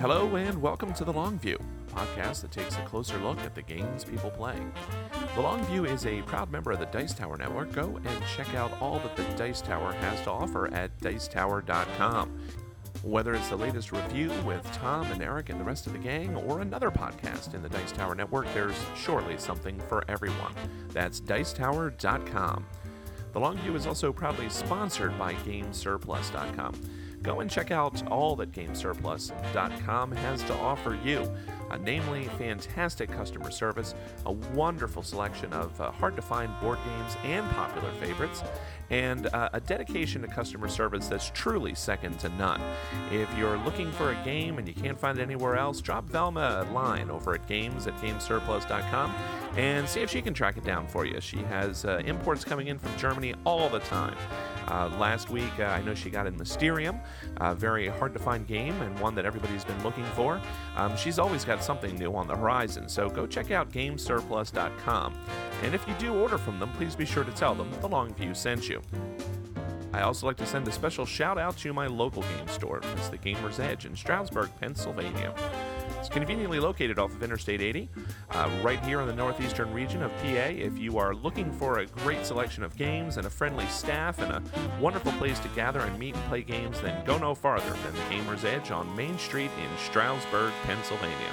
Hello 0.00 0.36
and 0.36 0.62
welcome 0.62 0.94
to 0.94 1.04
The 1.04 1.12
Long 1.12 1.40
View, 1.40 1.58
a 1.88 1.92
podcast 1.92 2.42
that 2.42 2.52
takes 2.52 2.76
a 2.76 2.82
closer 2.82 3.18
look 3.18 3.40
at 3.40 3.56
the 3.56 3.62
games 3.62 4.04
people 4.04 4.30
play. 4.30 4.56
The 5.34 5.40
Long 5.40 5.64
View 5.64 5.86
is 5.86 6.06
a 6.06 6.22
proud 6.22 6.52
member 6.52 6.70
of 6.70 6.78
the 6.78 6.86
Dice 6.86 7.12
Tower 7.12 7.36
Network. 7.36 7.72
Go 7.72 8.00
and 8.04 8.22
check 8.36 8.54
out 8.54 8.70
all 8.80 9.00
that 9.00 9.16
the 9.16 9.24
Dice 9.36 9.60
Tower 9.60 9.90
has 9.94 10.20
to 10.22 10.30
offer 10.30 10.72
at 10.72 10.96
dicetower.com. 11.00 12.30
Whether 13.02 13.34
it's 13.34 13.48
the 13.48 13.56
latest 13.56 13.90
review 13.90 14.30
with 14.46 14.62
Tom 14.72 15.10
and 15.10 15.20
Eric 15.20 15.48
and 15.48 15.58
the 15.58 15.64
rest 15.64 15.88
of 15.88 15.94
the 15.94 15.98
gang, 15.98 16.36
or 16.36 16.60
another 16.60 16.92
podcast 16.92 17.54
in 17.54 17.62
the 17.62 17.68
Dice 17.68 17.90
Tower 17.90 18.14
Network, 18.14 18.46
there's 18.54 18.80
surely 18.94 19.36
something 19.36 19.80
for 19.88 20.04
everyone. 20.08 20.54
That's 20.90 21.20
dicetower.com. 21.20 22.64
The 23.32 23.40
Long 23.40 23.56
View 23.58 23.74
is 23.74 23.88
also 23.88 24.12
proudly 24.12 24.48
sponsored 24.48 25.18
by 25.18 25.34
GameSurplus.com. 25.34 26.74
Go 27.22 27.40
and 27.40 27.50
check 27.50 27.70
out 27.70 28.06
all 28.08 28.36
that 28.36 28.52
GameSurplus.com 28.52 30.12
has 30.12 30.42
to 30.44 30.54
offer 30.54 30.98
you, 31.04 31.30
uh, 31.70 31.78
namely 31.78 32.24
fantastic 32.38 33.10
customer 33.10 33.50
service, 33.50 33.94
a 34.26 34.32
wonderful 34.32 35.02
selection 35.02 35.52
of 35.52 35.78
uh, 35.80 35.90
hard 35.90 36.16
to 36.16 36.22
find 36.22 36.50
board 36.60 36.78
games 36.84 37.16
and 37.24 37.48
popular 37.50 37.92
favorites, 37.94 38.42
and 38.90 39.26
uh, 39.28 39.50
a 39.52 39.60
dedication 39.60 40.22
to 40.22 40.28
customer 40.28 40.68
service 40.68 41.08
that's 41.08 41.30
truly 41.34 41.74
second 41.74 42.18
to 42.20 42.28
none. 42.30 42.60
If 43.12 43.28
you're 43.36 43.58
looking 43.58 43.90
for 43.92 44.12
a 44.12 44.24
game 44.24 44.58
and 44.58 44.66
you 44.66 44.74
can't 44.74 44.98
find 44.98 45.18
it 45.18 45.22
anywhere 45.22 45.56
else, 45.56 45.80
drop 45.80 46.08
Velma 46.08 46.66
a 46.68 46.72
line 46.72 47.10
over 47.10 47.34
at 47.34 47.46
games 47.46 47.86
at 47.86 47.96
GameSurplus.com 47.98 49.14
and 49.56 49.88
see 49.88 50.00
if 50.00 50.10
she 50.10 50.22
can 50.22 50.34
track 50.34 50.56
it 50.56 50.64
down 50.64 50.86
for 50.86 51.04
you. 51.04 51.20
She 51.20 51.38
has 51.38 51.84
uh, 51.84 52.00
imports 52.04 52.44
coming 52.44 52.68
in 52.68 52.78
from 52.78 52.96
Germany 52.96 53.34
all 53.44 53.68
the 53.68 53.80
time. 53.80 54.16
Uh, 54.68 54.90
last 54.98 55.30
week, 55.30 55.50
uh, 55.58 55.64
I 55.64 55.82
know 55.82 55.94
she 55.94 56.10
got 56.10 56.26
in 56.26 56.36
Mysterium, 56.36 57.00
a 57.38 57.54
very 57.54 57.88
hard 57.88 58.12
to 58.12 58.18
find 58.18 58.46
game 58.46 58.80
and 58.82 58.98
one 59.00 59.14
that 59.14 59.24
everybody's 59.24 59.64
been 59.64 59.82
looking 59.82 60.04
for. 60.14 60.40
Um, 60.76 60.94
she's 60.96 61.18
always 61.18 61.44
got 61.44 61.57
something 61.62 61.96
new 61.96 62.14
on 62.14 62.26
the 62.26 62.36
horizon, 62.36 62.88
so 62.88 63.08
go 63.08 63.26
check 63.26 63.50
out 63.50 63.72
GameSurplus.com. 63.72 65.14
And 65.62 65.74
if 65.74 65.86
you 65.88 65.94
do 65.98 66.14
order 66.14 66.38
from 66.38 66.58
them, 66.58 66.70
please 66.72 66.94
be 66.94 67.04
sure 67.04 67.24
to 67.24 67.32
tell 67.32 67.54
them 67.54 67.70
the 67.80 67.88
Longview 67.88 68.36
sent 68.36 68.68
you. 68.68 68.82
I 69.92 70.02
also 70.02 70.26
like 70.26 70.36
to 70.36 70.46
send 70.46 70.68
a 70.68 70.72
special 70.72 71.06
shout 71.06 71.38
out 71.38 71.56
to 71.58 71.72
my 71.72 71.86
local 71.86 72.22
game 72.22 72.48
store. 72.48 72.80
It's 72.96 73.08
the 73.08 73.16
Gamer's 73.16 73.58
Edge 73.58 73.86
in 73.86 73.96
Stroudsburg, 73.96 74.50
Pennsylvania. 74.60 75.34
It's 75.98 76.08
conveniently 76.08 76.60
located 76.60 76.98
off 77.00 77.12
of 77.12 77.22
Interstate 77.24 77.60
80, 77.60 77.88
uh, 78.30 78.50
right 78.62 78.78
here 78.84 79.00
in 79.00 79.08
the 79.08 79.14
northeastern 79.14 79.72
region 79.72 80.00
of 80.00 80.12
PA. 80.18 80.26
If 80.26 80.78
you 80.78 80.96
are 80.96 81.12
looking 81.12 81.50
for 81.50 81.80
a 81.80 81.86
great 81.86 82.24
selection 82.24 82.62
of 82.62 82.76
games 82.76 83.16
and 83.16 83.26
a 83.26 83.30
friendly 83.30 83.66
staff 83.66 84.20
and 84.20 84.30
a 84.30 84.42
wonderful 84.80 85.10
place 85.12 85.40
to 85.40 85.48
gather 85.48 85.80
and 85.80 85.98
meet 85.98 86.14
and 86.14 86.24
play 86.26 86.42
games, 86.42 86.80
then 86.80 87.04
go 87.04 87.18
no 87.18 87.34
farther 87.34 87.70
than 87.70 87.94
the 87.94 88.10
Gamer's 88.10 88.44
Edge 88.44 88.70
on 88.70 88.94
Main 88.94 89.18
Street 89.18 89.50
in 89.60 89.78
Stroudsburg, 89.78 90.52
Pennsylvania. 90.62 91.32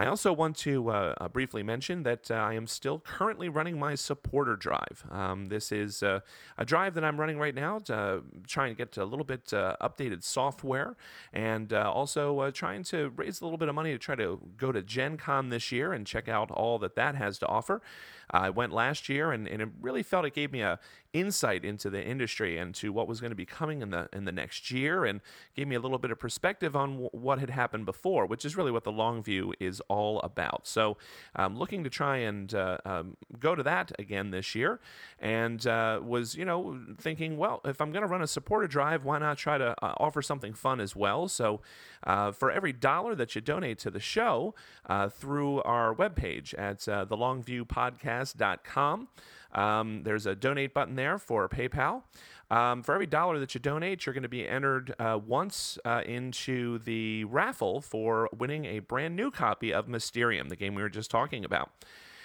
I 0.00 0.06
also 0.06 0.32
want 0.32 0.56
to 0.58 0.88
uh, 0.88 1.14
uh, 1.20 1.28
briefly 1.28 1.62
mention 1.62 2.04
that 2.04 2.30
uh, 2.30 2.34
I 2.34 2.54
am 2.54 2.66
still 2.66 3.00
currently 3.00 3.50
running 3.50 3.78
my 3.78 3.94
supporter 3.94 4.56
drive. 4.56 5.04
Um, 5.10 5.48
this 5.48 5.70
is 5.70 6.02
uh, 6.02 6.20
a 6.56 6.64
drive 6.64 6.94
that 6.94 7.04
I'm 7.04 7.20
running 7.20 7.38
right 7.38 7.54
now, 7.54 7.80
to, 7.80 7.94
uh, 7.94 8.20
trying 8.46 8.70
to 8.70 8.74
get 8.74 8.96
a 8.96 9.04
little 9.04 9.26
bit 9.26 9.52
uh, 9.52 9.76
updated 9.82 10.24
software 10.24 10.96
and 11.34 11.70
also 11.74 12.50
trying 12.50 12.82
to 12.84 13.12
raise 13.14 13.42
a 13.42 13.44
little 13.44 13.58
bit 13.58 13.68
of 13.68 13.74
money 13.74 13.92
to 13.92 13.98
try 13.98 14.14
to 14.14 14.40
go 14.56 14.72
to 14.72 14.80
Gen 14.80 15.18
Con 15.18 15.50
this 15.50 15.70
year 15.70 15.92
and 15.92 16.06
check 16.06 16.30
out 16.30 16.50
all 16.50 16.78
that 16.78 16.94
that 16.94 17.14
has 17.14 17.38
to 17.40 17.46
offer. 17.46 17.82
I 18.30 18.48
went 18.48 18.72
last 18.72 19.10
year 19.10 19.32
and, 19.32 19.46
and 19.46 19.60
it 19.60 19.68
really 19.82 20.02
felt 20.02 20.24
it 20.24 20.32
gave 20.32 20.50
me 20.50 20.62
a 20.62 20.78
insight 21.12 21.64
into 21.64 21.90
the 21.90 22.02
industry 22.02 22.58
and 22.58 22.74
to 22.74 22.92
what 22.92 23.08
was 23.08 23.20
going 23.20 23.30
to 23.30 23.36
be 23.36 23.46
coming 23.46 23.82
in 23.82 23.90
the 23.90 24.08
in 24.12 24.24
the 24.24 24.32
next 24.32 24.70
year 24.70 25.04
and 25.04 25.20
gave 25.56 25.66
me 25.66 25.76
a 25.76 25.80
little 25.80 25.98
bit 25.98 26.10
of 26.10 26.18
perspective 26.18 26.76
on 26.76 26.92
w- 26.92 27.10
what 27.12 27.40
had 27.40 27.50
happened 27.50 27.84
before, 27.84 28.26
which 28.26 28.44
is 28.44 28.56
really 28.56 28.70
what 28.70 28.84
the 28.84 28.92
long 28.92 29.22
view 29.22 29.52
is 29.58 29.80
all 29.88 30.20
about. 30.20 30.66
So 30.66 30.96
I'm 31.34 31.58
looking 31.58 31.84
to 31.84 31.90
try 31.90 32.18
and 32.18 32.52
uh, 32.54 32.78
um, 32.84 33.16
go 33.38 33.54
to 33.54 33.62
that 33.62 33.92
again 33.98 34.30
this 34.30 34.54
year 34.54 34.80
and 35.18 35.66
uh, 35.66 36.00
was, 36.02 36.34
you 36.34 36.44
know, 36.44 36.78
thinking, 36.98 37.36
well, 37.36 37.60
if 37.64 37.80
I'm 37.80 37.92
going 37.92 38.02
to 38.02 38.08
run 38.08 38.22
a 38.22 38.26
supporter 38.26 38.66
drive, 38.66 39.04
why 39.04 39.18
not 39.18 39.38
try 39.38 39.58
to 39.58 39.74
uh, 39.84 39.94
offer 39.98 40.22
something 40.22 40.54
fun 40.54 40.80
as 40.80 40.96
well? 40.96 41.28
So 41.28 41.60
uh, 42.04 42.32
for 42.32 42.50
every 42.50 42.72
dollar 42.72 43.14
that 43.14 43.34
you 43.34 43.40
donate 43.40 43.78
to 43.80 43.90
the 43.90 44.00
show 44.00 44.54
uh, 44.86 45.08
through 45.08 45.62
our 45.62 45.94
webpage 45.94 46.54
at 46.58 46.88
uh, 46.88 47.06
thelongviewpodcast.com, 47.06 49.08
um, 49.52 50.02
there's 50.04 50.26
a 50.26 50.34
donate 50.34 50.74
button 50.74 50.94
there 50.96 51.18
for 51.18 51.48
PayPal. 51.48 52.02
Um, 52.50 52.82
for 52.82 52.94
every 52.94 53.06
dollar 53.06 53.38
that 53.38 53.54
you 53.54 53.60
donate, 53.60 54.04
you're 54.04 54.12
going 54.12 54.24
to 54.24 54.28
be 54.28 54.48
entered 54.48 54.94
uh, 54.98 55.18
once 55.24 55.78
uh, 55.84 56.02
into 56.04 56.78
the 56.80 57.24
raffle 57.24 57.80
for 57.80 58.28
winning 58.36 58.64
a 58.64 58.80
brand 58.80 59.14
new 59.14 59.30
copy 59.30 59.72
of 59.72 59.86
Mysterium, 59.86 60.48
the 60.48 60.56
game 60.56 60.74
we 60.74 60.82
were 60.82 60.88
just 60.88 61.10
talking 61.10 61.44
about. 61.44 61.70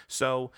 So 0.08 0.52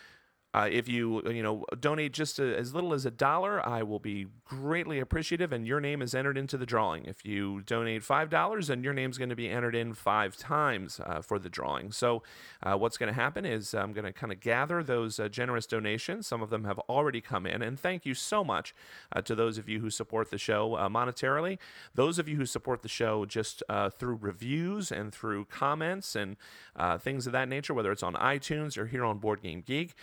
uh, 0.58 0.68
if 0.72 0.88
you 0.88 1.22
you 1.30 1.44
know 1.44 1.64
donate 1.80 2.14
just 2.14 2.40
a, 2.40 2.58
as 2.58 2.74
little 2.74 2.92
as 2.92 3.06
a 3.06 3.12
dollar, 3.12 3.64
I 3.68 3.84
will 3.84 4.00
be 4.00 4.26
greatly 4.44 5.00
appreciative, 5.00 5.52
and 5.52 5.68
your 5.68 5.80
name 5.80 6.02
is 6.02 6.16
entered 6.16 6.36
into 6.36 6.58
the 6.58 6.66
drawing. 6.66 7.06
If 7.06 7.24
you 7.24 7.62
donate 7.62 8.04
five 8.04 8.32
dollars, 8.32 8.68
then 8.68 8.84
your 8.84 8.94
name's 8.94 9.20
going 9.20 9.30
to 9.30 9.36
be 9.36 9.50
entered 9.50 9.76
in 9.76 9.94
five 9.94 10.36
times 10.36 11.00
uh, 11.06 11.22
for 11.22 11.38
the 11.38 11.48
drawing. 11.48 11.92
So, 11.92 12.24
uh, 12.64 12.76
what's 12.76 12.98
going 12.98 13.14
to 13.14 13.14
happen 13.14 13.46
is 13.46 13.76
I'm 13.76 13.94
going 13.94 14.06
to 14.06 14.12
kind 14.12 14.34
of 14.34 14.40
gather 14.40 14.82
those 14.82 15.20
uh, 15.20 15.30
generous 15.30 15.68
donations. 15.68 16.26
Some 16.26 16.42
of 16.42 16.50
them 16.50 16.64
have 16.64 16.80
already 16.90 17.22
come 17.22 17.46
in, 17.46 17.62
and 17.62 17.80
thank 17.80 18.04
you 18.04 18.16
so 18.16 18.44
much 18.44 18.74
uh, 19.16 19.22
to 19.22 19.36
those 19.36 19.60
of 19.60 19.70
you 19.70 19.80
who 19.80 19.92
support 19.92 20.32
the 20.32 20.40
show 20.40 20.72
monetarily. 20.90 21.60
Those 21.94 22.18
of 22.18 22.28
you 22.28 22.36
who 22.36 22.48
support 22.48 22.82
the 22.82 22.90
show 22.90 23.26
just 23.26 23.62
through 24.00 24.18
reviews 24.20 24.92
and 24.92 25.14
through 25.14 25.46
comments 25.46 26.16
and 26.16 26.36
things 27.00 27.28
of 27.28 27.34
that 27.34 27.48
nature, 27.48 27.76
whether 27.76 27.92
it's 27.92 28.04
on 28.04 28.16
iTunes 28.16 28.76
or 28.76 28.88
here 28.88 29.06
on 29.06 29.20
Board 29.20 29.44
Game 29.44 29.62
Geek. 29.62 29.94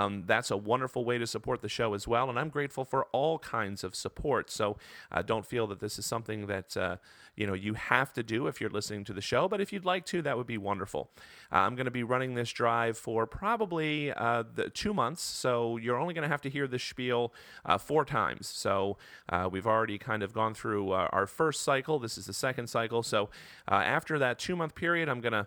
Um, 0.00 0.24
that's 0.26 0.50
a 0.50 0.56
wonderful 0.56 1.04
way 1.04 1.18
to 1.18 1.26
support 1.26 1.60
the 1.60 1.68
show 1.68 1.92
as 1.92 2.08
well. 2.08 2.30
And 2.30 2.38
I'm 2.38 2.48
grateful 2.48 2.84
for 2.84 3.04
all 3.12 3.38
kinds 3.38 3.84
of 3.84 3.94
support. 3.94 4.50
So 4.50 4.78
uh, 5.12 5.22
don't 5.22 5.44
feel 5.44 5.66
that 5.66 5.80
this 5.80 5.98
is 5.98 6.06
something 6.06 6.46
that 6.46 6.76
uh, 6.76 6.96
you 7.36 7.46
know 7.46 7.52
you 7.52 7.74
have 7.74 8.12
to 8.14 8.22
do 8.22 8.46
if 8.46 8.60
you're 8.60 8.70
listening 8.70 9.04
to 9.04 9.12
the 9.12 9.20
show. 9.20 9.46
But 9.46 9.60
if 9.60 9.72
you'd 9.72 9.84
like 9.84 10.06
to, 10.06 10.22
that 10.22 10.36
would 10.38 10.46
be 10.46 10.58
wonderful. 10.58 11.10
Uh, 11.52 11.56
I'm 11.58 11.74
going 11.74 11.84
to 11.84 11.90
be 11.90 12.02
running 12.02 12.34
this 12.34 12.50
drive 12.50 12.96
for 12.96 13.26
probably 13.26 14.12
uh, 14.12 14.44
two 14.72 14.94
months. 14.94 15.22
So 15.22 15.76
you're 15.76 15.98
only 15.98 16.14
going 16.14 16.22
to 16.22 16.28
have 16.28 16.42
to 16.42 16.50
hear 16.50 16.66
this 16.66 16.82
spiel 16.82 17.34
uh, 17.66 17.76
four 17.76 18.04
times. 18.04 18.46
So 18.48 18.96
uh, 19.28 19.48
we've 19.52 19.66
already 19.66 19.98
kind 19.98 20.22
of 20.22 20.32
gone 20.32 20.54
through 20.54 20.92
our 20.92 21.26
first 21.26 21.62
cycle. 21.62 21.98
This 21.98 22.16
is 22.16 22.26
the 22.26 22.32
second 22.32 22.68
cycle. 22.68 23.02
So 23.02 23.28
after 23.68 24.18
that 24.18 24.38
two 24.38 24.56
month 24.56 24.74
period, 24.74 25.08
I'm 25.08 25.20
going 25.20 25.32
to 25.32 25.46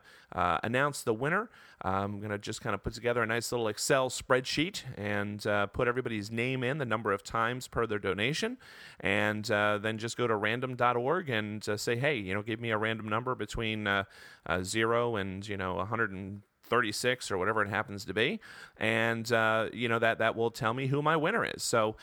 announce 0.64 1.02
the 1.02 1.14
winner. 1.14 1.50
I'm 1.82 2.20
going 2.20 2.32
to 2.32 2.38
just 2.38 2.62
kind 2.62 2.74
of 2.74 2.84
put 2.84 2.94
together 2.94 3.22
a 3.24 3.26
nice 3.26 3.52
little 3.52 3.68
Excel 3.68 4.10
spreadsheet 4.10 4.43
and 4.98 5.46
uh, 5.48 5.68
put 5.68 5.88
everybody's 5.88 6.32
name 6.32 6.64
in, 6.64 6.78
the 6.78 6.86
number 6.86 7.12
of 7.12 7.24
times 7.24 7.68
per 7.68 7.86
their 7.86 8.00
donation, 8.00 8.58
and 9.00 9.50
uh, 9.52 9.78
then 9.78 9.98
just 9.98 10.18
go 10.18 10.28
to 10.28 10.36
random.org 10.36 11.30
and 11.30 11.68
uh, 11.68 11.78
say, 11.78 11.96
hey, 11.96 12.16
you 12.16 12.34
know, 12.34 12.42
give 12.42 12.60
me 12.60 12.72
a 12.72 12.78
random 12.78 13.08
number 13.08 13.36
between 13.36 13.88
uh, 13.88 14.04
uh, 14.46 14.64
zero 14.64 15.16
and, 15.16 15.48
you 15.48 15.58
know, 15.58 15.76
136 15.76 17.32
or 17.32 17.38
whatever 17.38 17.62
it 17.62 17.70
happens 17.70 18.06
to 18.06 18.14
be. 18.14 18.40
And 18.78 19.30
you 19.74 19.88
know 19.90 20.00
that 20.00 20.20
that 20.20 20.36
will 20.36 20.52
tell 20.52 20.74
me 20.74 20.88
who 20.88 21.02
my 21.02 21.16
winner 21.16 21.46
is. 21.46 21.64
So 21.64 21.96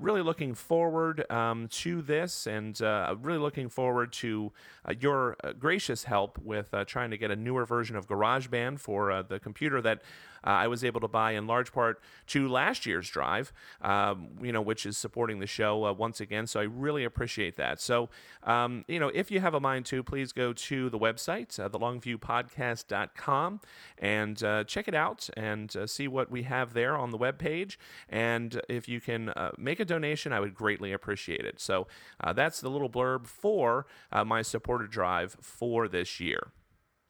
really 0.00 0.22
looking 0.22 0.54
forward 0.54 1.30
um, 1.30 1.68
to 1.68 2.02
this 2.02 2.46
and 2.46 2.80
really 2.80 3.38
looking 3.38 3.68
forward 3.68 4.12
to 4.14 4.52
your 5.00 5.36
gracious 5.58 6.04
help 6.04 6.38
with 6.38 6.74
trying 6.86 7.10
to 7.10 7.18
get 7.18 7.30
a 7.30 7.36
newer 7.36 7.64
version 7.66 7.96
of 7.96 8.06
GarageBand 8.06 8.80
for 8.80 9.22
the 9.22 9.38
computer 9.38 9.80
that 9.82 10.02
uh, 10.44 10.50
I 10.50 10.68
was 10.68 10.84
able 10.84 11.00
to 11.00 11.08
buy 11.08 11.32
in 11.32 11.46
large 11.46 11.72
part 11.72 12.00
to 12.28 12.48
last 12.48 12.86
year's 12.86 13.08
drive, 13.08 13.52
um, 13.80 14.28
you 14.42 14.52
know, 14.52 14.60
which 14.60 14.86
is 14.86 14.96
supporting 14.96 15.38
the 15.38 15.46
show 15.46 15.84
uh, 15.86 15.92
once 15.92 16.20
again. 16.20 16.46
So 16.46 16.60
I 16.60 16.64
really 16.64 17.04
appreciate 17.04 17.56
that. 17.56 17.80
So, 17.80 18.08
um, 18.42 18.84
you 18.88 19.00
know, 19.00 19.10
if 19.14 19.30
you 19.30 19.40
have 19.40 19.54
a 19.54 19.60
mind 19.60 19.86
to, 19.86 20.02
please 20.02 20.32
go 20.32 20.52
to 20.52 20.90
the 20.90 20.98
website, 20.98 21.58
uh, 21.58 21.68
thelongviewpodcast.com, 21.68 23.60
and 23.98 24.42
uh, 24.42 24.64
check 24.64 24.88
it 24.88 24.94
out 24.94 25.28
and 25.36 25.74
uh, 25.76 25.86
see 25.86 26.08
what 26.08 26.30
we 26.30 26.42
have 26.42 26.74
there 26.74 26.96
on 26.96 27.10
the 27.10 27.18
webpage. 27.18 27.76
And 28.08 28.60
if 28.68 28.88
you 28.88 29.00
can 29.00 29.30
uh, 29.30 29.52
make 29.56 29.80
a 29.80 29.84
donation, 29.84 30.32
I 30.32 30.40
would 30.40 30.54
greatly 30.54 30.92
appreciate 30.92 31.44
it. 31.44 31.60
So 31.60 31.86
that's 32.34 32.60
the 32.60 32.70
little 32.70 32.90
blurb 32.90 33.26
for 33.26 33.86
my 34.24 34.42
supporter 34.42 34.86
drive 34.86 35.36
for 35.40 35.88
this 35.88 36.20
year. 36.20 36.52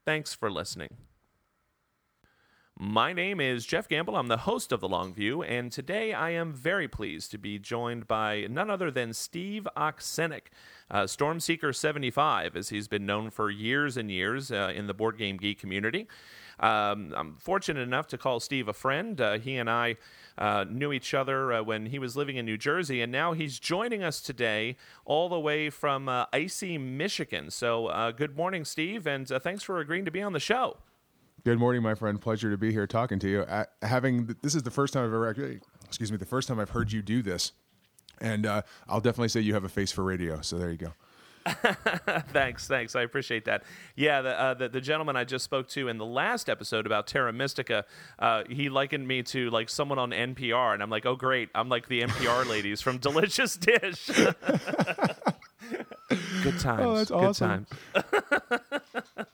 Thanks 0.05 0.35
for 0.35 0.51
listening. 0.51 0.97
My 2.87 3.15
name 3.15 3.41
is 3.41 3.65
Jeff 3.65 3.89
Gamble. 3.89 4.15
I'm 4.15 4.29
the 4.29 4.37
host 4.37 4.71
of 4.71 4.81
The 4.81 4.89
Long 4.91 5.15
View, 5.15 5.43
and 5.43 5.73
today 5.73 6.13
I 6.13 6.33
am 6.33 6.53
very 6.53 6.87
pleased 6.87 7.31
to 7.31 7.39
be 7.39 7.59
joined 7.59 8.07
by 8.07 8.47
none 8.51 8.69
other 8.69 8.91
than 8.91 9.15
Steve 9.15 9.67
Oksienik, 9.75 10.49
uh, 10.91 11.05
Stormseeker 11.05 11.75
75, 11.75 12.55
as 12.55 12.69
he's 12.69 12.87
been 12.87 13.07
known 13.07 13.31
for 13.31 13.51
years 13.51 13.97
and 13.97 14.11
years 14.11 14.53
uh, 14.53 14.71
in 14.77 14.87
the 14.87 14.93
board 14.93 15.17
game 15.17 15.39
geek 15.39 15.59
community. 15.59 16.07
Um, 16.61 17.15
I'm 17.17 17.37
fortunate 17.37 17.81
enough 17.81 18.07
to 18.09 18.19
call 18.19 18.39
Steve 18.39 18.69
a 18.69 18.75
friend. 18.75 19.19
Uh, 19.19 19.39
he 19.39 19.57
and 19.57 19.71
I 19.71 19.97
uh, 20.37 20.67
knew 20.69 20.93
each 20.93 21.15
other 21.15 21.55
uh, 21.55 21.63
when 21.63 21.87
he 21.87 21.99
was 21.99 22.19
living 22.19 22.37
in 22.37 22.45
New 22.45 22.59
Jersey, 22.59 23.01
and 23.01 23.11
now 23.11 23.33
he's 23.33 23.59
joining 23.59 24.03
us 24.03 24.21
today 24.21 24.77
all 25.07 25.31
the 25.31 25.41
way 25.41 25.71
from 25.71 26.07
uh, 26.07 26.27
icy 26.35 26.77
Michigan. 26.77 27.51
So, 27.51 27.87
uh, 27.87 28.11
good 28.11 28.37
morning, 28.37 28.67
Steve, 28.67 29.07
and 29.07 29.33
uh, 29.33 29.39
thanks 29.39 29.63
for 29.63 29.81
agreeing 29.81 30.05
to 30.05 30.11
be 30.11 30.21
on 30.21 30.35
the 30.35 30.39
show. 30.39 30.77
Good 31.45 31.59
morning, 31.59 31.83
my 31.83 31.95
friend. 31.95 32.19
Pleasure 32.19 32.51
to 32.51 32.57
be 32.57 32.73
here 32.73 32.87
talking 32.87 33.19
to 33.19 33.29
you. 33.29 33.41
Uh, 33.43 33.67
having 33.83 34.35
this 34.41 34.55
is 34.55 34.63
the 34.63 34.71
first 34.71 34.95
time 34.95 35.05
I've 35.05 35.13
ever 35.13 35.29
actually, 35.29 35.61
excuse 35.85 36.11
me, 36.11 36.17
the 36.17 36.25
first 36.25 36.49
time 36.49 36.59
I've 36.59 36.71
heard 36.71 36.91
you 36.91 37.03
do 37.03 37.21
this, 37.21 37.53
and 38.19 38.47
uh, 38.47 38.63
I'll 38.89 39.03
definitely 39.03 39.29
say 39.29 39.41
you 39.41 39.53
have 39.53 39.65
a 39.65 39.69
face 39.69 39.93
for 39.93 40.03
radio. 40.03 40.41
So 40.41 40.57
there 40.57 40.71
you 40.71 40.79
go. 40.79 40.95
thanks, 42.33 42.67
thanks. 42.67 42.97
I 42.97 43.03
appreciate 43.03 43.45
that. 43.45 43.65
Yeah, 43.95 44.23
the, 44.23 44.41
uh, 44.41 44.55
the, 44.55 44.69
the 44.71 44.81
gentleman 44.81 45.17
I 45.17 45.25
just 45.25 45.45
spoke 45.45 45.69
to 45.71 45.89
in 45.89 45.99
the 45.99 46.07
last 46.07 46.49
episode 46.49 46.87
about 46.87 47.07
Terra 47.07 47.35
Mystica, 47.35 47.85
uh, 48.19 48.45
he 48.49 48.71
likened 48.71 49.07
me 49.07 49.23
to 49.25 49.51
like 49.51 49.69
someone 49.69 49.99
on 49.99 50.13
NPR, 50.13 50.73
and 50.73 50.83
I'm 50.83 50.89
like, 50.89 51.05
oh 51.05 51.15
great, 51.15 51.51
I'm 51.55 51.69
like 51.69 51.89
the 51.89 52.01
NPR 52.01 52.49
ladies 52.49 52.81
from 52.81 52.97
Delicious 52.97 53.59
Dish. 53.59 54.09
Good 56.09 56.19
times. 56.61 56.83
Oh, 56.83 56.97
that's 56.97 57.11
Good 57.11 57.17
awesome. 57.17 57.67
times. 57.95 58.05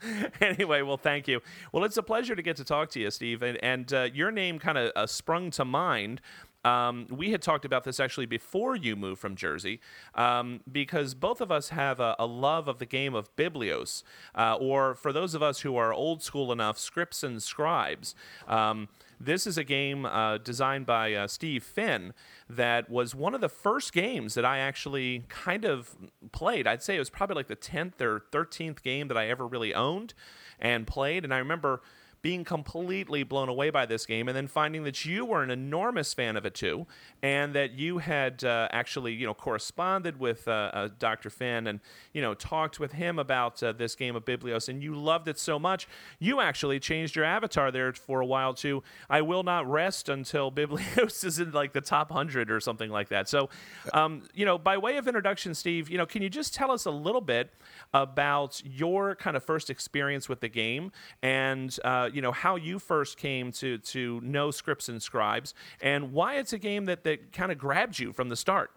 anyway, 0.40 0.82
well, 0.82 0.96
thank 0.96 1.28
you. 1.28 1.40
Well, 1.72 1.84
it's 1.84 1.96
a 1.96 2.02
pleasure 2.02 2.34
to 2.34 2.43
get 2.43 2.56
to 2.56 2.64
talk 2.64 2.90
to 2.90 3.00
you, 3.00 3.11
Steve. 3.11 3.43
And, 3.43 3.62
and 3.62 3.93
uh, 3.93 4.08
your 4.12 4.31
name 4.31 4.58
kind 4.58 4.78
of 4.78 4.93
uh, 4.94 5.06
sprung 5.06 5.50
to 5.52 5.64
mind. 5.64 6.20
Um, 6.62 7.06
we 7.11 7.31
had 7.32 7.40
talked 7.40 7.64
about 7.64 7.84
this 7.84 7.99
actually 7.99 8.26
before 8.26 8.76
you 8.76 8.94
moved 8.94 9.19
from 9.20 9.34
Jersey, 9.34 9.81
um, 10.14 10.61
because 10.70 11.14
both 11.14 11.40
of 11.40 11.50
us 11.50 11.70
have 11.70 12.00
a, 12.00 12.14
a 12.19 12.26
love 12.26 12.69
of 12.69 12.78
the 12.78 12.84
game 12.87 13.14
of 13.14 13.34
Biblios, 13.34 14.02
uh, 14.34 14.56
or 14.61 14.94
for 14.94 15.11
those 15.11 15.34
of 15.34 15.43
us 15.43 15.61
who 15.61 15.76
are 15.76 15.93
old 15.93 16.22
school 16.22 16.52
enough, 16.52 16.78
Scripts 16.78 17.22
and 17.22 17.43
Scribes. 17.43 18.14
Um, 18.46 18.88
this 19.20 19.46
is 19.46 19.58
a 19.58 19.64
game 19.64 20.06
uh, 20.06 20.38
designed 20.38 20.87
by 20.87 21.12
uh, 21.12 21.26
Steve 21.26 21.62
Finn 21.62 22.14
that 22.49 22.88
was 22.88 23.14
one 23.14 23.34
of 23.34 23.43
the 23.43 23.49
first 23.49 23.93
games 23.93 24.34
that 24.34 24.44
I 24.44 24.58
actually 24.58 25.25
kind 25.28 25.64
of 25.64 25.94
played. 26.32 26.67
I'd 26.67 26.82
say 26.82 26.96
it 26.96 26.99
was 26.99 27.11
probably 27.11 27.37
like 27.37 27.49
the 27.49 27.56
10th 27.56 28.00
or 28.00 28.25
13th 28.32 28.82
game 28.82 29.08
that 29.08 29.19
I 29.19 29.28
ever 29.28 29.46
really 29.46 29.75
owned 29.75 30.14
and 30.58 30.87
played. 30.87 31.25
And 31.25 31.34
I 31.34 31.38
remember 31.38 31.82
being 32.22 32.44
completely 32.44 33.22
blown 33.22 33.49
away 33.49 33.70
by 33.70 33.87
this 33.87 34.05
game 34.05 34.28
and 34.28 34.37
then 34.37 34.46
finding 34.46 34.84
that 34.84 35.05
you 35.05 35.25
were 35.25 35.43
an 35.43 35.50
enormous 35.50 36.12
fan 36.12 36.37
of 36.37 36.44
it 36.44 36.55
too 36.55 36.87
and 37.22 37.55
that 37.55 37.72
you 37.72 37.99
had 37.99 38.44
uh, 38.44 38.69
actually 38.72 39.12
you 39.12 39.26
know 39.26 39.34
corresponded 39.34 40.19
with 40.19 40.46
uh, 40.46 40.70
uh, 40.72 40.88
dr 40.99 41.28
finn 41.31 41.67
and 41.67 41.81
you 42.12 42.20
know 42.20 42.34
talked 42.34 42.78
with 42.78 42.93
him 42.93 43.19
about 43.19 43.62
uh, 43.62 43.72
this 43.72 43.94
game 43.94 44.14
of 44.14 44.25
biblios 44.25 44.69
and 44.69 44.82
you 44.82 44.94
loved 44.94 45.28
it 45.28 45.38
so 45.38 45.58
much 45.58 45.88
you 46.19 46.40
actually 46.40 46.78
changed 46.78 47.17
your 47.17 47.25
avatar 47.25 47.70
there 47.70 47.93
for 47.93 48.20
a 48.20 48.26
while 48.26 48.52
too. 48.52 48.82
i 49.08 49.20
will 49.20 49.43
not 49.43 49.69
rest 49.70 50.08
until 50.08 50.50
biblios 50.61 51.25
is 51.25 51.38
in 51.38 51.50
like 51.52 51.72
the 51.72 51.81
top 51.81 52.11
100 52.11 52.50
or 52.50 52.61
something 52.61 52.90
like 52.90 53.08
that 53.08 53.28
so 53.28 53.49
um, 53.94 54.22
you 54.34 54.44
know 54.44 54.58
by 54.58 54.76
way 54.76 54.96
of 54.96 55.06
introduction 55.08 55.55
steve 55.55 55.88
you 55.88 55.96
know 55.96 56.06
can 56.06 56.22
you 56.22 56.28
just 56.28 56.55
tell 56.55 56.70
us 56.70 56.84
a 56.84 56.90
little 56.90 57.20
bit 57.20 57.50
about 57.92 58.62
your 58.64 59.14
kind 59.16 59.37
of 59.37 59.42
first 59.42 59.70
experience 59.70 60.28
with 60.28 60.40
the 60.40 60.48
game 60.48 60.92
and 61.22 61.78
uh, 61.84 62.08
you 62.12 62.22
know 62.22 62.32
how 62.32 62.56
you 62.56 62.78
first 62.78 63.16
came 63.16 63.50
to 63.50 63.78
to 63.78 64.20
know 64.22 64.50
scripts 64.50 64.88
and 64.88 65.02
scribes 65.02 65.54
and 65.81 66.12
why 66.12 66.37
it's 66.37 66.52
a 66.52 66.58
game 66.58 66.84
that 66.84 67.02
that 67.04 67.32
kind 67.32 67.50
of 67.50 67.58
grabbed 67.58 67.98
you 67.98 68.12
from 68.12 68.28
the 68.28 68.37
start. 68.37 68.70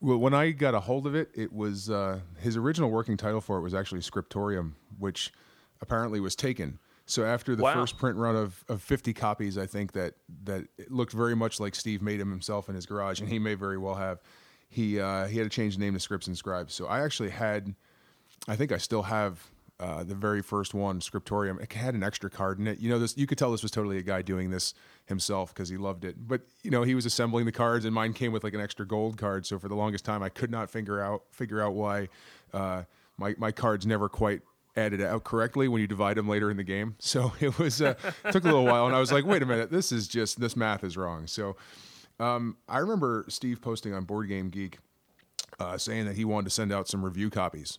Well, 0.00 0.18
when 0.18 0.34
I 0.34 0.50
got 0.50 0.74
a 0.74 0.80
hold 0.80 1.06
of 1.06 1.14
it, 1.14 1.30
it 1.34 1.52
was 1.52 1.88
uh, 1.88 2.20
his 2.38 2.56
original 2.56 2.90
working 2.90 3.16
title 3.16 3.40
for 3.40 3.56
it 3.58 3.62
was 3.62 3.72
actually 3.74 4.02
Scriptorium, 4.02 4.76
which 4.98 5.32
apparently 5.80 6.20
was 6.20 6.36
taken. 6.36 6.78
So 7.06 7.24
after 7.24 7.56
the 7.56 7.62
Wow. 7.62 7.74
first 7.74 7.96
print 7.96 8.18
run 8.18 8.36
of, 8.36 8.62
of 8.68 8.82
50 8.82 9.14
copies, 9.14 9.56
I 9.56 9.64
think 9.66 9.92
that 9.92 10.14
that 10.44 10.64
it 10.76 10.90
looked 10.90 11.12
very 11.12 11.34
much 11.36 11.60
like 11.60 11.74
Steve 11.74 12.02
made 12.02 12.20
him 12.20 12.30
himself 12.30 12.68
in 12.68 12.74
his 12.74 12.84
garage, 12.84 13.20
and 13.20 13.28
he 13.28 13.38
may 13.38 13.54
very 13.54 13.78
well 13.78 13.94
have. 13.94 14.20
He 14.68 15.00
uh, 15.00 15.26
he 15.26 15.38
had 15.38 15.44
to 15.44 15.54
change 15.54 15.76
the 15.76 15.80
name 15.80 15.94
to 15.94 16.00
Scripts 16.00 16.26
and 16.26 16.36
Scribes. 16.36 16.74
So 16.74 16.86
I 16.86 17.02
actually 17.04 17.30
had, 17.30 17.74
I 18.48 18.56
think 18.56 18.72
I 18.72 18.78
still 18.78 19.02
have 19.02 19.50
uh, 19.78 20.04
the 20.04 20.14
very 20.14 20.42
first 20.42 20.72
one, 20.72 21.00
Scriptorium. 21.00 21.58
It 21.60 21.72
had 21.72 21.94
an 21.94 22.02
extra 22.02 22.30
card 22.30 22.58
in 22.58 22.66
it. 22.66 22.78
You 22.78 22.88
know, 22.88 22.98
this 22.98 23.16
you 23.16 23.26
could 23.26 23.38
tell 23.38 23.50
this 23.50 23.62
was 23.62 23.70
totally 23.70 23.98
a 23.98 24.02
guy 24.02 24.22
doing 24.22 24.50
this 24.50 24.74
himself 25.06 25.52
because 25.52 25.68
he 25.68 25.76
loved 25.76 26.04
it. 26.04 26.16
But 26.26 26.42
you 26.62 26.70
know, 26.70 26.82
he 26.82 26.94
was 26.94 27.04
assembling 27.04 27.44
the 27.44 27.52
cards, 27.52 27.84
and 27.84 27.94
mine 27.94 28.12
came 28.12 28.32
with 28.32 28.44
like 28.44 28.54
an 28.54 28.60
extra 28.60 28.86
gold 28.86 29.18
card. 29.18 29.44
So 29.46 29.58
for 29.58 29.68
the 29.68 29.74
longest 29.74 30.04
time, 30.04 30.22
I 30.22 30.28
could 30.28 30.50
not 30.50 30.70
figure 30.70 31.00
out 31.00 31.24
figure 31.30 31.62
out 31.62 31.74
why 31.74 32.08
uh, 32.54 32.84
my 33.18 33.34
my 33.38 33.52
cards 33.52 33.86
never 33.86 34.08
quite 34.08 34.42
added 34.76 35.00
out 35.00 35.24
correctly 35.24 35.68
when 35.68 35.80
you 35.80 35.86
divide 35.86 36.16
them 36.16 36.28
later 36.28 36.50
in 36.50 36.56
the 36.56 36.64
game. 36.64 36.96
So 37.00 37.32
it 37.40 37.58
was 37.58 37.80
uh, 37.82 37.94
took 38.30 38.44
a 38.44 38.46
little 38.46 38.64
while, 38.64 38.86
and 38.86 38.94
I 38.94 39.00
was 39.00 39.12
like, 39.12 39.24
wait 39.24 39.42
a 39.42 39.46
minute, 39.46 39.70
this 39.70 39.92
is 39.92 40.08
just 40.08 40.40
this 40.40 40.56
math 40.56 40.84
is 40.84 40.96
wrong. 40.96 41.26
So 41.26 41.56
um, 42.18 42.56
I 42.68 42.78
remember 42.78 43.24
Steve 43.28 43.60
posting 43.60 43.92
on 43.94 44.04
Board 44.04 44.28
Game 44.28 44.48
Geek 44.48 44.78
uh, 45.60 45.78
saying 45.78 46.06
that 46.06 46.16
he 46.16 46.24
wanted 46.24 46.44
to 46.44 46.50
send 46.50 46.72
out 46.72 46.88
some 46.88 47.04
review 47.04 47.30
copies, 47.30 47.78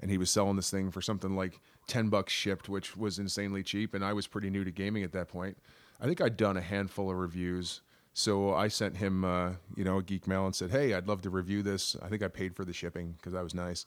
and 0.00 0.10
he 0.10 0.18
was 0.18 0.30
selling 0.30 0.56
this 0.56 0.70
thing 0.70 0.90
for 0.90 1.00
something 1.00 1.34
like 1.36 1.60
ten 1.86 2.08
bucks 2.08 2.32
shipped, 2.32 2.68
which 2.68 2.96
was 2.96 3.18
insanely 3.18 3.62
cheap. 3.62 3.94
And 3.94 4.04
I 4.04 4.12
was 4.12 4.26
pretty 4.26 4.50
new 4.50 4.64
to 4.64 4.70
gaming 4.70 5.02
at 5.04 5.12
that 5.12 5.28
point. 5.28 5.56
I 6.00 6.06
think 6.06 6.20
I'd 6.20 6.36
done 6.36 6.56
a 6.56 6.62
handful 6.62 7.10
of 7.10 7.16
reviews, 7.16 7.80
so 8.12 8.54
I 8.54 8.68
sent 8.68 8.96
him, 8.98 9.24
uh, 9.24 9.52
you 9.76 9.84
know, 9.84 9.98
a 9.98 10.02
geek 10.02 10.26
mail 10.26 10.44
and 10.46 10.54
said, 10.54 10.70
"Hey, 10.70 10.94
I'd 10.94 11.08
love 11.08 11.22
to 11.22 11.30
review 11.30 11.62
this." 11.62 11.96
I 12.02 12.08
think 12.08 12.22
I 12.22 12.28
paid 12.28 12.54
for 12.54 12.64
the 12.64 12.72
shipping 12.72 13.12
because 13.12 13.34
I 13.34 13.42
was 13.42 13.54
nice. 13.54 13.86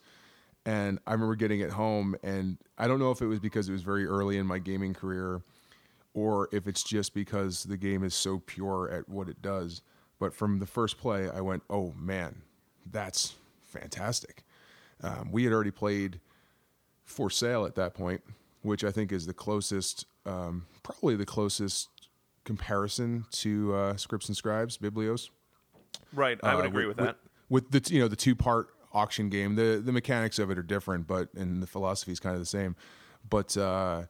And 0.65 0.99
I 1.07 1.13
remember 1.13 1.35
getting 1.35 1.61
it 1.61 1.71
home, 1.71 2.15
and 2.21 2.57
I 2.77 2.87
don't 2.87 2.99
know 2.99 3.11
if 3.11 3.21
it 3.21 3.27
was 3.27 3.39
because 3.39 3.69
it 3.69 3.71
was 3.71 3.81
very 3.81 4.05
early 4.05 4.37
in 4.37 4.45
my 4.45 4.59
gaming 4.59 4.93
career, 4.93 5.41
or 6.13 6.49
if 6.51 6.67
it's 6.67 6.83
just 6.83 7.13
because 7.13 7.63
the 7.63 7.77
game 7.77 8.03
is 8.03 8.13
so 8.13 8.39
pure 8.45 8.89
at 8.91 9.07
what 9.07 9.29
it 9.29 9.41
does. 9.41 9.81
But 10.19 10.33
from 10.33 10.59
the 10.59 10.65
first 10.65 10.97
play, 10.97 11.29
I 11.29 11.41
went, 11.41 11.63
"Oh 11.69 11.93
man, 11.93 12.41
that's 12.85 13.35
fantastic." 13.63 14.43
Um, 15.01 15.29
we 15.31 15.43
had 15.43 15.53
already 15.53 15.71
played 15.71 16.19
for 17.05 17.29
sale 17.29 17.65
at 17.65 17.75
that 17.75 17.93
point, 17.93 18.21
which 18.61 18.83
I 18.83 18.91
think 18.91 19.11
is 19.11 19.25
the 19.25 19.33
closest, 19.33 20.05
um, 20.25 20.65
probably 20.83 21.15
the 21.15 21.25
closest 21.25 21.89
comparison 22.43 23.25
to 23.31 23.73
uh, 23.75 23.97
Scripts 23.97 24.27
and 24.27 24.35
Scribes, 24.37 24.77
Biblios. 24.77 25.29
Right, 26.13 26.39
I 26.43 26.55
would 26.55 26.65
Uh, 26.65 26.67
agree 26.67 26.85
with, 26.85 26.97
with 26.97 27.05
that. 27.07 27.17
With 27.49 27.71
the 27.71 27.93
you 27.93 27.99
know 27.99 28.07
the 28.07 28.15
two 28.15 28.35
part 28.35 28.67
auction 28.93 29.29
game, 29.29 29.55
the 29.55 29.81
the 29.83 29.91
mechanics 29.91 30.37
of 30.39 30.51
it 30.51 30.57
are 30.57 30.63
different, 30.63 31.07
but 31.07 31.29
and 31.35 31.61
the 31.63 31.67
philosophy 31.67 32.11
is 32.11 32.19
kind 32.19 32.35
of 32.35 32.41
the 32.41 32.45
same. 32.45 32.75
But 33.27 33.55
uh, 33.57 34.03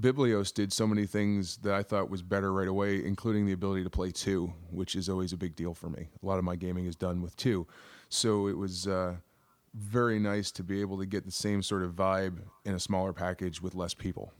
Biblios 0.00 0.52
did 0.52 0.72
so 0.72 0.86
many 0.86 1.06
things 1.06 1.58
that 1.58 1.74
I 1.74 1.82
thought 1.82 2.10
was 2.10 2.22
better 2.22 2.52
right 2.52 2.68
away, 2.68 3.04
including 3.04 3.46
the 3.46 3.52
ability 3.52 3.84
to 3.84 3.90
play 3.90 4.10
two, 4.10 4.52
which 4.70 4.94
is 4.94 5.08
always 5.08 5.32
a 5.32 5.36
big 5.36 5.56
deal 5.56 5.74
for 5.74 5.88
me. 5.88 6.08
A 6.22 6.26
lot 6.26 6.38
of 6.38 6.44
my 6.44 6.56
gaming 6.56 6.86
is 6.86 6.96
done 6.96 7.22
with 7.22 7.34
two, 7.36 7.66
so 8.08 8.46
it 8.46 8.56
was 8.56 8.86
uh, 8.86 9.16
very 9.74 10.18
nice 10.18 10.50
to 10.52 10.62
be 10.62 10.80
able 10.80 10.98
to 10.98 11.06
get 11.06 11.24
the 11.24 11.30
same 11.30 11.62
sort 11.62 11.82
of 11.82 11.92
vibe 11.92 12.38
in 12.64 12.74
a 12.74 12.80
smaller 12.80 13.12
package 13.12 13.62
with 13.62 13.74
less 13.74 13.94
people. 13.94 14.32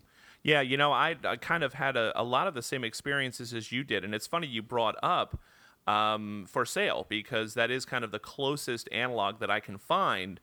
Yeah, 0.42 0.60
you 0.60 0.76
know, 0.76 0.92
I, 0.92 1.16
I 1.24 1.36
kind 1.36 1.62
of 1.62 1.74
had 1.74 1.96
a, 1.96 2.12
a 2.20 2.24
lot 2.24 2.46
of 2.46 2.54
the 2.54 2.62
same 2.62 2.84
experiences 2.84 3.54
as 3.54 3.70
you 3.70 3.84
did, 3.84 4.04
and 4.04 4.14
it's 4.14 4.26
funny 4.26 4.46
you 4.46 4.60
brought 4.60 4.96
up 5.02 5.40
um, 5.86 6.46
for 6.48 6.64
sale 6.64 7.06
because 7.08 7.54
that 7.54 7.70
is 7.70 7.84
kind 7.84 8.04
of 8.04 8.10
the 8.10 8.18
closest 8.18 8.88
analog 8.92 9.38
that 9.40 9.50
I 9.50 9.60
can 9.60 9.78
find 9.78 10.40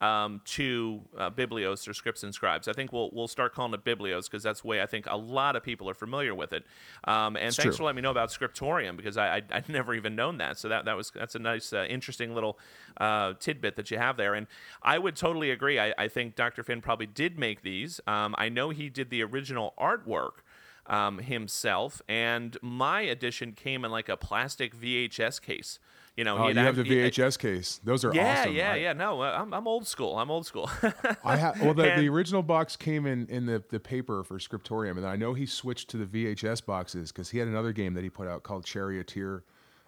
um, 0.00 0.40
to 0.44 1.00
uh, 1.16 1.30
Biblios 1.30 1.88
or 1.88 1.94
Scripts 1.94 2.22
and 2.24 2.34
Scribes. 2.34 2.68
I 2.68 2.72
think 2.72 2.92
we'll 2.92 3.10
we'll 3.12 3.28
start 3.28 3.54
calling 3.54 3.72
it 3.74 3.84
Biblios 3.84 4.24
because 4.24 4.42
that's 4.42 4.62
the 4.62 4.66
way 4.66 4.82
I 4.82 4.86
think 4.86 5.06
a 5.08 5.16
lot 5.16 5.56
of 5.56 5.62
people 5.62 5.88
are 5.88 5.94
familiar 5.94 6.34
with 6.34 6.52
it. 6.52 6.64
Um, 7.04 7.36
and 7.36 7.54
thanks 7.54 7.56
true. 7.56 7.72
for 7.72 7.84
letting 7.84 7.96
me 7.96 8.02
know 8.02 8.10
about 8.10 8.30
Scriptorium 8.30 8.96
because 8.96 9.16
I, 9.16 9.36
I 9.36 9.42
I'd 9.52 9.68
never 9.68 9.94
even 9.94 10.16
known 10.16 10.38
that. 10.38 10.58
So 10.58 10.68
that 10.68 10.84
that 10.84 10.96
was 10.96 11.10
that's 11.14 11.34
a 11.34 11.38
nice, 11.38 11.72
uh, 11.72 11.86
interesting 11.88 12.34
little 12.34 12.58
uh, 12.98 13.34
tidbit 13.38 13.76
that 13.76 13.90
you 13.90 13.98
have 13.98 14.16
there. 14.16 14.34
And 14.34 14.46
I 14.82 14.98
would 14.98 15.16
totally 15.16 15.50
agree. 15.50 15.78
I, 15.78 15.94
I 15.96 16.08
think 16.08 16.34
Dr. 16.34 16.62
Finn 16.62 16.80
probably 16.80 17.06
did 17.06 17.38
make 17.38 17.62
these. 17.62 18.00
Um, 18.06 18.34
I 18.36 18.48
know 18.48 18.70
he 18.70 18.88
did 18.88 19.10
the 19.10 19.22
original 19.22 19.74
artwork 19.78 20.42
um, 20.86 21.18
himself, 21.18 22.02
and 22.08 22.56
my 22.60 23.00
edition 23.02 23.52
came 23.52 23.84
in 23.84 23.90
like 23.90 24.08
a 24.08 24.16
plastic 24.16 24.76
VHS 24.76 25.40
case. 25.40 25.78
You 26.16 26.22
know, 26.22 26.38
Oh, 26.38 26.46
you 26.48 26.54
have 26.54 26.76
the 26.76 26.82
act- 26.82 26.88
he- 26.88 27.22
VHS 27.22 27.36
case; 27.38 27.80
those 27.82 28.04
are 28.04 28.14
yeah, 28.14 28.40
awesome. 28.42 28.54
yeah, 28.54 28.72
I- 28.72 28.76
yeah. 28.76 28.92
No, 28.92 29.20
uh, 29.22 29.36
I'm, 29.40 29.52
I'm 29.52 29.66
old 29.66 29.86
school. 29.86 30.16
I'm 30.18 30.30
old 30.30 30.46
school. 30.46 30.70
I 31.24 31.36
ha- 31.36 31.54
well, 31.60 31.74
the, 31.74 31.90
And- 31.92 32.02
the 32.02 32.08
original 32.08 32.42
box 32.42 32.76
came 32.76 33.04
in 33.06 33.26
in 33.26 33.46
the, 33.46 33.62
the 33.70 33.80
paper 33.80 34.22
for 34.22 34.38
Scriptorium, 34.38 34.96
and 34.96 35.06
I 35.06 35.16
know 35.16 35.34
he 35.34 35.44
switched 35.44 35.90
to 35.90 35.96
the 35.96 36.06
VHS 36.06 36.64
boxes 36.64 37.10
because 37.10 37.30
he 37.30 37.38
had 37.38 37.48
another 37.48 37.72
game 37.72 37.94
that 37.94 38.04
he 38.04 38.10
put 38.10 38.28
out 38.28 38.44
called 38.44 38.64
Charioteer 38.64 39.42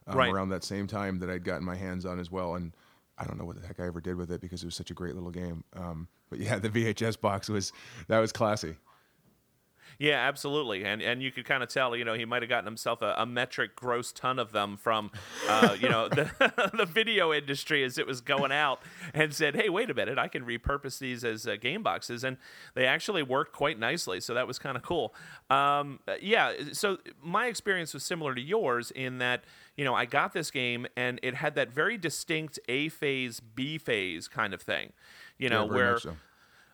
um, 0.09 0.16
Right. 0.18 0.33
around 0.33 0.49
that 0.49 0.64
same 0.64 0.87
time 0.88 1.18
that 1.21 1.30
I'd 1.30 1.45
gotten 1.45 1.64
my 1.64 1.76
hands 1.76 2.04
on 2.04 2.18
as 2.18 2.30
well. 2.30 2.56
And 2.56 2.73
I 3.18 3.25
don't 3.25 3.38
know 3.38 3.45
what 3.45 3.61
the 3.61 3.66
heck 3.66 3.78
I 3.78 3.87
ever 3.87 4.00
did 4.00 4.16
with 4.16 4.30
it 4.33 4.40
because 4.40 4.62
it 4.62 4.66
was 4.66 4.75
such 4.75 4.90
a 4.90 4.95
great 4.95 5.14
little 5.14 5.30
game. 5.30 5.62
Um, 5.75 6.09
but 6.28 6.40
yeah, 6.40 6.59
the 6.59 6.68
VHS 6.68 7.21
box 7.21 7.49
was 7.49 7.73
that 8.09 8.18
was 8.18 8.33
classy. 8.33 8.75
Yeah, 9.99 10.17
absolutely, 10.17 10.85
and 10.85 11.00
and 11.00 11.23
you 11.23 11.31
could 11.33 11.45
kind 11.45 11.62
of 11.62 11.69
tell, 11.69 11.97
you 11.97 12.05
know, 12.05 12.15
he 12.15 12.25
might 12.25 12.43
have 12.43 12.49
gotten 12.49 12.67
himself 12.67 13.03
a, 13.03 13.15
a, 13.19 13.26
metric 13.26 13.75
gross 13.76 14.12
ton 14.12 14.38
of 14.38 14.53
them 14.53 14.76
from, 14.76 15.11
uh, 15.49 15.76
you 15.79 15.88
know, 15.88 16.09
the 16.11 16.71
the 16.76 16.87
video 16.87 17.33
industry 17.33 17.83
as 17.83 17.99
it 17.99 18.07
was 18.07 18.21
going 18.21 18.53
out, 18.53 18.81
and 19.15 19.35
said, 19.35 19.55
hey, 19.55 19.69
wait 19.69 19.91
a 19.91 19.95
minute, 19.95 20.19
I 20.19 20.29
can 20.29 20.45
repurpose 20.45 20.99
these 20.99 21.25
as 21.25 21.47
uh, 21.47 21.57
game 21.57 21.83
boxes, 21.83 22.25
and 22.25 22.37
they 22.75 22.87
actually 22.87 23.23
worked 23.23 23.53
quite 23.53 23.79
nicely. 23.79 24.21
So 24.21 24.35
that 24.35 24.47
was 24.47 24.59
kind 24.59 24.76
of 24.76 24.83
cool. 24.83 25.15
Um, 25.50 26.00
yeah, 26.21 26.53
so 26.73 26.99
my 27.23 27.47
experience 27.47 27.95
was 27.95 28.03
similar 28.03 28.35
to 28.35 28.41
yours 28.41 28.91
in 28.91 29.19
that 29.19 29.45
you 29.76 29.85
know, 29.85 29.95
I 29.95 30.07
got 30.07 30.33
this 30.33 30.50
game 30.50 30.87
and 30.97 31.21
it 31.23 31.35
had 31.35 31.55
that 31.57 31.71
very 31.71 31.99
distinct 31.99 32.59
A 32.69 32.88
phase, 32.88 33.41
B 33.41 33.79
phase 33.79 34.26
kind 34.26 34.55
of 34.55 34.62
thing, 34.62 34.93
you 35.38 35.49
know, 35.49 35.67
Yeah, 35.67 35.73
where 35.73 35.99
so. 35.99 36.17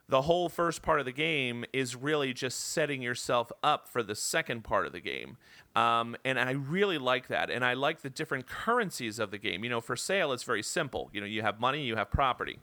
The 0.09 0.23
whole 0.23 0.49
first 0.49 0.83
part 0.83 1.01
of 1.01 1.07
the 1.07 1.13
game 1.13 1.65
is 1.73 1.97
really 1.97 2.33
just 2.33 2.73
setting 2.73 3.03
yourself 3.03 3.51
up 3.63 3.89
for 3.89 4.03
the 4.03 4.15
second 4.15 4.63
part 4.63 4.87
of 4.87 4.93
the 4.93 5.01
game. 5.01 5.37
Um, 5.75 6.17
and 6.25 6.39
I 6.39 6.51
really 6.53 6.99
like 6.99 7.29
that. 7.29 7.51
And 7.51 7.65
I 7.65 7.75
like 7.75 8.03
the 8.03 8.11
different 8.11 8.47
currencies 8.47 9.19
of 9.19 9.31
the 9.31 9.39
game. 9.39 9.65
You 9.65 9.71
know, 9.71 9.81
for 9.81 9.97
sale, 9.97 10.33
it's 10.33 10.43
very 10.43 10.63
simple. 10.63 11.09
You 11.13 11.21
know, 11.21 11.27
you 11.27 11.43
have 11.43 11.61
money, 11.61 11.83
you 11.83 11.97
have 11.97 12.11
property. 12.11 12.59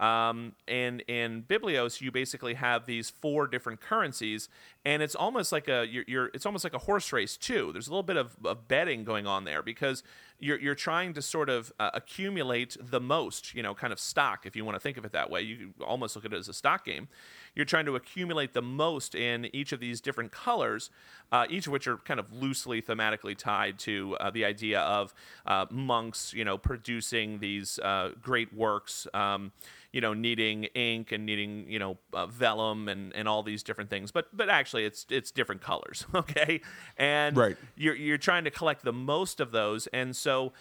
Um, 0.00 0.54
and 0.66 1.02
in 1.08 1.44
Biblios, 1.46 2.00
you 2.00 2.10
basically 2.10 2.54
have 2.54 2.86
these 2.86 3.10
four 3.10 3.46
different 3.46 3.82
currencies, 3.82 4.48
and 4.86 5.02
it's 5.02 5.14
almost 5.14 5.52
like 5.52 5.68
a 5.68 5.86
you're, 5.86 6.04
you're 6.08 6.30
it's 6.32 6.46
almost 6.46 6.64
like 6.64 6.72
a 6.72 6.78
horse 6.78 7.12
race 7.12 7.36
too. 7.36 7.70
There's 7.72 7.86
a 7.86 7.90
little 7.90 8.02
bit 8.02 8.16
of, 8.16 8.34
of 8.42 8.66
betting 8.66 9.04
going 9.04 9.26
on 9.26 9.44
there 9.44 9.62
because 9.62 10.02
you're 10.38 10.58
you're 10.58 10.74
trying 10.74 11.12
to 11.12 11.22
sort 11.22 11.50
of 11.50 11.70
uh, 11.78 11.90
accumulate 11.92 12.78
the 12.80 12.98
most, 12.98 13.54
you 13.54 13.62
know, 13.62 13.74
kind 13.74 13.92
of 13.92 14.00
stock 14.00 14.46
if 14.46 14.56
you 14.56 14.64
want 14.64 14.74
to 14.74 14.80
think 14.80 14.96
of 14.96 15.04
it 15.04 15.12
that 15.12 15.28
way. 15.30 15.42
You 15.42 15.74
almost 15.86 16.16
look 16.16 16.24
at 16.24 16.32
it 16.32 16.38
as 16.38 16.48
a 16.48 16.54
stock 16.54 16.86
game. 16.86 17.08
You're 17.54 17.66
trying 17.66 17.84
to 17.84 17.94
accumulate 17.94 18.54
the 18.54 18.62
most 18.62 19.14
in 19.14 19.54
each 19.54 19.72
of 19.72 19.80
these 19.80 20.00
different 20.00 20.32
colors, 20.32 20.88
uh, 21.30 21.44
each 21.50 21.66
of 21.66 21.72
which 21.74 21.86
are 21.86 21.98
kind 21.98 22.18
of 22.18 22.32
loosely 22.32 22.80
thematically 22.80 23.36
tied 23.36 23.78
to 23.80 24.16
uh, 24.18 24.30
the 24.30 24.46
idea 24.46 24.80
of 24.80 25.12
uh, 25.44 25.66
monks, 25.70 26.32
you 26.32 26.44
know, 26.44 26.56
producing 26.56 27.40
these 27.40 27.78
uh, 27.80 28.12
great 28.22 28.54
works. 28.54 29.06
Um, 29.12 29.52
you 29.92 30.00
know, 30.00 30.14
needing 30.14 30.64
ink 30.74 31.12
and 31.12 31.26
needing 31.26 31.68
you 31.68 31.78
know 31.78 31.98
uh, 32.12 32.26
vellum 32.26 32.88
and, 32.88 33.14
and 33.14 33.28
all 33.28 33.42
these 33.42 33.62
different 33.62 33.90
things. 33.90 34.10
But 34.12 34.28
but 34.36 34.48
actually, 34.48 34.84
it's 34.84 35.06
it's 35.10 35.30
different 35.30 35.60
colors, 35.62 36.06
okay? 36.14 36.60
And 36.96 37.36
Right. 37.36 37.56
you're 37.76 37.96
you're 37.96 38.18
trying 38.18 38.44
to 38.44 38.50
collect 38.50 38.84
the 38.84 38.92
most 38.92 39.40
of 39.40 39.50
those, 39.50 39.86
and 39.88 40.14
so 40.14 40.52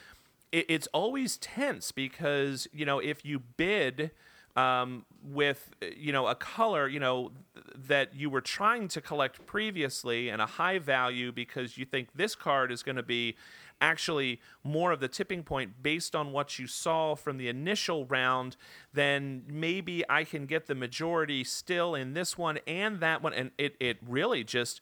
it, 0.52 0.66
it's 0.70 0.88
always 0.88 1.38
tense 1.38 1.92
because 1.92 2.68
you 2.74 2.86
know 2.86 3.00
if 3.00 3.24
you 3.24 3.40
bid 3.40 4.12
um, 4.56 5.06
with 5.24 5.70
you 5.96 6.12
know 6.12 6.28
a 6.28 6.36
color 6.36 6.88
you 6.88 7.00
know 7.00 7.32
th- 7.54 7.66
that 7.88 8.16
you 8.16 8.30
were 8.30 8.42
trying 8.42 8.88
to 8.88 9.00
collect 9.00 9.46
previously 9.46 10.30
and 10.30 10.42
a 10.42 10.46
high 10.46 10.80
value 10.80 11.32
because 11.32 11.78
you 11.78 11.86
think 11.86 12.10
this 12.16 12.36
card 12.36 12.72
is 12.72 12.82
going 12.82 12.96
to 12.96 13.04
be 13.04 13.36
actually 13.82 14.40
more 14.64 14.92
of 14.92 15.00
the 15.00 15.08
tipping 15.08 15.44
point 15.44 15.82
based 15.82 16.16
on 16.16 16.32
what 16.32 16.60
you 16.60 16.68
saw 16.68 17.16
from 17.16 17.38
the 17.38 17.48
initial 17.48 18.06
round 18.06 18.56
then 18.94 19.44
maybe 19.48 20.04
i 20.10 20.24
can 20.24 20.46
get 20.46 20.68
the 20.68 20.76
majority 20.76 21.44
still 21.44 21.96
in 21.96 22.14
this 22.14 22.38
one 22.38 22.60
and 22.68 23.00
that 23.00 23.22
one. 23.22 23.34
And 23.34 23.52
it, 23.58 23.76
it 23.80 23.98
really 24.06 24.44
just 24.44 24.82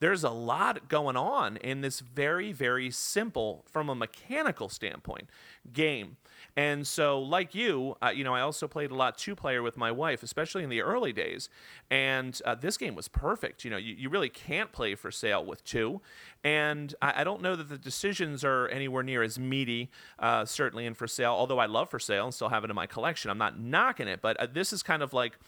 there's 0.00 0.22
a 0.22 0.30
lot 0.30 0.88
going 0.88 1.16
on 1.16 1.56
in 1.58 1.80
this 1.80 2.00
very 2.00 2.52
very 2.52 2.90
simple 2.90 3.64
from 3.70 3.88
a 3.88 3.94
mechanical 3.94 4.68
standpoint 4.68 5.28
game 5.72 6.16
and 6.58 6.84
so 6.84 7.20
like 7.20 7.54
you 7.54 7.94
uh, 8.02 8.08
you 8.08 8.24
know 8.24 8.34
i 8.34 8.40
also 8.40 8.66
played 8.66 8.90
a 8.90 8.94
lot 8.94 9.16
two 9.16 9.36
player 9.36 9.62
with 9.62 9.76
my 9.76 9.92
wife 9.92 10.24
especially 10.24 10.64
in 10.64 10.68
the 10.68 10.82
early 10.82 11.12
days 11.12 11.48
and 11.88 12.42
uh, 12.44 12.54
this 12.56 12.76
game 12.76 12.96
was 12.96 13.06
perfect 13.06 13.64
you 13.64 13.70
know 13.70 13.76
you, 13.76 13.94
you 13.94 14.08
really 14.10 14.28
can't 14.28 14.72
play 14.72 14.96
for 14.96 15.10
sale 15.12 15.44
with 15.44 15.62
two 15.62 16.00
and 16.42 16.94
I, 17.00 17.20
I 17.20 17.24
don't 17.24 17.40
know 17.42 17.54
that 17.54 17.68
the 17.68 17.78
decisions 17.78 18.42
are 18.44 18.66
anywhere 18.68 19.04
near 19.04 19.22
as 19.22 19.38
meaty 19.38 19.90
uh, 20.18 20.44
certainly 20.44 20.84
in 20.84 20.94
for 20.94 21.06
sale 21.06 21.32
although 21.32 21.60
i 21.60 21.66
love 21.66 21.90
for 21.90 22.00
sale 22.00 22.24
and 22.24 22.34
still 22.34 22.48
have 22.48 22.64
it 22.64 22.70
in 22.70 22.76
my 22.76 22.86
collection 22.86 23.30
i'm 23.30 23.38
not 23.38 23.60
knocking 23.60 24.08
it 24.08 24.20
but 24.20 24.36
uh, 24.38 24.46
this 24.52 24.72
is 24.72 24.82
kind 24.82 25.02
of 25.02 25.12
like 25.12 25.38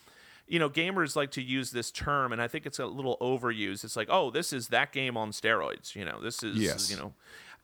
you 0.50 0.58
know, 0.58 0.68
gamers 0.68 1.14
like 1.14 1.30
to 1.30 1.42
use 1.42 1.70
this 1.70 1.92
term, 1.92 2.32
and 2.32 2.42
I 2.42 2.48
think 2.48 2.66
it's 2.66 2.80
a 2.80 2.86
little 2.86 3.16
overused. 3.20 3.84
It's 3.84 3.94
like, 3.94 4.08
oh, 4.10 4.32
this 4.32 4.52
is 4.52 4.66
that 4.68 4.90
game 4.90 5.16
on 5.16 5.30
steroids. 5.30 5.94
You 5.94 6.04
know, 6.04 6.20
this 6.20 6.42
is, 6.42 6.56
Yes. 6.56 6.90
you 6.90 6.96
know, 6.96 7.14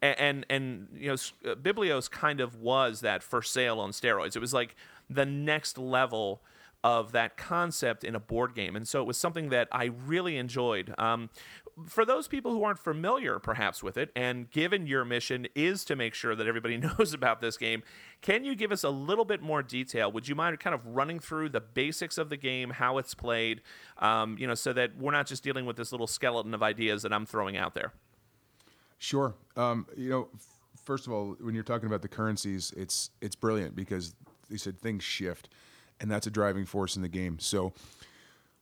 and, 0.03 0.47
and 0.51 0.89
you 0.95 1.09
know, 1.09 1.15
uh, 1.51 1.55
Biblios 1.55 2.11
kind 2.11 2.41
of 2.41 2.57
was 2.57 3.01
that 3.01 3.23
for 3.23 3.43
sale 3.43 3.81
on 3.81 3.91
steroids. 3.91 4.37
It 4.37 4.41
was 4.41 4.55
like 4.55 4.77
the 5.09 5.27
next 5.27 5.79
level 5.79 6.43
of 6.85 7.13
that 7.13 7.37
concept 7.37 8.05
in 8.05 8.15
a 8.15 8.21
board 8.21 8.55
game, 8.55 8.77
and 8.77 8.87
so 8.87 9.01
it 9.01 9.07
was 9.07 9.17
something 9.17 9.49
that 9.49 9.69
I 9.73 9.87
really 9.87 10.37
enjoyed. 10.37 10.95
Um, 10.99 11.31
for 11.85 12.05
those 12.07 12.27
people 12.27 12.53
who 12.53 12.65
aren't 12.65 12.79
familiar, 12.79 13.39
perhaps 13.39 13.83
with 13.83 13.99
it, 13.99 14.11
and 14.17 14.51
given 14.51 14.87
your 14.87 15.05
mission 15.05 15.47
is 15.55 15.85
to 15.85 15.97
make 15.97 16.15
sure 16.15 16.35
that 16.35 16.47
everybody 16.47 16.77
knows 16.99 17.13
about 17.13 17.41
this 17.41 17.57
game, 17.57 17.83
can 18.23 18.45
you 18.45 18.55
give 18.55 18.73
us 18.73 18.83
a 18.83 18.91
little 18.91 19.25
bit 19.25 19.43
more 19.43 19.63
detail? 19.63 20.11
Would 20.13 20.27
you 20.27 20.35
mind 20.35 20.59
kind 20.59 20.75
of 20.75 20.87
running 20.87 21.19
through 21.19 21.51
the 21.51 21.61
basics 21.61 22.19
of 22.19 22.31
the 22.31 22.37
game, 22.37 22.71
how 22.71 22.99
it's 22.99 23.15
played, 23.15 23.61
um, 23.99 24.37
you 24.39 24.47
know, 24.47 24.55
so 24.55 24.73
that 24.73 24.97
we're 24.97 25.13
not 25.13 25.27
just 25.27 25.43
dealing 25.43 25.67
with 25.67 25.77
this 25.77 25.93
little 25.93 26.07
skeleton 26.07 26.55
of 26.55 26.63
ideas 26.63 27.03
that 27.03 27.13
I'm 27.13 27.27
throwing 27.27 27.57
out 27.57 27.75
there? 27.75 27.93
Sure. 28.99 29.35
Um, 29.57 29.87
you 29.97 30.11
know, 30.11 30.29
first 30.85 31.07
of 31.07 31.13
all, 31.13 31.37
when 31.41 31.55
you're 31.55 31.65
talking 31.65 31.87
about 31.87 32.03
the 32.03 32.09
currencies, 32.09 32.73
it's 32.77 33.11
it's 33.21 33.37
brilliant 33.37 33.77
because 33.77 34.15
they 34.51 34.57
said 34.57 34.79
things 34.79 35.05
shift, 35.05 35.49
and 36.01 36.11
that's 36.11 36.27
a 36.27 36.31
driving 36.31 36.65
force 36.65 36.97
in 36.97 37.03
the 37.03 37.09
game. 37.09 37.39
So, 37.39 37.73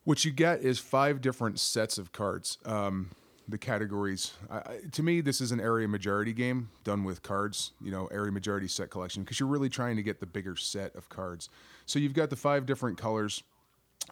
what 0.04 0.24
you 0.24 0.32
get 0.32 0.60
is 0.62 0.78
five 0.78 1.20
different 1.20 1.60
sets 1.60 1.98
of 1.98 2.12
cards. 2.12 2.58
Um, 2.64 3.10
the 3.46 3.58
categories. 3.58 4.32
I, 4.50 4.78
to 4.92 5.02
me, 5.02 5.20
this 5.20 5.42
is 5.42 5.52
an 5.52 5.60
area 5.60 5.86
majority 5.86 6.32
game 6.32 6.70
done 6.82 7.04
with 7.04 7.22
cards. 7.22 7.72
You 7.82 7.90
know, 7.90 8.06
area 8.06 8.32
majority 8.32 8.68
set 8.68 8.90
collection 8.90 9.22
because 9.22 9.38
you're 9.38 9.48
really 9.48 9.68
trying 9.68 9.96
to 9.96 10.02
get 10.02 10.20
the 10.20 10.26
bigger 10.26 10.56
set 10.56 10.96
of 10.96 11.08
cards. 11.10 11.50
So 11.86 11.98
you've 11.98 12.14
got 12.14 12.30
the 12.30 12.36
five 12.36 12.66
different 12.66 12.98
colors. 12.98 13.42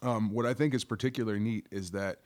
Um, 0.01 0.31
what 0.31 0.45
I 0.45 0.53
think 0.53 0.73
is 0.73 0.83
particularly 0.83 1.39
neat 1.39 1.67
is 1.71 1.91
that 1.91 2.19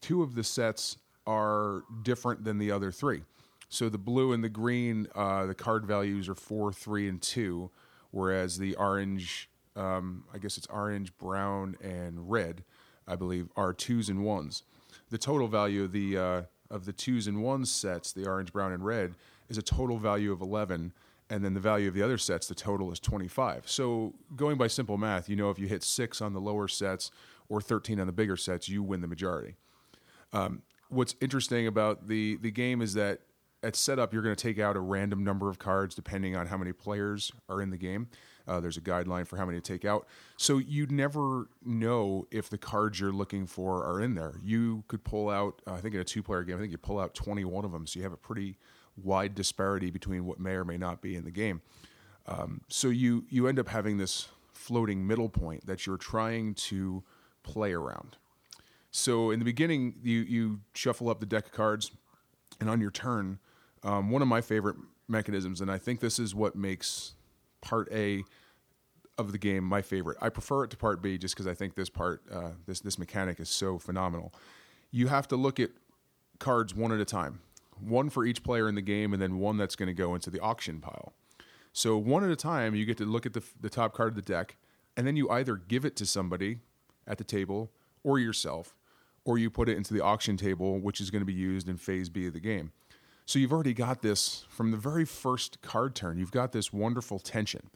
two 0.00 0.22
of 0.22 0.34
the 0.34 0.44
sets 0.44 0.98
are 1.28 1.82
different 2.02 2.42
than 2.42 2.56
the 2.56 2.72
other 2.72 2.90
three. 2.90 3.22
So 3.68 3.90
the 3.90 3.98
blue 3.98 4.32
and 4.32 4.42
the 4.42 4.48
green, 4.48 5.08
uh, 5.14 5.44
the 5.44 5.54
card 5.54 5.84
values 5.84 6.26
are 6.26 6.34
four, 6.34 6.72
three, 6.72 7.06
and 7.06 7.20
two, 7.20 7.70
whereas 8.12 8.56
the 8.56 8.74
orange, 8.76 9.50
um, 9.76 10.24
I 10.32 10.38
guess 10.38 10.56
it's 10.56 10.66
orange, 10.68 11.14
brown, 11.18 11.76
and 11.82 12.30
red, 12.30 12.64
I 13.06 13.14
believe, 13.14 13.48
are 13.56 13.74
twos 13.74 14.08
and 14.08 14.24
ones. 14.24 14.62
The 15.10 15.18
total 15.18 15.48
value 15.48 15.84
of 15.84 15.92
the 15.92 16.16
uh, 16.16 16.42
of 16.70 16.86
the 16.86 16.94
twos 16.94 17.26
and 17.26 17.42
ones 17.42 17.70
sets, 17.70 18.12
the 18.12 18.26
orange, 18.26 18.52
brown, 18.52 18.72
and 18.72 18.82
red, 18.82 19.14
is 19.50 19.58
a 19.58 19.62
total 19.62 19.98
value 19.98 20.32
of 20.32 20.40
eleven, 20.40 20.94
and 21.28 21.44
then 21.44 21.52
the 21.52 21.60
value 21.60 21.88
of 21.88 21.94
the 21.94 22.02
other 22.02 22.18
sets, 22.18 22.46
the 22.46 22.54
total 22.54 22.90
is 22.90 22.98
twenty 22.98 23.28
five. 23.28 23.68
So 23.68 24.14
going 24.34 24.56
by 24.56 24.68
simple 24.68 24.96
math, 24.96 25.28
you 25.28 25.36
know 25.36 25.50
if 25.50 25.58
you 25.58 25.68
hit 25.68 25.82
six 25.82 26.22
on 26.22 26.32
the 26.32 26.40
lower 26.40 26.68
sets 26.68 27.10
or 27.50 27.60
thirteen 27.60 28.00
on 28.00 28.06
the 28.06 28.14
bigger 28.14 28.36
sets, 28.36 28.66
you 28.66 28.82
win 28.82 29.02
the 29.02 29.06
majority 29.06 29.56
what's 30.88 31.14
interesting 31.20 31.66
about 31.66 32.08
the 32.08 32.36
the 32.36 32.50
game 32.50 32.82
is 32.82 32.94
that 32.94 33.20
at 33.62 33.74
setup 33.74 34.12
you're 34.12 34.22
going 34.22 34.34
to 34.34 34.42
take 34.42 34.58
out 34.58 34.76
a 34.76 34.80
random 34.80 35.24
number 35.24 35.48
of 35.50 35.58
cards 35.58 35.94
depending 35.94 36.36
on 36.36 36.46
how 36.46 36.56
many 36.56 36.72
players 36.72 37.32
are 37.48 37.60
in 37.60 37.70
the 37.70 37.76
game. 37.76 38.08
Uh, 38.46 38.60
there's 38.60 38.78
a 38.78 38.80
guideline 38.80 39.26
for 39.26 39.36
how 39.36 39.44
many 39.44 39.60
to 39.60 39.72
take 39.72 39.84
out, 39.84 40.06
so 40.38 40.56
you'd 40.56 40.90
never 40.90 41.50
know 41.62 42.26
if 42.30 42.48
the 42.48 42.56
cards 42.56 42.98
you're 42.98 43.12
looking 43.12 43.46
for 43.46 43.84
are 43.84 44.00
in 44.00 44.14
there. 44.14 44.36
You 44.42 44.84
could 44.88 45.04
pull 45.04 45.28
out, 45.28 45.60
uh, 45.66 45.74
I 45.74 45.80
think 45.82 45.94
in 45.94 46.00
a 46.00 46.04
two-player 46.04 46.44
game, 46.44 46.56
I 46.56 46.60
think 46.60 46.72
you 46.72 46.78
pull 46.78 46.98
out 46.98 47.14
21 47.14 47.66
of 47.66 47.72
them, 47.72 47.86
so 47.86 47.98
you 47.98 48.04
have 48.04 48.12
a 48.14 48.16
pretty 48.16 48.56
wide 48.96 49.34
disparity 49.34 49.90
between 49.90 50.24
what 50.24 50.40
may 50.40 50.52
or 50.52 50.64
may 50.64 50.78
not 50.78 51.02
be 51.02 51.14
in 51.14 51.24
the 51.24 51.30
game. 51.30 51.60
Um, 52.26 52.62
so 52.68 52.88
you 52.88 53.24
you 53.28 53.48
end 53.48 53.58
up 53.58 53.68
having 53.68 53.98
this 53.98 54.28
floating 54.52 55.06
middle 55.06 55.28
point 55.28 55.66
that 55.66 55.86
you're 55.86 55.96
trying 55.96 56.54
to 56.54 57.02
play 57.42 57.72
around. 57.72 58.16
So 58.98 59.30
in 59.30 59.38
the 59.38 59.44
beginning, 59.44 59.94
you 60.02 60.20
you 60.20 60.60
shuffle 60.74 61.08
up 61.08 61.20
the 61.20 61.26
deck 61.26 61.46
of 61.46 61.52
cards, 61.52 61.92
and 62.60 62.68
on 62.68 62.80
your 62.80 62.90
turn, 62.90 63.38
um, 63.82 64.10
one 64.10 64.22
of 64.22 64.28
my 64.28 64.40
favorite 64.40 64.76
mechanisms, 65.08 65.60
and 65.60 65.70
I 65.70 65.78
think 65.78 66.00
this 66.00 66.18
is 66.18 66.34
what 66.34 66.56
makes 66.56 67.14
part 67.60 67.88
A 67.92 68.24
of 69.16 69.32
the 69.32 69.38
game 69.38 69.64
my 69.64 69.82
favorite. 69.82 70.18
I 70.20 70.28
prefer 70.28 70.64
it 70.64 70.70
to 70.70 70.76
part 70.76 71.02
B 71.02 71.18
just 71.18 71.34
because 71.34 71.46
I 71.46 71.54
think 71.54 71.74
this 71.74 71.88
part, 71.88 72.22
uh, 72.32 72.50
this 72.66 72.80
this 72.80 72.98
mechanic 72.98 73.40
is 73.40 73.48
so 73.48 73.78
phenomenal. 73.78 74.32
You 74.90 75.08
have 75.08 75.28
to 75.28 75.36
look 75.36 75.60
at 75.60 75.70
cards 76.38 76.74
one 76.74 76.92
at 76.92 77.00
a 77.00 77.04
time, 77.04 77.40
one 77.80 78.10
for 78.10 78.24
each 78.24 78.42
player 78.42 78.68
in 78.68 78.74
the 78.74 78.82
game, 78.82 79.12
and 79.12 79.20
then 79.22 79.38
one 79.38 79.56
that's 79.56 79.76
going 79.76 79.88
to 79.88 79.94
go 79.94 80.14
into 80.14 80.30
the 80.30 80.40
auction 80.40 80.80
pile. 80.80 81.12
So 81.72 81.96
one 81.96 82.24
at 82.24 82.30
a 82.30 82.36
time, 82.36 82.74
you 82.74 82.84
get 82.84 82.96
to 82.98 83.04
look 83.04 83.26
at 83.26 83.32
the, 83.32 83.42
the 83.60 83.70
top 83.70 83.92
card 83.92 84.10
of 84.10 84.16
the 84.16 84.22
deck, 84.22 84.56
and 84.96 85.06
then 85.06 85.16
you 85.16 85.30
either 85.30 85.56
give 85.56 85.84
it 85.84 85.94
to 85.96 86.06
somebody 86.06 86.58
at 87.06 87.18
the 87.18 87.24
table 87.24 87.70
or 88.02 88.18
yourself, 88.18 88.74
or 89.28 89.38
you 89.38 89.50
put 89.50 89.68
it 89.68 89.76
into 89.76 89.92
the 89.92 90.00
auction 90.00 90.36
table, 90.36 90.78
which 90.78 91.00
is 91.00 91.10
going 91.10 91.20
to 91.20 91.26
be 91.26 91.32
used 91.32 91.68
in 91.68 91.76
phase 91.76 92.08
B 92.08 92.26
of 92.26 92.32
the 92.32 92.40
game. 92.40 92.72
So 93.26 93.38
you've 93.38 93.52
already 93.52 93.74
got 93.74 94.00
this 94.00 94.44
from 94.48 94.70
the 94.70 94.76
very 94.76 95.04
first 95.04 95.60
card 95.60 95.94
turn. 95.94 96.18
You've 96.18 96.30
got 96.30 96.52
this 96.52 96.72
wonderful 96.72 97.18
tension. 97.18 97.68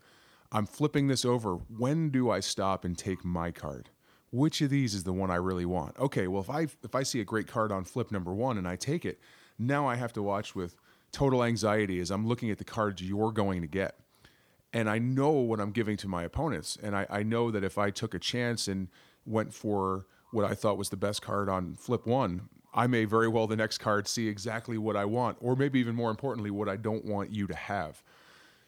I'm 0.50 0.66
flipping 0.66 1.09
this 1.09 1.25
over. 1.25 1.54
When 1.54 2.11
do 2.11 2.30
I 2.30 2.40
stop 2.40 2.85
and 2.85 2.97
take 2.97 3.25
my 3.25 3.50
card? 3.50 3.90
which 4.32 4.62
of 4.62 4.71
these 4.71 4.94
is 4.94 5.04
the 5.04 5.12
one 5.12 5.30
I 5.30 5.37
really 5.37 5.66
want? 5.66 5.97
Okay, 5.99 6.26
well 6.26 6.40
if 6.40 6.50
I 6.50 6.62
if 6.82 6.94
I 6.94 7.02
see 7.02 7.21
a 7.21 7.25
great 7.25 7.47
card 7.47 7.71
on 7.71 7.85
flip 7.85 8.11
number 8.11 8.32
one 8.32 8.59
and 8.59 8.66
I 8.66 8.76
take 8.76 9.04
it, 9.04 9.21
now 9.59 9.87
I 9.87 9.94
have 9.94 10.12
to 10.14 10.23
watch 10.23 10.54
with 10.54 10.75
total 11.12 11.44
anxiety 11.44 12.00
as 12.00 12.11
I'm 12.11 12.26
looking 12.26 12.50
at 12.50 12.59
the 12.59 12.64
cards 12.64 13.02
you're 13.02 13.30
going 13.30 13.61
to 13.61 13.68
get. 13.68 13.97
And 14.73 14.88
I 14.88 14.99
know 14.99 15.30
what 15.30 15.61
I'm 15.61 15.71
giving 15.71 15.99
to 15.99 16.09
my 16.09 16.23
opponents. 16.23 16.78
And 16.82 16.97
I, 16.97 17.06
I 17.11 17.23
know 17.23 17.50
that 17.50 17.62
if 17.62 17.76
I 17.76 17.90
took 17.90 18.14
a 18.14 18.18
chance 18.18 18.68
and 18.68 18.88
went 19.26 19.52
for 19.52 20.06
what 20.33 20.45
I 20.45 20.55
thought 20.55 20.79
was 20.79 20.89
the 20.89 20.97
best 20.97 21.23
card 21.23 21.49
on 21.49 21.75
flip 21.75 22.07
one, 22.07 22.49
I 22.75 22.87
may 22.87 23.05
very 23.05 23.29
well 23.29 23.47
the 23.47 23.57
next 23.57 23.79
card 23.79 24.09
see 24.09 24.29
exactly 24.29 24.79
what 24.79 24.97
I 24.97 25.05
want, 25.05 25.37
or 25.41 25.55
maybe 25.55 25.79
even 25.79 25.95
more 25.95 26.11
importantly, 26.11 26.51
what 26.51 26.69
I 26.69 26.77
don't 26.77 27.05
want 27.05 27.31
you 27.31 27.47
to 27.47 27.55
have. 27.55 28.03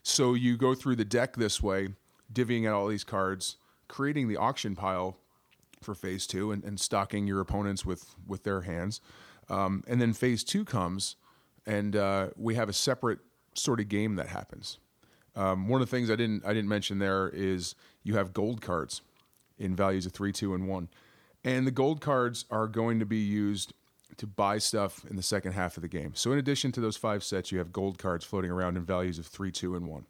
So 0.03 0.35
you 0.35 0.57
go 0.57 0.75
through 0.75 0.97
the 0.97 1.05
deck 1.05 1.37
this 1.37 1.63
way, 1.63 1.89
divvying 2.33 2.69
out 2.69 2.75
all 2.75 2.87
these 2.87 3.05
cards, 3.05 3.57
creating 3.89 4.29
the 4.29 4.37
auction 4.37 4.77
pile 4.77 5.17
for 5.81 5.95
phase 5.95 6.27
two, 6.27 6.53
and, 6.53 6.63
and 6.65 6.79
stocking 6.79 7.27
your 7.27 7.41
opponents 7.41 7.85
with 7.85 8.15
with 8.27 8.45
their 8.45 8.63
hands. 8.63 9.01
Um, 9.49 9.83
and 9.87 10.01
then 10.01 10.13
phase 10.13 10.45
two 10.45 10.65
comes, 10.65 11.17
and 11.67 11.97
uh, 11.97 12.29
we 12.37 12.55
have 12.55 12.69
a 12.69 12.73
separate 12.75 13.21
sort 13.55 13.81
of 13.81 13.89
game 13.89 14.17
that 14.17 14.29
happens. 14.29 14.79
Um, 15.37 15.69
one 15.69 15.81
of 15.81 15.91
the 15.91 15.97
things 15.97 16.11
I 16.11 16.17
didn't 16.17 16.45
I 16.45 16.53
didn't 16.53 16.69
mention 16.69 16.99
there 16.99 17.31
is 17.31 17.75
you 18.03 18.17
have 18.17 18.33
gold 18.35 18.61
cards 18.61 19.01
in 19.59 19.75
values 19.75 20.05
of 20.05 20.13
three, 20.13 20.33
two, 20.33 20.55
and 20.55 20.69
one, 20.69 20.89
and 21.45 21.67
the 21.67 21.71
gold 21.71 22.01
cards 22.01 22.47
are 22.51 22.67
going 22.67 22.99
to 22.99 23.07
be 23.07 23.19
used 23.19 23.75
to 24.17 24.27
buy 24.27 24.59
stuff 24.59 25.05
in 25.09 25.17
the 25.17 25.23
second 25.23 25.53
half 25.53 25.77
of 25.77 25.83
the 25.83 25.89
game. 25.89 26.13
So 26.15 26.33
in 26.33 26.39
addition 26.39 26.73
to 26.73 26.81
those 26.81 26.97
five 26.97 27.23
sets, 27.23 27.53
you 27.53 27.59
have 27.59 27.73
gold 27.73 27.99
cards 27.99 28.25
floating 28.25 28.51
around 28.51 28.77
in 28.77 28.85
values 28.85 29.19
of 29.19 29.27
three, 29.27 29.51
two, 29.51 29.75
and 29.75 29.87
one. 29.87 30.07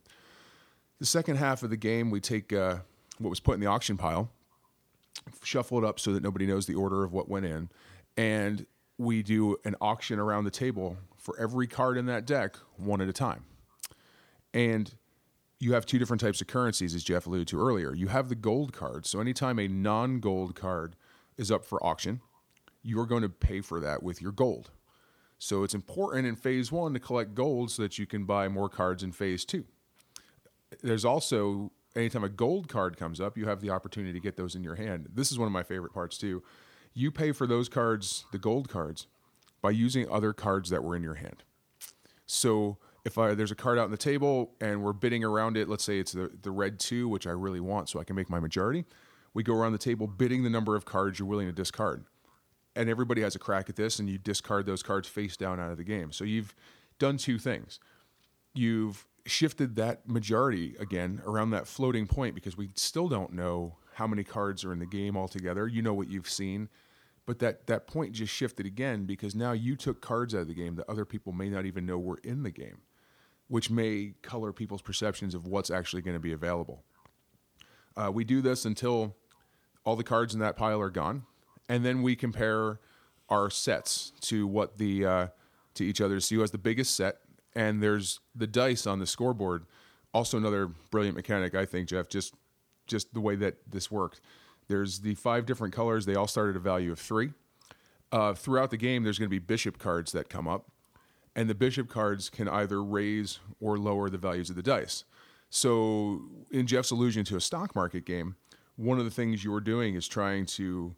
The 0.98 1.06
second 1.06 1.36
half 1.36 1.62
of 1.62 1.70
the 1.70 1.76
game, 1.76 2.10
we 2.10 2.20
take 2.20 2.52
uh, 2.52 2.78
what 3.18 3.30
was 3.30 3.40
put 3.40 3.54
in 3.54 3.60
the 3.60 3.66
auction 3.66 3.96
pile, 3.96 4.30
shuffle 5.42 5.78
it 5.78 5.84
up 5.84 5.98
so 5.98 6.12
that 6.12 6.22
nobody 6.22 6.46
knows 6.46 6.66
the 6.66 6.74
order 6.74 7.02
of 7.02 7.12
what 7.12 7.28
went 7.28 7.46
in, 7.46 7.68
and 8.16 8.66
we 8.98 9.22
do 9.22 9.56
an 9.64 9.74
auction 9.80 10.18
around 10.18 10.44
the 10.44 10.50
table 10.50 10.96
for 11.16 11.38
every 11.40 11.66
card 11.66 11.96
in 11.96 12.06
that 12.06 12.26
deck, 12.26 12.56
one 12.76 13.00
at 13.00 13.08
a 13.08 13.12
time. 13.12 13.44
And 14.52 14.94
you 15.58 15.72
have 15.72 15.86
two 15.86 15.98
different 15.98 16.20
types 16.20 16.40
of 16.40 16.46
currencies, 16.46 16.94
as 16.94 17.02
Jeff 17.02 17.26
alluded 17.26 17.48
to 17.48 17.60
earlier. 17.60 17.94
You 17.94 18.08
have 18.08 18.28
the 18.28 18.34
gold 18.34 18.72
card. 18.72 19.06
So 19.06 19.20
anytime 19.20 19.58
a 19.58 19.66
non 19.66 20.20
gold 20.20 20.54
card 20.54 20.94
is 21.36 21.50
up 21.50 21.64
for 21.64 21.84
auction, 21.84 22.20
you're 22.82 23.06
going 23.06 23.22
to 23.22 23.28
pay 23.28 23.60
for 23.60 23.80
that 23.80 24.02
with 24.02 24.20
your 24.20 24.32
gold. 24.32 24.70
So 25.38 25.64
it's 25.64 25.74
important 25.74 26.26
in 26.26 26.36
phase 26.36 26.70
one 26.70 26.94
to 26.94 27.00
collect 27.00 27.34
gold 27.34 27.70
so 27.70 27.82
that 27.82 27.98
you 27.98 28.06
can 28.06 28.24
buy 28.24 28.48
more 28.48 28.68
cards 28.68 29.02
in 29.02 29.12
phase 29.12 29.44
two. 29.44 29.64
There's 30.82 31.04
also, 31.04 31.72
anytime 31.94 32.24
a 32.24 32.28
gold 32.28 32.68
card 32.68 32.96
comes 32.96 33.20
up, 33.20 33.36
you 33.36 33.46
have 33.46 33.60
the 33.60 33.70
opportunity 33.70 34.12
to 34.12 34.20
get 34.20 34.36
those 34.36 34.54
in 34.54 34.64
your 34.64 34.76
hand. 34.76 35.08
This 35.12 35.32
is 35.32 35.38
one 35.38 35.46
of 35.46 35.52
my 35.52 35.62
favorite 35.62 35.92
parts 35.92 36.18
too. 36.18 36.42
You 36.94 37.10
pay 37.10 37.32
for 37.32 37.46
those 37.46 37.68
cards, 37.68 38.24
the 38.32 38.38
gold 38.38 38.68
cards, 38.68 39.06
by 39.60 39.70
using 39.70 40.08
other 40.10 40.32
cards 40.32 40.70
that 40.70 40.84
were 40.84 40.94
in 40.94 41.02
your 41.02 41.14
hand. 41.14 41.42
So 42.26 42.78
if 43.04 43.18
I, 43.18 43.34
there's 43.34 43.50
a 43.50 43.56
card 43.56 43.78
out 43.78 43.84
on 43.84 43.90
the 43.90 43.96
table 43.96 44.52
and 44.60 44.82
we're 44.82 44.92
bidding 44.92 45.24
around 45.24 45.56
it, 45.56 45.68
let's 45.68 45.84
say 45.84 45.98
it's 45.98 46.12
the, 46.12 46.30
the 46.42 46.50
red 46.50 46.78
two, 46.78 47.08
which 47.08 47.26
I 47.26 47.30
really 47.30 47.60
want 47.60 47.88
so 47.88 48.00
I 48.00 48.04
can 48.04 48.16
make 48.16 48.30
my 48.30 48.40
majority, 48.40 48.84
we 49.34 49.42
go 49.42 49.54
around 49.54 49.72
the 49.72 49.78
table 49.78 50.06
bidding 50.06 50.44
the 50.44 50.50
number 50.50 50.74
of 50.76 50.84
cards 50.84 51.18
you're 51.18 51.28
willing 51.28 51.46
to 51.46 51.52
discard 51.52 52.04
and 52.76 52.88
everybody 52.88 53.22
has 53.22 53.34
a 53.34 53.38
crack 53.38 53.68
at 53.68 53.76
this, 53.76 53.98
and 53.98 54.08
you 54.08 54.18
discard 54.18 54.66
those 54.66 54.82
cards 54.82 55.08
face 55.08 55.36
down 55.36 55.60
out 55.60 55.70
of 55.70 55.76
the 55.76 55.84
game. 55.84 56.12
So 56.12 56.24
you've 56.24 56.54
done 56.98 57.16
two 57.16 57.38
things. 57.38 57.78
You've 58.54 59.06
shifted 59.26 59.76
that 59.76 60.08
majority 60.08 60.74
again 60.78 61.22
around 61.24 61.50
that 61.50 61.66
floating 61.66 62.06
point 62.06 62.34
because 62.34 62.56
we 62.56 62.70
still 62.74 63.08
don't 63.08 63.32
know 63.32 63.76
how 63.94 64.06
many 64.06 64.24
cards 64.24 64.64
are 64.64 64.72
in 64.72 64.80
the 64.80 64.86
game 64.86 65.16
altogether. 65.16 65.66
You 65.66 65.82
know 65.82 65.94
what 65.94 66.08
you've 66.08 66.28
seen, 66.28 66.68
but 67.26 67.38
that 67.38 67.66
that 67.68 67.86
point 67.86 68.12
just 68.12 68.32
shifted 68.32 68.66
again 68.66 69.04
because 69.04 69.34
now 69.34 69.52
you 69.52 69.76
took 69.76 70.00
cards 70.00 70.34
out 70.34 70.42
of 70.42 70.48
the 70.48 70.54
game 70.54 70.74
that 70.76 70.90
other 70.90 71.04
people 71.04 71.32
may 71.32 71.48
not 71.48 71.64
even 71.64 71.86
know 71.86 71.98
were 71.98 72.18
in 72.24 72.42
the 72.42 72.50
game, 72.50 72.82
which 73.48 73.70
may 73.70 74.14
color 74.22 74.52
people's 74.52 74.82
perceptions 74.82 75.34
of 75.34 75.46
what's 75.46 75.70
actually 75.70 76.02
going 76.02 76.16
to 76.16 76.20
be 76.20 76.32
available. 76.32 76.82
Uh, 77.96 78.10
we 78.12 78.24
do 78.24 78.42
this 78.42 78.64
until 78.64 79.14
all 79.84 79.96
the 79.96 80.04
cards 80.04 80.34
in 80.34 80.40
that 80.40 80.56
pile 80.56 80.80
are 80.80 80.90
gone 80.90 81.24
and 81.68 81.84
then 81.84 82.02
we 82.02 82.16
compare 82.16 82.80
our 83.28 83.50
sets 83.50 84.12
to 84.20 84.46
what 84.46 84.78
the 84.78 85.04
uh, 85.04 85.26
to 85.74 85.84
each 85.84 86.00
other. 86.00 86.20
So 86.20 86.36
who 86.36 86.40
has 86.40 86.50
the 86.50 86.58
biggest 86.58 86.94
set, 86.94 87.18
and 87.54 87.82
there's 87.82 88.20
the 88.34 88.46
dice 88.46 88.86
on 88.86 88.98
the 88.98 89.06
scoreboard. 89.06 89.64
Also, 90.12 90.38
another 90.38 90.68
brilliant 90.90 91.16
mechanic, 91.16 91.54
I 91.54 91.64
think, 91.64 91.88
Jeff. 91.88 92.08
Just 92.08 92.34
just 92.86 93.12
the 93.14 93.20
way 93.20 93.34
that 93.36 93.56
this 93.70 93.90
worked. 93.90 94.20
There's 94.68 95.00
the 95.00 95.14
five 95.14 95.46
different 95.46 95.74
colors. 95.74 96.06
They 96.06 96.14
all 96.14 96.26
start 96.26 96.50
at 96.50 96.56
a 96.56 96.60
value 96.60 96.92
of 96.92 96.98
three. 96.98 97.32
Uh, 98.12 98.32
throughout 98.34 98.70
the 98.70 98.76
game, 98.76 99.02
there's 99.02 99.18
going 99.18 99.28
to 99.28 99.34
be 99.34 99.40
bishop 99.40 99.78
cards 99.78 100.12
that 100.12 100.28
come 100.28 100.46
up, 100.46 100.70
and 101.34 101.50
the 101.50 101.54
bishop 101.54 101.88
cards 101.88 102.30
can 102.30 102.48
either 102.48 102.82
raise 102.82 103.40
or 103.60 103.76
lower 103.76 104.08
the 104.08 104.18
values 104.18 104.50
of 104.50 104.56
the 104.56 104.62
dice. 104.62 105.04
So, 105.50 106.22
in 106.50 106.66
Jeff's 106.66 106.90
allusion 106.90 107.24
to 107.26 107.36
a 107.36 107.40
stock 107.40 107.74
market 107.74 108.04
game, 108.04 108.36
one 108.76 108.98
of 108.98 109.04
the 109.04 109.10
things 109.10 109.44
you're 109.44 109.60
doing 109.60 109.94
is 109.94 110.08
trying 110.08 110.46
to 110.46 110.94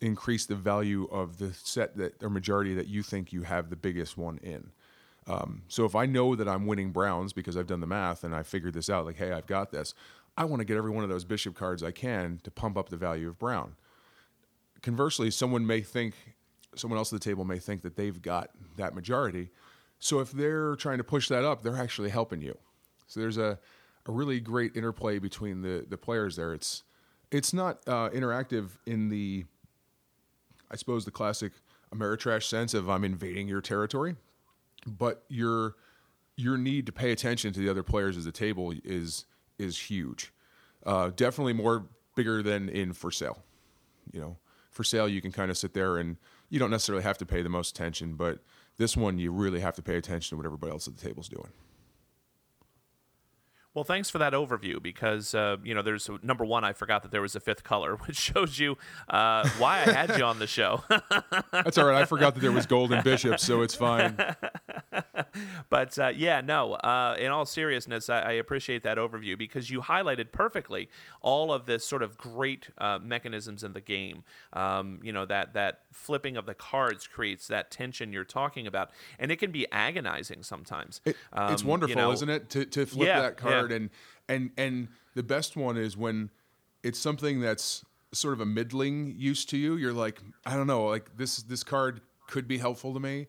increase 0.00 0.46
the 0.46 0.56
value 0.56 1.04
of 1.12 1.38
the 1.38 1.52
set 1.52 1.96
that 1.96 2.22
or 2.22 2.30
majority 2.30 2.74
that 2.74 2.88
you 2.88 3.02
think 3.02 3.32
you 3.32 3.42
have 3.42 3.70
the 3.70 3.76
biggest 3.76 4.16
one 4.18 4.38
in. 4.38 4.70
Um, 5.26 5.62
so 5.68 5.84
if 5.84 5.94
I 5.94 6.06
know 6.06 6.34
that 6.34 6.48
I'm 6.48 6.66
winning 6.66 6.90
browns 6.90 7.32
because 7.32 7.56
I've 7.56 7.66
done 7.66 7.80
the 7.80 7.86
math 7.86 8.24
and 8.24 8.34
I 8.34 8.42
figured 8.42 8.74
this 8.74 8.90
out, 8.90 9.04
like, 9.04 9.16
hey, 9.16 9.32
I've 9.32 9.46
got 9.46 9.70
this, 9.70 9.94
I 10.36 10.44
want 10.44 10.60
to 10.60 10.64
get 10.64 10.76
every 10.76 10.90
one 10.90 11.04
of 11.04 11.10
those 11.10 11.24
bishop 11.24 11.54
cards 11.54 11.82
I 11.82 11.92
can 11.92 12.40
to 12.42 12.50
pump 12.50 12.76
up 12.76 12.88
the 12.88 12.96
value 12.96 13.28
of 13.28 13.38
brown. 13.38 13.76
Conversely, 14.82 15.30
someone 15.30 15.66
may 15.66 15.82
think, 15.82 16.14
someone 16.74 16.98
else 16.98 17.12
at 17.12 17.20
the 17.20 17.24
table 17.24 17.44
may 17.44 17.58
think 17.58 17.82
that 17.82 17.96
they've 17.96 18.20
got 18.20 18.50
that 18.76 18.94
majority. 18.94 19.50
So 19.98 20.20
if 20.20 20.32
they're 20.32 20.74
trying 20.76 20.98
to 20.98 21.04
push 21.04 21.28
that 21.28 21.44
up, 21.44 21.62
they're 21.62 21.76
actually 21.76 22.10
helping 22.10 22.40
you. 22.40 22.56
So 23.06 23.20
there's 23.20 23.38
a, 23.38 23.58
a 24.06 24.12
really 24.12 24.40
great 24.40 24.74
interplay 24.74 25.18
between 25.18 25.62
the 25.62 25.84
the 25.88 25.98
players 25.98 26.36
there. 26.36 26.54
It's 26.54 26.84
it's 27.30 27.52
not 27.52 27.80
uh, 27.86 28.10
interactive 28.10 28.70
in 28.86 29.08
the 29.08 29.44
I 30.70 30.76
suppose, 30.76 31.04
the 31.04 31.10
classic 31.10 31.52
Ameritrash 31.94 32.44
sense 32.44 32.74
of 32.74 32.88
I'm 32.88 33.04
invading 33.04 33.48
your 33.48 33.60
territory, 33.60 34.16
but 34.86 35.24
your 35.28 35.74
your 36.36 36.56
need 36.56 36.86
to 36.86 36.92
pay 36.92 37.10
attention 37.12 37.52
to 37.52 37.60
the 37.60 37.68
other 37.68 37.82
players 37.82 38.16
at 38.16 38.24
the 38.24 38.32
table 38.32 38.72
is 38.84 39.26
is 39.58 39.76
huge. 39.78 40.32
Uh, 40.86 41.10
definitely 41.14 41.52
more 41.52 41.86
bigger 42.14 42.42
than 42.42 42.68
in 42.68 42.92
for 42.92 43.10
sale. 43.10 43.42
You 44.12 44.20
know, 44.20 44.36
for 44.70 44.84
sale 44.84 45.08
you 45.08 45.20
can 45.20 45.32
kind 45.32 45.50
of 45.50 45.58
sit 45.58 45.74
there 45.74 45.98
and 45.98 46.16
you 46.48 46.58
don't 46.58 46.70
necessarily 46.70 47.02
have 47.02 47.18
to 47.18 47.26
pay 47.26 47.42
the 47.42 47.48
most 47.48 47.76
attention, 47.76 48.14
but 48.14 48.38
this 48.76 48.96
one 48.96 49.18
you 49.18 49.32
really 49.32 49.60
have 49.60 49.74
to 49.76 49.82
pay 49.82 49.96
attention 49.96 50.30
to 50.30 50.36
what 50.36 50.46
everybody 50.46 50.72
else 50.72 50.88
at 50.88 50.96
the 50.96 51.06
table's 51.06 51.28
doing. 51.28 51.50
Well, 53.72 53.84
thanks 53.84 54.10
for 54.10 54.18
that 54.18 54.32
overview 54.32 54.82
because 54.82 55.32
uh, 55.32 55.58
you 55.62 55.74
know 55.74 55.82
there's 55.82 56.10
number 56.24 56.44
one. 56.44 56.64
I 56.64 56.72
forgot 56.72 57.02
that 57.02 57.12
there 57.12 57.22
was 57.22 57.36
a 57.36 57.40
fifth 57.40 57.62
color, 57.62 57.94
which 58.06 58.16
shows 58.16 58.58
you 58.58 58.76
uh, 59.08 59.48
why 59.58 59.82
I 59.86 59.92
had 59.92 60.18
you 60.18 60.24
on 60.24 60.40
the 60.40 60.48
show. 60.48 60.82
That's 61.52 61.78
all 61.78 61.86
right. 61.86 62.02
I 62.02 62.04
forgot 62.04 62.34
that 62.34 62.40
there 62.40 62.50
was 62.50 62.66
golden 62.66 63.02
bishops, 63.04 63.44
so 63.44 63.62
it's 63.62 63.76
fine. 63.76 64.18
but 65.70 65.96
uh, 66.00 66.08
yeah, 66.08 66.40
no. 66.40 66.72
Uh, 66.74 67.14
in 67.16 67.30
all 67.30 67.46
seriousness, 67.46 68.10
I, 68.10 68.20
I, 68.20 68.32
appreciate 68.32 68.82
that 68.82 68.98
overview 68.98 69.38
because 69.38 69.70
you 69.70 69.82
highlighted 69.82 70.32
perfectly 70.32 70.88
all 71.20 71.52
of 71.52 71.66
this 71.66 71.84
sort 71.84 72.02
of 72.02 72.18
great 72.18 72.70
uh, 72.78 72.98
mechanisms 73.00 73.62
in 73.62 73.72
the 73.72 73.80
game. 73.80 74.24
Um, 74.52 74.98
you 75.02 75.12
know 75.12 75.26
that 75.26 75.54
that 75.54 75.82
flipping 75.92 76.36
of 76.36 76.46
the 76.46 76.54
cards 76.54 77.06
creates 77.06 77.46
that 77.46 77.70
tension 77.70 78.12
you're 78.12 78.24
talking 78.24 78.66
about, 78.66 78.90
and 79.18 79.30
it 79.30 79.36
can 79.36 79.52
be 79.52 79.70
agonizing 79.70 80.42
sometimes. 80.42 81.00
It, 81.04 81.16
um, 81.32 81.52
it's 81.52 81.62
wonderful, 81.62 81.90
you 81.90 81.96
know, 81.96 82.10
isn't 82.10 82.28
it, 82.28 82.50
to 82.50 82.64
to 82.64 82.84
flip 82.84 83.06
yeah, 83.06 83.20
that 83.20 83.36
card 83.36 83.52
yeah. 83.52 83.59
And 83.66 83.90
and 84.28 84.50
and 84.56 84.88
the 85.14 85.22
best 85.22 85.56
one 85.56 85.76
is 85.76 85.96
when 85.96 86.30
it's 86.82 86.98
something 86.98 87.40
that's 87.40 87.84
sort 88.12 88.34
of 88.34 88.40
a 88.40 88.46
middling 88.46 89.14
use 89.16 89.44
to 89.46 89.56
you. 89.56 89.76
You're 89.76 89.92
like, 89.92 90.20
I 90.44 90.56
don't 90.56 90.66
know, 90.66 90.86
like 90.86 91.16
this 91.16 91.42
this 91.42 91.62
card 91.62 92.00
could 92.28 92.46
be 92.48 92.58
helpful 92.58 92.94
to 92.94 93.00
me 93.00 93.26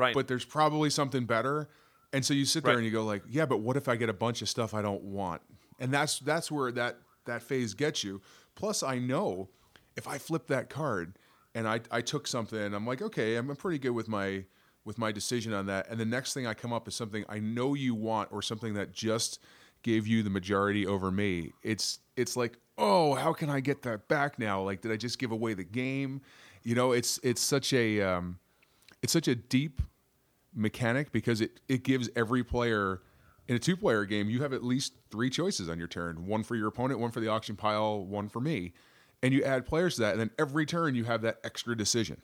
Right. 0.00 0.14
But 0.14 0.28
there's 0.28 0.44
probably 0.46 0.88
something 0.88 1.26
better. 1.26 1.68
And 2.12 2.24
so 2.24 2.32
you 2.32 2.46
sit 2.46 2.64
there 2.64 2.72
right. 2.72 2.78
and 2.78 2.86
you 2.86 2.90
go 2.90 3.04
like, 3.04 3.22
yeah, 3.28 3.44
but 3.44 3.58
what 3.58 3.76
if 3.76 3.86
I 3.86 3.96
get 3.96 4.08
a 4.08 4.14
bunch 4.14 4.40
of 4.42 4.48
stuff 4.48 4.72
I 4.72 4.82
don't 4.82 5.02
want? 5.02 5.42
And 5.78 5.92
that's 5.92 6.18
that's 6.18 6.50
where 6.50 6.72
that 6.72 6.98
that 7.26 7.42
phase 7.42 7.74
gets 7.74 8.02
you. 8.02 8.20
Plus 8.54 8.82
I 8.82 8.98
know 8.98 9.50
if 9.96 10.08
I 10.08 10.18
flip 10.18 10.46
that 10.48 10.70
card 10.70 11.18
and 11.54 11.68
I, 11.68 11.80
I 11.90 12.00
took 12.00 12.26
something, 12.26 12.74
I'm 12.74 12.86
like, 12.86 13.02
okay, 13.02 13.36
I'm 13.36 13.54
pretty 13.56 13.78
good 13.78 13.90
with 13.90 14.08
my 14.08 14.44
with 14.84 14.98
my 14.98 15.12
decision 15.12 15.52
on 15.52 15.66
that. 15.66 15.88
And 15.90 16.00
the 16.00 16.04
next 16.04 16.34
thing 16.34 16.46
I 16.46 16.54
come 16.54 16.72
up 16.72 16.88
is 16.88 16.94
something 16.94 17.24
I 17.28 17.38
know 17.38 17.74
you 17.74 17.94
want 17.94 18.30
or 18.32 18.42
something 18.42 18.74
that 18.74 18.92
just 18.92 19.40
gave 19.82 20.06
you 20.06 20.22
the 20.22 20.30
majority 20.30 20.86
over 20.86 21.10
me. 21.10 21.52
It's 21.62 21.98
it's 22.16 22.36
like, 22.36 22.58
oh, 22.78 23.14
how 23.14 23.32
can 23.32 23.50
I 23.50 23.60
get 23.60 23.82
that 23.82 24.08
back 24.08 24.38
now? 24.38 24.62
Like, 24.62 24.80
did 24.80 24.92
I 24.92 24.96
just 24.96 25.18
give 25.18 25.32
away 25.32 25.54
the 25.54 25.64
game? 25.64 26.20
You 26.62 26.74
know, 26.74 26.92
it's 26.92 27.18
it's 27.22 27.40
such 27.40 27.72
a 27.72 28.00
um, 28.00 28.38
it's 29.02 29.12
such 29.12 29.28
a 29.28 29.34
deep 29.34 29.80
mechanic 30.54 31.12
because 31.12 31.40
it 31.40 31.60
it 31.68 31.84
gives 31.84 32.08
every 32.16 32.42
player 32.42 33.00
in 33.48 33.56
a 33.56 33.58
two 33.58 33.76
player 33.76 34.04
game 34.04 34.28
you 34.28 34.42
have 34.42 34.52
at 34.52 34.64
least 34.64 34.94
three 35.10 35.30
choices 35.30 35.68
on 35.68 35.78
your 35.78 35.86
turn 35.86 36.26
one 36.26 36.42
for 36.42 36.56
your 36.56 36.66
opponent 36.66 36.98
one 36.98 37.12
for 37.12 37.20
the 37.20 37.28
auction 37.28 37.54
pile 37.54 38.04
one 38.04 38.28
for 38.28 38.40
me 38.40 38.72
and 39.22 39.34
you 39.34 39.42
add 39.42 39.66
players 39.66 39.96
to 39.96 40.02
that, 40.02 40.12
and 40.12 40.20
then 40.20 40.30
every 40.38 40.66
turn 40.66 40.94
you 40.94 41.04
have 41.04 41.22
that 41.22 41.38
extra 41.44 41.76
decision. 41.76 42.20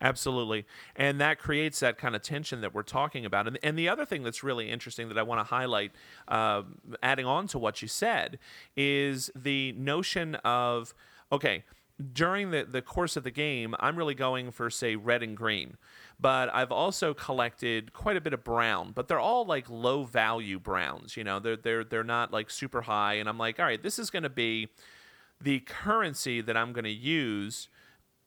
Absolutely. 0.00 0.66
And 0.96 1.20
that 1.20 1.38
creates 1.38 1.80
that 1.80 1.98
kind 1.98 2.16
of 2.16 2.22
tension 2.22 2.62
that 2.62 2.74
we're 2.74 2.82
talking 2.82 3.26
about. 3.26 3.46
And, 3.46 3.58
and 3.62 3.78
the 3.78 3.88
other 3.88 4.06
thing 4.06 4.22
that's 4.22 4.42
really 4.42 4.70
interesting 4.70 5.08
that 5.08 5.18
I 5.18 5.22
want 5.22 5.40
to 5.40 5.44
highlight, 5.44 5.92
uh, 6.26 6.62
adding 7.02 7.26
on 7.26 7.46
to 7.48 7.58
what 7.58 7.82
you 7.82 7.88
said, 7.88 8.38
is 8.76 9.30
the 9.34 9.72
notion 9.72 10.36
of 10.36 10.94
okay, 11.32 11.64
during 12.12 12.50
the, 12.50 12.64
the 12.64 12.82
course 12.82 13.16
of 13.16 13.24
the 13.24 13.30
game, 13.30 13.74
I'm 13.78 13.96
really 13.96 14.14
going 14.14 14.50
for, 14.50 14.70
say, 14.70 14.96
red 14.96 15.22
and 15.22 15.36
green. 15.36 15.76
But 16.18 16.52
I've 16.52 16.72
also 16.72 17.14
collected 17.14 17.92
quite 17.92 18.16
a 18.16 18.20
bit 18.20 18.32
of 18.32 18.44
brown, 18.44 18.92
but 18.94 19.08
they're 19.08 19.20
all 19.20 19.44
like 19.44 19.68
low 19.68 20.04
value 20.04 20.58
browns. 20.58 21.16
You 21.16 21.24
know, 21.24 21.38
they're, 21.38 21.56
they're, 21.56 21.84
they're 21.84 22.04
not 22.04 22.32
like 22.32 22.50
super 22.50 22.82
high. 22.82 23.14
And 23.14 23.28
I'm 23.28 23.38
like, 23.38 23.58
all 23.58 23.66
right, 23.66 23.82
this 23.82 23.98
is 23.98 24.10
going 24.10 24.22
to 24.22 24.30
be 24.30 24.68
the 25.40 25.60
currency 25.60 26.40
that 26.40 26.56
I'm 26.56 26.72
going 26.72 26.84
to 26.84 26.90
use 26.90 27.68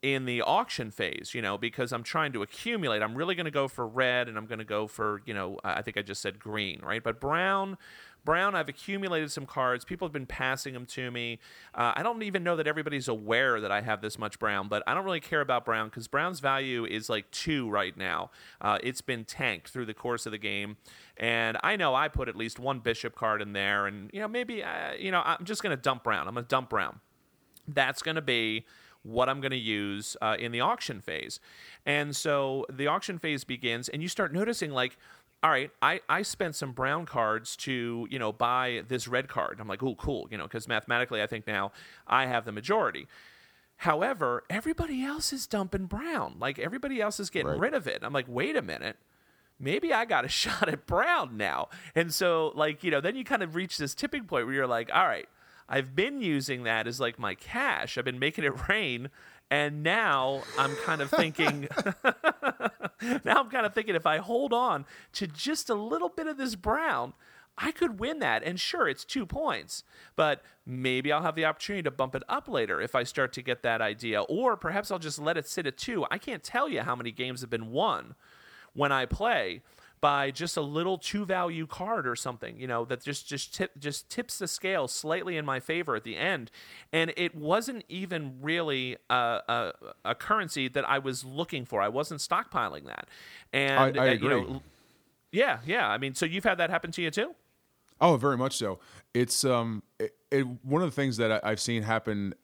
in 0.04 0.26
the 0.26 0.42
auction 0.42 0.92
phase, 0.92 1.32
you 1.34 1.42
know, 1.42 1.58
because 1.58 1.94
I'm 1.94 2.04
trying 2.04 2.34
to 2.34 2.44
accumulate. 2.44 3.02
I'm 3.02 3.16
really 3.16 3.36
going 3.36 3.46
to 3.46 3.52
go 3.52 3.70
for 3.70 3.88
red 3.88 4.28
and 4.28 4.38
I'm 4.38 4.46
going 4.46 4.60
to 4.60 4.66
go 4.66 4.86
for, 4.86 5.22
you 5.26 5.34
know, 5.34 5.58
I 5.64 5.82
think 5.82 5.98
I 5.98 6.02
just 6.02 6.22
said 6.22 6.40
green, 6.40 6.82
right? 6.84 7.02
But 7.02 7.22
brown, 7.22 7.78
brown, 8.26 8.54
I've 8.54 8.68
accumulated 8.68 9.32
some 9.32 9.46
cards. 9.46 9.86
People 9.86 10.06
have 10.06 10.12
been 10.12 10.26
passing 10.26 10.74
them 10.74 10.86
to 10.88 11.10
me. 11.10 11.40
Uh, 11.74 11.94
I 11.96 12.04
don't 12.04 12.22
even 12.22 12.44
know 12.44 12.58
that 12.58 12.68
everybody's 12.68 13.08
aware 13.08 13.62
that 13.62 13.72
I 13.72 13.80
have 13.80 14.02
this 14.02 14.20
much 14.20 14.40
brown, 14.40 14.68
but 14.68 14.84
I 14.86 14.94
don't 14.94 15.06
really 15.06 15.22
care 15.22 15.40
about 15.40 15.64
brown 15.64 15.88
because 15.88 16.10
brown's 16.10 16.42
value 16.42 16.84
is 16.84 17.10
like 17.10 17.32
two 17.32 17.70
right 17.70 17.96
now. 17.96 18.30
Uh, 18.60 18.80
it's 18.84 19.02
been 19.02 19.24
tanked 19.24 19.70
through 19.70 19.86
the 19.86 19.94
course 19.94 20.26
of 20.26 20.34
the 20.34 20.38
game. 20.38 20.76
And 21.16 21.58
I 21.64 21.78
know 21.78 21.96
I 21.96 22.10
put 22.10 22.28
at 22.28 22.36
least 22.36 22.60
one 22.60 22.80
bishop 22.80 23.16
card 23.16 23.42
in 23.42 23.54
there. 23.54 23.88
And, 23.88 24.10
you 24.12 24.20
know, 24.20 24.28
maybe, 24.28 24.66
uh, 24.66 24.96
you 25.00 25.12
know, 25.12 25.22
I'm 25.24 25.46
just 25.46 25.64
going 25.64 25.74
to 25.74 25.82
dump 25.82 26.04
brown. 26.04 26.28
I'm 26.28 26.34
going 26.34 26.44
to 26.44 26.50
dump 26.50 26.70
brown. 26.70 27.00
That's 27.70 28.02
going 28.02 28.16
to 28.16 28.22
be 28.22 28.66
what 29.04 29.30
I'm 29.30 29.40
going 29.42 29.52
to 29.52 29.58
use 29.58 30.18
uh, 30.22 30.36
in 30.40 30.52
the 30.52 30.62
auction 30.62 31.02
phase. 31.02 31.40
And 31.86 32.16
so 32.16 32.66
the 32.72 32.88
auction 32.88 33.20
phase 33.20 33.44
begins, 33.44 33.90
and 33.90 34.02
you 34.02 34.08
start 34.08 34.34
noticing, 34.34 34.72
like, 34.72 34.98
all 35.44 35.50
right, 35.52 35.72
I, 35.82 36.00
I 36.08 36.22
spent 36.22 36.56
some 36.56 36.72
brown 36.72 37.06
cards 37.06 37.58
to, 37.58 38.08
you 38.10 38.18
know, 38.18 38.32
buy 38.32 38.84
this 38.88 39.08
red 39.08 39.28
card. 39.28 39.58
I'm 39.60 39.68
like, 39.68 39.84
oh, 39.84 39.96
cool, 39.96 40.28
you 40.32 40.38
know, 40.38 40.46
because 40.46 40.68
mathematically, 40.70 41.22
I 41.22 41.28
think 41.28 41.46
now 41.46 41.74
I 42.08 42.28
have 42.28 42.46
the 42.46 42.54
majority. 42.54 43.08
However, 43.78 44.44
everybody 44.50 45.04
else 45.04 45.34
is 45.34 45.48
dumping 45.48 45.88
brown. 45.88 46.38
Like, 46.40 46.60
everybody 46.60 47.02
else 47.02 47.20
is 47.20 47.30
getting 47.30 47.48
Right. 47.50 47.60
rid 47.60 47.74
of 47.74 47.88
it. 47.88 48.00
I'm 48.04 48.14
like, 48.14 48.28
wait 48.28 48.56
a 48.56 48.62
minute 48.62 48.98
maybe 49.60 49.94
I 49.94 50.04
got 50.04 50.26
a 50.26 50.28
shot 50.42 50.68
at 50.68 50.86
Brown 50.86 51.38
now. 51.38 51.70
And 51.96 52.14
so, 52.14 52.52
like, 52.56 52.84
you 52.84 52.92
know, 52.92 53.00
then 53.00 53.16
you 53.16 53.24
kind 53.24 53.42
of 53.44 53.56
reach 53.56 53.78
this 53.78 53.96
tipping 53.96 54.26
point 54.26 54.46
where 54.46 54.54
you're 54.56 54.68
like, 54.68 54.90
all 54.94 55.06
right, 55.06 55.30
I've 55.68 55.96
been 55.96 56.22
using 56.22 56.64
that 56.64 56.88
as 56.88 57.00
like 57.00 57.18
my 57.18 57.36
cash. 57.36 57.98
I've 57.98 58.06
been 58.06 58.20
making 58.20 58.44
it 58.44 58.68
rain. 58.70 59.10
And 59.52 59.84
now 59.84 60.42
I'm 60.58 60.76
kind 60.78 61.02
of 61.02 61.10
thinking, 61.12 61.68
now 63.24 63.40
I'm 63.40 63.50
kind 63.50 63.66
of 63.66 63.74
thinking 63.74 63.96
if 63.96 64.06
I 64.06 64.18
hold 64.18 64.54
on 64.54 64.86
to 65.14 65.28
just 65.28 65.70
a 65.70 65.76
little 65.76 66.10
bit 66.10 66.28
of 66.28 66.38
this 66.38 66.56
brown, 66.56 67.14
I 67.58 67.72
could 67.72 68.00
win 68.00 68.20
that. 68.20 68.44
And 68.44 68.60
sure, 68.60 68.88
it's 68.88 69.06
two 69.06 69.26
points, 69.26 69.84
but 70.16 70.42
maybe 70.66 71.12
I'll 71.12 71.22
have 71.22 71.36
the 71.36 71.46
opportunity 71.46 71.84
to 71.84 71.92
bump 71.92 72.16
it 72.16 72.24
up 72.28 72.48
later 72.48 72.82
if 72.82 72.96
I 72.96 73.04
start 73.04 73.32
to 73.34 73.42
get 73.42 73.62
that 73.64 73.82
idea. 73.82 74.22
Or 74.22 74.58
perhaps 74.58 74.90
I'll 74.90 75.00
just 75.00 75.20
let 75.20 75.38
it 75.38 75.48
sit 75.48 75.68
at 75.68 75.78
two. 75.78 76.06
I 76.10 76.18
can't 76.18 76.44
tell 76.44 76.68
you 76.68 76.82
how 76.82 76.96
many 76.96 77.12
games 77.12 77.42
have 77.42 77.50
been 77.50 77.72
won 77.72 78.16
when 78.74 78.92
I 78.92 79.06
play 79.06 79.62
by 80.04 80.32
just 80.32 80.58
a 80.58 80.62
little 80.62 80.98
two 80.98 81.24
value 81.24 81.66
card 81.66 82.06
or 82.06 82.14
something, 82.14 82.60
you 82.60 82.68
know, 82.68 82.84
that 82.84 83.02
just 83.02 83.26
just 83.26 83.56
tip, 83.56 83.72
just 83.80 84.10
tips 84.10 84.38
the 84.38 84.50
scale 84.50 84.90
slightly 84.90 85.38
in 85.38 85.46
my 85.46 85.62
favor 85.62 85.96
at 85.96 86.04
the 86.04 86.18
end, 86.18 86.52
and 86.92 87.14
it 87.16 87.34
wasn't 87.34 87.86
even 87.88 88.34
really 88.42 88.98
a, 89.10 89.40
a, 89.48 89.72
a 90.04 90.14
currency 90.14 90.68
that 90.68 90.84
I 90.90 91.00
was 91.00 91.24
looking 91.24 91.64
for. 91.64 91.82
I 91.82 91.88
wasn't 91.88 92.20
stockpiling 92.20 92.86
that, 92.88 93.08
and 93.54 93.98
I 93.98 94.10
uh, 94.10 94.12
you 94.12 94.30
know, 94.30 94.42
agree. 94.42 94.60
yeah, 95.32 95.60
yeah. 95.66 95.88
I 95.88 95.98
mean, 95.98 96.16
so 96.16 96.26
you've 96.26 96.44
had 96.44 96.58
that 96.58 96.70
happen 96.70 96.92
to 96.92 97.02
you 97.02 97.10
too? 97.10 97.34
Oh, 98.02 98.18
very 98.18 98.36
much 98.36 98.58
so. 98.58 98.80
It's 99.14 99.46
um, 99.46 99.84
it, 100.00 100.14
it, 100.32 100.46
one 100.64 100.82
of 100.82 100.90
the 100.90 100.96
things 100.96 101.16
that 101.16 101.32
I, 101.32 101.52
I've 101.52 101.62
seen 101.62 101.82
happen 101.82 102.36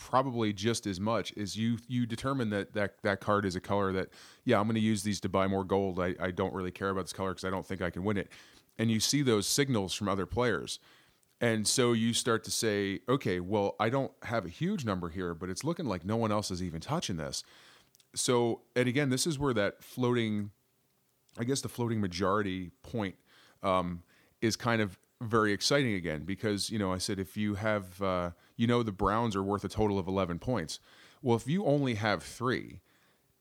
probably 0.00 0.50
just 0.50 0.86
as 0.86 0.98
much 0.98 1.30
is 1.32 1.56
you 1.56 1.76
you 1.86 2.06
determine 2.06 2.48
that 2.48 2.72
that 2.72 2.94
that 3.02 3.20
card 3.20 3.44
is 3.44 3.54
a 3.54 3.60
color 3.60 3.92
that 3.92 4.08
yeah 4.44 4.58
I'm 4.58 4.64
going 4.64 4.74
to 4.76 4.80
use 4.80 5.02
these 5.02 5.20
to 5.20 5.28
buy 5.28 5.46
more 5.46 5.62
gold. 5.62 6.00
I, 6.00 6.14
I 6.18 6.30
don't 6.30 6.54
really 6.54 6.70
care 6.70 6.88
about 6.88 7.02
this 7.02 7.12
color 7.12 7.32
because 7.32 7.44
I 7.44 7.50
don't 7.50 7.66
think 7.66 7.82
I 7.82 7.90
can 7.90 8.02
win 8.02 8.16
it, 8.16 8.28
and 8.78 8.90
you 8.90 8.98
see 8.98 9.20
those 9.20 9.46
signals 9.46 9.92
from 9.92 10.08
other 10.08 10.24
players, 10.24 10.80
and 11.42 11.68
so 11.68 11.92
you 11.92 12.14
start 12.14 12.44
to 12.44 12.50
say, 12.50 13.00
okay, 13.10 13.40
well 13.40 13.76
I 13.78 13.90
don't 13.90 14.10
have 14.22 14.46
a 14.46 14.48
huge 14.48 14.86
number 14.86 15.10
here, 15.10 15.34
but 15.34 15.50
it's 15.50 15.64
looking 15.64 15.84
like 15.84 16.02
no 16.02 16.16
one 16.16 16.32
else 16.32 16.50
is 16.50 16.62
even 16.62 16.80
touching 16.80 17.18
this. 17.18 17.44
So 18.14 18.62
and 18.74 18.88
again, 18.88 19.10
this 19.10 19.26
is 19.26 19.38
where 19.38 19.52
that 19.52 19.84
floating 19.84 20.50
I 21.38 21.44
guess 21.44 21.60
the 21.60 21.68
floating 21.68 22.00
majority 22.00 22.70
point 22.82 23.16
um, 23.62 24.02
is 24.40 24.56
kind 24.56 24.80
of 24.80 24.98
very 25.20 25.52
exciting 25.52 25.94
again 25.94 26.22
because 26.24 26.70
you 26.70 26.78
know 26.78 26.92
I 26.92 26.98
said 26.98 27.18
if 27.18 27.36
you 27.36 27.54
have 27.54 28.00
uh, 28.02 28.30
you 28.56 28.66
know 28.66 28.82
the 28.82 28.92
Browns 28.92 29.36
are 29.36 29.42
worth 29.42 29.64
a 29.64 29.68
total 29.68 29.98
of 29.98 30.08
eleven 30.08 30.38
points. 30.38 30.80
Well, 31.22 31.36
if 31.36 31.46
you 31.46 31.64
only 31.66 31.94
have 31.94 32.22
three, 32.22 32.80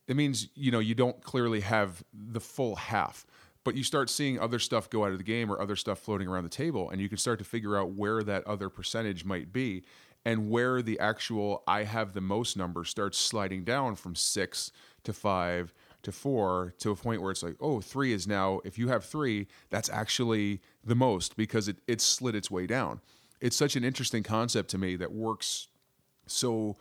it 0.07 0.15
means 0.15 0.49
you 0.55 0.71
know 0.71 0.79
you 0.79 0.95
don't 0.95 1.21
clearly 1.23 1.61
have 1.61 2.03
the 2.13 2.41
full 2.41 2.75
half. 2.75 3.25
But 3.65 3.75
you 3.75 3.83
start 3.83 4.09
seeing 4.09 4.39
other 4.39 4.57
stuff 4.57 4.89
go 4.89 5.03
out 5.03 5.11
of 5.11 5.17
the 5.17 5.23
game 5.23 5.51
or 5.51 5.61
other 5.61 5.75
stuff 5.75 5.99
floating 5.99 6.27
around 6.27 6.43
the 6.43 6.49
table, 6.49 6.89
and 6.89 7.01
you 7.01 7.09
can 7.09 7.17
start 7.17 7.39
to 7.39 7.45
figure 7.45 7.77
out 7.77 7.91
where 7.91 8.23
that 8.23 8.47
other 8.47 8.69
percentage 8.69 9.25
might 9.25 9.51
be 9.51 9.83
and 10.25 10.49
where 10.49 10.81
the 10.81 10.99
actual 10.99 11.63
I 11.67 11.83
have 11.83 12.13
the 12.13 12.21
most 12.21 12.57
number 12.57 12.83
starts 12.83 13.17
sliding 13.17 13.63
down 13.63 13.95
from 13.95 14.15
six 14.15 14.71
to 15.03 15.13
five 15.13 15.73
to 16.03 16.11
four 16.11 16.73
to 16.79 16.91
a 16.91 16.95
point 16.95 17.21
where 17.21 17.31
it's 17.31 17.43
like, 17.43 17.55
oh, 17.59 17.81
three 17.81 18.13
is 18.13 18.27
now, 18.27 18.61
if 18.63 18.77
you 18.77 18.87
have 18.89 19.03
three, 19.03 19.47
that's 19.69 19.89
actually 19.89 20.61
the 20.83 20.95
most 20.95 21.35
because 21.35 21.67
it, 21.67 21.77
it 21.87 22.01
slid 22.01 22.35
its 22.35 22.49
way 22.49 22.65
down. 22.65 23.01
It's 23.41 23.55
such 23.55 23.75
an 23.75 23.83
interesting 23.83 24.23
concept 24.23 24.69
to 24.71 24.77
me 24.77 24.95
that 24.97 25.11
works 25.11 25.67
so 26.27 26.77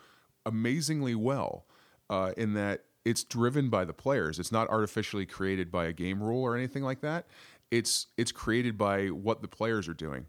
amazingly 0.46 1.14
well 1.14 1.66
uh, 2.10 2.32
in 2.36 2.54
that 2.54 2.84
it's 3.04 3.24
driven 3.24 3.70
by 3.70 3.84
the 3.84 3.92
players. 3.92 4.38
It's 4.38 4.52
not 4.52 4.68
artificially 4.68 5.26
created 5.26 5.70
by 5.70 5.86
a 5.86 5.92
game 5.92 6.22
rule 6.22 6.42
or 6.42 6.56
anything 6.56 6.82
like 6.82 7.00
that. 7.00 7.26
It's 7.70 8.06
it's 8.16 8.32
created 8.32 8.78
by 8.78 9.06
what 9.08 9.42
the 9.42 9.48
players 9.48 9.88
are 9.88 9.94
doing. 9.94 10.26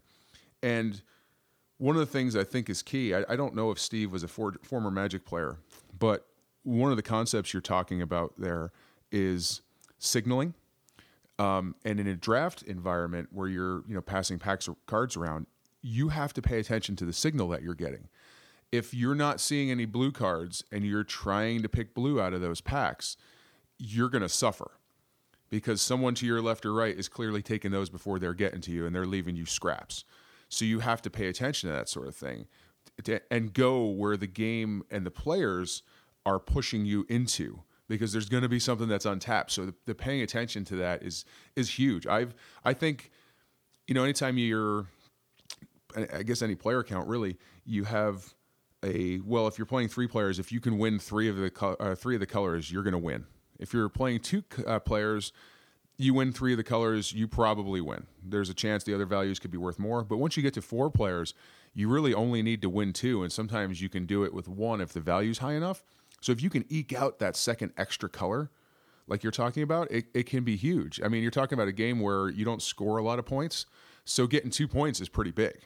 And 0.62 1.00
one 1.78 1.96
of 1.96 2.00
the 2.00 2.06
things 2.06 2.36
I 2.36 2.44
think 2.44 2.68
is 2.68 2.82
key. 2.82 3.14
I, 3.14 3.24
I 3.28 3.36
don't 3.36 3.54
know 3.54 3.70
if 3.70 3.78
Steve 3.78 4.12
was 4.12 4.22
a 4.22 4.28
for, 4.28 4.54
former 4.62 4.90
Magic 4.90 5.24
player, 5.24 5.56
but 5.98 6.26
one 6.62 6.90
of 6.90 6.96
the 6.96 7.02
concepts 7.02 7.52
you're 7.54 7.62
talking 7.62 8.02
about 8.02 8.34
there 8.38 8.70
is 9.10 9.62
signaling. 9.98 10.54
Um, 11.38 11.74
and 11.84 11.98
in 11.98 12.06
a 12.06 12.14
draft 12.14 12.62
environment 12.62 13.28
where 13.32 13.48
you're 13.48 13.82
you 13.88 13.94
know 13.94 14.02
passing 14.02 14.38
packs 14.38 14.68
of 14.68 14.76
cards 14.86 15.16
around, 15.16 15.46
you 15.82 16.08
have 16.08 16.32
to 16.34 16.42
pay 16.42 16.58
attention 16.58 16.96
to 16.96 17.04
the 17.04 17.12
signal 17.12 17.48
that 17.48 17.62
you're 17.62 17.74
getting. 17.74 18.08
If 18.72 18.94
you're 18.94 19.14
not 19.14 19.40
seeing 19.40 19.70
any 19.70 19.86
blue 19.86 20.12
cards 20.12 20.62
and 20.70 20.84
you're 20.84 21.04
trying 21.04 21.62
to 21.62 21.68
pick 21.68 21.94
blue 21.94 22.20
out 22.20 22.34
of 22.34 22.40
those 22.40 22.60
packs, 22.60 23.16
you're 23.78 24.10
going 24.10 24.22
to 24.22 24.28
suffer 24.28 24.72
because 25.48 25.82
someone 25.82 26.14
to 26.14 26.26
your 26.26 26.40
left 26.40 26.64
or 26.64 26.72
right 26.72 26.96
is 26.96 27.08
clearly 27.08 27.42
taking 27.42 27.72
those 27.72 27.90
before 27.90 28.18
they're 28.18 28.34
getting 28.34 28.60
to 28.60 28.70
you 28.70 28.86
and 28.86 28.94
they're 28.94 29.06
leaving 29.06 29.34
you 29.34 29.46
scraps. 29.46 30.04
So 30.48 30.64
you 30.64 30.80
have 30.80 31.02
to 31.02 31.10
pay 31.10 31.26
attention 31.26 31.68
to 31.68 31.74
that 31.74 31.88
sort 31.88 32.06
of 32.06 32.14
thing 32.14 32.46
and 33.30 33.52
go 33.52 33.86
where 33.86 34.16
the 34.16 34.26
game 34.26 34.82
and 34.90 35.06
the 35.06 35.10
players 35.10 35.82
are 36.26 36.38
pushing 36.38 36.84
you 36.84 37.06
into 37.08 37.62
because 37.90 38.12
there's 38.12 38.28
going 38.28 38.44
to 38.44 38.48
be 38.48 38.60
something 38.60 38.88
that's 38.88 39.04
untapped. 39.04 39.50
So 39.50 39.66
the, 39.66 39.74
the 39.84 39.94
paying 39.94 40.22
attention 40.22 40.64
to 40.66 40.76
that 40.76 41.02
is 41.02 41.24
is 41.56 41.78
huge. 41.78 42.06
I've 42.06 42.34
I 42.64 42.72
think 42.72 43.10
you 43.86 43.94
know 43.94 44.04
anytime 44.04 44.38
you're 44.38 44.86
I 45.94 46.22
guess 46.22 46.40
any 46.40 46.54
player 46.54 46.82
count 46.82 47.08
really 47.08 47.36
you 47.66 47.84
have 47.84 48.32
a 48.84 49.20
well 49.26 49.46
if 49.48 49.58
you're 49.58 49.66
playing 49.66 49.88
three 49.88 50.06
players 50.06 50.38
if 50.38 50.52
you 50.52 50.60
can 50.60 50.78
win 50.78 50.98
three 50.98 51.28
of 51.28 51.36
the 51.36 51.50
co- 51.50 51.76
uh, 51.80 51.94
three 51.96 52.14
of 52.14 52.20
the 52.20 52.26
colors 52.26 52.70
you're 52.70 52.84
going 52.84 52.92
to 52.92 52.98
win. 52.98 53.26
If 53.58 53.74
you're 53.74 53.90
playing 53.90 54.20
two 54.20 54.44
uh, 54.66 54.78
players 54.78 55.32
you 55.98 56.14
win 56.14 56.32
three 56.32 56.52
of 56.52 56.56
the 56.56 56.64
colors, 56.64 57.12
you 57.12 57.28
probably 57.28 57.82
win. 57.82 58.06
There's 58.24 58.48
a 58.48 58.54
chance 58.54 58.84
the 58.84 58.94
other 58.94 59.04
values 59.04 59.38
could 59.38 59.50
be 59.50 59.58
worth 59.58 59.78
more. 59.78 60.02
But 60.02 60.16
once 60.16 60.34
you 60.34 60.42
get 60.42 60.54
to 60.54 60.62
four 60.62 60.90
players, 60.90 61.34
you 61.74 61.90
really 61.90 62.14
only 62.14 62.42
need 62.42 62.62
to 62.62 62.70
win 62.70 62.94
two. 62.94 63.22
And 63.22 63.30
sometimes 63.30 63.82
you 63.82 63.90
can 63.90 64.06
do 64.06 64.24
it 64.24 64.32
with 64.32 64.48
one 64.48 64.80
if 64.80 64.94
the 64.94 65.00
value's 65.00 65.38
high 65.38 65.52
enough. 65.52 65.84
So 66.20 66.32
if 66.32 66.42
you 66.42 66.50
can 66.50 66.64
eke 66.68 66.92
out 66.92 67.18
that 67.18 67.36
second 67.36 67.72
extra 67.76 68.08
color, 68.08 68.50
like 69.06 69.22
you're 69.22 69.32
talking 69.32 69.62
about, 69.62 69.90
it, 69.90 70.06
it 70.14 70.24
can 70.24 70.44
be 70.44 70.56
huge. 70.56 71.00
I 71.04 71.08
mean, 71.08 71.22
you're 71.22 71.30
talking 71.30 71.56
about 71.58 71.68
a 71.68 71.72
game 71.72 72.00
where 72.00 72.28
you 72.28 72.44
don't 72.44 72.62
score 72.62 72.98
a 72.98 73.02
lot 73.02 73.18
of 73.18 73.26
points. 73.26 73.66
So 74.04 74.26
getting 74.26 74.50
two 74.50 74.68
points 74.68 75.00
is 75.00 75.08
pretty 75.08 75.30
big. 75.30 75.58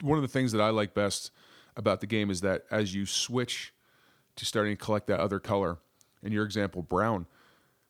One 0.00 0.18
of 0.18 0.22
the 0.22 0.28
things 0.28 0.52
that 0.52 0.60
I 0.60 0.70
like 0.70 0.94
best 0.94 1.30
about 1.76 2.00
the 2.00 2.06
game 2.06 2.30
is 2.30 2.40
that 2.40 2.64
as 2.70 2.94
you 2.94 3.06
switch 3.06 3.72
to 4.36 4.44
starting 4.44 4.76
to 4.76 4.82
collect 4.82 5.06
that 5.06 5.20
other 5.20 5.38
color, 5.38 5.78
in 6.22 6.32
your 6.32 6.44
example, 6.44 6.82
brown, 6.82 7.26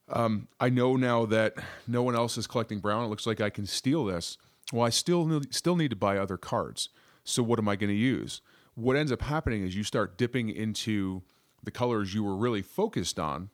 um, 0.09 0.49
I 0.61 0.69
know 0.69 0.97
now 0.97 1.27
that 1.27 1.55
no 1.89 2.03
one 2.03 2.15
else 2.15 2.37
is 2.37 2.47
collecting 2.47 2.79
brown. 2.79 3.05
It 3.05 3.09
looks 3.09 3.27
like 3.27 3.41
I 3.41 3.51
can 3.51 3.67
steal 3.67 4.05
this. 4.05 4.39
Well, 4.73 4.85
I 4.85 4.91
still 4.91 5.43
still 5.51 5.77
need 5.77 5.91
to 5.91 5.97
buy 5.97 6.19
other 6.19 6.37
cards. 6.37 6.91
So 7.25 7.43
what 7.43 7.59
am 7.59 7.69
I 7.69 7.75
going 7.77 7.91
to 7.91 7.97
use? 7.97 8.41
what 8.77 8.95
ends 8.95 9.11
up 9.11 9.23
happening 9.23 9.65
is 9.65 9.75
you 9.75 9.83
start 9.83 10.17
dipping 10.17 10.51
into 10.51 11.23
the 11.67 11.71
colors 11.71 12.15
you 12.15 12.25
were 12.25 12.37
really 12.37 12.63
focused 12.63 13.19
on. 13.19 13.51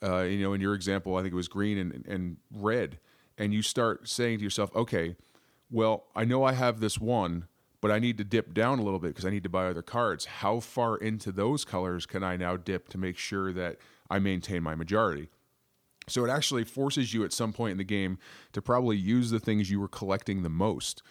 Uh, 0.00 0.20
you 0.20 0.40
know, 0.40 0.52
in 0.52 0.60
your 0.60 0.74
example, 0.74 1.16
I 1.16 1.22
think 1.22 1.32
it 1.32 1.36
was 1.36 1.48
green 1.48 1.76
and, 1.76 2.06
and 2.06 2.36
red, 2.52 3.00
and 3.36 3.52
you 3.52 3.62
start 3.62 4.08
saying 4.08 4.38
to 4.38 4.44
yourself, 4.44 4.70
okay, 4.76 5.16
well, 5.70 6.04
I 6.14 6.24
know 6.24 6.44
I 6.44 6.52
have 6.52 6.78
this 6.78 6.98
one, 6.98 7.48
but 7.80 7.90
I 7.90 7.98
need 7.98 8.16
to 8.18 8.24
dip 8.24 8.54
down 8.54 8.78
a 8.78 8.82
little 8.82 9.00
bit 9.00 9.08
because 9.08 9.24
I 9.24 9.30
need 9.30 9.42
to 9.42 9.48
buy 9.48 9.66
other 9.66 9.82
cards. 9.82 10.26
How 10.26 10.60
far 10.60 10.96
into 10.96 11.32
those 11.32 11.64
colors 11.64 12.06
can 12.06 12.22
I 12.22 12.36
now 12.36 12.56
dip 12.56 12.88
to 12.90 12.98
make 12.98 13.18
sure 13.18 13.52
that 13.52 13.78
I 14.08 14.20
maintain 14.20 14.62
my 14.62 14.76
majority? 14.76 15.30
So 16.08 16.24
it 16.24 16.30
actually 16.30 16.64
forces 16.64 17.12
you 17.12 17.24
at 17.24 17.32
some 17.32 17.52
point 17.52 17.72
in 17.72 17.78
the 17.78 17.84
game 17.84 18.18
to 18.52 18.62
probably 18.62 18.96
use 18.96 19.30
the 19.30 19.40
things 19.40 19.70
you 19.70 19.80
were 19.80 19.88
collecting 19.88 20.42
the 20.42 20.48
most, 20.48 21.02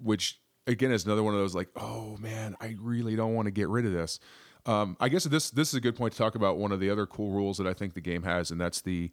which 0.00 0.40
again 0.66 0.92
is 0.92 1.04
another 1.04 1.22
one 1.22 1.34
of 1.34 1.40
those 1.40 1.54
like, 1.54 1.68
oh 1.76 2.16
man, 2.18 2.56
I 2.60 2.76
really 2.80 3.16
don't 3.16 3.34
want 3.34 3.46
to 3.46 3.52
get 3.52 3.68
rid 3.68 3.86
of 3.86 3.92
this. 3.92 4.18
Um, 4.66 4.96
I 5.00 5.08
guess 5.08 5.24
this 5.24 5.50
this 5.50 5.68
is 5.68 5.74
a 5.74 5.80
good 5.80 5.96
point 5.96 6.12
to 6.12 6.18
talk 6.18 6.34
about 6.34 6.58
one 6.58 6.72
of 6.72 6.80
the 6.80 6.90
other 6.90 7.06
cool 7.06 7.30
rules 7.30 7.58
that 7.58 7.66
I 7.66 7.74
think 7.74 7.94
the 7.94 8.00
game 8.00 8.22
has, 8.24 8.50
and 8.50 8.60
that's 8.60 8.80
the 8.80 9.10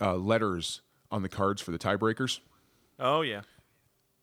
uh, 0.00 0.16
letters 0.16 0.80
on 1.10 1.22
the 1.22 1.28
cards 1.28 1.60
for 1.60 1.70
the 1.70 1.78
tiebreakers. 1.78 2.40
Oh 2.98 3.20
yeah, 3.22 3.42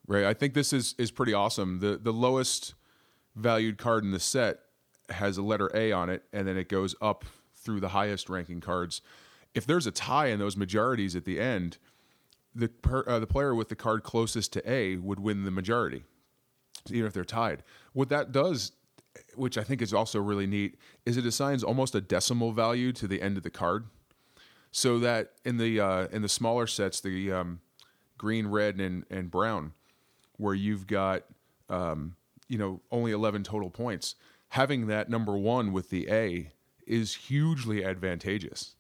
right. 0.07 0.25
I 0.25 0.33
think 0.33 0.53
this 0.53 0.73
is 0.73 0.95
is 0.97 1.11
pretty 1.11 1.33
awesome. 1.33 1.79
the 1.79 1.97
The 1.97 2.13
lowest 2.13 2.73
valued 3.35 3.77
card 3.77 4.03
in 4.03 4.11
the 4.11 4.19
set 4.19 4.59
has 5.09 5.37
a 5.37 5.41
letter 5.43 5.69
A 5.75 5.91
on 5.91 6.09
it, 6.09 6.23
and 6.33 6.47
then 6.47 6.57
it 6.57 6.69
goes 6.69 6.95
up 7.01 7.23
through 7.55 7.79
the 7.79 7.89
highest 7.89 8.29
ranking 8.29 8.61
cards. 8.61 9.01
If 9.53 9.65
there's 9.65 9.87
a 9.87 9.91
tie 9.91 10.27
in 10.27 10.39
those 10.39 10.57
majorities 10.57 11.15
at 11.15 11.25
the 11.25 11.39
end, 11.39 11.77
the 12.53 12.67
per, 12.67 13.03
uh, 13.07 13.19
the 13.19 13.27
player 13.27 13.53
with 13.53 13.69
the 13.69 13.75
card 13.75 14.03
closest 14.03 14.53
to 14.53 14.71
A 14.71 14.97
would 14.97 15.19
win 15.19 15.43
the 15.45 15.51
majority, 15.51 16.03
even 16.89 17.05
if 17.07 17.13
they're 17.13 17.23
tied. 17.23 17.63
What 17.93 18.09
that 18.09 18.31
does 18.31 18.71
which 19.35 19.57
I 19.57 19.63
think 19.63 19.81
is 19.81 19.93
also 19.93 20.19
really 20.19 20.47
neat, 20.47 20.77
is 21.05 21.17
it 21.17 21.25
assigns 21.25 21.63
almost 21.63 21.95
a 21.95 22.01
decimal 22.01 22.51
value 22.51 22.91
to 22.93 23.07
the 23.07 23.21
end 23.21 23.37
of 23.37 23.43
the 23.43 23.49
card, 23.49 23.85
so 24.71 24.99
that 24.99 25.33
in 25.45 25.57
the 25.57 25.79
uh, 25.79 26.07
in 26.11 26.21
the 26.21 26.29
smaller 26.29 26.67
sets, 26.67 27.01
the 27.01 27.31
um, 27.31 27.59
green, 28.17 28.47
red, 28.47 28.79
and 28.79 29.05
and 29.09 29.31
brown, 29.31 29.73
where 30.37 30.53
you've 30.53 30.87
got 30.87 31.23
um, 31.69 32.15
you 32.47 32.57
know 32.57 32.81
only 32.91 33.11
eleven 33.11 33.43
total 33.43 33.69
points, 33.69 34.15
having 34.49 34.87
that 34.87 35.09
number 35.09 35.37
one 35.37 35.71
with 35.71 35.89
the 35.89 36.09
A 36.09 36.51
is 36.85 37.15
hugely 37.15 37.83
advantageous. 37.83 38.75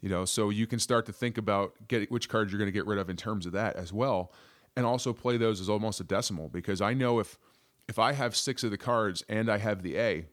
You 0.00 0.08
know, 0.08 0.24
so 0.24 0.48
you 0.48 0.66
can 0.66 0.78
start 0.78 1.04
to 1.06 1.12
think 1.12 1.36
about 1.36 1.74
get, 1.86 2.10
which 2.10 2.28
cards 2.28 2.50
you're 2.50 2.58
going 2.58 2.72
to 2.72 2.72
get 2.72 2.86
rid 2.86 2.98
of 2.98 3.10
in 3.10 3.16
terms 3.16 3.44
of 3.44 3.52
that 3.52 3.76
as 3.76 3.92
well, 3.92 4.32
and 4.74 4.86
also 4.86 5.12
play 5.12 5.36
those 5.36 5.60
as 5.60 5.68
almost 5.68 6.00
a 6.00 6.04
decimal 6.04 6.48
because 6.48 6.80
I 6.80 6.94
know 6.94 7.18
if 7.18 7.38
if 7.90 7.98
I 7.98 8.12
have 8.12 8.36
six 8.36 8.62
of 8.62 8.70
the 8.70 8.78
cards 8.78 9.24
and 9.28 9.50
I 9.50 9.58
have 9.58 9.82
the 9.82 9.98
A, 9.98 10.26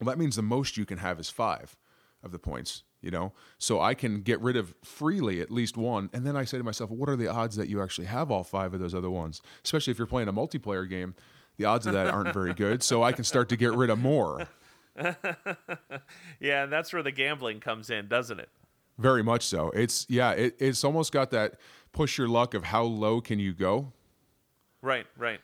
well, 0.00 0.06
that 0.06 0.18
means 0.18 0.34
the 0.36 0.42
most 0.42 0.78
you 0.78 0.86
can 0.86 0.98
have 0.98 1.20
is 1.20 1.28
five 1.28 1.76
of 2.22 2.32
the 2.32 2.38
points, 2.38 2.84
you 3.02 3.10
know? 3.10 3.34
So 3.58 3.82
I 3.82 3.92
can 3.92 4.22
get 4.22 4.40
rid 4.40 4.56
of 4.56 4.74
freely 4.82 5.42
at 5.42 5.50
least 5.50 5.76
one. 5.76 6.08
And 6.14 6.26
then 6.26 6.36
I 6.36 6.44
say 6.44 6.56
to 6.56 6.64
myself, 6.64 6.90
what 6.90 7.10
are 7.10 7.16
the 7.16 7.28
odds 7.28 7.54
that 7.56 7.68
you 7.68 7.82
actually 7.82 8.06
have 8.06 8.30
all 8.30 8.42
five 8.42 8.72
of 8.72 8.80
those 8.80 8.94
other 8.94 9.10
ones? 9.10 9.42
Especially 9.62 9.90
if 9.90 9.98
you're 9.98 10.06
playing 10.06 10.28
a 10.28 10.32
multiplayer 10.32 10.88
game, 10.88 11.14
the 11.58 11.66
odds 11.66 11.86
of 11.86 11.92
that 11.92 12.08
aren't 12.08 12.32
very 12.32 12.54
good. 12.54 12.82
So 12.82 13.02
I 13.02 13.12
can 13.12 13.24
start 13.24 13.50
to 13.50 13.56
get 13.56 13.74
rid 13.74 13.90
of 13.90 13.98
more. 13.98 14.48
yeah, 16.40 16.64
and 16.64 16.72
that's 16.72 16.94
where 16.94 17.02
the 17.02 17.12
gambling 17.12 17.60
comes 17.60 17.90
in, 17.90 18.08
doesn't 18.08 18.40
it? 18.40 18.48
Very 18.96 19.22
much 19.22 19.42
so. 19.44 19.70
It's, 19.72 20.06
yeah, 20.08 20.30
it, 20.30 20.56
it's 20.58 20.82
almost 20.82 21.12
got 21.12 21.30
that 21.32 21.56
push 21.92 22.16
your 22.16 22.28
luck 22.28 22.54
of 22.54 22.64
how 22.64 22.84
low 22.84 23.20
can 23.20 23.38
you 23.38 23.52
go. 23.52 23.92
Right, 24.80 25.06
right 25.18 25.40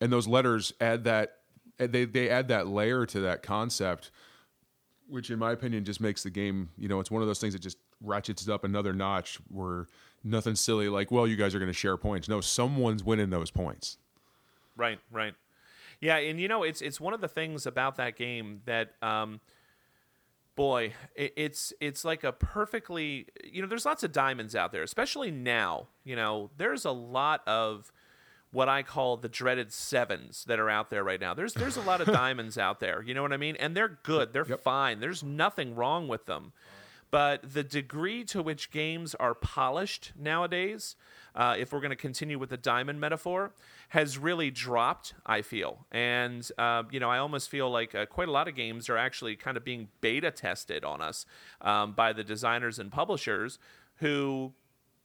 and 0.00 0.12
those 0.12 0.26
letters 0.26 0.72
add 0.80 1.04
that 1.04 1.38
they 1.78 2.04
they 2.04 2.28
add 2.28 2.48
that 2.48 2.66
layer 2.66 3.06
to 3.06 3.20
that 3.20 3.42
concept 3.42 4.10
which 5.08 5.30
in 5.30 5.38
my 5.38 5.52
opinion 5.52 5.84
just 5.84 6.00
makes 6.00 6.22
the 6.22 6.30
game 6.30 6.70
you 6.76 6.88
know 6.88 7.00
it's 7.00 7.10
one 7.10 7.22
of 7.22 7.28
those 7.28 7.40
things 7.40 7.54
that 7.54 7.62
just 7.62 7.78
ratchets 8.00 8.46
it 8.46 8.52
up 8.52 8.64
another 8.64 8.92
notch 8.92 9.38
where 9.48 9.86
nothing 10.22 10.54
silly 10.54 10.88
like 10.88 11.10
well 11.10 11.26
you 11.26 11.36
guys 11.36 11.54
are 11.54 11.58
going 11.58 11.70
to 11.70 11.72
share 11.72 11.96
points. 11.96 12.28
No 12.28 12.40
someone's 12.40 13.02
winning 13.04 13.30
those 13.30 13.50
points. 13.50 13.98
Right 14.76 14.98
right. 15.10 15.34
Yeah 16.00 16.16
and 16.16 16.40
you 16.40 16.48
know 16.48 16.62
it's 16.62 16.80
it's 16.80 17.00
one 17.00 17.14
of 17.14 17.20
the 17.20 17.28
things 17.28 17.66
about 17.66 17.96
that 17.96 18.16
game 18.16 18.60
that 18.66 18.92
um 19.02 19.40
boy 20.54 20.92
it's 21.14 21.72
it's 21.80 22.04
like 22.04 22.24
a 22.24 22.32
perfectly 22.32 23.26
you 23.44 23.62
know 23.62 23.68
there's 23.68 23.86
lots 23.86 24.02
of 24.02 24.10
diamonds 24.10 24.56
out 24.56 24.72
there 24.72 24.82
especially 24.82 25.30
now 25.30 25.86
you 26.02 26.16
know 26.16 26.50
there's 26.56 26.84
a 26.84 26.90
lot 26.90 27.46
of 27.46 27.92
what 28.50 28.68
I 28.68 28.82
call 28.82 29.16
the 29.16 29.28
dreaded 29.28 29.72
sevens 29.72 30.44
that 30.44 30.58
are 30.58 30.70
out 30.70 30.90
there 30.90 31.04
right 31.04 31.20
now. 31.20 31.34
There's 31.34 31.54
there's 31.54 31.76
a 31.76 31.82
lot 31.82 32.00
of 32.00 32.06
diamonds 32.12 32.58
out 32.58 32.80
there, 32.80 33.02
you 33.02 33.14
know 33.14 33.22
what 33.22 33.32
I 33.32 33.36
mean? 33.36 33.56
And 33.56 33.76
they're 33.76 33.98
good, 34.02 34.32
they're 34.32 34.46
yep. 34.46 34.60
fine. 34.60 35.00
There's 35.00 35.22
nothing 35.22 35.74
wrong 35.74 36.08
with 36.08 36.26
them. 36.26 36.52
But 37.10 37.54
the 37.54 37.62
degree 37.62 38.22
to 38.24 38.42
which 38.42 38.70
games 38.70 39.14
are 39.14 39.34
polished 39.34 40.12
nowadays, 40.18 40.94
uh, 41.34 41.56
if 41.58 41.72
we're 41.72 41.80
going 41.80 41.90
to 41.90 41.96
continue 41.96 42.38
with 42.38 42.50
the 42.50 42.58
diamond 42.58 43.00
metaphor, 43.00 43.52
has 43.90 44.18
really 44.18 44.50
dropped. 44.50 45.14
I 45.24 45.40
feel, 45.40 45.86
and 45.90 46.46
uh, 46.58 46.82
you 46.90 47.00
know, 47.00 47.10
I 47.10 47.18
almost 47.18 47.48
feel 47.48 47.70
like 47.70 47.94
uh, 47.94 48.04
quite 48.06 48.28
a 48.28 48.32
lot 48.32 48.46
of 48.46 48.54
games 48.54 48.90
are 48.90 48.98
actually 48.98 49.36
kind 49.36 49.56
of 49.56 49.64
being 49.64 49.88
beta 50.00 50.30
tested 50.30 50.84
on 50.84 51.00
us 51.00 51.24
um, 51.62 51.92
by 51.92 52.12
the 52.12 52.24
designers 52.24 52.78
and 52.78 52.92
publishers 52.92 53.58
who 53.96 54.52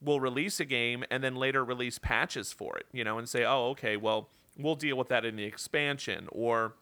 will 0.04 0.20
release 0.20 0.60
a 0.60 0.66
game 0.66 1.04
and 1.10 1.24
then 1.24 1.36
later 1.36 1.64
release 1.64 2.00
patches 2.00 2.52
for 2.52 2.78
it, 2.78 2.86
you 2.92 3.04
know, 3.04 3.18
and 3.18 3.28
say, 3.28 3.46
oh, 3.46 3.70
okay, 3.70 3.98
well, 3.98 4.30
we'll 4.58 4.76
deal 4.76 4.98
with 4.98 5.08
that 5.10 5.26
in 5.26 5.36
the 5.36 5.44
expansion, 5.44 6.28
or 6.32 6.74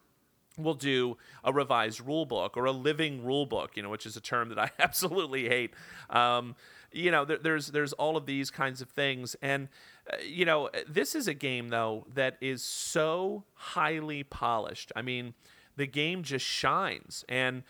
we'll 0.57 0.73
do 0.73 1.17
a 1.43 1.53
revised 1.53 2.01
rule 2.05 2.25
book 2.25 2.57
or 2.57 2.65
a 2.65 2.71
living 2.71 3.23
rule 3.23 3.45
book, 3.45 3.75
you 3.75 3.83
know, 3.83 3.89
which 3.89 4.05
is 4.05 4.17
a 4.17 4.21
term 4.21 4.49
that 4.49 4.59
I 4.59 4.71
absolutely 4.79 5.47
hate. 5.47 5.73
Um, 6.09 6.55
you 6.91 7.11
know, 7.11 7.23
there, 7.23 7.37
there's 7.37 7.67
there's 7.67 7.93
all 7.93 8.17
of 8.17 8.25
these 8.25 8.51
kinds 8.51 8.81
of 8.81 8.89
things, 8.89 9.35
and 9.41 9.69
uh, 10.11 10.17
you 10.25 10.43
know, 10.43 10.69
this 10.87 11.15
is 11.15 11.27
a 11.27 11.33
game 11.33 11.69
though 11.69 12.05
that 12.13 12.37
is 12.41 12.61
so 12.63 13.45
highly 13.53 14.23
polished. 14.23 14.91
I 14.95 15.01
mean, 15.01 15.33
the 15.77 15.87
game 15.87 16.21
just 16.21 16.45
shines, 16.45 17.23
and 17.29 17.63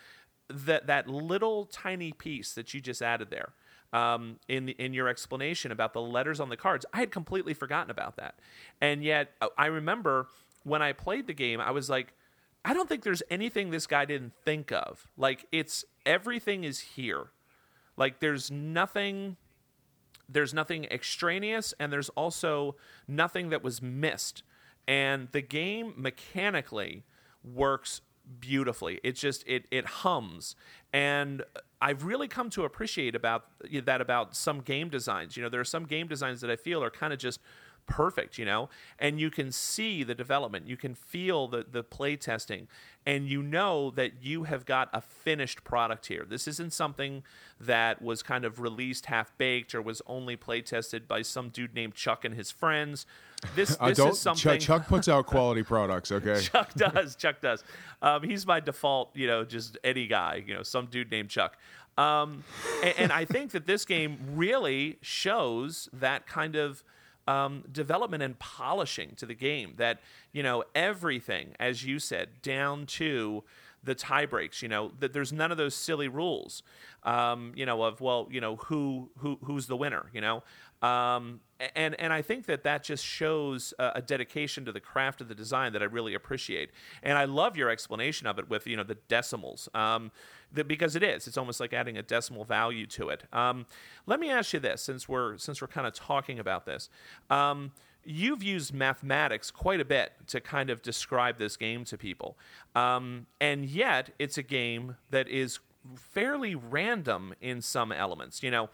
that 0.48 0.88
that 0.88 1.08
little 1.08 1.66
tiny 1.66 2.12
piece 2.12 2.52
that 2.54 2.74
you 2.74 2.80
just 2.80 3.00
added 3.00 3.30
there 3.30 3.52
um, 3.92 4.36
in 4.48 4.66
the, 4.66 4.72
in 4.78 4.94
your 4.94 5.08
explanation 5.08 5.70
about 5.72 5.92
the 5.92 6.00
letters 6.00 6.40
on 6.40 6.48
the 6.48 6.56
cards. 6.56 6.86
I 6.92 7.00
had 7.00 7.10
completely 7.10 7.54
forgotten 7.54 7.90
about 7.90 8.16
that, 8.16 8.38
and 8.80 9.02
yet 9.02 9.32
uh, 9.40 9.48
I 9.56 9.66
remember 9.66 10.26
when 10.64 10.82
I 10.82 10.92
played 10.92 11.26
the 11.26 11.34
game, 11.34 11.60
I 11.60 11.70
was 11.70 11.90
like, 11.90 12.14
I 12.64 12.74
don't 12.74 12.88
think 12.88 13.02
there's 13.02 13.22
anything 13.30 13.70
this 13.70 13.86
guy 13.86 14.04
didn't 14.04 14.34
think 14.44 14.70
of. 14.70 15.08
Like 15.16 15.46
it's 15.50 15.84
everything 16.06 16.64
is 16.64 16.80
here. 16.80 17.26
Like 17.96 18.20
there's 18.20 18.50
nothing 18.50 19.36
there's 20.28 20.54
nothing 20.54 20.84
extraneous 20.86 21.74
and 21.78 21.92
there's 21.92 22.08
also 22.10 22.76
nothing 23.06 23.50
that 23.50 23.62
was 23.62 23.82
missed. 23.82 24.42
And 24.88 25.28
the 25.32 25.42
game 25.42 25.94
mechanically 25.96 27.04
works 27.44 28.00
beautifully. 28.40 29.00
It's 29.02 29.20
just 29.20 29.44
it 29.46 29.66
it 29.70 29.86
hums, 29.86 30.56
and 30.92 31.42
I've 31.80 32.04
really 32.04 32.28
come 32.28 32.50
to 32.50 32.64
appreciate 32.64 33.14
about 33.14 33.46
that 33.84 34.00
about 34.00 34.36
some 34.36 34.60
game 34.60 34.88
designs. 34.88 35.36
You 35.36 35.42
know, 35.42 35.48
there 35.48 35.60
are 35.60 35.64
some 35.64 35.84
game 35.84 36.06
designs 36.06 36.40
that 36.40 36.50
I 36.50 36.56
feel 36.56 36.82
are 36.82 36.90
kind 36.90 37.12
of 37.12 37.18
just 37.18 37.40
perfect, 37.86 38.38
you 38.38 38.44
know, 38.44 38.68
and 38.98 39.20
you 39.20 39.30
can 39.30 39.50
see 39.50 40.02
the 40.04 40.14
development, 40.14 40.66
you 40.66 40.76
can 40.76 40.94
feel 40.94 41.48
the 41.48 41.66
the 41.70 41.82
play 41.82 42.16
testing, 42.16 42.68
and 43.04 43.28
you 43.28 43.42
know 43.42 43.90
that 43.90 44.22
you 44.22 44.44
have 44.44 44.64
got 44.64 44.88
a 44.92 45.00
finished 45.00 45.64
product 45.64 46.06
here. 46.06 46.24
This 46.28 46.46
isn't 46.46 46.72
something 46.72 47.24
that 47.60 48.00
was 48.02 48.22
kind 48.22 48.44
of 48.44 48.60
released 48.60 49.06
half 49.06 49.36
baked 49.38 49.74
or 49.74 49.82
was 49.82 50.02
only 50.06 50.36
play 50.36 50.62
tested 50.62 51.08
by 51.08 51.22
some 51.22 51.48
dude 51.48 51.74
named 51.74 51.94
Chuck 51.94 52.24
and 52.24 52.34
his 52.34 52.50
friends. 52.50 53.06
This, 53.54 53.76
this 53.84 53.98
is 53.98 54.18
something 54.18 54.58
Chuck, 54.58 54.60
Chuck, 54.60 54.88
puts 54.88 55.08
out 55.08 55.26
quality 55.26 55.62
products. 55.62 56.10
Okay, 56.22 56.40
Chuck 56.40 56.72
does. 56.74 57.16
Chuck 57.16 57.40
does. 57.40 57.64
Um, 58.00 58.22
he's 58.22 58.46
my 58.46 58.60
default, 58.60 59.14
you 59.14 59.26
know, 59.26 59.44
just 59.44 59.78
any 59.82 60.06
guy, 60.06 60.42
you 60.46 60.54
know, 60.54 60.62
some 60.62 60.86
dude 60.86 61.10
named 61.10 61.30
Chuck. 61.30 61.56
Um, 61.98 62.44
and, 62.82 62.94
and 62.98 63.12
I 63.12 63.24
think 63.24 63.50
that 63.52 63.66
this 63.66 63.84
game 63.84 64.18
really 64.34 64.98
shows 65.00 65.88
that 65.92 66.26
kind 66.26 66.56
of 66.56 66.84
um, 67.26 67.64
development 67.70 68.22
and 68.22 68.38
polishing 68.38 69.14
to 69.16 69.26
the 69.26 69.34
game. 69.34 69.74
That 69.76 70.00
you 70.32 70.42
know 70.42 70.64
everything, 70.74 71.54
as 71.58 71.84
you 71.84 71.98
said, 71.98 72.42
down 72.42 72.86
to 72.86 73.44
the 73.84 73.94
tie 73.94 74.26
breaks. 74.26 74.62
You 74.62 74.68
know 74.68 74.92
that 75.00 75.12
there's 75.12 75.32
none 75.32 75.50
of 75.50 75.58
those 75.58 75.74
silly 75.74 76.08
rules. 76.08 76.62
Um, 77.04 77.52
you 77.54 77.66
know 77.66 77.82
of 77.82 78.00
well, 78.00 78.28
you 78.30 78.40
know 78.40 78.56
who 78.56 79.10
who 79.18 79.38
who's 79.44 79.66
the 79.66 79.76
winner. 79.76 80.06
You 80.12 80.20
know. 80.20 80.42
Um, 80.82 81.40
and 81.76 81.98
and 82.00 82.12
I 82.12 82.22
think 82.22 82.46
that 82.46 82.64
that 82.64 82.82
just 82.82 83.04
shows 83.04 83.72
a, 83.78 83.92
a, 83.96 84.02
dedication 84.02 84.64
to 84.64 84.72
the 84.72 84.80
craft 84.80 85.20
of 85.20 85.28
the 85.28 85.34
design 85.34 85.72
that 85.74 85.82
I 85.82 85.84
really 85.84 86.12
appreciate. 86.12 86.70
And 87.04 87.16
I 87.16 87.24
love 87.24 87.56
your 87.56 87.70
explanation 87.70 88.26
of 88.26 88.38
it 88.40 88.50
with 88.50 88.66
you 88.66 88.76
know 88.76 88.82
the 88.82 88.96
decimals. 89.08 89.68
Um, 89.74 90.10
the, 90.52 90.64
because 90.64 90.96
it 90.96 91.02
is. 91.02 91.26
It's 91.26 91.38
almost 91.38 91.60
like 91.60 91.72
adding 91.72 91.96
a 91.96 92.02
decimal 92.02 92.44
value 92.44 92.86
to 92.88 93.08
it. 93.10 93.22
Um, 93.32 93.66
let 94.06 94.20
me 94.20 94.28
ask 94.30 94.52
you 94.52 94.60
this, 94.60 94.82
since 94.82 95.08
we're 95.08 95.38
since 95.38 95.60
we're 95.60 95.68
kind 95.68 95.86
of 95.86 95.94
talking 95.94 96.38
about 96.38 96.66
this. 96.66 96.90
Um, 97.30 97.70
you've 98.04 98.42
used 98.42 98.74
mathematics 98.74 99.52
quite 99.52 99.80
a 99.80 99.84
bit 99.84 100.12
to 100.26 100.40
kind 100.40 100.70
of 100.70 100.82
describe 100.82 101.38
this 101.38 101.56
game 101.56 101.84
to 101.84 101.96
people. 101.96 102.36
Um, 102.74 103.26
and 103.40 103.64
yet, 103.64 104.10
it's 104.18 104.36
a 104.36 104.42
game 104.42 104.96
that 105.10 105.28
is 105.28 105.60
fairly 105.94 106.54
random 106.56 107.34
in 107.40 107.62
some 107.62 107.92
elements. 107.92 108.42
You 108.42 108.50
know, 108.50 108.70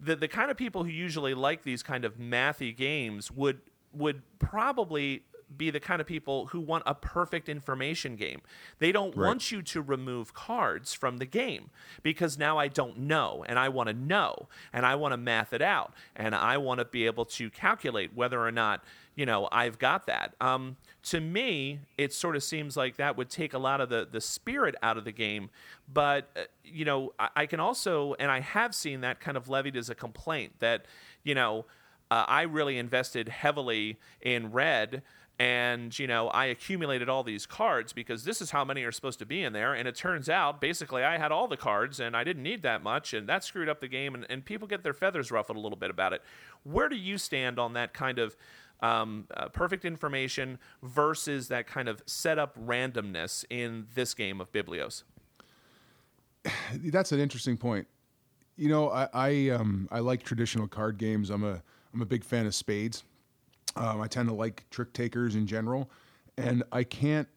the, 0.00 0.16
the 0.16 0.28
kind 0.28 0.50
of 0.50 0.56
people 0.56 0.84
who 0.84 0.90
usually 0.90 1.34
like 1.34 1.62
these 1.62 1.82
kind 1.82 2.04
of 2.04 2.18
mathy 2.18 2.76
games 2.76 3.30
would 3.30 3.60
would 3.92 4.22
probably 4.38 5.22
be 5.56 5.70
the 5.70 5.78
kind 5.80 6.00
of 6.00 6.06
people 6.08 6.46
who 6.46 6.60
want 6.60 6.82
a 6.86 6.94
perfect 6.94 7.48
information 7.48 8.16
game. 8.16 8.40
They 8.80 8.90
don't 8.90 9.16
Right. 9.16 9.26
want 9.28 9.52
you 9.52 9.62
to 9.62 9.80
remove 9.80 10.34
cards 10.34 10.92
from 10.92 11.18
the 11.18 11.24
game 11.24 11.70
because 12.02 12.36
now 12.36 12.58
I 12.58 12.66
don't 12.68 12.98
know 12.98 13.44
and 13.48 13.56
I 13.58 13.68
want 13.68 13.88
to 13.88 13.94
know 13.94 14.48
and 14.72 14.84
I 14.84 14.96
want 14.96 15.12
to 15.12 15.16
math 15.16 15.52
it 15.52 15.62
out 15.62 15.94
and 16.16 16.34
I 16.34 16.58
want 16.58 16.80
to 16.80 16.84
be 16.84 17.06
able 17.06 17.24
to 17.26 17.48
calculate 17.48 18.10
whether 18.12 18.40
or 18.44 18.50
not, 18.50 18.82
you 19.14 19.24
know, 19.24 19.48
I've 19.52 19.78
got 19.78 20.06
that. 20.06 20.34
Um, 20.40 20.76
to 21.06 21.20
me, 21.20 21.78
it 21.96 22.12
sort 22.12 22.34
of 22.34 22.42
seems 22.42 22.76
like 22.76 22.96
that 22.96 23.16
would 23.16 23.30
take 23.30 23.54
a 23.54 23.58
lot 23.58 23.80
of 23.80 23.88
the, 23.88 24.08
the 24.10 24.20
spirit 24.20 24.74
out 24.82 24.96
of 24.98 25.04
the 25.04 25.12
game. 25.12 25.50
But, 25.92 26.28
uh, 26.36 26.40
you 26.64 26.84
know, 26.84 27.12
I, 27.18 27.28
I 27.36 27.46
can 27.46 27.60
also, 27.60 28.14
and 28.18 28.28
I 28.28 28.40
have 28.40 28.74
seen 28.74 29.02
that 29.02 29.20
kind 29.20 29.36
of 29.36 29.48
levied 29.48 29.76
as 29.76 29.88
a 29.88 29.94
complaint 29.94 30.54
that, 30.58 30.86
you 31.22 31.34
know, 31.34 31.64
uh, 32.10 32.24
I 32.26 32.42
really 32.42 32.76
invested 32.76 33.28
heavily 33.28 33.98
in 34.20 34.50
red 34.50 35.02
and 35.38 35.98
you 35.98 36.06
know 36.06 36.28
i 36.28 36.46
accumulated 36.46 37.10
all 37.10 37.22
these 37.22 37.44
cards 37.44 37.92
because 37.92 38.24
this 38.24 38.40
is 38.40 38.50
how 38.50 38.64
many 38.64 38.84
are 38.84 38.92
supposed 38.92 39.18
to 39.18 39.26
be 39.26 39.42
in 39.42 39.52
there 39.52 39.74
and 39.74 39.86
it 39.86 39.94
turns 39.94 40.30
out 40.30 40.62
basically 40.62 41.04
i 41.04 41.18
had 41.18 41.30
all 41.30 41.46
the 41.46 41.58
cards 41.58 42.00
and 42.00 42.16
i 42.16 42.24
didn't 42.24 42.42
need 42.42 42.62
that 42.62 42.82
much 42.82 43.12
and 43.12 43.28
that 43.28 43.44
screwed 43.44 43.68
up 43.68 43.80
the 43.80 43.88
game 43.88 44.14
and, 44.14 44.24
and 44.30 44.46
people 44.46 44.66
get 44.66 44.82
their 44.82 44.94
feathers 44.94 45.30
ruffled 45.30 45.58
a 45.58 45.60
little 45.60 45.76
bit 45.76 45.90
about 45.90 46.14
it 46.14 46.22
where 46.64 46.88
do 46.88 46.96
you 46.96 47.18
stand 47.18 47.58
on 47.58 47.74
that 47.74 47.92
kind 47.92 48.18
of 48.18 48.34
um, 48.80 49.26
uh, 49.34 49.48
perfect 49.48 49.84
information 49.84 50.58
versus 50.82 51.48
that 51.48 51.66
kind 51.66 51.88
of 51.88 52.02
setup 52.06 52.58
randomness 52.58 53.44
in 53.50 53.86
this 53.94 54.14
game 54.14 54.40
of 54.40 54.52
biblios 54.52 55.02
That's 56.74 57.12
an 57.12 57.20
interesting 57.20 57.56
point. 57.56 57.86
You 58.56 58.68
know, 58.68 58.90
I 58.90 59.08
I, 59.12 59.48
um, 59.50 59.88
I 59.90 60.00
like 60.00 60.22
traditional 60.22 60.66
card 60.66 60.98
games. 60.98 61.30
I'm 61.30 61.44
a 61.44 61.62
I'm 61.92 62.02
a 62.02 62.06
big 62.06 62.24
fan 62.24 62.46
of 62.46 62.54
spades. 62.54 63.04
Um, 63.76 64.00
I 64.00 64.06
tend 64.06 64.28
to 64.28 64.34
like 64.34 64.64
trick 64.70 64.92
takers 64.92 65.34
in 65.34 65.46
general, 65.46 65.90
and 66.38 66.62
I 66.72 66.82
can't 66.84 67.28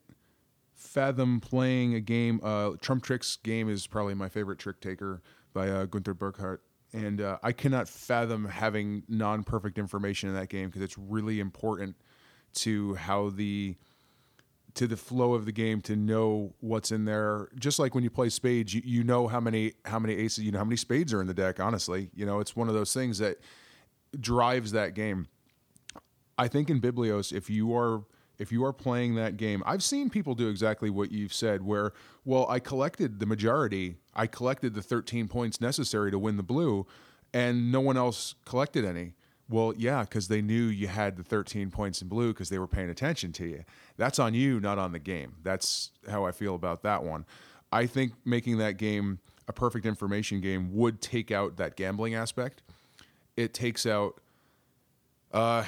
fathom 0.75 1.41
playing 1.41 1.95
a 1.95 1.99
game. 1.99 2.39
Uh, 2.41 2.71
Trump 2.81 3.03
Tricks 3.03 3.37
game 3.43 3.69
is 3.69 3.85
probably 3.85 4.13
my 4.13 4.29
favorite 4.29 4.59
trick 4.59 4.79
taker 4.79 5.21
by 5.53 5.69
uh, 5.69 5.85
Gunther 5.85 6.13
Burkhardt, 6.13 6.61
and 6.93 7.21
uh, 7.21 7.37
I 7.43 7.51
cannot 7.51 7.87
fathom 7.87 8.45
having 8.45 9.03
non-perfect 9.07 9.77
information 9.77 10.29
in 10.29 10.35
that 10.35 10.49
game 10.49 10.69
because 10.69 10.81
it's 10.81 10.97
really 10.97 11.39
important 11.39 11.95
to 12.55 12.95
how 12.95 13.29
the 13.29 13.75
to 14.75 14.87
the 14.87 14.97
flow 14.97 15.33
of 15.33 15.45
the 15.45 15.51
game 15.51 15.81
to 15.81 15.95
know 15.95 16.53
what's 16.59 16.91
in 16.91 17.05
there. 17.05 17.49
Just 17.57 17.79
like 17.79 17.95
when 17.95 18.03
you 18.03 18.09
play 18.09 18.29
spades, 18.29 18.73
you, 18.73 18.81
you 18.85 19.03
know 19.03 19.27
how 19.27 19.39
many 19.39 19.73
how 19.85 19.99
many 19.99 20.15
aces, 20.15 20.43
you 20.43 20.51
know 20.51 20.59
how 20.59 20.63
many 20.63 20.77
spades 20.77 21.13
are 21.13 21.21
in 21.21 21.27
the 21.27 21.33
deck. 21.33 21.59
Honestly, 21.59 22.09
you 22.13 22.25
know 22.25 22.39
it's 22.39 22.55
one 22.55 22.67
of 22.67 22.73
those 22.73 22.93
things 22.93 23.19
that 23.19 23.37
drives 24.19 24.71
that 24.71 24.93
game. 24.93 25.27
I 26.37 26.47
think 26.47 26.69
in 26.69 26.79
Biblios, 26.79 27.33
if 27.33 27.49
you 27.49 27.75
are 27.75 28.03
if 28.39 28.51
you 28.51 28.63
are 28.65 28.73
playing 28.73 29.15
that 29.15 29.37
game, 29.37 29.61
I've 29.65 29.83
seen 29.83 30.09
people 30.09 30.33
do 30.33 30.47
exactly 30.47 30.89
what 30.89 31.11
you've 31.11 31.33
said. 31.33 31.61
Where 31.61 31.93
well, 32.25 32.47
I 32.49 32.59
collected 32.59 33.19
the 33.19 33.25
majority, 33.25 33.97
I 34.15 34.27
collected 34.27 34.73
the 34.73 34.81
13 34.81 35.27
points 35.27 35.61
necessary 35.61 36.09
to 36.09 36.17
win 36.17 36.37
the 36.37 36.43
blue, 36.43 36.87
and 37.33 37.71
no 37.71 37.81
one 37.81 37.97
else 37.97 38.35
collected 38.45 38.85
any. 38.85 39.13
Well, 39.49 39.73
yeah, 39.75 40.03
because 40.03 40.27
they 40.27 40.41
knew 40.41 40.65
you 40.65 40.87
had 40.87 41.17
the 41.17 41.23
13 41.23 41.71
points 41.71 42.01
in 42.01 42.07
blue 42.07 42.33
because 42.33 42.49
they 42.49 42.59
were 42.59 42.67
paying 42.67 42.89
attention 42.89 43.33
to 43.33 43.47
you. 43.47 43.63
That's 43.97 44.19
on 44.19 44.35
you, 44.35 44.59
not 44.59 44.77
on 44.77 44.91
the 44.91 44.99
game. 44.99 45.33
That's 45.43 45.89
how 46.07 46.23
I 46.23 46.31
feel 46.31 46.55
about 46.55 46.83
that 46.83 47.03
one. 47.03 47.25
I 47.71 47.87
think 47.87 48.13
making 48.25 48.59
that 48.59 48.77
game 48.77 49.19
a 49.47 49.53
perfect 49.53 49.85
information 49.87 50.39
game 50.39 50.75
would 50.75 51.01
take 51.01 51.31
out 51.31 51.57
that 51.57 51.75
gambling 51.75 52.13
aspect. 52.13 52.61
It 53.35 53.53
takes 53.53 53.87
out 53.87 54.21
uh, 55.33 55.63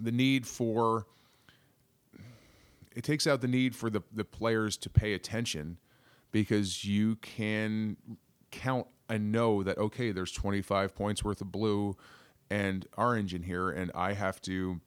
the 0.00 0.12
need 0.12 0.46
for 0.46 1.06
it 2.94 3.04
takes 3.04 3.26
out 3.26 3.40
the 3.40 3.48
need 3.48 3.74
for 3.74 3.90
the, 3.90 4.02
the 4.12 4.24
players 4.24 4.76
to 4.78 4.90
pay 4.90 5.14
attention 5.14 5.78
because 6.30 6.84
you 6.84 7.16
can 7.16 7.96
count 8.50 8.86
and 9.08 9.32
know 9.32 9.62
that 9.62 9.78
okay 9.78 10.12
there's 10.12 10.32
25 10.32 10.94
points 10.94 11.24
worth 11.24 11.40
of 11.40 11.50
blue 11.50 11.96
and 12.50 12.86
orange 12.96 13.34
in 13.34 13.42
here 13.42 13.70
and 13.70 13.90
i 13.94 14.12
have 14.12 14.40
to 14.40 14.80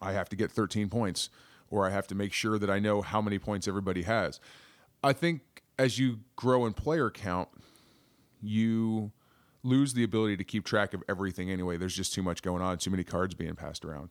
i 0.00 0.12
have 0.12 0.28
to 0.28 0.36
get 0.36 0.50
13 0.50 0.88
points 0.88 1.30
or 1.70 1.86
i 1.86 1.90
have 1.90 2.06
to 2.06 2.14
make 2.14 2.32
sure 2.32 2.58
that 2.58 2.70
i 2.70 2.78
know 2.78 3.02
how 3.02 3.20
many 3.20 3.38
points 3.38 3.66
everybody 3.66 4.02
has. 4.02 4.40
I 5.02 5.12
think 5.12 5.62
as 5.78 5.98
you 5.98 6.20
grow 6.36 6.66
in 6.66 6.72
player 6.72 7.10
count 7.10 7.48
you 8.40 9.12
lose 9.62 9.94
the 9.94 10.04
ability 10.04 10.36
to 10.36 10.44
keep 10.44 10.64
track 10.64 10.92
of 10.92 11.02
everything 11.08 11.50
anyway. 11.50 11.78
There's 11.78 11.96
just 11.96 12.12
too 12.12 12.22
much 12.22 12.42
going 12.42 12.62
on 12.62 12.78
too 12.78 12.90
many 12.90 13.02
cards 13.02 13.34
being 13.34 13.54
passed 13.54 13.84
around 13.84 14.10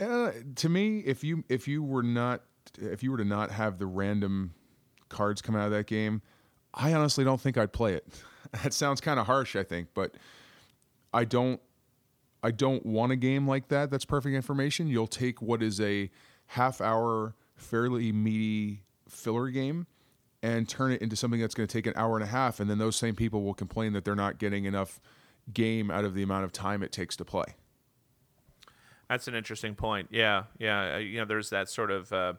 uh, 0.00 0.32
to 0.56 0.68
me, 0.68 0.98
if 1.00 1.24
you 1.24 1.44
if 1.48 1.68
you 1.68 1.82
were 1.82 2.02
not 2.02 2.42
if 2.78 3.02
you 3.02 3.10
were 3.10 3.18
to 3.18 3.24
not 3.24 3.50
have 3.50 3.78
the 3.78 3.86
random 3.86 4.54
cards 5.08 5.42
come 5.42 5.56
out 5.56 5.66
of 5.66 5.72
that 5.72 5.86
game, 5.86 6.22
I 6.74 6.92
honestly 6.94 7.24
don't 7.24 7.40
think 7.40 7.56
I'd 7.56 7.72
play 7.72 7.94
it. 7.94 8.06
That 8.62 8.72
sounds 8.72 9.02
kind 9.02 9.20
of 9.20 9.26
harsh, 9.26 9.56
I 9.56 9.62
think, 9.62 9.88
but 9.92 10.14
I 11.12 11.26
don't 11.26 11.60
I 12.42 12.50
don't 12.50 12.86
want 12.86 13.12
a 13.12 13.16
game 13.16 13.46
like 13.46 13.68
that. 13.68 13.90
That's 13.90 14.06
perfect 14.06 14.34
information. 14.34 14.86
You'll 14.86 15.06
take 15.06 15.42
what 15.42 15.62
is 15.62 15.82
a 15.82 16.10
half 16.46 16.80
hour, 16.80 17.34
fairly 17.56 18.10
meaty 18.10 18.84
filler 19.06 19.50
game 19.50 19.86
and 20.42 20.68
turn 20.68 20.92
it 20.92 21.02
into 21.02 21.16
something 21.16 21.40
that's 21.40 21.54
going 21.54 21.66
to 21.66 21.72
take 21.72 21.86
an 21.86 21.92
hour 21.96 22.14
and 22.14 22.22
a 22.22 22.28
half, 22.28 22.60
and 22.60 22.70
then 22.70 22.78
those 22.78 22.96
same 22.96 23.14
people 23.14 23.42
will 23.42 23.54
complain 23.54 23.92
that 23.92 24.04
they're 24.04 24.14
not 24.14 24.38
getting 24.38 24.64
enough 24.64 25.00
game 25.52 25.90
out 25.90 26.04
of 26.04 26.14
the 26.14 26.22
amount 26.22 26.44
of 26.44 26.52
time 26.52 26.82
it 26.82 26.92
takes 26.92 27.16
to 27.16 27.24
play. 27.24 27.54
That's 29.08 29.28
an 29.28 29.34
interesting 29.34 29.74
point. 29.74 30.08
Yeah, 30.10 30.44
yeah. 30.58 30.96
uh, 30.96 30.98
You 30.98 31.18
know, 31.20 31.24
there's 31.24 31.50
that 31.50 31.68
sort 31.70 31.90
of 31.90 32.12
uh, 32.12 32.34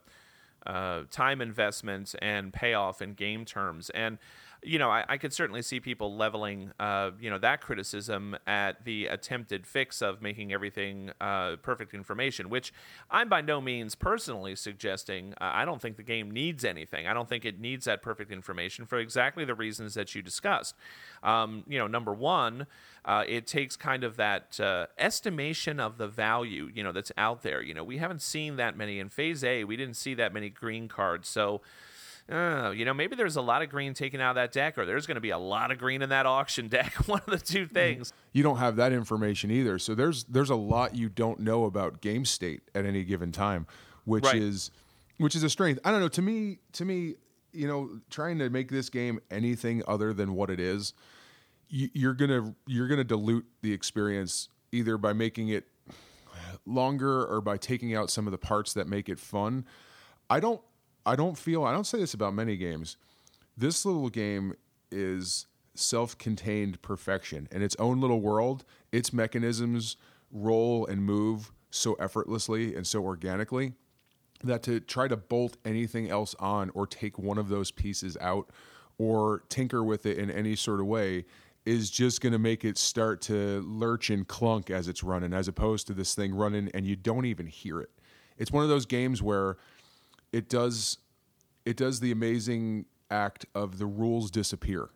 uh, 0.65 1.03
time 1.09 1.41
investment 1.41 2.15
and 2.21 2.53
payoff 2.53 3.01
in 3.01 3.13
game 3.13 3.45
terms, 3.45 3.89
and 3.91 4.17
you 4.61 4.77
know, 4.77 4.89
I, 4.89 5.05
I 5.07 5.17
could 5.17 5.31
certainly 5.33 5.61
see 5.61 5.79
people 5.79 6.17
leveling, 6.17 6.71
uh, 6.79 7.11
you 7.19 7.29
know, 7.29 7.37
that 7.37 7.61
criticism 7.61 8.35
at 8.45 8.83
the 8.83 9.05
attempted 9.05 9.65
fix 9.65 10.01
of 10.01 10.21
making 10.21 10.51
everything 10.51 11.11
uh, 11.21 11.55
perfect 11.61 11.93
information, 11.93 12.49
which 12.49 12.73
I'm 13.09 13.29
by 13.29 13.39
no 13.39 13.61
means 13.61 13.95
personally 13.95 14.57
suggesting. 14.57 15.33
Uh, 15.39 15.51
I 15.53 15.63
don't 15.63 15.81
think 15.81 15.95
the 15.95 16.03
game 16.03 16.29
needs 16.29 16.65
anything. 16.65 17.07
I 17.07 17.13
don't 17.13 17.29
think 17.29 17.45
it 17.45 17.59
needs 17.59 17.85
that 17.85 18.01
perfect 18.01 18.31
information 18.31 18.85
for 18.85 18.99
exactly 18.99 19.45
the 19.45 19.55
reasons 19.55 19.93
that 19.93 20.13
you 20.13 20.21
discussed. 20.21 20.75
Um, 21.23 21.63
you 21.67 21.79
know, 21.79 21.87
number 21.87 22.13
one, 22.13 22.67
uh, 23.05 23.23
it 23.27 23.47
takes 23.47 23.75
kind 23.75 24.03
of 24.03 24.17
that 24.17 24.59
uh, 24.59 24.87
estimation 24.97 25.79
of 25.79 25.97
the 25.97 26.07
value, 26.07 26.69
you 26.73 26.83
know, 26.83 26.91
that's 26.91 27.11
out 27.17 27.43
there. 27.43 27.61
You 27.61 27.73
know, 27.73 27.83
we 27.83 27.97
haven't 27.97 28.21
seen 28.21 28.57
that 28.57 28.77
many 28.77 28.99
in 28.99 29.09
Phase 29.09 29.43
A. 29.43 29.63
We 29.63 29.77
didn't 29.77 29.95
see 29.95 30.13
that 30.15 30.33
many 30.33 30.49
green 30.49 30.87
cards, 30.87 31.27
so. 31.27 31.61
Uh, 32.31 32.69
you 32.69 32.85
know, 32.85 32.93
maybe 32.93 33.15
there's 33.15 33.37
a 33.37 33.41
lot 33.41 33.63
of 33.63 33.69
green 33.69 33.95
taken 33.95 34.21
out 34.21 34.29
of 34.29 34.35
that 34.35 34.51
deck, 34.51 34.77
or 34.77 34.85
there's 34.85 35.07
going 35.07 35.15
to 35.15 35.21
be 35.21 35.31
a 35.31 35.37
lot 35.39 35.71
of 35.71 35.79
green 35.79 36.03
in 36.03 36.09
that 36.09 36.27
auction 36.27 36.67
deck. 36.77 36.93
One 37.07 37.21
of 37.25 37.31
the 37.31 37.43
two 37.43 37.65
things. 37.65 38.13
you 38.33 38.43
don't 38.43 38.57
have 38.57 38.75
that 38.75 38.93
information 38.93 39.49
either. 39.49 39.79
So 39.79 39.95
there's 39.95 40.25
there's 40.25 40.51
a 40.51 40.55
lot 40.55 40.93
you 40.95 41.09
don't 41.09 41.39
know 41.39 41.65
about 41.65 42.01
game 42.01 42.25
state 42.25 42.61
at 42.75 42.85
any 42.85 43.03
given 43.03 43.31
time, 43.31 43.65
which 44.05 44.25
Right. 44.25 44.35
is 44.35 44.69
which 45.17 45.35
is 45.35 45.41
a 45.41 45.49
strength. 45.49 45.79
I 45.83 45.89
don't 45.89 46.01
know. 46.01 46.07
To 46.07 46.21
me, 46.21 46.59
to 46.73 46.85
me, 46.85 47.15
you 47.51 47.67
know, 47.67 47.99
trying 48.11 48.37
to 48.37 48.51
make 48.51 48.69
this 48.69 48.91
game 48.91 49.19
anything 49.31 49.81
other 49.87 50.13
than 50.13 50.35
what 50.35 50.51
it 50.51 50.59
is, 50.59 50.93
you're 51.69 52.13
gonna 52.13 52.53
you're 52.67 52.87
gonna 52.87 53.03
dilute 53.03 53.45
the 53.61 53.71
experience 53.71 54.49
either 54.71 54.97
by 54.97 55.13
making 55.13 55.49
it 55.49 55.67
longer 56.65 57.25
or 57.25 57.41
by 57.41 57.57
taking 57.57 57.95
out 57.95 58.09
some 58.09 58.27
of 58.27 58.31
the 58.31 58.37
parts 58.37 58.73
that 58.73 58.87
make 58.87 59.09
it 59.09 59.19
fun. 59.19 59.65
I 60.29 60.39
don't 60.39 60.61
I 61.05 61.15
don't 61.15 61.37
feel 61.37 61.63
I 61.63 61.71
don't 61.71 61.85
say 61.85 61.99
this 61.99 62.13
about 62.13 62.33
many 62.33 62.57
games. 62.57 62.97
This 63.57 63.85
little 63.85 64.09
game 64.09 64.53
is 64.91 65.45
self-contained 65.75 66.81
perfection 66.81 67.47
in 67.51 67.61
its 67.61 67.75
own 67.77 68.01
little 68.01 68.19
world. 68.19 68.65
Its 68.91 69.13
mechanisms 69.13 69.97
roll 70.31 70.85
and 70.85 71.03
move 71.03 71.51
so 71.71 71.93
effortlessly 71.95 72.75
and 72.75 72.85
so 72.85 73.03
organically 73.03 73.73
that 74.43 74.63
to 74.63 74.79
try 74.79 75.07
to 75.07 75.17
bolt 75.17 75.57
anything 75.65 76.09
else 76.09 76.35
on 76.39 76.71
or 76.73 76.87
take 76.87 77.19
one 77.19 77.37
of 77.37 77.49
those 77.49 77.71
pieces 77.71 78.17
out 78.21 78.49
or 78.97 79.43
tinker 79.49 79.83
with 79.83 80.05
it 80.05 80.17
in 80.17 80.31
any 80.31 80.55
sort 80.55 80.79
of 80.79 80.85
way 80.85 81.25
is 81.65 81.89
just 81.89 82.21
going 82.21 82.33
to 82.33 82.39
make 82.39 82.65
it 82.65 82.77
start 82.77 83.21
to 83.21 83.61
lurch 83.61 84.09
and 84.09 84.27
clunk 84.27 84.69
as 84.69 84.87
it's 84.87 85.03
running 85.03 85.33
as 85.33 85.47
opposed 85.47 85.87
to 85.87 85.93
this 85.93 86.15
thing 86.15 86.33
running 86.33 86.69
and 86.73 86.87
you 86.87 86.95
don't 86.95 87.25
even 87.25 87.47
hear 87.47 87.79
it. 87.81 87.89
It's 88.37 88.51
one 88.51 88.63
of 88.63 88.69
those 88.69 88.85
games 88.85 89.21
where 89.21 89.57
it 90.31 90.49
does 90.49 90.97
it 91.65 91.77
does 91.77 91.99
the 91.99 92.11
amazing 92.11 92.85
act 93.11 93.45
of 93.53 93.77
the 93.77 93.85
rules 93.85 94.31
disappear 94.31 94.89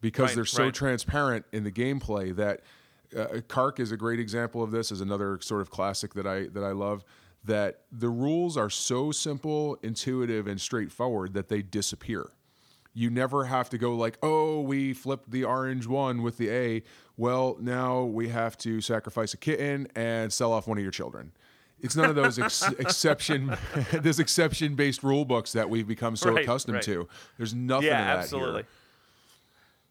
because 0.00 0.30
Right, 0.30 0.36
they're 0.36 0.44
so 0.44 0.64
right. 0.64 0.74
transparent 0.74 1.44
in 1.52 1.64
the 1.64 1.70
gameplay 1.70 2.34
that 2.36 2.62
uh, 3.16 3.40
Carc 3.48 3.80
is 3.80 3.92
a 3.92 3.96
great 3.96 4.20
example 4.20 4.62
of 4.62 4.70
this. 4.70 4.90
Is 4.92 5.00
another 5.00 5.38
sort 5.42 5.60
of 5.60 5.70
classic 5.70 6.14
that 6.14 6.26
I 6.26 6.46
that 6.48 6.64
I 6.64 6.72
love. 6.72 7.04
That 7.44 7.82
the 7.90 8.08
rules 8.10 8.56
are 8.56 8.68
so 8.70 9.12
simple, 9.12 9.78
intuitive, 9.82 10.46
and 10.46 10.60
straightforward 10.60 11.32
that 11.34 11.48
they 11.48 11.62
disappear. 11.62 12.30
You 12.92 13.08
never 13.10 13.44
have 13.44 13.70
to 13.70 13.78
go 13.78 13.94
like, 13.94 14.18
oh, 14.22 14.60
we 14.60 14.92
flipped 14.92 15.30
the 15.30 15.44
orange 15.44 15.86
one 15.86 16.22
with 16.22 16.38
the 16.38 16.50
A. 16.50 16.82
Well, 17.16 17.56
now 17.60 18.02
we 18.02 18.28
have 18.28 18.56
to 18.58 18.80
sacrifice 18.80 19.32
a 19.32 19.36
kitten 19.36 19.86
and 19.94 20.32
sell 20.32 20.52
off 20.52 20.66
one 20.66 20.76
of 20.78 20.82
your 20.82 20.90
children. 20.90 21.32
It's 21.80 21.96
none 21.96 22.10
of 22.10 22.16
those 22.16 22.38
ex- 22.38 22.68
exception, 22.78 23.56
this 23.92 24.18
exception 24.18 24.74
based 24.74 25.02
rule 25.02 25.24
books 25.24 25.52
that 25.52 25.70
we've 25.70 25.86
become 25.86 26.16
so 26.16 26.32
Right, 26.32 26.44
accustomed 26.44 26.74
right. 26.76 26.84
to. 26.84 27.08
There's 27.38 27.54
nothing 27.54 27.86
yeah, 27.88 28.00
of 28.00 28.06
that 28.06 28.18
absolutely. 28.24 28.62
here. 28.62 28.66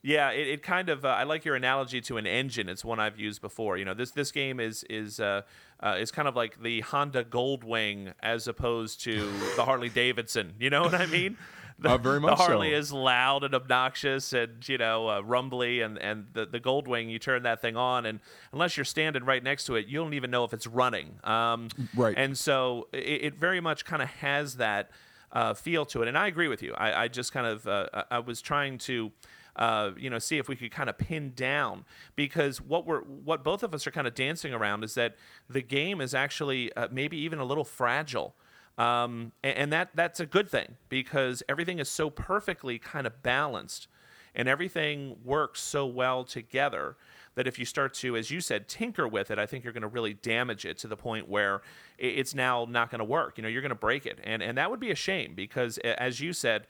Yeah, 0.02 0.32
it, 0.32 0.48
it 0.48 0.64
kind 0.64 0.88
of. 0.90 1.04
Uh, 1.04 1.10
I 1.10 1.24
like 1.24 1.44
your 1.44 1.56
analogy 1.56 2.00
to 2.02 2.16
an 2.18 2.26
engine. 2.26 2.70
It's 2.70 2.86
one 2.86 3.00
I've 3.02 3.20
used 3.20 3.42
before. 3.42 3.76
You 3.76 3.84
know, 3.84 3.94
this 3.94 4.12
this 4.12 4.32
game 4.32 4.60
is 4.62 4.86
is 4.90 5.20
uh, 5.20 5.42
uh, 5.82 5.98
is 6.00 6.10
kind 6.10 6.28
of 6.28 6.38
like 6.38 6.62
the 6.62 6.80
Honda 6.82 7.26
Goldwing 7.26 8.14
as 8.22 8.48
opposed 8.48 9.02
to 9.02 9.30
the 9.58 9.66
Harley 9.66 9.90
Davidson. 9.90 10.54
You 10.58 10.70
know 10.70 10.84
what 10.84 10.94
I 10.94 11.06
mean? 11.06 11.38
The, 11.84 11.92
Uh, 11.92 11.98
very 11.98 12.20
much 12.20 12.38
the 12.38 12.44
Harley 12.44 12.72
so. 12.72 12.78
is 12.78 12.92
loud 12.92 13.44
and 13.46 13.56
obnoxious 13.56 14.34
and 14.34 14.68
you 14.68 14.78
know 14.78 15.10
uh, 15.10 15.22
rumbly, 15.22 15.82
and 15.82 15.98
and 15.98 16.28
the 16.34 16.46
the 16.46 16.60
Goldwing 16.60 17.10
you 17.10 17.20
turn 17.20 17.44
that 17.44 17.62
thing 17.62 17.78
on, 17.78 18.06
and 18.06 18.20
unless 18.52 18.76
you're 18.76 18.84
standing 18.84 19.24
right 19.24 19.42
next 19.44 19.66
to 19.66 19.76
it, 19.76 19.88
you 19.88 19.98
don't 20.00 20.14
even 20.14 20.30
know 20.30 20.44
if 20.44 20.54
it's 20.54 20.68
running. 20.68 21.20
Um, 21.24 21.70
Right. 21.96 22.16
And 22.18 22.38
so 22.38 22.88
it, 22.92 23.00
it 23.24 23.36
very 23.36 23.62
much 23.62 23.86
kind 23.86 24.02
of 24.02 24.10
has 24.10 24.56
that 24.58 24.92
uh, 25.32 25.54
feel 25.54 25.86
to 25.86 26.02
it. 26.02 26.08
And 26.10 26.18
I 26.18 26.28
agree 26.28 26.48
with 26.50 26.62
you. 26.62 26.74
I, 26.74 27.04
I 27.04 27.08
just 27.08 27.32
kind 27.32 27.48
of 27.48 27.66
uh, 27.68 27.88
I- 27.94 28.04
I 28.18 28.20
was 28.20 28.42
trying 28.42 28.78
to. 28.80 29.12
Uh, 29.56 29.92
you 29.98 30.10
know, 30.10 30.20
see 30.20 30.38
if 30.38 30.48
we 30.48 30.56
could 30.56 30.72
kind 30.72 30.90
of 30.90 30.98
pin 30.98 31.34
down 31.36 31.84
because 32.16 32.62
what 32.62 32.86
we're 32.86 33.02
what 33.02 33.44
both 33.44 33.62
of 33.62 33.74
us 33.74 33.86
are 33.86 33.92
kind 33.92 34.08
of 34.08 34.16
dancing 34.16 34.54
around 34.54 34.86
is 34.86 34.94
that 34.94 35.18
the 35.50 35.62
game 35.62 36.00
is 36.00 36.14
actually 36.14 36.72
uh, 36.78 36.88
maybe 36.92 37.18
even 37.18 37.40
a 37.40 37.44
little 37.44 37.66
fragile, 37.66 38.36
um, 38.80 39.34
and, 39.44 39.58
and 39.58 39.74
that 39.74 39.90
that's 39.94 40.20
a 40.20 40.26
good 40.26 40.50
thing 40.50 40.76
because 40.88 41.44
everything 41.50 41.80
is 41.80 41.90
so 41.90 42.10
perfectly 42.10 42.80
kind 42.80 43.06
of 43.06 43.22
balanced, 43.22 43.88
and 44.34 44.48
everything 44.48 45.18
works 45.24 45.62
so 45.62 45.86
well 45.86 46.24
together 46.24 46.96
that 47.36 47.46
if 47.46 47.60
you 47.60 47.66
start 47.66 47.94
to, 47.94 48.16
as 48.16 48.32
you 48.32 48.42
said, 48.42 48.68
tinker 48.68 49.08
with 49.08 49.32
it, 49.32 49.38
I 49.38 49.46
think 49.46 49.64
you're 49.64 49.74
going 49.74 49.82
to 49.82 49.88
really 49.88 50.14
damage 50.14 50.66
it 50.66 50.78
to 50.80 50.88
the 50.88 50.98
point 50.98 51.30
where 51.30 51.62
it's 51.98 52.34
now 52.34 52.66
not 52.70 52.90
going 52.90 53.00
to 53.00 53.06
work. 53.06 53.38
You 53.38 53.44
know, 53.44 53.50
you're 53.50 53.62
going 53.62 53.70
to 53.70 53.76
break 53.76 54.06
it, 54.06 54.20
and 54.24 54.42
and 54.42 54.58
that 54.58 54.72
would 54.72 54.80
be 54.80 54.92
a 54.92 54.96
shame 54.96 55.34
because, 55.36 55.78
as 55.80 56.22
you 56.22 56.32
said, 56.32 56.66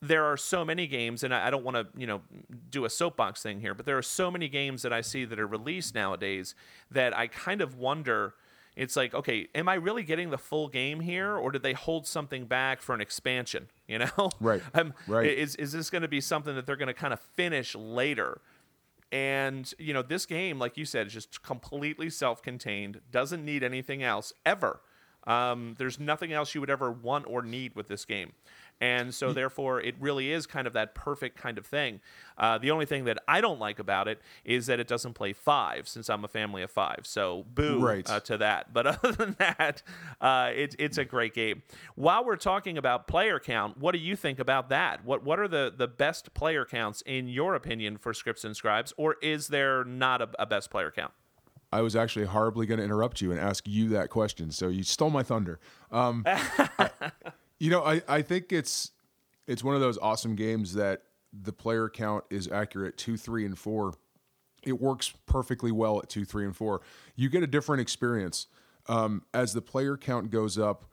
there 0.00 0.24
are 0.24 0.38
so 0.38 0.64
many 0.64 0.86
games, 0.86 1.22
and 1.22 1.34
I 1.34 1.50
don't 1.50 1.64
want 1.64 1.76
to, 1.76 1.86
you 2.00 2.06
know, 2.06 2.22
do 2.70 2.86
a 2.86 2.90
soapbox 2.90 3.42
thing 3.42 3.60
here, 3.60 3.74
but 3.74 3.84
there 3.84 3.98
are 3.98 4.02
so 4.02 4.30
many 4.30 4.48
games 4.48 4.80
that 4.80 4.92
I 4.94 5.02
see 5.02 5.26
that 5.26 5.38
are 5.38 5.46
released 5.46 5.94
nowadays 5.94 6.54
that 6.90 7.14
I 7.14 7.26
kind 7.26 7.60
of 7.60 7.76
wonder. 7.76 8.34
It's 8.76 8.96
like, 8.96 9.14
okay, 9.14 9.48
am 9.54 9.68
I 9.68 9.74
really 9.74 10.02
getting 10.02 10.30
the 10.30 10.38
full 10.38 10.68
game 10.68 11.00
here, 11.00 11.36
or 11.36 11.50
did 11.50 11.62
they 11.62 11.72
hold 11.72 12.06
something 12.06 12.46
back 12.46 12.80
for 12.80 12.94
an 12.94 13.00
expansion? 13.00 13.68
You 13.88 13.98
know, 13.98 14.30
Right, 14.38 14.62
Um, 14.74 14.94
right. 15.08 15.26
Is 15.26 15.56
is 15.56 15.72
this 15.72 15.90
going 15.90 16.02
to 16.02 16.08
be 16.08 16.20
something 16.20 16.54
that 16.54 16.64
they're 16.64 16.76
going 16.76 16.86
to 16.86 16.94
kind 16.94 17.12
of 17.12 17.18
finish 17.18 17.74
later? 17.74 18.40
And 19.10 19.72
you 19.78 19.92
know, 19.92 20.02
this 20.02 20.26
game, 20.26 20.60
like 20.60 20.76
you 20.76 20.84
said, 20.84 21.08
is 21.08 21.12
just 21.12 21.42
completely 21.42 22.08
self-contained. 22.08 23.00
Doesn't 23.10 23.44
need 23.44 23.64
anything 23.64 24.04
else 24.04 24.32
ever. 24.46 24.80
Um, 25.26 25.74
there's 25.78 25.98
nothing 25.98 26.32
else 26.32 26.54
you 26.54 26.60
would 26.60 26.70
ever 26.70 26.90
want 26.90 27.26
or 27.26 27.42
need 27.42 27.74
with 27.74 27.88
this 27.88 28.04
game, 28.04 28.32
and 28.80 29.14
so 29.14 29.32
therefore, 29.32 29.80
it 29.80 29.94
really 30.00 30.30
is 30.32 30.46
kind 30.46 30.66
of 30.66 30.72
that 30.72 30.94
perfect 30.94 31.36
kind 31.36 31.58
of 31.58 31.66
thing. 31.66 32.00
Uh, 32.38 32.56
the 32.58 32.70
only 32.70 32.86
thing 32.86 33.04
that 33.04 33.18
I 33.28 33.40
don't 33.40 33.60
like 33.60 33.78
about 33.78 34.08
it 34.08 34.20
is 34.44 34.66
that 34.66 34.80
it 34.80 34.88
doesn't 34.88 35.12
play 35.14 35.32
five, 35.34 35.86
since 35.88 36.08
I'm 36.08 36.24
a 36.24 36.28
family 36.28 36.62
of 36.62 36.70
five. 36.70 37.00
So 37.02 37.44
boo 37.54 37.78
Right. 37.80 38.08
uh, 38.08 38.20
to 38.20 38.38
that. 38.38 38.72
But 38.72 38.86
other 38.86 39.12
than 39.12 39.36
that, 39.38 39.82
uh, 40.20 40.50
it, 40.54 40.74
it's 40.78 40.96
a 40.98 41.04
great 41.04 41.34
game. 41.34 41.62
While 41.96 42.24
we're 42.24 42.36
talking 42.36 42.78
about 42.78 43.06
player 43.06 43.38
count, 43.38 43.76
what 43.78 43.92
do 43.92 43.98
you 43.98 44.16
think 44.16 44.38
about 44.38 44.68
that? 44.70 45.04
What 45.04 45.22
what 45.22 45.38
are 45.38 45.48
the 45.48 45.72
the 45.76 45.88
best 45.88 46.32
player 46.34 46.64
counts 46.64 47.02
in 47.02 47.28
your 47.28 47.54
opinion 47.54 47.98
for 47.98 48.14
Scripts 48.14 48.44
and 48.44 48.56
Scribes, 48.56 48.92
or 48.96 49.16
is 49.22 49.48
there 49.48 49.84
not 49.84 50.22
a, 50.22 50.28
a 50.38 50.46
best 50.46 50.70
player 50.70 50.90
count? 50.90 51.12
I 51.72 51.82
was 51.82 51.94
actually 51.94 52.24
horribly 52.24 52.66
going 52.66 52.78
to 52.78 52.84
interrupt 52.84 53.20
you 53.20 53.30
and 53.30 53.38
ask 53.38 53.68
you 53.68 53.90
that 53.90 54.08
question, 54.10 54.50
so 54.50 54.68
you 54.68 54.82
stole 54.82 55.10
my 55.10 55.22
thunder. 55.22 55.60
Um, 55.92 56.24
I- 56.26 56.90
you 57.60 57.70
know, 57.70 57.84
I, 57.84 58.02
I 58.08 58.22
think 58.22 58.52
it's 58.52 58.90
it's 59.46 59.62
one 59.62 59.74
of 59.76 59.80
those 59.80 59.98
awesome 59.98 60.34
games 60.34 60.74
that 60.74 61.02
the 61.32 61.52
player 61.52 61.88
count 61.88 62.24
is 62.30 62.48
accurate 62.50 62.96
two, 62.96 63.16
three, 63.16 63.44
and 63.44 63.56
four. 63.56 63.94
It 64.64 64.80
works 64.80 65.12
perfectly 65.26 65.70
well 65.70 66.00
at 66.00 66.08
two, 66.08 66.24
three, 66.24 66.44
and 66.44 66.56
four. 66.56 66.80
You 67.14 67.28
get 67.28 67.42
a 67.42 67.46
different 67.46 67.80
experience 67.82 68.46
um, 68.88 69.22
as 69.32 69.52
the 69.52 69.62
player 69.62 69.96
count 69.96 70.30
goes 70.30 70.58
up. 70.58 70.86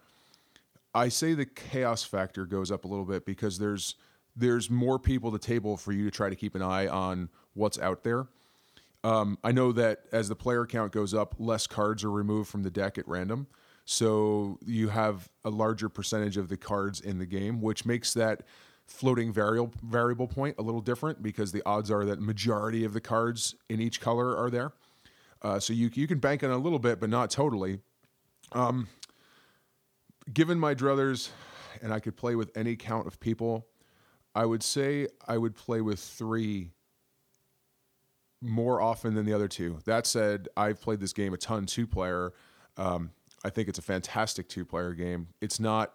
I 0.94 1.10
say 1.10 1.34
the 1.34 1.46
chaos 1.46 2.04
factor 2.04 2.46
goes 2.46 2.72
up 2.72 2.86
a 2.86 2.88
little 2.88 3.06
bit 3.06 3.26
because 3.26 3.58
there's 3.58 3.96
there's 4.36 4.70
more 4.70 5.00
people 5.00 5.34
at 5.34 5.42
the 5.42 5.48
table 5.48 5.78
for 5.78 5.92
you 5.92 6.06
to 6.06 6.12
try 6.12 6.30
to 6.30 6.36
keep 6.36 6.54
an 6.54 6.62
eye 6.62 6.88
on 6.88 7.30
what's 7.54 7.80
out 7.80 8.04
there. 8.04 8.28
Um, 9.04 9.38
I 9.44 9.52
know 9.52 9.72
that 9.72 10.02
as 10.12 10.28
the 10.28 10.36
player 10.36 10.66
count 10.66 10.92
goes 10.92 11.14
up, 11.14 11.36
less 11.40 11.66
cards 11.66 12.04
are 12.04 12.12
removed 12.12 12.50
from 12.50 12.64
the 12.64 12.70
deck 12.70 12.98
at 12.98 13.08
random. 13.08 13.48
So 13.90 14.60
you 14.66 14.90
have 14.90 15.30
a 15.46 15.50
larger 15.50 15.88
percentage 15.88 16.36
of 16.36 16.50
the 16.50 16.58
cards 16.58 17.00
in 17.00 17.20
the 17.20 17.26
game, 17.26 17.62
which 17.62 17.86
makes 17.86 18.14
that 18.16 18.44
floating 18.86 19.32
variable 19.32 19.74
variable 19.82 20.28
point 20.28 20.56
a 20.60 20.62
little 20.62 20.82
different 20.82 21.24
because 21.24 21.54
the 21.54 21.64
odds 21.66 21.90
are 21.90 22.04
that 22.04 22.22
majority 22.22 22.84
of 22.84 22.92
the 22.92 23.00
cards 23.00 23.56
in 23.70 23.80
each 23.80 24.02
color 24.02 24.36
are 24.36 24.50
there. 24.50 24.74
Uh, 25.42 25.58
so 25.58 25.72
you 25.72 25.90
you 25.94 26.06
can 26.06 26.20
bank 26.20 26.44
on 26.44 26.52
a 26.52 26.58
little 26.58 26.80
bit, 26.80 27.00
but 27.00 27.10
not 27.10 27.30
totally. 27.30 27.80
Um, 28.52 28.90
given 30.34 30.60
my 30.60 30.76
druthers, 30.76 31.30
and 31.82 31.94
I 31.94 32.02
could 32.02 32.18
play 32.18 32.36
with 32.36 32.52
any 32.58 32.76
count 32.76 33.08
of 33.08 33.22
people, 33.22 33.68
I 34.36 34.44
would 34.44 34.64
say 34.64 35.08
I 35.26 35.38
would 35.38 35.56
play 35.56 35.80
with 35.80 36.02
three 36.02 36.72
more 38.42 38.82
often 38.82 39.14
than 39.14 39.26
the 39.26 39.32
other 39.34 39.48
two. 39.48 39.80
That 39.86 40.06
said, 40.06 40.50
I've 40.58 40.82
played 40.82 41.00
this 41.00 41.14
game 41.14 41.34
a 41.34 41.38
ton 41.38 41.66
two 41.66 41.88
player. 41.88 42.34
Um, 42.76 43.12
I 43.44 43.50
think 43.50 43.68
it's 43.68 43.80
a 43.80 43.84
fantastic 43.84 44.48
two 44.48 44.66
player 44.66 44.94
game. 44.94 45.28
It's 45.42 45.60
not 45.60 45.94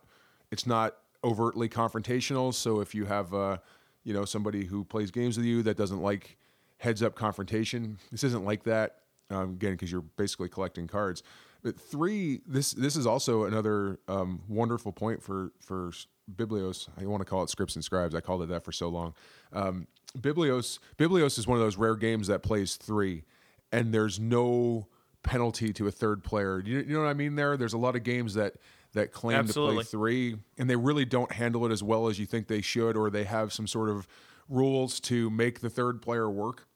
it's 0.50 0.66
not 0.66 0.96
overtly 1.24 1.68
confrontational. 1.68 2.52
So 2.52 2.80
if 2.80 2.94
you 2.94 3.06
have 3.06 3.32
uh, 3.34 3.58
you 4.04 4.14
know 4.14 4.24
somebody 4.24 4.64
who 4.64 4.84
plays 4.84 5.10
games 5.10 5.36
with 5.36 5.46
you 5.46 5.62
that 5.64 5.76
doesn't 5.76 6.02
like 6.02 6.38
heads 6.78 7.02
up 7.02 7.14
confrontation, 7.14 7.98
this 8.10 8.24
isn't 8.24 8.44
like 8.44 8.64
that. 8.64 8.98
Um, 9.30 9.52
again, 9.52 9.72
because 9.72 9.90
you're 9.90 10.02
basically 10.02 10.50
collecting 10.50 10.86
cards. 10.86 11.22
But 11.62 11.78
three, 11.80 12.40
this 12.46 12.72
this 12.72 12.96
is 12.96 13.06
also 13.06 13.44
another 13.44 13.98
um, 14.08 14.42
wonderful 14.48 14.92
point 14.92 15.22
for 15.22 15.52
for 15.60 15.92
Biblios. 16.34 16.88
I 17.00 17.06
want 17.06 17.20
to 17.20 17.24
call 17.24 17.42
it 17.42 17.50
Scripts 17.50 17.76
and 17.76 17.84
Scribes. 17.84 18.14
I 18.14 18.20
called 18.20 18.42
it 18.42 18.48
that 18.48 18.64
for 18.64 18.72
so 18.72 18.88
long. 18.88 19.14
Um, 19.52 19.86
Biblios 20.18 20.78
Biblios 20.98 21.38
is 21.38 21.46
one 21.46 21.56
of 21.56 21.64
those 21.64 21.76
rare 21.76 21.96
games 21.96 22.26
that 22.26 22.42
plays 22.42 22.76
three, 22.76 23.24
and 23.70 23.94
there's 23.94 24.18
no 24.18 24.88
penalty 25.22 25.72
to 25.72 25.86
a 25.86 25.90
third 25.90 26.24
player. 26.24 26.60
You, 26.64 26.78
you 26.78 26.94
know 26.94 27.00
what 27.00 27.08
I 27.08 27.14
mean? 27.14 27.34
There, 27.36 27.56
there's 27.56 27.72
a 27.72 27.78
lot 27.78 27.96
of 27.96 28.02
games 28.02 28.34
that 28.34 28.54
that 28.92 29.12
claim 29.12 29.38
Absolutely. 29.38 29.76
to 29.76 29.82
play 29.82 29.90
three, 29.90 30.36
and 30.58 30.68
they 30.68 30.76
really 30.76 31.04
don't 31.04 31.32
handle 31.32 31.64
it 31.64 31.72
as 31.72 31.82
well 31.82 32.08
as 32.08 32.18
you 32.18 32.26
think 32.26 32.48
they 32.48 32.60
should, 32.60 32.96
or 32.96 33.08
they 33.08 33.24
have 33.24 33.52
some 33.52 33.66
sort 33.66 33.88
of 33.88 34.06
rules 34.48 35.00
to 35.00 35.30
make 35.30 35.60
the 35.60 35.70
third 35.70 36.02
player 36.02 36.30
work. 36.30 36.66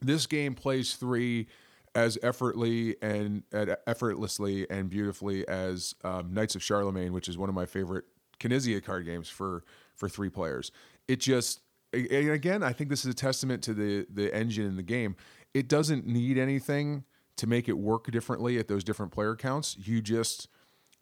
This 0.00 0.26
game 0.26 0.54
plays 0.54 0.94
three 0.94 1.46
as 1.94 2.18
effortlessly 2.22 2.96
and 3.02 3.44
effortlessly 3.86 4.68
and 4.70 4.90
beautifully 4.90 5.46
as 5.46 5.94
um, 6.02 6.32
Knights 6.32 6.56
of 6.56 6.62
Charlemagne, 6.62 7.12
which 7.12 7.28
is 7.28 7.38
one 7.38 7.48
of 7.48 7.54
my 7.54 7.66
favorite 7.66 8.04
Knizia 8.40 8.82
card 8.82 9.04
games 9.04 9.28
for 9.28 9.62
for 9.94 10.08
three 10.08 10.30
players. 10.30 10.72
It 11.06 11.20
just 11.20 11.60
and 11.92 12.30
again, 12.30 12.62
I 12.62 12.72
think 12.72 12.90
this 12.90 13.04
is 13.04 13.12
a 13.12 13.14
testament 13.14 13.62
to 13.64 13.74
the 13.74 14.06
the 14.12 14.34
engine 14.34 14.66
in 14.66 14.76
the 14.76 14.82
game. 14.82 15.16
It 15.54 15.68
doesn't 15.68 16.06
need 16.06 16.38
anything 16.38 17.04
to 17.36 17.46
make 17.46 17.68
it 17.68 17.78
work 17.78 18.10
differently 18.10 18.58
at 18.58 18.68
those 18.68 18.84
different 18.84 19.12
player 19.12 19.34
counts. 19.34 19.76
You 19.78 20.00
just 20.00 20.48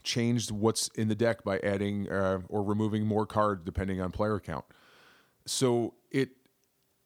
changed 0.03 0.51
what's 0.51 0.89
in 0.89 1.09
the 1.09 1.15
deck 1.15 1.45
by 1.45 1.59
adding 1.59 2.11
uh, 2.11 2.41
or 2.49 2.63
removing 2.63 3.07
more 3.07 3.27
cards 3.27 3.63
depending 3.65 4.01
on 4.01 4.11
player 4.11 4.41
count. 4.41 4.65
So 5.47 5.95
it 6.11 6.31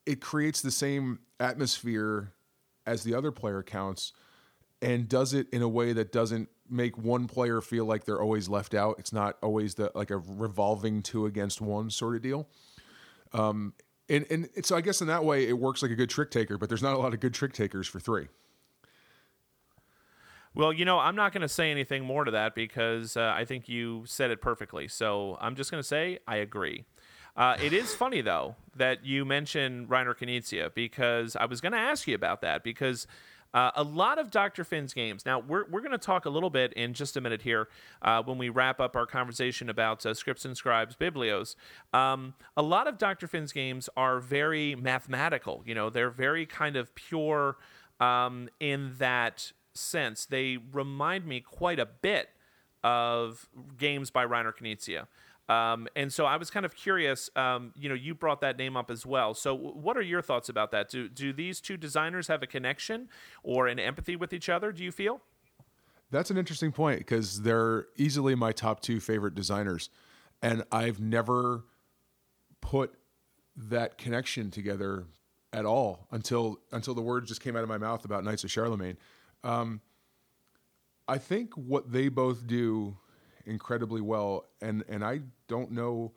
it 0.07 0.21
creates 0.21 0.61
the 0.61 0.71
same 0.71 1.21
atmosphere 1.41 2.33
as 2.87 3.03
the 3.03 3.15
other 3.15 3.33
player 3.33 3.63
counts 3.63 4.13
and 4.83 5.09
does 5.09 5.33
it 5.33 5.49
in 5.51 5.63
a 5.63 5.69
way 5.69 5.93
that 5.95 6.13
doesn't 6.13 6.49
make 6.69 6.99
one 6.99 7.27
player 7.27 7.61
feel 7.61 7.85
like 7.85 8.05
they're 8.05 8.21
always 8.21 8.49
left 8.49 8.75
out. 8.75 8.97
It's 8.99 9.13
not 9.13 9.37
always 9.43 9.75
the 9.75 9.91
like 9.95 10.11
a 10.11 10.19
revolving 10.19 11.03
two 11.03 11.27
against 11.27 11.61
one 11.61 11.91
sort 11.91 12.17
of 12.17 12.23
deal. 12.23 12.49
Um, 13.33 13.75
and 14.09 14.27
and 14.31 14.49
so 14.63 14.77
I 14.77 14.81
guess 14.81 15.01
in 15.01 15.09
that 15.09 15.25
way 15.25 15.49
it 15.49 15.59
works 15.59 15.83
like 15.83 15.91
a 15.91 15.97
good 15.97 16.11
trick 16.11 16.31
taker, 16.31 16.59
but 16.59 16.69
there's 16.69 16.83
not 16.83 16.95
a 16.95 16.99
lot 16.99 17.15
of 17.15 17.21
good 17.21 17.35
trick 17.35 17.53
takers 17.53 17.87
for 17.87 18.01
three. 18.01 18.29
Well, 20.57 20.73
you 20.73 20.85
know, 20.85 21.01
I'm 21.01 21.17
not 21.17 21.33
going 21.33 21.43
to 21.43 21.49
say 21.49 21.73
anything 21.73 22.05
more 22.05 22.25
to 22.25 22.31
that 22.31 22.55
because 22.55 23.17
uh, 23.17 23.33
I 23.37 23.45
think 23.45 23.69
you 23.69 24.05
said 24.07 24.31
it 24.31 24.41
perfectly. 24.41 24.87
So 24.87 25.37
I'm 25.41 25.57
just 25.57 25.71
going 25.71 25.83
to 25.83 25.87
say 25.87 26.21
I 26.29 26.37
agree. 26.37 26.85
Uh, 27.37 27.57
it 27.61 27.73
is 27.73 27.93
funny 27.93 28.21
though 28.21 28.55
that 28.77 29.05
you 29.05 29.25
mentioned 29.25 29.89
Reiner 29.89 30.17
Knizia 30.17 30.73
because 30.73 31.35
I 31.35 31.47
was 31.47 31.61
going 31.61 31.73
to 31.73 31.79
ask 31.79 32.07
you 32.07 32.15
about 32.15 32.43
that 32.43 32.63
because 32.63 33.09
uh, 33.53 33.71
a 33.75 33.83
lot 33.83 34.19
of 34.19 34.31
Dr. 34.31 34.65
Finn's 34.65 34.93
games. 34.93 35.25
Now, 35.25 35.39
we're, 35.39 35.65
we're 35.71 35.81
going 35.81 35.93
to 35.93 35.99
talk 35.99 36.25
a 36.25 36.31
little 36.31 36.51
bit 36.51 36.73
in 36.73 36.93
just 36.93 37.17
a 37.17 37.21
minute 37.21 37.43
here 37.43 37.69
uh, 38.03 38.21
when 38.23 38.37
we 38.37 38.49
wrap 38.49 38.81
up 38.81 38.97
our 38.97 39.07
conversation 39.07 39.69
about 39.69 40.05
uh, 40.05 40.13
Scripts 40.13 40.45
and 40.45 40.57
Scribes 40.57 40.97
Biblios. 40.97 41.55
Um, 41.93 42.35
a 42.57 42.63
lot 42.63 42.89
of 42.89 42.99
Dr. 42.99 43.29
Finn's 43.29 43.53
games 43.53 43.89
are 43.97 44.19
very 44.19 44.75
mathematical. 44.75 45.63
You 45.65 45.77
know, 45.77 45.89
they're 45.89 46.11
very 46.11 46.47
kind 46.47 46.75
of 46.75 46.93
pure 46.97 47.57
um, 48.01 48.49
in 48.59 48.95
that 48.99 49.53
sense. 49.75 50.27
They 50.27 50.59
remind 50.73 51.27
me 51.27 51.41
quite 51.41 51.79
a 51.79 51.87
bit 51.87 52.31
of 52.83 53.49
games 53.79 54.11
by 54.11 54.27
Reiner 54.27 54.53
Knizia. 54.55 55.07
Um, 55.49 55.89
and 55.95 56.13
so 56.13 56.25
I 56.25 56.37
was 56.37 56.51
kind 56.51 56.65
of 56.65 56.75
curious. 56.75 57.29
Um, 57.37 57.73
you 57.79 57.89
know, 57.89 57.95
you 57.95 58.15
brought 58.15 58.41
that 58.41 58.57
name 58.57 58.77
up 58.77 58.91
as 58.91 59.05
well. 59.05 59.35
So, 59.35 59.55
what 59.55 59.97
are 59.97 60.03
your 60.03 60.23
thoughts 60.23 60.49
about 60.49 60.71
that? 60.71 60.89
Do 60.89 61.09
do 61.09 61.33
these 61.33 61.61
two 61.61 61.77
designers 61.77 62.29
have 62.29 62.43
a 62.43 62.47
connection 62.47 63.09
or 63.43 63.67
an 63.67 63.79
empathy 63.79 64.17
with 64.17 64.33
each 64.33 64.49
other? 64.49 64.73
Do 64.73 64.83
you 64.83 64.91
feel? 64.91 65.21
That's 66.11 66.31
an 66.31 66.39
interesting 66.39 66.73
point 66.73 67.01
because 67.01 67.43
they're 67.43 67.87
easily 67.97 68.35
my 68.35 68.53
top 68.53 68.81
two 68.81 69.01
favorite 69.01 69.35
designers, 69.35 69.91
and 70.41 70.65
I've 70.73 70.99
never 70.99 71.65
put 72.63 72.95
that 73.57 73.99
connection 73.99 74.51
together 74.51 75.05
at 75.53 75.67
all 75.67 76.07
until 76.11 76.59
until 76.73 76.95
the 76.95 77.03
words 77.03 77.29
just 77.29 77.43
came 77.43 77.55
out 77.55 77.63
of 77.63 77.69
my 77.69 77.79
mouth 77.79 78.05
about 78.07 78.25
Knights 78.25 78.45
of 78.45 78.51
Charlemagne. 78.51 78.97
Um, 79.45 79.81
I 81.07 81.19
think 81.19 81.55
what 81.55 81.93
they 81.93 82.09
both 82.09 82.47
do 82.47 82.97
incredibly 83.47 84.01
well, 84.01 84.47
and 84.61 84.83
and 84.89 85.05
I 85.05 85.21
don't 85.49 85.71
know. 85.71 86.13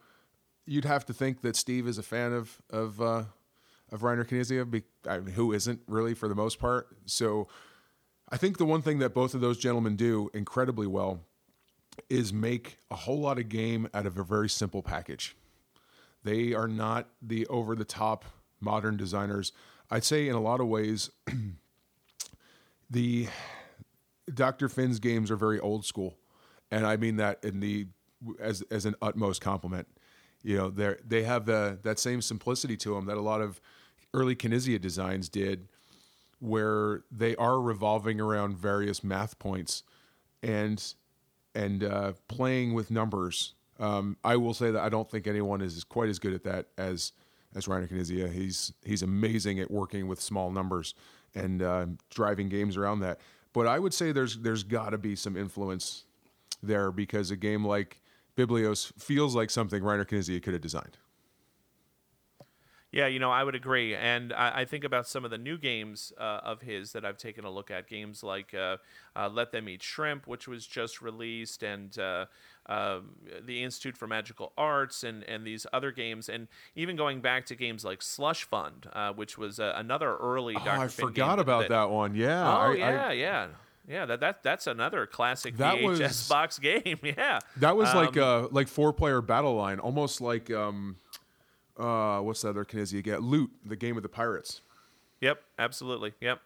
You'd 0.66 0.86
have 0.86 1.06
to 1.06 1.14
think 1.14 1.42
that 1.42 1.56
Steve 1.56 1.88
is 1.88 1.98
a 1.98 2.04
fan 2.04 2.34
of 2.34 2.62
of 2.70 3.02
uh, 3.02 3.24
of 3.92 4.02
Reiner 4.02 4.26
Knizia, 4.26 4.70
be, 4.70 4.84
I 5.08 5.20
mean, 5.20 5.36
who 5.36 5.54
isn't 5.54 5.82
really 5.88 6.14
for 6.14 6.28
the 6.28 6.36
most 6.36 6.60
part. 6.60 6.88
So, 7.06 7.48
I 8.30 8.38
think 8.38 8.58
the 8.58 8.66
one 8.66 8.82
thing 8.82 9.00
that 9.00 9.14
both 9.14 9.34
of 9.34 9.42
those 9.42 9.58
gentlemen 9.58 9.96
do 9.96 10.30
incredibly 10.34 10.88
well 10.88 11.22
is 12.10 12.32
make 12.32 12.80
a 12.92 12.96
whole 12.96 13.20
lot 13.20 13.40
of 13.40 13.50
game 13.50 13.88
out 13.94 14.06
of 14.06 14.18
a 14.18 14.24
very 14.24 14.50
simple 14.50 14.82
package. 14.82 15.36
They 16.24 16.54
are 16.54 16.68
not 16.68 17.10
the 17.22 17.48
over 17.48 17.76
the 17.76 17.86
top 17.86 18.26
modern 18.60 18.98
designers. 18.98 19.52
I'd 19.90 20.04
say 20.04 20.28
in 20.28 20.36
a 20.36 20.42
lot 20.42 20.60
of 20.60 20.68
ways, 20.68 21.10
the 22.90 23.28
Dr. 24.34 24.70
Finn's 24.70 25.00
games 25.00 25.32
are 25.32 25.36
very 25.36 25.60
old 25.60 25.86
school 25.86 26.18
and 26.72 26.86
I 26.86 26.98
mean 26.98 27.18
that 27.18 27.44
in 27.44 27.60
the 27.60 27.88
as 28.40 28.62
as 28.72 28.86
an 28.86 28.96
utmost 29.02 29.42
compliment. 29.42 29.88
You 30.44 30.58
know, 30.58 30.70
they 30.70 30.96
they 31.06 31.24
have 31.24 31.46
the 31.46 31.80
that 31.84 32.00
same 32.00 32.22
simplicity 32.22 32.78
to 32.78 32.96
them 32.96 33.06
that 33.06 33.18
a 33.18 33.22
lot 33.22 33.42
of 33.42 33.62
early 34.14 34.36
Knizia 34.36 34.80
designs 34.80 35.30
did, 35.30 35.68
where 36.40 37.04
they 37.12 37.36
are 37.36 37.60
revolving 37.60 38.20
around 38.20 38.58
various 38.58 39.04
math 39.04 39.40
points, 39.40 39.84
and 40.44 40.94
and 41.56 41.84
uh, 41.84 42.14
playing 42.28 42.74
with 42.74 42.92
numbers. 42.92 43.54
Um, 43.80 44.18
I 44.24 44.38
will 44.38 44.54
say 44.54 44.72
that 44.72 44.82
I 44.82 44.90
don't 44.90 45.10
think 45.10 45.28
anyone 45.28 45.62
is 45.62 45.84
quite 45.84 46.10
as 46.10 46.20
good 46.20 46.34
at 46.34 46.44
that 46.44 46.68
as 46.78 47.14
as 47.56 47.66
Reiner 47.66 47.92
Knizia. 47.92 48.32
He's 48.32 48.74
he's 48.84 49.02
amazing 49.02 49.60
at 49.60 49.72
working 49.72 50.08
with 50.08 50.22
small 50.22 50.52
numbers 50.52 50.94
and 51.38 51.62
uh, 51.62 51.86
driving 52.10 52.50
games 52.50 52.78
around 52.78 53.00
that. 53.02 53.20
But 53.54 53.68
I 53.68 53.80
would 53.80 53.94
say 53.94 54.12
there's 54.12 54.38
there's 54.38 54.64
got 54.64 54.90
to 54.90 54.98
be 54.98 55.16
some 55.16 55.38
influence 55.38 56.04
there 56.62 56.92
because 56.92 57.32
a 57.32 57.36
game 57.36 57.66
like 57.66 58.02
Biblios 58.36 58.92
feels 59.00 59.36
like 59.36 59.50
something 59.50 59.82
Reiner 59.82 60.06
Knizia 60.06 60.42
could 60.42 60.54
have 60.54 60.62
designed. 60.62 60.98
Yeah, 62.92 63.08
you 63.08 63.20
know, 63.20 63.32
I 63.32 63.44
would 63.44 63.56
agree. 63.56 63.96
And 63.96 64.32
I, 64.32 64.62
I 64.62 64.66
think 64.66 64.86
about 64.86 65.08
some 65.08 65.26
of 65.26 65.32
the 65.32 65.38
new 65.38 65.58
games 65.58 66.14
uh, 66.18 66.40
of 66.44 66.62
his 66.62 66.94
that 66.94 67.04
I've 67.04 67.18
taken 67.18 67.44
a 67.44 67.52
look 67.52 67.70
at. 67.70 67.88
Games 67.88 68.24
like 68.24 68.54
uh, 68.54 68.78
uh, 69.16 69.30
Let 69.30 69.52
Them 69.52 69.68
Eat 69.68 69.84
Shrimp, 69.84 70.26
which 70.26 70.48
was 70.48 70.66
just 70.66 71.02
released, 71.02 71.64
and 71.64 71.98
uh, 72.00 72.26
um, 72.68 73.10
the 73.46 73.62
Institute 73.62 73.98
for 73.98 74.08
Magical 74.08 74.54
Arts, 74.58 75.04
and, 75.04 75.24
and 75.26 75.46
these 75.46 75.68
other 75.74 75.92
games. 75.92 76.30
And 76.30 76.48
even 76.76 76.96
going 76.96 77.20
back 77.20 77.46
to 77.48 77.56
games 77.56 77.84
like 77.84 78.02
Slush 78.02 78.46
Fund, 78.46 78.88
uh, 78.94 79.12
which 79.12 79.38
was 79.38 79.60
uh, 79.60 79.74
another 79.76 80.16
early 80.16 80.56
oh, 80.56 80.64
Dr. 80.64 80.82
I 80.82 80.88
Finn 80.88 81.08
forgot 81.08 81.40
about 81.40 81.64
that, 81.64 81.70
that, 81.70 81.90
one. 81.90 82.16
Yeah. 82.16 82.48
Oh, 82.48 82.72
I, 82.72 82.74
yeah, 82.76 83.08
I, 83.08 83.12
yeah. 83.14 83.48
Yeah, 83.90 84.06
that, 84.06 84.20
that 84.20 84.44
that's 84.44 84.68
another 84.68 85.06
classic 85.06 85.56
That 85.58 85.78
VHS 85.78 86.00
was- 86.00 86.28
box 86.28 86.60
game. 86.60 87.00
Yeah, 87.04 87.40
That 87.58 87.78
was 87.78 87.94
like 87.96 88.18
Um, 88.18 88.46
uh 88.46 88.48
like 88.52 88.68
four 88.68 88.92
player 88.92 89.22
battle 89.22 89.56
line, 89.56 89.80
almost 89.80 90.20
like 90.20 90.52
um 90.52 90.98
uh 91.78 92.20
what's 92.20 92.42
the 92.42 92.50
other 92.50 92.66
Knizia 92.66 93.04
get? 93.04 93.22
Loot, 93.22 93.52
the 93.66 93.76
game 93.76 93.96
with 93.96 94.04
the 94.04 94.10
pirates. 94.10 94.62
Yep, 95.22 95.42
absolutely. 95.58 96.14
Yep. 96.22 96.42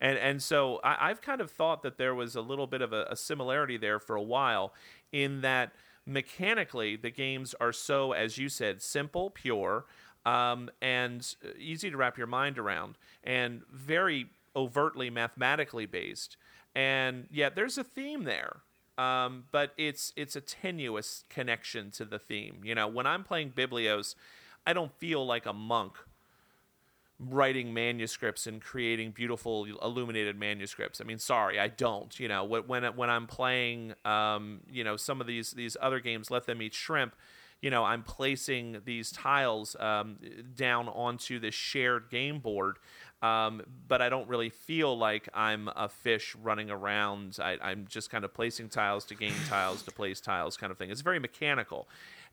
And 0.00 0.18
and 0.18 0.42
so 0.42 0.80
I, 0.82 1.10
I've 1.10 1.20
kind 1.20 1.40
of 1.40 1.50
thought 1.50 1.82
that 1.82 1.98
there 1.98 2.14
was 2.14 2.36
a 2.36 2.40
little 2.40 2.66
bit 2.66 2.82
of 2.82 2.92
a, 2.92 3.06
a 3.10 3.16
similarity 3.16 3.76
there 3.76 3.98
for 3.98 4.16
a 4.16 4.22
while, 4.22 4.74
in 5.12 5.40
that 5.42 5.72
mechanically 6.06 6.96
the 6.96 7.10
games 7.10 7.54
are 7.60 7.72
so, 7.72 8.12
as 8.12 8.36
you 8.36 8.48
said, 8.48 8.82
simple, 8.82 9.30
pure, 9.30 9.86
um, 10.26 10.70
and 10.82 11.34
easy 11.58 11.90
to 11.90 11.96
wrap 11.96 12.18
your 12.18 12.26
mind 12.26 12.58
around, 12.58 12.96
and 13.22 13.62
very 13.70 14.26
overtly 14.54 15.10
mathematically 15.10 15.86
based. 15.86 16.36
And 16.74 17.26
yet 17.30 17.54
there's 17.54 17.78
a 17.78 17.84
theme 17.84 18.24
there. 18.24 18.56
Um, 18.96 19.44
but 19.50 19.72
it's 19.76 20.12
it's 20.14 20.36
a 20.36 20.40
tenuous 20.40 21.24
connection 21.28 21.90
to 21.92 22.04
the 22.04 22.18
theme. 22.18 22.60
You 22.62 22.76
know, 22.76 22.86
when 22.86 23.08
I'm 23.08 23.24
playing 23.24 23.50
Biblios, 23.50 24.14
I 24.66 24.72
don't 24.72 24.92
feel 24.98 25.24
like 25.26 25.46
a 25.46 25.52
monk 25.52 25.94
writing 27.18 27.72
manuscripts 27.72 28.46
and 28.46 28.60
creating 28.60 29.12
beautiful 29.12 29.64
illuminated 29.64 30.38
manuscripts. 30.38 31.00
I 31.00 31.04
mean, 31.04 31.18
sorry, 31.18 31.60
I 31.60 31.68
don't. 31.68 32.18
You 32.18 32.28
know, 32.28 32.44
when 32.44 32.84
when 32.84 33.10
I'm 33.10 33.26
playing, 33.26 33.94
um, 34.04 34.60
you 34.70 34.84
know, 34.84 34.96
some 34.96 35.20
of 35.20 35.26
these 35.26 35.52
these 35.52 35.76
other 35.80 36.00
games, 36.00 36.30
let 36.30 36.46
them 36.46 36.60
eat 36.62 36.74
shrimp. 36.74 37.14
You 37.60 37.70
know, 37.70 37.84
I'm 37.84 38.02
placing 38.02 38.82
these 38.84 39.10
tiles 39.10 39.74
um, 39.80 40.18
down 40.54 40.88
onto 40.88 41.38
this 41.38 41.54
shared 41.54 42.10
game 42.10 42.40
board, 42.40 42.76
um, 43.22 43.62
but 43.88 44.02
I 44.02 44.10
don't 44.10 44.28
really 44.28 44.50
feel 44.50 44.98
like 44.98 45.28
I'm 45.32 45.68
a 45.68 45.88
fish 45.88 46.36
running 46.42 46.70
around. 46.70 47.38
I, 47.40 47.56
I'm 47.62 47.86
just 47.88 48.10
kind 48.10 48.24
of 48.24 48.34
placing 48.34 48.68
tiles 48.68 49.06
to 49.06 49.14
gain 49.14 49.32
tiles 49.48 49.82
to 49.84 49.92
place 49.92 50.20
tiles, 50.20 50.58
kind 50.58 50.72
of 50.72 50.78
thing. 50.78 50.90
It's 50.90 51.00
very 51.00 51.18
mechanical, 51.18 51.88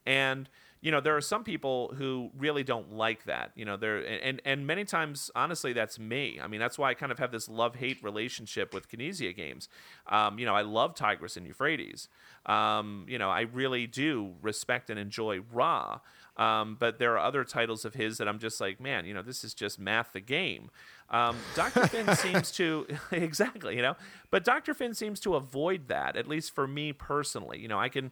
and 0.06 0.50
you 0.82 0.90
know 0.90 1.00
there 1.00 1.16
are 1.16 1.22
some 1.22 1.44
people 1.44 1.94
who 1.96 2.32
really 2.38 2.64
don't 2.64 2.92
like 2.92 3.24
that 3.26 3.52
you 3.56 3.64
know 3.64 3.78
there 3.78 3.98
and 4.00 4.42
and 4.44 4.66
many 4.66 4.84
times 4.84 5.30
honestly 5.36 5.74
that's 5.74 6.00
me. 6.00 6.40
I 6.42 6.48
mean 6.48 6.60
that's 6.60 6.78
why 6.78 6.90
i 6.90 6.94
kind 6.94 7.12
of 7.12 7.20
have 7.20 7.32
this 7.32 7.48
love 7.48 7.76
hate 7.76 8.04
relationship 8.04 8.74
with 8.74 8.90
Knizia 8.90 9.36
games. 9.36 9.70
Um, 10.08 10.40
you 10.40 10.46
know 10.46 10.56
i 10.56 10.62
love 10.62 10.96
tigris 10.96 11.38
and 11.38 11.46
euphrates. 11.46 12.10
Um, 12.46 13.06
you 13.08 13.20
know 13.20 13.30
i 13.30 13.42
really 13.42 13.88
do 13.88 14.34
respect 14.42 14.90
and 14.90 15.00
enjoy 15.00 15.42
ra. 15.54 16.00
Um, 16.38 16.78
but 16.80 16.98
there 16.98 17.14
are 17.14 17.20
other 17.20 17.44
titles 17.44 17.86
of 17.86 17.94
his 17.94 18.18
that 18.18 18.28
i'm 18.28 18.40
just 18.40 18.60
like 18.60 18.80
man 18.80 19.06
you 19.06 19.14
know 19.14 19.22
this 19.22 19.44
is 19.44 19.54
just 19.54 19.80
math 19.80 20.14
the 20.14 20.22
game. 20.22 20.72
Um, 21.10 21.38
dr 21.56 21.88
finn 21.88 22.16
seems 22.16 22.52
to 22.54 22.88
exactly 23.12 23.76
you 23.76 23.82
know 23.84 23.96
but 24.32 24.44
dr 24.44 24.74
finn 24.74 24.96
seems 24.96 25.20
to 25.22 25.36
avoid 25.36 25.90
that 25.90 26.16
at 26.16 26.28
least 26.28 26.56
for 26.56 26.68
me 26.68 26.92
personally. 26.92 27.60
You 27.60 27.68
know 27.68 27.80
i 27.80 27.90
can 27.90 28.12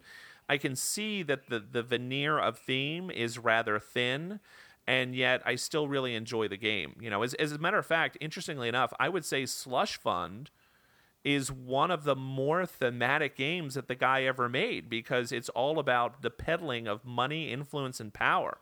I 0.50 0.58
can 0.58 0.74
see 0.74 1.22
that 1.22 1.48
the 1.48 1.60
the 1.60 1.82
veneer 1.82 2.36
of 2.36 2.58
theme 2.58 3.08
is 3.08 3.38
rather 3.38 3.78
thin, 3.78 4.40
and 4.84 5.14
yet 5.14 5.42
I 5.46 5.54
still 5.54 5.86
really 5.86 6.16
enjoy 6.16 6.48
the 6.48 6.56
game. 6.56 6.96
You 7.00 7.08
know, 7.08 7.22
as 7.22 7.34
as 7.34 7.52
a 7.52 7.58
matter 7.58 7.78
of 7.78 7.86
fact, 7.86 8.18
interestingly 8.20 8.68
enough, 8.68 8.92
I 8.98 9.08
would 9.08 9.24
say 9.24 9.46
Slush 9.46 9.96
Fund 9.96 10.50
is 11.22 11.52
one 11.52 11.92
of 11.92 12.02
the 12.02 12.16
more 12.16 12.66
thematic 12.66 13.36
games 13.36 13.74
that 13.74 13.86
the 13.86 13.94
guy 13.94 14.24
ever 14.24 14.48
made 14.48 14.90
because 14.90 15.30
it's 15.30 15.50
all 15.50 15.78
about 15.78 16.22
the 16.22 16.30
peddling 16.30 16.88
of 16.88 17.04
money, 17.04 17.52
influence, 17.52 18.00
and 18.00 18.12
power. 18.12 18.58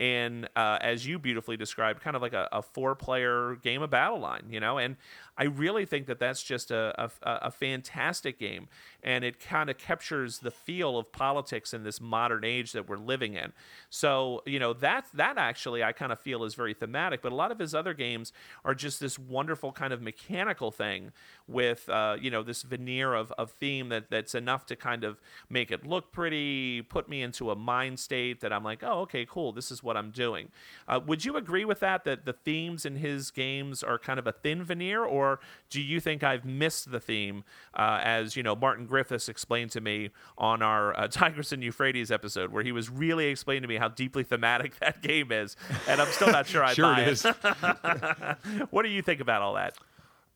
And 0.00 0.48
uh, 0.56 0.78
as 0.80 1.06
you 1.06 1.18
beautifully 1.18 1.56
described, 1.56 2.00
kind 2.02 2.16
of 2.16 2.22
like 2.22 2.32
a, 2.32 2.48
a 2.52 2.60
four-player 2.60 3.56
game 3.62 3.82
of 3.82 3.90
Battle 3.90 4.18
Line, 4.18 4.46
you 4.50 4.58
know. 4.58 4.76
And 4.78 4.96
I 5.38 5.44
really 5.44 5.86
think 5.86 6.06
that 6.08 6.18
that's 6.18 6.42
just 6.42 6.70
a, 6.70 6.94
a, 7.02 7.10
a 7.22 7.50
fantastic 7.50 8.38
game, 8.38 8.68
and 9.02 9.24
it 9.24 9.40
kind 9.40 9.70
of 9.70 9.78
captures 9.78 10.40
the 10.40 10.50
feel 10.50 10.98
of 10.98 11.10
politics 11.10 11.72
in 11.72 11.84
this 11.84 12.00
modern 12.00 12.44
age 12.44 12.72
that 12.72 12.86
we're 12.88 12.98
living 12.98 13.34
in. 13.34 13.52
So, 13.88 14.42
you 14.44 14.58
know, 14.58 14.74
that 14.74 15.06
that 15.14 15.38
actually 15.38 15.82
I 15.82 15.92
kind 15.92 16.12
of 16.12 16.20
feel 16.20 16.44
is 16.44 16.54
very 16.54 16.74
thematic. 16.74 17.22
But 17.22 17.32
a 17.32 17.34
lot 17.34 17.50
of 17.50 17.58
his 17.58 17.74
other 17.74 17.94
games 17.94 18.32
are 18.64 18.74
just 18.74 19.00
this 19.00 19.18
wonderful 19.18 19.72
kind 19.72 19.92
of 19.92 20.02
mechanical 20.02 20.70
thing 20.70 21.12
with, 21.48 21.88
uh, 21.88 22.16
you 22.20 22.30
know, 22.30 22.42
this 22.42 22.62
veneer 22.62 23.14
of, 23.14 23.32
of 23.32 23.52
theme 23.52 23.88
that 23.88 24.10
that's 24.10 24.34
enough 24.34 24.66
to 24.66 24.76
kind 24.76 25.02
of 25.02 25.20
make 25.48 25.70
it 25.70 25.86
look 25.86 26.12
pretty, 26.12 26.82
put 26.82 27.08
me 27.08 27.22
into 27.22 27.50
a 27.50 27.56
mind 27.56 27.98
state 27.98 28.40
that 28.40 28.52
I'm 28.52 28.64
like, 28.64 28.82
oh, 28.82 29.00
okay, 29.00 29.26
cool, 29.28 29.52
this 29.52 29.70
is 29.70 29.82
what 29.82 29.96
I'm 29.96 30.10
doing. 30.10 30.50
Uh, 30.86 31.00
would 31.06 31.24
you 31.24 31.36
agree 31.36 31.64
with 31.64 31.80
that? 31.80 32.04
That 32.04 32.26
the 32.26 32.34
themes 32.34 32.84
in 32.84 32.96
his 32.96 33.30
games 33.30 33.82
are 33.82 33.98
kind 33.98 34.18
of 34.18 34.26
a 34.26 34.32
thin 34.32 34.62
veneer, 34.62 35.02
or 35.02 35.31
or 35.32 35.40
do 35.70 35.80
you 35.80 36.00
think 36.00 36.22
I've 36.22 36.44
missed 36.44 36.90
the 36.90 37.00
theme, 37.00 37.44
uh, 37.74 38.00
as 38.02 38.36
you 38.36 38.42
know 38.42 38.54
Martin 38.54 38.86
Griffiths 38.86 39.28
explained 39.28 39.70
to 39.72 39.80
me 39.80 40.10
on 40.38 40.62
our 40.62 40.98
uh, 40.98 41.08
Tigris 41.10 41.52
and 41.52 41.62
Euphrates 41.62 42.10
episode, 42.10 42.52
where 42.52 42.62
he 42.62 42.72
was 42.72 42.90
really 42.90 43.26
explaining 43.26 43.62
to 43.62 43.68
me 43.68 43.76
how 43.76 43.88
deeply 43.88 44.22
thematic 44.22 44.78
that 44.80 45.02
game 45.02 45.32
is, 45.32 45.56
and 45.88 46.00
I'm 46.00 46.10
still 46.12 46.30
not 46.30 46.46
sure 46.46 46.64
I 46.64 46.74
Sure 46.74 46.84
buy 46.84 47.02
it 47.02 47.08
is. 47.08 47.22
what 48.70 48.82
do 48.82 48.88
you 48.88 49.02
think 49.02 49.20
about 49.20 49.42
all 49.42 49.54
that? 49.54 49.76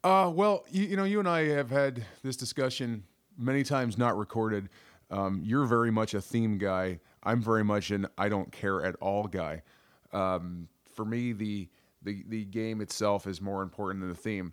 Uh, 0.05 0.31
well, 0.33 0.65
you, 0.71 0.85
you 0.85 0.97
know, 0.97 1.05
you 1.05 1.19
and 1.19 1.29
I 1.29 1.49
have 1.49 1.71
had 1.71 2.05
this 2.23 2.37
discussion 2.37 3.05
many 3.37 3.65
times, 3.65 3.99
not 3.99 4.17
recorded. 4.17 4.69
Um, 5.11 5.41
you're 5.45 5.67
very 5.67 5.91
much 5.91 6.15
a 6.15 6.21
theme 6.21 6.59
guy. 6.59 7.01
I'm 7.23 7.43
very 7.43 7.65
much 7.65 7.91
an 7.91 8.07
I 8.17 8.29
don't 8.29 8.53
care 8.53 8.85
at 8.85 8.95
all 8.97 9.27
guy. 9.27 9.63
Um, 10.13 10.69
for 10.95 11.05
me, 11.05 11.33
the, 11.33 11.69
the 12.03 12.25
the 12.29 12.45
game 12.45 12.81
itself 12.81 13.27
is 13.27 13.41
more 13.41 13.63
important 13.63 14.01
than 14.01 14.09
the 14.09 14.17
theme. 14.17 14.53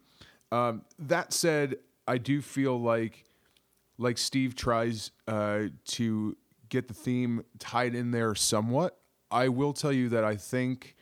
Um, 0.54 0.84
that 1.00 1.34
said, 1.34 1.78
I 2.08 2.18
do 2.18 2.42
feel 2.42 2.80
like 2.80 3.26
like 3.98 4.18
Steve 4.18 4.56
tries 4.56 5.12
uh, 5.28 5.64
to 5.86 6.38
get 6.70 6.88
the 6.88 6.94
theme 6.94 7.44
tied 7.60 7.96
in 7.96 8.12
there 8.12 8.36
somewhat. 8.36 8.98
I 9.32 9.50
will 9.50 9.74
tell 9.74 9.92
you 9.94 10.10
that 10.10 10.24
I 10.24 10.36
think 10.36 10.96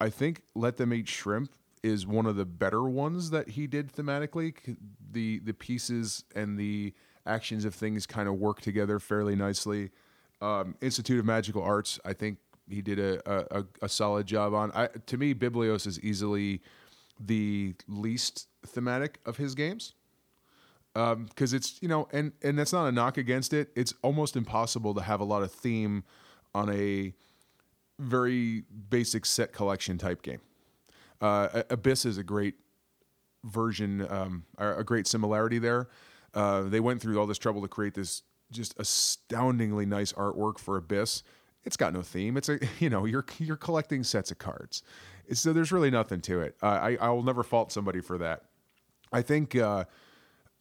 I 0.00 0.10
think 0.10 0.42
Let 0.54 0.76
Them 0.76 0.94
Eat 0.94 1.08
Shrimp 1.08 1.52
is 1.82 2.06
one 2.06 2.26
of 2.26 2.36
the 2.36 2.44
better 2.44 2.82
ones 2.82 3.30
that 3.30 3.50
he 3.50 3.66
did 3.66 3.92
thematically. 3.92 4.54
The 5.12 5.40
the 5.40 5.52
pieces 5.54 6.24
and 6.34 6.58
the 6.58 6.94
actions 7.26 7.64
of 7.64 7.74
things 7.74 8.06
kind 8.06 8.28
of 8.28 8.34
work 8.36 8.60
together 8.60 8.98
fairly 8.98 9.36
nicely. 9.36 9.90
Um, 10.40 10.74
Institute 10.80 11.18
of 11.18 11.26
Magical 11.26 11.62
Arts, 11.62 12.00
I 12.04 12.14
think 12.14 12.38
he 12.68 12.80
did 12.80 12.98
a, 12.98 13.20
a, 13.30 13.60
a- 13.60 13.66
a 13.82 13.88
solid 13.88 14.26
job 14.26 14.54
on. 14.54 14.70
I, 14.74 14.86
to 15.06 15.18
me, 15.18 15.34
Biblios 15.34 15.86
is 15.86 16.00
easily 16.00 16.62
the 17.20 17.74
least 17.86 18.48
thematic 18.66 19.20
of 19.26 19.36
his 19.36 19.54
games. 19.54 19.94
Because 20.94 21.52
it's 21.52 21.80
you 21.80 21.88
know 21.88 22.08
and 22.12 22.32
and 22.42 22.58
that's 22.58 22.72
not 22.72 22.86
a 22.86 22.92
knock 22.92 23.16
against 23.16 23.52
it. 23.52 23.70
It's 23.76 23.94
almost 24.02 24.34
impossible 24.34 24.94
to 24.94 25.02
have 25.02 25.20
a 25.20 25.24
lot 25.24 25.42
of 25.42 25.52
theme 25.52 26.02
on 26.52 26.68
a 26.70 27.14
very 28.00 28.64
basic 28.88 29.24
set 29.24 29.52
collection 29.52 29.98
type 29.98 30.22
game. 30.22 30.40
Uh, 31.20 31.62
abyss 31.70 32.04
is 32.06 32.18
a 32.18 32.24
great 32.24 32.54
version 33.44 34.06
um, 34.10 34.44
a 34.58 34.82
great 34.82 35.06
similarity 35.06 35.58
there. 35.58 35.88
Uh, 36.34 36.62
they 36.62 36.80
went 36.80 37.00
through 37.00 37.18
all 37.18 37.26
this 37.26 37.38
trouble 37.38 37.62
to 37.62 37.68
create 37.68 37.94
this 37.94 38.22
just 38.50 38.74
astoundingly 38.78 39.86
nice 39.86 40.12
artwork 40.14 40.58
for 40.58 40.76
abyss. 40.76 41.22
It's 41.64 41.76
got 41.76 41.92
no 41.92 42.02
theme. 42.02 42.36
It's 42.36 42.48
a 42.48 42.58
you 42.80 42.90
know 42.90 43.04
you're 43.04 43.24
you're 43.38 43.56
collecting 43.56 44.02
sets 44.02 44.30
of 44.30 44.38
cards 44.38 44.82
so 45.32 45.52
there's 45.52 45.72
really 45.72 45.90
nothing 45.90 46.20
to 46.20 46.40
it 46.40 46.56
uh, 46.62 46.66
i 46.66 46.96
i 47.00 47.08
will 47.10 47.22
never 47.22 47.42
fault 47.42 47.72
somebody 47.72 48.00
for 48.00 48.18
that 48.18 48.42
i 49.12 49.22
think 49.22 49.56
uh, 49.56 49.84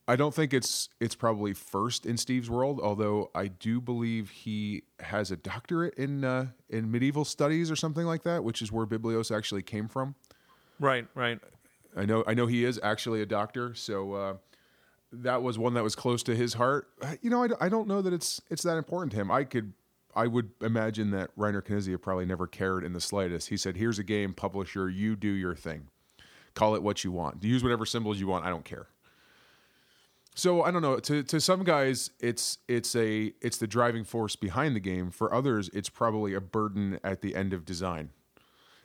I 0.10 0.16
don't 0.16 0.34
think 0.34 0.56
it's 0.56 0.90
it's 1.00 1.14
probably 1.14 1.54
first 1.54 2.08
in 2.08 2.18
Steve's 2.18 2.50
world, 2.50 2.80
although 2.82 3.30
I 3.36 3.46
do 3.46 3.80
believe 3.80 4.32
he 4.32 4.82
has 5.00 5.30
a 5.30 5.38
doctorate 5.38 5.94
in 6.00 6.26
uh, 6.26 6.48
in 6.68 6.90
medieval 6.90 7.24
studies 7.24 7.70
or 7.70 7.76
something 7.76 8.08
like 8.08 8.24
that, 8.24 8.44
which 8.44 8.64
is 8.64 8.72
where 8.72 8.88
Biblios 8.88 9.30
actually 9.30 9.62
came 9.62 9.88
from. 9.88 10.16
Right, 10.80 11.08
right. 11.14 11.40
I 11.96 12.06
know 12.06 12.24
I 12.26 12.34
know 12.34 12.48
he 12.48 12.66
is 12.66 12.80
actually 12.82 13.22
a 13.22 13.28
doctor, 13.28 13.76
so 13.76 14.14
uh, 14.14 14.34
that 15.12 15.44
was 15.44 15.60
one 15.60 15.76
that 15.76 15.84
was 15.84 15.96
close 15.96 16.24
to 16.24 16.36
his 16.36 16.56
heart. 16.56 16.88
Uh, 17.04 17.14
You 17.22 17.30
know, 17.30 17.48
I 17.62 17.70
don't 17.70 17.88
know 17.88 18.02
that 18.02 18.12
it's 18.12 18.42
it's 18.50 18.64
that 18.64 18.78
important 18.78 19.12
to 19.12 19.18
him. 19.18 19.30
I 19.30 19.44
could 19.44 19.74
I 20.20 20.28
would 20.28 20.52
imagine 20.60 21.12
that 21.12 21.34
Reiner 21.38 21.62
Knizia 21.62 22.02
probably 22.02 22.26
never 22.26 22.46
cared 22.46 22.84
in 22.84 22.92
the 22.92 23.00
slightest. 23.00 23.48
He 23.48 23.56
said, 23.56 23.78
"Here's 23.78 24.00
a 24.00 24.04
game, 24.04 24.34
publisher. 24.34 24.90
You 24.90 25.16
do 25.16 25.30
your 25.30 25.56
thing. 25.56 25.88
Call 26.56 26.76
it 26.76 26.84
what 26.84 27.06
you 27.06 27.12
want. 27.14 27.42
Use 27.42 27.64
whatever 27.64 27.86
symbols 27.86 28.20
you 28.20 28.28
want. 28.28 28.46
I 28.46 28.50
don't 28.50 28.66
care." 28.66 28.88
So 30.36 30.62
I 30.62 30.72
don't 30.72 30.82
know. 30.82 31.00
To 31.00 31.24
to 31.24 31.40
some 31.40 31.64
guys, 31.64 32.12
it's 32.20 32.58
it's 32.68 32.98
a 32.98 33.34
it's 33.42 33.58
the 33.58 33.68
driving 33.68 34.04
force 34.04 34.36
behind 34.36 34.76
the 34.76 34.82
game. 34.82 35.10
For 35.10 35.34
others, 35.34 35.70
it's 35.74 35.90
probably 35.90 36.34
a 36.34 36.42
burden 36.42 37.00
at 37.02 37.22
the 37.22 37.34
end 37.34 37.54
of 37.54 37.64
design. 37.64 38.10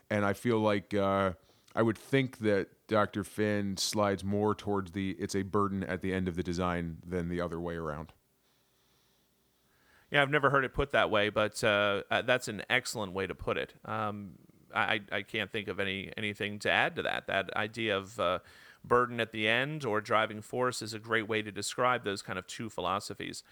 And 0.08 0.24
I 0.24 0.34
feel 0.34 0.60
like 0.60 0.94
uh, 0.94 1.32
I 1.74 1.82
would 1.82 1.98
think 1.98 2.38
that 2.38 2.68
Dr. 2.86 3.24
Finn 3.24 3.76
slides 3.76 4.22
more 4.22 4.54
towards 4.54 4.92
the 4.92 5.16
it's 5.18 5.34
a 5.34 5.42
burden 5.42 5.82
at 5.82 6.00
the 6.00 6.14
end 6.14 6.28
of 6.28 6.36
the 6.36 6.44
design 6.44 6.98
than 7.04 7.28
the 7.28 7.40
other 7.40 7.60
way 7.60 7.74
around. 7.74 8.12
Yeah, 10.10 10.22
I've 10.22 10.30
never 10.30 10.50
heard 10.50 10.64
it 10.64 10.74
put 10.74 10.92
that 10.92 11.10
way, 11.10 11.28
but 11.28 11.62
uh, 11.64 12.02
uh, 12.10 12.22
that's 12.22 12.48
an 12.48 12.62
excellent 12.70 13.12
way 13.12 13.26
to 13.26 13.34
put 13.34 13.56
it. 13.56 13.74
Um, 13.84 14.32
I, 14.74 15.00
I 15.12 15.22
can't 15.22 15.50
think 15.50 15.68
of 15.68 15.78
any 15.80 16.12
anything 16.16 16.58
to 16.60 16.70
add 16.70 16.96
to 16.96 17.02
that. 17.02 17.26
That 17.28 17.54
idea 17.56 17.96
of 17.96 18.18
uh, 18.18 18.38
burden 18.86 19.20
at 19.20 19.32
the 19.32 19.48
end 19.48 19.84
or 19.84 20.00
driving 20.00 20.42
force 20.42 20.82
is 20.82 20.94
a 20.94 20.98
great 20.98 21.28
way 21.28 21.42
to 21.42 21.50
describe 21.50 22.04
those 22.04 22.22
kind 22.22 22.38
of 22.38 22.46
two 22.46 22.68
philosophies. 22.68 23.42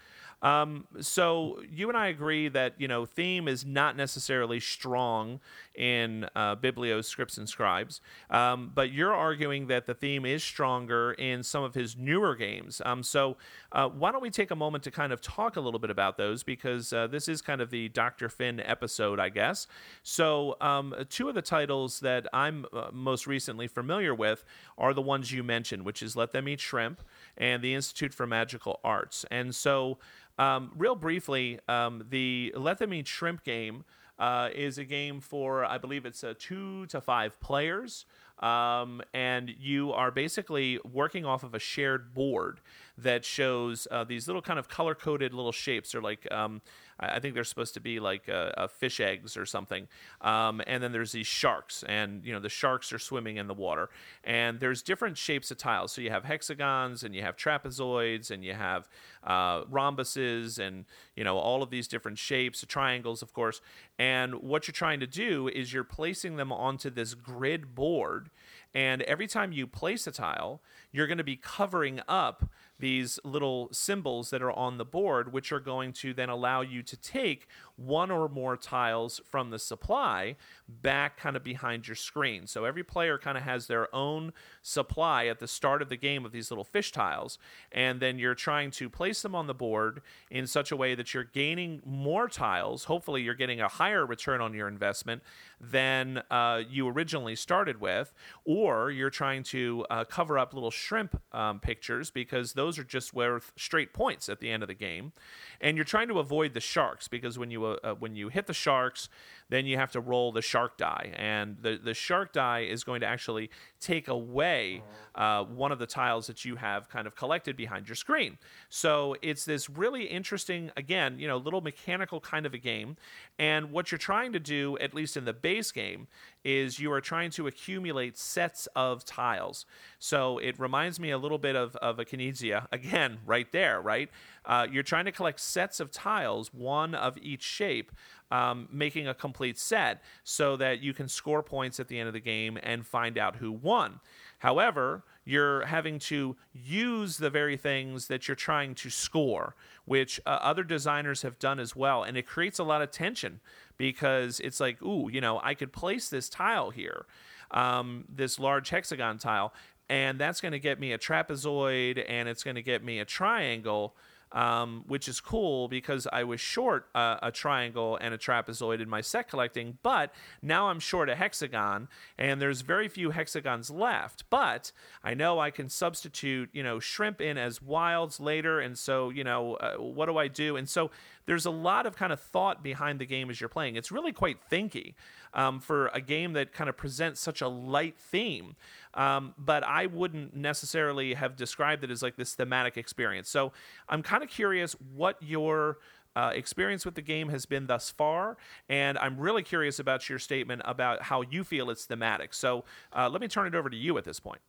Um, 0.41 0.87
so 0.99 1.61
you 1.71 1.87
and 1.87 1.97
I 1.97 2.07
agree 2.07 2.49
that 2.49 2.73
you 2.77 2.87
know 2.87 3.05
theme 3.05 3.47
is 3.47 3.65
not 3.65 3.95
necessarily 3.95 4.59
strong 4.59 5.39
in 5.73 6.25
uh, 6.35 6.55
scripts 7.01 7.37
and 7.37 7.47
scribes, 7.47 8.01
um, 8.29 8.71
but 8.75 8.91
you're 8.91 9.13
arguing 9.13 9.67
that 9.67 9.85
the 9.85 9.93
theme 9.93 10.25
is 10.25 10.43
stronger 10.43 11.13
in 11.13 11.43
some 11.43 11.63
of 11.63 11.73
his 11.73 11.95
newer 11.95 12.35
games. 12.35 12.81
Um, 12.85 13.03
so 13.03 13.37
uh, 13.71 13.87
why 13.87 14.11
don't 14.11 14.21
we 14.21 14.29
take 14.29 14.51
a 14.51 14.55
moment 14.55 14.83
to 14.83 14.91
kind 14.91 15.13
of 15.13 15.21
talk 15.21 15.55
a 15.55 15.61
little 15.61 15.79
bit 15.79 15.89
about 15.89 16.17
those 16.17 16.43
because 16.43 16.91
uh, 16.91 17.07
this 17.07 17.27
is 17.27 17.41
kind 17.41 17.61
of 17.61 17.69
the 17.69 17.89
Dr. 17.89 18.27
Finn 18.27 18.59
episode, 18.59 19.19
I 19.19 19.29
guess. 19.29 19.67
So 20.03 20.57
um, 20.59 20.93
two 21.09 21.29
of 21.29 21.35
the 21.35 21.41
titles 21.41 22.01
that 22.01 22.27
I'm 22.33 22.65
uh, 22.73 22.89
most 22.91 23.27
recently 23.27 23.67
familiar 23.67 24.13
with 24.13 24.43
are 24.77 24.93
the 24.93 25.01
ones 25.01 25.22
you 25.31 25.43
mentioned, 25.43 25.85
which 25.85 26.01
is 26.03 26.15
Let 26.15 26.31
Them 26.31 26.47
Eat 26.47 26.59
Shrimp 26.59 27.01
and 27.37 27.63
the 27.63 27.73
Institute 27.73 28.13
for 28.13 28.27
Magical 28.27 28.79
Arts. 28.83 29.25
And 29.31 29.53
so, 29.53 29.97
um, 30.37 30.71
real 30.75 30.95
briefly, 30.95 31.59
um, 31.67 32.05
the 32.09 32.53
Let 32.55 32.79
Them 32.79 32.93
Eat 32.93 33.07
Shrimp 33.07 33.43
game 33.43 33.85
uh, 34.19 34.49
is 34.53 34.77
a 34.77 34.83
game 34.83 35.19
for, 35.19 35.65
I 35.65 35.77
believe 35.77 36.05
it's 36.05 36.23
uh, 36.23 36.33
two 36.37 36.85
to 36.87 37.01
five 37.01 37.39
players. 37.39 38.05
Um, 38.39 39.01
and 39.13 39.53
you 39.57 39.93
are 39.93 40.11
basically 40.11 40.79
working 40.83 41.23
off 41.23 41.43
of 41.43 41.53
a 41.53 41.59
shared 41.59 42.13
board 42.13 42.59
that 42.97 43.23
shows 43.23 43.87
uh, 43.89 44.03
these 44.03 44.27
little 44.27 44.41
kind 44.41 44.59
of 44.59 44.67
color 44.67 44.95
coded 44.95 45.33
little 45.33 45.51
shapes. 45.51 45.93
They're 45.93 46.01
like, 46.01 46.29
um, 46.31 46.61
I 46.99 47.19
think 47.19 47.33
they're 47.33 47.43
supposed 47.43 47.73
to 47.75 47.79
be 47.79 47.99
like 47.99 48.29
uh, 48.29 48.67
fish 48.67 48.99
eggs 48.99 49.35
or 49.35 49.45
something. 49.45 49.87
Um, 50.21 50.61
and 50.67 50.81
then 50.81 50.91
there's 50.91 51.11
these 51.11 51.27
sharks, 51.27 51.83
and 51.87 52.25
you 52.25 52.33
know 52.33 52.39
the 52.39 52.49
sharks 52.49 52.93
are 52.93 52.99
swimming 52.99 53.37
in 53.37 53.47
the 53.47 53.53
water. 53.53 53.89
And 54.23 54.59
there's 54.59 54.81
different 54.81 55.17
shapes 55.17 55.51
of 55.51 55.57
tiles. 55.57 55.91
So 55.91 56.01
you 56.01 56.09
have 56.09 56.25
hexagons, 56.25 57.03
and 57.03 57.15
you 57.15 57.21
have 57.21 57.35
trapezoids, 57.35 58.31
and 58.31 58.43
you 58.43 58.53
have 58.53 58.87
uh, 59.23 59.63
rhombuses, 59.65 60.59
and 60.59 60.85
you 61.15 61.23
know 61.23 61.37
all 61.37 61.63
of 61.63 61.69
these 61.69 61.87
different 61.87 62.17
shapes, 62.17 62.63
triangles, 62.67 63.21
of 63.21 63.33
course. 63.33 63.61
And 63.99 64.35
what 64.35 64.67
you're 64.67 64.73
trying 64.73 64.99
to 65.01 65.07
do 65.07 65.47
is 65.47 65.73
you're 65.73 65.83
placing 65.83 66.37
them 66.37 66.51
onto 66.51 66.89
this 66.89 67.13
grid 67.13 67.75
board. 67.75 68.29
And 68.75 69.03
every 69.03 69.27
time 69.27 69.51
you 69.51 69.67
place 69.67 70.07
a 70.07 70.11
tile, 70.11 70.61
you're 70.91 71.05
going 71.05 71.19
to 71.19 71.23
be 71.23 71.35
covering 71.35 72.01
up 72.07 72.49
these 72.83 73.17
little 73.23 73.69
symbols 73.71 74.29
that 74.29 74.41
are 74.41 74.51
on 74.51 74.77
the 74.77 74.83
board, 74.83 75.31
which 75.31 75.53
are 75.53 75.61
going 75.61 75.93
to 75.93 76.13
then 76.13 76.27
allow 76.27 76.59
you 76.59 76.83
to 76.83 76.97
take 76.97 77.47
one 77.85 78.11
or 78.11 78.29
more 78.29 78.55
tiles 78.57 79.19
from 79.29 79.49
the 79.49 79.59
supply 79.59 80.35
back 80.67 81.17
kind 81.17 81.35
of 81.35 81.43
behind 81.43 81.87
your 81.87 81.95
screen. 81.95 82.47
So 82.47 82.65
every 82.65 82.83
player 82.83 83.17
kind 83.17 83.37
of 83.37 83.43
has 83.43 83.67
their 83.67 83.93
own 83.93 84.33
supply 84.61 85.25
at 85.27 85.39
the 85.39 85.47
start 85.47 85.81
of 85.81 85.89
the 85.89 85.97
game 85.97 86.25
of 86.25 86.31
these 86.31 86.49
little 86.49 86.63
fish 86.63 86.91
tiles. 86.91 87.37
And 87.71 87.99
then 87.99 88.17
you're 88.17 88.35
trying 88.35 88.71
to 88.71 88.89
place 88.89 89.21
them 89.21 89.35
on 89.35 89.47
the 89.47 89.53
board 89.53 90.01
in 90.29 90.47
such 90.47 90.71
a 90.71 90.75
way 90.75 90.95
that 90.95 91.13
you're 91.13 91.23
gaining 91.23 91.81
more 91.85 92.27
tiles. 92.27 92.85
Hopefully, 92.85 93.21
you're 93.21 93.33
getting 93.33 93.61
a 93.61 93.67
higher 93.67 94.05
return 94.05 94.41
on 94.41 94.53
your 94.53 94.67
investment 94.67 95.21
than 95.59 96.21
uh, 96.29 96.61
you 96.69 96.87
originally 96.87 97.35
started 97.35 97.79
with, 97.79 98.13
or 98.45 98.91
you're 98.91 99.09
trying 99.09 99.43
to 99.43 99.85
uh, 99.89 100.03
cover 100.03 100.37
up 100.37 100.53
little 100.53 100.71
shrimp 100.71 101.21
um, 101.31 101.59
pictures 101.59 102.11
because 102.11 102.53
those 102.53 102.77
are 102.77 102.83
just 102.83 103.13
worth 103.13 103.53
straight 103.55 103.93
points 103.93 104.29
at 104.29 104.39
the 104.39 104.49
end 104.49 104.63
of 104.63 104.67
the 104.67 104.73
game, 104.73 105.13
and 105.61 105.77
you're 105.77 105.85
trying 105.85 106.07
to 106.07 106.19
avoid 106.19 106.53
the 106.53 106.59
sharks 106.59 107.07
because 107.07 107.37
when 107.37 107.51
you 107.51 107.72
uh, 107.83 107.93
when 107.95 108.15
you 108.15 108.29
hit 108.29 108.47
the 108.47 108.53
sharks, 108.53 109.09
then 109.53 109.65
you 109.65 109.77
have 109.77 109.91
to 109.91 110.01
roll 110.01 110.31
the 110.31 110.41
shark 110.41 110.77
die, 110.77 111.13
and 111.15 111.57
the 111.61 111.79
the 111.83 111.93
shark 111.93 112.33
die 112.33 112.61
is 112.61 112.83
going 112.83 113.01
to 113.01 113.07
actually 113.07 113.49
take 113.79 114.07
away 114.07 114.81
uh, 115.15 115.43
one 115.43 115.71
of 115.71 115.79
the 115.79 115.85
tiles 115.85 116.27
that 116.27 116.43
you 116.45 116.55
have 116.55 116.89
kind 116.89 117.05
of 117.05 117.15
collected 117.15 117.55
behind 117.55 117.87
your 117.87 117.95
screen. 117.95 118.37
So 118.69 119.15
it's 119.21 119.45
this 119.45 119.69
really 119.69 120.05
interesting, 120.05 120.71
again, 120.77 121.19
you 121.19 121.27
know, 121.27 121.37
little 121.37 121.61
mechanical 121.61 122.19
kind 122.19 122.45
of 122.45 122.53
a 122.53 122.57
game. 122.57 122.95
And 123.37 123.71
what 123.71 123.91
you're 123.91 123.99
trying 123.99 124.33
to 124.33 124.39
do, 124.39 124.77
at 124.79 124.93
least 124.93 125.17
in 125.17 125.25
the 125.25 125.33
base 125.33 125.71
game, 125.71 126.07
is 126.43 126.79
you 126.79 126.91
are 126.91 127.01
trying 127.01 127.31
to 127.31 127.47
accumulate 127.47 128.17
sets 128.17 128.67
of 128.75 129.05
tiles. 129.05 129.65
So 129.99 130.37
it 130.39 130.59
reminds 130.59 130.99
me 130.99 131.11
a 131.11 131.17
little 131.17 131.37
bit 131.37 131.55
of, 131.55 131.75
of 131.77 131.99
a 131.99 132.05
Knizia, 132.05 132.67
again, 132.71 133.19
right 133.25 133.51
there, 133.51 133.81
right? 133.81 134.09
Uh, 134.45 134.67
you're 134.69 134.83
trying 134.83 135.05
to 135.05 135.11
collect 135.11 135.39
sets 135.39 135.79
of 135.79 135.91
tiles, 135.91 136.53
one 136.53 136.95
of 136.95 137.17
each 137.17 137.43
shape, 137.43 137.91
um, 138.33 138.67
making 138.71 139.07
a 139.07 139.13
complete 139.13 139.59
set 139.59 140.01
so 140.23 140.57
that 140.57 140.81
you 140.81 140.91
can 140.91 141.07
score 141.07 141.43
points 141.43 141.79
at 141.79 141.87
the 141.87 141.99
end 141.99 142.07
of 142.07 142.13
the 142.13 142.19
game 142.19 142.57
and 142.63 142.83
find 142.83 143.15
out 143.15 143.35
who 143.35 143.51
won. 143.51 143.99
However, 144.39 145.03
you're 145.23 145.65
having 145.65 145.99
to 145.99 146.35
use 146.51 147.17
the 147.17 147.29
very 147.29 147.55
things 147.57 148.07
that 148.07 148.27
you're 148.27 148.35
trying 148.35 148.73
to 148.75 148.89
score, 148.89 149.55
which 149.85 150.19
uh, 150.25 150.39
other 150.41 150.63
designers 150.63 151.21
have 151.21 151.37
done 151.37 151.59
as 151.59 151.75
well. 151.75 152.01
And 152.01 152.17
it 152.17 152.25
creates 152.25 152.57
a 152.57 152.63
lot 152.63 152.81
of 152.81 152.89
tension 152.89 153.39
because 153.77 154.39
it's 154.39 154.59
like, 154.59 154.81
ooh, 154.81 155.11
you 155.11 155.21
know, 155.21 155.39
I 155.43 155.53
could 155.53 155.71
place 155.71 156.09
this 156.09 156.27
tile 156.27 156.71
here, 156.71 157.05
um, 157.51 158.05
this 158.09 158.39
large 158.39 158.69
hexagon 158.69 159.19
tile, 159.19 159.53
and 159.89 160.19
that's 160.19 160.41
going 160.41 160.53
to 160.53 160.59
get 160.59 160.79
me 160.79 160.91
a 160.91 160.97
trapezoid 160.97 162.03
and 162.09 162.27
it's 162.27 162.43
going 162.43 162.55
to 162.55 162.63
get 162.63 162.83
me 162.83 162.97
a 162.97 163.05
triangle 163.05 163.95
um, 164.33 164.83
which 164.87 165.07
is 165.07 165.21
cool 165.21 165.67
because 165.67 166.07
I 166.11 166.23
was 166.23 166.41
short 166.41 166.87
a 166.95 167.31
triangle 167.31 167.97
and 168.01 168.13
a 168.13 168.17
trapezoid 168.17 168.81
in 168.81 168.89
my 168.89 169.01
set 169.01 169.29
collecting, 169.29 169.77
but 169.83 170.13
now 170.41 170.67
I'm 170.67 170.79
short 170.79 171.09
a 171.09 171.15
hexagon, 171.15 171.87
and 172.17 172.41
there's 172.41 172.61
very 172.61 172.87
few 172.87 173.11
hexagons 173.11 173.69
left. 173.69 174.23
But 174.29 174.71
I 175.03 175.13
know 175.13 175.39
I 175.39 175.51
can 175.51 175.69
substitute, 175.69 176.49
you 176.51 176.63
know, 176.63 176.79
shrimp 176.79 177.21
in 177.21 177.37
as 177.37 177.61
wilds 177.61 178.19
later, 178.19 178.59
and 178.59 178.77
so 178.77 179.09
you 179.09 179.23
know, 179.23 179.55
uh, 179.55 179.75
what 179.75 180.07
do 180.07 180.17
I 180.17 180.27
do? 180.27 180.57
And 180.57 180.67
so 180.67 180.89
there's 181.25 181.45
a 181.45 181.51
lot 181.51 181.85
of 181.85 181.95
kind 181.95 182.11
of 182.11 182.19
thought 182.19 182.63
behind 182.63 182.99
the 182.99 183.05
game 183.05 183.29
as 183.29 183.39
you're 183.39 183.49
playing. 183.49 183.75
It's 183.75 183.91
really 183.91 184.11
quite 184.11 184.37
thinky 184.51 184.95
um, 185.33 185.59
for 185.59 185.87
a 185.87 186.01
game 186.01 186.33
that 186.33 186.53
kind 186.53 186.69
of 186.69 186.77
presents 186.77 187.19
such 187.19 187.41
a 187.41 187.47
light 187.47 187.97
theme. 187.97 188.55
Um, 188.93 189.33
but 189.37 189.63
I 189.63 189.87
wouldn't 189.87 190.35
necessarily 190.35 191.15
have 191.15 191.35
described 191.35 191.83
it 191.83 191.91
as 191.91 192.03
like 192.03 192.15
this 192.15 192.35
thematic 192.35 192.77
experience. 192.77 193.29
So 193.29 193.51
I'm 193.89 194.03
kind 194.03 194.23
of 194.23 194.29
curious 194.29 194.73
what 194.93 195.17
your 195.21 195.79
uh, 196.15 196.31
experience 196.33 196.85
with 196.85 196.95
the 196.95 197.01
game 197.01 197.29
has 197.29 197.45
been 197.45 197.65
thus 197.65 197.89
far, 197.89 198.37
and 198.69 198.97
I'm 198.99 199.17
really 199.17 199.41
curious 199.41 199.79
about 199.79 200.07
your 200.09 200.19
statement 200.19 200.61
about 200.65 201.01
how 201.01 201.21
you 201.21 201.43
feel 201.43 201.69
it's 201.69 201.85
thematic. 201.85 202.33
So 202.33 202.65
uh, 202.95 203.09
let 203.09 203.21
me 203.21 203.27
turn 203.27 203.47
it 203.47 203.55
over 203.55 203.69
to 203.69 203.75
you 203.75 203.97
at 203.97 204.03
this 204.03 204.19
point. 204.19 204.41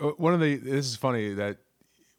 Uh, 0.00 0.10
one 0.10 0.34
of 0.34 0.40
the 0.40 0.56
this 0.56 0.86
is 0.86 0.96
funny 0.96 1.34
that 1.34 1.58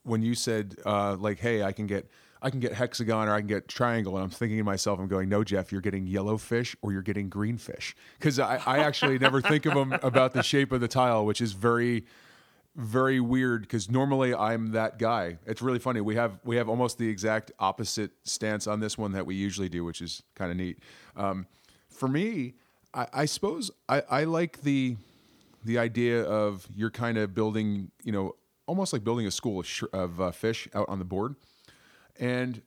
when 0.03 0.21
you 0.21 0.35
said 0.35 0.75
uh, 0.85 1.15
like, 1.17 1.39
"Hey, 1.39 1.63
I 1.63 1.71
can 1.71 1.87
get." 1.87 2.09
I 2.41 2.49
can 2.49 2.59
get 2.59 2.73
hexagon 2.73 3.27
or 3.27 3.33
I 3.33 3.39
can 3.39 3.47
get 3.47 3.67
triangle. 3.67 4.15
And 4.15 4.23
I'm 4.23 4.29
thinking 4.29 4.57
to 4.57 4.63
myself, 4.63 4.99
I'm 4.99 5.07
going, 5.07 5.27
no, 5.27 5.43
Jeff, 5.43 5.71
you're 5.71 5.81
getting 5.81 6.07
yellow 6.07 6.37
fish 6.37 6.75
or 6.81 6.93
you're 6.93 7.01
getting 7.01 7.29
green 7.29 7.57
fish. 7.57 7.95
Because 8.17 8.39
I, 8.39 8.61
I 8.65 8.79
actually 8.79 9.19
never 9.19 9.41
think 9.41 9.65
of 9.65 9.73
them 9.73 9.93
about 10.03 10.33
the 10.33 10.43
shape 10.43 10.71
of 10.71 10.79
the 10.79 10.87
tile, 10.87 11.25
which 11.25 11.41
is 11.41 11.51
very, 11.51 12.05
very 12.75 13.19
weird. 13.19 13.63
Because 13.63 13.89
normally 13.89 14.33
I'm 14.33 14.71
that 14.71 14.99
guy. 14.99 15.37
It's 15.45 15.61
really 15.61 15.79
funny. 15.79 15.99
We 15.99 16.15
have 16.15 16.39
we 16.45 16.55
have 16.55 16.69
almost 16.69 16.97
the 16.97 17.09
exact 17.09 17.51
opposite 17.59 18.11
stance 18.23 18.67
on 18.67 18.79
this 18.79 18.97
one 18.97 19.11
that 19.11 19.25
we 19.25 19.35
usually 19.35 19.69
do, 19.69 19.83
which 19.83 20.01
is 20.01 20.23
kind 20.35 20.49
of 20.49 20.57
neat. 20.57 20.79
Um, 21.17 21.45
for 21.89 22.07
me, 22.07 22.53
I, 22.93 23.07
I 23.13 23.25
suppose 23.25 23.69
I, 23.89 24.03
I 24.09 24.23
like 24.23 24.61
the 24.61 24.95
the 25.65 25.77
idea 25.77 26.23
of 26.23 26.65
you're 26.73 26.89
kind 26.89 27.17
of 27.17 27.35
building, 27.35 27.91
you 28.03 28.13
know, 28.13 28.35
almost 28.65 28.93
like 28.93 29.03
building 29.03 29.27
a 29.27 29.31
school 29.31 29.59
of, 29.59 29.67
sh- 29.67 29.83
of 29.91 30.21
uh, 30.21 30.31
fish 30.31 30.69
out 30.73 30.87
on 30.87 30.99
the 30.99 31.05
board 31.05 31.35
and 32.19 32.61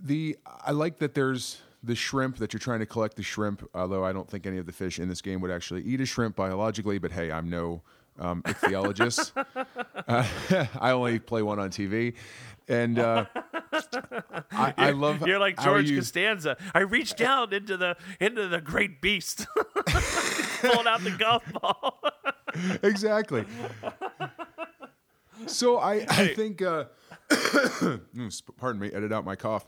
the 0.00 0.36
I 0.64 0.72
like 0.72 0.98
that 0.98 1.14
there's 1.14 1.60
the 1.82 1.94
shrimp 1.94 2.38
that 2.38 2.52
you're 2.52 2.60
trying 2.60 2.80
to 2.80 2.86
collect 2.86 3.16
the 3.16 3.22
shrimp. 3.22 3.68
Although 3.74 4.04
I 4.04 4.12
don't 4.12 4.28
think 4.28 4.46
any 4.46 4.58
of 4.58 4.66
the 4.66 4.72
fish 4.72 4.98
in 4.98 5.08
this 5.08 5.22
game 5.22 5.40
would 5.40 5.50
actually 5.50 5.82
eat 5.82 6.00
a 6.00 6.06
shrimp 6.06 6.36
biologically, 6.36 6.98
but 6.98 7.12
hey, 7.12 7.30
I'm 7.30 7.48
no 7.48 7.82
um, 8.18 8.42
ichthyologist. 8.42 9.32
uh, 10.08 10.26
I 10.80 10.90
only 10.90 11.18
play 11.18 11.42
one 11.42 11.58
on 11.58 11.70
TV, 11.70 12.14
and 12.68 12.98
uh, 12.98 13.26
I, 14.52 14.74
I, 14.76 14.90
love. 14.90 15.26
You're 15.26 15.38
like 15.38 15.62
George 15.62 15.90
you, 15.90 15.98
Costanza. 15.98 16.56
I 16.74 16.80
reached 16.80 17.16
down 17.16 17.52
into 17.52 17.76
the 17.76 17.96
into 18.20 18.48
the 18.48 18.60
great 18.60 19.00
beast, 19.00 19.46
pulled 19.54 20.86
out 20.86 21.02
the 21.02 21.14
golf 21.18 21.44
ball. 21.52 22.02
exactly. 22.82 23.44
So 25.46 25.78
I 25.78 26.06
I 26.08 26.28
think. 26.28 26.62
Uh, 26.62 26.86
pardon 28.56 28.80
me, 28.80 28.90
edit 28.92 29.12
out 29.12 29.24
my 29.24 29.36
cough. 29.36 29.66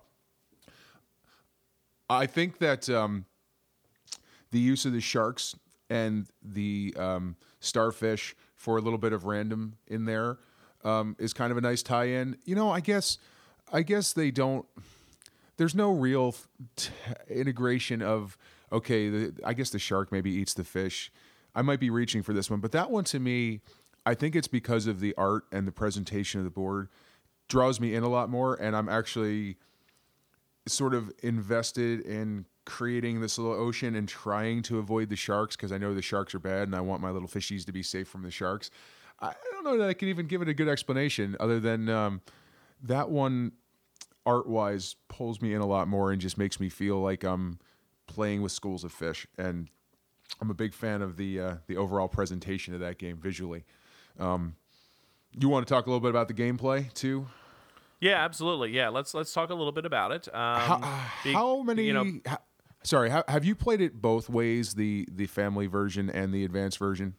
I 2.11 2.27
think 2.27 2.59
that 2.59 2.89
um, 2.89 3.27
the 4.51 4.59
use 4.59 4.85
of 4.85 4.93
the 4.93 5.01
sharks 5.01 5.55
and 5.91 6.27
the 6.43 6.95
um, 6.97 7.37
starfish 7.61 8.35
for 8.55 8.77
a 8.77 8.81
little 8.81 8.99
bit 8.99 9.13
of 9.13 9.25
random 9.25 9.77
in 9.87 10.05
there 10.05 10.39
um, 10.85 11.17
is 11.19 11.33
kind 11.33 11.51
of 11.51 11.59
a 11.59 11.61
nice 11.61 11.83
tie-in. 11.83 12.37
You 12.45 12.55
know, 12.55 12.71
I 12.71 12.81
guess, 12.81 13.19
I 13.73 13.83
guess 13.83 14.13
they 14.13 14.31
don't. 14.31 14.67
There's 15.57 15.75
no 15.75 15.91
real 15.91 16.37
t- 16.77 16.91
integration 17.29 18.01
of 18.01 18.39
okay. 18.71 19.09
The, 19.09 19.35
I 19.45 19.55
guess 19.55 19.71
the 19.71 19.79
shark 19.79 20.13
maybe 20.13 20.31
eats 20.31 20.55
the 20.55 20.65
fish. 20.65 21.13
I 21.55 21.63
might 21.63 21.81
be 21.81 21.91
reaching 21.91 22.23
for 22.23 22.33
this 22.33 22.49
one, 22.49 22.61
but 22.61 22.73
that 22.73 22.91
one 22.91 23.05
to 23.05 23.19
me, 23.19 23.61
I 24.07 24.15
think 24.15 24.37
it's 24.37 24.49
because 24.49 24.87
of 24.87 25.01
the 25.01 25.15
art 25.17 25.45
and 25.51 25.67
the 25.67 25.73
presentation 25.73 26.39
of 26.39 26.45
the 26.45 26.51
board 26.51 26.89
draws 27.49 27.81
me 27.81 27.95
in 27.95 28.03
a 28.03 28.09
lot 28.09 28.31
more, 28.31 28.55
and 28.55 28.77
I'm 28.77 28.89
actually 28.89 29.57
sort 30.67 30.95
of 30.95 31.11
invested 31.23 32.01
in 32.03 32.45
creating 32.67 33.21
this 33.23 33.39
little 33.39 33.55
ocean 33.55 33.95
and 33.95 34.07
trying 34.07 34.61
to 34.63 34.79
avoid 34.79 35.09
the 35.09 35.17
sharks 35.17 35.57
because 35.57 35.73
I 35.73 35.79
know 35.79 35.95
the 35.95 36.03
sharks 36.03 36.35
are 36.35 36.39
bad 36.39 36.65
and 36.65 36.77
I 36.77 36.83
want 36.83 37.01
my 37.01 37.11
little 37.11 37.29
fishies 37.29 37.65
to 37.65 37.73
be 37.73 37.83
safe 37.83 38.07
from 38.07 38.23
the 38.23 38.31
sharks. 38.31 38.71
I 39.21 39.33
don't 39.53 39.65
know 39.65 39.79
that 39.79 39.89
I 39.89 39.95
can 39.95 40.09
even 40.09 40.27
give 40.27 40.43
it 40.43 40.49
a 40.49 40.55
good 40.55 40.69
explanation 40.69 41.35
other 41.41 41.59
than 41.61 41.89
um, 41.89 42.21
that 42.83 43.09
one 43.09 43.53
art 44.27 44.47
wise 44.47 44.97
pulls 45.09 45.41
me 45.41 45.55
in 45.55 45.63
a 45.63 45.67
lot 45.67 45.89
more 45.89 46.13
and 46.13 46.21
just 46.21 46.37
makes 46.37 46.61
me 46.61 46.69
feel 46.69 47.01
like 47.01 47.25
I'm 47.25 47.59
playing 48.07 48.43
with 48.43 48.53
schools 48.53 48.85
of 48.85 48.93
fish. 48.93 49.27
And 49.39 49.71
I'm 50.41 50.51
a 50.51 50.55
big 50.55 50.75
fan 50.75 51.01
of 51.01 51.17
the 51.17 51.41
uh, 51.41 51.55
the 51.67 51.79
overall 51.79 52.09
presentation 52.09 52.75
of 52.75 52.81
that 52.81 52.99
game 52.99 53.17
visually. 53.17 53.65
Um, 54.19 54.57
you 55.39 55.49
want 55.49 55.67
to 55.67 55.73
talk 55.73 55.87
a 55.87 55.91
little 55.91 56.01
bit 56.01 56.11
about 56.11 56.29
the 56.29 56.35
gameplay 56.35 56.93
too? 56.95 57.27
Yeah, 58.01 58.25
absolutely. 58.25 58.71
Yeah, 58.71 58.89
let's 58.89 59.15
let's 59.15 59.33
talk 59.33 59.51
a 59.51 59.55
little 59.55 59.73
bit 59.73 59.85
about 59.85 60.13
it. 60.13 60.29
Um, 60.29 60.61
how, 60.61 61.09
how, 61.25 61.63
many? 61.63 61.85
You 61.85 61.93
know, 61.93 62.21
how, 62.27 62.39
sorry, 62.85 63.11
how, 63.11 63.25
have 63.27 63.45
you 63.45 63.55
played 63.55 63.81
it 63.81 64.01
both 64.01 64.29
ways 64.29 64.75
the 64.75 65.09
the 65.11 65.27
family 65.27 65.67
version 65.67 66.09
and 66.09 66.33
the 66.33 66.45
advanced 66.45 66.79
version? 66.79 67.15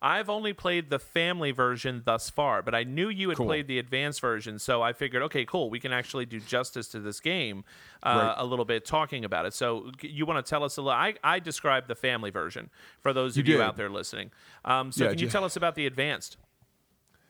I've 0.00 0.30
only 0.30 0.52
played 0.52 0.90
the 0.90 1.00
family 1.00 1.50
version 1.50 2.02
thus 2.04 2.30
far, 2.30 2.62
but 2.62 2.72
I 2.72 2.84
knew 2.84 3.08
you 3.08 3.30
had 3.30 3.38
cool. 3.38 3.46
played 3.46 3.66
the 3.66 3.80
advanced 3.80 4.20
version, 4.20 4.60
so 4.60 4.80
I 4.80 4.92
figured, 4.92 5.24
okay, 5.24 5.44
cool, 5.44 5.70
we 5.70 5.80
can 5.80 5.92
actually 5.92 6.24
do 6.24 6.38
justice 6.38 6.86
to 6.88 7.00
this 7.00 7.18
game 7.18 7.64
uh, 8.04 8.10
right. 8.10 8.34
a 8.38 8.44
little 8.44 8.64
bit 8.64 8.84
talking 8.84 9.24
about 9.24 9.44
it. 9.44 9.54
So 9.54 9.90
you 10.00 10.24
want 10.24 10.44
to 10.44 10.48
tell 10.48 10.62
us 10.62 10.76
a 10.76 10.82
little? 10.82 10.96
I, 10.96 11.14
I 11.24 11.40
described 11.40 11.88
the 11.88 11.96
family 11.96 12.30
version 12.30 12.70
for 13.00 13.12
those 13.12 13.36
of 13.36 13.48
you, 13.48 13.56
you 13.56 13.62
out 13.62 13.76
there 13.76 13.90
listening. 13.90 14.30
Um, 14.64 14.92
so 14.92 15.04
yeah, 15.04 15.10
can 15.10 15.18
you 15.18 15.28
tell 15.28 15.42
us 15.42 15.56
about 15.56 15.74
the 15.74 15.86
advanced? 15.86 16.36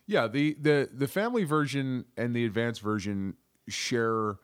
Yeah, 0.09 0.26
the 0.26 0.56
the 0.59 0.88
the 0.90 1.06
family 1.06 1.44
version 1.44 2.06
and 2.16 2.34
the 2.34 2.46
advanced 2.46 2.80
version 2.80 3.34
share 3.68 4.38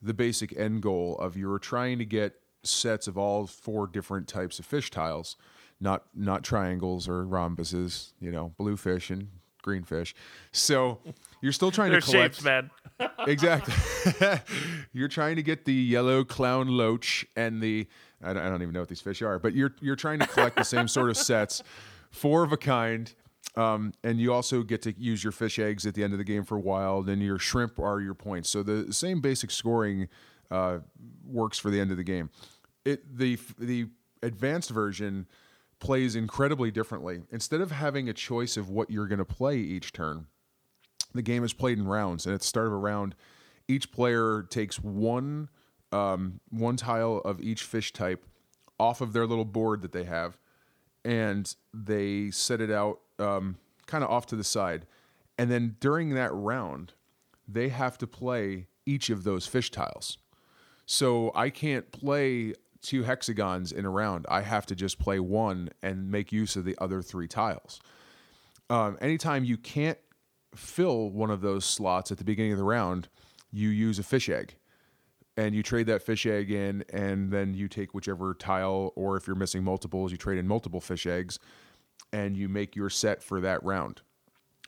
the 0.00 0.14
basic 0.14 0.56
end 0.56 0.80
goal 0.80 1.18
of 1.18 1.36
you're 1.36 1.58
trying 1.58 1.98
to 1.98 2.04
get 2.04 2.36
sets 2.62 3.08
of 3.08 3.18
all 3.18 3.46
four 3.48 3.88
different 3.88 4.28
types 4.28 4.60
of 4.60 4.64
fish 4.64 4.92
tiles, 4.92 5.36
not 5.80 6.04
not 6.14 6.44
triangles 6.44 7.08
or 7.08 7.24
rhombuses, 7.24 8.12
you 8.20 8.30
know, 8.30 8.52
blue 8.56 8.76
fish 8.76 9.10
and 9.10 9.26
green 9.60 9.82
fish. 9.82 10.14
So 10.52 11.00
you're 11.42 11.52
still 11.52 11.72
trying 11.72 11.90
to 11.90 12.00
collect 12.00 12.36
shapes, 12.36 12.44
man. 12.44 12.70
exactly. 13.26 13.74
you're 14.92 15.08
trying 15.08 15.34
to 15.34 15.42
get 15.42 15.64
the 15.64 15.74
yellow 15.74 16.22
clown 16.22 16.68
loach 16.68 17.26
and 17.34 17.60
the 17.60 17.88
I 18.22 18.34
don't, 18.34 18.42
I 18.44 18.48
don't 18.48 18.62
even 18.62 18.72
know 18.72 18.80
what 18.80 18.88
these 18.88 19.00
fish 19.00 19.20
are, 19.22 19.40
but 19.40 19.52
you're 19.52 19.74
you're 19.80 19.96
trying 19.96 20.20
to 20.20 20.28
collect 20.28 20.54
the 20.54 20.64
same 20.64 20.86
sort 20.86 21.10
of 21.10 21.16
sets, 21.16 21.64
four 22.12 22.44
of 22.44 22.52
a 22.52 22.56
kind 22.56 23.12
um, 23.56 23.92
and 24.04 24.20
you 24.20 24.32
also 24.32 24.62
get 24.62 24.82
to 24.82 24.92
use 24.98 25.24
your 25.24 25.32
fish 25.32 25.58
eggs 25.58 25.86
at 25.86 25.94
the 25.94 26.04
end 26.04 26.12
of 26.12 26.18
the 26.18 26.24
game 26.24 26.44
for 26.44 26.58
wild, 26.58 27.08
and 27.08 27.22
your 27.22 27.38
shrimp 27.38 27.78
are 27.78 28.00
your 28.00 28.14
points. 28.14 28.48
So 28.50 28.62
the 28.62 28.92
same 28.92 29.20
basic 29.20 29.50
scoring 29.50 30.08
uh, 30.50 30.78
works 31.24 31.58
for 31.58 31.70
the 31.70 31.80
end 31.80 31.90
of 31.90 31.96
the 31.96 32.04
game. 32.04 32.30
It 32.84 33.18
the 33.18 33.38
the 33.58 33.88
advanced 34.22 34.70
version 34.70 35.26
plays 35.80 36.16
incredibly 36.16 36.70
differently. 36.70 37.22
Instead 37.30 37.60
of 37.60 37.70
having 37.70 38.08
a 38.08 38.12
choice 38.12 38.56
of 38.56 38.68
what 38.68 38.90
you're 38.90 39.06
going 39.06 39.18
to 39.18 39.24
play 39.24 39.58
each 39.58 39.92
turn, 39.92 40.26
the 41.14 41.22
game 41.22 41.44
is 41.44 41.52
played 41.52 41.78
in 41.78 41.86
rounds, 41.86 42.26
and 42.26 42.34
at 42.34 42.40
the 42.40 42.46
start 42.46 42.66
of 42.66 42.72
a 42.72 42.76
round, 42.76 43.14
each 43.66 43.92
player 43.92 44.46
takes 44.48 44.78
one 44.78 45.48
um, 45.90 46.40
one 46.50 46.76
tile 46.76 47.18
of 47.24 47.40
each 47.40 47.62
fish 47.62 47.92
type 47.92 48.24
off 48.78 49.00
of 49.00 49.12
their 49.12 49.26
little 49.26 49.44
board 49.44 49.82
that 49.82 49.92
they 49.92 50.04
have, 50.04 50.38
and 51.04 51.54
they 51.72 52.30
set 52.30 52.60
it 52.60 52.70
out 52.70 53.00
um, 53.18 53.56
kind 53.86 54.04
of 54.04 54.10
off 54.10 54.26
to 54.26 54.36
the 54.36 54.44
side. 54.44 54.86
And 55.36 55.50
then 55.50 55.76
during 55.80 56.14
that 56.14 56.32
round, 56.32 56.94
they 57.46 57.68
have 57.68 57.96
to 57.98 58.06
play 58.06 58.66
each 58.86 59.10
of 59.10 59.24
those 59.24 59.46
fish 59.46 59.70
tiles. 59.70 60.18
So 60.86 61.30
I 61.34 61.50
can't 61.50 61.90
play 61.92 62.54
two 62.80 63.02
hexagons 63.02 63.72
in 63.72 63.84
a 63.84 63.90
round. 63.90 64.24
I 64.28 64.40
have 64.42 64.66
to 64.66 64.74
just 64.74 64.98
play 64.98 65.18
one 65.20 65.70
and 65.82 66.10
make 66.10 66.32
use 66.32 66.56
of 66.56 66.64
the 66.64 66.76
other 66.78 67.02
three 67.02 67.28
tiles. 67.28 67.80
Um, 68.70 68.96
anytime 69.00 69.44
you 69.44 69.56
can't 69.56 69.98
fill 70.54 71.10
one 71.10 71.30
of 71.30 71.40
those 71.40 71.64
slots 71.64 72.10
at 72.10 72.18
the 72.18 72.24
beginning 72.24 72.52
of 72.52 72.58
the 72.58 72.64
round, 72.64 73.08
you 73.50 73.68
use 73.68 73.98
a 73.98 74.02
fish 74.02 74.28
egg. 74.28 74.54
and 75.38 75.54
you 75.54 75.62
trade 75.62 75.86
that 75.86 76.02
fish 76.02 76.26
egg 76.26 76.50
in, 76.50 76.84
and 76.92 77.30
then 77.30 77.54
you 77.54 77.68
take 77.68 77.94
whichever 77.94 78.34
tile, 78.34 78.92
or 78.96 79.16
if 79.16 79.28
you're 79.28 79.36
missing 79.36 79.62
multiples, 79.62 80.10
you 80.10 80.18
trade 80.18 80.36
in 80.36 80.48
multiple 80.48 80.80
fish 80.80 81.06
eggs, 81.06 81.38
and 82.12 82.36
you 82.36 82.48
make 82.48 82.76
your 82.76 82.90
set 82.90 83.22
for 83.22 83.40
that 83.40 83.62
round. 83.62 84.00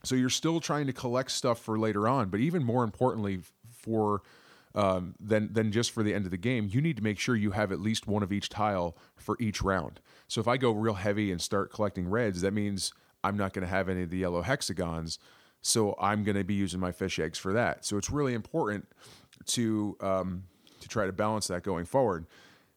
So 0.03 0.15
you're 0.15 0.31
still 0.31 0.61
trying 0.61 0.87
to 0.87 0.93
collect 0.93 1.31
stuff 1.31 1.61
for 1.61 1.79
later 1.79 2.09
on, 2.09 2.29
but 2.29 2.41
even 2.41 2.65
more 2.65 2.85
importantly, 2.85 3.41
for 3.71 4.23
um, 4.75 5.15
than 5.19 5.53
than 5.53 5.73
just 5.73 5.91
for 5.91 6.03
the 6.03 6.15
end 6.15 6.25
of 6.25 6.31
the 6.31 6.37
game, 6.37 6.69
you 6.71 6.81
need 6.81 6.97
to 6.97 7.03
make 7.03 7.19
sure 7.19 7.35
you 7.35 7.51
have 7.51 7.73
at 7.73 7.81
least 7.81 8.07
one 8.07 8.23
of 8.23 8.33
each 8.33 8.49
tile 8.49 8.97
for 9.17 9.37
each 9.41 9.63
round. 9.63 10.01
So 10.29 10.41
if 10.41 10.49
I 10.49 10.57
go 10.57 10.71
real 10.71 10.95
heavy 10.95 11.33
and 11.33 11.41
start 11.41 11.73
collecting 11.73 12.09
reds, 12.09 12.41
that 12.43 12.53
means 12.53 12.93
I'm 13.25 13.37
not 13.37 13.53
going 13.53 13.65
to 13.65 13.71
have 13.71 13.89
any 13.89 14.03
of 14.03 14.11
the 14.11 14.19
yellow 14.19 14.43
hexagons. 14.43 15.19
So 15.63 15.95
I'm 16.01 16.25
going 16.25 16.37
to 16.37 16.45
be 16.45 16.55
using 16.55 16.81
my 16.81 16.93
fish 16.93 17.19
eggs 17.19 17.39
for 17.39 17.53
that. 17.53 17.85
So 17.85 17.99
it's 17.99 18.11
really 18.11 18.33
important 18.33 18.87
to 19.47 19.97
um, 20.01 20.45
to 20.81 20.89
try 20.89 21.07
to 21.07 21.13
balance 21.13 21.49
that 21.49 21.63
going 21.63 21.85
forward. 21.85 22.27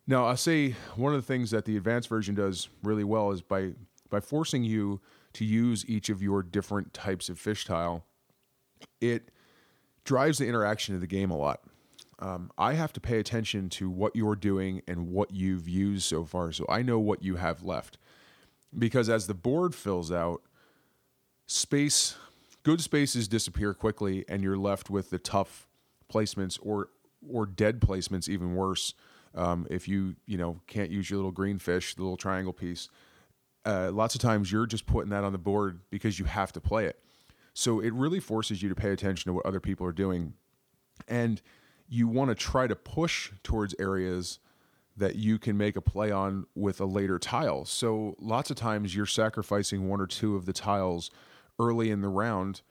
Now, 0.06 0.26
I'll 0.26 0.36
say 0.36 0.76
one 0.96 1.14
of 1.14 1.22
the 1.22 1.26
things 1.26 1.52
that 1.52 1.64
the 1.64 1.78
advanced 1.78 2.10
version 2.10 2.36
does 2.36 2.68
really 2.82 3.06
well 3.06 3.32
is 3.32 3.42
by 3.42 3.72
by 4.14 4.20
forcing 4.20 4.64
you 4.64 5.02
to 5.34 5.44
use 5.44 5.84
each 5.90 6.08
of 6.08 6.22
your 6.22 6.44
different 6.44 6.94
types 6.94 7.30
of 7.30 7.40
fish 7.40 7.66
tile, 7.66 8.06
it 9.02 9.32
drives 10.06 10.38
the 10.38 10.48
interaction 10.48 10.94
of 10.94 11.02
the 11.02 11.08
game 11.08 11.32
a 11.32 11.36
lot. 11.36 11.62
Um, 12.20 12.52
I 12.56 12.74
have 12.74 12.94
to 12.94 13.00
pay 13.00 13.18
attention 13.18 13.70
to 13.70 13.90
what 13.90 14.16
you're 14.16 14.36
doing 14.36 14.84
and 14.88 15.08
what 15.08 15.32
you've 15.32 15.68
used 15.68 16.04
so 16.04 16.26
far, 16.26 16.52
so 16.52 16.64
I 16.70 16.84
know 16.84 17.00
what 17.00 17.24
you 17.24 17.38
have 17.38 17.64
left. 17.64 17.98
Because 18.78 19.10
as 19.10 19.26
the 19.26 19.34
board 19.34 19.74
fills 19.74 20.12
out, 20.12 20.44
space, 21.48 22.16
good 22.62 22.82
spaces 22.82 23.28
disappear 23.28 23.74
quickly, 23.74 24.26
and 24.30 24.44
you're 24.44 24.58
left 24.58 24.92
with 24.92 25.10
the 25.10 25.18
tough 25.18 25.68
placements 26.08 26.60
or 26.62 26.90
or 27.28 27.48
dead 27.48 27.82
placements, 27.82 28.30
even 28.30 28.54
worse. 28.54 28.94
Um, 29.34 29.66
if 29.72 29.88
you 29.88 30.18
you 30.28 30.38
know 30.38 30.62
can't 30.68 30.92
use 30.92 31.10
your 31.10 31.18
little 31.18 31.32
green 31.32 31.58
fish, 31.58 31.96
the 31.96 32.04
little 32.04 32.16
triangle 32.16 32.54
piece, 32.54 32.90
uh, 33.66 33.92
lots 33.92 34.16
of 34.16 34.22
times 34.22 34.52
you're 34.52 34.66
just 34.66 34.86
putting 34.86 35.10
that 35.12 35.24
on 35.24 35.32
the 35.32 35.38
board 35.38 35.80
because 35.90 36.20
you 36.20 36.26
have 36.26 36.52
to 36.54 36.62
play 36.62 36.86
it. 36.86 37.00
So 37.54 37.80
it 37.80 37.94
really 37.94 38.20
forces 38.20 38.62
you 38.62 38.70
to 38.70 38.76
pay 38.76 38.92
attention 38.92 39.30
to 39.30 39.34
what 39.34 39.46
other 39.46 39.60
people 39.60 39.86
are 39.86 39.94
doing, 39.94 40.34
and 41.08 41.42
you 41.88 42.08
want 42.08 42.30
to 42.30 42.36
try 42.36 42.68
to 42.68 42.76
push 42.76 43.32
towards 43.44 43.76
areas 43.78 44.40
that 44.96 45.16
you 45.16 45.40
can 45.40 45.58
make 45.58 45.76
a 45.76 45.82
play 45.82 46.12
on 46.12 46.46
with 46.56 46.80
a 46.80 46.86
later 46.86 47.18
tile. 47.18 47.66
So 47.66 48.16
lots 48.20 48.50
of 48.52 48.58
times 48.58 48.96
you're 48.96 49.06
sacrificing 49.06 49.90
one 49.90 50.00
or 50.00 50.08
two 50.08 50.36
of 50.36 50.46
the 50.46 50.54
tiles 50.54 51.10
early 51.60 51.90
in 51.90 52.02
the 52.02 52.10
round 52.10 52.62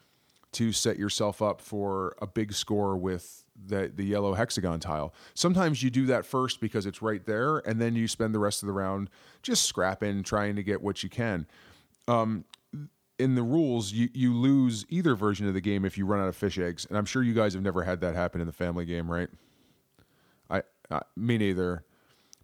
to 0.53 0.73
set 0.73 0.99
yourself 0.99 1.41
up 1.43 1.61
for 1.61 2.15
a 2.21 2.27
big 2.27 2.53
score 2.53 2.97
with 2.97 3.42
the 3.67 3.93
the 3.95 4.05
yellow 4.05 4.35
hexagon 4.35 4.81
tile. 4.81 5.15
Sometimes 5.35 5.83
you 5.83 5.91
do 5.91 6.07
that 6.07 6.25
first 6.27 6.61
because 6.61 6.87
it's 6.87 7.03
right 7.03 7.25
there, 7.27 7.59
and 7.59 7.81
then 7.81 7.95
you 7.95 8.09
spend 8.09 8.35
the 8.35 8.39
rest 8.39 8.63
of 8.63 8.67
the 8.67 8.73
round 8.73 9.11
just 9.43 9.65
scrapping, 9.65 10.23
trying 10.23 10.57
to 10.57 10.63
get 10.63 10.83
what 10.83 11.03
you 11.03 11.09
can. 11.09 11.47
Um, 12.09 12.45
in 13.19 13.35
the 13.37 13.43
rules, 13.43 13.93
you, 13.93 14.09
you 14.13 14.35
lose 14.35 14.85
either 14.89 15.15
version 15.15 15.47
of 15.47 15.55
the 15.55 15.61
game 15.61 15.85
if 15.85 15.97
you 15.97 16.05
run 16.05 16.21
out 16.21 16.29
of 16.29 16.35
fish 16.35 16.59
eggs, 16.59 16.87
and 16.87 16.99
I'm 16.99 17.05
sure 17.05 17.23
you 17.23 17.35
guys 17.35 17.55
have 17.55 17.63
never 17.63 17.85
had 17.85 18.01
that 18.01 18.15
happen 18.15 18.41
in 18.41 18.47
the 18.47 18.53
family 18.53 18.85
game, 18.85 19.11
right? 19.11 19.29
I, 20.51 20.63
uh, 20.91 21.01
me 21.17 21.39
neither. 21.39 21.85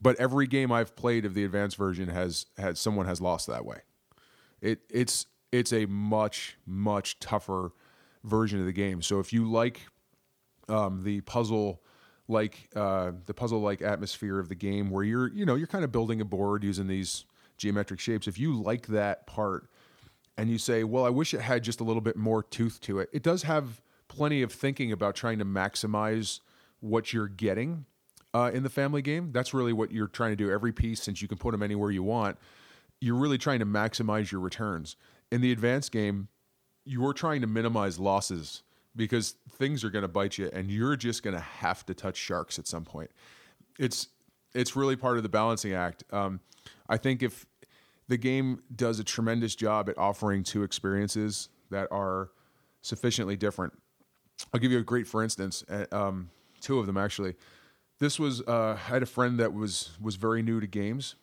But 0.00 0.16
every 0.20 0.46
game 0.46 0.70
I've 0.70 0.94
played 0.94 1.24
of 1.24 1.34
the 1.34 1.44
advanced 1.44 1.76
version 1.76 2.08
has 2.08 2.46
had 2.56 2.78
someone 2.78 3.06
has 3.06 3.20
lost 3.20 3.48
that 3.48 3.64
way. 3.64 3.80
It 4.60 4.80
it's 4.88 5.26
it's 5.50 5.72
a 5.72 5.86
much 5.86 6.56
much 6.64 7.18
tougher 7.18 7.72
version 8.22 8.60
of 8.60 8.66
the 8.66 8.72
game. 8.72 9.02
So 9.02 9.18
if 9.18 9.32
you 9.32 9.50
like 9.50 9.88
um, 10.68 11.02
the 11.02 11.20
puzzle 11.22 11.82
like 12.28 12.68
uh, 12.76 13.12
the 13.26 13.34
puzzle 13.34 13.60
like 13.60 13.82
atmosphere 13.82 14.38
of 14.38 14.48
the 14.48 14.54
game 14.54 14.90
where 14.90 15.04
you're 15.04 15.28
you 15.28 15.46
know 15.46 15.54
you're 15.54 15.66
kind 15.66 15.84
of 15.84 15.92
building 15.92 16.20
a 16.20 16.24
board 16.24 16.64
using 16.64 16.86
these 16.86 17.24
geometric 17.56 18.00
shapes. 18.00 18.28
If 18.28 18.38
you 18.38 18.60
like 18.60 18.88
that 18.88 19.26
part 19.26 19.68
and 20.38 20.48
you 20.48 20.56
say 20.56 20.84
well 20.84 21.04
i 21.04 21.10
wish 21.10 21.34
it 21.34 21.40
had 21.40 21.62
just 21.62 21.80
a 21.80 21.84
little 21.84 22.00
bit 22.00 22.16
more 22.16 22.42
tooth 22.42 22.80
to 22.80 23.00
it 23.00 23.10
it 23.12 23.22
does 23.22 23.42
have 23.42 23.82
plenty 24.06 24.40
of 24.40 24.52
thinking 24.52 24.92
about 24.92 25.14
trying 25.14 25.38
to 25.38 25.44
maximize 25.44 26.40
what 26.80 27.12
you're 27.12 27.28
getting 27.28 27.84
uh, 28.34 28.50
in 28.52 28.62
the 28.62 28.70
family 28.70 29.02
game. 29.02 29.32
That's 29.32 29.52
really 29.52 29.72
what 29.72 29.90
you're 29.90 30.06
trying 30.06 30.32
to 30.32 30.36
do. 30.36 30.50
Every 30.50 30.72
piece 30.72 31.02
since 31.02 31.20
you 31.20 31.28
can 31.28 31.38
put 31.38 31.52
them 31.52 31.62
anywhere 31.62 31.90
you 31.90 32.02
want 32.02 32.38
you're 33.00 33.14
really 33.14 33.38
trying 33.38 33.60
to 33.60 33.66
maximize 33.66 34.32
your 34.32 34.40
returns. 34.40 34.96
In 35.30 35.40
the 35.40 35.52
advanced 35.52 35.92
game 35.92 36.28
you're 36.84 37.12
trying 37.12 37.42
to 37.42 37.46
minimize 37.46 37.98
losses 37.98 38.62
because 38.98 39.36
things 39.52 39.84
are 39.84 39.90
going 39.90 40.02
to 40.02 40.08
bite 40.08 40.36
you 40.36 40.50
and 40.52 40.70
you're 40.70 40.96
just 40.96 41.22
going 41.22 41.34
to 41.34 41.42
have 41.42 41.86
to 41.86 41.94
touch 41.94 42.16
sharks 42.16 42.58
at 42.58 42.66
some 42.66 42.84
point. 42.84 43.10
It's 43.78 44.08
it's 44.54 44.74
really 44.74 44.96
part 44.96 45.16
of 45.16 45.22
the 45.22 45.28
balancing 45.28 45.72
act. 45.72 46.04
Um, 46.10 46.40
I 46.88 46.96
think 46.96 47.22
if 47.22 47.46
the 48.08 48.16
game 48.16 48.62
does 48.74 48.98
a 48.98 49.04
tremendous 49.04 49.54
job 49.54 49.88
at 49.88 49.96
offering 49.96 50.42
two 50.42 50.62
experiences 50.62 51.48
that 51.70 51.86
are 51.90 52.30
sufficiently 52.80 53.36
different. 53.36 53.72
I'll 54.52 54.60
give 54.60 54.72
you 54.72 54.78
a 54.78 54.84
great 54.84 55.06
for 55.06 55.22
instance, 55.22 55.64
uh, 55.68 55.86
um, 55.92 56.30
two 56.60 56.78
of 56.78 56.86
them 56.86 56.96
actually. 56.96 57.36
This 58.00 58.18
was 58.18 58.42
uh, 58.42 58.76
I 58.76 58.76
had 58.76 59.02
a 59.02 59.06
friend 59.06 59.38
that 59.38 59.52
was 59.52 59.90
was 60.00 60.16
very 60.16 60.42
new 60.42 60.60
to 60.60 60.66
games, 60.66 61.14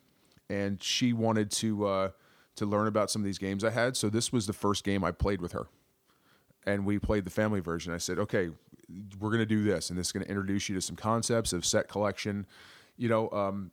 and 0.50 0.82
she 0.82 1.14
wanted 1.14 1.52
to 1.52 1.86
uh, 1.86 2.10
to 2.56 2.66
learn 2.66 2.88
about 2.88 3.12
some 3.12 3.22
of 3.22 3.26
these 3.26 3.38
games 3.38 3.64
I 3.64 3.72
had. 3.72 3.98
So 3.98 4.10
this 4.10 4.32
was 4.32 4.48
the 4.48 4.54
first 4.54 4.84
game 4.84 5.04
I 5.04 5.12
played 5.12 5.42
with 5.42 5.52
her 5.54 5.68
and 6.66 6.86
we 6.86 7.00
played 7.00 7.26
the 7.26 7.30
family 7.32 7.60
version. 7.60 7.94
I 7.94 7.98
said, 7.98 8.20
okay, 8.20 8.50
we're 9.20 9.30
going 9.30 9.40
to 9.40 9.46
do 9.46 9.64
this, 9.64 9.90
and 9.90 9.98
this 9.98 10.08
is 10.08 10.12
going 10.12 10.24
to 10.24 10.30
introduce 10.30 10.70
you 10.70 10.76
to 10.76 10.82
some 10.82 10.96
concepts 10.96 11.54
of 11.54 11.66
set 11.66 11.88
collection, 11.88 12.46
you 12.98 13.10
know, 13.10 13.30
um, 13.32 13.72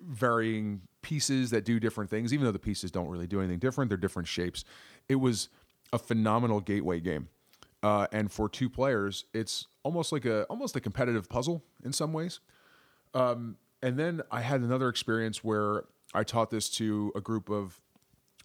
varying 0.00 0.82
pieces 1.02 1.50
that 1.50 1.64
do 1.64 1.78
different 1.78 2.10
things, 2.10 2.32
even 2.32 2.44
though 2.44 2.52
the 2.52 2.58
pieces 2.58 2.90
don't 2.90 3.08
really 3.08 3.26
do 3.26 3.40
anything 3.40 3.58
different. 3.58 3.88
They're 3.88 3.98
different 3.98 4.28
shapes. 4.28 4.64
It 5.08 5.16
was 5.16 5.48
a 5.92 5.98
phenomenal 5.98 6.60
gateway 6.60 7.00
game. 7.00 7.28
Uh, 7.82 8.06
and 8.12 8.30
for 8.30 8.48
two 8.48 8.70
players, 8.70 9.24
it's 9.34 9.66
almost 9.82 10.12
like 10.12 10.24
a 10.24 10.44
almost 10.44 10.76
a 10.76 10.80
competitive 10.80 11.28
puzzle 11.28 11.64
in 11.84 11.92
some 11.92 12.12
ways. 12.12 12.40
Um, 13.14 13.56
and 13.82 13.98
then 13.98 14.22
I 14.30 14.40
had 14.40 14.60
another 14.60 14.88
experience 14.88 15.42
where 15.42 15.84
I 16.14 16.22
taught 16.22 16.50
this 16.50 16.68
to 16.70 17.12
a 17.16 17.20
group 17.20 17.50
of 17.50 17.80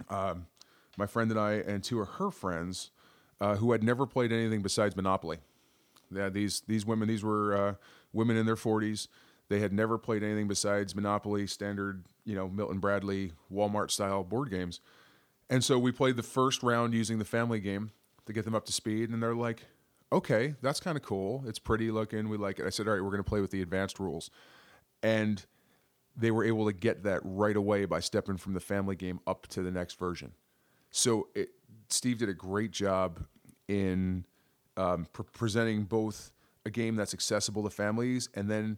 um, 0.10 0.48
my 0.98 1.06
friend 1.06 1.30
and 1.30 1.40
I 1.40 1.54
and 1.54 1.84
two 1.84 2.02
of 2.02 2.08
her 2.10 2.32
friends 2.32 2.90
uh, 3.40 3.56
who 3.56 3.72
had 3.72 3.84
never 3.84 4.06
played 4.06 4.32
anything 4.32 4.62
besides 4.62 4.96
Monopoly. 4.96 5.38
Yeah, 6.12 6.30
these 6.30 6.62
these 6.68 6.86
women, 6.86 7.08
these 7.08 7.24
were 7.24 7.56
uh, 7.56 7.74
women 8.14 8.38
in 8.38 8.46
their 8.46 8.56
forties. 8.56 9.08
They 9.50 9.60
had 9.60 9.72
never 9.72 9.98
played 9.98 10.24
anything 10.24 10.48
besides 10.48 10.96
Monopoly, 10.96 11.48
standard, 11.48 12.04
you 12.26 12.36
know, 12.36 12.50
Milton 12.50 12.80
Bradley, 12.80 13.32
Walmart 13.52 13.92
style 13.92 14.24
board 14.24 14.50
games. 14.50 14.82
And 15.50 15.64
so 15.64 15.80
we 15.80 15.92
played 15.94 16.18
the 16.18 16.24
first 16.24 16.64
round 16.64 16.94
using 16.94 17.18
the 17.18 17.26
family 17.26 17.62
game 17.62 17.92
to 18.26 18.34
get 18.34 18.44
them 18.44 18.56
up 18.56 18.66
to 18.66 18.74
speed. 18.74 19.10
And 19.10 19.24
they're 19.24 19.34
like, 19.34 19.64
okay, 20.12 20.56
that's 20.62 20.82
kind 20.82 20.98
of 20.98 21.04
cool. 21.04 21.44
It's 21.48 21.60
pretty 21.60 21.92
looking. 21.92 22.28
We 22.28 22.38
like 22.38 22.60
it. 22.60 22.66
I 22.66 22.70
said, 22.70 22.88
all 22.88 22.94
right, 22.94 23.02
we're 23.02 23.12
going 23.12 23.24
to 23.24 23.30
play 23.30 23.40
with 23.40 23.52
the 23.52 23.62
advanced 23.62 24.00
rules. 24.00 24.30
And 25.02 25.46
they 26.18 26.32
were 26.32 26.44
able 26.44 26.66
to 26.66 26.74
get 26.74 27.04
that 27.04 27.22
right 27.24 27.56
away 27.56 27.86
by 27.86 28.02
stepping 28.02 28.36
from 28.36 28.54
the 28.54 28.60
family 28.60 28.96
game 28.96 29.22
up 29.26 29.48
to 29.48 29.62
the 29.62 29.72
next 29.72 29.98
version. 29.98 30.34
So 30.92 31.28
it, 31.36 31.50
Steve 31.90 32.18
did 32.18 32.30
a 32.30 32.34
great 32.34 32.72
job 32.72 33.20
in 33.68 34.26
um, 34.76 35.08
pre- 35.14 35.26
presenting 35.34 35.84
both 35.84 36.32
a 36.66 36.70
game 36.70 36.96
that's 36.96 37.14
accessible 37.14 37.64
to 37.64 37.70
families 37.70 38.30
and 38.34 38.50
then 38.50 38.78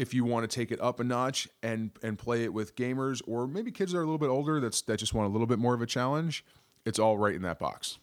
if 0.00 0.14
you 0.14 0.24
want 0.24 0.48
to 0.48 0.54
take 0.54 0.72
it 0.72 0.80
up 0.80 0.98
a 0.98 1.04
notch 1.04 1.46
and 1.62 1.90
and 2.02 2.18
play 2.18 2.44
it 2.44 2.52
with 2.54 2.74
gamers 2.74 3.20
or 3.26 3.46
maybe 3.46 3.70
kids 3.70 3.92
that 3.92 3.98
are 3.98 4.02
a 4.02 4.04
little 4.04 4.18
bit 4.18 4.30
older 4.30 4.58
that's 4.58 4.80
that 4.82 4.98
just 4.98 5.12
want 5.12 5.28
a 5.28 5.30
little 5.30 5.46
bit 5.46 5.58
more 5.58 5.74
of 5.74 5.82
a 5.82 5.86
challenge, 5.86 6.42
it's 6.86 6.98
all 6.98 7.18
right 7.18 7.34
in 7.34 7.42
that 7.42 7.58
box. 7.58 7.98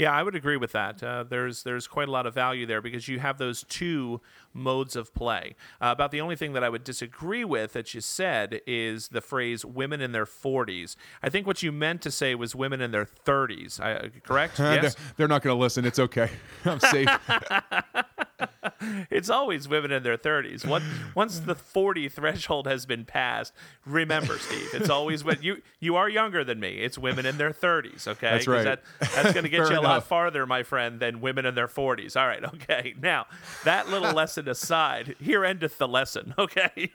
Yeah, 0.00 0.12
I 0.12 0.22
would 0.22 0.34
agree 0.34 0.56
with 0.56 0.72
that. 0.72 1.02
Uh, 1.02 1.24
there's 1.24 1.62
there's 1.62 1.86
quite 1.86 2.08
a 2.08 2.10
lot 2.10 2.26
of 2.26 2.32
value 2.32 2.64
there 2.64 2.80
because 2.80 3.06
you 3.06 3.18
have 3.18 3.36
those 3.36 3.64
two 3.64 4.22
modes 4.54 4.96
of 4.96 5.12
play. 5.12 5.56
Uh, 5.78 5.90
about 5.92 6.10
the 6.10 6.22
only 6.22 6.36
thing 6.36 6.54
that 6.54 6.64
I 6.64 6.70
would 6.70 6.84
disagree 6.84 7.44
with 7.44 7.74
that 7.74 7.92
you 7.92 8.00
said 8.00 8.62
is 8.66 9.08
the 9.08 9.20
phrase 9.20 9.62
"women 9.62 10.00
in 10.00 10.12
their 10.12 10.24
40s." 10.24 10.96
I 11.22 11.28
think 11.28 11.46
what 11.46 11.62
you 11.62 11.70
meant 11.70 12.00
to 12.00 12.10
say 12.10 12.34
was 12.34 12.54
"women 12.54 12.80
in 12.80 12.92
their 12.92 13.04
30s." 13.04 13.78
I, 13.78 14.08
correct? 14.20 14.54
yes. 14.58 14.94
they're, 14.94 15.04
they're 15.18 15.28
not 15.28 15.42
going 15.42 15.54
to 15.54 15.60
listen. 15.60 15.84
It's 15.84 15.98
okay. 15.98 16.30
I'm 16.64 16.80
safe. 16.80 17.06
it's 19.10 19.30
always 19.30 19.68
women 19.68 19.90
in 19.90 20.02
their 20.02 20.16
30s. 20.16 20.66
Once, 20.66 20.84
once 21.14 21.40
the 21.40 21.54
40 21.54 22.08
threshold 22.08 22.66
has 22.66 22.86
been 22.86 23.04
passed, 23.04 23.52
remember, 23.84 24.38
Steve, 24.38 24.68
it's 24.74 24.90
always 24.90 25.24
when 25.24 25.38
you 25.42 25.62
you 25.80 25.96
are 25.96 26.08
younger 26.08 26.44
than 26.44 26.60
me. 26.60 26.78
It's 26.78 26.98
women 26.98 27.26
in 27.26 27.38
their 27.38 27.52
30s, 27.52 28.06
okay? 28.06 28.30
That's 28.30 28.46
right. 28.46 28.64
That, 28.64 28.82
that's 29.00 29.32
going 29.32 29.44
to 29.44 29.48
get 29.48 29.70
you 29.70 29.78
a 29.78 29.80
lot 29.80 30.04
farther, 30.04 30.46
my 30.46 30.62
friend, 30.62 31.00
than 31.00 31.20
women 31.20 31.46
in 31.46 31.54
their 31.54 31.68
40s. 31.68 32.20
All 32.20 32.26
right, 32.26 32.44
okay. 32.44 32.94
Now, 33.00 33.26
that 33.64 33.88
little 33.88 34.12
lesson 34.12 34.48
aside, 34.48 35.16
here 35.18 35.44
endeth 35.44 35.78
the 35.78 35.88
lesson, 35.88 36.34
okay? 36.38 36.92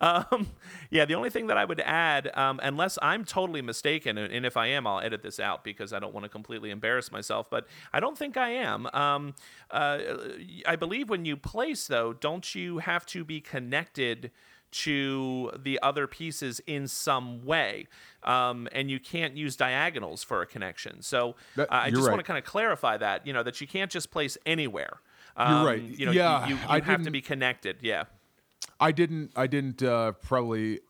um, 0.00 0.48
yeah, 0.90 1.04
the 1.04 1.14
only 1.14 1.30
thing 1.30 1.48
that 1.48 1.58
I 1.58 1.64
would 1.64 1.80
add, 1.80 2.30
um, 2.36 2.60
unless 2.62 2.98
I'm 3.02 3.24
totally 3.24 3.62
mistaken, 3.62 4.18
and 4.18 4.46
if 4.46 4.56
I 4.56 4.68
am, 4.68 4.86
I'll 4.86 5.00
edit 5.00 5.22
this 5.22 5.40
out 5.40 5.64
because 5.64 5.92
I 5.92 5.98
don't 5.98 6.14
want 6.14 6.24
to 6.24 6.28
completely 6.28 6.70
embarrass 6.70 7.10
myself, 7.12 7.48
but 7.50 7.66
I 7.92 8.00
don't 8.00 8.16
think 8.16 8.36
I 8.36 8.50
am. 8.50 8.86
Um, 8.92 9.34
uh, 9.70 9.98
I 10.66 10.71
believe 10.76 11.08
when 11.10 11.24
you 11.24 11.36
place 11.36 11.86
though, 11.86 12.12
don't 12.12 12.54
you 12.54 12.78
have 12.78 13.04
to 13.06 13.24
be 13.24 13.40
connected 13.40 14.30
to 14.72 15.50
the 15.58 15.78
other 15.82 16.06
pieces 16.06 16.60
in 16.66 16.88
some 16.88 17.44
way, 17.44 17.86
um, 18.22 18.68
and 18.72 18.90
you 18.90 18.98
can't 18.98 19.36
use 19.36 19.54
diagonals 19.54 20.22
for 20.22 20.40
a 20.40 20.46
connection. 20.46 21.02
So 21.02 21.36
That- 21.56 21.70
uh, 21.70 21.74
I 21.74 21.86
you're 21.88 21.96
just 21.98 22.08
want 22.08 22.20
to 22.20 22.24
kind 22.24 22.38
of 22.38 22.44
clarify 22.44 22.96
that 22.96 23.26
you 23.26 23.32
know 23.32 23.42
that 23.42 23.60
you 23.60 23.66
can't 23.66 23.90
just 23.90 24.10
place 24.10 24.38
anywhere. 24.46 25.00
You're 25.38 25.46
Um, 25.46 25.66
right. 25.66 25.82
You 25.82 26.06
know, 26.06 26.12
Yeah, 26.12 26.46
you, 26.46 26.54
you, 26.54 26.60
you 26.60 26.66
I 26.68 26.80
have 26.80 27.02
to 27.04 27.10
be 27.10 27.20
connected. 27.22 27.78
Yeah. 27.80 28.04
I 28.80 28.92
didn't. 28.92 29.32
I 29.36 29.46
didn't 29.46 29.82
uh, 29.82 30.12
probably 30.12 30.80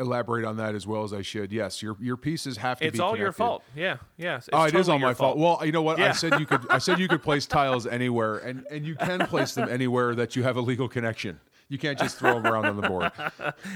elaborate 0.00 0.44
on 0.44 0.56
that 0.56 0.74
as 0.74 0.86
well 0.86 1.04
as 1.04 1.12
I 1.12 1.22
should. 1.22 1.52
Yes, 1.52 1.82
your 1.82 1.96
your 2.00 2.16
pieces 2.16 2.56
have 2.56 2.78
to 2.80 2.86
It's 2.86 2.96
be. 2.96 3.00
all 3.02 3.16
your 3.16 3.30
fault. 3.32 3.62
Yeah, 3.76 3.98
yeah. 4.16 4.38
It's 4.38 4.48
Oh, 4.52 4.62
it 4.64 4.66
is 4.68 4.72
totally 4.72 4.92
all 4.94 4.98
my 4.98 5.14
fault. 5.14 5.38
Well, 5.38 5.60
you 5.64 5.70
know 5.72 5.82
what? 5.82 6.00
I 6.00 6.12
said 6.12 6.40
you 6.40 6.46
could. 6.46 6.66
I 6.70 6.78
said 6.78 6.98
you 6.98 7.06
could 7.06 7.22
place 7.30 7.46
tiles 7.46 7.86
anywhere, 7.86 8.38
and 8.38 8.66
and 8.70 8.84
you 8.84 8.96
can 8.96 9.20
place 9.26 9.54
them 9.54 9.68
anywhere 9.68 10.14
that 10.16 10.34
you 10.34 10.42
have 10.42 10.56
a 10.56 10.60
legal 10.60 10.88
connection. 10.88 11.38
You 11.70 11.78
can't 11.78 11.96
just 11.96 12.18
throw 12.18 12.34
them 12.34 12.52
around 12.52 12.66
on 12.66 12.76
the 12.76 12.88
board. 12.88 13.12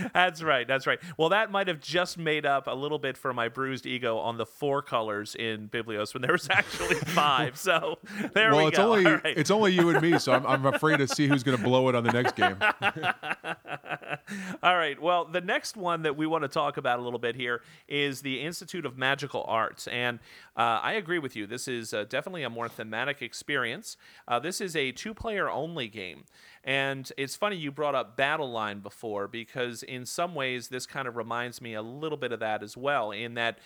That's 0.14 0.42
right. 0.42 0.66
That's 0.66 0.84
right. 0.84 0.98
Well, 1.16 1.28
that 1.28 1.52
might 1.52 1.68
have 1.68 1.80
just 1.80 2.18
made 2.18 2.44
up 2.44 2.66
a 2.66 2.74
little 2.74 2.98
bit 2.98 3.16
for 3.16 3.32
my 3.32 3.48
bruised 3.48 3.86
ego 3.86 4.18
on 4.18 4.36
the 4.36 4.44
four 4.44 4.82
colors 4.82 5.36
in 5.36 5.68
Biblios 5.68 6.12
when 6.12 6.20
there 6.20 6.32
was 6.32 6.48
actually 6.50 6.96
five. 6.96 7.56
So 7.56 8.00
there 8.32 8.50
well, 8.50 8.62
we 8.62 8.66
it's 8.66 8.78
go. 8.78 8.94
only 8.94 9.04
right. 9.04 9.38
it's 9.38 9.52
only 9.52 9.72
you 9.72 9.90
and 9.90 10.02
me, 10.02 10.18
so 10.18 10.32
I'm, 10.32 10.44
I'm 10.44 10.66
afraid 10.66 10.98
to 10.98 11.06
see 11.06 11.28
who's 11.28 11.44
going 11.44 11.56
to 11.56 11.62
blow 11.62 11.88
it 11.88 11.94
on 11.94 12.02
the 12.02 12.10
next 12.10 12.34
game. 12.34 12.56
All 14.62 14.76
right. 14.76 15.00
Well, 15.00 15.26
the 15.26 15.40
next 15.40 15.76
one 15.76 16.02
that 16.02 16.16
we 16.16 16.26
want 16.26 16.42
to 16.42 16.48
talk 16.48 16.78
about 16.78 16.98
a 16.98 17.02
little 17.02 17.20
bit 17.20 17.36
here 17.36 17.62
is 17.86 18.22
the 18.22 18.40
Institute 18.40 18.84
of 18.84 18.98
Magical 18.98 19.44
Arts. 19.46 19.86
And 19.86 20.18
uh, 20.56 20.80
I 20.82 20.94
agree 20.94 21.20
with 21.20 21.36
you. 21.36 21.46
This 21.46 21.68
is 21.68 21.94
uh, 21.94 22.06
definitely 22.08 22.42
a 22.42 22.50
more 22.50 22.68
thematic 22.68 23.22
experience. 23.22 23.96
Uh, 24.26 24.40
this 24.40 24.60
is 24.60 24.74
a 24.74 24.90
two 24.90 25.14
player 25.14 25.48
only 25.48 25.86
game. 25.86 26.24
And 26.64 27.10
it's 27.18 27.36
funny 27.36 27.56
you 27.56 27.70
brought 27.70 27.94
up 27.94 28.16
Battle 28.16 28.50
Line 28.50 28.80
before 28.80 29.28
because, 29.28 29.82
in 29.82 30.06
some 30.06 30.34
ways, 30.34 30.68
this 30.68 30.86
kind 30.86 31.06
of 31.06 31.16
reminds 31.16 31.60
me 31.60 31.74
a 31.74 31.82
little 31.82 32.16
bit 32.16 32.32
of 32.32 32.40
that 32.40 32.62
as 32.62 32.76
well, 32.76 33.10
in 33.10 33.34
that 33.34 33.58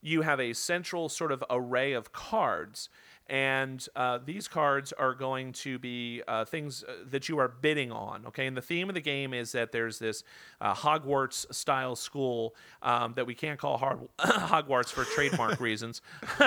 you 0.00 0.22
have 0.22 0.40
a 0.40 0.52
central 0.52 1.08
sort 1.08 1.32
of 1.32 1.44
array 1.50 1.92
of 1.92 2.12
cards. 2.12 2.88
And 3.26 3.86
uh, 3.94 4.18
these 4.24 4.48
cards 4.48 4.92
are 4.92 5.14
going 5.14 5.52
to 5.52 5.78
be 5.78 6.22
uh, 6.26 6.44
things 6.44 6.82
uh, 6.82 6.94
that 7.10 7.28
you 7.28 7.38
are 7.38 7.46
bidding 7.46 7.92
on. 7.92 8.26
Okay. 8.26 8.46
And 8.46 8.56
the 8.56 8.62
theme 8.62 8.88
of 8.88 8.94
the 8.94 9.00
game 9.00 9.32
is 9.32 9.52
that 9.52 9.70
there's 9.70 10.00
this 10.00 10.24
uh, 10.60 10.74
Hogwarts 10.74 11.52
style 11.54 11.94
school 11.94 12.56
um, 12.82 13.12
that 13.14 13.26
we 13.26 13.34
can't 13.34 13.58
call 13.58 13.78
Har- 13.78 14.00
Hogwarts 14.18 14.88
for 14.88 15.04
trademark 15.04 15.60
reasons. 15.60 16.02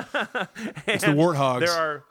it's 0.86 1.06
the 1.06 1.14
Warthogs. 1.16 1.62
There 1.62 1.72
are. 1.72 2.04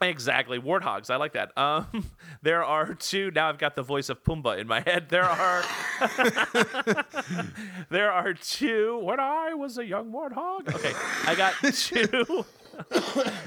Exactly, 0.00 0.58
warthogs. 0.58 1.10
I 1.10 1.16
like 1.16 1.32
that. 1.32 1.56
Um, 1.56 2.10
there 2.42 2.62
are 2.62 2.94
two. 2.94 3.30
Now 3.34 3.48
I've 3.48 3.58
got 3.58 3.76
the 3.76 3.82
voice 3.82 4.08
of 4.10 4.22
Pumbaa 4.22 4.58
in 4.58 4.66
my 4.66 4.80
head. 4.80 5.08
There 5.08 5.24
are, 5.24 5.64
there 7.90 8.12
are 8.12 8.34
two. 8.34 8.98
When 9.02 9.20
I 9.20 9.54
was 9.54 9.78
a 9.78 9.84
young 9.84 10.12
warthog. 10.12 10.74
Okay, 10.74 10.92
I 11.26 11.34
got 11.34 11.54
two 11.72 12.44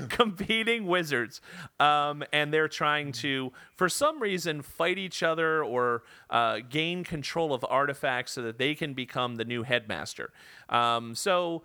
competing 0.09 0.87
wizards, 0.87 1.39
um, 1.79 2.23
and 2.33 2.51
they're 2.51 2.67
trying 2.67 3.11
to, 3.11 3.51
for 3.75 3.87
some 3.87 4.19
reason, 4.19 4.63
fight 4.63 4.97
each 4.97 5.21
other 5.21 5.63
or 5.63 6.03
uh, 6.31 6.59
gain 6.67 7.03
control 7.03 7.53
of 7.53 7.63
artifacts 7.69 8.31
so 8.31 8.41
that 8.41 8.57
they 8.57 8.73
can 8.73 8.93
become 8.95 9.35
the 9.35 9.45
new 9.45 9.61
headmaster. 9.61 10.31
Um, 10.69 11.13
so 11.13 11.61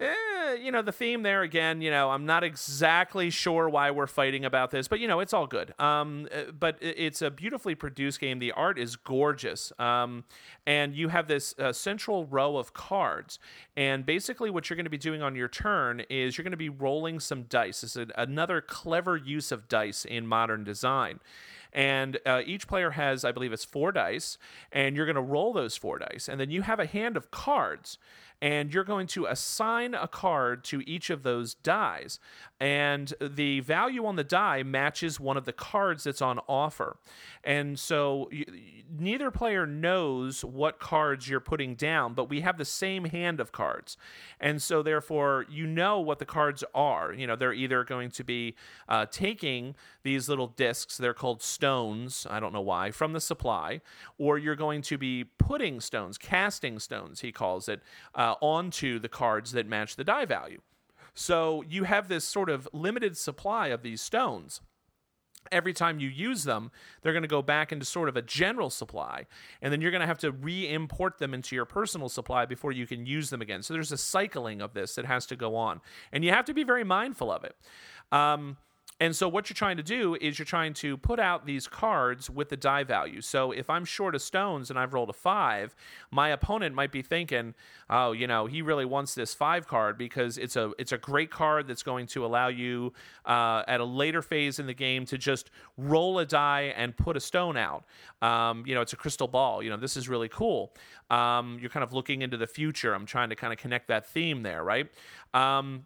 eh, 0.00 0.54
you 0.60 0.70
know, 0.70 0.82
the 0.82 0.92
theme 0.92 1.22
there 1.22 1.42
again, 1.42 1.80
you 1.80 1.90
know, 1.90 2.10
I'm 2.10 2.26
not 2.26 2.44
exactly 2.44 3.30
sure 3.30 3.68
why 3.68 3.90
we're 3.90 4.06
fighting 4.06 4.44
about 4.44 4.70
this, 4.70 4.88
but 4.88 5.00
you 5.00 5.08
know, 5.08 5.20
it's 5.20 5.32
all 5.32 5.46
good. 5.46 5.78
Um, 5.80 6.28
uh, 6.32 6.52
but 6.58 6.78
it's 6.80 7.22
a 7.22 7.30
beautifully 7.30 7.74
produced 7.74 8.20
game. 8.20 8.38
The 8.38 8.52
art 8.52 8.78
is 8.78 8.96
gorgeous. 8.96 9.72
Um, 9.78 10.24
and 10.66 10.94
you 10.94 11.08
have 11.08 11.28
this 11.28 11.54
uh, 11.58 11.72
central 11.72 12.26
row 12.26 12.56
of 12.56 12.74
cards. 12.74 13.38
And 13.76 14.04
basically, 14.04 14.50
what 14.50 14.68
you're 14.68 14.76
going 14.76 14.84
to 14.84 14.90
be 14.90 14.98
doing 14.98 15.22
on 15.22 15.34
your 15.34 15.48
turn 15.48 16.02
is 16.10 16.36
you're 16.36 16.44
going 16.44 16.50
to 16.52 16.56
be 16.56 16.68
rolling 16.68 17.20
some 17.20 17.44
dice. 17.44 17.80
This 17.80 17.96
is 17.96 18.06
another 18.16 18.60
clever 18.60 19.16
use 19.16 19.52
of 19.52 19.68
dice 19.68 20.04
in 20.04 20.26
modern 20.26 20.64
design. 20.64 21.20
And 21.72 22.18
uh, 22.24 22.40
each 22.46 22.66
player 22.66 22.90
has, 22.92 23.22
I 23.22 23.32
believe 23.32 23.52
it's 23.52 23.64
four 23.64 23.92
dice, 23.92 24.38
and 24.72 24.96
you're 24.96 25.04
going 25.04 25.16
to 25.16 25.20
roll 25.20 25.52
those 25.52 25.76
four 25.76 25.98
dice. 25.98 26.26
And 26.26 26.40
then 26.40 26.50
you 26.50 26.62
have 26.62 26.80
a 26.80 26.86
hand 26.86 27.18
of 27.18 27.30
cards, 27.30 27.98
and 28.42 28.72
you're 28.72 28.84
going 28.84 29.06
to 29.08 29.26
assign 29.26 29.94
a 29.94 30.06
card 30.06 30.62
to 30.64 30.82
each 30.88 31.10
of 31.10 31.22
those 31.22 31.54
dies. 31.54 32.18
And 32.60 33.12
the 33.20 33.60
value 33.60 34.06
on 34.06 34.16
the 34.16 34.24
die 34.24 34.62
matches 34.62 35.20
one 35.20 35.36
of 35.36 35.44
the 35.44 35.52
cards 35.52 36.04
that's 36.04 36.22
on 36.22 36.38
offer. 36.48 36.98
And 37.44 37.78
so 37.78 38.28
y 38.32 38.44
neither 38.98 39.30
player 39.30 39.66
knows 39.66 40.44
what 40.44 40.78
cards 40.78 41.28
you're 41.28 41.40
putting 41.40 41.74
down, 41.74 42.14
but 42.14 42.28
we 42.28 42.40
have 42.40 42.56
the 42.56 42.64
same 42.64 43.04
hand 43.06 43.40
of 43.40 43.52
cards. 43.52 43.96
And 44.40 44.62
so 44.62 44.82
therefore, 44.82 45.44
you 45.50 45.66
know 45.66 46.00
what 46.00 46.18
the 46.18 46.24
cards 46.24 46.62
are. 46.74 47.12
You 47.12 47.26
know, 47.26 47.36
they're 47.36 47.52
either 47.52 47.84
going 47.84 48.10
to 48.12 48.24
be 48.24 48.54
uh, 48.88 49.06
taking 49.10 49.74
these 50.06 50.28
little 50.28 50.46
discs, 50.46 50.96
they're 50.96 51.12
called 51.12 51.42
stones, 51.42 52.28
I 52.30 52.38
don't 52.38 52.52
know 52.52 52.60
why, 52.60 52.92
from 52.92 53.12
the 53.12 53.20
supply, 53.20 53.80
or 54.18 54.38
you're 54.38 54.54
going 54.54 54.80
to 54.82 54.96
be 54.96 55.24
putting 55.24 55.80
stones, 55.80 56.16
casting 56.16 56.78
stones, 56.78 57.20
he 57.20 57.32
calls 57.32 57.68
it, 57.68 57.82
uh, 58.14 58.35
onto 58.40 58.98
the 58.98 59.08
cards 59.08 59.52
that 59.52 59.66
match 59.66 59.96
the 59.96 60.04
die 60.04 60.24
value. 60.24 60.60
So 61.14 61.62
you 61.68 61.84
have 61.84 62.08
this 62.08 62.24
sort 62.24 62.50
of 62.50 62.68
limited 62.72 63.16
supply 63.16 63.68
of 63.68 63.82
these 63.82 64.02
stones 64.02 64.60
every 65.52 65.72
time 65.72 66.00
you 66.00 66.08
use 66.08 66.44
them, 66.44 66.70
they're 67.02 67.12
going 67.12 67.22
to 67.22 67.28
go 67.28 67.42
back 67.42 67.72
into 67.72 67.84
sort 67.84 68.08
of 68.08 68.16
a 68.16 68.22
general 68.22 68.70
supply. 68.70 69.26
And 69.62 69.72
then 69.72 69.80
you're 69.80 69.90
going 69.90 70.00
to 70.00 70.06
have 70.06 70.18
to 70.18 70.32
re 70.32 70.68
import 70.68 71.18
them 71.18 71.34
into 71.34 71.54
your 71.54 71.64
personal 71.64 72.08
supply 72.08 72.46
before 72.46 72.72
you 72.72 72.86
can 72.86 73.06
use 73.06 73.30
them 73.30 73.42
again. 73.42 73.62
So 73.62 73.74
there's 73.74 73.92
a 73.92 73.98
cycling 73.98 74.60
of 74.60 74.74
this 74.74 74.94
that 74.94 75.04
has 75.04 75.26
to 75.26 75.36
go 75.36 75.56
on. 75.56 75.80
And 76.12 76.24
you 76.24 76.30
have 76.30 76.44
to 76.46 76.54
be 76.54 76.64
very 76.64 76.84
mindful 76.84 77.30
of 77.30 77.44
it. 77.44 77.56
Um, 78.12 78.56
and 78.98 79.14
so 79.14 79.28
what 79.28 79.50
you're 79.50 79.54
trying 79.54 79.76
to 79.76 79.82
do 79.82 80.16
is 80.20 80.38
you're 80.38 80.46
trying 80.46 80.72
to 80.74 80.96
put 80.96 81.20
out 81.20 81.44
these 81.44 81.68
cards 81.68 82.30
with 82.30 82.48
the 82.48 82.56
die 82.56 82.82
value. 82.82 83.20
So 83.20 83.52
if 83.52 83.68
I'm 83.68 83.84
short 83.84 84.14
of 84.14 84.22
stones 84.22 84.70
and 84.70 84.78
I've 84.78 84.94
rolled 84.94 85.10
a 85.10 85.14
five, 85.14 85.76
my 86.10 86.30
opponent 86.30 86.74
might 86.74 86.92
be 86.92 87.02
thinking, 87.02 87.54
"Oh, 87.90 88.12
you 88.12 88.26
know, 88.26 88.46
he 88.46 88.62
really 88.62 88.86
wants 88.86 89.14
this 89.14 89.34
five 89.34 89.68
card 89.68 89.98
because 89.98 90.38
it's 90.38 90.56
a 90.56 90.72
it's 90.78 90.92
a 90.92 90.98
great 90.98 91.30
card 91.30 91.68
that's 91.68 91.82
going 91.82 92.06
to 92.08 92.24
allow 92.24 92.48
you 92.48 92.94
uh, 93.26 93.64
at 93.68 93.80
a 93.80 93.84
later 93.84 94.22
phase 94.22 94.58
in 94.58 94.66
the 94.66 94.74
game 94.74 95.04
to 95.06 95.18
just 95.18 95.50
roll 95.76 96.18
a 96.18 96.24
die 96.24 96.72
and 96.76 96.96
put 96.96 97.16
a 97.16 97.20
stone 97.20 97.58
out. 97.58 97.84
Um, 98.22 98.64
you 98.66 98.74
know, 98.74 98.80
it's 98.80 98.94
a 98.94 98.96
crystal 98.96 99.28
ball. 99.28 99.62
You 99.62 99.68
know, 99.68 99.76
this 99.76 99.98
is 99.98 100.08
really 100.08 100.28
cool. 100.28 100.74
Um, 101.10 101.58
you're 101.60 101.70
kind 101.70 101.84
of 101.84 101.92
looking 101.92 102.22
into 102.22 102.38
the 102.38 102.46
future. 102.46 102.94
I'm 102.94 103.06
trying 103.06 103.28
to 103.28 103.36
kind 103.36 103.52
of 103.52 103.58
connect 103.58 103.88
that 103.88 104.06
theme 104.06 104.42
there, 104.42 104.64
right? 104.64 104.88
Um, 105.34 105.84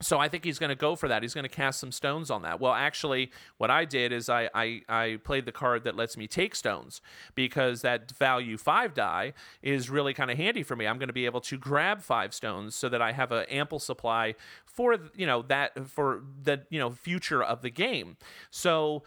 so 0.00 0.18
I 0.18 0.28
think 0.28 0.44
he's 0.44 0.58
going 0.60 0.70
to 0.70 0.76
go 0.76 0.94
for 0.94 1.08
that. 1.08 1.22
He's 1.22 1.34
going 1.34 1.44
to 1.44 1.48
cast 1.48 1.80
some 1.80 1.90
stones 1.90 2.30
on 2.30 2.42
that. 2.42 2.60
Well, 2.60 2.72
actually, 2.72 3.32
what 3.56 3.70
I 3.70 3.84
did 3.84 4.12
is 4.12 4.28
I, 4.28 4.48
I, 4.54 4.82
I 4.88 5.18
played 5.24 5.44
the 5.44 5.52
card 5.52 5.82
that 5.84 5.96
lets 5.96 6.16
me 6.16 6.28
take 6.28 6.54
stones 6.54 7.00
because 7.34 7.82
that 7.82 8.12
value 8.12 8.56
five 8.56 8.94
die 8.94 9.32
is 9.60 9.90
really 9.90 10.14
kind 10.14 10.30
of 10.30 10.36
handy 10.36 10.62
for 10.62 10.76
me. 10.76 10.86
I'm 10.86 10.98
going 10.98 11.08
to 11.08 11.12
be 11.12 11.26
able 11.26 11.40
to 11.42 11.58
grab 11.58 12.00
five 12.00 12.32
stones 12.32 12.76
so 12.76 12.88
that 12.88 13.02
I 13.02 13.10
have 13.10 13.32
an 13.32 13.46
ample 13.50 13.80
supply 13.80 14.36
for 14.66 14.96
you 15.16 15.26
know 15.26 15.42
that 15.42 15.88
for 15.88 16.22
the 16.44 16.62
you 16.70 16.78
know 16.78 16.90
future 16.90 17.42
of 17.42 17.62
the 17.62 17.70
game. 17.70 18.16
So 18.50 19.02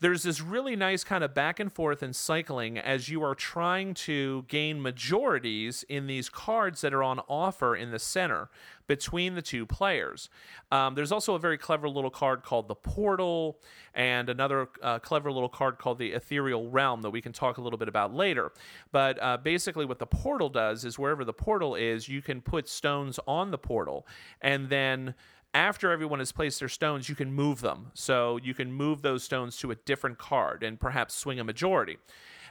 there's 0.00 0.22
this 0.24 0.42
really 0.42 0.76
nice 0.76 1.04
kind 1.04 1.24
of 1.24 1.32
back 1.32 1.58
and 1.58 1.72
forth 1.72 2.02
and 2.02 2.14
cycling 2.14 2.78
as 2.78 3.08
you 3.08 3.22
are 3.22 3.34
trying 3.34 3.94
to 3.94 4.44
gain 4.46 4.80
majorities 4.82 5.84
in 5.88 6.06
these 6.06 6.28
cards 6.28 6.82
that 6.82 6.92
are 6.92 7.02
on 7.02 7.20
offer 7.28 7.74
in 7.74 7.90
the 7.90 7.98
center 7.98 8.50
between 8.86 9.34
the 9.34 9.42
two 9.42 9.64
players. 9.64 10.28
Um, 10.70 10.94
there's 10.94 11.12
also 11.12 11.34
a 11.34 11.38
very 11.38 11.58
clever 11.58 11.88
little 11.88 12.10
card 12.10 12.42
called 12.42 12.68
the 12.68 12.74
Portal, 12.74 13.58
and 13.94 14.28
another 14.28 14.68
uh, 14.82 14.98
clever 14.98 15.32
little 15.32 15.48
card 15.48 15.78
called 15.78 15.98
the 15.98 16.12
Ethereal 16.12 16.70
Realm 16.70 17.02
that 17.02 17.10
we 17.10 17.20
can 17.20 17.32
talk 17.32 17.56
a 17.56 17.60
little 17.60 17.78
bit 17.78 17.88
about 17.88 18.14
later. 18.14 18.52
But 18.92 19.20
uh, 19.22 19.38
basically, 19.38 19.86
what 19.86 19.98
the 19.98 20.06
Portal 20.06 20.48
does 20.48 20.84
is 20.84 20.98
wherever 20.98 21.24
the 21.24 21.32
portal 21.32 21.74
is, 21.74 22.08
you 22.08 22.22
can 22.22 22.40
put 22.40 22.68
stones 22.68 23.18
on 23.26 23.50
the 23.50 23.58
portal, 23.58 24.06
and 24.40 24.68
then 24.68 25.14
after 25.56 25.90
everyone 25.90 26.18
has 26.18 26.32
placed 26.32 26.60
their 26.60 26.68
stones, 26.68 27.08
you 27.08 27.14
can 27.14 27.32
move 27.32 27.62
them. 27.62 27.90
So 27.94 28.36
you 28.36 28.52
can 28.52 28.70
move 28.70 29.00
those 29.00 29.24
stones 29.24 29.56
to 29.58 29.70
a 29.70 29.74
different 29.74 30.18
card 30.18 30.62
and 30.62 30.78
perhaps 30.78 31.14
swing 31.14 31.40
a 31.40 31.44
majority. 31.44 31.96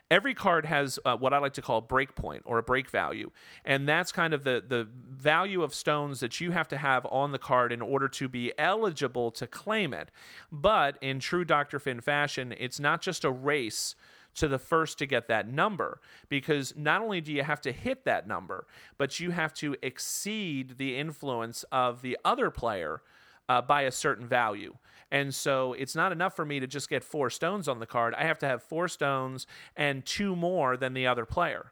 Every 0.10 0.34
card 0.34 0.66
has 0.66 0.98
uh, 1.06 1.16
what 1.16 1.32
I 1.32 1.38
like 1.38 1.54
to 1.54 1.62
call 1.62 1.78
a 1.80 1.82
break 1.82 2.16
point 2.16 2.42
or 2.46 2.58
a 2.58 2.64
break 2.64 2.90
value, 2.90 3.32
and 3.64 3.88
that's 3.88 4.12
kind 4.12 4.36
of 4.36 4.44
the 4.44 4.64
the 4.68 4.88
value 5.10 5.64
of 5.64 5.74
stones 5.74 6.20
that 6.20 6.40
you 6.40 6.52
have 6.52 6.68
to 6.68 6.78
have 6.78 7.08
on 7.08 7.32
the 7.32 7.40
card 7.40 7.72
in 7.72 7.82
order 7.82 8.08
to 8.10 8.28
be 8.28 8.54
eligible 8.60 9.32
to 9.32 9.48
claim 9.48 9.96
it. 9.96 10.12
But 10.52 10.98
in 11.02 11.20
true 11.20 11.44
Dr. 11.44 11.80
Finn 11.80 12.02
fashion, 12.02 12.54
it's 12.60 12.80
not 12.80 13.02
just 13.02 13.24
a 13.24 13.32
race 13.32 13.96
to 14.36 14.48
the 14.48 14.60
first 14.60 14.98
to 15.00 15.06
get 15.06 15.28
that 15.28 15.48
number 15.48 16.00
because 16.30 16.74
not 16.76 17.02
only 17.02 17.22
do 17.22 17.32
you 17.32 17.44
have 17.44 17.62
to 17.62 17.72
hit 17.72 18.06
that 18.06 18.28
number, 18.28 18.68
but 18.98 19.20
you 19.20 19.32
have 19.32 19.54
to 19.56 19.76
exceed 19.82 20.78
the 20.78 20.98
influence 20.98 21.64
of 21.72 22.02
the 22.02 22.18
other 22.24 22.50
player 22.50 23.02
uh, 23.48 23.62
by 23.62 23.84
a 23.84 23.92
certain 23.92 24.28
value. 24.28 24.76
And 25.12 25.34
so 25.34 25.74
it's 25.74 25.96
not 25.96 26.12
enough 26.12 26.36
for 26.36 26.46
me 26.46 26.60
to 26.60 26.68
just 26.68 26.90
get 26.90 27.04
four 27.04 27.30
stones 27.30 27.68
on 27.68 27.80
the 27.80 27.86
card. 27.86 28.14
I 28.16 28.24
have 28.24 28.40
to 28.40 28.48
have 28.48 28.64
four 28.64 28.88
stones 28.88 29.48
and 29.76 30.06
two 30.06 30.36
more 30.36 30.78
than 30.78 30.94
the 30.94 31.08
other 31.08 31.26
player. 31.26 31.72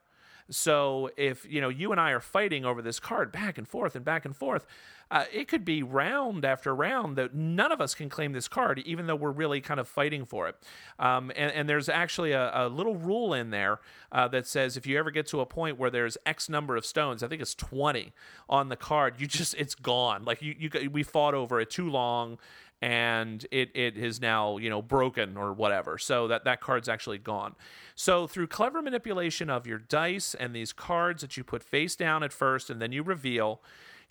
So 0.49 1.09
if 1.18 1.45
you 1.49 1.61
know 1.61 1.70
you 1.70 1.91
and 1.91 1.99
I 1.99 2.11
are 2.11 2.20
fighting 2.20 2.66
over 2.66 2.82
this 2.82 2.99
card 2.99 3.32
back 3.32 3.57
and 3.57 3.68
forth 3.68 3.95
and 3.95 4.03
back 4.03 4.26
and 4.26 4.36
forth, 4.36 4.66
uh, 5.14 5.26
it 5.32 5.47
could 5.47 5.64
be 5.64 5.84
round 5.84 6.43
after 6.43 6.74
round 6.74 7.16
that 7.16 7.36
none 7.36 7.72
of 7.72 7.80
us 7.80 7.93
can 7.93 8.09
claim 8.09 8.34
this 8.34 8.47
card, 8.47 8.80
even 8.80 9.05
though 9.05 9.16
we're 9.16 9.30
really 9.30 9.61
kind 9.61 9.80
of 9.80 9.88
fighting 9.88 10.26
for 10.26 10.47
it. 10.47 10.55
Um, 10.97 11.32
and, 11.36 11.51
and, 11.51 11.70
there's 11.70 11.88
actually 11.88 12.32
a, 12.32 12.51
a, 12.51 12.68
little 12.68 12.95
rule 12.95 13.32
in 13.32 13.51
there 13.51 13.80
uh, 14.11 14.28
that 14.30 14.47
says 14.47 14.76
if 14.76 14.88
you 14.88 14.97
ever 14.97 15.11
get 15.11 15.28
to 15.28 15.39
a 15.39 15.45
point 15.45 15.78
where 15.78 15.91
there's 15.91 16.18
X 16.26 16.49
number 16.49 16.76
of 16.76 16.84
stones, 16.84 17.22
I 17.22 17.28
think 17.28 17.43
it's 17.43 17.53
20 17.53 18.11
on 18.49 18.70
the 18.70 18.76
card, 18.76 19.22
you 19.22 19.28
just 19.28 19.53
it's 19.53 19.76
gone. 19.76 20.26
Like 20.26 20.41
you, 20.41 20.55
you 20.57 20.89
we 20.89 21.03
fought 21.03 21.36
over 21.36 21.61
it 21.61 21.70
too 21.70 21.91
long 21.91 22.39
and 22.82 23.45
it 23.49 23.70
it 23.76 23.95
is 23.95 24.20
now 24.20 24.57
you 24.57 24.70
know 24.70 24.82
broken 24.82 25.38
or 25.38 25.53
whatever 25.53 25.97
so 25.97 26.28
that 26.28 26.43
that 26.43 26.59
card's 26.59 26.89
actually 26.89 27.18
gone 27.18 27.55
so 27.95 28.28
through 28.28 28.45
clever 28.45 28.82
manipulation 28.82 29.49
of 29.49 29.66
your 29.66 29.78
dice 29.78 30.36
and 30.36 30.53
these 30.53 30.74
cards 30.74 31.22
that 31.22 31.38
you 31.38 31.45
put 31.45 31.64
face 31.64 31.95
down 31.95 32.24
at 32.24 32.34
first 32.34 32.70
and 32.70 32.82
then 32.82 32.91
you 32.91 33.01
reveal 33.01 33.61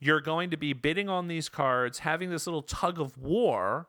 you're 0.03 0.21
going 0.21 0.51
to 0.51 0.57
be 0.57 0.73
bidding 0.73 1.09
on 1.09 1.29
these 1.29 1.49
cards 1.49 2.01
having 2.01 2.29
this 2.29 2.47
little 2.47 2.63
tug 2.63 3.01
of 3.01 3.17
war 3.17 3.87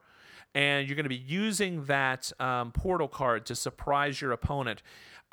and 0.53 0.87
you're 0.87 0.95
going 0.95 1.03
to 1.05 1.09
be 1.09 1.15
using 1.15 1.85
that 1.85 2.31
um, 2.39 2.71
portal 2.71 3.07
card 3.07 3.47
to 3.47 3.55
surprise 3.55 4.21
your 4.21 4.31
opponent 4.31 4.83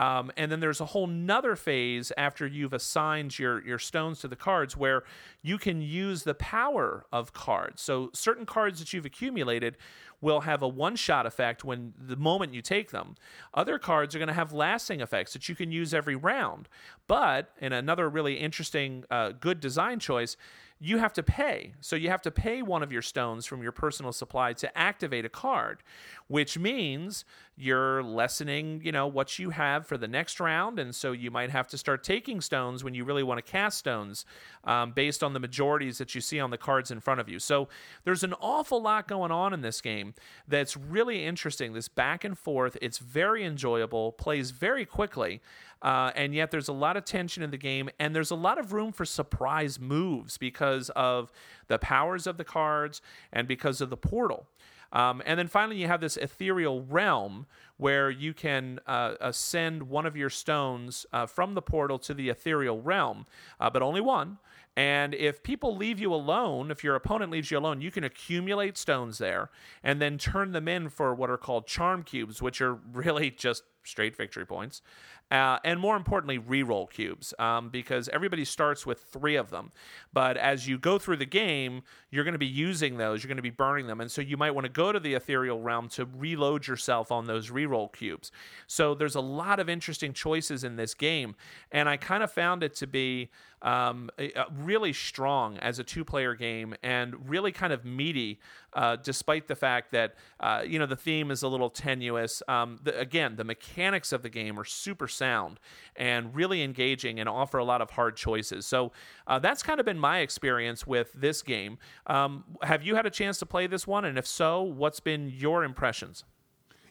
um, 0.01 0.33
and 0.39 0.51
then 0.51 0.61
there's 0.61 0.81
a 0.81 0.87
whole 0.87 1.07
nother 1.07 1.55
phase 1.55 2.11
after 2.16 2.47
you've 2.47 2.72
assigned 2.72 3.39
your, 3.39 3.62
your 3.66 3.78
stones 3.78 4.20
to 4.20 4.28
the 4.28 4.37
cards 4.37 4.74
where 4.74 5.05
you 5.43 5.59
can 5.59 5.83
use 5.83 6.22
the 6.22 6.33
power 6.33 7.05
of 7.12 7.35
cards. 7.35 7.83
So 7.83 8.09
certain 8.14 8.47
cards 8.47 8.78
that 8.78 8.95
you've 8.95 9.05
accumulated 9.05 9.76
will 10.22 10.41
have 10.41 10.62
a 10.62 10.68
one 10.68 10.97
shot 10.97 11.26
effect 11.26 11.64
when 11.64 11.93
the 11.99 12.16
moment 12.16 12.55
you 12.55 12.62
take 12.62 12.93
them. 12.93 13.14
Other 13.53 13.78
cards 13.78 14.14
are 14.14 14.18
going 14.18 14.28
to 14.28 14.35
have 14.35 14.55
lasting 14.55 15.03
effects 15.03 15.35
that 15.35 15.51
you 15.51 15.55
can 15.55 15.70
use 15.70 15.93
every 15.93 16.16
round. 16.16 16.70
But, 17.07 17.53
in 17.61 17.74
another 17.74 18.09
really 18.09 18.37
interesting, 18.37 19.05
uh, 19.11 19.33
good 19.33 19.61
design 19.61 19.99
choice, 19.99 20.39
you 20.83 20.97
have 20.97 21.12
to 21.12 21.22
pay. 21.22 21.74
So 21.81 21.95
you 21.95 22.09
have 22.09 22.22
to 22.22 22.31
pay 22.31 22.62
one 22.62 22.83
of 22.83 22.91
your 22.91 23.03
stones 23.03 23.45
from 23.45 23.62
your 23.62 23.70
personal 23.70 24.12
supply 24.12 24.55
to 24.55 24.78
activate 24.78 25.26
a 25.26 25.28
card, 25.28 25.83
which 26.26 26.59
means 26.59 27.26
you're 27.55 28.03
lessening, 28.03 28.81
you 28.83 28.91
know, 28.91 29.07
what 29.07 29.39
you 29.39 29.51
have 29.51 29.87
for 29.87 29.99
the 29.99 30.09
next 30.09 30.41
round, 30.41 30.78
and 30.78 30.95
so 30.95 31.12
you 31.12 31.31
might 31.31 31.51
have 31.51 31.68
to 31.68 31.76
start 31.76 32.03
taking 32.03 32.41
stones 32.41 32.83
when 32.83 32.95
you 32.95 33.05
really 33.05 33.22
want 33.22 33.45
to 33.45 33.53
cast 33.53 33.76
stones, 33.76 34.24
um, 34.64 34.93
based 34.93 35.22
on 35.22 35.35
the 35.35 35.41
majorities 35.41 35.99
that 35.99 36.14
you 36.14 36.22
see 36.22 36.41
on 36.41 36.49
the 36.51 36.57
cards 36.57 36.91
in 36.91 37.01
front 37.01 37.20
of 37.20 37.28
you. 37.28 37.39
So 37.39 37.68
there's 38.05 38.24
an 38.24 38.33
awful 38.41 38.81
lot 38.81 39.07
going 39.07 39.31
on 39.31 39.53
in 39.53 39.61
this 39.61 39.83
game 39.83 40.14
that's 40.49 40.78
really 40.78 41.26
interesting. 41.26 41.74
This 41.74 41.89
back 41.89 42.24
and 42.24 42.39
forth, 42.39 42.78
it's 42.81 42.97
very 42.97 43.45
enjoyable, 43.45 44.12
plays 44.12 44.51
very 44.51 44.87
quickly. 44.87 45.43
Uh, 45.83 46.11
and 46.14 46.35
yet 46.35 46.51
there's 46.51 46.68
a 46.68 46.72
lot 46.72 46.97
of 46.97 47.05
tension 47.05 47.43
in 47.43 47.51
the 47.51 47.57
game, 47.57 47.89
and 47.99 48.14
there's 48.14 48.31
a 48.31 48.37
lot 48.37 48.59
of 48.59 48.72
room 48.72 48.93
for 48.93 49.05
surprise 49.05 49.81
moves 49.81 50.37
because 50.37 50.91
of 50.91 51.33
the 51.68 51.78
powers 51.78 52.26
of 52.26 52.37
the 52.37 52.45
cards 52.45 53.01
and 53.33 53.49
because 53.49 53.81
of 53.81 53.91
the 53.91 53.97
portal. 53.97 54.47
Um, 54.93 55.22
and 55.24 55.39
then 55.39 55.47
finally, 55.47 55.76
you 55.76 55.87
have 55.87 56.01
this 56.01 56.16
ethereal 56.16 56.83
realm 56.83 57.47
where 57.76 58.11
you 58.11 58.35
can 58.35 58.81
uh, 58.87 59.31
send 59.33 59.85
one 59.85 60.05
of 60.05 60.16
your 60.16 60.31
stones 60.31 61.07
uh, 61.12 61.26
from 61.26 61.55
the 61.55 61.62
portal 61.62 61.99
to 62.01 62.12
the 62.12 62.28
ethereal 62.28 62.83
realm, 62.83 63.24
uh, 63.61 63.70
but 63.70 63.83
only 63.83 64.01
one. 64.01 64.39
And 64.76 65.14
if 65.14 65.43
people 65.43 65.76
leave 65.76 65.99
you 65.99 66.14
alone, 66.14 66.70
if 66.70 66.85
your 66.85 66.95
opponent 66.95 67.31
leaves 67.31 67.51
you 67.51 67.59
alone, 67.59 67.81
you 67.81 67.91
can 67.91 68.05
accumulate 68.05 68.78
stones 68.78 69.18
there 69.18 69.51
and 69.83 70.01
then 70.01 70.16
turn 70.16 70.53
them 70.53 70.68
in 70.68 70.89
for 70.89 71.14
what 71.14 71.28
are 71.28 71.37
called 71.37 71.66
charm 71.66 72.03
cubes, 72.03 72.41
which 72.41 72.61
are 72.61 72.74
really 72.93 73.31
just 73.31 73.64
straight 73.91 74.16
victory 74.16 74.47
points. 74.47 74.82
Uh, 75.30 75.59
and 75.64 75.78
more 75.78 75.97
importantly, 75.97 76.41
reroll 76.41 76.91
cubes, 76.91 77.32
um, 77.38 77.68
because 77.68 78.09
everybody 78.09 78.45
starts 78.45 78.84
with 78.84 79.01
three 79.12 79.36
of 79.36 79.51
them. 79.51 79.70
But 80.12 80.36
as 80.36 80.66
you 80.66 80.76
go 80.76 80.99
through 80.99 81.18
the 81.18 81.26
game, 81.26 81.82
you're 82.11 82.24
going 82.24 82.32
to 82.32 82.38
be 82.38 82.47
using 82.47 82.97
those, 82.97 83.22
you're 83.22 83.28
going 83.28 83.36
to 83.36 83.43
be 83.43 83.51
burning 83.51 83.86
them. 83.86 84.01
And 84.01 84.11
so 84.11 84.22
you 84.22 84.36
might 84.36 84.51
want 84.51 84.64
to 84.64 84.72
go 84.72 84.91
to 84.91 84.99
the 84.99 85.14
ethereal 85.14 85.61
realm 85.61 85.88
to 85.91 86.05
reload 86.05 86.66
yourself 86.66 87.12
on 87.12 87.26
those 87.26 87.51
reroll 87.51 87.93
cubes. 87.93 88.32
So 88.66 88.95
there's 88.95 89.14
a 89.14 89.20
lot 89.20 89.61
of 89.61 89.68
interesting 89.68 90.12
choices 90.12 90.64
in 90.64 90.74
this 90.74 90.95
game. 90.95 91.36
And 91.70 91.88
I 91.88 91.97
kind 91.97 92.24
of 92.24 92.32
found 92.32 92.64
it 92.64 92.74
to 92.76 92.88
be 92.88 93.30
um, 93.62 94.11
really 94.57 94.93
strong 94.93 95.59
as 95.59 95.78
a 95.78 95.84
two 95.84 96.05
player 96.05 96.34
game 96.34 96.74
and 96.82 97.28
really 97.28 97.53
kind 97.53 97.72
of 97.72 97.84
meaty, 97.84 98.41
uh, 98.75 98.97
despite 98.97 99.49
the 99.49 99.57
fact 99.57 99.93
that, 99.93 100.14
uh, 100.41 100.62
you 100.66 100.79
know, 100.79 100.87
the 100.87 100.97
theme 100.97 101.31
is 101.31 101.43
a 101.43 101.49
little 101.49 101.71
tenuous. 101.71 102.43
Um, 102.49 102.79
the, 102.83 102.99
again, 102.99 103.37
the 103.37 103.45
mechanics 103.45 104.12
of 104.12 104.23
the 104.23 104.29
game 104.29 104.59
are 104.59 104.64
super 104.64 105.09
sound 105.09 105.61
and 105.97 106.35
really 106.35 106.62
engaging 106.62 107.21
and 107.21 107.29
offer 107.29 107.59
a 107.59 107.64
lot 107.64 107.81
of 107.81 107.91
hard 107.91 108.16
choices. 108.16 108.66
So 108.66 108.93
uh, 109.27 109.39
that's 109.39 109.62
kind 109.62 109.81
of 109.81 109.87
been 109.87 109.99
my 109.99 110.18
experience 110.21 110.87
with 110.87 111.12
this 111.12 111.43
game. 111.43 111.79
Um, 112.07 112.45
have 112.62 112.83
you 112.83 112.95
had 112.95 113.07
a 113.07 113.11
chance 113.11 113.39
to 113.39 113.47
play 113.47 113.66
this 113.66 113.87
one? 113.87 114.05
And 114.05 114.18
if 114.18 114.27
so, 114.27 114.62
what's 114.62 115.01
been 115.01 115.29
your 115.29 115.64
impressions? 115.64 116.25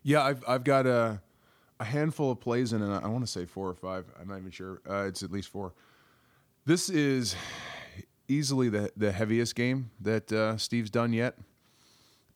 Yeah, 0.03 0.23
I've, 0.23 0.43
I've 0.47 0.63
got 0.63 0.85
a, 0.85 1.21
a 1.79 1.85
handful 1.85 2.31
of 2.31 2.39
plays 2.39 2.73
in 2.73 2.81
and 2.81 2.93
I 2.93 3.07
want 3.07 3.25
to 3.25 3.31
say 3.31 3.45
four 3.45 3.69
or 3.69 3.75
five. 3.75 4.05
I'm 4.19 4.27
not 4.27 4.37
even 4.37 4.51
sure. 4.51 4.81
Uh, 4.89 5.05
it's 5.07 5.23
at 5.23 5.31
least 5.31 5.49
four. 5.49 5.73
This 6.65 6.89
is 6.89 7.35
easily 8.27 8.69
the 8.69 8.91
the 8.95 9.11
heaviest 9.11 9.55
game 9.55 9.89
that 10.01 10.31
uh, 10.31 10.55
Steve's 10.57 10.89
done 10.89 11.11
yet. 11.11 11.35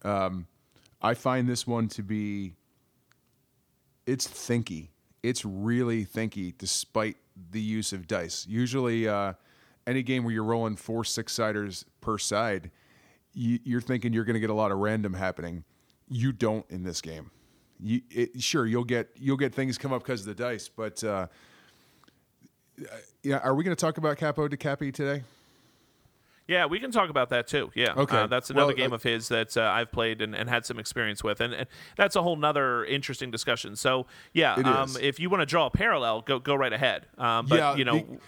Um, 0.03 0.47
I 1.01 1.13
find 1.13 1.47
this 1.47 1.67
one 1.67 1.87
to 1.89 2.03
be 2.03 2.55
it's 4.05 4.27
thinky. 4.27 4.89
It's 5.21 5.45
really 5.45 6.05
thinky, 6.05 6.53
despite 6.57 7.17
the 7.51 7.61
use 7.61 7.93
of 7.93 8.07
dice. 8.07 8.45
Usually, 8.47 9.07
uh, 9.07 9.33
any 9.87 10.03
game 10.03 10.23
where 10.23 10.33
you're 10.33 10.43
rolling 10.43 10.75
four 10.75 11.03
six 11.03 11.33
siders 11.33 11.85
per 12.01 12.17
side, 12.17 12.71
you, 13.33 13.77
are 13.77 13.81
thinking 13.81 14.13
you're 14.13 14.25
going 14.25 14.35
to 14.35 14.39
get 14.39 14.49
a 14.49 14.55
lot 14.55 14.71
of 14.71 14.79
random 14.79 15.13
happening. 15.13 15.63
You 16.09 16.31
don't 16.31 16.65
in 16.69 16.83
this 16.83 17.01
game. 17.01 17.31
You 17.79 18.01
it, 18.09 18.41
sure 18.41 18.65
you'll 18.65 18.83
get 18.83 19.09
you'll 19.15 19.37
get 19.37 19.53
things 19.53 19.77
come 19.77 19.91
up 19.91 20.03
because 20.03 20.21
of 20.21 20.27
the 20.27 20.35
dice, 20.35 20.69
but 20.69 21.03
uh, 21.03 21.27
yeah, 23.23 23.37
are 23.37 23.55
we 23.55 23.63
going 23.63 23.75
to 23.75 23.79
talk 23.79 23.97
about 23.97 24.17
Capo 24.17 24.47
Dei 24.47 24.57
Capi 24.57 24.91
today? 24.91 25.23
Yeah, 26.47 26.65
we 26.65 26.79
can 26.79 26.91
talk 26.91 27.09
about 27.09 27.29
that 27.29 27.47
too. 27.47 27.71
Yeah, 27.73 27.93
okay. 27.95 28.17
Uh, 28.17 28.27
that's 28.27 28.49
another 28.49 28.67
well, 28.67 28.75
game 28.75 28.91
uh, 28.91 28.95
of 28.95 29.03
his 29.03 29.29
that 29.29 29.55
uh, 29.55 29.61
I've 29.61 29.91
played 29.91 30.21
and, 30.21 30.35
and, 30.35 30.49
had 30.49 30.65
some 30.65 30.77
experience 30.77 31.23
with, 31.23 31.39
and, 31.39 31.53
and, 31.53 31.67
that's 31.95 32.15
a 32.15 32.21
whole 32.21 32.35
nother 32.35 32.83
interesting 32.85 33.31
discussion. 33.31 33.75
So 33.75 34.07
yeah, 34.33 34.55
um, 34.55 34.95
if 35.01 35.19
you 35.19 35.29
want 35.29 35.41
to 35.41 35.45
draw 35.45 35.67
a 35.67 35.71
parallel, 35.71 36.21
go 36.21 36.39
go 36.39 36.55
right 36.55 36.73
ahead. 36.73 37.07
Um, 37.17 37.45
but 37.45 37.59
yeah, 37.59 37.75
you 37.75 37.85
know, 37.85 37.99
the, 37.99 38.19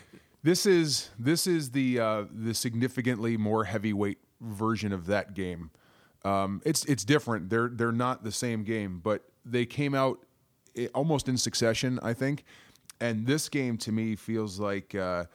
this 0.43 0.66
is 0.66 1.09
this 1.20 1.45
is 1.45 1.72
the 1.72 1.99
uh, 1.99 2.24
the 2.32 2.53
significantly 2.53 3.36
more 3.36 3.66
heavyweight 3.66 4.20
version 4.39 4.93
of 4.93 5.07
that 5.07 5.34
game. 5.34 5.72
Um, 6.24 6.61
it's 6.66 6.86
it's 6.86 7.03
different. 7.03 7.49
They're 7.49 7.70
they're 7.70 7.91
not 7.91 8.24
the 8.24 8.32
same 8.32 8.63
game, 8.63 9.01
but 9.03 9.24
they 9.43 9.66
came 9.66 9.93
out 9.93 10.26
eh, 10.76 10.88
almost 10.95 11.28
in 11.28 11.38
succession. 11.38 11.99
I 12.01 12.13
think 12.13 12.45
and 12.99 13.26
this 13.26 13.49
game 13.49 13.78
to 13.80 13.91
me 13.91 14.16
feels 14.16 14.59
like 14.59 14.95
uh, 14.95 15.26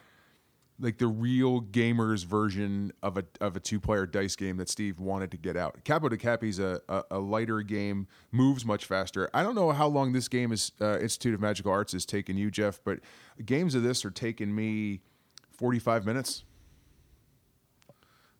like 0.81 0.97
the 0.97 1.07
real 1.07 1.61
gamers 1.61 2.25
version 2.25 2.91
of 3.03 3.17
a 3.17 3.23
of 3.39 3.55
a 3.55 3.59
two 3.59 3.79
player 3.79 4.05
dice 4.05 4.35
game 4.35 4.57
that 4.57 4.67
Steve 4.67 4.99
wanted 4.99 5.31
to 5.31 5.37
get 5.37 5.55
out. 5.55 5.83
Capo 5.85 6.09
Dei 6.09 6.17
Capi's 6.17 6.59
a, 6.59 6.81
a, 6.89 7.03
a 7.11 7.19
lighter 7.19 7.61
game, 7.61 8.07
moves 8.31 8.65
much 8.65 8.85
faster. 8.85 9.29
I 9.33 9.43
don't 9.43 9.55
know 9.55 9.71
how 9.71 9.87
long 9.87 10.11
this 10.11 10.27
game 10.27 10.51
is 10.51 10.71
uh, 10.81 10.99
Institute 10.99 11.35
of 11.35 11.39
Magical 11.39 11.71
Arts 11.71 11.93
has 11.93 12.05
taken 12.05 12.35
you, 12.35 12.51
Jeff, 12.51 12.81
but 12.83 12.99
games 13.45 13.75
of 13.75 13.83
this 13.83 14.03
are 14.03 14.11
taking 14.11 14.53
me 14.53 15.01
forty 15.51 15.79
five 15.79 16.05
minutes. 16.05 16.43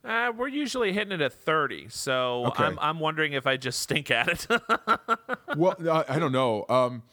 Uh, 0.04 0.32
we're 0.36 0.48
usually 0.48 0.94
hitting 0.94 1.12
it 1.12 1.22
at 1.22 1.32
30, 1.32 1.89
so 1.89 2.48
okay. 2.48 2.64
I'm, 2.64 2.80
I'm 2.80 3.00
wondering 3.00 3.34
if 3.34 3.46
I 3.46 3.56
just 3.56 3.82
stink 3.82 4.10
at 4.10 4.28
it. 4.30 4.48
well, 5.56 5.76
I, 5.88 6.16
I 6.16 6.18
don't 6.18 6.32
know. 6.32 6.66
Um, 6.70 7.04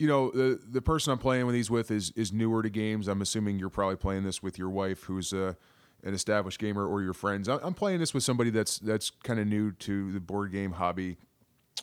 you 0.00 0.06
know 0.06 0.30
the 0.30 0.58
the 0.66 0.80
person 0.80 1.12
I'm 1.12 1.18
playing 1.18 1.44
with 1.44 1.54
these 1.54 1.70
with 1.70 1.90
is 1.90 2.10
is 2.16 2.32
newer 2.32 2.62
to 2.62 2.70
games. 2.70 3.06
I'm 3.06 3.20
assuming 3.20 3.58
you're 3.58 3.68
probably 3.68 3.96
playing 3.96 4.24
this 4.24 4.42
with 4.42 4.58
your 4.58 4.70
wife, 4.70 5.04
who's 5.04 5.34
a 5.34 5.58
an 6.02 6.14
established 6.14 6.58
gamer, 6.58 6.88
or 6.88 7.02
your 7.02 7.12
friends. 7.12 7.48
I'm 7.48 7.74
playing 7.74 8.00
this 8.00 8.14
with 8.14 8.22
somebody 8.22 8.48
that's 8.48 8.78
that's 8.78 9.10
kind 9.10 9.38
of 9.38 9.46
new 9.46 9.72
to 9.72 10.10
the 10.10 10.18
board 10.18 10.52
game 10.52 10.72
hobby. 10.72 11.18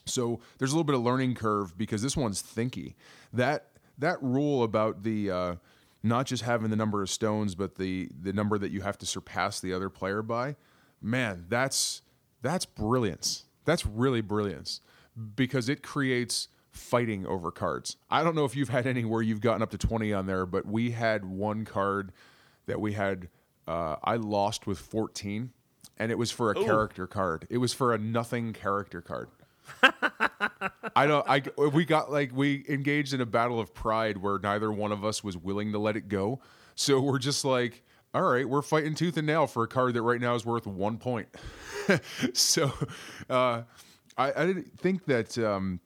So 0.05 0.39
there's 0.57 0.71
a 0.71 0.73
little 0.73 0.83
bit 0.83 0.95
of 0.95 1.01
learning 1.01 1.35
curve 1.35 1.77
because 1.77 2.01
this 2.01 2.17
one's 2.17 2.41
thinky. 2.41 2.95
That 3.33 3.67
that 3.99 4.21
rule 4.23 4.63
about 4.63 5.03
the 5.03 5.29
uh, 5.29 5.55
not 6.01 6.25
just 6.25 6.41
having 6.41 6.71
the 6.71 6.75
number 6.75 7.03
of 7.03 7.11
stones, 7.11 7.53
but 7.53 7.75
the 7.75 8.09
the 8.19 8.33
number 8.33 8.57
that 8.57 8.71
you 8.71 8.81
have 8.81 8.97
to 8.97 9.05
surpass 9.05 9.59
the 9.59 9.73
other 9.73 9.91
player 9.91 10.23
by. 10.23 10.55
Man, 10.99 11.45
that's 11.49 12.01
that's 12.41 12.65
brilliance. 12.65 13.43
That's 13.63 13.85
really 13.85 14.21
brilliance 14.21 14.81
because 15.35 15.69
it 15.69 15.83
creates 15.83 16.47
fighting 16.77 17.25
over 17.25 17.51
cards. 17.51 17.97
I 18.09 18.23
don't 18.23 18.35
know 18.35 18.45
if 18.45 18.55
you've 18.55 18.69
had 18.69 18.87
any 18.87 19.05
where 19.05 19.21
you've 19.21 19.41
gotten 19.41 19.61
up 19.61 19.71
to 19.71 19.77
20 19.77 20.13
on 20.13 20.25
there, 20.25 20.45
but 20.45 20.65
we 20.65 20.91
had 20.91 21.25
one 21.25 21.65
card 21.65 22.11
that 22.65 22.79
we 22.79 22.93
had, 22.93 23.29
uh, 23.67 23.97
I 24.03 24.15
lost 24.15 24.67
with 24.67 24.79
14 24.79 25.51
and 25.99 26.11
it 26.11 26.17
was 26.17 26.31
for 26.31 26.51
a 26.51 26.59
Ooh. 26.59 26.63
character 26.63 27.07
card. 27.07 27.47
It 27.49 27.57
was 27.57 27.73
for 27.73 27.93
a 27.93 27.97
nothing 27.97 28.53
character 28.53 29.01
card. 29.01 29.29
I 30.95 31.07
don't. 31.07 31.27
I 31.27 31.41
we 31.73 31.83
got 31.83 32.11
like 32.11 32.31
we 32.33 32.63
engaged 32.69 33.13
in 33.13 33.19
a 33.19 33.25
battle 33.25 33.59
of 33.59 33.73
pride 33.73 34.17
where 34.17 34.39
neither 34.39 34.71
one 34.71 34.91
of 34.91 35.03
us 35.03 35.23
was 35.23 35.35
willing 35.35 35.73
to 35.73 35.79
let 35.79 35.97
it 35.97 36.07
go. 36.07 36.39
So 36.75 37.01
we're 37.01 37.19
just 37.19 37.43
like, 37.43 37.83
all 38.13 38.23
right, 38.23 38.47
we're 38.47 38.61
fighting 38.61 38.95
tooth 38.95 39.17
and 39.17 39.27
nail 39.27 39.45
for 39.45 39.63
a 39.63 39.67
card 39.67 39.93
that 39.95 40.01
right 40.01 40.21
now 40.21 40.35
is 40.35 40.45
worth 40.45 40.67
one 40.67 40.97
point. 40.97 41.27
so 42.33 42.71
uh, 43.29 43.63
I, 44.17 44.33
I 44.33 44.45
didn't 44.45 44.79
think 44.79 45.05
that 45.05 45.37
um, 45.37 45.79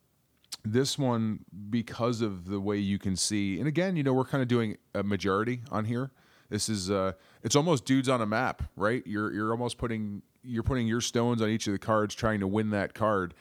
this 0.64 0.98
one 0.98 1.40
because 1.70 2.22
of 2.22 2.48
the 2.48 2.60
way 2.60 2.78
you 2.78 3.00
can 3.00 3.16
see, 3.16 3.60
and 3.60 3.68
again, 3.68 3.96
you 3.96 4.04
know, 4.04 4.14
we're 4.14 4.26
kind 4.26 4.42
of 4.42 4.48
doing 4.48 4.78
a 4.94 5.04
majority 5.04 5.62
on 5.72 5.86
here. 5.86 6.12
This 6.50 6.70
is 6.70 6.92
uh, 6.92 7.14
it's 7.44 7.56
almost 7.56 7.86
dudes 7.86 8.10
on 8.10 8.22
a 8.22 8.26
map, 8.26 8.64
right? 8.76 9.02
You're 9.06 9.32
you're 9.34 9.52
almost 9.52 9.78
putting 9.78 10.22
you're 10.44 10.64
putting 10.64 10.88
your 10.88 11.02
stones 11.02 11.42
on 11.42 11.50
each 11.50 11.68
of 11.68 11.74
the 11.74 11.80
cards, 11.80 12.14
trying 12.16 12.40
to 12.40 12.48
win 12.48 12.72
that 12.72 12.94
card 12.94 13.34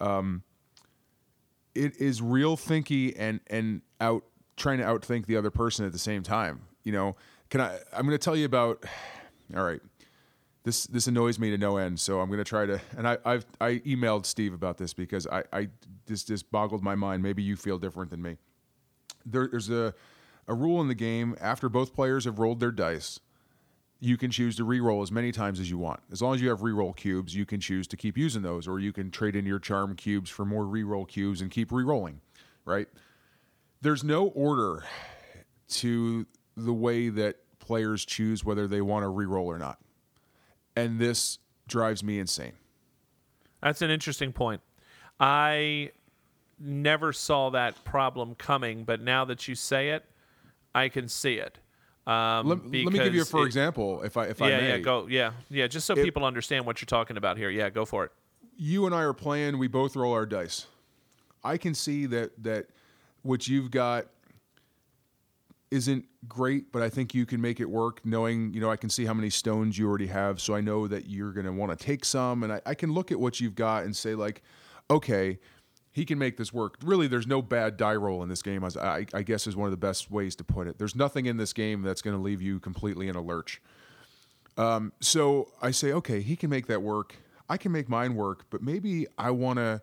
Um 0.00 0.42
it 1.78 2.00
is 2.00 2.20
real 2.20 2.56
thinky 2.56 3.14
and 3.16 3.40
and 3.48 3.82
out 4.00 4.24
trying 4.56 4.78
to 4.78 4.84
outthink 4.84 5.26
the 5.26 5.36
other 5.36 5.50
person 5.50 5.86
at 5.86 5.92
the 5.92 5.98
same 5.98 6.22
time. 6.22 6.62
You 6.84 6.92
know, 6.92 7.16
can 7.50 7.60
I? 7.60 7.78
I'm 7.92 8.04
going 8.04 8.18
to 8.18 8.18
tell 8.18 8.36
you 8.36 8.44
about. 8.44 8.84
All 9.56 9.64
right, 9.64 9.80
this 10.68 10.86
this 10.86 11.06
annoys 11.06 11.38
me 11.38 11.50
to 11.50 11.56
no 11.56 11.78
end. 11.78 11.98
So 11.98 12.20
I'm 12.20 12.28
going 12.28 12.38
to 12.38 12.44
try 12.44 12.66
to. 12.66 12.78
And 12.96 13.08
I 13.08 13.16
I've 13.24 13.46
I 13.58 13.76
emailed 13.86 14.26
Steve 14.26 14.52
about 14.52 14.76
this 14.76 14.92
because 14.92 15.26
I 15.26 15.42
I 15.50 15.68
this 16.04 16.24
this 16.24 16.42
boggled 16.42 16.82
my 16.82 16.94
mind. 16.94 17.22
Maybe 17.22 17.42
you 17.42 17.56
feel 17.56 17.78
different 17.78 18.10
than 18.10 18.20
me. 18.20 18.36
There, 19.24 19.48
there's 19.48 19.70
a 19.70 19.94
a 20.46 20.54
rule 20.54 20.80
in 20.82 20.88
the 20.88 20.94
game 20.94 21.36
after 21.40 21.70
both 21.70 21.94
players 21.94 22.26
have 22.26 22.38
rolled 22.38 22.60
their 22.60 22.70
dice. 22.70 23.18
You 24.00 24.16
can 24.16 24.30
choose 24.30 24.54
to 24.56 24.64
re-roll 24.64 25.02
as 25.02 25.10
many 25.10 25.32
times 25.32 25.58
as 25.58 25.70
you 25.70 25.76
want. 25.76 26.00
As 26.12 26.22
long 26.22 26.34
as 26.34 26.40
you 26.40 26.50
have 26.50 26.62
re-roll 26.62 26.92
cubes, 26.92 27.34
you 27.34 27.44
can 27.44 27.60
choose 27.60 27.88
to 27.88 27.96
keep 27.96 28.16
using 28.16 28.42
those, 28.42 28.68
or 28.68 28.78
you 28.78 28.92
can 28.92 29.10
trade 29.10 29.34
in 29.34 29.44
your 29.44 29.58
charm 29.58 29.96
cubes 29.96 30.30
for 30.30 30.44
more 30.44 30.64
re-roll 30.66 31.04
cubes 31.04 31.40
and 31.40 31.50
keep 31.50 31.72
re-rolling. 31.72 32.20
Right? 32.64 32.86
There's 33.80 34.04
no 34.04 34.28
order 34.28 34.84
to 35.70 36.26
the 36.56 36.72
way 36.72 37.08
that 37.08 37.36
players 37.58 38.04
choose 38.04 38.44
whether 38.44 38.68
they 38.68 38.80
want 38.80 39.02
to 39.02 39.08
re-roll 39.08 39.46
or 39.46 39.58
not, 39.58 39.78
and 40.78 40.98
this 40.98 41.38
drives 41.66 42.02
me 42.02 42.18
insane. 42.18 42.52
That's 43.62 43.82
an 43.82 43.90
interesting 43.90 44.32
point. 44.32 44.60
I 45.18 45.90
never 46.58 47.12
saw 47.12 47.50
that 47.50 47.84
problem 47.84 48.34
coming, 48.36 48.84
but 48.84 49.00
now 49.00 49.24
that 49.24 49.48
you 49.48 49.54
say 49.54 49.90
it, 49.90 50.04
I 50.74 50.88
can 50.88 51.08
see 51.08 51.34
it. 51.34 51.58
Um, 52.06 52.48
Let, 52.48 52.58
let 52.62 52.70
me 52.70 52.98
give 52.98 53.14
you 53.14 53.22
a 53.22 53.24
for 53.24 53.42
it- 53.42 53.46
example, 53.46 54.02
if 54.02 54.16
I 54.16 54.26
if 54.26 54.40
I 54.40 54.50
Yeah, 54.50 54.56
may. 54.60 54.68
yeah, 54.68 54.78
go. 54.78 55.06
Yeah, 55.08 55.32
yeah. 55.50 55.66
Just 55.66 55.86
so 55.86 55.94
people 55.94 56.24
understand 56.24 56.64
what 56.64 56.80
you're 56.80 56.86
talking 56.86 57.16
about 57.16 57.36
here. 57.36 57.50
Yeah, 57.50 57.68
go 57.68 57.84
for 57.84 58.04
it. 58.04 58.12
you 58.56 58.86
and 58.86 58.94
I 58.94 59.02
are 59.02 59.12
playing, 59.12 59.58
we 59.58 59.68
both 59.68 59.94
roll 59.94 60.12
our 60.14 60.24
dice. 60.26 60.66
I 61.44 61.58
can 61.58 61.74
see 61.74 62.06
that 62.06 62.42
that 62.42 62.66
what 63.22 63.46
you've 63.48 63.70
got 63.70 64.06
isn't 65.70 66.04
great, 66.26 66.72
but 66.72 66.82
I 66.82 66.88
think 66.88 67.14
you 67.14 67.26
can 67.26 67.40
make 67.40 67.60
it 67.60 67.68
work 67.68 68.00
knowing, 68.04 68.52
you 68.54 68.60
know, 68.60 68.70
I 68.70 68.76
can 68.76 68.90
see 68.90 69.04
how 69.04 69.14
many 69.14 69.30
stones 69.30 69.76
you 69.76 69.88
already 69.88 70.06
have. 70.06 70.40
So 70.40 70.54
I 70.54 70.60
know 70.60 70.86
that 70.88 71.08
you're 71.08 71.32
going 71.32 71.46
to 71.46 71.52
want 71.52 71.76
to 71.76 71.84
take 71.84 72.04
some. 72.04 72.42
And 72.42 72.52
I, 72.52 72.60
I 72.64 72.74
can 72.74 72.92
look 72.92 73.12
at 73.12 73.20
what 73.20 73.40
you've 73.40 73.54
got 73.54 73.84
and 73.84 73.94
say, 73.94 74.14
like, 74.14 74.42
okay, 74.90 75.38
he 75.92 76.04
can 76.04 76.18
make 76.18 76.36
this 76.36 76.52
work. 76.52 76.76
Really, 76.82 77.06
there's 77.06 77.26
no 77.26 77.42
bad 77.42 77.76
die 77.76 77.96
roll 77.96 78.22
in 78.22 78.28
this 78.28 78.42
game, 78.42 78.64
as 78.64 78.76
I, 78.76 79.06
I 79.12 79.22
guess 79.22 79.46
is 79.46 79.56
one 79.56 79.66
of 79.66 79.72
the 79.72 79.76
best 79.76 80.10
ways 80.10 80.36
to 80.36 80.44
put 80.44 80.66
it. 80.68 80.78
There's 80.78 80.94
nothing 80.94 81.26
in 81.26 81.36
this 81.36 81.52
game 81.52 81.82
that's 81.82 82.02
going 82.02 82.16
to 82.16 82.22
leave 82.22 82.40
you 82.40 82.60
completely 82.60 83.08
in 83.08 83.16
a 83.16 83.20
lurch. 83.20 83.60
Um, 84.56 84.92
so 85.00 85.52
I 85.60 85.70
say, 85.70 85.92
okay, 85.92 86.20
he 86.20 86.36
can 86.36 86.50
make 86.50 86.66
that 86.68 86.82
work. 86.82 87.16
I 87.48 87.56
can 87.56 87.72
make 87.72 87.88
mine 87.88 88.14
work, 88.14 88.46
but 88.50 88.62
maybe 88.62 89.06
I 89.16 89.30
want 89.30 89.58
to, 89.58 89.82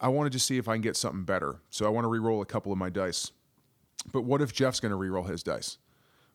I 0.00 0.08
want 0.08 0.26
to 0.26 0.30
just 0.30 0.46
see 0.46 0.58
if 0.58 0.68
I 0.68 0.74
can 0.74 0.82
get 0.82 0.96
something 0.96 1.24
better. 1.24 1.60
So 1.70 1.86
I 1.86 1.88
want 1.88 2.04
to 2.04 2.08
re-roll 2.08 2.42
a 2.42 2.46
couple 2.46 2.72
of 2.72 2.78
my 2.78 2.90
dice. 2.90 3.32
But 4.10 4.22
what 4.22 4.42
if 4.42 4.52
Jeff's 4.52 4.80
going 4.80 4.90
to 4.90 4.96
re-roll 4.96 5.24
his 5.24 5.42
dice? 5.42 5.78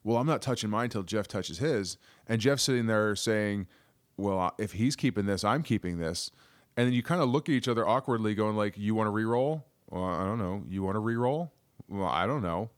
Well, 0.03 0.17
I'm 0.17 0.27
not 0.27 0.41
touching 0.41 0.69
mine 0.69 0.85
until 0.85 1.03
Jeff 1.03 1.27
touches 1.27 1.57
his, 1.57 1.97
and 2.27 2.39
Jeff's 2.39 2.63
sitting 2.63 2.85
there 2.85 3.15
saying, 3.15 3.67
"Well, 4.15 4.53
if 4.57 4.73
he's 4.73 4.95
keeping 4.95 5.25
this, 5.25 5.43
I'm 5.43 5.63
keeping 5.63 5.97
this." 5.97 6.31
And 6.77 6.87
then 6.87 6.93
you 6.93 7.03
kind 7.03 7.21
of 7.21 7.29
look 7.29 7.49
at 7.49 7.55
each 7.55 7.67
other 7.67 7.85
awkwardly, 7.85 8.35
going 8.35 8.55
like, 8.55 8.77
"You 8.77 8.95
want 8.95 9.07
to 9.07 9.11
re-roll? 9.11 9.65
Well, 9.89 10.05
I 10.05 10.23
don't 10.23 10.37
know. 10.37 10.63
You 10.69 10.83
want 10.83 10.95
to 10.95 10.99
re-roll? 10.99 11.51
Well, 11.89 12.07
I 12.07 12.25
don't 12.25 12.41
know." 12.41 12.69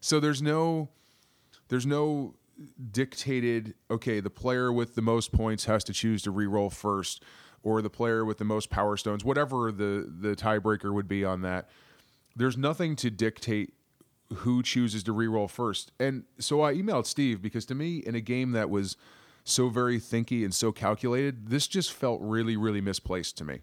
So 0.00 0.18
there's 0.18 0.42
no, 0.42 0.88
there's 1.68 1.86
no 1.86 2.34
dictated. 2.90 3.74
Okay, 3.90 4.18
the 4.18 4.30
player 4.30 4.72
with 4.72 4.94
the 4.96 5.02
most 5.02 5.30
points 5.30 5.66
has 5.66 5.84
to 5.84 5.92
choose 5.92 6.22
to 6.22 6.30
re-roll 6.32 6.70
first, 6.70 7.22
or 7.62 7.80
the 7.80 7.90
player 7.90 8.24
with 8.24 8.38
the 8.38 8.44
most 8.44 8.70
power 8.70 8.96
stones, 8.96 9.24
whatever 9.24 9.70
the 9.70 10.12
the 10.20 10.34
tiebreaker 10.34 10.92
would 10.92 11.06
be 11.06 11.24
on 11.24 11.42
that. 11.42 11.68
There's 12.34 12.56
nothing 12.56 12.96
to 12.96 13.10
dictate 13.10 13.74
who 14.32 14.62
chooses 14.62 15.02
to 15.04 15.12
re-roll 15.12 15.48
first. 15.48 15.92
And 15.98 16.24
so 16.38 16.62
I 16.62 16.74
emailed 16.74 17.06
Steve 17.06 17.40
because 17.42 17.64
to 17.66 17.74
me, 17.74 17.98
in 17.98 18.14
a 18.14 18.20
game 18.20 18.52
that 18.52 18.70
was 18.70 18.96
so 19.44 19.68
very 19.68 19.98
thinky 19.98 20.44
and 20.44 20.54
so 20.54 20.72
calculated, 20.72 21.48
this 21.48 21.66
just 21.66 21.92
felt 21.92 22.20
really, 22.22 22.56
really 22.56 22.80
misplaced 22.80 23.36
to 23.38 23.44
me. 23.44 23.60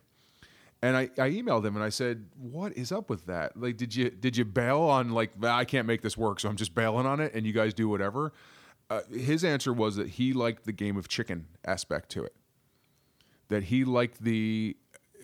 And 0.81 0.95
I, 0.95 1.03
I 1.17 1.29
emailed 1.31 1.65
him 1.65 1.75
and 1.75 1.83
I 1.83 1.89
said, 1.89 2.27
"What 2.37 2.71
is 2.77 2.91
up 2.91 3.09
with 3.09 3.25
that? 3.25 3.57
Like, 3.57 3.75
did 3.75 3.93
you 3.93 4.09
did 4.09 4.37
you 4.37 4.45
bail 4.45 4.79
on 4.79 5.09
like 5.09 5.31
"Ah, 5.43 5.57
I 5.57 5.65
can't 5.65 5.85
make 5.85 6.01
this 6.01 6.17
work, 6.17 6.39
so 6.39 6.47
I'm 6.47 6.55
just 6.55 6.73
bailing 6.73 7.05
on 7.05 7.19
it, 7.19 7.33
and 7.33 7.45
you 7.45 7.51
guys 7.51 7.73
do 7.73 7.89
whatever?" 7.89 8.31
Uh, 8.89 9.01
his 9.11 9.43
answer 9.43 9.73
was 9.73 9.97
that 9.97 10.07
he 10.07 10.31
liked 10.31 10.65
the 10.65 10.71
game 10.71 10.97
of 10.97 11.07
chicken 11.09 11.47
aspect 11.65 12.09
to 12.11 12.23
it. 12.23 12.33
That 13.49 13.63
he 13.63 13.83
liked 13.83 14.23
the 14.23 14.77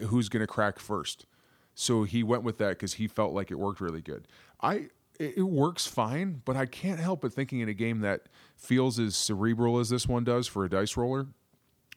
who's 0.08 0.28
going 0.28 0.42
to 0.42 0.48
crack 0.48 0.78
first, 0.78 1.26
so 1.74 2.04
he 2.04 2.22
went 2.22 2.44
with 2.44 2.58
that 2.58 2.72
because 2.72 2.96
he 2.96 3.08
felt 3.08 3.34
like 3.34 3.50
it 3.50 3.56
worked 3.56 3.80
really 3.80 4.02
good. 4.02 4.28
I 4.62 4.90
it, 5.20 5.44
works 5.44 5.88
fine, 5.88 6.42
but 6.46 6.56
I 6.56 6.66
can't 6.66 7.00
help 7.00 7.22
but 7.22 7.34
thinking 7.34 7.60
in 7.60 7.70
a 7.70 7.74
game 7.74 8.02
that 8.02 8.24
feels 8.56 9.00
as 9.00 9.16
cerebral 9.16 9.80
as 9.80 9.90
this 9.90 10.08
one 10.08 10.24
does 10.24 10.48
for 10.48 10.66
a 10.66 10.70
dice 10.70 10.98
roller, 10.98 11.28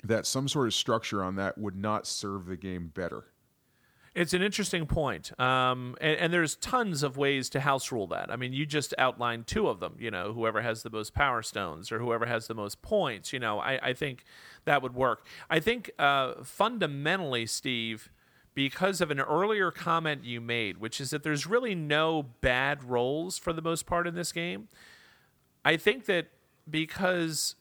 that 0.04 0.26
some 0.26 0.48
sort 0.48 0.66
of 0.66 0.74
structure 0.74 1.22
on 1.22 1.36
that 1.36 1.58
would 1.58 1.76
not 1.76 2.06
serve 2.06 2.46
the 2.46 2.56
game 2.56 2.90
better. 2.94 3.24
It's 4.14 4.32
an 4.32 4.42
interesting 4.42 4.86
point. 4.86 5.38
Um, 5.38 5.96
and, 6.00 6.18
and 6.18 6.32
there's 6.32 6.56
tons 6.56 7.02
of 7.02 7.16
ways 7.16 7.48
to 7.50 7.60
house 7.60 7.92
rule 7.92 8.08
that. 8.08 8.32
I 8.32 8.36
mean, 8.36 8.52
you 8.52 8.66
just 8.66 8.92
outlined 8.98 9.46
two 9.46 9.68
of 9.68 9.78
them, 9.80 9.94
you 9.98 10.10
know, 10.10 10.32
whoever 10.32 10.60
has 10.60 10.82
the 10.82 10.90
most 10.90 11.14
power 11.14 11.42
stones 11.42 11.92
or 11.92 12.00
whoever 12.00 12.26
has 12.26 12.48
the 12.48 12.54
most 12.54 12.82
points, 12.82 13.32
you 13.32 13.38
know, 13.38 13.60
I, 13.60 13.78
I 13.80 13.92
think 13.92 14.24
that 14.64 14.82
would 14.82 14.94
work. 14.94 15.24
I 15.48 15.60
think 15.60 15.90
uh, 15.98 16.42
fundamentally, 16.42 17.46
Steve, 17.46 18.10
because 18.58 19.00
of 19.00 19.12
an 19.12 19.20
earlier 19.20 19.70
comment 19.70 20.24
you 20.24 20.40
made, 20.40 20.78
which 20.78 21.00
is 21.00 21.10
that 21.10 21.22
there's 21.22 21.46
really 21.46 21.76
no 21.76 22.24
bad 22.40 22.82
rolls 22.82 23.38
for 23.38 23.52
the 23.52 23.62
most 23.62 23.86
part 23.86 24.04
in 24.04 24.16
this 24.16 24.32
game, 24.32 24.66
I 25.64 25.76
think 25.76 26.06
that 26.06 26.26
because 26.68 27.54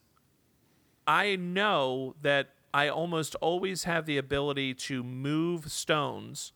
I 1.06 1.36
know 1.36 2.16
that 2.24 2.50
I 2.74 2.88
almost 2.88 3.36
always 3.36 3.84
have 3.84 4.08
the 4.08 4.18
ability 4.18 4.74
to 4.74 5.04
move 5.04 5.72
stones 5.72 6.52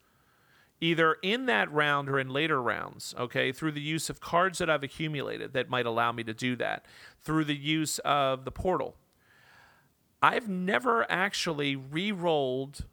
either 0.80 1.18
in 1.22 1.46
that 1.46 1.72
round 1.72 2.10
or 2.10 2.20
in 2.20 2.32
later 2.32 2.60
rounds, 2.60 3.14
okay, 3.20 3.52
through 3.52 3.74
the 3.74 3.80
use 3.80 4.10
of 4.10 4.22
cards 4.22 4.58
that 4.58 4.72
I've 4.72 4.82
accumulated 4.82 5.54
that 5.54 5.70
might 5.70 5.86
allow 5.86 6.12
me 6.12 6.24
to 6.24 6.34
do 6.34 6.56
that, 6.56 6.84
through 7.20 7.46
the 7.46 7.56
use 7.56 8.00
of 8.00 8.46
the 8.46 8.52
portal. 8.52 8.96
I've 10.20 10.50
never 10.50 11.06
actually 11.12 11.76
re 11.76 12.12
rolled 12.12 12.86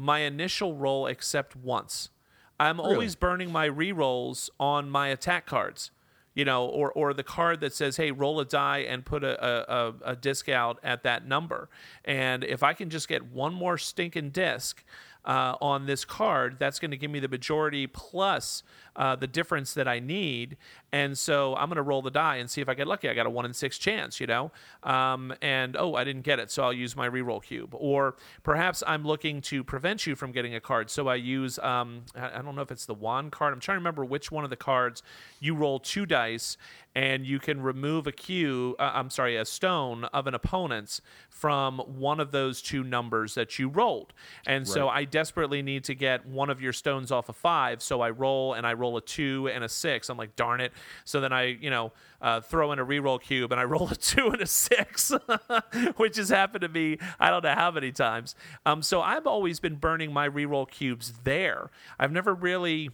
my 0.00 0.20
initial 0.20 0.74
roll 0.74 1.06
except 1.06 1.54
once. 1.54 2.10
I'm 2.58 2.80
always 2.80 3.14
burning 3.16 3.52
my 3.52 3.64
re 3.64 3.92
rolls 3.92 4.50
on 4.58 4.90
my 4.90 5.08
attack 5.08 5.46
cards 5.46 5.90
you 6.34 6.44
know, 6.44 6.64
or 6.64 6.92
or 6.92 7.12
the 7.12 7.24
card 7.24 7.60
that 7.60 7.74
says, 7.74 7.96
"Hey, 7.96 8.12
roll 8.12 8.40
a 8.40 8.44
die 8.44 8.78
and 8.78 9.04
put 9.04 9.24
a, 9.24 9.44
a, 9.44 9.88
a, 9.88 9.94
a 10.12 10.16
disc 10.16 10.48
out 10.48 10.78
at 10.82 11.02
that 11.02 11.26
number." 11.26 11.68
And 12.04 12.44
if 12.44 12.62
I 12.62 12.72
can 12.72 12.88
just 12.88 13.08
get 13.08 13.32
one 13.32 13.52
more 13.52 13.76
stinking 13.76 14.30
disc 14.30 14.84
uh, 15.24 15.56
on 15.60 15.86
this 15.86 16.04
card, 16.04 16.56
that's 16.58 16.78
going 16.78 16.92
to 16.92 16.96
give 16.96 17.10
me 17.10 17.20
the 17.20 17.28
majority 17.28 17.86
plus 17.86 18.62
uh, 19.00 19.16
the 19.16 19.26
difference 19.26 19.72
that 19.72 19.88
I 19.88 19.98
need. 19.98 20.58
And 20.92 21.16
so 21.16 21.56
I'm 21.56 21.70
going 21.70 21.76
to 21.76 21.82
roll 21.82 22.02
the 22.02 22.10
die 22.10 22.36
and 22.36 22.50
see 22.50 22.60
if 22.60 22.68
I 22.68 22.74
get 22.74 22.86
lucky. 22.86 23.08
I 23.08 23.14
got 23.14 23.24
a 23.24 23.30
one 23.30 23.46
in 23.46 23.54
six 23.54 23.78
chance, 23.78 24.20
you 24.20 24.26
know. 24.26 24.52
Um, 24.82 25.32
and 25.40 25.74
oh, 25.74 25.94
I 25.94 26.04
didn't 26.04 26.22
get 26.22 26.38
it, 26.38 26.50
so 26.50 26.64
I'll 26.64 26.72
use 26.72 26.94
my 26.94 27.08
reroll 27.08 27.42
cube. 27.42 27.74
Or 27.78 28.16
perhaps 28.42 28.82
I'm 28.86 29.02
looking 29.04 29.40
to 29.42 29.64
prevent 29.64 30.06
you 30.06 30.14
from 30.14 30.32
getting 30.32 30.54
a 30.54 30.60
card, 30.60 30.90
so 30.90 31.08
I 31.08 31.14
use 31.14 31.58
um, 31.60 32.02
I 32.14 32.42
don't 32.42 32.54
know 32.54 32.60
if 32.60 32.70
it's 32.70 32.84
the 32.84 32.94
wand 32.94 33.32
card. 33.32 33.54
I'm 33.54 33.60
trying 33.60 33.76
to 33.76 33.80
remember 33.80 34.04
which 34.04 34.30
one 34.30 34.44
of 34.44 34.50
the 34.50 34.56
cards 34.56 35.02
you 35.40 35.54
roll 35.54 35.80
two 35.80 36.04
dice 36.04 36.58
and 36.94 37.24
you 37.24 37.38
can 37.38 37.62
remove 37.62 38.06
a 38.06 38.12
cue. 38.12 38.74
Uh, 38.78 38.90
I'm 38.94 39.10
sorry, 39.10 39.36
a 39.36 39.44
stone 39.44 40.04
of 40.06 40.26
an 40.26 40.34
opponent's 40.34 41.00
from 41.28 41.78
one 41.78 42.18
of 42.18 42.32
those 42.32 42.60
two 42.60 42.82
numbers 42.82 43.34
that 43.34 43.58
you 43.58 43.68
rolled. 43.68 44.12
And 44.46 44.66
so 44.66 44.88
I 44.88 45.04
desperately 45.04 45.62
need 45.62 45.84
to 45.84 45.94
get 45.94 46.26
one 46.26 46.50
of 46.50 46.60
your 46.60 46.72
stones 46.72 47.12
off 47.12 47.28
of 47.28 47.36
five, 47.36 47.80
so 47.80 48.00
I 48.00 48.10
roll 48.10 48.54
and 48.54 48.66
I 48.66 48.72
roll 48.72 48.89
roll 48.90 48.96
a 48.96 49.00
two 49.00 49.48
and 49.48 49.64
a 49.64 49.68
six. 49.68 50.08
I'm 50.08 50.18
like, 50.18 50.36
darn 50.36 50.60
it. 50.60 50.72
So 51.04 51.20
then 51.20 51.32
I, 51.32 51.44
you 51.44 51.70
know, 51.70 51.92
uh, 52.20 52.40
throw 52.40 52.72
in 52.72 52.78
a 52.78 52.84
reroll 52.84 53.20
cube 53.20 53.52
and 53.52 53.60
I 53.60 53.64
roll 53.74 53.88
a 53.88 53.96
two 53.96 54.28
and 54.28 54.40
a 54.40 54.46
six, 54.46 55.12
which 55.96 56.16
has 56.16 56.28
happened 56.28 56.62
to 56.62 56.68
me 56.68 56.98
I 57.18 57.30
don't 57.30 57.44
know 57.44 57.54
how 57.54 57.70
many 57.70 57.92
times. 57.92 58.34
Um, 58.66 58.82
so 58.82 59.00
I've 59.00 59.26
always 59.26 59.60
been 59.60 59.76
burning 59.76 60.12
my 60.12 60.28
reroll 60.28 60.68
cubes 60.68 61.12
there. 61.24 61.70
I've 61.98 62.12
never 62.12 62.34
really 62.34 62.90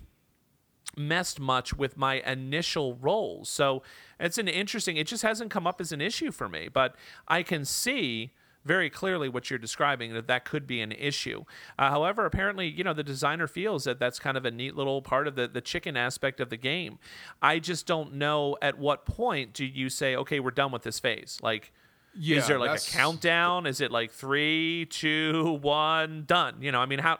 messed 0.96 1.38
much 1.40 1.74
with 1.74 1.96
my 1.96 2.20
initial 2.20 2.94
rolls. 2.94 3.48
So 3.48 3.82
it's 4.18 4.38
an 4.38 4.48
interesting, 4.48 4.96
it 4.96 5.06
just 5.06 5.22
hasn't 5.22 5.50
come 5.50 5.66
up 5.66 5.80
as 5.80 5.92
an 5.92 6.00
issue 6.00 6.30
for 6.30 6.48
me, 6.48 6.68
but 6.72 6.94
I 7.28 7.42
can 7.42 7.64
see 7.64 8.32
very 8.66 8.90
clearly 8.90 9.28
what 9.28 9.48
you're 9.48 9.58
describing 9.58 10.12
that 10.14 10.26
that 10.26 10.44
could 10.44 10.66
be 10.66 10.80
an 10.80 10.92
issue. 10.92 11.44
Uh, 11.78 11.90
however, 11.90 12.26
apparently, 12.26 12.66
you 12.68 12.84
know, 12.84 12.92
the 12.92 13.04
designer 13.04 13.46
feels 13.46 13.84
that 13.84 13.98
that's 13.98 14.18
kind 14.18 14.36
of 14.36 14.44
a 14.44 14.50
neat 14.50 14.76
little 14.76 15.00
part 15.00 15.26
of 15.26 15.36
the, 15.36 15.48
the 15.48 15.60
chicken 15.60 15.96
aspect 15.96 16.40
of 16.40 16.50
the 16.50 16.56
game. 16.56 16.98
I 17.40 17.58
just 17.58 17.86
don't 17.86 18.14
know 18.14 18.56
at 18.60 18.78
what 18.78 19.06
point 19.06 19.52
do 19.52 19.64
you 19.64 19.88
say, 19.88 20.16
okay, 20.16 20.40
we're 20.40 20.50
done 20.50 20.72
with 20.72 20.82
this 20.82 20.98
phase? 20.98 21.38
Like, 21.42 21.72
Yeah, 22.14 22.38
is 22.38 22.48
there 22.48 22.58
like 22.58 22.80
a 22.80 22.82
countdown? 22.82 23.66
Is 23.66 23.80
it 23.80 23.90
like 23.90 24.10
three, 24.10 24.86
two, 24.90 25.58
one, 25.62 26.24
done? 26.26 26.56
You 26.60 26.72
know, 26.72 26.80
I 26.80 26.86
mean, 26.86 26.98
how 26.98 27.18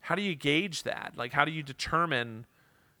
how 0.00 0.14
do 0.16 0.22
you 0.22 0.34
gauge 0.34 0.82
that? 0.82 1.12
Like, 1.16 1.32
how 1.32 1.44
do 1.44 1.52
you 1.52 1.62
determine, 1.62 2.44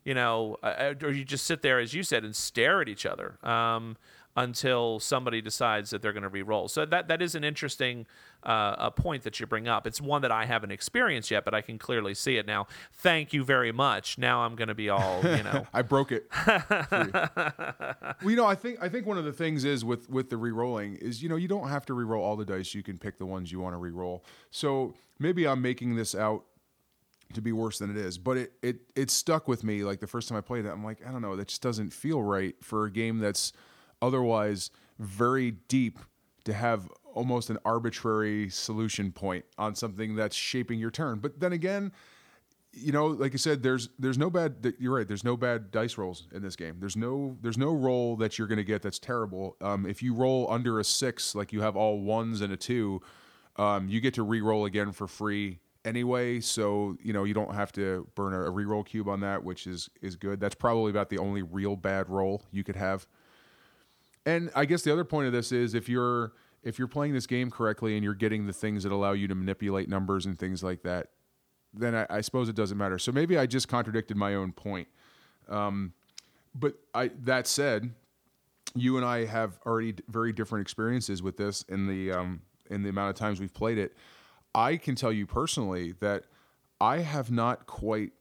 you 0.04 0.14
know, 0.14 0.56
uh, 0.62 0.94
or 1.02 1.10
you 1.10 1.24
just 1.24 1.44
sit 1.46 1.60
there 1.62 1.80
as 1.80 1.92
you 1.92 2.04
said 2.04 2.24
and 2.24 2.34
stare 2.34 2.80
at 2.80 2.88
each 2.88 3.04
other 3.04 3.44
um, 3.44 3.96
until 4.36 4.98
somebody 4.98 5.40
decides 5.40 5.90
that 5.90 6.02
they're 6.02 6.12
going 6.12 6.22
to 6.22 6.28
re-roll? 6.28 6.68
So 6.68 6.84
that 6.86 7.08
that 7.08 7.20
is 7.22 7.34
an 7.34 7.44
interesting 7.44 8.06
uh, 8.42 8.74
a 8.78 8.90
point 8.90 9.22
that 9.22 9.38
you 9.38 9.46
bring 9.46 9.68
up. 9.68 9.86
It's 9.86 10.00
one 10.00 10.22
that 10.22 10.32
I 10.32 10.46
haven't 10.46 10.72
experienced 10.72 11.30
yet, 11.30 11.44
but 11.44 11.54
I 11.54 11.60
can 11.60 11.78
clearly 11.78 12.14
see 12.14 12.36
it 12.36 12.46
now. 12.46 12.66
Thank 12.92 13.32
you 13.32 13.44
very 13.44 13.72
much. 13.72 14.18
Now 14.18 14.42
I'm 14.42 14.56
going 14.56 14.68
to 14.68 14.74
be 14.74 14.88
all 14.88 15.20
you 15.22 15.42
know. 15.42 15.66
I 15.72 15.82
broke 15.82 16.12
it. 16.12 16.28
Well, 18.22 18.30
you 18.30 18.36
know, 18.36 18.46
I 18.46 18.54
think 18.54 18.78
I 18.80 18.88
think 18.88 19.06
one 19.06 19.18
of 19.18 19.24
the 19.24 19.32
things 19.32 19.64
is 19.64 19.84
with 19.84 20.08
with 20.08 20.30
the 20.30 20.36
re-rolling 20.36 20.96
is 20.96 21.22
you 21.22 21.28
know 21.28 21.36
you 21.36 21.48
don't 21.48 21.68
have 21.68 21.84
to 21.86 21.94
re-roll 21.94 22.22
all 22.22 22.36
the 22.36 22.44
dice. 22.44 22.74
You 22.74 22.82
can 22.82 22.98
pick 22.98 23.18
the 23.18 23.26
ones 23.26 23.50
you 23.50 23.58
want 23.60 23.74
to 23.74 23.78
re-roll. 23.78 24.24
So 24.50 24.94
maybe 25.18 25.46
I'm 25.46 25.60
making 25.62 25.96
this 25.96 26.14
out 26.14 26.44
to 27.34 27.40
be 27.40 27.52
worse 27.52 27.78
than 27.78 27.90
it 27.90 27.96
is, 27.96 28.18
but 28.18 28.36
it 28.36 28.52
it 28.62 28.76
it 28.94 29.10
stuck 29.10 29.48
with 29.48 29.64
me. 29.64 29.84
Like 29.84 30.00
the 30.00 30.06
first 30.06 30.28
time 30.28 30.38
I 30.38 30.40
played 30.40 30.66
it, 30.66 30.68
I'm 30.68 30.84
like, 30.84 30.98
I 31.06 31.10
don't 31.10 31.22
know, 31.22 31.36
that 31.36 31.48
just 31.48 31.62
doesn't 31.62 31.92
feel 31.92 32.22
right 32.22 32.54
for 32.62 32.84
a 32.86 32.90
game 32.90 33.18
that's 33.18 33.52
otherwise 34.02 34.70
very 34.98 35.52
deep 35.68 35.98
to 36.44 36.52
have 36.52 36.88
almost 37.14 37.50
an 37.50 37.58
arbitrary 37.64 38.48
solution 38.50 39.12
point 39.12 39.44
on 39.58 39.74
something 39.74 40.16
that's 40.16 40.36
shaping 40.36 40.78
your 40.78 40.90
turn. 40.90 41.18
But 41.18 41.40
then 41.40 41.52
again, 41.52 41.92
you 42.72 42.90
know, 42.90 43.06
like 43.06 43.34
I 43.34 43.36
said, 43.36 43.62
there's 43.62 43.90
there's 43.98 44.16
no 44.16 44.30
bad. 44.30 44.74
You're 44.78 44.94
right. 44.94 45.06
There's 45.06 45.24
no 45.24 45.36
bad 45.36 45.70
dice 45.70 45.98
rolls 45.98 46.26
in 46.32 46.42
this 46.42 46.56
game. 46.56 46.76
There's 46.80 46.96
no 46.96 47.36
there's 47.42 47.58
no 47.58 47.72
roll 47.72 48.16
that 48.16 48.38
you're 48.38 48.48
going 48.48 48.58
to 48.58 48.64
get 48.64 48.82
that's 48.82 48.98
terrible. 48.98 49.56
Um, 49.60 49.84
if 49.86 50.02
you 50.02 50.14
roll 50.14 50.50
under 50.50 50.80
a 50.80 50.84
six, 50.84 51.34
like 51.34 51.52
you 51.52 51.60
have 51.60 51.76
all 51.76 52.00
ones 52.00 52.40
and 52.40 52.52
a 52.52 52.56
two, 52.56 53.02
um, 53.56 53.88
you 53.88 54.00
get 54.00 54.14
to 54.14 54.22
re-roll 54.22 54.64
again 54.64 54.92
for 54.92 55.06
free 55.06 55.58
anyway. 55.84 56.40
So 56.40 56.96
you 57.02 57.12
know 57.12 57.24
you 57.24 57.34
don't 57.34 57.54
have 57.54 57.72
to 57.72 58.08
burn 58.14 58.32
a, 58.32 58.44
a 58.44 58.50
re-roll 58.50 58.84
cube 58.84 59.08
on 59.08 59.20
that, 59.20 59.44
which 59.44 59.66
is 59.66 59.90
is 60.00 60.16
good. 60.16 60.40
That's 60.40 60.54
probably 60.54 60.90
about 60.90 61.10
the 61.10 61.18
only 61.18 61.42
real 61.42 61.76
bad 61.76 62.08
roll 62.08 62.42
you 62.50 62.64
could 62.64 62.76
have. 62.76 63.06
And 64.24 64.50
I 64.54 64.64
guess 64.64 64.82
the 64.82 64.92
other 64.92 65.04
point 65.04 65.26
of 65.26 65.32
this 65.32 65.52
is 65.52 65.74
if 65.74 65.88
you're 65.88 66.32
if 66.62 66.78
you're 66.78 66.88
playing 66.88 67.12
this 67.12 67.26
game 67.26 67.50
correctly 67.50 67.96
and 67.96 68.04
you're 68.04 68.14
getting 68.14 68.46
the 68.46 68.52
things 68.52 68.84
that 68.84 68.92
allow 68.92 69.12
you 69.12 69.26
to 69.26 69.34
manipulate 69.34 69.88
numbers 69.88 70.26
and 70.26 70.38
things 70.38 70.62
like 70.62 70.82
that, 70.82 71.08
then 71.74 71.94
I, 71.94 72.06
I 72.08 72.20
suppose 72.20 72.48
it 72.48 72.54
doesn't 72.54 72.78
matter. 72.78 72.98
So 72.98 73.10
maybe 73.10 73.36
I 73.36 73.46
just 73.46 73.66
contradicted 73.66 74.16
my 74.16 74.34
own 74.34 74.52
point. 74.52 74.86
Um, 75.48 75.92
but 76.54 76.74
I 76.94 77.10
that 77.22 77.46
said, 77.46 77.90
you 78.74 78.96
and 78.96 79.04
I 79.04 79.24
have 79.24 79.58
already 79.66 79.94
very 80.08 80.32
different 80.32 80.62
experiences 80.62 81.22
with 81.22 81.36
this 81.36 81.62
in 81.68 81.86
the 81.86 82.12
um, 82.12 82.42
in 82.70 82.82
the 82.82 82.88
amount 82.88 83.10
of 83.10 83.16
times 83.16 83.40
we've 83.40 83.54
played 83.54 83.78
it. 83.78 83.96
I 84.54 84.76
can 84.76 84.94
tell 84.94 85.12
you 85.12 85.26
personally 85.26 85.92
that 86.00 86.24
I 86.80 86.98
have 86.98 87.30
not 87.30 87.66
quite 87.66 88.12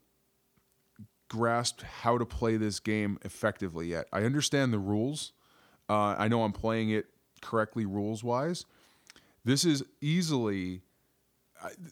grasped 1.29 1.81
how 1.81 2.17
to 2.17 2.25
play 2.25 2.57
this 2.57 2.79
game 2.79 3.17
effectively 3.23 3.87
yet. 3.87 4.07
I 4.11 4.23
understand 4.23 4.73
the 4.73 4.79
rules. 4.79 5.33
Uh, 5.91 6.15
I 6.17 6.29
know 6.29 6.43
I'm 6.43 6.53
playing 6.53 6.91
it 6.91 7.07
correctly 7.41 7.85
rules 7.85 8.23
wise. 8.23 8.65
This 9.43 9.65
is 9.65 9.83
easily 9.99 10.83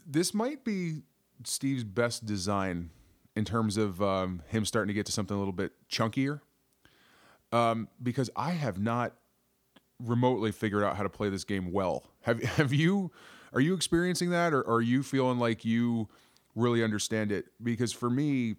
this 0.07 0.34
might 0.34 0.63
be 0.63 1.01
Steve's 1.43 1.84
best 1.84 2.26
design 2.26 2.89
in 3.35 3.45
terms 3.45 3.77
of 3.77 4.01
um, 4.01 4.41
him 4.47 4.65
starting 4.65 4.88
to 4.88 4.93
get 4.93 5.05
to 5.05 5.11
something 5.11 5.35
a 5.35 5.39
little 5.39 5.53
bit 5.53 5.73
chunkier. 5.89 6.41
Um, 7.51 7.88
because 8.01 8.30
I 8.35 8.51
have 8.51 8.80
not 8.80 9.13
remotely 9.99 10.51
figured 10.51 10.84
out 10.84 10.95
how 10.95 11.03
to 11.03 11.09
play 11.09 11.30
this 11.30 11.43
game 11.43 11.71
well. 11.71 12.03
Have 12.21 12.41
have 12.57 12.73
you? 12.73 13.11
Are 13.51 13.59
you 13.59 13.73
experiencing 13.73 14.30
that, 14.30 14.53
or 14.53 14.67
are 14.69 14.81
you 14.81 15.01
feeling 15.01 15.39
like 15.39 15.65
you 15.65 16.07
really 16.55 16.84
understand 16.84 17.31
it? 17.31 17.47
Because 17.61 17.91
for 17.91 18.09
me, 18.09 18.55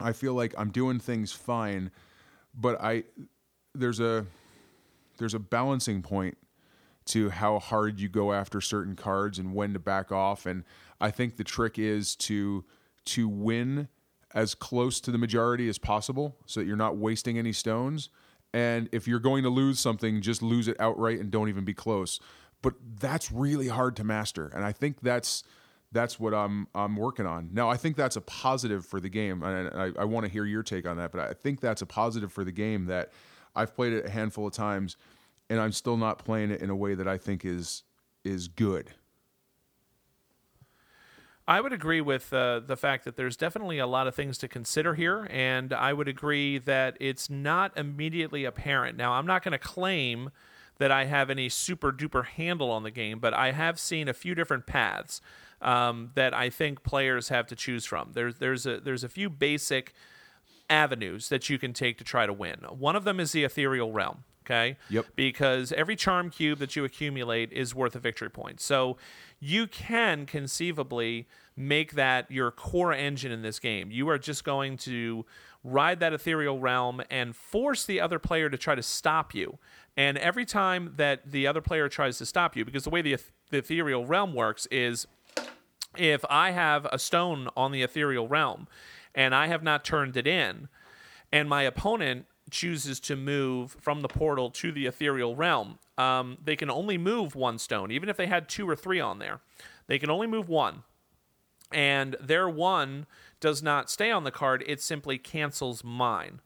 I 0.00 0.12
feel 0.12 0.32
like 0.34 0.54
I'm 0.56 0.70
doing 0.70 0.98
things 0.98 1.30
fine, 1.32 1.90
but 2.54 2.80
I 2.82 3.04
there's 3.74 4.00
a 4.00 4.26
there's 5.18 5.34
a 5.34 5.38
balancing 5.38 6.02
point 6.02 6.36
to 7.06 7.30
how 7.30 7.58
hard 7.58 8.00
you 8.00 8.08
go 8.08 8.32
after 8.32 8.60
certain 8.60 8.96
cards 8.96 9.38
and 9.38 9.54
when 9.54 9.72
to 9.72 9.78
back 9.78 10.10
off 10.10 10.46
and 10.46 10.64
I 11.00 11.10
think 11.10 11.36
the 11.36 11.44
trick 11.44 11.78
is 11.78 12.16
to 12.16 12.64
to 13.06 13.28
win 13.28 13.88
as 14.34 14.54
close 14.54 15.00
to 15.00 15.10
the 15.10 15.18
majority 15.18 15.68
as 15.68 15.78
possible 15.78 16.36
so 16.46 16.60
that 16.60 16.66
you're 16.66 16.76
not 16.76 16.96
wasting 16.96 17.38
any 17.38 17.52
stones 17.52 18.08
and 18.52 18.88
if 18.92 19.06
you're 19.06 19.20
going 19.20 19.42
to 19.42 19.50
lose 19.50 19.78
something 19.78 20.22
just 20.22 20.42
lose 20.42 20.66
it 20.68 20.76
outright 20.80 21.20
and 21.20 21.30
don't 21.30 21.48
even 21.48 21.64
be 21.64 21.74
close 21.74 22.20
but 22.62 22.74
that's 22.98 23.30
really 23.30 23.68
hard 23.68 23.94
to 23.96 24.04
master 24.04 24.50
and 24.54 24.64
I 24.64 24.72
think 24.72 25.00
that's 25.02 25.44
that's 25.94 26.18
what 26.20 26.34
I'm 26.34 26.66
I'm 26.74 26.96
working 26.96 27.24
on. 27.24 27.50
Now 27.52 27.70
I 27.70 27.78
think 27.78 27.96
that's 27.96 28.16
a 28.16 28.20
positive 28.20 28.84
for 28.84 29.00
the 29.00 29.08
game, 29.08 29.42
and 29.42 29.70
I, 29.72 30.02
I 30.02 30.04
want 30.04 30.26
to 30.26 30.30
hear 30.30 30.44
your 30.44 30.62
take 30.62 30.86
on 30.86 30.98
that. 30.98 31.12
But 31.12 31.20
I 31.20 31.32
think 31.32 31.60
that's 31.60 31.80
a 31.80 31.86
positive 31.86 32.32
for 32.32 32.44
the 32.44 32.52
game 32.52 32.86
that 32.86 33.12
I've 33.54 33.74
played 33.74 33.92
it 33.92 34.06
a 34.06 34.10
handful 34.10 34.46
of 34.46 34.52
times, 34.52 34.96
and 35.48 35.60
I'm 35.60 35.72
still 35.72 35.96
not 35.96 36.18
playing 36.18 36.50
it 36.50 36.60
in 36.60 36.70
a 36.70 36.76
way 36.76 36.94
that 36.94 37.08
I 37.08 37.18
think 37.18 37.44
is 37.44 37.82
is 38.24 38.48
good. 38.48 38.90
I 41.46 41.60
would 41.60 41.74
agree 41.74 42.00
with 42.00 42.32
uh, 42.32 42.60
the 42.60 42.76
fact 42.76 43.04
that 43.04 43.16
there's 43.16 43.36
definitely 43.36 43.78
a 43.78 43.86
lot 43.86 44.06
of 44.06 44.14
things 44.14 44.38
to 44.38 44.48
consider 44.48 44.94
here, 44.94 45.28
and 45.30 45.74
I 45.74 45.92
would 45.92 46.08
agree 46.08 46.56
that 46.58 46.96
it's 47.00 47.28
not 47.28 47.76
immediately 47.76 48.46
apparent. 48.46 48.96
Now, 48.96 49.12
I'm 49.12 49.26
not 49.26 49.42
going 49.42 49.52
to 49.52 49.58
claim 49.58 50.30
that 50.78 50.90
I 50.90 51.04
have 51.04 51.28
any 51.28 51.50
super 51.50 51.92
duper 51.92 52.24
handle 52.24 52.70
on 52.70 52.82
the 52.82 52.90
game, 52.90 53.18
but 53.18 53.34
I 53.34 53.52
have 53.52 53.78
seen 53.78 54.08
a 54.08 54.14
few 54.14 54.34
different 54.34 54.66
paths 54.66 55.20
um, 55.60 56.10
that 56.14 56.32
I 56.32 56.48
think 56.48 56.82
players 56.82 57.28
have 57.28 57.46
to 57.48 57.56
choose 57.56 57.84
from. 57.84 58.12
There's 58.12 58.36
there's 58.36 58.66
a 58.66 58.80
there's 58.80 59.04
a 59.04 59.08
few 59.08 59.28
basic 59.28 59.92
avenues 60.70 61.28
that 61.28 61.48
you 61.48 61.58
can 61.58 61.72
take 61.72 61.98
to 61.98 62.04
try 62.04 62.26
to 62.26 62.32
win. 62.32 62.60
One 62.70 62.96
of 62.96 63.04
them 63.04 63.20
is 63.20 63.32
the 63.32 63.44
ethereal 63.44 63.92
realm. 63.92 64.24
Okay. 64.44 64.76
Yep. 64.90 65.06
Because 65.16 65.72
every 65.72 65.96
charm 65.96 66.28
cube 66.28 66.58
that 66.58 66.76
you 66.76 66.84
accumulate 66.84 67.50
is 67.50 67.74
worth 67.74 67.96
a 67.96 67.98
victory 67.98 68.28
point. 68.28 68.60
So 68.60 68.98
you 69.40 69.66
can 69.66 70.26
conceivably 70.26 71.26
make 71.56 71.92
that 71.92 72.30
your 72.30 72.50
core 72.50 72.92
engine 72.92 73.32
in 73.32 73.40
this 73.40 73.58
game. 73.58 73.90
You 73.90 74.08
are 74.10 74.18
just 74.18 74.44
going 74.44 74.76
to 74.78 75.24
ride 75.62 75.98
that 76.00 76.12
ethereal 76.12 76.58
realm 76.58 77.00
and 77.10 77.34
force 77.34 77.86
the 77.86 78.00
other 78.02 78.18
player 78.18 78.50
to 78.50 78.58
try 78.58 78.74
to 78.74 78.82
stop 78.82 79.34
you. 79.34 79.58
And 79.96 80.18
every 80.18 80.44
time 80.44 80.92
that 80.96 81.30
the 81.30 81.46
other 81.46 81.62
player 81.62 81.88
tries 81.88 82.18
to 82.18 82.26
stop 82.26 82.54
you, 82.54 82.66
because 82.66 82.84
the 82.84 82.90
way 82.90 83.00
the, 83.00 83.16
the 83.50 83.58
ethereal 83.58 84.04
realm 84.04 84.34
works 84.34 84.66
is 84.66 85.06
if 85.96 86.22
I 86.28 86.50
have 86.50 86.86
a 86.86 86.98
stone 86.98 87.48
on 87.56 87.72
the 87.72 87.82
ethereal 87.82 88.28
realm 88.28 88.68
and 89.14 89.34
I 89.34 89.46
have 89.46 89.62
not 89.62 89.84
turned 89.84 90.16
it 90.16 90.26
in, 90.26 90.68
and 91.32 91.48
my 91.48 91.62
opponent 91.62 92.26
chooses 92.50 93.00
to 93.00 93.16
move 93.16 93.76
from 93.80 94.02
the 94.02 94.08
portal 94.08 94.50
to 94.50 94.72
the 94.72 94.86
ethereal 94.86 95.34
realm, 95.34 95.78
um, 95.96 96.38
they 96.42 96.56
can 96.56 96.70
only 96.70 96.98
move 96.98 97.34
one 97.34 97.58
stone, 97.58 97.90
even 97.90 98.08
if 98.08 98.16
they 98.16 98.26
had 98.26 98.48
two 98.48 98.68
or 98.68 98.76
three 98.76 99.00
on 99.00 99.18
there. 99.18 99.40
They 99.86 99.98
can 99.98 100.10
only 100.10 100.26
move 100.26 100.48
one. 100.48 100.82
And 101.72 102.16
their 102.20 102.48
one 102.48 103.06
does 103.40 103.62
not 103.62 103.90
stay 103.90 104.10
on 104.10 104.24
the 104.24 104.30
card, 104.30 104.62
it 104.66 104.80
simply 104.80 105.18
cancels 105.18 105.82
mine. 105.82 106.40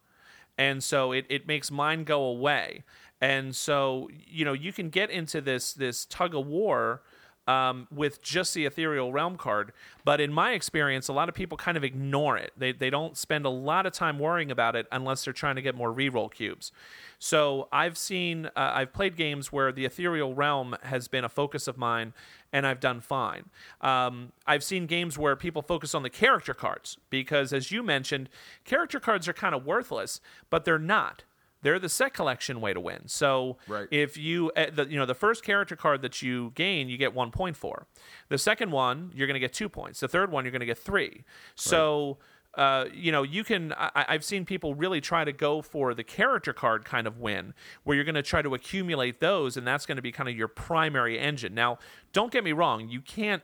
And 0.56 0.82
so 0.82 1.12
it, 1.12 1.26
it 1.28 1.46
makes 1.46 1.70
mine 1.70 2.04
go 2.04 2.22
away. 2.22 2.82
And 3.20 3.54
so, 3.54 4.08
you 4.26 4.44
know, 4.44 4.52
you 4.52 4.72
can 4.72 4.90
get 4.90 5.10
into 5.10 5.40
this 5.40 5.72
this 5.72 6.04
tug 6.04 6.34
of 6.34 6.46
war 6.46 7.02
um, 7.48 7.88
with 7.90 8.22
just 8.22 8.52
the 8.52 8.66
Ethereal 8.66 9.10
Realm 9.10 9.36
card. 9.36 9.72
But 10.04 10.20
in 10.20 10.32
my 10.32 10.52
experience, 10.52 11.08
a 11.08 11.12
lot 11.12 11.28
of 11.28 11.34
people 11.34 11.56
kind 11.56 11.76
of 11.76 11.82
ignore 11.82 12.36
it. 12.36 12.52
They, 12.56 12.72
they 12.72 12.90
don't 12.90 13.16
spend 13.16 13.46
a 13.46 13.50
lot 13.50 13.86
of 13.86 13.92
time 13.92 14.18
worrying 14.18 14.50
about 14.50 14.76
it 14.76 14.86
unless 14.92 15.24
they're 15.24 15.32
trying 15.32 15.56
to 15.56 15.62
get 15.62 15.74
more 15.74 15.92
reroll 15.92 16.30
cubes. 16.30 16.70
So 17.18 17.66
I've 17.72 17.96
seen, 17.96 18.46
uh, 18.46 18.50
I've 18.74 18.92
played 18.92 19.16
games 19.16 19.50
where 19.50 19.72
the 19.72 19.86
Ethereal 19.86 20.34
Realm 20.34 20.76
has 20.82 21.08
been 21.08 21.24
a 21.24 21.28
focus 21.28 21.66
of 21.66 21.78
mine, 21.78 22.12
and 22.52 22.66
I've 22.66 22.80
done 22.80 23.00
fine. 23.00 23.46
Um, 23.80 24.32
I've 24.46 24.62
seen 24.62 24.86
games 24.86 25.18
where 25.18 25.34
people 25.34 25.62
focus 25.62 25.94
on 25.94 26.02
the 26.02 26.10
character 26.10 26.54
cards 26.54 26.98
because, 27.08 27.52
as 27.52 27.72
you 27.72 27.82
mentioned, 27.82 28.28
character 28.64 29.00
cards 29.00 29.26
are 29.26 29.32
kind 29.32 29.54
of 29.54 29.64
worthless, 29.64 30.20
but 30.50 30.64
they're 30.64 30.78
not 30.78 31.24
they're 31.68 31.78
the 31.78 31.88
set 31.90 32.14
collection 32.14 32.62
way 32.62 32.72
to 32.72 32.80
win. 32.80 33.02
So 33.08 33.58
Right. 33.68 33.86
if 33.90 34.16
you 34.16 34.50
uh, 34.56 34.70
the, 34.72 34.86
you 34.88 34.98
know 34.98 35.04
the 35.04 35.14
first 35.14 35.44
character 35.44 35.76
card 35.76 36.00
that 36.00 36.22
you 36.22 36.50
gain, 36.54 36.88
you 36.88 36.96
get 36.96 37.12
one 37.12 37.30
point 37.30 37.58
for. 37.58 37.86
The 38.30 38.38
second 38.38 38.70
one, 38.72 39.10
you're 39.14 39.26
going 39.26 39.34
to 39.34 39.40
get 39.40 39.52
two 39.52 39.68
points. 39.68 40.00
The 40.00 40.08
third 40.08 40.32
one, 40.32 40.44
you're 40.46 40.52
going 40.52 40.60
to 40.60 40.66
get 40.66 40.78
three. 40.78 41.24
So. 41.56 42.16
Uh, 42.54 42.86
you 42.92 43.12
know, 43.12 43.22
you 43.22 43.44
can. 43.44 43.72
I, 43.76 44.06
I've 44.08 44.24
seen 44.24 44.44
people 44.44 44.74
really 44.74 45.00
try 45.00 45.22
to 45.22 45.32
go 45.32 45.62
for 45.62 45.94
the 45.94 46.02
character 46.02 46.52
card 46.52 46.84
kind 46.84 47.06
of 47.06 47.18
win, 47.18 47.52
where 47.84 47.94
you're 47.94 48.06
going 48.06 48.16
to 48.16 48.22
try 48.22 48.40
to 48.42 48.52
accumulate 48.54 49.20
those, 49.20 49.56
and 49.58 49.66
that's 49.66 49.84
going 49.86 49.96
to 49.96 50.02
be 50.02 50.10
kind 50.10 50.28
of 50.28 50.34
your 50.36 50.48
primary 50.48 51.18
engine. 51.20 51.54
Now, 51.54 51.78
don't 52.12 52.32
get 52.32 52.42
me 52.42 52.52
wrong, 52.52 52.88
you 52.88 53.00
can't 53.02 53.42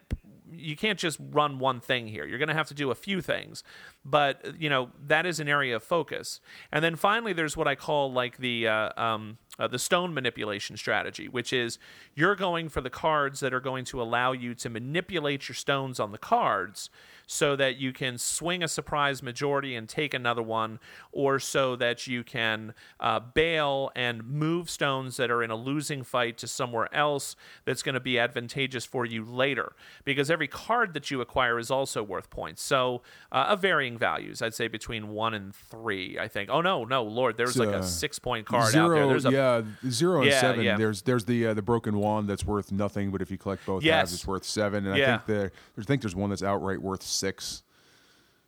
you 0.50 0.74
can't 0.74 0.98
just 0.98 1.18
run 1.20 1.58
one 1.58 1.80
thing 1.80 2.08
here. 2.08 2.24
You're 2.24 2.38
going 2.38 2.48
to 2.48 2.54
have 2.54 2.68
to 2.68 2.74
do 2.74 2.90
a 2.90 2.94
few 2.94 3.20
things, 3.20 3.62
but 4.04 4.60
you 4.60 4.68
know 4.68 4.90
that 5.06 5.26
is 5.26 5.40
an 5.40 5.48
area 5.48 5.76
of 5.76 5.82
focus. 5.82 6.40
And 6.72 6.84
then 6.84 6.96
finally, 6.96 7.32
there's 7.32 7.56
what 7.56 7.68
I 7.68 7.74
call 7.74 8.12
like 8.12 8.38
the 8.38 8.68
uh, 8.68 9.02
um, 9.02 9.38
uh, 9.58 9.68
the 9.68 9.78
stone 9.78 10.12
manipulation 10.12 10.76
strategy, 10.76 11.28
which 11.28 11.52
is 11.52 11.78
you're 12.14 12.34
going 12.34 12.68
for 12.68 12.80
the 12.80 12.90
cards 12.90 13.40
that 13.40 13.54
are 13.54 13.60
going 13.60 13.84
to 13.84 14.02
allow 14.02 14.32
you 14.32 14.54
to 14.54 14.68
manipulate 14.68 15.48
your 15.48 15.54
stones 15.54 16.00
on 16.00 16.12
the 16.12 16.18
cards 16.18 16.90
so 17.26 17.56
that 17.56 17.76
you 17.76 17.92
can 17.92 18.18
swing 18.18 18.62
a 18.62 18.68
surprise 18.68 19.22
majority 19.22 19.74
and 19.74 19.88
take 19.88 20.12
another 20.12 20.42
one, 20.42 20.78
or 21.12 21.38
so 21.38 21.74
that 21.76 22.06
you 22.06 22.22
can 22.22 22.74
uh, 23.00 23.18
bail 23.18 23.90
and 23.96 24.24
move 24.24 24.68
stones 24.68 25.16
that 25.16 25.30
are 25.30 25.42
in 25.42 25.50
a 25.50 25.56
losing 25.56 26.02
fight 26.02 26.36
to 26.36 26.46
somewhere 26.46 26.92
else 26.94 27.34
that's 27.64 27.82
going 27.82 27.94
to 27.94 28.00
be 28.00 28.18
advantageous 28.18 28.84
for 28.84 29.06
you 29.06 29.24
later. 29.24 29.72
Because 30.04 30.30
every 30.30 30.48
card 30.48 30.92
that 30.94 31.10
you 31.10 31.20
acquire 31.20 31.58
is 31.58 31.70
also 31.70 32.02
worth 32.02 32.28
points. 32.28 32.62
So, 32.62 33.02
uh, 33.32 33.46
of 33.48 33.60
varying 33.98 33.98
values, 33.98 34.42
I'd 34.42 34.54
say 34.54 34.68
between 34.68 35.08
one 35.08 35.34
and 35.34 35.54
three, 35.54 36.18
I 36.18 36.28
think. 36.28 36.50
Oh, 36.50 36.60
no, 36.60 36.84
no, 36.84 37.02
Lord, 37.04 37.36
there's 37.36 37.56
like 37.56 37.68
uh, 37.68 37.78
a 37.78 37.82
six 37.82 38.18
point 38.18 38.46
card 38.46 38.72
zero, 38.72 38.86
out 38.86 38.94
there. 38.94 39.06
There's 39.08 39.26
a 39.26 39.30
yeah, 39.30 39.62
zero 39.90 40.22
and 40.22 40.30
Yeah, 40.30 40.40
seven. 40.40 40.64
yeah. 40.64 40.76
There's 40.76 41.02
there's 41.02 41.24
the 41.24 41.48
uh, 41.48 41.54
the 41.54 41.62
broken 41.62 41.96
wand 41.98 42.28
that's 42.28 42.44
worth 42.44 42.72
nothing, 42.72 43.10
but 43.10 43.22
if 43.22 43.30
you 43.30 43.38
collect 43.38 43.64
both 43.66 43.82
Yes. 43.82 43.94
halves, 43.96 44.14
it's 44.14 44.26
worth 44.26 44.44
seven. 44.44 44.86
And 44.86 44.94
I 44.94 45.06
think 45.06 45.26
the 45.26 45.50
I 45.78 45.82
think 45.82 46.02
there's 46.02 46.16
one 46.16 46.30
that's 46.30 46.42
outright 46.42 46.80
worth 46.82 47.02
six. 47.02 47.62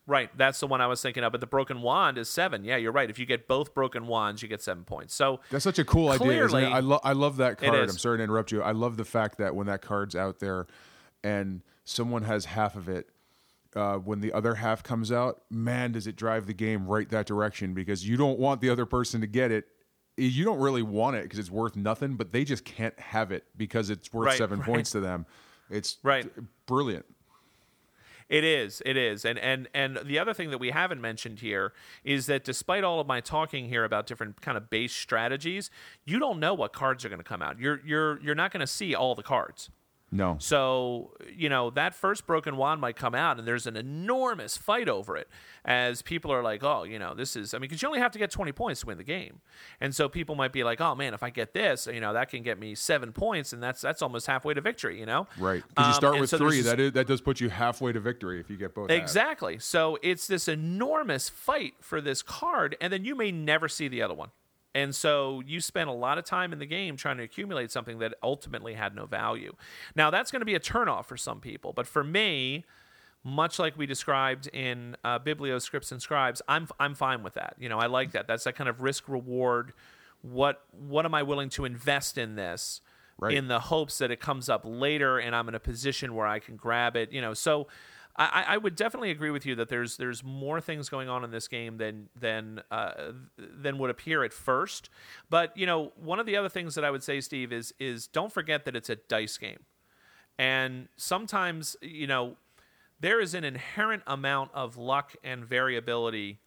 Right, 0.08 0.30
that's 0.38 0.60
the 0.60 0.68
one 0.68 0.80
I 0.80 0.86
was 0.86 1.02
thinking 1.02 1.24
of. 1.24 1.32
But 1.32 1.40
the 1.40 1.48
broken 1.48 1.82
wand 1.82 2.16
is 2.16 2.28
seven. 2.28 2.62
Yeah, 2.64 2.76
you're 2.76 2.92
right. 2.92 3.10
If 3.10 3.18
you 3.18 3.26
get 3.26 3.48
both 3.48 3.74
broken 3.74 4.06
wands, 4.06 4.40
you 4.40 4.48
get 4.48 4.62
seven 4.62 4.84
points. 4.84 5.12
So 5.14 5.40
That's 5.50 5.64
such 5.64 5.80
a 5.80 5.84
cool 5.84 6.10
idea. 6.10 6.18
Clearly- 6.46 6.64
I 6.64 6.78
love 6.78 7.00
I 7.02 7.12
love 7.12 7.38
that 7.38 7.58
card. 7.58 7.74
I'm 7.74 7.88
sorry 7.98 8.18
to 8.18 8.24
interrupt 8.24 8.52
you. 8.52 8.62
I 8.62 8.70
love 8.72 8.96
the 8.96 9.04
fact 9.04 9.38
that 9.38 9.56
when 9.56 9.66
that 9.66 9.82
card's 9.82 10.14
out 10.14 10.38
there, 10.38 10.68
and 11.24 11.62
someone 11.82 12.22
has 12.22 12.44
half 12.44 12.76
of 12.76 12.88
it. 12.88 13.08
Uh, 13.76 13.98
when 13.98 14.20
the 14.20 14.32
other 14.32 14.54
half 14.54 14.82
comes 14.82 15.12
out, 15.12 15.42
man, 15.50 15.92
does 15.92 16.06
it 16.06 16.16
drive 16.16 16.46
the 16.46 16.54
game 16.54 16.86
right 16.86 17.10
that 17.10 17.26
direction 17.26 17.74
because 17.74 18.08
you 18.08 18.16
don't 18.16 18.38
want 18.38 18.62
the 18.62 18.70
other 18.70 18.86
person 18.86 19.20
to 19.20 19.26
get 19.26 19.52
it. 19.52 19.66
You 20.16 20.44
don't 20.46 20.58
really 20.58 20.82
want 20.82 21.16
it 21.16 21.24
because 21.24 21.38
it's 21.38 21.50
worth 21.50 21.76
nothing, 21.76 22.14
but 22.16 22.32
they 22.32 22.42
just 22.42 22.64
can't 22.64 22.98
have 22.98 23.30
it 23.32 23.44
because 23.54 23.90
it's 23.90 24.10
worth 24.14 24.28
Right, 24.28 24.38
seven 24.38 24.60
right. 24.60 24.66
points 24.66 24.92
to 24.92 25.00
them. 25.00 25.26
It's 25.68 25.98
Right. 26.02 26.26
brilliant. 26.64 27.04
It 28.28 28.42
is, 28.42 28.82
it 28.84 28.96
is, 28.96 29.24
and 29.24 29.38
and 29.38 29.68
and 29.72 29.98
the 30.04 30.18
other 30.18 30.34
thing 30.34 30.50
that 30.50 30.58
we 30.58 30.70
haven't 30.70 31.00
mentioned 31.00 31.38
here 31.40 31.72
is 32.02 32.26
that 32.26 32.42
despite 32.42 32.82
all 32.82 32.98
of 32.98 33.06
my 33.06 33.20
talking 33.20 33.68
here 33.68 33.84
about 33.84 34.06
different 34.08 34.40
kind 34.40 34.56
of 34.56 34.68
base 34.68 34.92
strategies, 34.92 35.70
you 36.04 36.18
don't 36.18 36.40
know 36.40 36.52
what 36.52 36.72
cards 36.72 37.04
are 37.04 37.08
going 37.08 37.20
to 37.20 37.24
come 37.24 37.40
out. 37.40 37.60
You're 37.60 37.80
you're 37.84 38.20
you're 38.22 38.34
not 38.34 38.50
going 38.52 38.62
to 38.62 38.66
see 38.66 38.96
all 38.96 39.14
the 39.14 39.22
cards. 39.22 39.70
No, 40.12 40.36
So, 40.38 41.10
you 41.34 41.48
know, 41.48 41.70
that 41.70 41.92
first 41.94 42.26
broken 42.28 42.56
wand 42.56 42.80
might 42.80 42.94
come 42.94 43.14
out 43.14 43.38
and 43.38 43.46
there's 43.46 43.66
an 43.66 43.76
enormous 43.76 44.56
fight 44.56 44.88
over 44.88 45.16
it 45.16 45.28
as 45.64 46.00
people 46.00 46.32
are 46.32 46.44
like, 46.44 46.62
oh, 46.62 46.84
you 46.84 46.98
know, 46.98 47.12
this 47.12 47.34
is, 47.34 47.52
I 47.52 47.58
mean, 47.58 47.62
because 47.62 47.82
you 47.82 47.88
only 47.88 47.98
have 47.98 48.12
to 48.12 48.18
get 48.18 48.30
20 48.30 48.52
points 48.52 48.80
to 48.82 48.86
win 48.86 48.98
the 48.98 49.04
game. 49.04 49.40
And 49.80 49.92
so 49.92 50.08
people 50.08 50.36
might 50.36 50.52
be 50.52 50.62
like, 50.62 50.80
oh, 50.80 50.94
man, 50.94 51.12
if 51.12 51.24
I 51.24 51.30
get 51.30 51.54
this, 51.54 51.88
you 51.88 52.00
know, 52.00 52.12
that 52.12 52.28
can 52.30 52.44
get 52.44 52.58
me 52.58 52.76
seven 52.76 53.12
points 53.12 53.52
and 53.52 53.60
that's 53.60 53.80
that's 53.80 54.00
almost 54.00 54.28
halfway 54.28 54.54
to 54.54 54.60
victory, 54.60 54.98
you 55.00 55.06
know? 55.06 55.26
right? 55.38 55.64
Because 55.68 55.84
you 55.86 55.88
Um, 55.88 55.94
start 55.94 56.20
with 56.20 56.30
so 56.30 56.38
three. 56.38 56.60
That 56.60 56.78
is, 56.78 56.92
that 56.92 57.08
does 57.08 57.20
put 57.20 57.40
you 57.40 57.48
halfway 57.48 57.92
to 57.92 57.98
victory 58.00 58.38
if 58.38 58.48
you 58.48 58.56
get 58.56 58.74
both. 58.76 58.88
halves. 58.88 59.02
Exactly. 59.02 59.58
So 59.58 59.98
it's 60.02 60.28
this 60.28 60.46
enormous 60.46 61.28
fight 61.28 61.74
for 61.80 62.00
this 62.00 62.22
card, 62.22 62.76
and 62.80 62.92
then 62.92 63.04
you 63.04 63.16
may 63.16 63.32
never 63.32 63.68
see 63.68 63.88
the 63.88 64.02
other 64.02 64.14
one. 64.14 64.28
And 64.76 64.94
so 64.94 65.42
you 65.46 65.62
spent 65.62 65.88
a 65.88 65.92
lot 65.94 66.18
of 66.18 66.24
time 66.26 66.52
in 66.52 66.58
the 66.58 66.66
game 66.66 66.98
trying 66.98 67.16
to 67.16 67.22
accumulate 67.22 67.70
something 67.70 67.98
that 68.00 68.12
ultimately 68.22 68.74
had 68.74 68.94
no 68.94 69.06
value. 69.06 69.54
Now, 69.94 70.10
that's 70.10 70.30
going 70.30 70.42
to 70.42 70.46
be 70.46 70.54
a 70.54 70.60
turnoff 70.60 71.06
for 71.06 71.16
some 71.16 71.40
people. 71.40 71.72
But 71.72 71.86
for 71.86 72.04
me, 72.04 72.66
much 73.24 73.58
like 73.58 73.78
we 73.78 73.86
described 73.86 74.48
in 74.48 74.94
uh, 75.02 75.18
Biblios 75.18 75.62
Scripts 75.62 75.92
and 75.92 76.02
Scribes, 76.02 76.42
I'm, 76.46 76.68
I'm 76.78 76.94
fine 76.94 77.22
with 77.22 77.32
that. 77.34 77.54
You 77.58 77.70
know, 77.70 77.78
I 77.78 77.86
like 77.86 78.12
that. 78.12 78.26
That's 78.26 78.44
that 78.44 78.54
kind 78.54 78.68
of 78.68 78.82
risk 78.82 79.08
reward. 79.08 79.72
What, 80.20 80.62
what 80.72 81.06
am 81.06 81.14
I 81.14 81.22
willing 81.22 81.48
to 81.50 81.64
invest 81.64 82.18
in 82.18 82.36
this? 82.36 82.82
Right. 83.18 83.32
in 83.34 83.48
the 83.48 83.60
hopes 83.60 83.96
that 83.96 84.10
it 84.10 84.20
comes 84.20 84.50
up 84.50 84.60
later 84.66 85.18
and 85.18 85.34
I'm 85.34 85.48
in 85.48 85.54
a 85.54 85.58
position 85.58 86.14
where 86.14 86.26
I 86.26 86.38
can 86.38 86.56
grab 86.56 86.96
it. 86.96 87.12
You 87.12 87.22
know, 87.22 87.32
so 87.32 87.66
I, 88.18 88.44
I 88.48 88.56
would 88.56 88.76
definitely 88.76 89.10
agree 89.10 89.30
with 89.30 89.44
you 89.44 89.54
that 89.56 89.68
there's 89.68 89.96
there's 89.96 90.24
more 90.24 90.60
things 90.60 90.88
going 90.88 91.08
on 91.08 91.22
in 91.22 91.30
this 91.30 91.48
game 91.48 91.76
than 91.76 92.08
than 92.18 92.62
uh, 92.70 93.12
than 93.36 93.78
would 93.78 93.90
appear 93.90 94.24
at 94.24 94.32
first. 94.32 94.88
But 95.28 95.56
you 95.56 95.66
know, 95.66 95.92
one 95.96 96.18
of 96.18 96.26
the 96.26 96.36
other 96.36 96.48
things 96.48 96.74
that 96.76 96.84
I 96.84 96.90
would 96.90 97.02
say, 97.02 97.20
Steve, 97.20 97.52
is 97.52 97.74
is 97.78 98.06
don't 98.06 98.32
forget 98.32 98.64
that 98.64 98.74
it's 98.74 98.88
a 98.88 98.96
dice 98.96 99.36
game, 99.36 99.64
and 100.38 100.88
sometimes 100.96 101.76
you 101.82 102.06
know 102.06 102.36
there 103.00 103.20
is 103.20 103.34
an 103.34 103.44
inherent 103.44 104.02
amount 104.06 104.50
of 104.54 104.76
luck 104.76 105.14
and 105.22 105.44
variability 105.44 106.38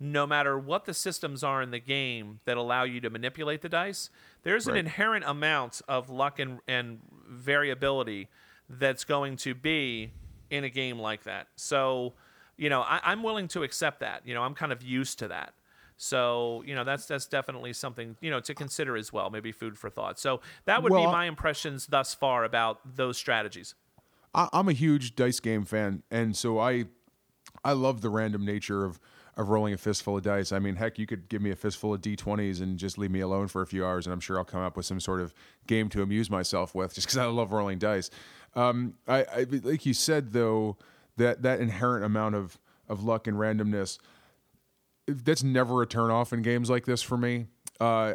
no 0.00 0.26
matter 0.26 0.56
what 0.58 0.84
the 0.84 0.94
systems 0.94 1.42
are 1.42 1.60
in 1.60 1.70
the 1.70 1.80
game 1.80 2.38
that 2.44 2.56
allow 2.56 2.84
you 2.84 3.00
to 3.00 3.10
manipulate 3.10 3.62
the 3.62 3.68
dice, 3.68 4.10
there's 4.44 4.68
an 4.68 4.76
inherent 4.76 5.24
amount 5.26 5.82
of 5.88 6.08
luck 6.08 6.38
and, 6.38 6.60
and 6.68 7.00
variability 7.28 8.28
that's 8.68 9.04
going 9.04 9.36
to 9.36 9.56
be 9.56 10.12
in 10.50 10.64
a 10.64 10.70
game 10.70 10.98
like 10.98 11.24
that. 11.24 11.48
So, 11.56 12.14
you 12.56 12.68
know, 12.68 12.82
I, 12.82 13.00
I'm 13.04 13.22
willing 13.22 13.48
to 13.48 13.62
accept 13.62 14.00
that. 14.00 14.22
You 14.24 14.34
know, 14.34 14.42
I'm 14.42 14.54
kind 14.54 14.72
of 14.72 14.82
used 14.82 15.18
to 15.20 15.28
that. 15.28 15.54
So, 15.96 16.62
you 16.64 16.76
know, 16.76 16.84
that's 16.84 17.06
that's 17.06 17.26
definitely 17.26 17.72
something 17.72 18.16
you 18.20 18.30
know 18.30 18.40
to 18.40 18.54
consider 18.54 18.96
as 18.96 19.12
well. 19.12 19.30
Maybe 19.30 19.50
food 19.50 19.76
for 19.76 19.90
thought. 19.90 20.18
So 20.18 20.40
that 20.64 20.82
would 20.82 20.92
be 20.92 21.06
my 21.06 21.26
impressions 21.26 21.88
thus 21.88 22.14
far 22.14 22.44
about 22.44 22.96
those 22.96 23.18
strategies. 23.18 23.74
I, 24.32 24.48
I'm 24.52 24.68
a 24.68 24.72
huge 24.72 25.16
dice 25.16 25.40
game 25.40 25.64
fan, 25.64 26.04
and 26.10 26.36
so 26.36 26.60
I 26.60 26.84
I 27.64 27.72
love 27.72 28.00
the 28.00 28.10
random 28.10 28.44
nature 28.44 28.84
of 28.84 29.00
of 29.36 29.48
rolling 29.50 29.72
a 29.72 29.78
fistful 29.78 30.16
of 30.16 30.24
dice. 30.24 30.50
I 30.50 30.58
mean, 30.58 30.76
heck, 30.76 30.98
you 30.98 31.06
could 31.06 31.28
give 31.28 31.40
me 31.40 31.50
a 31.50 31.56
fistful 31.56 31.94
of 31.94 32.00
d20s 32.00 32.60
and 32.60 32.76
just 32.76 32.98
leave 32.98 33.12
me 33.12 33.20
alone 33.20 33.46
for 33.46 33.62
a 33.62 33.66
few 33.66 33.86
hours, 33.86 34.06
and 34.06 34.12
I'm 34.12 34.20
sure 34.20 34.36
I'll 34.36 34.44
come 34.44 34.60
up 34.60 34.76
with 34.76 34.84
some 34.84 35.00
sort 35.00 35.20
of 35.20 35.32
game 35.66 35.88
to 35.90 36.02
amuse 36.02 36.28
myself 36.28 36.74
with, 36.74 36.94
just 36.94 37.06
because 37.06 37.18
I 37.18 37.24
love 37.26 37.52
rolling 37.52 37.78
dice. 37.78 38.10
Um, 38.58 38.94
I, 39.06 39.24
I 39.24 39.46
like 39.62 39.86
you 39.86 39.94
said 39.94 40.32
though 40.32 40.76
that 41.16 41.42
that 41.42 41.60
inherent 41.60 42.04
amount 42.04 42.34
of 42.34 42.58
of 42.88 43.04
luck 43.04 43.26
and 43.26 43.36
randomness 43.36 43.98
that's 45.08 45.42
never 45.42 45.82
a 45.82 45.86
turnoff 45.86 46.32
in 46.32 46.42
games 46.42 46.68
like 46.70 46.84
this 46.84 47.02
for 47.02 47.16
me. 47.16 47.46
Uh, 47.80 48.14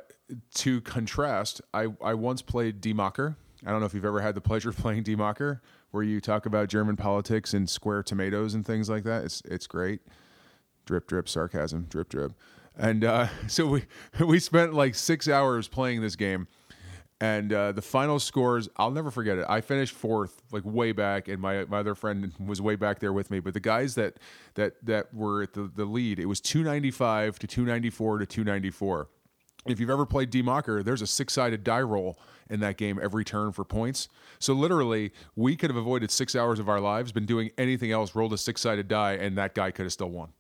to 0.56 0.82
contrast, 0.82 1.62
I, 1.74 1.88
I 2.04 2.14
once 2.14 2.42
played 2.42 2.82
Die 2.82 2.92
Macher. 2.92 3.36
I 3.66 3.72
don't 3.72 3.80
know 3.80 3.86
if 3.86 3.94
you've 3.94 4.06
ever 4.06 4.22
had 4.22 4.36
the 4.36 4.42
pleasure 4.50 4.70
of 4.70 4.78
playing 4.78 5.04
Die 5.04 5.16
Macher, 5.16 5.62
where 5.92 6.04
you 6.04 6.20
talk 6.20 6.46
about 6.46 6.68
German 6.68 6.96
politics 6.96 7.54
and 7.54 7.70
square 7.70 8.04
tomatoes 8.04 8.54
and 8.54 8.66
things 8.66 8.90
like 8.90 9.04
that. 9.04 9.24
It's 9.24 9.42
it's 9.46 9.68
great. 9.68 10.02
Drip 10.86 11.08
drip 11.08 11.30
sarcasm, 11.30 11.88
drip 11.90 12.10
drip. 12.10 12.34
And 12.78 13.04
uh, 13.04 13.28
so 13.48 13.68
we 13.68 13.86
we 14.26 14.40
spent 14.40 14.74
like 14.74 14.96
six 14.96 15.28
hours 15.28 15.68
playing 15.68 16.02
this 16.02 16.16
game, 16.16 16.48
and 17.24 17.54
uh, 17.54 17.72
the 17.72 17.82
final 17.82 18.20
scores 18.20 18.68
I'll 18.76 18.92
never 18.92 19.10
forget 19.10 19.38
it. 19.38 19.46
I 19.48 19.62
finished 19.62 19.96
fourth, 19.96 20.42
like 20.52 20.64
way 20.66 20.92
back, 20.92 21.30
and 21.30 21.40
my 21.40 21.64
my 21.66 21.80
other 21.80 21.96
friend 21.96 22.34
was 22.46 22.62
way 22.62 22.76
back 22.76 23.00
there 23.00 23.14
with 23.14 23.32
me. 23.32 23.40
But 23.40 23.54
the 23.54 23.62
guys 23.62 23.96
that 23.96 24.16
that 24.56 24.74
that 24.86 25.14
were 25.14 25.44
at 25.44 25.54
the, 25.54 25.72
the 25.74 25.86
lead, 25.86 26.20
it 26.20 26.26
was 26.26 26.42
two 26.42 26.64
ninety 26.64 26.92
five 26.92 27.40
to 27.40 27.48
two 27.48 27.64
ninety 27.64 27.90
four 27.90 28.18
to 28.18 28.26
two 28.26 28.44
ninety 28.44 28.70
four. 28.70 29.08
If 29.66 29.80
you've 29.80 29.90
ever 29.90 30.06
played 30.06 30.32
Die 30.32 30.42
Macher, 30.42 30.84
there's 30.84 31.02
a 31.02 31.08
six 31.08 31.32
sided 31.32 31.64
die 31.64 31.82
roll 31.82 32.20
in 32.50 32.60
that 32.60 32.76
game 32.76 33.00
every 33.02 33.24
turn 33.24 33.54
for 33.54 33.64
points. 33.64 34.10
So 34.40 34.54
literally, 34.54 35.14
we 35.38 35.56
could 35.56 35.70
have 35.70 35.78
avoided 35.78 36.12
six 36.12 36.36
hours 36.36 36.60
of 36.60 36.68
our 36.68 36.82
lives, 36.82 37.14
been 37.14 37.26
doing 37.26 37.52
anything 37.58 37.94
else, 37.94 38.16
rolled 38.16 38.34
a 38.34 38.38
six 38.38 38.60
sided 38.60 38.90
die, 38.90 39.14
and 39.14 39.38
that 39.38 39.56
guy 39.56 39.72
could 39.72 39.84
have 39.84 39.94
still 39.94 40.10
won. 40.10 40.34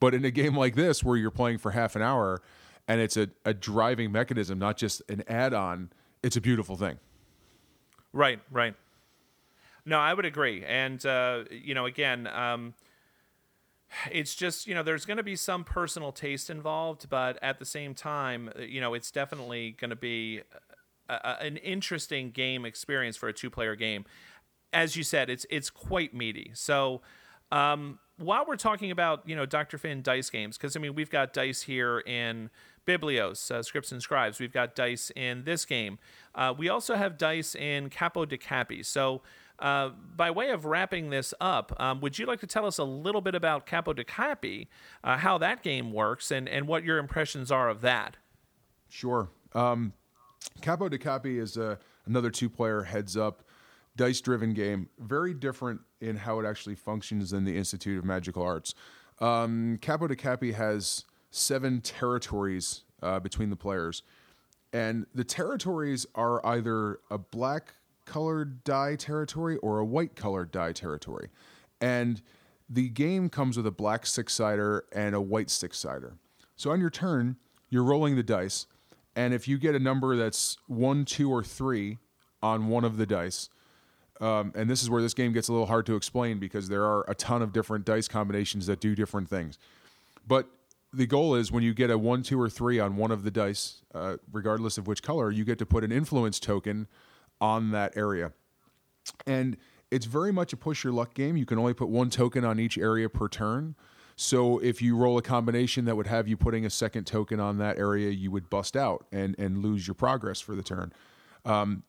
But 0.00 0.14
in 0.14 0.24
a 0.24 0.30
game 0.30 0.56
like 0.56 0.74
this, 0.74 1.04
where 1.04 1.18
you're 1.18 1.30
playing 1.30 1.58
for 1.58 1.72
half 1.72 1.94
an 1.96 2.00
hour 2.00 2.40
and 2.88 3.00
it's 3.00 3.16
a, 3.16 3.28
a 3.44 3.54
driving 3.54 4.12
mechanism, 4.12 4.58
not 4.58 4.76
just 4.76 5.02
an 5.08 5.22
add 5.28 5.54
on, 5.54 5.90
it's 6.22 6.36
a 6.36 6.40
beautiful 6.40 6.76
thing. 6.76 6.98
Right, 8.12 8.40
right. 8.50 8.74
No, 9.84 9.98
I 9.98 10.14
would 10.14 10.24
agree. 10.24 10.64
And, 10.64 11.04
uh, 11.04 11.44
you 11.50 11.74
know, 11.74 11.86
again, 11.86 12.26
um, 12.28 12.74
it's 14.10 14.34
just, 14.34 14.66
you 14.66 14.74
know, 14.74 14.82
there's 14.82 15.04
going 15.04 15.16
to 15.16 15.22
be 15.22 15.36
some 15.36 15.64
personal 15.64 16.12
taste 16.12 16.50
involved, 16.50 17.08
but 17.08 17.38
at 17.42 17.58
the 17.58 17.64
same 17.64 17.94
time, 17.94 18.50
you 18.58 18.80
know, 18.80 18.94
it's 18.94 19.10
definitely 19.10 19.72
going 19.72 19.90
to 19.90 19.96
be 19.96 20.42
a, 21.08 21.14
a, 21.14 21.36
an 21.44 21.56
interesting 21.58 22.30
game 22.30 22.64
experience 22.64 23.16
for 23.16 23.28
a 23.28 23.32
two 23.32 23.50
player 23.50 23.74
game. 23.76 24.04
As 24.72 24.96
you 24.96 25.02
said, 25.02 25.28
it's 25.28 25.44
it's 25.50 25.68
quite 25.68 26.14
meaty. 26.14 26.50
So, 26.54 27.02
um, 27.50 27.98
while 28.16 28.46
we're 28.46 28.56
talking 28.56 28.90
about 28.90 29.28
you 29.28 29.36
know 29.36 29.44
Dr. 29.44 29.76
Finn 29.76 30.00
dice 30.00 30.30
games, 30.30 30.56
because 30.56 30.76
I 30.76 30.80
mean 30.80 30.94
we've 30.94 31.10
got 31.10 31.34
dice 31.34 31.62
here 31.62 31.98
in 32.00 32.48
Biblios, 32.86 33.50
uh, 33.50 33.62
Scripts 33.62 33.92
and 33.92 34.02
Scribes. 34.02 34.38
We've 34.38 34.52
got 34.52 34.74
dice 34.74 35.10
in 35.14 35.44
this 35.44 35.64
game. 35.64 35.98
Uh, 36.34 36.54
we 36.56 36.68
also 36.68 36.94
have 36.94 37.18
dice 37.18 37.54
in 37.54 37.90
Capo 37.90 38.24
Dei 38.24 38.38
Capi. 38.38 38.82
So 38.82 39.22
uh, 39.58 39.90
by 40.16 40.30
way 40.30 40.50
of 40.50 40.64
wrapping 40.64 41.10
this 41.10 41.32
up, 41.40 41.74
um, 41.78 42.00
would 42.00 42.18
you 42.18 42.26
like 42.26 42.40
to 42.40 42.46
tell 42.46 42.66
us 42.66 42.78
a 42.78 42.84
little 42.84 43.20
bit 43.20 43.34
about 43.34 43.66
Capo 43.66 43.92
Dei 43.92 44.04
Capi, 44.04 44.68
uh, 45.04 45.18
how 45.18 45.38
that 45.38 45.62
game 45.62 45.92
works, 45.92 46.30
and, 46.30 46.48
and 46.48 46.66
what 46.66 46.84
your 46.84 46.98
impressions 46.98 47.52
are 47.52 47.68
of 47.68 47.80
that? 47.82 48.16
Sure. 48.88 49.28
Um, 49.54 49.92
Capo 50.60 50.88
Dei 50.88 50.98
Capi 50.98 51.38
is 51.38 51.56
uh, 51.56 51.76
another 52.06 52.30
two 52.30 52.50
player 52.50 52.82
heads 52.82 53.16
up 53.16 53.42
dice 53.96 54.20
driven 54.20 54.54
game, 54.54 54.88
very 54.98 55.34
different 55.34 55.80
in 56.00 56.16
how 56.16 56.40
it 56.40 56.46
actually 56.46 56.74
functions 56.74 57.30
than 57.30 57.44
the 57.44 57.56
Institute 57.56 57.98
of 57.98 58.04
Magical 58.04 58.42
Arts. 58.42 58.74
Um, 59.20 59.78
Capo 59.80 60.08
Dei 60.08 60.16
Capi 60.16 60.52
has 60.52 61.04
seven 61.32 61.80
territories 61.80 62.82
uh, 63.02 63.18
between 63.18 63.50
the 63.50 63.56
players. 63.56 64.02
And 64.72 65.06
the 65.14 65.24
territories 65.24 66.06
are 66.14 66.44
either 66.46 67.00
a 67.10 67.18
black 67.18 67.74
colored 68.04 68.62
die 68.64 68.96
territory 68.96 69.56
or 69.58 69.80
a 69.80 69.84
white 69.84 70.14
colored 70.14 70.50
die 70.50 70.72
territory. 70.72 71.28
And 71.80 72.22
the 72.68 72.88
game 72.88 73.28
comes 73.28 73.56
with 73.56 73.66
a 73.66 73.70
black 73.70 74.06
six 74.06 74.32
sider 74.32 74.84
and 74.92 75.14
a 75.14 75.20
white 75.20 75.50
six 75.50 75.78
sider. 75.78 76.14
So 76.56 76.70
on 76.70 76.80
your 76.80 76.90
turn, 76.90 77.36
you're 77.68 77.82
rolling 77.82 78.16
the 78.16 78.22
dice. 78.22 78.66
And 79.16 79.34
if 79.34 79.48
you 79.48 79.58
get 79.58 79.74
a 79.74 79.78
number 79.78 80.16
that's 80.16 80.56
one, 80.68 81.04
two, 81.04 81.30
or 81.30 81.42
three 81.42 81.98
on 82.42 82.68
one 82.68 82.84
of 82.84 82.96
the 82.96 83.06
dice, 83.06 83.50
um, 84.20 84.52
and 84.54 84.70
this 84.70 84.82
is 84.82 84.88
where 84.88 85.02
this 85.02 85.14
game 85.14 85.32
gets 85.32 85.48
a 85.48 85.52
little 85.52 85.66
hard 85.66 85.84
to 85.86 85.96
explain 85.96 86.38
because 86.38 86.68
there 86.68 86.84
are 86.84 87.04
a 87.08 87.14
ton 87.14 87.42
of 87.42 87.52
different 87.52 87.84
dice 87.84 88.08
combinations 88.08 88.66
that 88.66 88.80
do 88.80 88.94
different 88.94 89.28
things. 89.28 89.58
But 90.26 90.48
the 90.92 91.06
goal 91.06 91.34
is 91.34 91.50
when 91.50 91.62
you 91.62 91.72
get 91.74 91.90
a 91.90 91.96
one, 91.96 92.22
two, 92.22 92.40
or 92.40 92.50
three 92.50 92.78
on 92.78 92.96
one 92.96 93.10
of 93.10 93.22
the 93.22 93.30
dice, 93.30 93.82
uh, 93.94 94.16
regardless 94.30 94.76
of 94.78 94.86
which 94.86 95.02
color, 95.02 95.30
you 95.30 95.44
get 95.44 95.58
to 95.58 95.66
put 95.66 95.84
an 95.84 95.92
influence 95.92 96.38
token 96.38 96.86
on 97.40 97.70
that 97.70 97.96
area. 97.96 98.32
And 99.26 99.56
it's 99.90 100.06
very 100.06 100.32
much 100.32 100.52
a 100.52 100.56
push 100.56 100.84
your 100.84 100.92
luck 100.92 101.14
game. 101.14 101.36
You 101.36 101.46
can 101.46 101.58
only 101.58 101.74
put 101.74 101.88
one 101.88 102.10
token 102.10 102.44
on 102.44 102.58
each 102.58 102.78
area 102.78 103.08
per 103.08 103.28
turn. 103.28 103.74
So 104.16 104.58
if 104.58 104.82
you 104.82 104.96
roll 104.96 105.18
a 105.18 105.22
combination 105.22 105.86
that 105.86 105.96
would 105.96 106.06
have 106.06 106.28
you 106.28 106.36
putting 106.36 106.64
a 106.64 106.70
second 106.70 107.06
token 107.06 107.40
on 107.40 107.58
that 107.58 107.78
area, 107.78 108.10
you 108.10 108.30
would 108.30 108.50
bust 108.50 108.76
out 108.76 109.06
and 109.10 109.34
and 109.38 109.58
lose 109.58 109.86
your 109.86 109.94
progress 109.94 110.40
for 110.40 110.54
the 110.54 110.62
turn. 110.62 110.92
Um, 111.44 111.82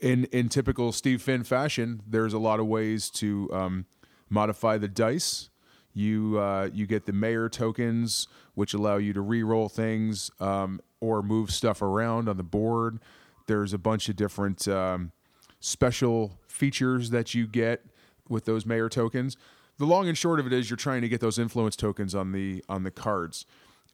in 0.00 0.24
in 0.26 0.48
typical 0.48 0.92
Steve 0.92 1.22
Finn 1.22 1.42
fashion, 1.42 2.02
there's 2.06 2.34
a 2.34 2.38
lot 2.38 2.60
of 2.60 2.66
ways 2.66 3.10
to 3.10 3.48
um, 3.52 3.86
modify 4.28 4.78
the 4.78 4.88
dice. 4.88 5.50
You 5.94 6.38
uh, 6.38 6.70
you 6.72 6.86
get 6.86 7.06
the 7.06 7.12
mayor 7.12 7.48
tokens, 7.48 8.28
which 8.54 8.74
allow 8.74 8.96
you 8.96 9.12
to 9.12 9.20
re-roll 9.20 9.68
things 9.68 10.30
um, 10.40 10.80
or 11.00 11.22
move 11.22 11.50
stuff 11.50 11.82
around 11.82 12.28
on 12.28 12.36
the 12.36 12.42
board. 12.42 12.98
There's 13.46 13.72
a 13.72 13.78
bunch 13.78 14.08
of 14.08 14.16
different 14.16 14.66
um, 14.68 15.12
special 15.60 16.38
features 16.48 17.10
that 17.10 17.34
you 17.34 17.46
get 17.46 17.84
with 18.28 18.44
those 18.44 18.64
mayor 18.64 18.88
tokens. 18.88 19.36
The 19.78 19.86
long 19.86 20.08
and 20.08 20.16
short 20.16 20.40
of 20.40 20.46
it 20.46 20.52
is 20.52 20.70
you're 20.70 20.76
trying 20.76 21.02
to 21.02 21.08
get 21.08 21.20
those 21.20 21.38
influence 21.38 21.76
tokens 21.76 22.14
on 22.14 22.32
the 22.32 22.64
on 22.68 22.84
the 22.84 22.90
cards. 22.90 23.46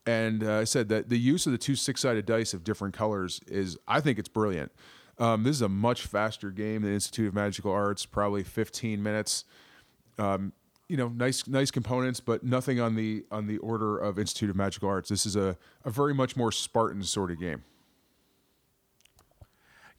And 0.06 0.42
uh, 0.42 0.58
I 0.60 0.64
said 0.64 0.88
that 0.88 1.10
the 1.10 1.18
use 1.18 1.44
of 1.44 1.52
the 1.52 1.58
two 1.58 1.74
six-sided 1.76 2.24
dice 2.24 2.54
of 2.54 2.64
different 2.64 2.94
colors 2.94 3.42
is, 3.46 3.76
I 3.86 4.00
think, 4.00 4.18
it's 4.18 4.28
brilliant. 4.28 4.72
Um, 5.18 5.42
this 5.42 5.56
is 5.56 5.62
a 5.62 5.68
much 5.68 6.06
faster 6.06 6.50
game 6.50 6.82
than 6.82 6.94
Institute 6.94 7.28
of 7.28 7.34
Magical 7.34 7.72
Arts, 7.72 8.06
probably 8.06 8.42
15 8.42 9.02
minutes. 9.02 9.44
Um, 10.16 10.52
you 10.88 10.96
know, 10.96 11.08
nice 11.08 11.46
nice 11.46 11.70
components, 11.70 12.20
but 12.20 12.42
nothing 12.42 12.80
on 12.80 12.94
the 12.94 13.24
on 13.30 13.46
the 13.46 13.58
order 13.58 13.98
of 13.98 14.18
Institute 14.18 14.50
of 14.50 14.56
Magical 14.56 14.88
Arts. 14.88 15.08
This 15.08 15.26
is 15.26 15.36
a, 15.36 15.56
a 15.84 15.90
very 15.90 16.14
much 16.14 16.36
more 16.36 16.50
Spartan 16.50 17.02
sort 17.02 17.30
of 17.30 17.38
game. 17.38 17.62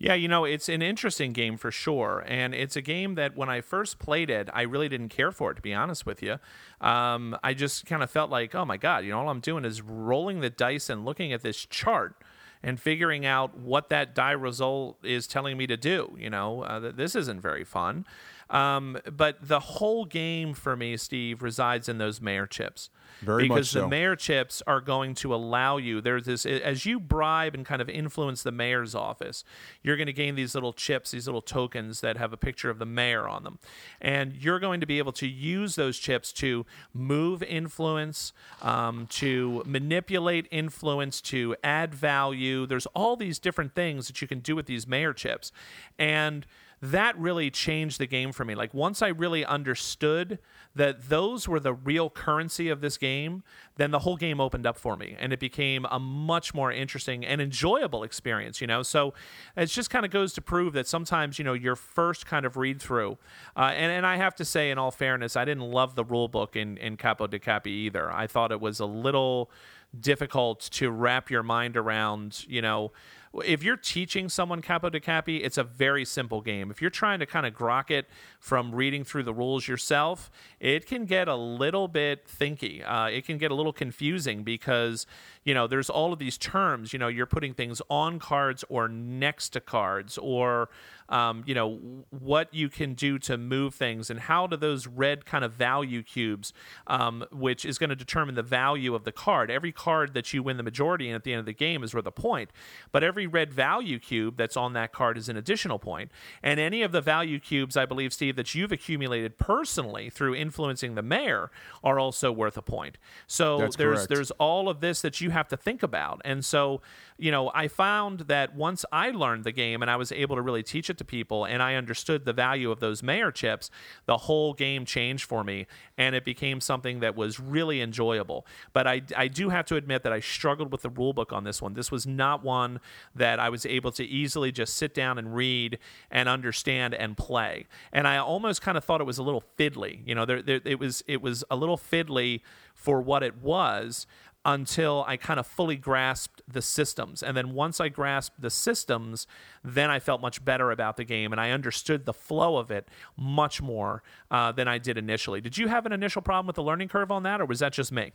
Yeah, 0.02 0.14
you 0.14 0.30
know, 0.30 0.46
it's 0.46 0.70
an 0.70 0.82
interesting 0.82 1.34
game 1.34 1.58
for 1.58 1.72
sure. 1.72 2.24
And 2.26 2.56
it's 2.56 2.78
a 2.78 2.82
game 2.82 3.16
that 3.16 3.36
when 3.36 3.50
I 3.50 3.60
first 3.60 4.00
played 4.00 4.30
it, 4.30 4.50
I 4.54 4.62
really 4.62 4.88
didn't 4.88 5.10
care 5.10 5.30
for 5.30 5.52
it, 5.52 5.56
to 5.56 5.62
be 5.62 5.74
honest 5.74 6.06
with 6.06 6.24
you. 6.24 6.38
Um, 6.80 7.38
I 7.44 7.54
just 7.54 7.86
kind 7.86 8.02
of 8.02 8.10
felt 8.10 8.32
like, 8.32 8.56
oh 8.56 8.64
my 8.64 8.78
God, 8.78 9.04
you 9.04 9.12
know, 9.12 9.20
all 9.20 9.30
I'm 9.30 9.42
doing 9.42 9.66
is 9.66 9.82
rolling 9.82 10.40
the 10.40 10.50
dice 10.50 10.90
and 10.90 11.04
looking 11.04 11.34
at 11.34 11.42
this 11.42 11.66
chart 11.66 12.16
and 12.64 12.80
figuring 12.80 13.26
out 13.26 13.58
what 13.58 13.90
that 13.90 14.16
die 14.16 14.32
result 14.32 14.98
is 15.04 15.28
telling 15.28 15.58
me 15.58 15.68
to 15.68 15.76
do. 15.76 16.16
You 16.18 16.30
know, 16.30 16.64
uh, 16.64 16.92
this 16.94 17.14
isn't 17.16 17.42
very 17.42 17.66
fun. 17.66 18.06
Um, 18.50 18.98
but 19.12 19.38
the 19.42 19.60
whole 19.60 20.06
game 20.06 20.54
for 20.54 20.76
me, 20.76 20.98
Steve, 20.98 21.42
resides 21.44 21.88
in 21.88 21.98
those 21.98 22.20
mayor 22.20 22.48
chips. 22.48 22.90
Very 23.22 23.44
because 23.44 23.50
much 23.50 23.66
so. 23.68 23.80
Because 23.80 23.86
the 23.86 23.90
mayor 23.90 24.16
chips 24.16 24.64
are 24.66 24.82
going 24.82 25.14
to 25.16 25.34
allow 25.36 25.78
you. 25.78 26.02
There's 26.02 26.26
this 26.26 26.46
as 26.46 26.86
you 26.86 27.00
bribe 27.00 27.54
and 27.54 27.66
kind 27.66 27.82
of 27.82 27.90
influence 27.90 28.44
the 28.44 28.52
mayor's 28.52 28.96
office, 28.96 29.44
you're 29.84 29.98
going 29.98 30.08
to 30.08 30.14
gain 30.14 30.36
these 30.36 30.56
little 30.56 30.74
chips, 30.74 31.12
these 31.12 31.28
little 31.28 31.42
tokens 31.42 32.02
that 32.02 32.18
have 32.18 32.34
a 32.34 32.38
picture 32.38 32.70
of 32.70 32.80
the 32.80 32.86
mayor 32.86 33.28
on 33.28 33.44
them, 33.44 33.60
and 34.00 34.36
you're 34.36 34.60
going 34.60 34.80
to 34.80 34.86
be 34.86 35.00
able 35.00 35.12
to 35.14 35.28
use 35.28 35.76
those 35.76 35.98
chips 35.98 36.32
to 36.34 36.66
move 36.94 37.44
influence, 37.44 38.32
um, 38.62 39.08
to 39.08 39.64
manipulate 39.66 40.48
influence, 40.50 41.22
to 41.22 41.56
add 41.64 41.94
value. 41.94 42.66
There's 42.66 42.88
all 42.88 43.16
these 43.16 43.38
different 43.40 43.76
things 43.76 44.08
that 44.08 44.22
you 44.22 44.28
can 44.28 44.40
do 44.40 44.56
with 44.56 44.66
these 44.66 44.88
mayor 44.88 45.14
chips, 45.14 45.52
and 45.98 46.46
that 46.82 47.18
really 47.18 47.52
changed 47.52 48.00
the 48.00 48.06
game 48.06 48.32
for 48.32 48.46
me. 48.46 48.56
Like 48.56 48.74
once 48.74 49.02
I 49.02 49.10
really 49.10 49.44
understood 49.44 50.40
that 50.76 51.10
those 51.10 51.48
were 51.48 51.60
the 51.60 51.74
real 51.74 52.10
currency 52.10 52.70
of 52.70 52.80
this 52.80 52.98
game, 52.98 53.44
then 53.76 53.92
the 53.92 54.00
whole 54.00 54.16
game 54.16 54.40
opened 54.40 54.66
up 54.66 54.78
for 54.78 54.96
me 54.96 55.16
and 55.20 55.34
it 55.34 55.40
became 55.40 55.86
a 55.92 56.00
much 56.00 56.54
more 56.54 56.72
interesting 56.72 57.26
and 57.26 57.42
enjoyable 57.42 58.04
experience, 58.04 58.62
you 58.62 58.68
know? 58.68 58.82
So 58.84 59.14
it 59.58 59.66
just 59.66 59.90
kind 59.90 60.06
of 60.06 60.12
goes 60.12 60.32
to 60.34 60.42
prove 60.42 60.74
that 60.74 60.88
sometimes, 60.88 61.38
you 61.38 61.46
know, 61.46 61.54
your 61.54 61.76
first 61.76 62.26
kind 62.26 62.46
of 62.46 62.56
read 62.56 62.82
through, 62.82 63.18
uh, 63.58 63.72
and, 63.76 63.92
and 63.92 64.06
I 64.06 64.18
have 64.18 64.36
to 64.36 64.46
say, 64.46 64.72
in 64.72 64.78
all 64.78 64.92
fairness, 64.92 65.36
I 65.36 65.46
didn't 65.46 65.70
love 65.70 65.96
the 65.96 66.06
rule 66.06 66.28
book 66.28 66.56
in, 66.56 66.78
in 66.78 66.98
Capo 66.98 67.28
Dei 67.28 67.40
Capi 67.40 67.72
either. 67.72 68.12
I 68.12 68.28
thought 68.28 68.52
it 68.52 68.62
was 68.62 68.80
a 68.80 68.86
little 68.86 69.52
difficult 70.00 70.62
to 70.72 70.92
wrap 70.92 71.30
your 71.30 71.44
mind 71.44 71.76
around, 71.76 72.46
you 72.48 72.62
know, 72.62 72.92
if 73.34 73.64
you're 73.64 73.78
teaching 73.78 74.28
someone 74.30 74.62
Capo 74.62 74.90
Dei 74.90 75.00
Capi, 75.00 75.38
it's 75.44 75.58
a 75.58 75.64
very 75.64 76.04
simple 76.04 76.42
game. 76.42 76.72
If 76.72 76.82
you're 76.82 76.90
trying 76.90 77.20
to 77.20 77.26
kind 77.26 77.46
of 77.46 77.54
grok 77.54 77.92
it 77.92 78.08
from 78.40 78.74
reading 78.74 79.04
through 79.04 79.24
the 79.24 79.34
rules 79.34 79.68
yourself, 79.68 80.32
it 80.60 80.88
can 80.88 81.06
get 81.06 81.28
a 81.28 81.36
little 81.36 81.88
bit 81.88 82.28
thinky. 82.28 82.84
Uh, 82.86 83.10
it 83.10 83.26
can 83.26 83.38
get 83.38 83.52
a 83.52 83.56
little 83.56 83.74
confusing 83.74 84.44
because 84.44 85.06
you 85.44 85.54
know 85.54 85.68
there's 85.68 85.90
all 85.90 86.12
of 86.12 86.20
these 86.20 86.38
terms. 86.38 86.92
You 86.92 87.00
know, 87.00 87.08
you're 87.08 87.26
putting 87.26 87.54
things 87.54 87.82
on 87.90 88.20
cards 88.20 88.64
or 88.70 88.88
next 88.88 89.50
to 89.50 89.60
cards 89.60 90.18
or 90.18 90.70
um, 91.10 91.44
you 91.46 91.54
know 91.54 92.06
what 92.10 92.54
you 92.54 92.70
can 92.70 92.94
do 92.94 93.20
to 93.20 93.38
move 93.38 93.74
things 93.76 94.10
and 94.10 94.20
how 94.20 94.48
do 94.48 94.56
those 94.56 94.88
red 94.88 95.26
kind 95.26 95.44
of 95.44 95.52
value 95.54 96.02
cubes 96.04 96.54
um, 96.88 97.26
which 97.32 97.66
is 97.66 97.78
going 97.78 97.90
to 97.90 97.96
determine 97.96 98.36
the 98.36 98.44
value 98.44 98.96
of 98.96 99.04
the 99.04 99.12
card 99.12 99.52
every 99.52 99.72
card 99.72 100.14
that 100.14 100.34
you 100.34 100.42
win 100.42 100.58
the 100.58 100.64
majority 100.64 101.10
in 101.10 101.16
at 101.16 101.24
the 101.24 101.34
end 101.34 101.40
of 101.40 101.46
the 101.46 101.54
game 101.54 101.84
is 101.84 101.94
worth 101.94 102.06
a 102.06 102.12
point 102.12 102.52
but 102.92 103.04
every 103.04 103.28
red 103.28 103.52
value 103.54 104.00
cube 104.00 104.38
that's 104.38 104.56
on 104.56 104.74
that 104.74 104.92
card 104.94 105.18
is 105.18 105.28
an 105.30 105.36
additional 105.38 105.80
point. 105.80 106.12
and 106.44 106.60
any 106.60 106.82
of 106.82 106.92
the 106.92 107.02
value 107.02 107.40
cubes 107.40 107.76
i 107.76 107.86
believe 107.86 108.14
steve 108.14 108.36
that 108.36 108.54
you've 108.54 108.72
accumulated 108.72 109.38
personally 109.38 110.10
through 110.10 110.36
influencing 110.36 110.96
the 110.96 111.02
mayor 111.02 111.50
are 111.84 112.00
also 112.00 112.32
worth 112.32 112.58
a 112.58 112.62
point 112.62 112.98
so 113.28 113.58
That's 113.58 113.76
there's 113.76 113.98
correct. 114.00 114.10
there's 114.10 114.32
all 114.32 114.70
of 114.70 114.80
this 114.80 115.02
that 115.02 115.20
you 115.22 115.32
have 115.32 115.48
to 115.50 115.58
think 115.58 115.82
about 115.84 116.22
and 116.24 116.46
so 116.46 116.82
you 117.18 117.32
know 117.32 117.52
i 117.54 117.68
found 117.68 118.22
that 118.22 118.56
once 118.56 118.86
i 118.92 119.10
learned 119.10 119.44
the 119.44 119.52
game 119.52 119.82
and 119.82 119.90
i 119.90 119.96
was 119.96 120.12
able 120.12 120.36
to 120.36 120.42
really 120.42 120.64
teach 120.64 120.90
it 120.90 120.98
to 121.00 121.04
people 121.04 121.46
and 121.46 121.62
I 121.62 121.76
understood 121.76 122.26
the 122.26 122.34
value 122.34 122.72
of 122.72 122.80
those 122.80 123.02
mayor 123.04 123.32
chips, 123.32 123.72
the 124.06 124.18
whole 124.18 124.54
game 124.54 124.86
changed 124.86 125.26
for 125.26 125.44
me 125.44 125.66
and 125.98 126.16
it 126.16 126.24
became 126.24 126.62
something 126.62 127.00
that 127.00 127.16
was 127.16 127.40
really 127.40 127.82
enjoyable. 127.82 128.46
But 128.72 128.88
I, 128.88 129.02
I 129.18 129.28
do 129.28 129.50
have 129.50 129.66
to 129.66 129.76
admit 129.76 130.04
that 130.04 130.14
I 130.14 130.20
struggled 130.20 130.72
with 130.72 130.84
the 130.84 130.90
rule 130.90 131.14
book 131.14 131.34
on 131.34 131.44
this 131.44 131.62
one. 131.62 131.74
This 131.74 131.92
was 131.92 132.06
not 132.06 132.44
one 132.44 132.80
that 133.16 133.40
I 133.40 133.50
was 133.50 133.66
able 133.66 133.92
to 133.94 134.04
easily 134.06 134.52
just 134.52 134.76
sit 134.76 134.94
down 134.94 135.18
and 135.18 135.36
read 135.36 135.80
and 136.12 136.30
understand 136.30 136.94
and 136.94 137.18
play. 137.18 137.66
And 137.92 138.08
I 138.08 138.18
almost 138.18 138.62
kind 138.62 138.78
of 138.78 138.84
thought 138.84 139.02
it 139.02 139.06
was 139.06 139.18
a 139.18 139.24
little 139.24 139.44
fiddly. 139.58 140.00
You 140.06 140.16
know, 140.16 140.26
there, 140.26 140.42
there, 140.42 140.62
it 140.64 140.80
was 140.80 141.04
it 141.08 141.22
was 141.22 141.44
a 141.50 141.56
little 141.56 141.78
fiddly 141.78 142.42
for 142.74 143.02
what 143.02 143.24
it 143.24 143.42
was. 143.42 144.08
Until 144.54 145.04
I 145.08 145.16
kind 145.18 145.40
of 145.40 145.46
fully 145.46 145.76
grasped 145.76 146.42
the 146.48 146.62
systems. 146.62 147.22
And 147.22 147.38
then 147.38 147.54
once 147.54 147.80
I 147.80 147.90
grasped 147.90 148.42
the 148.42 148.50
systems, 148.50 149.28
then 149.64 149.92
I 149.92 150.00
felt 150.00 150.22
much 150.22 150.44
better 150.44 150.72
about 150.72 150.98
the 150.98 151.04
game 151.04 151.32
and 151.32 151.40
I 151.40 151.52
understood 151.52 152.06
the 152.06 152.14
flow 152.14 152.58
of 152.58 152.72
it 152.72 152.88
much 153.16 153.62
more 153.62 154.02
uh, 154.32 154.52
than 154.52 154.68
I 154.68 154.80
did 154.80 154.98
initially. 154.98 155.40
Did 155.40 155.58
you 155.58 155.68
have 155.68 155.86
an 155.86 155.92
initial 155.92 156.22
problem 156.22 156.48
with 156.48 156.56
the 156.56 156.64
learning 156.64 156.88
curve 156.88 157.12
on 157.12 157.24
that, 157.24 157.42
or 157.42 157.46
was 157.46 157.60
that 157.60 157.74
just 157.74 157.92
me? 157.92 158.12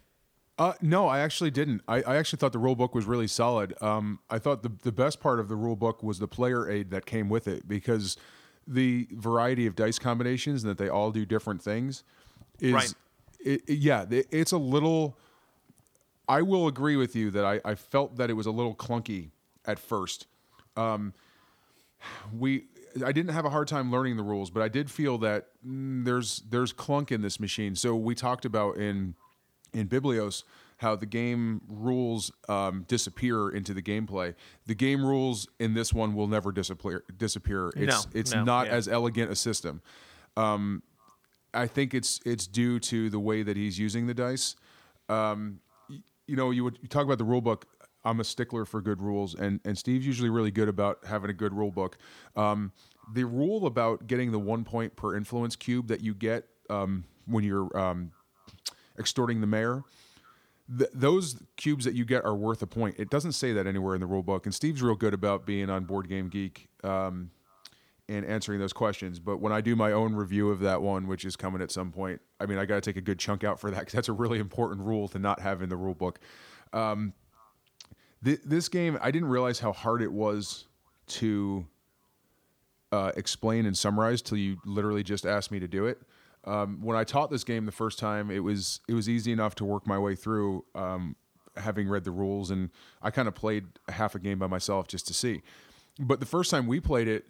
Uh, 0.59 0.73
no, 0.81 1.07
I 1.09 1.21
actually 1.21 1.51
didn't. 1.51 1.83
I, 1.89 2.03
I, 2.03 2.17
actually 2.17 2.39
thought 2.39 2.53
the 2.53 2.61
rule 2.61 2.77
book 2.77 2.95
was 2.95 3.07
really 3.07 3.27
solid. 3.27 3.75
Um, 3.83 4.21
I 4.31 4.39
thought 4.39 4.63
the, 4.63 4.73
the 4.83 4.93
best 4.93 5.21
part 5.21 5.41
of 5.41 5.49
the 5.49 5.57
rule 5.57 5.75
book 5.77 6.03
was 6.03 6.19
the 6.21 6.29
player 6.29 6.69
aid 6.71 6.91
that 6.91 7.07
came 7.07 7.29
with 7.29 7.49
it 7.49 7.67
because 7.67 8.17
the 8.67 9.09
variety 9.13 9.67
of 9.67 9.75
dice 9.75 9.99
combinations 9.99 10.63
and 10.63 10.71
that 10.71 10.79
they 10.79 10.89
all 10.89 11.11
do 11.11 11.25
different 11.27 11.61
things 11.63 12.03
is, 12.61 12.73
Right. 12.73 12.95
it, 13.41 13.63
it- 13.69 13.79
yeah, 13.79 14.05
it- 14.11 14.27
it's 14.31 14.53
a 14.53 14.59
little. 14.59 15.17
I 16.29 16.43
will 16.43 16.67
agree 16.67 16.97
with 16.97 17.15
you 17.15 17.31
that 17.33 17.45
I, 17.45 17.61
I 17.65 17.75
felt 17.75 18.17
that 18.17 18.31
it 18.31 18.35
was 18.35 18.47
a 18.47 18.51
little 18.51 18.75
clunky 18.75 19.31
at 19.67 19.79
first. 19.79 20.27
Um, 20.77 21.13
we 22.37 22.65
I 23.05 23.13
didn't 23.13 23.33
have 23.33 23.45
a 23.45 23.51
hard 23.51 23.69
time 23.69 23.91
learning 23.91 24.17
the 24.17 24.23
rules, 24.23 24.51
but 24.51 24.63
I 24.63 24.69
did 24.69 24.91
feel 24.91 25.19
that 25.19 25.47
mm, 25.67 26.05
there's 26.05 26.43
there's 26.49 26.73
clunk 26.73 27.11
in 27.11 27.23
this 27.23 27.41
machine. 27.41 27.75
So 27.75 27.95
we 27.97 28.15
talked 28.15 28.45
about 28.45 28.77
in 28.77 29.15
in 29.73 29.89
Biblios 29.89 30.45
how 30.79 30.97
the 30.97 31.07
game 31.07 31.61
rules 31.69 32.33
um, 32.49 32.85
disappear 32.89 33.49
into 33.49 33.73
the 33.73 33.83
gameplay. 33.83 34.35
The 34.67 34.75
game 34.75 35.05
rules 35.05 35.49
in 35.59 35.75
this 35.75 35.93
one 35.93 36.15
will 36.15 36.27
never 36.27 36.53
disappear. 36.53 37.05
Disappear. 37.17 37.73
It's 37.77 38.05
No, 38.05 38.11
it's 38.13 38.35
no, 38.35 38.45
not 38.45 38.67
yeah. 38.67 38.73
as 38.73 38.89
elegant 38.89 39.31
a 39.31 39.37
system. 39.37 39.83
Um, 40.37 40.83
I 41.53 41.67
think 41.67 41.95
it's 41.95 42.21
it's 42.25 42.47
due 42.47 42.81
to 42.81 43.09
the 43.11 43.21
way 43.21 43.43
that 43.43 43.57
he's 43.57 43.79
using 43.79 44.07
the 44.07 44.15
dice. 44.15 44.57
Um, 45.09 45.61
you 46.27 46.37
know, 46.37 46.51
you 46.51 46.65
would 46.65 46.79
you 46.83 46.89
talk 46.89 47.05
about 47.05 47.19
the 47.19 47.25
rule 47.25 47.41
book. 47.41 47.67
I'm 48.05 48.21
a 48.21 48.25
stickler 48.25 48.65
for 48.65 48.81
good 48.81 49.01
rules, 49.01 49.35
and 49.35 49.61
and 49.65 49.77
Steve's 49.79 50.07
usually 50.07 50.31
really 50.31 50.51
good 50.51 50.69
about 50.69 50.99
having 51.07 51.31
a 51.31 51.35
good 51.35 51.55
rule 51.55 51.71
book. 51.71 51.97
Um, 52.37 52.73
the 53.13 53.25
rule 53.25 53.67
about 53.67 54.07
getting 54.07 54.33
the 54.33 54.39
one 54.39 54.65
point 54.65 54.97
per 54.97 55.17
influence 55.17 55.57
cube 55.57 55.89
that 55.89 56.01
you 56.01 56.15
get 56.15 56.47
um, 56.71 57.05
when 57.27 57.45
you're 57.45 57.77
um, 57.79 58.13
extorting 58.99 59.41
the 59.41 59.47
mayor. 59.47 59.83
Th- 60.79 60.91
those 60.95 61.37
cubes 61.57 61.85
that 61.85 61.95
you 61.95 62.07
get 62.07 62.25
are 62.25 62.35
worth 62.35 62.63
a 62.63 62.67
point. 62.67 62.97
It 62.99 63.11
doesn't 63.11 63.33
say 63.33 63.53
that 63.53 63.67
anywhere 63.67 63.95
in 63.95 64.01
the 64.01 64.07
rule 64.07 64.23
book, 64.23 64.47
and 64.47 64.55
Steve's 64.55 64.83
real 64.83 64.95
good 64.95 65.15
about 65.15 65.45
being 65.45 65.69
on 65.69 65.85
Board 65.85 66.09
Game 66.09 66.29
Geek 66.29 66.69
um, 66.83 67.31
and 68.09 68.25
answering 68.27 68.61
those 68.61 68.73
questions. 68.73 69.19
But 69.19 69.39
when 69.39 69.53
I 69.53 69.61
do 69.61 69.77
my 69.77 69.93
own 69.93 70.15
review 70.15 70.51
of 70.51 70.61
that 70.61 70.83
one, 70.83 71.07
which 71.07 71.25
is 71.25 71.37
coming 71.37 71.63
at 71.63 71.71
some 71.71 71.91
point, 71.91 72.21
I 72.39 72.47
mean, 72.47 72.59
I 72.59 72.67
got 72.67 72.75
to 72.75 72.81
take 72.81 72.97
a 72.97 73.01
good 73.01 73.19
chunk 73.19 73.45
out 73.45 73.59
for 73.59 73.71
that 73.71 73.81
because 73.81 73.95
that's 73.95 74.09
a 74.09 74.13
really 74.13 74.39
important 74.39 74.83
rule 74.83 75.09
to 75.09 75.19
not 75.19 75.41
have 75.41 75.63
in 75.63 75.69
the 75.69 75.77
rule 75.77 75.95
book. 75.95 76.21
Um, 76.73 77.15
th- 78.23 78.41
this 78.45 78.69
game, 78.69 78.99
I 79.01 79.11
didn't 79.11 79.29
realize 79.29 79.59
how 79.59 79.73
hard 79.73 80.03
it 80.03 80.13
was 80.13 80.67
to 81.07 81.67
uh, 82.93 83.13
explain 83.17 83.67
and 83.67 83.77
summarize 83.77 84.23
till 84.23 84.39
you 84.39 84.59
literally 84.65 85.03
just 85.03 85.27
asked 85.27 85.51
me 85.51 85.59
to 85.61 85.69
do 85.69 85.87
it. 85.87 86.01
Um, 86.45 86.81
when 86.83 86.97
I 86.97 87.05
taught 87.05 87.31
this 87.31 87.43
game 87.43 87.65
the 87.65 87.73
first 87.73 87.99
time, 87.99 88.31
it 88.31 88.41
was 88.41 88.81
it 88.87 88.95
was 88.95 89.09
easy 89.09 89.33
enough 89.33 89.55
to 89.57 89.65
work 89.65 89.87
my 89.87 89.99
way 89.99 90.15
through, 90.15 90.65
um, 90.75 91.17
having 91.57 91.89
read 91.89 92.05
the 92.05 92.11
rules, 92.11 92.51
and 92.51 92.71
I 93.01 93.11
kind 93.11 93.29
of 93.29 93.35
played 93.35 93.65
half 93.89 94.15
a 94.15 94.19
game 94.19 94.39
by 94.39 94.47
myself 94.47 94.87
just 94.87 95.07
to 95.07 95.15
see. 95.15 95.43
But 95.99 96.21
the 96.21 96.27
first 96.27 96.51
time 96.51 96.67
we 96.67 96.81
played 96.81 97.09
it, 97.09 97.25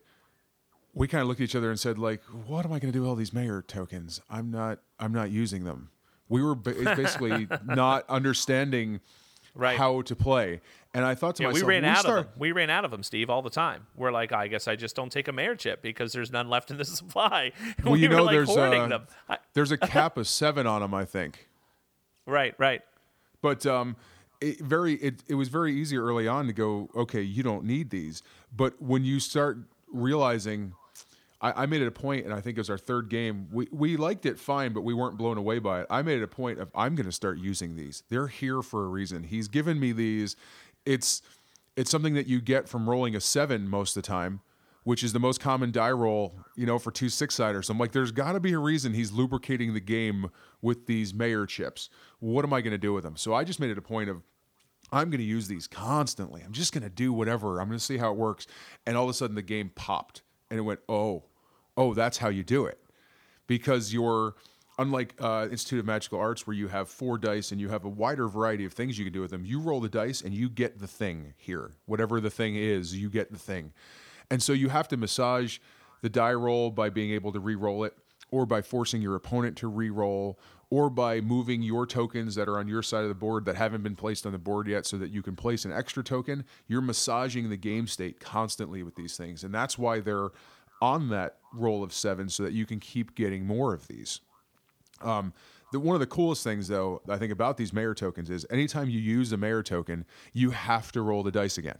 we 0.94 1.08
kind 1.08 1.22
of 1.22 1.28
looked 1.28 1.40
at 1.40 1.44
each 1.44 1.56
other 1.56 1.70
and 1.70 1.78
said, 1.78 1.98
like, 1.98 2.22
"What 2.46 2.64
am 2.64 2.72
I 2.72 2.78
going 2.78 2.92
to 2.92 2.96
do 2.96 3.00
with 3.00 3.08
all 3.08 3.16
these 3.16 3.32
mayor 3.32 3.62
tokens? 3.62 4.20
I'm 4.30 4.50
not 4.50 4.78
I'm 4.98 5.12
not 5.12 5.30
using 5.30 5.64
them." 5.64 5.90
We 6.28 6.42
were 6.42 6.54
ba- 6.54 6.94
basically 6.96 7.46
not 7.64 8.08
understanding 8.08 9.00
Right. 9.56 9.76
how 9.78 10.02
to 10.02 10.16
play, 10.16 10.60
and 10.94 11.04
I 11.04 11.14
thought 11.14 11.36
to 11.36 11.44
Yeah, 11.44 11.52
we 11.52 11.62
ran 11.62 11.82
when 11.82 11.84
out 11.84 11.98
start, 12.00 12.18
of 12.18 12.24
them. 12.24 12.32
We 12.38 12.50
ran 12.50 12.70
out 12.70 12.84
of 12.84 12.90
them, 12.90 13.04
Steve, 13.04 13.30
all 13.30 13.40
the 13.40 13.50
time. 13.50 13.86
We're 13.94 14.10
like, 14.10 14.32
I 14.32 14.48
guess 14.48 14.66
I 14.66 14.74
just 14.74 14.96
don't 14.96 15.12
take 15.12 15.28
a 15.28 15.32
mayor 15.32 15.54
chip 15.54 15.80
because 15.80 16.12
there's 16.12 16.32
none 16.32 16.48
left 16.48 16.72
in 16.72 16.76
the 16.76 16.84
supply. 16.84 17.52
Well, 17.84 17.92
we 17.92 18.00
you 18.00 18.08
know, 18.08 18.24
like 18.24 18.32
there's 18.34 18.50
uh, 18.50 18.88
them. 18.88 19.06
There's 19.52 19.70
a 19.70 19.78
cap 19.94 20.16
of 20.16 20.26
seven 20.26 20.66
on 20.66 20.80
them, 20.80 20.92
I 20.92 21.04
think. 21.04 21.48
right, 22.26 22.52
right. 22.58 22.82
But 23.42 23.64
um, 23.64 23.94
it 24.40 24.58
very 24.58 24.94
it, 24.94 25.22
it 25.28 25.34
was 25.34 25.48
very 25.48 25.72
easy 25.72 25.98
early 25.98 26.26
on 26.26 26.48
to 26.48 26.52
go, 26.52 26.88
okay, 26.96 27.22
you 27.22 27.44
don't 27.44 27.64
need 27.64 27.90
these. 27.90 28.24
But 28.56 28.82
when 28.82 29.04
you 29.04 29.20
start 29.20 29.58
realizing, 29.92 30.72
I, 31.40 31.62
I 31.62 31.66
made 31.66 31.82
it 31.82 31.86
a 31.86 31.92
point, 31.92 32.24
and 32.24 32.34
I 32.34 32.40
think 32.40 32.56
it 32.56 32.60
was 32.60 32.70
our 32.70 32.78
third 32.78 33.08
game. 33.08 33.48
We 33.52 33.68
we 33.70 33.96
liked 33.96 34.26
it 34.26 34.38
fine, 34.38 34.72
but 34.72 34.82
we 34.82 34.94
weren't 34.94 35.16
blown 35.16 35.38
away 35.38 35.58
by 35.58 35.80
it. 35.82 35.86
I 35.90 36.02
made 36.02 36.18
it 36.18 36.24
a 36.24 36.28
point 36.28 36.58
of 36.58 36.70
I'm 36.74 36.94
going 36.94 37.06
to 37.06 37.12
start 37.12 37.38
using 37.38 37.76
these. 37.76 38.02
They're 38.08 38.28
here 38.28 38.62
for 38.62 38.84
a 38.84 38.88
reason. 38.88 39.24
He's 39.24 39.48
given 39.48 39.78
me 39.78 39.92
these. 39.92 40.36
It's 40.86 41.22
it's 41.76 41.90
something 41.90 42.14
that 42.14 42.26
you 42.26 42.40
get 42.40 42.68
from 42.68 42.88
rolling 42.88 43.16
a 43.16 43.20
seven 43.20 43.68
most 43.68 43.96
of 43.96 44.02
the 44.02 44.06
time. 44.06 44.40
Which 44.84 45.02
is 45.02 45.14
the 45.14 45.18
most 45.18 45.40
common 45.40 45.72
die 45.72 45.92
roll, 45.92 46.38
you 46.56 46.66
know, 46.66 46.78
for 46.78 46.90
two 46.90 47.08
six 47.08 47.36
siders. 47.36 47.70
I'm 47.70 47.78
like, 47.78 47.92
there's 47.92 48.12
got 48.12 48.32
to 48.32 48.40
be 48.40 48.52
a 48.52 48.58
reason 48.58 48.92
he's 48.92 49.12
lubricating 49.12 49.72
the 49.72 49.80
game 49.80 50.28
with 50.60 50.84
these 50.84 51.14
mayor 51.14 51.46
chips. 51.46 51.88
What 52.18 52.44
am 52.44 52.52
I 52.52 52.60
going 52.60 52.72
to 52.72 52.76
do 52.76 52.92
with 52.92 53.02
them? 53.02 53.16
So 53.16 53.32
I 53.32 53.44
just 53.44 53.58
made 53.58 53.70
it 53.70 53.78
a 53.78 53.82
point 53.82 54.10
of 54.10 54.22
I'm 54.92 55.08
going 55.08 55.20
to 55.20 55.24
use 55.24 55.48
these 55.48 55.66
constantly. 55.66 56.42
I'm 56.42 56.52
just 56.52 56.74
going 56.74 56.82
to 56.82 56.90
do 56.90 57.14
whatever. 57.14 57.60
I'm 57.60 57.68
going 57.68 57.78
to 57.78 57.84
see 57.84 57.96
how 57.96 58.10
it 58.10 58.18
works. 58.18 58.46
And 58.86 58.94
all 58.94 59.04
of 59.04 59.10
a 59.10 59.14
sudden, 59.14 59.36
the 59.36 59.42
game 59.42 59.70
popped 59.74 60.22
and 60.50 60.58
it 60.58 60.62
went, 60.62 60.80
oh, 60.88 61.24
oh, 61.76 61.94
that's 61.94 62.18
how 62.18 62.28
you 62.28 62.42
do 62.42 62.66
it. 62.66 62.78
Because 63.46 63.92
you're, 63.92 64.34
unlike 64.78 65.14
uh, 65.20 65.48
Institute 65.50 65.80
of 65.80 65.86
Magical 65.86 66.18
Arts, 66.18 66.46
where 66.46 66.56
you 66.56 66.68
have 66.68 66.88
four 66.88 67.18
dice 67.18 67.52
and 67.52 67.60
you 67.60 67.68
have 67.68 67.84
a 67.84 67.88
wider 67.88 68.28
variety 68.28 68.64
of 68.64 68.72
things 68.72 68.98
you 68.98 69.04
can 69.04 69.12
do 69.12 69.20
with 69.20 69.30
them, 69.30 69.44
you 69.44 69.60
roll 69.60 69.80
the 69.80 69.88
dice 69.88 70.22
and 70.22 70.34
you 70.34 70.48
get 70.48 70.80
the 70.80 70.86
thing 70.86 71.34
here. 71.36 71.72
Whatever 71.86 72.20
the 72.20 72.30
thing 72.30 72.56
is, 72.56 72.96
you 72.96 73.10
get 73.10 73.32
the 73.32 73.38
thing. 73.38 73.72
And 74.30 74.42
so 74.42 74.52
you 74.52 74.68
have 74.70 74.88
to 74.88 74.96
massage 74.96 75.58
the 76.00 76.08
die 76.08 76.34
roll 76.34 76.70
by 76.70 76.90
being 76.90 77.12
able 77.12 77.32
to 77.32 77.40
re 77.40 77.54
roll 77.54 77.84
it 77.84 77.94
or 78.34 78.44
by 78.44 78.60
forcing 78.60 79.00
your 79.00 79.14
opponent 79.14 79.56
to 79.56 79.68
re-roll, 79.68 80.36
or 80.68 80.90
by 80.90 81.20
moving 81.20 81.62
your 81.62 81.86
tokens 81.86 82.34
that 82.34 82.48
are 82.48 82.58
on 82.58 82.66
your 82.66 82.82
side 82.82 83.04
of 83.04 83.08
the 83.08 83.14
board 83.14 83.44
that 83.44 83.54
haven't 83.54 83.84
been 83.84 83.94
placed 83.94 84.26
on 84.26 84.32
the 84.32 84.38
board 84.38 84.66
yet 84.66 84.84
so 84.84 84.98
that 84.98 85.12
you 85.12 85.22
can 85.22 85.36
place 85.36 85.64
an 85.64 85.70
extra 85.70 86.02
token. 86.02 86.44
You're 86.66 86.80
massaging 86.80 87.48
the 87.48 87.56
game 87.56 87.86
state 87.86 88.18
constantly 88.18 88.82
with 88.82 88.96
these 88.96 89.16
things. 89.16 89.44
And 89.44 89.54
that's 89.54 89.78
why 89.78 90.00
they're 90.00 90.30
on 90.82 91.10
that 91.10 91.36
roll 91.52 91.84
of 91.84 91.92
seven 91.92 92.28
so 92.28 92.42
that 92.42 92.52
you 92.52 92.66
can 92.66 92.80
keep 92.80 93.14
getting 93.14 93.46
more 93.46 93.72
of 93.72 93.86
these. 93.86 94.20
Um, 95.00 95.32
the, 95.70 95.78
one 95.78 95.94
of 95.94 96.00
the 96.00 96.06
coolest 96.06 96.42
things, 96.42 96.66
though, 96.66 97.02
I 97.08 97.18
think 97.18 97.30
about 97.30 97.56
these 97.56 97.72
mayor 97.72 97.94
tokens 97.94 98.28
is 98.28 98.44
anytime 98.50 98.90
you 98.90 98.98
use 98.98 99.30
a 99.30 99.36
mayor 99.36 99.62
token, 99.62 100.06
you 100.32 100.50
have 100.50 100.90
to 100.90 101.02
roll 101.02 101.22
the 101.22 101.30
dice 101.30 101.56
again, 101.56 101.78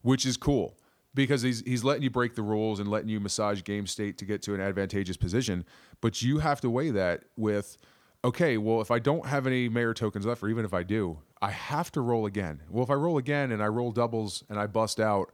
which 0.00 0.24
is 0.24 0.38
cool 0.38 0.74
because 1.14 1.42
he's 1.42 1.60
he's 1.60 1.84
letting 1.84 2.02
you 2.02 2.10
break 2.10 2.34
the 2.34 2.42
rules 2.42 2.80
and 2.80 2.88
letting 2.88 3.08
you 3.08 3.20
massage 3.20 3.62
game 3.62 3.86
state 3.86 4.18
to 4.18 4.24
get 4.24 4.42
to 4.42 4.54
an 4.54 4.60
advantageous 4.60 5.16
position. 5.16 5.64
But 6.00 6.22
you 6.22 6.38
have 6.38 6.60
to 6.62 6.70
weigh 6.70 6.90
that 6.90 7.24
with, 7.36 7.76
okay, 8.24 8.56
well, 8.56 8.80
if 8.80 8.90
I 8.90 8.98
don't 8.98 9.26
have 9.26 9.46
any 9.46 9.68
mayor 9.68 9.94
tokens 9.94 10.26
left, 10.26 10.42
or 10.42 10.48
even 10.48 10.64
if 10.64 10.72
I 10.72 10.82
do, 10.82 11.18
I 11.42 11.50
have 11.50 11.90
to 11.92 12.00
roll 12.00 12.26
again. 12.26 12.62
Well, 12.68 12.84
if 12.84 12.90
I 12.90 12.94
roll 12.94 13.18
again 13.18 13.52
and 13.52 13.62
I 13.62 13.66
roll 13.66 13.92
doubles 13.92 14.44
and 14.48 14.58
I 14.58 14.66
bust 14.66 15.00
out, 15.00 15.32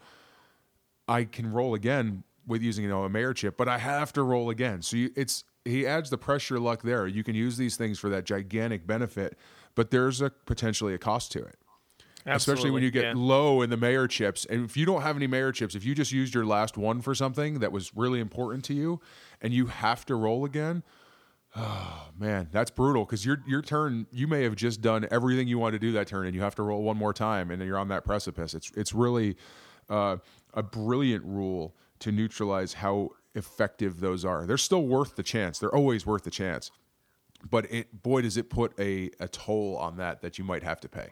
I 1.09 1.25
can 1.25 1.53
roll 1.53 1.75
again 1.75 2.25
with 2.47 2.63
using 2.63 2.85
you 2.85 2.91
know 2.91 3.05
a 3.05 3.09
mayor 3.09 3.35
chip, 3.35 3.57
but 3.57 3.69
I 3.69 3.79
have 3.79 4.13
to 4.15 4.23
roll 4.23 4.51
again. 4.51 4.83
So 4.83 4.97
you, 4.97 5.11
it's 5.17 5.45
he 5.65 5.87
adds 5.87 6.11
the 6.11 6.19
pressure 6.19 6.59
luck 6.59 6.83
there. 6.83 7.07
You 7.07 7.25
can 7.25 7.35
use 7.35 7.57
these 7.57 7.77
things 7.77 7.99
for 7.99 8.09
that 8.11 8.25
gigantic 8.25 8.87
benefit, 8.87 9.37
but 9.75 9.91
there's 9.91 10.21
a 10.21 10.31
potentially 10.31 10.95
a 10.95 10.99
cost 10.99 11.33
to 11.33 11.41
it. 11.43 11.57
Especially 12.27 12.71
when 12.71 12.83
you 12.83 12.91
get 12.91 13.05
yeah. 13.05 13.13
low 13.15 13.63
in 13.63 13.71
the 13.71 13.77
mayor 13.77 14.09
chips. 14.09 14.45
And 14.47 14.65
if 14.65 14.77
you 14.77 14.85
don't 14.85 15.03
have 15.03 15.17
any 15.17 15.27
mayor 15.27 15.53
chips, 15.53 15.75
if 15.75 15.85
you 15.85 15.95
just 15.95 16.13
used 16.13 16.35
your 16.35 16.45
last 16.45 16.77
one 16.77 17.01
for 17.01 17.15
something 17.15 17.61
that 17.61 17.73
was 17.73 17.95
really 17.95 18.21
important 18.21 18.65
to 18.65 18.75
you 18.75 19.01
and 19.41 19.53
you 19.53 19.67
have 19.67 20.05
to 20.07 20.17
roll 20.17 20.45
again, 20.45 20.83
oh 21.55 22.09
man, 22.19 22.49
that's 22.51 22.71
brutal 22.71 23.05
because 23.05 23.25
your 23.25 23.43
your 23.47 23.63
turn 23.63 24.07
you 24.11 24.27
may 24.27 24.43
have 24.43 24.57
just 24.57 24.81
done 24.81 25.07
everything 25.11 25.47
you 25.49 25.59
wanted 25.59 25.81
to 25.81 25.87
do 25.87 25.93
that 25.93 26.09
turn 26.09 26.27
and 26.27 26.35
you 26.35 26.43
have 26.43 26.55
to 26.57 26.63
roll 26.63 26.83
one 26.83 26.97
more 26.97 27.13
time 27.13 27.51
and 27.51 27.61
then 27.61 27.69
you're 27.69 27.79
on 27.79 27.89
that 27.89 28.05
precipice. 28.05 28.55
It's 28.55 28.71
it's 28.77 28.93
really 28.93 29.37
uh, 29.89 30.17
a 30.55 30.63
brilliant 30.63 31.25
rule 31.25 31.77
to 32.01 32.13
neutralize 32.13 32.75
how 32.75 33.11
effective 33.35 34.01
those 34.01 34.25
are. 34.25 34.47
They're 34.47 34.59
still 34.59 34.87
worth 34.87 35.17
the 35.17 35.23
chance. 35.23 35.59
They're 35.59 35.75
always 35.75 36.07
worth 36.07 36.25
the 36.25 36.31
chance. 36.31 36.71
But 37.49 37.71
it 37.71 38.03
boy 38.03 38.23
does 38.23 38.37
it 38.37 38.51
put 38.51 38.79
a, 38.81 39.11
a 39.21 39.29
toll 39.29 39.77
on 39.77 39.99
that 39.99 40.23
that 40.23 40.39
you 40.39 40.45
might 40.45 40.63
have 40.63 40.81
to 40.81 40.89
pay. 40.89 41.11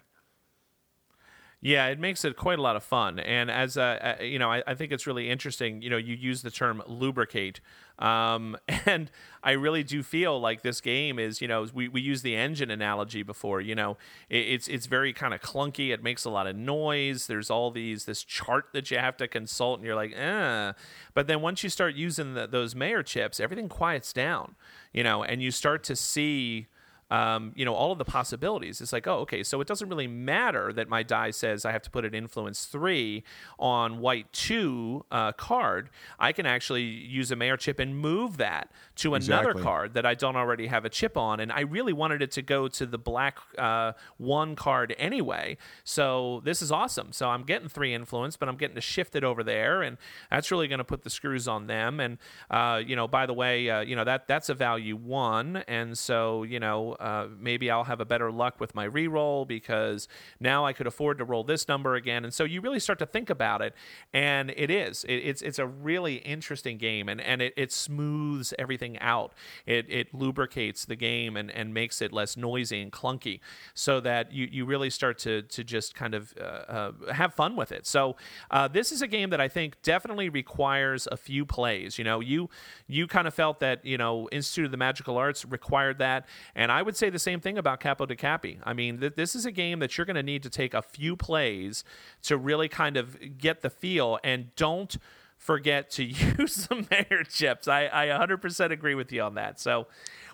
Yeah, 1.64 1.86
it 1.86 1.98
makes 1.98 2.26
it 2.26 2.36
quite 2.36 2.58
a 2.58 2.62
lot 2.62 2.76
of 2.76 2.84
fun. 2.84 3.18
And 3.18 3.50
as 3.50 3.78
uh, 3.78 4.16
uh, 4.20 4.22
you 4.22 4.38
know, 4.38 4.52
I, 4.52 4.62
I 4.66 4.74
think 4.74 4.92
it's 4.92 5.06
really 5.06 5.30
interesting. 5.30 5.80
You 5.80 5.88
know, 5.88 5.96
you 5.96 6.14
use 6.14 6.42
the 6.42 6.50
term 6.50 6.82
lubricate, 6.86 7.60
um, 7.98 8.58
and 8.68 9.10
I 9.42 9.52
really 9.52 9.82
do 9.82 10.02
feel 10.02 10.38
like 10.38 10.60
this 10.60 10.82
game 10.82 11.18
is. 11.18 11.40
You 11.40 11.48
know, 11.48 11.66
we, 11.72 11.88
we 11.88 12.02
used 12.02 12.22
the 12.22 12.36
engine 12.36 12.70
analogy 12.70 13.22
before. 13.22 13.62
You 13.62 13.74
know, 13.74 13.96
it, 14.28 14.40
it's 14.40 14.68
it's 14.68 14.84
very 14.84 15.14
kind 15.14 15.32
of 15.32 15.40
clunky. 15.40 15.90
It 15.90 16.02
makes 16.02 16.26
a 16.26 16.30
lot 16.30 16.46
of 16.46 16.54
noise. 16.54 17.28
There's 17.28 17.48
all 17.48 17.70
these 17.70 18.04
this 18.04 18.22
chart 18.22 18.66
that 18.74 18.90
you 18.90 18.98
have 18.98 19.16
to 19.16 19.26
consult, 19.26 19.78
and 19.78 19.86
you're 19.86 19.96
like, 19.96 20.12
eh. 20.14 20.74
But 21.14 21.28
then 21.28 21.40
once 21.40 21.62
you 21.64 21.70
start 21.70 21.94
using 21.94 22.34
the, 22.34 22.46
those 22.46 22.74
mayor 22.74 23.02
chips, 23.02 23.40
everything 23.40 23.70
quiets 23.70 24.12
down. 24.12 24.54
You 24.92 25.02
know, 25.02 25.24
and 25.24 25.40
you 25.40 25.50
start 25.50 25.82
to 25.84 25.96
see 25.96 26.66
um, 27.10 27.52
you 27.54 27.64
know 27.64 27.74
all 27.74 27.92
of 27.92 27.98
the 27.98 28.04
possibilities. 28.04 28.80
It's 28.80 28.92
like, 28.92 29.06
oh, 29.06 29.18
okay, 29.20 29.42
so 29.42 29.60
it 29.60 29.68
doesn't 29.68 29.88
really 29.88 30.06
matter 30.06 30.72
that 30.72 30.88
my 30.88 31.02
die 31.02 31.30
says 31.30 31.64
I 31.64 31.72
have 31.72 31.82
to 31.82 31.90
put 31.90 32.04
an 32.04 32.14
influence 32.14 32.64
three 32.64 33.24
on 33.58 33.98
white 33.98 34.32
two 34.32 35.04
uh, 35.10 35.32
card. 35.32 35.90
I 36.18 36.32
can 36.32 36.46
actually 36.46 36.82
use 36.82 37.30
a 37.30 37.36
mayor 37.36 37.56
chip 37.56 37.78
and 37.78 37.98
move 37.98 38.36
that 38.38 38.70
to 38.96 39.14
another 39.14 39.54
card 39.54 39.94
that 39.94 40.06
I 40.06 40.14
don't 40.14 40.36
already 40.36 40.66
have 40.66 40.84
a 40.84 40.90
chip 40.90 41.16
on, 41.16 41.40
and 41.40 41.52
I 41.52 41.60
really 41.60 41.92
wanted 41.92 42.22
it 42.22 42.30
to 42.32 42.42
go 42.42 42.68
to 42.68 42.86
the 42.86 42.98
black 42.98 43.38
uh, 43.58 43.92
one 44.16 44.56
card 44.56 44.94
anyway. 44.98 45.56
So 45.84 46.40
this 46.44 46.62
is 46.62 46.72
awesome. 46.72 47.12
So 47.12 47.28
I'm 47.28 47.42
getting 47.42 47.68
three 47.68 47.94
influence, 47.94 48.36
but 48.36 48.48
I'm 48.48 48.56
getting 48.56 48.76
to 48.76 48.80
shift 48.80 49.14
it 49.16 49.24
over 49.24 49.42
there, 49.42 49.82
and 49.82 49.98
that's 50.30 50.50
really 50.50 50.68
going 50.68 50.78
to 50.78 50.84
put 50.84 51.02
the 51.02 51.10
screws 51.10 51.46
on 51.48 51.66
them. 51.66 52.00
And 52.00 52.18
uh, 52.50 52.80
you 52.84 52.96
know, 52.96 53.06
by 53.06 53.26
the 53.26 53.34
way, 53.34 53.68
uh, 53.68 53.80
you 53.80 53.96
know 53.96 54.04
that 54.04 54.26
that's 54.26 54.48
a 54.48 54.54
value 54.54 54.96
one, 54.96 55.56
and 55.68 55.96
so 55.96 56.42
you 56.42 56.60
know 56.60 56.93
uh, 57.00 57.28
maybe 57.38 57.70
I'll 57.70 57.84
have 57.84 58.00
a 58.00 58.04
better 58.04 58.30
luck 58.30 58.60
with 58.60 58.74
my 58.74 58.88
reroll 58.88 59.46
because 59.46 60.08
now 60.40 60.64
I 60.64 60.72
could 60.72 60.86
afford 60.86 61.18
to 61.18 61.24
roll 61.24 61.44
this 61.44 61.68
number 61.68 61.94
again. 61.94 62.24
And 62.24 62.32
so 62.32 62.44
you 62.44 62.60
really 62.60 62.80
start 62.80 62.98
to 63.00 63.06
think 63.06 63.30
about 63.30 63.62
it, 63.62 63.74
and 64.12 64.50
it 64.56 64.70
is 64.70 65.04
it, 65.04 65.14
it's 65.14 65.42
it's 65.42 65.58
a 65.58 65.66
really 65.66 66.16
interesting 66.16 66.78
game, 66.78 67.08
and 67.08 67.20
and 67.20 67.42
it, 67.42 67.54
it 67.56 67.72
smooths 67.72 68.54
everything 68.58 68.98
out. 69.00 69.32
It 69.66 69.86
it 69.88 70.14
lubricates 70.14 70.84
the 70.84 70.96
game 70.96 71.36
and 71.36 71.50
and 71.50 71.74
makes 71.74 72.00
it 72.02 72.12
less 72.12 72.36
noisy 72.36 72.80
and 72.80 72.92
clunky, 72.92 73.40
so 73.74 74.00
that 74.00 74.32
you 74.32 74.48
you 74.50 74.64
really 74.64 74.90
start 74.90 75.18
to 75.18 75.42
to 75.42 75.64
just 75.64 75.94
kind 75.94 76.14
of 76.14 76.34
uh, 76.40 76.44
uh, 76.44 76.92
have 77.12 77.34
fun 77.34 77.56
with 77.56 77.72
it. 77.72 77.86
So 77.86 78.16
uh, 78.50 78.68
this 78.68 78.92
is 78.92 79.02
a 79.02 79.06
game 79.06 79.30
that 79.30 79.40
I 79.40 79.48
think 79.48 79.82
definitely 79.82 80.28
requires 80.28 81.08
a 81.10 81.16
few 81.16 81.44
plays. 81.44 81.98
You 81.98 82.04
know, 82.04 82.20
you 82.20 82.50
you 82.86 83.06
kind 83.06 83.26
of 83.26 83.34
felt 83.34 83.60
that 83.60 83.84
you 83.84 83.98
know 83.98 84.28
Institute 84.32 84.66
of 84.66 84.70
the 84.70 84.76
Magical 84.76 85.16
Arts 85.16 85.44
required 85.44 85.98
that, 85.98 86.26
and 86.54 86.70
I 86.70 86.82
would 86.84 86.96
say 86.96 87.10
the 87.10 87.18
same 87.18 87.40
thing 87.40 87.58
about 87.58 87.80
Capo 87.80 88.06
Dei 88.06 88.14
Capi. 88.14 88.60
I 88.62 88.72
mean, 88.72 89.00
th- 89.00 89.14
this 89.16 89.34
is 89.34 89.44
a 89.44 89.50
game 89.50 89.80
that 89.80 89.98
you're 89.98 90.04
going 90.04 90.16
to 90.16 90.22
need 90.22 90.42
to 90.44 90.50
take 90.50 90.74
a 90.74 90.82
few 90.82 91.16
plays 91.16 91.82
to 92.22 92.36
really 92.36 92.68
kind 92.68 92.96
of 92.96 93.38
get 93.38 93.62
the 93.62 93.70
feel, 93.70 94.18
and 94.22 94.54
don't 94.54 94.96
forget 95.36 95.90
to 95.90 96.04
use 96.38 96.68
the 96.68 96.86
mayor 96.90 97.24
chips. 97.24 97.66
I, 97.68 97.88
I 97.92 98.06
100% 98.06 98.70
agree 98.70 98.94
with 98.94 99.12
you 99.12 99.22
on 99.22 99.34
that. 99.34 99.60
So, 99.60 99.88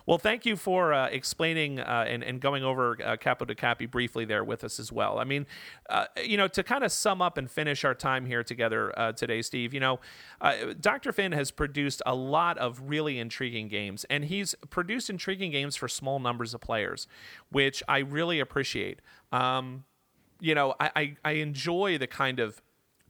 well, 0.05 0.17
thank 0.17 0.45
you 0.45 0.55
for 0.55 0.93
uh, 0.93 1.07
explaining 1.07 1.79
uh, 1.79 2.05
and, 2.07 2.23
and 2.23 2.39
going 2.39 2.63
over 2.63 2.97
uh, 3.03 3.17
Capo 3.17 3.45
Dei 3.45 3.55
Capi 3.55 3.85
briefly 3.85 4.25
there 4.25 4.43
with 4.43 4.63
us 4.63 4.79
as 4.79 4.91
well. 4.91 5.19
I 5.19 5.23
mean, 5.23 5.45
uh, 5.89 6.05
you 6.23 6.37
know, 6.37 6.47
to 6.49 6.63
kind 6.63 6.83
of 6.83 6.91
sum 6.91 7.21
up 7.21 7.37
and 7.37 7.49
finish 7.49 7.83
our 7.85 7.93
time 7.93 8.25
here 8.25 8.43
together 8.43 8.97
uh, 8.97 9.11
today, 9.13 9.41
Steve, 9.41 9.73
you 9.73 9.79
know, 9.79 9.99
uh, 10.39 10.73
Dr. 10.79 11.11
Finn 11.11 11.31
has 11.31 11.51
produced 11.51 12.01
a 12.05 12.15
lot 12.15 12.57
of 12.57 12.81
really 12.85 13.19
intriguing 13.19 13.67
games, 13.67 14.05
and 14.09 14.25
he's 14.25 14.55
produced 14.69 15.09
intriguing 15.09 15.51
games 15.51 15.75
for 15.75 15.87
small 15.87 16.19
numbers 16.19 16.53
of 16.53 16.61
players, 16.61 17.07
which 17.49 17.83
I 17.87 17.99
really 17.99 18.39
appreciate. 18.39 19.01
Um, 19.31 19.85
you 20.39 20.55
know, 20.55 20.73
I, 20.79 20.91
I, 20.95 21.15
I 21.23 21.31
enjoy 21.33 21.97
the 21.97 22.07
kind 22.07 22.39
of 22.39 22.61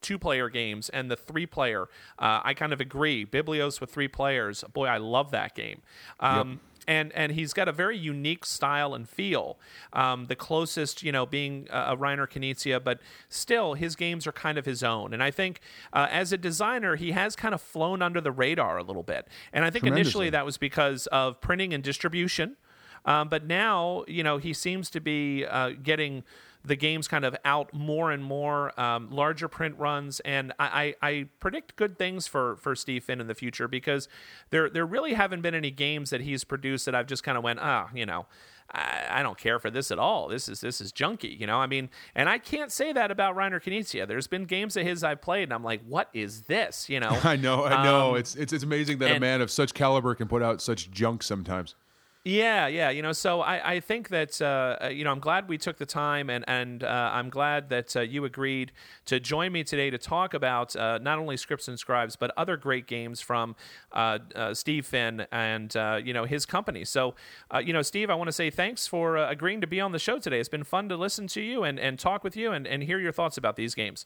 two 0.01 0.17
player 0.17 0.49
games 0.49 0.89
and 0.89 1.09
the 1.09 1.15
three 1.15 1.45
player. 1.45 1.83
Uh, 2.19 2.41
I 2.43 2.53
kind 2.53 2.73
of 2.73 2.81
agree. 2.81 3.25
Biblios 3.25 3.79
with 3.79 3.91
three 3.91 4.07
players, 4.07 4.63
boy, 4.73 4.87
I 4.87 4.97
love 4.97 5.31
that 5.31 5.55
game. 5.55 5.81
Um, 6.19 6.59
And, 6.87 7.11
and 7.13 7.33
he's 7.33 7.53
got 7.53 7.67
a 7.67 7.71
very 7.71 7.97
unique 7.97 8.45
style 8.45 8.95
and 8.95 9.07
feel. 9.07 9.59
Um, 9.93 10.25
the 10.25 10.35
closest, 10.35 11.03
you 11.03 11.11
know, 11.11 11.25
being 11.25 11.67
uh, 11.69 11.89
a 11.89 11.97
Reiner 11.97 12.27
Knizia, 12.27 12.83
but 12.83 12.99
still, 13.29 13.75
his 13.75 13.95
games 13.95 14.25
are 14.25 14.31
kind 14.31 14.57
of 14.57 14.65
his 14.65 14.81
own. 14.81 15.13
And 15.13 15.21
I 15.21 15.29
think 15.29 15.61
uh, 15.93 16.07
as 16.09 16.33
a 16.33 16.37
designer, 16.37 16.95
he 16.95 17.11
has 17.11 17.35
kind 17.35 17.53
of 17.53 17.61
flown 17.61 18.01
under 18.01 18.19
the 18.19 18.31
radar 18.31 18.77
a 18.77 18.83
little 18.83 19.03
bit. 19.03 19.27
And 19.53 19.63
I 19.63 19.69
think 19.69 19.85
initially 19.85 20.29
that 20.31 20.45
was 20.45 20.57
because 20.57 21.07
of 21.07 21.39
printing 21.39 21.73
and 21.73 21.83
distribution. 21.83 22.57
Um, 23.05 23.29
but 23.29 23.45
now, 23.45 24.03
you 24.07 24.23
know, 24.23 24.37
he 24.37 24.53
seems 24.53 24.89
to 24.91 24.99
be 24.99 25.45
uh, 25.45 25.71
getting 25.81 26.23
the 26.63 26.75
games 26.75 27.07
kind 27.07 27.25
of 27.25 27.35
out 27.43 27.73
more 27.73 28.11
and 28.11 28.23
more, 28.23 28.79
um, 28.79 29.09
larger 29.09 29.47
print 29.47 29.77
runs, 29.77 30.19
and 30.21 30.53
I, 30.59 30.95
I, 31.01 31.09
I 31.09 31.25
predict 31.39 31.75
good 31.75 31.97
things 31.97 32.27
for 32.27 32.55
for 32.57 32.75
Steve 32.75 33.03
Finn 33.03 33.19
in 33.19 33.27
the 33.27 33.35
future 33.35 33.67
because 33.67 34.07
there 34.51 34.69
there 34.69 34.85
really 34.85 35.13
haven't 35.13 35.41
been 35.41 35.55
any 35.55 35.71
games 35.71 36.11
that 36.11 36.21
he's 36.21 36.43
produced 36.43 36.85
that 36.85 36.95
I've 36.95 37.07
just 37.07 37.23
kind 37.23 37.37
of 37.37 37.43
went, 37.43 37.59
ah, 37.61 37.89
you 37.93 38.05
know. 38.05 38.27
I, 38.73 39.07
I 39.19 39.23
don't 39.23 39.37
care 39.37 39.59
for 39.59 39.69
this 39.69 39.91
at 39.91 39.99
all. 39.99 40.29
This 40.29 40.47
is 40.47 40.61
this 40.61 40.79
is 40.79 40.93
junky, 40.93 41.37
you 41.37 41.45
know. 41.45 41.57
I 41.57 41.67
mean, 41.67 41.89
and 42.15 42.29
I 42.29 42.37
can't 42.37 42.71
say 42.71 42.93
that 42.93 43.11
about 43.11 43.35
Reiner 43.35 43.61
Knizia. 43.61 44.07
There's 44.07 44.27
been 44.27 44.45
games 44.45 44.77
of 44.77 44.85
his 44.85 45.03
I've 45.03 45.21
played, 45.21 45.43
and 45.43 45.53
I'm 45.53 45.63
like, 45.63 45.81
what 45.85 46.09
is 46.13 46.43
this? 46.43 46.89
You 46.89 47.01
know. 47.01 47.09
I 47.23 47.35
know, 47.35 47.65
I 47.65 47.83
know. 47.83 48.11
Um, 48.11 48.17
it's, 48.17 48.35
it's 48.35 48.53
it's 48.53 48.63
amazing 48.63 48.99
that 48.99 49.17
a 49.17 49.19
man 49.19 49.41
of 49.41 49.51
such 49.51 49.73
caliber 49.73 50.15
can 50.15 50.29
put 50.29 50.41
out 50.41 50.61
such 50.61 50.89
junk 50.89 51.21
sometimes. 51.21 51.75
Yeah, 52.23 52.67
yeah, 52.67 52.91
you 52.91 53.01
know, 53.01 53.13
so 53.13 53.41
I, 53.41 53.73
I 53.73 53.79
think 53.79 54.09
that 54.09 54.39
uh, 54.39 54.89
you 54.89 55.03
know 55.03 55.11
I'm 55.11 55.19
glad 55.19 55.49
we 55.49 55.57
took 55.57 55.79
the 55.79 55.87
time, 55.87 56.29
and 56.29 56.45
and 56.47 56.83
uh, 56.83 57.09
I'm 57.11 57.31
glad 57.31 57.69
that 57.69 57.95
uh, 57.95 58.01
you 58.01 58.25
agreed 58.25 58.73
to 59.05 59.19
join 59.19 59.51
me 59.51 59.63
today 59.63 59.89
to 59.89 59.97
talk 59.97 60.35
about 60.35 60.75
uh, 60.75 60.99
not 60.99 61.17
only 61.17 61.35
Scripts 61.35 61.67
and 61.67 61.79
Scribes 61.79 62.15
but 62.15 62.31
other 62.37 62.57
great 62.57 62.85
games 62.85 63.21
from 63.21 63.55
uh, 63.91 64.19
uh, 64.35 64.53
Steve 64.53 64.85
Finn 64.85 65.25
and 65.31 65.73
you 66.05 66.13
know 66.13 66.25
his 66.25 66.45
company. 66.45 66.85
So 66.85 67.15
you 67.63 67.73
know, 67.73 67.81
Steve, 67.81 68.11
I 68.11 68.13
want 68.13 68.27
to 68.27 68.33
say 68.33 68.51
thanks 68.51 68.85
for 68.85 69.17
agreeing 69.17 69.61
to 69.61 69.67
be 69.67 69.81
on 69.81 69.91
the 69.91 69.99
show 69.99 70.19
today. 70.19 70.39
It's 70.39 70.47
been 70.47 70.63
fun 70.63 70.89
to 70.89 70.97
listen 70.97 71.25
to 71.27 71.41
you 71.41 71.63
and, 71.63 71.79
and 71.79 71.97
talk 71.97 72.23
with 72.23 72.37
you 72.37 72.51
and, 72.51 72.67
and 72.67 72.83
hear 72.83 72.99
your 72.99 73.11
thoughts 73.11 73.37
about 73.37 73.55
these 73.55 73.73
games. 73.73 74.05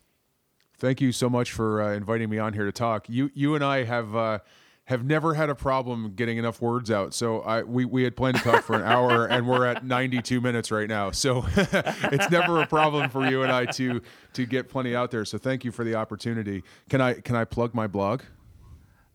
Thank 0.77 1.01
you 1.01 1.11
so 1.11 1.29
much 1.29 1.51
for 1.51 1.81
inviting 1.91 2.29
me 2.29 2.37
on 2.37 2.53
here 2.53 2.65
to 2.65 2.71
talk. 2.71 3.09
You 3.09 3.29
you 3.33 3.55
and 3.55 3.63
I 3.63 3.83
have 3.83 4.41
have 4.85 5.03
never 5.03 5.33
had 5.33 5.49
a 5.49 5.55
problem 5.55 6.13
getting 6.15 6.37
enough 6.37 6.61
words 6.61 6.91
out. 6.91 7.13
So 7.13 7.41
I 7.41 7.63
we, 7.63 7.85
we 7.85 8.03
had 8.03 8.15
planned 8.15 8.37
to 8.37 8.43
talk 8.43 8.63
for 8.63 8.75
an 8.75 8.83
hour 8.83 9.25
and 9.29 9.47
we're 9.47 9.65
at 9.65 9.83
92 9.85 10.39
minutes 10.41 10.71
right 10.71 10.87
now. 10.87 11.11
So 11.11 11.45
it's 11.55 12.29
never 12.29 12.61
a 12.61 12.67
problem 12.67 13.09
for 13.09 13.27
you 13.27 13.43
and 13.43 13.51
I 13.51 13.65
to 13.65 14.01
to 14.33 14.45
get 14.45 14.69
plenty 14.69 14.95
out 14.95 15.11
there. 15.11 15.25
So 15.25 15.37
thank 15.37 15.65
you 15.65 15.71
for 15.71 15.83
the 15.83 15.95
opportunity. 15.95 16.63
Can 16.89 17.01
I 17.01 17.13
can 17.15 17.35
I 17.35 17.45
plug 17.45 17.73
my 17.73 17.87
blog? 17.87 18.21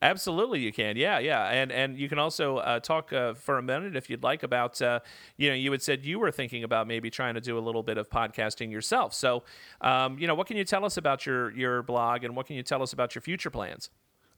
Absolutely, 0.03 0.61
you 0.61 0.73
can. 0.73 0.97
Yeah, 0.97 1.19
yeah, 1.19 1.45
and 1.49 1.71
and 1.71 1.99
you 1.99 2.09
can 2.09 2.19
also 2.19 2.57
uh, 2.57 2.81
talk 2.81 3.13
uh, 3.13 3.35
for 3.35 3.59
a 3.59 3.63
minute 3.63 3.97
if 3.97 4.09
you'd 4.09 4.23
like 4.23 4.43
about. 4.43 4.81
Uh, 4.81 5.01
you 5.37 5.51
know, 5.51 5.55
you 5.55 5.71
had 5.73 5.83
said 5.83 6.07
you 6.07 6.19
were 6.19 6.31
thinking 6.31 6.65
about 6.65 6.89
maybe 6.89 7.11
trying 7.11 7.35
to 7.35 7.41
do 7.41 7.59
a 7.59 7.61
little 7.61 7.83
bit 7.83 7.99
of 7.99 8.09
podcasting 8.09 8.73
yourself. 8.73 9.13
So, 9.13 9.45
um, 9.83 10.19
you 10.19 10.27
know, 10.27 10.35
what 10.35 10.47
can 10.47 10.57
you 10.57 10.65
tell 10.65 10.87
us 10.87 10.97
about 10.97 11.27
your 11.27 11.51
your 11.51 11.83
blog, 11.83 12.25
and 12.25 12.35
what 12.35 12.47
can 12.47 12.57
you 12.57 12.63
tell 12.63 12.83
us 12.83 12.95
about 12.95 13.15
your 13.15 13.21
future 13.21 13.51
plans? 13.51 13.91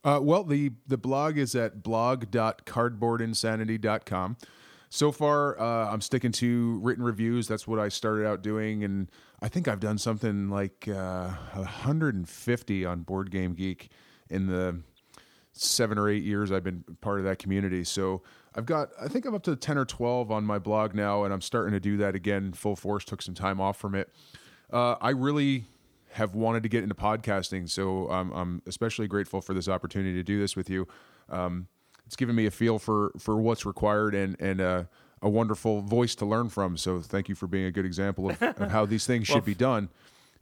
Uh, 0.05 0.20
well, 0.23 0.45
the 0.45 0.73
the 0.87 0.99
blog 0.99 1.39
is 1.39 1.55
at 1.55 1.83
blog.cardboardinsanity.com. 1.83 4.37
So 4.89 5.11
far, 5.11 5.59
uh, 5.59 5.91
I'm 5.91 6.03
sticking 6.03 6.33
to 6.33 6.79
written 6.83 7.03
reviews. 7.03 7.49
That's 7.49 7.66
what 7.66 7.79
I 7.79 7.89
started 7.89 8.27
out 8.27 8.43
doing, 8.43 8.85
and 8.85 9.11
I 9.41 9.49
think 9.49 9.66
I've 9.66 9.81
done 9.81 9.97
something 9.97 10.51
like 10.51 10.87
uh, 10.87 11.31
150 11.55 12.85
on 12.85 13.01
Board 13.03 13.31
Game 13.31 13.55
Geek 13.55 13.89
in 14.29 14.49
the 14.49 14.83
seven 15.53 15.99
or 15.99 16.09
eight 16.09 16.23
years 16.23 16.51
I've 16.51 16.65
been 16.65 16.85
part 17.01 17.19
of 17.19 17.24
that 17.24 17.39
community. 17.39 17.85
So 17.85 18.23
I've 18.55 18.66
got, 18.66 18.89
I 19.01 19.09
think 19.09 19.27
I'm 19.27 19.35
up 19.35 19.43
to 19.45 19.57
10 19.57 19.79
or 19.79 19.85
12 19.85 20.31
on 20.31 20.45
my 20.45 20.59
blog 20.59 20.95
now, 20.95 21.24
and 21.24 21.33
I'm 21.33 21.41
starting 21.41 21.73
to 21.73 21.81
do 21.81 21.97
that 21.99 22.15
again 22.15 22.53
full 22.53 22.77
force. 22.77 23.05
Took 23.05 23.23
some 23.23 23.35
time 23.35 23.61
off 23.61 23.77
from 23.77 23.95
it. 23.95 24.11
Uh, 24.73 24.97
I 25.01 25.11
really 25.11 25.65
have 26.12 26.34
wanted 26.34 26.62
to 26.62 26.68
get 26.68 26.82
into 26.82 26.94
podcasting, 26.94 27.68
so 27.68 28.10
um, 28.10 28.32
I'm 28.32 28.62
especially 28.66 29.06
grateful 29.06 29.40
for 29.40 29.55
this 29.55 29.68
opportunity 29.68 30.14
to 30.14 30.22
do 30.22 30.39
this 30.39 30.56
with 30.56 30.70
you. 30.70 30.86
Um, 31.28 31.68
it's 32.06 32.16
given 32.16 32.34
me 32.34 32.47
a 32.47 32.51
feel 32.51 32.78
for 32.78 33.12
for 33.18 33.36
what's 33.36 33.64
required 33.64 34.14
and 34.14 34.36
and 34.40 34.60
uh, 34.60 34.84
a 35.22 35.28
wonderful 35.28 35.80
voice 35.80 36.14
to 36.16 36.26
learn 36.26 36.48
from. 36.48 36.76
So 36.76 37.01
thank 37.01 37.28
you 37.28 37.34
for 37.34 37.47
being 37.47 37.64
a 37.64 37.70
good 37.70 37.86
example 37.86 38.30
of, 38.30 38.43
of 38.43 38.70
how 38.70 38.84
these 38.86 39.06
things 39.06 39.26
should 39.26 39.44
be 39.44 39.55
done. 39.55 39.89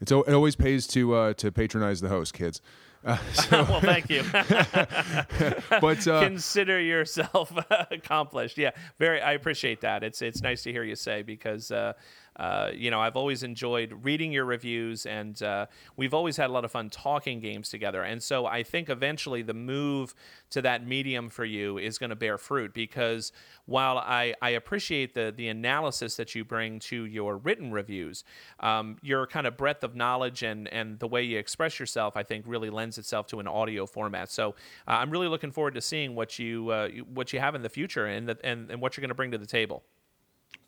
It's 0.00 0.10
it 0.10 0.32
always 0.32 0.56
pays 0.56 0.86
to 0.88 1.14
uh, 1.14 1.32
to 1.34 1.52
patronize 1.52 2.00
the 2.00 2.08
host, 2.08 2.34
kids. 2.34 2.60
Uh, 3.02 3.16
so, 3.32 3.62
well, 3.64 3.80
thank 3.80 4.10
you. 4.10 4.22
but 4.32 6.06
uh, 6.06 6.20
Consider 6.20 6.78
yourself 6.78 7.50
accomplished. 7.90 8.58
Yeah, 8.58 8.72
very. 8.98 9.22
I 9.22 9.32
appreciate 9.32 9.80
that. 9.80 10.02
It's 10.02 10.20
it's 10.20 10.42
nice 10.42 10.62
to 10.64 10.72
hear 10.72 10.84
you 10.84 10.96
say 10.96 11.22
because. 11.22 11.70
Uh, 11.70 11.94
uh, 12.40 12.70
you 12.74 12.90
know, 12.90 13.02
I've 13.02 13.16
always 13.16 13.42
enjoyed 13.42 13.92
reading 14.02 14.32
your 14.32 14.46
reviews, 14.46 15.04
and 15.04 15.40
uh, 15.42 15.66
we've 15.98 16.14
always 16.14 16.38
had 16.38 16.48
a 16.48 16.52
lot 16.54 16.64
of 16.64 16.70
fun 16.70 16.88
talking 16.88 17.38
games 17.38 17.68
together. 17.68 18.02
And 18.02 18.22
so 18.22 18.46
I 18.46 18.62
think 18.62 18.88
eventually 18.88 19.42
the 19.42 19.52
move 19.52 20.14
to 20.48 20.62
that 20.62 20.86
medium 20.86 21.28
for 21.28 21.44
you 21.44 21.76
is 21.76 21.98
going 21.98 22.08
to 22.08 22.16
bear 22.16 22.38
fruit 22.38 22.72
because 22.72 23.30
while 23.66 23.98
I, 23.98 24.34
I 24.40 24.50
appreciate 24.50 25.12
the 25.12 25.34
the 25.36 25.48
analysis 25.48 26.16
that 26.16 26.34
you 26.34 26.42
bring 26.42 26.78
to 26.80 27.04
your 27.04 27.36
written 27.36 27.72
reviews, 27.72 28.24
um, 28.60 28.96
your 29.02 29.26
kind 29.26 29.46
of 29.46 29.58
breadth 29.58 29.84
of 29.84 29.94
knowledge 29.94 30.42
and 30.42 30.66
and 30.68 30.98
the 30.98 31.08
way 31.08 31.22
you 31.22 31.38
express 31.38 31.78
yourself, 31.78 32.16
I 32.16 32.22
think, 32.22 32.46
really 32.48 32.70
lends 32.70 32.96
itself 32.96 33.26
to 33.28 33.40
an 33.40 33.48
audio 33.48 33.84
format. 33.84 34.30
So 34.30 34.54
uh, 34.88 34.92
I'm 34.92 35.10
really 35.10 35.28
looking 35.28 35.52
forward 35.52 35.74
to 35.74 35.82
seeing 35.82 36.14
what 36.14 36.38
you 36.38 36.70
uh, 36.70 36.88
what 37.12 37.34
you 37.34 37.38
have 37.38 37.54
in 37.54 37.60
the 37.60 37.68
future 37.68 38.06
and 38.06 38.30
the, 38.30 38.38
and, 38.42 38.70
and 38.70 38.80
what 38.80 38.96
you're 38.96 39.02
going 39.02 39.10
to 39.10 39.14
bring 39.14 39.32
to 39.32 39.38
the 39.38 39.46
table. 39.46 39.82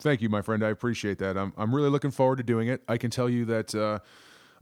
Thank 0.02 0.20
you, 0.20 0.28
my 0.28 0.42
friend. 0.42 0.64
I 0.64 0.70
appreciate 0.70 1.18
that. 1.18 1.38
I'm 1.38 1.52
I'm 1.56 1.72
really 1.72 1.88
looking 1.88 2.10
forward 2.10 2.38
to 2.38 2.42
doing 2.42 2.66
it. 2.66 2.82
I 2.88 2.96
can 2.96 3.08
tell 3.08 3.30
you 3.30 3.44
that 3.44 3.72
uh, 3.72 4.00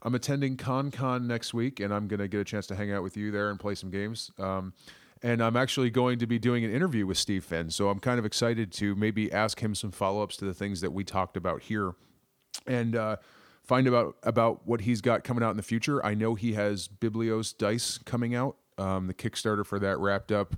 I'm 0.02 0.14
attending 0.14 0.58
ConCon 0.58 1.24
next 1.24 1.54
week, 1.54 1.80
and 1.80 1.94
I'm 1.94 2.08
going 2.08 2.20
to 2.20 2.28
get 2.28 2.40
a 2.40 2.44
chance 2.44 2.66
to 2.66 2.74
hang 2.74 2.92
out 2.92 3.02
with 3.02 3.16
you 3.16 3.30
there 3.30 3.48
and 3.48 3.58
play 3.58 3.74
some 3.74 3.90
games. 3.90 4.30
Um, 4.38 4.74
and 5.22 5.42
I'm 5.42 5.56
actually 5.56 5.88
going 5.88 6.18
to 6.18 6.26
be 6.26 6.38
doing 6.38 6.62
an 6.64 6.70
interview 6.70 7.06
with 7.06 7.16
Steve 7.16 7.42
Finn. 7.42 7.70
So 7.70 7.88
I'm 7.88 8.00
kind 8.00 8.18
of 8.18 8.26
excited 8.26 8.70
to 8.72 8.94
maybe 8.96 9.32
ask 9.32 9.60
him 9.60 9.74
some 9.74 9.90
follow 9.90 10.22
ups 10.22 10.36
to 10.38 10.44
the 10.44 10.54
things 10.54 10.82
that 10.82 10.92
we 10.92 11.04
talked 11.04 11.38
about 11.38 11.62
here, 11.62 11.94
and 12.66 12.94
uh, 12.94 13.16
find 13.62 13.86
about 13.86 14.16
about 14.22 14.66
what 14.66 14.82
he's 14.82 15.00
got 15.00 15.24
coming 15.24 15.42
out 15.42 15.52
in 15.52 15.56
the 15.56 15.62
future. 15.62 16.04
I 16.04 16.12
know 16.12 16.34
he 16.34 16.52
has 16.52 16.86
Biblios 16.86 17.56
Dice 17.56 17.96
coming 17.96 18.34
out. 18.34 18.56
Um, 18.76 19.06
the 19.06 19.14
Kickstarter 19.14 19.64
for 19.64 19.78
that 19.78 19.98
wrapped 19.98 20.32
up 20.32 20.54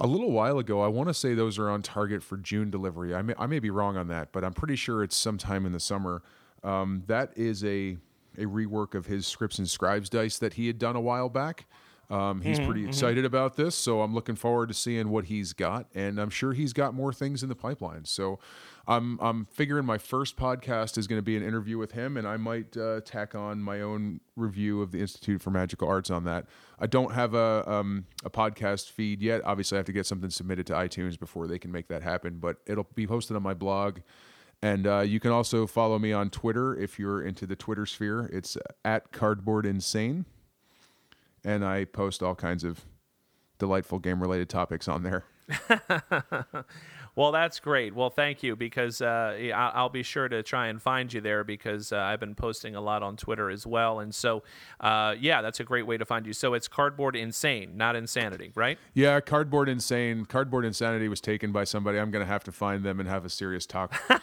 a 0.00 0.06
little 0.06 0.32
while 0.32 0.58
ago. 0.58 0.80
I 0.80 0.88
want 0.88 1.08
to 1.08 1.14
say 1.14 1.34
those 1.34 1.58
are 1.58 1.68
on 1.68 1.82
target 1.82 2.22
for 2.22 2.36
June 2.36 2.70
delivery. 2.70 3.14
I 3.14 3.22
may, 3.22 3.34
I 3.38 3.46
may 3.46 3.58
be 3.58 3.70
wrong 3.70 3.96
on 3.96 4.08
that, 4.08 4.32
but 4.32 4.44
I'm 4.44 4.54
pretty 4.54 4.76
sure 4.76 5.02
it's 5.02 5.16
sometime 5.16 5.66
in 5.66 5.72
the 5.72 5.80
summer. 5.80 6.22
Um, 6.64 7.04
that 7.06 7.32
is 7.36 7.64
a 7.64 7.96
a 8.38 8.44
rework 8.44 8.94
of 8.94 9.06
his 9.06 9.26
scripts 9.26 9.58
and 9.58 9.68
scribes 9.68 10.08
dice 10.08 10.38
that 10.38 10.54
he 10.54 10.68
had 10.68 10.78
done 10.78 10.94
a 10.94 11.00
while 11.00 11.28
back. 11.28 11.66
Um, 12.10 12.40
he's 12.40 12.58
pretty 12.58 12.86
excited 12.86 13.24
about 13.24 13.56
this, 13.56 13.76
so 13.76 14.02
I'm 14.02 14.14
looking 14.14 14.34
forward 14.34 14.68
to 14.68 14.74
seeing 14.74 15.10
what 15.10 15.26
he's 15.26 15.52
got, 15.52 15.86
and 15.94 16.18
I'm 16.18 16.30
sure 16.30 16.52
he's 16.52 16.72
got 16.72 16.92
more 16.92 17.12
things 17.12 17.44
in 17.44 17.48
the 17.48 17.54
pipeline. 17.54 18.04
So 18.04 18.40
I'm 18.86 19.18
I'm 19.20 19.44
figuring 19.46 19.84
my 19.84 19.98
first 19.98 20.36
podcast 20.36 20.98
is 20.98 21.06
going 21.06 21.18
to 21.18 21.24
be 21.24 21.36
an 21.36 21.42
interview 21.42 21.78
with 21.78 21.92
him, 21.92 22.16
and 22.16 22.26
I 22.26 22.36
might 22.36 22.76
uh, 22.76 23.00
tack 23.04 23.34
on 23.34 23.62
my 23.62 23.80
own 23.80 24.20
review 24.36 24.82
of 24.82 24.92
the 24.92 25.00
Institute 25.00 25.42
for 25.42 25.50
Magical 25.50 25.88
Arts 25.88 26.10
on 26.10 26.24
that. 26.24 26.46
I 26.78 26.86
don't 26.86 27.12
have 27.12 27.34
a 27.34 27.70
um, 27.70 28.06
a 28.24 28.30
podcast 28.30 28.90
feed 28.90 29.22
yet. 29.22 29.42
Obviously, 29.44 29.76
I 29.76 29.80
have 29.80 29.86
to 29.86 29.92
get 29.92 30.06
something 30.06 30.30
submitted 30.30 30.66
to 30.68 30.72
iTunes 30.74 31.18
before 31.18 31.46
they 31.46 31.58
can 31.58 31.72
make 31.72 31.88
that 31.88 32.02
happen, 32.02 32.38
but 32.38 32.56
it'll 32.66 32.88
be 32.94 33.06
posted 33.06 33.36
on 33.36 33.42
my 33.42 33.54
blog. 33.54 34.00
And 34.62 34.86
uh, 34.86 35.00
you 35.00 35.20
can 35.20 35.30
also 35.30 35.66
follow 35.66 35.98
me 35.98 36.12
on 36.12 36.28
Twitter 36.28 36.76
if 36.76 36.98
you're 36.98 37.22
into 37.22 37.46
the 37.46 37.56
Twitter 37.56 37.86
sphere. 37.86 38.28
It's 38.30 38.58
at 38.84 39.10
Cardboard 39.10 39.64
Insane 39.64 40.26
and 41.44 41.64
I 41.64 41.84
post 41.84 42.22
all 42.22 42.34
kinds 42.34 42.64
of 42.64 42.84
delightful 43.58 43.98
game 43.98 44.20
related 44.20 44.48
topics 44.48 44.88
on 44.88 45.02
there. 45.02 45.24
Well, 47.16 47.32
that's 47.32 47.60
great. 47.60 47.94
Well, 47.94 48.10
thank 48.10 48.42
you 48.42 48.56
because 48.56 49.02
uh, 49.02 49.50
I'll 49.54 49.88
be 49.88 50.02
sure 50.02 50.28
to 50.28 50.42
try 50.42 50.68
and 50.68 50.80
find 50.80 51.12
you 51.12 51.20
there 51.20 51.44
because 51.44 51.92
uh, 51.92 51.98
I've 51.98 52.20
been 52.20 52.34
posting 52.34 52.74
a 52.74 52.80
lot 52.80 53.02
on 53.02 53.16
Twitter 53.16 53.50
as 53.50 53.66
well. 53.66 54.00
And 54.00 54.14
so, 54.14 54.42
uh, 54.80 55.14
yeah, 55.18 55.42
that's 55.42 55.60
a 55.60 55.64
great 55.64 55.86
way 55.86 55.96
to 55.98 56.04
find 56.04 56.26
you. 56.26 56.32
So 56.32 56.54
it's 56.54 56.68
Cardboard 56.68 57.16
Insane, 57.16 57.76
not 57.76 57.96
Insanity, 57.96 58.52
right? 58.54 58.78
Yeah, 58.94 59.20
Cardboard 59.20 59.68
Insane. 59.68 60.24
Cardboard 60.24 60.64
Insanity 60.64 61.08
was 61.08 61.20
taken 61.20 61.52
by 61.52 61.64
somebody. 61.64 61.98
I'm 61.98 62.10
going 62.10 62.24
to 62.24 62.30
have 62.30 62.44
to 62.44 62.52
find 62.52 62.84
them 62.84 63.00
and 63.00 63.08
have 63.08 63.24
a 63.24 63.30
serious 63.30 63.66
talk. 63.66 63.94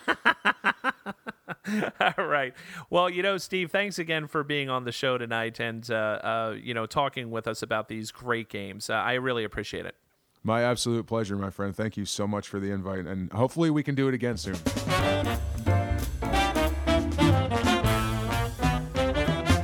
All 2.17 2.25
right. 2.25 2.53
Well, 2.89 3.09
you 3.09 3.21
know, 3.21 3.37
Steve, 3.37 3.71
thanks 3.71 3.99
again 3.99 4.27
for 4.27 4.43
being 4.43 4.69
on 4.69 4.85
the 4.85 4.91
show 4.91 5.17
tonight 5.17 5.59
and, 5.59 5.89
uh, 5.91 5.93
uh, 5.93 6.55
you 6.59 6.73
know, 6.73 6.85
talking 6.85 7.29
with 7.29 7.47
us 7.47 7.61
about 7.61 7.89
these 7.89 8.11
great 8.11 8.49
games. 8.49 8.89
Uh, 8.89 8.93
I 8.93 9.13
really 9.13 9.43
appreciate 9.43 9.85
it. 9.85 9.95
My 10.43 10.63
absolute 10.63 11.05
pleasure, 11.05 11.35
my 11.35 11.49
friend. 11.49 11.75
Thank 11.75 11.97
you 11.97 12.05
so 12.05 12.27
much 12.27 12.47
for 12.47 12.59
the 12.59 12.71
invite. 12.71 13.05
And 13.05 13.31
hopefully 13.31 13.69
we 13.69 13.83
can 13.83 13.95
do 13.95 14.07
it 14.07 14.13
again 14.13 14.37
soon. 14.37 14.55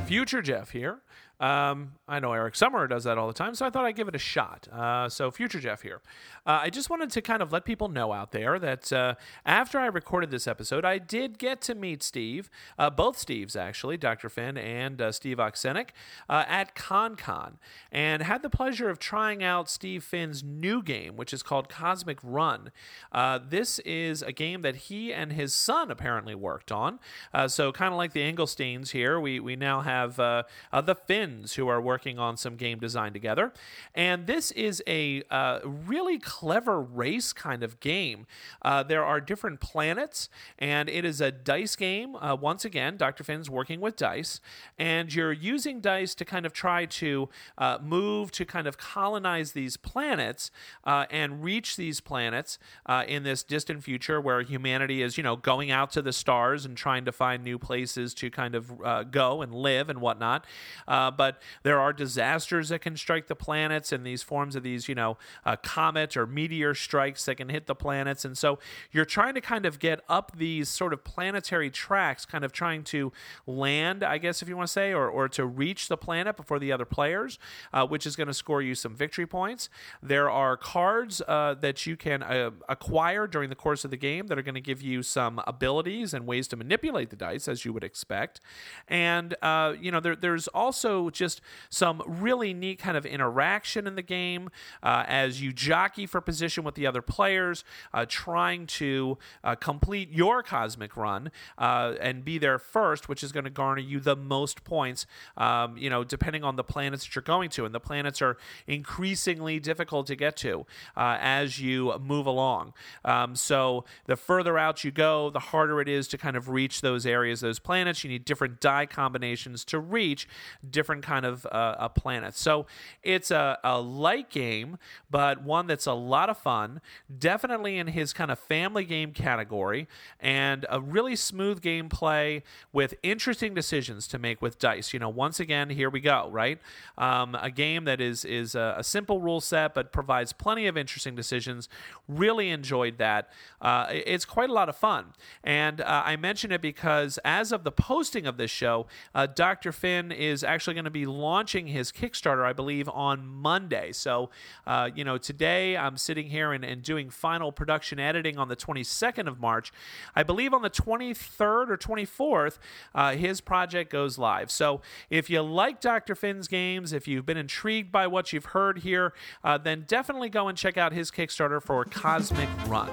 Future 0.06 0.42
Jeff 0.42 0.70
here. 0.70 1.00
Um, 1.40 1.92
I 2.06 2.20
know 2.20 2.32
Eric 2.32 2.54
Summerer 2.54 2.88
does 2.88 3.04
that 3.04 3.18
all 3.18 3.26
the 3.26 3.34
time, 3.34 3.54
so 3.54 3.66
I 3.66 3.70
thought 3.70 3.84
I'd 3.84 3.96
give 3.96 4.08
it 4.08 4.14
a 4.14 4.18
shot. 4.18 4.68
Uh, 4.72 5.08
so, 5.08 5.30
Future 5.30 5.60
Jeff 5.60 5.82
here. 5.82 6.00
Uh, 6.46 6.60
I 6.62 6.70
just 6.70 6.90
wanted 6.90 7.10
to 7.10 7.22
kind 7.22 7.42
of 7.42 7.52
let 7.52 7.64
people 7.64 7.88
know 7.88 8.12
out 8.12 8.32
there 8.32 8.58
that 8.58 8.92
uh, 8.92 9.14
after 9.44 9.78
I 9.78 9.86
recorded 9.86 10.30
this 10.30 10.46
episode, 10.46 10.84
I 10.84 10.98
did 10.98 11.38
get 11.38 11.60
to 11.62 11.74
meet 11.74 12.02
Steve, 12.02 12.50
uh, 12.78 12.90
both 12.90 13.16
Steves 13.16 13.56
actually, 13.56 13.96
Dr. 13.96 14.28
Finn 14.28 14.56
and 14.56 15.00
uh, 15.00 15.10
Steve 15.12 15.38
Oksienik, 15.38 15.88
uh, 16.28 16.44
at 16.46 16.74
ConCon, 16.74 17.54
and 17.90 18.22
had 18.22 18.42
the 18.42 18.50
pleasure 18.50 18.88
of 18.88 18.98
trying 18.98 19.42
out 19.42 19.68
Steve 19.68 20.04
Finn's 20.04 20.42
new 20.42 20.82
game, 20.82 21.16
which 21.16 21.32
is 21.32 21.42
called 21.42 21.68
Cosmic 21.68 22.18
Run. 22.22 22.70
Uh, 23.10 23.38
this 23.42 23.78
is 23.80 24.22
a 24.22 24.32
game 24.32 24.62
that 24.62 24.76
he 24.76 25.12
and 25.12 25.32
his 25.32 25.54
son 25.54 25.90
apparently 25.90 26.34
worked 26.34 26.70
on. 26.70 26.98
Uh, 27.32 27.48
so, 27.48 27.72
kind 27.72 27.92
of 27.92 27.98
like 27.98 28.12
the 28.12 28.20
Engelsteins 28.20 28.90
here, 28.90 29.18
we, 29.18 29.40
we 29.40 29.56
now 29.56 29.80
have 29.80 30.20
uh, 30.20 30.42
uh, 30.72 30.80
the 31.24 31.34
Finns 31.34 31.54
who 31.54 31.68
are 31.68 31.80
working 31.80 32.18
on 32.18 32.36
some 32.36 32.56
game 32.56 32.78
design 32.78 33.12
together. 33.12 33.52
And 33.94 34.26
this 34.26 34.50
is 34.52 34.82
a 34.86 35.22
uh, 35.30 35.60
really 35.64 36.18
clever 36.18 36.80
race 36.80 37.32
kind 37.32 37.62
of 37.62 37.80
game. 37.80 38.26
Uh, 38.62 38.82
there 38.82 39.04
are 39.04 39.20
different 39.20 39.60
planets, 39.60 40.28
and 40.58 40.88
it 40.88 41.04
is 41.04 41.20
a 41.20 41.30
dice 41.30 41.76
game. 41.76 42.16
Uh, 42.16 42.36
once 42.40 42.64
again, 42.64 42.96
Dr. 42.96 43.24
Finn's 43.24 43.48
working 43.48 43.80
with 43.80 43.96
dice, 43.96 44.40
and 44.78 45.14
you're 45.14 45.32
using 45.32 45.80
dice 45.80 46.14
to 46.16 46.24
kind 46.24 46.46
of 46.46 46.52
try 46.52 46.86
to 46.86 47.28
uh, 47.58 47.78
move 47.82 48.30
to 48.32 48.44
kind 48.44 48.66
of 48.66 48.76
colonize 48.78 49.52
these 49.52 49.76
planets 49.76 50.50
uh, 50.84 51.06
and 51.10 51.42
reach 51.42 51.76
these 51.76 52.00
planets 52.00 52.58
uh, 52.86 53.04
in 53.06 53.22
this 53.22 53.42
distant 53.42 53.82
future 53.82 54.20
where 54.20 54.42
humanity 54.42 55.02
is, 55.02 55.16
you 55.16 55.22
know, 55.22 55.36
going 55.36 55.70
out 55.70 55.90
to 55.92 56.02
the 56.02 56.12
stars 56.12 56.64
and 56.64 56.76
trying 56.76 57.04
to 57.04 57.12
find 57.12 57.42
new 57.42 57.58
places 57.58 58.14
to 58.14 58.30
kind 58.30 58.54
of 58.54 58.72
go 59.10 59.42
and 59.42 59.54
live 59.54 59.88
and 59.88 60.00
whatnot. 60.00 60.46
Uh, 60.86 61.10
but 61.16 61.40
there 61.62 61.80
are 61.80 61.92
disasters 61.92 62.68
that 62.68 62.80
can 62.80 62.96
strike 62.96 63.26
the 63.26 63.34
planets 63.34 63.92
and 63.92 64.04
these 64.06 64.22
forms 64.22 64.56
of 64.56 64.62
these, 64.62 64.88
you 64.88 64.94
know, 64.94 65.16
uh, 65.44 65.56
comet 65.56 66.16
or 66.16 66.26
meteor 66.26 66.74
strikes 66.74 67.24
that 67.26 67.36
can 67.36 67.48
hit 67.48 67.66
the 67.66 67.74
planets. 67.74 68.24
And 68.24 68.36
so 68.36 68.58
you're 68.92 69.04
trying 69.04 69.34
to 69.34 69.40
kind 69.40 69.66
of 69.66 69.78
get 69.78 70.00
up 70.08 70.32
these 70.36 70.68
sort 70.68 70.92
of 70.92 71.04
planetary 71.04 71.70
tracks, 71.70 72.24
kind 72.24 72.44
of 72.44 72.52
trying 72.52 72.84
to 72.84 73.12
land, 73.46 74.02
I 74.02 74.18
guess, 74.18 74.42
if 74.42 74.48
you 74.48 74.56
want 74.56 74.68
to 74.68 74.72
say, 74.72 74.92
or, 74.92 75.08
or 75.08 75.28
to 75.30 75.46
reach 75.46 75.88
the 75.88 75.96
planet 75.96 76.36
before 76.36 76.58
the 76.58 76.72
other 76.72 76.84
players, 76.84 77.38
uh, 77.72 77.86
which 77.86 78.06
is 78.06 78.16
going 78.16 78.28
to 78.28 78.34
score 78.34 78.62
you 78.62 78.74
some 78.74 78.94
victory 78.94 79.26
points. 79.26 79.68
There 80.02 80.30
are 80.30 80.56
cards 80.56 81.22
uh, 81.26 81.54
that 81.60 81.86
you 81.86 81.96
can 81.96 82.22
uh, 82.22 82.50
acquire 82.68 83.26
during 83.26 83.50
the 83.50 83.56
course 83.56 83.84
of 83.84 83.90
the 83.90 83.96
game 83.96 84.26
that 84.28 84.38
are 84.38 84.42
going 84.42 84.54
to 84.54 84.60
give 84.60 84.82
you 84.82 85.02
some 85.02 85.40
abilities 85.46 86.14
and 86.14 86.26
ways 86.26 86.48
to 86.48 86.56
manipulate 86.56 87.10
the 87.10 87.16
dice, 87.16 87.48
as 87.48 87.64
you 87.64 87.72
would 87.72 87.84
expect. 87.84 88.40
And, 88.88 89.34
uh, 89.42 89.74
you 89.80 89.90
know, 89.90 90.00
there, 90.00 90.16
there's 90.16 90.48
also 90.48 91.03
just 91.10 91.40
some 91.70 92.02
really 92.06 92.54
neat 92.54 92.78
kind 92.78 92.96
of 92.96 93.06
interaction 93.06 93.86
in 93.86 93.94
the 93.94 94.02
game 94.02 94.50
uh, 94.82 95.04
as 95.06 95.40
you 95.40 95.52
jockey 95.52 96.06
for 96.06 96.20
position 96.20 96.64
with 96.64 96.74
the 96.74 96.86
other 96.86 97.02
players, 97.02 97.64
uh, 97.92 98.04
trying 98.08 98.66
to 98.66 99.18
uh, 99.42 99.54
complete 99.54 100.10
your 100.10 100.42
cosmic 100.42 100.96
run 100.96 101.30
uh, 101.58 101.94
and 102.00 102.24
be 102.24 102.38
there 102.38 102.58
first, 102.58 103.08
which 103.08 103.22
is 103.22 103.32
going 103.32 103.44
to 103.44 103.50
garner 103.50 103.80
you 103.80 104.00
the 104.00 104.16
most 104.16 104.64
points, 104.64 105.06
um, 105.36 105.76
you 105.76 105.90
know, 105.90 106.04
depending 106.04 106.44
on 106.44 106.56
the 106.56 106.64
planets 106.64 107.04
that 107.04 107.14
you're 107.14 107.22
going 107.22 107.50
to. 107.50 107.64
And 107.64 107.74
the 107.74 107.80
planets 107.80 108.20
are 108.22 108.36
increasingly 108.66 109.60
difficult 109.60 110.06
to 110.08 110.16
get 110.16 110.36
to 110.38 110.66
uh, 110.96 111.18
as 111.20 111.60
you 111.60 111.98
move 111.98 112.26
along. 112.26 112.72
Um, 113.04 113.36
so 113.36 113.84
the 114.06 114.16
further 114.16 114.58
out 114.58 114.84
you 114.84 114.90
go, 114.90 115.30
the 115.30 115.38
harder 115.38 115.80
it 115.80 115.88
is 115.88 116.08
to 116.08 116.18
kind 116.18 116.36
of 116.36 116.48
reach 116.48 116.80
those 116.80 117.06
areas, 117.06 117.40
those 117.40 117.58
planets. 117.58 118.04
You 118.04 118.10
need 118.10 118.24
different 118.24 118.60
die 118.60 118.86
combinations 118.86 119.64
to 119.66 119.78
reach 119.78 120.28
different 120.68 120.93
kind 121.02 121.24
of 121.24 121.46
uh, 121.46 121.48
uh, 121.78 121.88
planets. 121.88 122.40
So 122.40 122.66
it's 123.02 123.30
a, 123.30 123.58
a 123.64 123.80
light 123.80 124.30
game, 124.30 124.78
but 125.10 125.42
one 125.42 125.66
that's 125.66 125.86
a 125.86 125.92
lot 125.92 126.28
of 126.30 126.38
fun. 126.38 126.80
Definitely 127.16 127.78
in 127.78 127.88
his 127.88 128.12
kind 128.12 128.30
of 128.30 128.38
family 128.38 128.84
game 128.84 129.12
category, 129.12 129.88
and 130.20 130.66
a 130.70 130.80
really 130.80 131.16
smooth 131.16 131.60
gameplay 131.60 132.42
with 132.72 132.94
interesting 133.02 133.54
decisions 133.54 134.06
to 134.08 134.18
make 134.18 134.40
with 134.42 134.58
dice. 134.58 134.92
You 134.92 134.98
know, 135.00 135.08
once 135.08 135.40
again, 135.40 135.70
here 135.70 135.90
we 135.90 136.00
go. 136.00 136.28
Right, 136.30 136.58
um, 136.98 137.34
a 137.40 137.50
game 137.50 137.84
that 137.84 138.00
is 138.00 138.24
is 138.24 138.54
a, 138.54 138.76
a 138.78 138.84
simple 138.84 139.20
rule 139.20 139.40
set, 139.40 139.74
but 139.74 139.92
provides 139.92 140.32
plenty 140.32 140.66
of 140.66 140.76
interesting 140.76 141.14
decisions. 141.14 141.68
Really 142.08 142.50
enjoyed 142.50 142.98
that. 142.98 143.30
Uh, 143.60 143.86
it's 143.90 144.24
quite 144.24 144.50
a 144.50 144.52
lot 144.52 144.68
of 144.68 144.76
fun, 144.76 145.14
and 145.42 145.80
uh, 145.80 146.02
I 146.04 146.16
mention 146.16 146.52
it 146.52 146.60
because 146.60 147.18
as 147.24 147.52
of 147.52 147.64
the 147.64 147.72
posting 147.72 148.26
of 148.26 148.36
this 148.36 148.50
show, 148.50 148.86
uh, 149.14 149.26
Dr. 149.26 149.72
Finn 149.72 150.12
is 150.12 150.44
actually 150.44 150.74
going 150.74 150.83
to 150.84 150.90
be 150.90 151.06
launching 151.06 151.66
his 151.66 151.92
Kickstarter, 151.92 152.44
I 152.44 152.52
believe, 152.52 152.88
on 152.88 153.26
Monday. 153.26 153.92
So, 153.92 154.30
uh, 154.66 154.90
you 154.94 155.04
know, 155.04 155.18
today 155.18 155.76
I'm 155.76 155.96
sitting 155.96 156.28
here 156.28 156.52
and, 156.52 156.64
and 156.64 156.82
doing 156.82 157.10
final 157.10 157.52
production 157.52 157.98
editing 157.98 158.38
on 158.38 158.48
the 158.48 158.56
22nd 158.56 159.26
of 159.28 159.40
March. 159.40 159.72
I 160.14 160.22
believe 160.22 160.52
on 160.52 160.62
the 160.62 160.70
23rd 160.70 161.70
or 161.70 161.76
24th, 161.76 162.58
uh, 162.94 163.12
his 163.12 163.40
project 163.40 163.90
goes 163.90 164.18
live. 164.18 164.50
So, 164.50 164.80
if 165.10 165.30
you 165.30 165.42
like 165.42 165.80
Dr. 165.80 166.14
Finn's 166.14 166.48
games, 166.48 166.92
if 166.92 167.06
you've 167.08 167.26
been 167.26 167.36
intrigued 167.36 167.92
by 167.92 168.06
what 168.06 168.32
you've 168.32 168.46
heard 168.46 168.78
here, 168.78 169.12
uh, 169.42 169.58
then 169.58 169.84
definitely 169.86 170.28
go 170.28 170.48
and 170.48 170.56
check 170.56 170.76
out 170.76 170.92
his 170.92 171.10
Kickstarter 171.10 171.62
for 171.62 171.84
Cosmic 171.84 172.48
Run. 172.66 172.90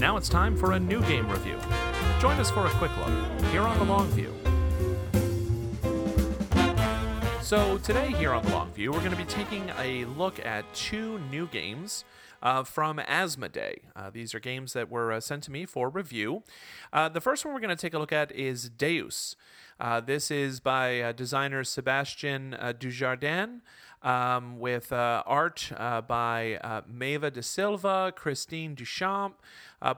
And 0.00 0.06
now 0.06 0.16
it's 0.16 0.30
time 0.30 0.56
for 0.56 0.72
a 0.72 0.80
new 0.80 1.02
game 1.02 1.28
review. 1.28 1.58
Join 2.22 2.40
us 2.40 2.50
for 2.50 2.64
a 2.64 2.70
quick 2.70 2.90
look 2.96 3.50
here 3.50 3.60
on 3.60 3.78
the 3.78 3.84
Long 3.84 4.08
View. 4.12 4.34
So, 7.42 7.76
today 7.76 8.10
here 8.12 8.32
on 8.32 8.42
The 8.42 8.50
Long 8.50 8.72
View, 8.72 8.92
we're 8.92 9.00
going 9.00 9.10
to 9.10 9.16
be 9.18 9.26
taking 9.26 9.70
a 9.78 10.06
look 10.06 10.42
at 10.42 10.64
two 10.72 11.18
new 11.30 11.46
games 11.48 12.06
uh, 12.42 12.64
from 12.64 12.96
Asmodee. 12.96 13.80
Uh, 13.94 14.08
these 14.08 14.34
are 14.34 14.40
games 14.40 14.72
that 14.72 14.88
were 14.88 15.12
uh, 15.12 15.20
sent 15.20 15.42
to 15.42 15.50
me 15.50 15.66
for 15.66 15.90
review. 15.90 16.44
Uh, 16.94 17.10
the 17.10 17.20
first 17.20 17.44
one 17.44 17.52
we're 17.52 17.60
going 17.60 17.68
to 17.68 17.76
take 17.76 17.92
a 17.92 17.98
look 17.98 18.12
at 18.12 18.32
is 18.32 18.70
Deus. 18.70 19.36
Uh, 19.78 20.00
this 20.00 20.30
is 20.30 20.60
by 20.60 21.00
uh, 21.00 21.12
designer 21.12 21.62
Sebastien 21.62 22.56
Dujardin. 22.58 23.60
Um, 24.02 24.58
with 24.58 24.92
uh, 24.92 25.22
art 25.26 25.70
uh, 25.76 26.00
by 26.00 26.58
uh, 26.64 26.80
Meva 26.90 27.30
de 27.30 27.42
Silva, 27.42 28.12
Christine 28.16 28.74
Duchamp, 28.74 29.34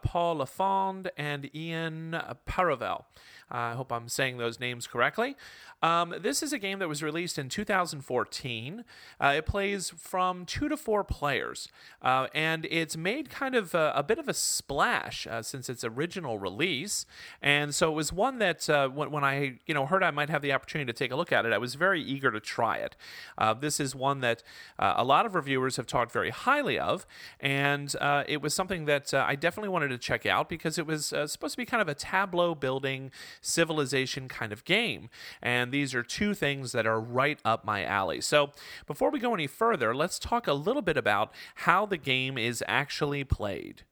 Paul 0.03 0.39
Lafond, 0.39 1.09
and 1.17 1.49
Ian 1.55 2.21
Paravel. 2.45 3.05
I 3.49 3.75
hope 3.75 3.93
I'm 3.93 4.09
saying 4.09 4.39
those 4.39 4.59
names 4.59 4.87
correctly. 4.89 5.37
Um, 5.83 6.15
this 6.21 6.43
is 6.43 6.53
a 6.53 6.59
game 6.59 6.79
that 6.79 6.89
was 6.89 7.03
released 7.03 7.39
in 7.39 7.49
2014. 7.49 8.85
Uh, 9.21 9.35
it 9.37 9.47
plays 9.47 9.91
from 9.91 10.47
two 10.47 10.69
to 10.69 10.77
four 10.77 11.03
players, 11.03 11.69
uh, 12.03 12.29
and 12.35 12.67
it's 12.71 12.97
made 12.97 13.31
kind 13.31 13.57
of 13.57 13.75
a, 13.75 13.93
a 13.97 14.03
bit 14.03 14.19
of 14.19 14.29
a 14.29 14.35
splash 14.35 15.27
uh, 15.27 15.43
since 15.43 15.69
its 15.69 15.83
original 15.83 16.39
release. 16.39 17.05
And 17.43 17.75
so 17.75 17.91
it 17.91 17.95
was 17.95 18.13
one 18.13 18.39
that 18.39 18.71
uh, 18.71 18.89
when, 18.89 19.11
when, 19.11 19.25
I 19.25 19.59
you 19.67 19.75
know 19.75 19.87
heard 19.87 20.05
I 20.05 20.13
might 20.13 20.31
have 20.31 20.43
the 20.43 20.53
opportunity 20.53 20.93
to 20.93 20.97
take 20.97 21.11
a 21.11 21.17
look 21.17 21.33
at 21.33 21.45
it, 21.45 21.53
I 21.53 21.59
was 21.59 21.75
very 21.75 22.01
eager 22.01 22.31
to 22.31 22.41
try 22.41 22.77
it. 22.77 22.95
Uh, 23.37 23.53
this 23.53 23.81
is 23.81 23.95
one 23.95 24.21
that 24.21 24.45
uh, 24.79 24.95
a 24.97 25.05
lot 25.05 25.27
of 25.27 25.35
reviewers 25.35 25.77
have 25.77 25.87
talked 25.87 26.13
very 26.13 26.31
highly 26.31 26.79
of, 26.79 27.07
and 27.41 27.95
it 28.29 28.41
was 28.41 28.55
something 28.55 28.85
that 28.85 29.13
I 29.13 29.35
definitely 29.35 29.71
wanted 29.71 29.89
to 29.89 29.99
check 29.99 30.27
out 30.27 30.49
because 30.49 30.79
it 30.79 30.87
was 30.87 31.07
supposed 31.07 31.55
to 31.55 31.57
be 31.57 31.65
kind 31.65 31.81
of 31.81 31.89
a 31.89 31.95
tableau 31.95 32.55
building 32.55 33.11
civilization 33.41 34.29
kind 34.29 34.53
of 34.53 34.65
game. 34.65 35.09
And 35.43 35.72
these 35.73 35.95
are 35.95 36.03
two 36.03 36.35
things 36.35 36.73
that 36.73 36.87
are 36.87 37.01
right 37.01 37.39
up 37.45 37.65
my 37.65 37.85
alley. 37.85 38.21
So 38.21 38.53
before 38.87 39.11
we 39.11 39.19
go 39.19 39.35
any 39.35 39.47
further, 39.47 39.95
let's 39.95 40.19
talk 40.19 40.47
a 40.47 40.53
little 40.53 40.83
bit 40.83 40.97
about 40.97 41.33
how 41.57 41.87
the 41.87 41.97
game 41.97 42.39
is 42.39 42.63
actually 42.69 43.25
played. 43.25 43.83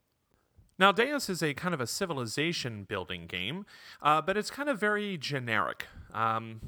Now, 0.78 0.92
Deus 0.92 1.28
is 1.28 1.42
a 1.42 1.52
kind 1.52 1.74
of 1.74 1.80
a 1.82 1.86
civilization 1.86 2.84
building 2.84 3.26
game, 3.26 3.66
uh, 4.00 4.22
but 4.22 4.38
it's 4.38 4.50
kind 4.50 4.68
of 4.68 4.80
very 4.80 5.18
generic. 5.18 5.86
Um, 6.14 6.62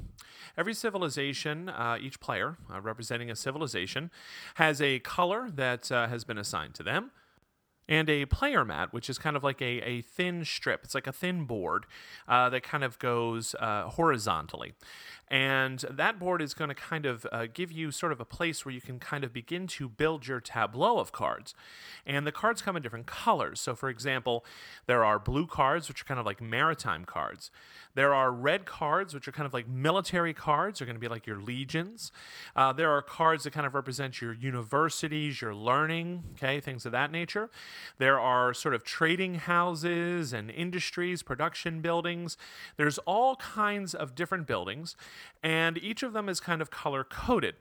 every 0.55 0.75
civilization, 0.75 1.67
uh, 1.67 1.97
each 1.99 2.19
player 2.19 2.57
uh, 2.71 2.79
representing 2.79 3.31
a 3.31 3.35
civilization, 3.35 4.11
has 4.55 4.79
a 4.83 4.99
color 4.99 5.49
that 5.55 5.91
uh, 5.91 6.07
has 6.09 6.25
been 6.25 6.37
assigned 6.37 6.75
to 6.75 6.83
them 6.83 7.09
and 7.87 8.09
a 8.09 8.25
player 8.25 8.63
mat, 8.63 8.93
which 8.93 9.09
is 9.09 9.17
kind 9.17 9.35
of 9.35 9.43
like 9.43 9.61
a, 9.61 9.81
a 9.81 10.01
thin 10.01 10.45
strip. 10.45 10.83
It's 10.83 10.95
like 10.95 11.07
a 11.07 11.11
thin 11.11 11.45
board 11.45 11.85
uh, 12.27 12.49
that 12.49 12.63
kind 12.63 12.83
of 12.83 12.97
goes 12.99 13.55
uh, 13.59 13.89
horizontally. 13.89 14.73
And 15.29 15.79
that 15.89 16.19
board 16.19 16.41
is 16.41 16.53
going 16.53 16.67
to 16.67 16.75
kind 16.75 17.05
of 17.05 17.25
uh, 17.31 17.47
give 17.51 17.71
you 17.71 17.91
sort 17.91 18.11
of 18.11 18.19
a 18.19 18.25
place 18.25 18.65
where 18.65 18.73
you 18.73 18.81
can 18.81 18.99
kind 18.99 19.23
of 19.23 19.33
begin 19.33 19.65
to 19.67 19.89
build 19.89 20.27
your 20.27 20.39
tableau 20.39 20.99
of 20.99 21.11
cards. 21.11 21.55
And 22.05 22.27
the 22.27 22.31
cards 22.31 22.61
come 22.61 22.75
in 22.75 22.83
different 22.83 23.07
colors. 23.07 23.59
So, 23.59 23.73
for 23.73 23.89
example, 23.89 24.45
there 24.85 25.03
are 25.03 25.17
blue 25.17 25.47
cards, 25.47 25.87
which 25.87 26.01
are 26.01 26.05
kind 26.05 26.19
of 26.19 26.25
like 26.25 26.39
maritime 26.39 27.03
cards. 27.03 27.49
There 27.95 28.13
are 28.13 28.31
red 28.31 28.65
cards, 28.65 29.13
which 29.13 29.27
are 29.27 29.31
kind 29.31 29.45
of 29.45 29.53
like 29.53 29.67
military 29.67 30.33
cards, 30.33 30.81
are 30.81 30.85
going 30.85 30.95
to 30.95 30.99
be 30.99 31.07
like 31.07 31.27
your 31.27 31.39
legions. 31.39 32.11
Uh, 32.55 32.73
there 32.73 32.91
are 32.91 33.01
cards 33.01 33.43
that 33.43 33.51
kind 33.51 33.67
of 33.67 33.75
represent 33.75 34.21
your 34.21 34.33
universities, 34.33 35.41
your 35.41 35.53
learning, 35.53 36.23
okay, 36.33 36.59
things 36.59 36.85
of 36.85 36.91
that 36.91 37.11
nature. 37.11 37.49
There 37.97 38.19
are 38.19 38.53
sort 38.53 38.73
of 38.73 38.83
trading 38.83 39.35
houses 39.35 40.33
and 40.33 40.49
industries, 40.49 41.21
production 41.21 41.81
buildings. 41.81 42.37
There's 42.77 42.97
all 42.99 43.35
kinds 43.35 43.93
of 43.93 44.15
different 44.15 44.47
buildings, 44.47 44.95
and 45.43 45.77
each 45.77 46.03
of 46.03 46.13
them 46.13 46.29
is 46.29 46.39
kind 46.39 46.61
of 46.61 46.71
color 46.71 47.03
coded. 47.03 47.55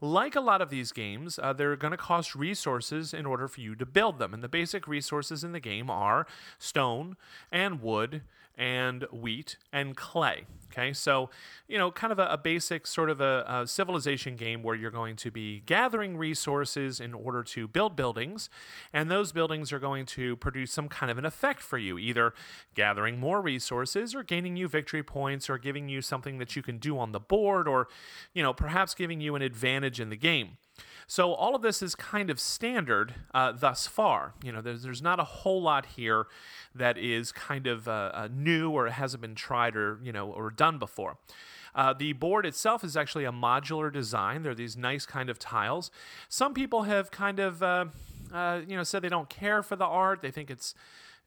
Like 0.00 0.34
a 0.34 0.40
lot 0.40 0.60
of 0.60 0.68
these 0.68 0.90
games, 0.90 1.38
uh, 1.40 1.52
they're 1.52 1.76
going 1.76 1.92
to 1.92 1.96
cost 1.96 2.34
resources 2.34 3.14
in 3.14 3.24
order 3.24 3.46
for 3.46 3.60
you 3.60 3.76
to 3.76 3.86
build 3.86 4.18
them. 4.18 4.34
And 4.34 4.42
the 4.42 4.48
basic 4.48 4.88
resources 4.88 5.44
in 5.44 5.52
the 5.52 5.60
game 5.60 5.88
are 5.88 6.26
stone 6.58 7.16
and 7.52 7.80
wood 7.80 8.22
and 8.56 9.04
wheat 9.12 9.56
and 9.72 9.96
clay. 9.96 10.46
Okay, 10.72 10.94
so 10.94 11.28
you 11.68 11.76
know, 11.76 11.90
kind 11.90 12.12
of 12.12 12.18
a, 12.18 12.26
a 12.28 12.38
basic 12.38 12.86
sort 12.86 13.10
of 13.10 13.20
a, 13.20 13.44
a, 13.46 13.66
civilization 13.66 14.36
game 14.36 14.62
where 14.62 14.74
you're 14.74 14.90
going 14.90 15.16
to 15.16 15.30
be 15.30 15.60
gathering 15.66 16.16
resources 16.16 16.98
in 16.98 17.12
order 17.12 17.42
to 17.42 17.68
build 17.68 17.94
buildings, 17.94 18.48
and 18.90 19.10
those 19.10 19.32
buildings 19.32 19.70
are 19.70 19.78
going 19.78 20.06
to 20.06 20.34
produce 20.36 20.72
some 20.72 20.88
kind 20.88 21.10
of 21.10 21.18
an 21.18 21.26
effect 21.26 21.60
for 21.60 21.76
you, 21.76 21.98
either 21.98 22.32
gathering 22.74 23.20
more 23.20 23.42
resources 23.42 24.14
or 24.14 24.22
gaining 24.22 24.56
you 24.56 24.66
victory 24.66 25.02
points 25.02 25.50
or 25.50 25.58
giving 25.58 25.90
you 25.90 26.00
something 26.00 26.38
that 26.38 26.56
you 26.56 26.62
can 26.62 26.78
do 26.78 26.98
on 26.98 27.12
the 27.12 27.20
board 27.20 27.68
or, 27.68 27.88
you 28.32 28.42
know, 28.42 28.54
perhaps 28.54 28.94
giving 28.94 29.20
you 29.20 29.34
an 29.34 29.42
advantage 29.42 30.00
in 30.00 30.08
the 30.08 30.16
game. 30.16 30.56
So 31.06 31.32
all 31.32 31.54
of 31.54 31.62
this 31.62 31.82
is 31.82 31.94
kind 31.94 32.30
of 32.30 32.40
standard 32.40 33.14
uh, 33.34 33.52
thus 33.52 33.86
far. 33.86 34.34
You 34.42 34.52
know, 34.52 34.60
there's, 34.60 34.82
there's 34.82 35.02
not 35.02 35.20
a 35.20 35.24
whole 35.24 35.62
lot 35.62 35.86
here 35.86 36.26
that 36.74 36.96
is 36.98 37.32
kind 37.32 37.66
of 37.66 37.88
uh, 37.88 38.10
uh, 38.14 38.28
new 38.32 38.70
or 38.70 38.88
hasn't 38.88 39.20
been 39.20 39.34
tried 39.34 39.76
or 39.76 39.98
you 40.02 40.12
know 40.12 40.30
or 40.30 40.50
done 40.50 40.78
before. 40.78 41.16
Uh, 41.74 41.94
the 41.94 42.12
board 42.12 42.44
itself 42.44 42.84
is 42.84 42.96
actually 42.96 43.24
a 43.24 43.32
modular 43.32 43.92
design. 43.92 44.42
They're 44.42 44.54
these 44.54 44.76
nice 44.76 45.06
kind 45.06 45.30
of 45.30 45.38
tiles. 45.38 45.90
Some 46.28 46.52
people 46.52 46.82
have 46.82 47.10
kind 47.10 47.38
of 47.38 47.62
uh, 47.62 47.86
uh, 48.32 48.60
you 48.66 48.76
know 48.76 48.82
said 48.82 49.02
they 49.02 49.08
don't 49.08 49.30
care 49.30 49.62
for 49.62 49.76
the 49.76 49.86
art. 49.86 50.22
They 50.22 50.30
think 50.30 50.50
it's 50.50 50.74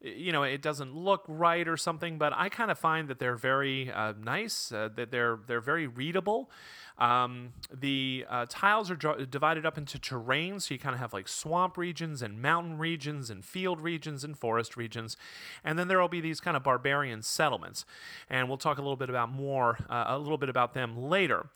you 0.01 0.31
know 0.31 0.43
it 0.43 0.61
doesn't 0.61 0.95
look 0.95 1.23
right 1.27 1.67
or 1.67 1.77
something 1.77 2.17
but 2.17 2.33
i 2.33 2.49
kind 2.49 2.69
of 2.69 2.77
find 2.77 3.07
that 3.07 3.17
they're 3.17 3.35
very 3.37 3.91
uh, 3.91 4.13
nice 4.21 4.71
uh, 4.71 4.89
that 4.95 5.09
they're 5.09 5.39
they're 5.47 5.61
very 5.61 5.87
readable 5.87 6.49
um, 6.97 7.53
the 7.73 8.25
uh, 8.29 8.45
tiles 8.47 8.89
are 8.89 8.95
dr- 8.95 9.29
divided 9.29 9.65
up 9.65 9.77
into 9.77 9.97
terrains, 9.97 10.63
so 10.63 10.73
you 10.73 10.79
kind 10.79 10.93
of 10.93 10.99
have 10.99 11.13
like 11.13 11.27
swamp 11.27 11.77
regions 11.77 12.21
and 12.21 12.41
mountain 12.41 12.77
regions 12.77 13.29
and 13.29 13.43
field 13.43 13.81
regions 13.81 14.23
and 14.23 14.37
forest 14.37 14.77
regions, 14.77 15.17
and 15.63 15.77
then 15.77 15.87
there 15.87 15.99
will 15.99 16.07
be 16.07 16.21
these 16.21 16.39
kind 16.39 16.55
of 16.55 16.63
barbarian 16.63 17.21
settlements, 17.21 17.85
and 18.29 18.47
we'll 18.47 18.57
talk 18.57 18.77
a 18.77 18.81
little 18.81 18.95
bit 18.95 19.09
about 19.09 19.29
more, 19.29 19.77
uh, 19.89 20.05
a 20.07 20.17
little 20.17 20.37
bit 20.37 20.49
about 20.49 20.73
them 20.73 20.97
later. 20.97 21.47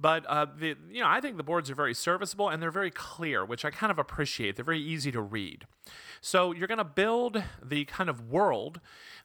But 0.00 0.24
uh, 0.26 0.46
the, 0.56 0.76
you 0.90 1.00
know, 1.00 1.08
I 1.08 1.20
think 1.20 1.36
the 1.36 1.42
boards 1.42 1.70
are 1.70 1.74
very 1.74 1.94
serviceable 1.94 2.48
and 2.48 2.62
they're 2.62 2.70
very 2.70 2.90
clear, 2.90 3.44
which 3.44 3.64
I 3.64 3.70
kind 3.70 3.90
of 3.90 3.98
appreciate. 3.98 4.54
They're 4.56 4.64
very 4.64 4.80
easy 4.80 5.10
to 5.10 5.20
read. 5.20 5.66
So 6.20 6.52
you're 6.52 6.68
going 6.68 6.78
to 6.78 6.84
build 6.84 7.42
the 7.64 7.84
kind 7.86 8.10
of 8.10 8.28
world 8.28 8.80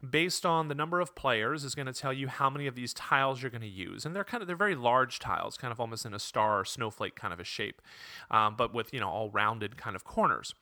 based 0.07 0.45
on 0.45 0.67
the 0.67 0.75
number 0.75 0.99
of 0.99 1.15
players 1.15 1.63
is 1.63 1.75
going 1.75 1.85
to 1.85 1.93
tell 1.93 2.13
you 2.13 2.27
how 2.27 2.49
many 2.49 2.67
of 2.67 2.75
these 2.75 2.93
tiles 2.93 3.41
you're 3.41 3.51
going 3.51 3.61
to 3.61 3.67
use, 3.67 4.05
and 4.05 4.15
they're 4.15 4.23
kind 4.23 4.41
of 4.41 4.47
they're 4.47 4.55
very 4.55 4.75
large 4.75 5.19
tiles, 5.19 5.57
kind 5.64 5.72
of 5.72 5.80
almost 5.80 6.06
in 6.06 6.14
a 6.14 6.19
star 6.19 6.60
or 6.60 6.65
snowflake 6.65 7.15
kind 7.15 7.34
of 7.34 7.40
a 7.40 7.44
shape, 7.45 7.81
um, 8.30 8.56
but 8.57 8.73
with 8.73 8.94
you 8.94 8.99
know 8.99 9.07
all 9.07 9.30
rounded 9.30 9.77
kind 9.77 9.95
of 9.95 10.03
corners. 10.03 10.53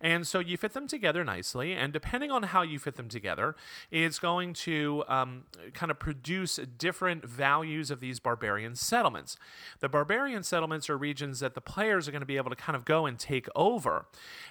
And 0.00 0.26
so 0.26 0.38
you 0.38 0.56
fit 0.56 0.72
them 0.72 0.86
together 0.86 1.24
nicely, 1.24 1.72
and 1.74 1.92
depending 1.92 2.30
on 2.30 2.44
how 2.44 2.62
you 2.62 2.78
fit 2.78 2.96
them 2.96 3.08
together, 3.08 3.54
it's 3.90 4.18
going 4.18 4.54
to 4.54 5.04
um, 5.08 5.44
kind 5.74 5.90
of 5.90 5.98
produce 5.98 6.58
different 6.78 7.24
values 7.24 7.90
of 7.90 8.00
these 8.00 8.18
barbarian 8.18 8.74
settlements. 8.74 9.36
The 9.80 9.88
barbarian 9.90 10.42
settlements 10.42 10.88
are 10.88 10.96
regions 10.96 11.40
that 11.40 11.54
the 11.54 11.60
players 11.60 12.08
are 12.08 12.12
going 12.12 12.20
to 12.20 12.26
be 12.26 12.38
able 12.38 12.50
to 12.50 12.56
kind 12.56 12.76
of 12.76 12.84
go 12.84 13.04
and 13.04 13.18
take 13.18 13.46
over. 13.54 14.06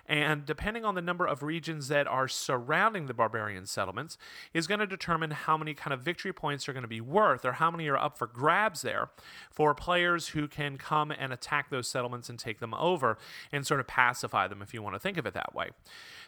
And 0.05 0.45
depending 0.45 0.85
on 0.85 0.93
the 0.95 1.01
number 1.01 1.25
of 1.25 1.41
regions 1.41 1.87
that 1.87 2.07
are 2.07 2.27
surrounding 2.27 3.07
the 3.07 3.13
barbarian 3.13 3.65
settlements, 3.65 4.17
is 4.53 4.67
going 4.67 4.79
to 4.79 4.87
determine 4.87 5.31
how 5.31 5.57
many 5.57 5.73
kind 5.73 5.93
of 5.93 6.01
victory 6.01 6.33
points 6.33 6.69
are 6.69 6.73
going 6.73 6.83
to 6.83 6.87
be 6.87 7.01
worth 7.01 7.43
or 7.43 7.53
how 7.53 7.71
many 7.71 7.87
are 7.87 7.97
up 7.97 8.17
for 8.17 8.27
grabs 8.27 8.81
there 8.81 9.09
for 9.49 9.73
players 9.73 10.29
who 10.29 10.47
can 10.47 10.77
come 10.77 11.11
and 11.11 11.33
attack 11.33 11.69
those 11.69 11.87
settlements 11.87 12.29
and 12.29 12.37
take 12.37 12.59
them 12.59 12.73
over 12.75 13.17
and 13.51 13.65
sort 13.65 13.79
of 13.79 13.87
pacify 13.87 14.47
them, 14.47 14.61
if 14.61 14.73
you 14.73 14.81
want 14.81 14.95
to 14.95 14.99
think 14.99 15.17
of 15.17 15.25
it 15.25 15.33
that 15.33 15.38
way. 15.53 15.69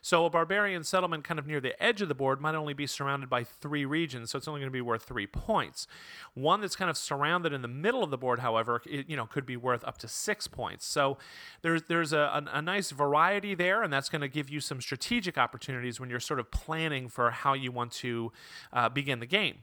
So 0.01 0.25
a 0.25 0.29
barbarian 0.31 0.83
settlement 0.83 1.23
kind 1.23 1.39
of 1.39 1.45
near 1.45 1.59
the 1.59 1.81
edge 1.81 2.01
of 2.01 2.07
the 2.07 2.15
board 2.15 2.41
might 2.41 2.55
only 2.55 2.73
be 2.73 2.87
surrounded 2.87 3.29
by 3.29 3.43
three 3.43 3.85
regions, 3.85 4.31
so 4.31 4.37
it's 4.37 4.47
only 4.47 4.59
going 4.59 4.71
to 4.71 4.73
be 4.73 4.81
worth 4.81 5.03
three 5.03 5.27
points. 5.27 5.85
One 6.33 6.59
that's 6.59 6.75
kind 6.75 6.89
of 6.89 6.97
surrounded 6.97 7.53
in 7.53 7.61
the 7.61 7.67
middle 7.67 8.03
of 8.03 8.09
the 8.09 8.17
board, 8.17 8.39
however, 8.39 8.81
it, 8.89 9.07
you 9.07 9.15
know, 9.15 9.27
could 9.27 9.45
be 9.45 9.57
worth 9.57 9.83
up 9.83 9.99
to 9.99 10.07
six 10.07 10.47
points. 10.47 10.87
So 10.87 11.17
there's 11.61 11.83
there's 11.83 12.13
a, 12.13 12.17
a, 12.17 12.57
a 12.57 12.61
nice 12.61 12.89
variety 12.89 13.53
there, 13.53 13.83
and 13.83 13.93
that's 13.93 14.09
going 14.09 14.21
to 14.21 14.27
give 14.27 14.49
you 14.49 14.59
some 14.59 14.81
strategic 14.81 15.37
opportunities 15.37 15.99
when 15.99 16.09
you're 16.09 16.19
sort 16.19 16.39
of 16.39 16.49
planning 16.49 17.07
for 17.07 17.29
how 17.29 17.53
you 17.53 17.71
want 17.71 17.91
to 17.91 18.31
uh, 18.73 18.89
begin 18.89 19.19
the 19.19 19.27
game. 19.27 19.59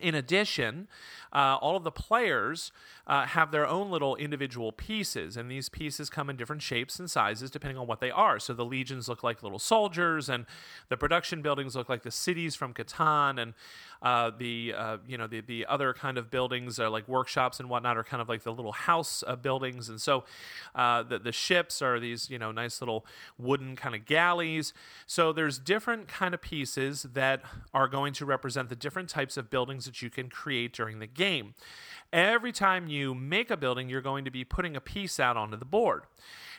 In 0.00 0.14
addition, 0.14 0.88
uh, 1.34 1.58
all 1.60 1.76
of 1.76 1.84
the 1.84 1.90
players 1.90 2.72
uh, 3.06 3.26
have 3.26 3.50
their 3.50 3.66
own 3.66 3.90
little 3.90 4.16
individual 4.16 4.72
pieces, 4.72 5.36
and 5.36 5.50
these 5.50 5.68
pieces 5.68 6.08
come 6.08 6.30
in 6.30 6.36
different 6.36 6.62
shapes 6.62 6.98
and 6.98 7.10
sizes 7.10 7.50
depending 7.50 7.76
on 7.76 7.86
what 7.86 8.00
they 8.00 8.10
are. 8.10 8.38
So 8.38 8.54
the 8.54 8.64
legions 8.64 9.06
look 9.06 9.22
like 9.22 9.42
little 9.42 9.58
soldiers, 9.58 10.30
and 10.30 10.46
the 10.88 10.96
production 10.96 11.42
buildings 11.42 11.76
look 11.76 11.90
like 11.90 12.04
the 12.04 12.10
cities 12.10 12.54
from 12.54 12.72
Catan, 12.72 13.40
and 13.40 13.52
uh, 14.02 14.30
the 14.36 14.74
uh, 14.76 14.98
you 15.06 15.18
know 15.18 15.26
the 15.26 15.40
the 15.40 15.66
other 15.66 15.92
kind 15.92 16.18
of 16.18 16.30
buildings 16.30 16.78
are 16.78 16.88
like 16.88 17.08
workshops 17.08 17.60
and 17.60 17.68
whatnot 17.68 17.96
are 17.96 18.04
kind 18.04 18.20
of 18.20 18.28
like 18.28 18.42
the 18.42 18.52
little 18.52 18.72
house 18.72 19.24
uh, 19.26 19.36
buildings, 19.36 19.88
and 19.88 20.00
so 20.00 20.24
uh, 20.74 21.02
the 21.02 21.18
the 21.18 21.32
ships 21.32 21.82
are 21.82 21.98
these 21.98 22.30
you 22.30 22.38
know 22.38 22.52
nice 22.52 22.80
little 22.80 23.04
wooden 23.38 23.76
kind 23.76 23.94
of 23.94 24.04
galleys. 24.06 24.72
So 25.06 25.32
there's 25.32 25.58
different 25.58 26.08
kind 26.08 26.34
of 26.34 26.42
pieces 26.42 27.06
that 27.14 27.42
are 27.72 27.88
going 27.88 28.12
to 28.14 28.24
represent 28.24 28.68
the 28.68 28.76
different 28.76 29.08
types 29.08 29.36
of 29.36 29.50
buildings 29.50 29.62
buildings 29.62 29.84
that 29.84 30.02
you 30.02 30.10
can 30.10 30.28
create 30.28 30.72
during 30.72 30.98
the 30.98 31.06
game. 31.06 31.54
Every 32.12 32.52
time 32.52 32.88
you 32.88 33.14
make 33.14 33.50
a 33.50 33.56
building, 33.56 33.88
you're 33.88 34.02
going 34.02 34.24
to 34.24 34.30
be 34.30 34.44
putting 34.44 34.76
a 34.76 34.80
piece 34.80 35.18
out 35.18 35.36
onto 35.36 35.56
the 35.56 35.64
board. 35.64 36.02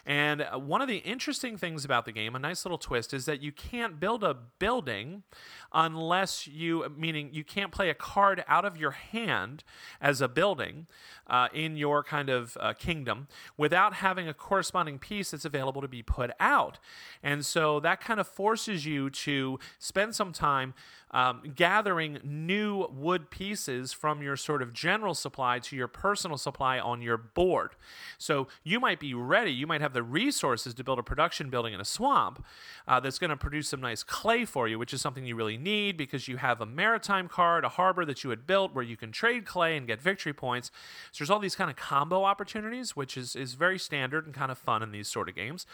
And 0.06 0.42
uh, 0.42 0.60
one 0.60 0.82
of 0.82 0.88
the 0.88 0.98
interesting 0.98 1.58
things 1.58 1.86
about 1.86 2.06
the 2.06 2.12
game, 2.12 2.36
a 2.36 2.40
nice 2.40 2.66
little 2.66 2.78
twist, 2.78 3.14
is 3.14 3.26
that 3.26 3.42
you 3.42 3.52
can't 3.52 4.00
build 4.00 4.24
a 4.24 4.36
building 4.60 5.24
unless 5.72 6.46
you, 6.46 6.86
meaning 6.98 7.30
you 7.32 7.44
can't 7.44 7.72
play 7.72 7.90
a 7.90 7.94
card 7.94 8.44
out 8.48 8.66
of 8.66 8.76
your 8.76 8.92
hand 8.92 9.64
as 10.02 10.20
a 10.20 10.28
building 10.28 10.88
uh, 11.28 11.48
in 11.54 11.78
your 11.78 12.04
kind 12.04 12.30
of 12.30 12.58
uh, 12.60 12.74
kingdom 12.74 13.28
without 13.58 13.96
having 13.96 14.28
a 14.28 14.34
corresponding 14.34 15.00
piece 15.00 15.32
that's 15.32 15.46
available 15.46 15.82
to 15.82 15.88
be 15.88 16.04
put 16.04 16.32
out. 16.40 16.80
And 17.22 17.46
so 17.46 17.80
that 17.80 18.02
kind 18.02 18.20
of 18.20 18.28
forces 18.28 18.86
you 18.86 19.10
to 19.10 19.58
spend 19.80 20.16
some 20.16 20.34
time 20.34 20.74
um, 21.14 21.54
gathering 21.56 22.20
new 22.24 22.88
wood 22.92 23.30
pieces 23.30 23.94
from 23.94 24.22
your 24.22 24.36
sort 24.36 24.62
of 24.62 24.74
general 24.74 25.14
supply 25.14 25.60
to 25.60 25.76
your 25.76 25.88
personal 25.88 26.38
supply 26.38 26.80
on 26.80 27.02
your 27.02 27.18
board. 27.18 27.76
So 28.18 28.48
you 28.64 28.80
might 28.80 29.00
be 29.00 29.14
ready, 29.14 29.52
you 29.52 29.68
might 29.68 29.82
have 29.82 29.94
the 29.94 30.04
resources 30.04 30.74
to 30.74 30.84
build 30.84 31.00
a 31.00 31.04
production 31.04 31.50
building 31.50 31.74
in 31.74 31.80
a 31.80 31.86
swamp 31.86 32.44
uh, 32.88 33.00
that's 33.00 33.20
going 33.20 33.30
to 33.30 33.38
produce 33.38 33.70
some 33.70 33.80
nice 33.80 34.02
clay 34.04 34.44
for 34.44 34.68
you, 34.68 34.80
which 34.80 34.94
is 34.94 35.02
something 35.02 35.26
you 35.26 35.36
really 35.36 35.58
need 35.58 35.98
because 35.98 36.28
you 36.28 36.38
have 36.38 36.60
a 36.60 36.66
maritime 36.66 37.28
card, 37.28 37.64
a 37.64 37.70
harbor 37.70 38.06
that 38.06 38.24
you 38.24 38.32
had 38.32 38.48
built 38.48 38.74
where 38.74 38.84
you 38.84 38.98
can 38.98 39.12
trade 39.12 39.46
clay 39.46 39.78
and 39.78 39.86
get 39.86 40.02
victory 40.02 40.34
points. 40.34 40.72
So 41.12 41.20
there's 41.24 41.30
all 41.30 41.40
these 41.40 41.56
kind 41.56 41.70
of 41.70 41.76
combo 41.76 42.24
opportunities, 42.24 42.96
which 42.96 43.16
is, 43.16 43.36
is 43.36 43.54
very 43.54 43.78
standard 43.78 44.26
and 44.26 44.34
kind 44.34 44.52
of 44.52 44.58
fun 44.58 44.82
in 44.82 44.92
these 44.92 45.08
sort 45.08 45.30
of 45.30 45.36
games. 45.36 45.68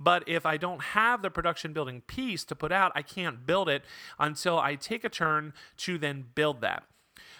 But 0.00 0.24
if 0.26 0.44
I 0.44 0.56
don't 0.56 0.82
have 0.82 1.22
the 1.22 1.30
production 1.30 1.72
building 1.72 2.00
piece 2.02 2.42
to 2.44 2.56
put 2.56 2.72
out, 2.72 2.90
I 2.96 3.02
can't 3.02 3.46
build 3.46 3.68
it 3.68 3.84
until 4.18 4.58
I 4.58 4.76
take 4.80 5.04
a 5.04 5.08
turn 5.08 5.52
to 5.78 5.98
then 5.98 6.26
build 6.34 6.60
that. 6.60 6.84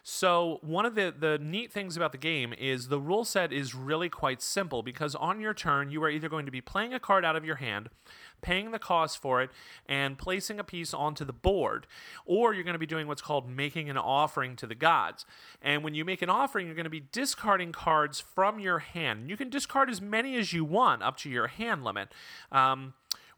So, 0.02 0.58
one 0.62 0.86
of 0.86 0.94
the, 0.94 1.14
the 1.16 1.38
neat 1.38 1.70
things 1.70 1.96
about 1.96 2.12
the 2.12 2.18
game 2.18 2.54
is 2.58 2.88
the 2.88 2.98
rule 2.98 3.24
set 3.24 3.52
is 3.52 3.74
really 3.74 4.08
quite 4.08 4.40
simple 4.40 4.82
because 4.82 5.14
on 5.14 5.40
your 5.40 5.52
turn, 5.52 5.90
you 5.90 6.02
are 6.02 6.10
either 6.10 6.28
going 6.28 6.46
to 6.46 6.52
be 6.52 6.62
playing 6.62 6.94
a 6.94 7.00
card 7.00 7.24
out 7.24 7.36
of 7.36 7.44
your 7.44 7.56
hand, 7.56 7.90
paying 8.40 8.70
the 8.70 8.78
cost 8.78 9.20
for 9.20 9.42
it, 9.42 9.50
and 9.86 10.16
placing 10.16 10.58
a 10.58 10.64
piece 10.64 10.94
onto 10.94 11.24
the 11.24 11.34
board, 11.34 11.86
or 12.24 12.54
you're 12.54 12.64
going 12.64 12.74
to 12.74 12.78
be 12.78 12.86
doing 12.86 13.06
what's 13.06 13.20
called 13.20 13.48
making 13.48 13.90
an 13.90 13.98
offering 13.98 14.56
to 14.56 14.66
the 14.66 14.74
gods. 14.74 15.26
And 15.60 15.84
when 15.84 15.94
you 15.94 16.04
make 16.04 16.22
an 16.22 16.30
offering, 16.30 16.66
you're 16.66 16.76
going 16.76 16.84
to 16.84 16.90
be 16.90 17.04
discarding 17.12 17.72
cards 17.72 18.20
from 18.20 18.58
your 18.58 18.78
hand. 18.78 19.28
You 19.28 19.36
can 19.36 19.50
discard 19.50 19.90
as 19.90 20.00
many 20.00 20.36
as 20.36 20.54
you 20.54 20.64
want 20.64 21.02
up 21.02 21.18
to 21.18 21.30
your 21.30 21.48
hand 21.48 21.84
limit, 21.84 22.08
um, 22.50 22.94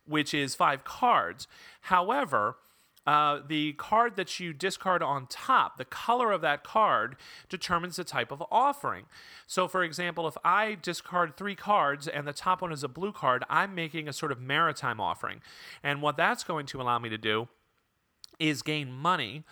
which 0.06 0.32
is 0.32 0.54
five 0.54 0.84
cards. 0.84 1.48
However, 1.82 2.56
uh, 3.06 3.40
the 3.46 3.72
card 3.74 4.16
that 4.16 4.38
you 4.38 4.52
discard 4.52 5.02
on 5.02 5.26
top, 5.26 5.76
the 5.76 5.84
color 5.84 6.30
of 6.30 6.40
that 6.42 6.62
card 6.62 7.16
determines 7.48 7.96
the 7.96 8.04
type 8.04 8.30
of 8.30 8.42
offering. 8.50 9.06
So, 9.46 9.66
for 9.66 9.82
example, 9.82 10.28
if 10.28 10.36
I 10.44 10.76
discard 10.80 11.36
three 11.36 11.56
cards 11.56 12.06
and 12.06 12.26
the 12.26 12.32
top 12.32 12.62
one 12.62 12.72
is 12.72 12.84
a 12.84 12.88
blue 12.88 13.12
card, 13.12 13.44
I'm 13.50 13.74
making 13.74 14.08
a 14.08 14.12
sort 14.12 14.30
of 14.30 14.40
maritime 14.40 15.00
offering. 15.00 15.40
And 15.82 16.00
what 16.00 16.16
that's 16.16 16.44
going 16.44 16.66
to 16.66 16.80
allow 16.80 16.98
me 16.98 17.08
to 17.08 17.18
do 17.18 17.48
is 18.38 18.62
gain 18.62 18.92
money. 18.92 19.44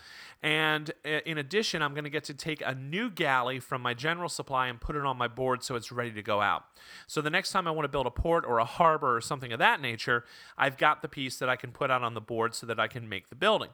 And 0.43 0.91
uh, 1.05 1.21
in 1.27 1.39
addition, 1.39 1.83
I'm 1.83 1.93
going 1.93 2.05
to 2.05 2.11
get 2.11 2.25
to 2.25 2.35
take 2.35 2.63
a 2.65 2.75
new 2.75 3.11
galley 3.11 3.61
from 3.61 3.83
my 3.83 3.93
general 3.93 4.29
supply 4.29 4.69
and 4.69 4.81
put 4.81 4.97
it 4.97 5.05
on 5.05 5.19
my 5.19 5.29
board 5.29 5.63
so 5.63 5.77
it's 5.77 5.93
ready 5.93 6.13
to 6.13 6.23
go 6.23 6.41
out. 6.41 6.65
So 7.07 7.21
the 7.21 7.31
next 7.31 7.53
time 7.53 7.69
I 7.69 7.71
want 7.71 7.85
to 7.85 7.91
build 7.91 8.07
a 8.07 8.11
port 8.11 8.45
or 8.47 8.59
a 8.59 8.65
harbor 8.65 9.15
or 9.15 9.21
something 9.21 9.53
of 9.53 9.59
that 9.59 9.81
nature, 9.81 10.25
I've 10.57 10.79
got 10.79 11.03
the 11.03 11.09
piece 11.09 11.39
that 11.39 11.49
I 11.49 11.57
can 11.57 11.73
put 11.73 11.91
out 11.91 12.03
on 12.03 12.15
the 12.15 12.21
board 12.21 12.55
so 12.55 12.67
that 12.67 12.81
I 12.81 12.89
can 12.89 13.09
make 13.09 13.29
the 13.29 13.37
building. 13.37 13.71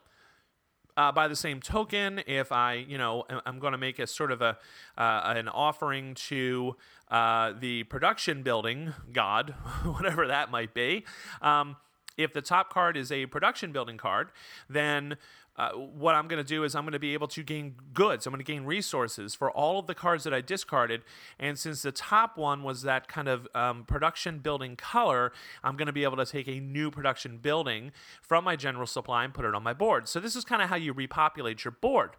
Uh, 0.97 1.11
by 1.11 1.27
the 1.27 1.35
same 1.35 1.61
token, 1.61 2.21
if 2.25 2.51
I, 2.51 2.73
you 2.73 2.97
know, 2.97 3.23
I'm 3.45 3.59
going 3.59 3.73
to 3.73 3.77
make 3.77 3.99
a 3.99 4.07
sort 4.07 4.31
of 4.31 4.41
a 4.41 4.57
uh, 4.97 5.33
an 5.35 5.47
offering 5.47 6.15
to 6.15 6.75
uh, 7.11 7.53
the 7.57 7.83
production 7.83 8.41
building 8.41 8.93
god, 9.13 9.51
whatever 9.83 10.25
that 10.25 10.49
might 10.49 10.73
be. 10.73 11.05
Um, 11.39 11.77
if 12.17 12.33
the 12.33 12.41
top 12.41 12.73
card 12.73 12.97
is 12.97 13.11
a 13.11 13.27
production 13.27 13.71
building 13.71 13.97
card, 13.97 14.29
then 14.67 15.17
uh, 15.57 15.71
what 15.71 16.13
I'm 16.13 16.27
going 16.27 16.43
to 16.43 16.47
do 16.47 16.63
is 16.63 16.75
I'm 16.75 16.83
going 16.83 16.93
to 16.93 16.99
be 16.99 17.13
able 17.13 17.27
to 17.29 17.43
gain 17.43 17.75
goods. 17.93 18.27
I'm 18.27 18.31
going 18.31 18.43
to 18.43 18.51
gain 18.51 18.63
resources 18.63 19.33
for 19.33 19.49
all 19.49 19.79
of 19.79 19.87
the 19.87 19.95
cards 19.95 20.23
that 20.25 20.33
I 20.33 20.41
discarded. 20.41 21.01
And 21.39 21.57
since 21.57 21.81
the 21.81 21.91
top 21.91 22.37
one 22.37 22.61
was 22.63 22.83
that 22.83 23.07
kind 23.07 23.27
of 23.27 23.47
um, 23.55 23.83
production 23.85 24.39
building 24.39 24.75
color, 24.75 25.31
I'm 25.63 25.75
going 25.75 25.87
to 25.87 25.93
be 25.93 26.03
able 26.03 26.17
to 26.17 26.25
take 26.25 26.47
a 26.47 26.59
new 26.59 26.91
production 26.91 27.37
building 27.37 27.91
from 28.21 28.43
my 28.43 28.55
general 28.55 28.85
supply 28.85 29.23
and 29.23 29.33
put 29.33 29.45
it 29.45 29.55
on 29.55 29.63
my 29.63 29.73
board. 29.73 30.07
So 30.07 30.19
this 30.19 30.35
is 30.35 30.45
kind 30.45 30.61
of 30.61 30.69
how 30.69 30.75
you 30.75 30.93
repopulate 30.93 31.65
your 31.65 31.71
board. 31.71 32.11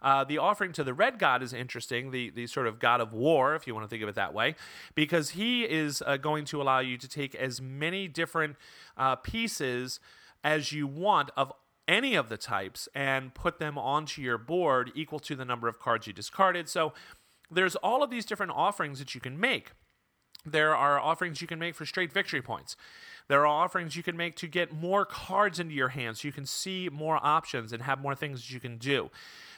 Uh, 0.00 0.24
the 0.24 0.38
offering 0.38 0.72
to 0.72 0.82
the 0.82 0.92
red 0.92 1.20
god 1.20 1.44
is 1.44 1.52
interesting, 1.52 2.10
the, 2.10 2.30
the 2.30 2.48
sort 2.48 2.66
of 2.66 2.80
god 2.80 3.00
of 3.00 3.12
war, 3.12 3.54
if 3.54 3.68
you 3.68 3.74
want 3.74 3.84
to 3.84 3.88
think 3.88 4.02
of 4.02 4.08
it 4.08 4.16
that 4.16 4.34
way, 4.34 4.56
because 4.96 5.30
he 5.30 5.62
is 5.62 6.02
uh, 6.04 6.16
going 6.16 6.44
to 6.44 6.60
allow 6.60 6.80
you 6.80 6.98
to 6.98 7.08
take 7.08 7.36
as 7.36 7.60
many 7.60 8.08
different 8.08 8.56
uh, 8.96 9.14
pieces 9.14 10.00
as 10.42 10.72
you 10.72 10.88
want 10.88 11.30
of 11.36 11.52
any 11.92 12.14
of 12.14 12.30
the 12.30 12.38
types 12.38 12.88
and 12.94 13.34
put 13.34 13.58
them 13.58 13.76
onto 13.76 14.22
your 14.22 14.38
board 14.38 14.90
equal 14.94 15.20
to 15.20 15.36
the 15.36 15.44
number 15.44 15.68
of 15.68 15.78
cards 15.78 16.06
you 16.06 16.12
discarded. 16.12 16.68
So 16.68 16.94
there's 17.50 17.76
all 17.76 18.02
of 18.02 18.10
these 18.10 18.24
different 18.24 18.52
offerings 18.52 18.98
that 18.98 19.14
you 19.14 19.20
can 19.20 19.38
make. 19.38 19.72
There 20.46 20.74
are 20.74 20.98
offerings 20.98 21.40
you 21.42 21.46
can 21.46 21.58
make 21.58 21.74
for 21.74 21.84
straight 21.84 22.10
victory 22.10 22.40
points. 22.40 22.76
There 23.28 23.42
are 23.42 23.46
offerings 23.46 23.94
you 23.94 24.02
can 24.02 24.16
make 24.16 24.34
to 24.36 24.46
get 24.46 24.72
more 24.72 25.04
cards 25.04 25.60
into 25.60 25.74
your 25.74 25.90
hands 25.90 26.22
so 26.22 26.28
you 26.28 26.32
can 26.32 26.46
see 26.46 26.88
more 26.90 27.20
options 27.22 27.72
and 27.72 27.82
have 27.82 28.00
more 28.00 28.14
things 28.14 28.50
you 28.50 28.58
can 28.58 28.78
do. 28.78 29.10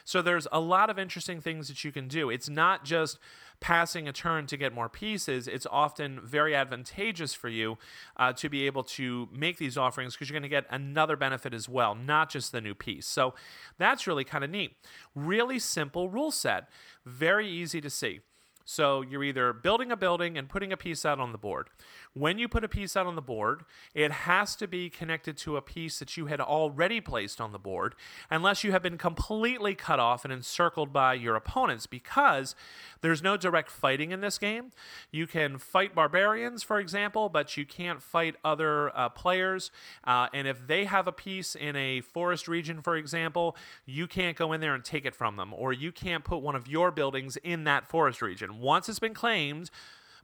So 0.05 0.21
there's 0.21 0.47
a 0.51 0.59
lot 0.59 0.89
of 0.89 0.97
interesting 0.97 1.41
things 1.41 1.67
that 1.67 1.83
you 1.83 1.91
can 1.91 2.07
do. 2.07 2.29
It's 2.29 2.47
not 2.47 2.85
just 2.85 3.19
passing 3.59 4.07
a 4.07 4.13
turn 4.13 4.45
to 4.47 4.57
get 4.57 4.73
more 4.73 4.89
pieces, 4.89 5.47
it's 5.47 5.65
often 5.69 6.19
very 6.23 6.55
advantageous 6.55 7.33
for 7.33 7.49
you 7.49 7.77
uh, 8.17 8.31
to 8.33 8.49
be 8.49 8.65
able 8.65 8.83
to 8.83 9.27
make 9.31 9.57
these 9.57 9.77
offerings 9.77 10.13
because 10.13 10.29
you're 10.29 10.39
going 10.39 10.43
to 10.43 10.49
get 10.49 10.65
another 10.69 11.15
benefit 11.15 11.53
as 11.53 11.67
well, 11.67 11.95
not 11.95 12.29
just 12.29 12.51
the 12.51 12.61
new 12.61 12.75
piece. 12.75 13.07
So 13.07 13.33
that's 13.77 14.07
really 14.07 14.23
kind 14.23 14.43
of 14.43 14.49
neat. 14.49 14.75
Really 15.15 15.59
simple 15.59 16.09
rule 16.09 16.31
set, 16.31 16.69
very 17.05 17.49
easy 17.49 17.81
to 17.81 17.89
see. 17.89 18.19
So 18.67 19.01
you're 19.01 19.23
either 19.23 19.53
building 19.53 19.91
a 19.91 19.95
building 19.95 20.37
and 20.37 20.49
putting 20.49 20.73
a 20.73 20.77
piece 20.77 21.05
out 21.05 21.19
on 21.19 21.31
the 21.31 21.37
board. 21.37 21.69
When 22.13 22.39
you 22.39 22.47
put 22.47 22.63
a 22.63 22.69
piece 22.69 22.97
out 22.97 23.05
on 23.05 23.15
the 23.15 23.21
board, 23.21 23.63
it 23.93 24.11
has 24.11 24.55
to 24.55 24.67
be 24.67 24.89
connected 24.89 25.37
to 25.39 25.55
a 25.55 25.61
piece 25.61 25.99
that 25.99 26.17
you 26.17 26.25
had 26.25 26.41
already 26.41 26.99
placed 26.99 27.39
on 27.39 27.51
the 27.51 27.59
board, 27.59 27.93
unless 28.31 28.63
you 28.63 28.71
have 28.71 28.81
been 28.81 28.97
completely 28.97 29.75
cut 29.75 29.99
off 29.99 30.23
and 30.23 30.33
encircled 30.33 30.91
by 30.91 31.13
your 31.13 31.35
opponents, 31.35 31.85
because 31.85 32.55
there's 33.01 33.21
no 33.21 33.37
direct 33.37 33.69
fighting 33.69 34.11
in 34.11 34.21
this 34.21 34.39
game. 34.39 34.71
You 35.11 35.27
can 35.27 35.59
fight 35.59 35.93
barbarians, 35.93 36.63
for 36.63 36.79
example, 36.79 37.29
but 37.29 37.57
you 37.57 37.65
can't 37.65 38.01
fight 38.01 38.35
other 38.43 38.97
uh, 38.97 39.09
players. 39.09 39.69
Uh, 40.05 40.27
and 40.33 40.47
if 40.47 40.65
they 40.65 40.85
have 40.85 41.07
a 41.07 41.11
piece 41.11 41.53
in 41.53 41.75
a 41.75 42.01
forest 42.01 42.47
region, 42.47 42.81
for 42.81 42.95
example, 42.95 43.55
you 43.85 44.07
can't 44.07 44.35
go 44.35 44.53
in 44.53 44.61
there 44.61 44.73
and 44.73 44.83
take 44.83 45.05
it 45.05 45.13
from 45.13 45.35
them, 45.35 45.53
or 45.53 45.71
you 45.71 45.91
can't 45.91 46.23
put 46.23 46.37
one 46.37 46.55
of 46.55 46.67
your 46.67 46.89
buildings 46.89 47.37
in 47.37 47.65
that 47.65 47.85
forest 47.85 48.23
region 48.23 48.54
once 48.59 48.89
it's 48.89 48.99
been 48.99 49.13
claimed 49.13 49.69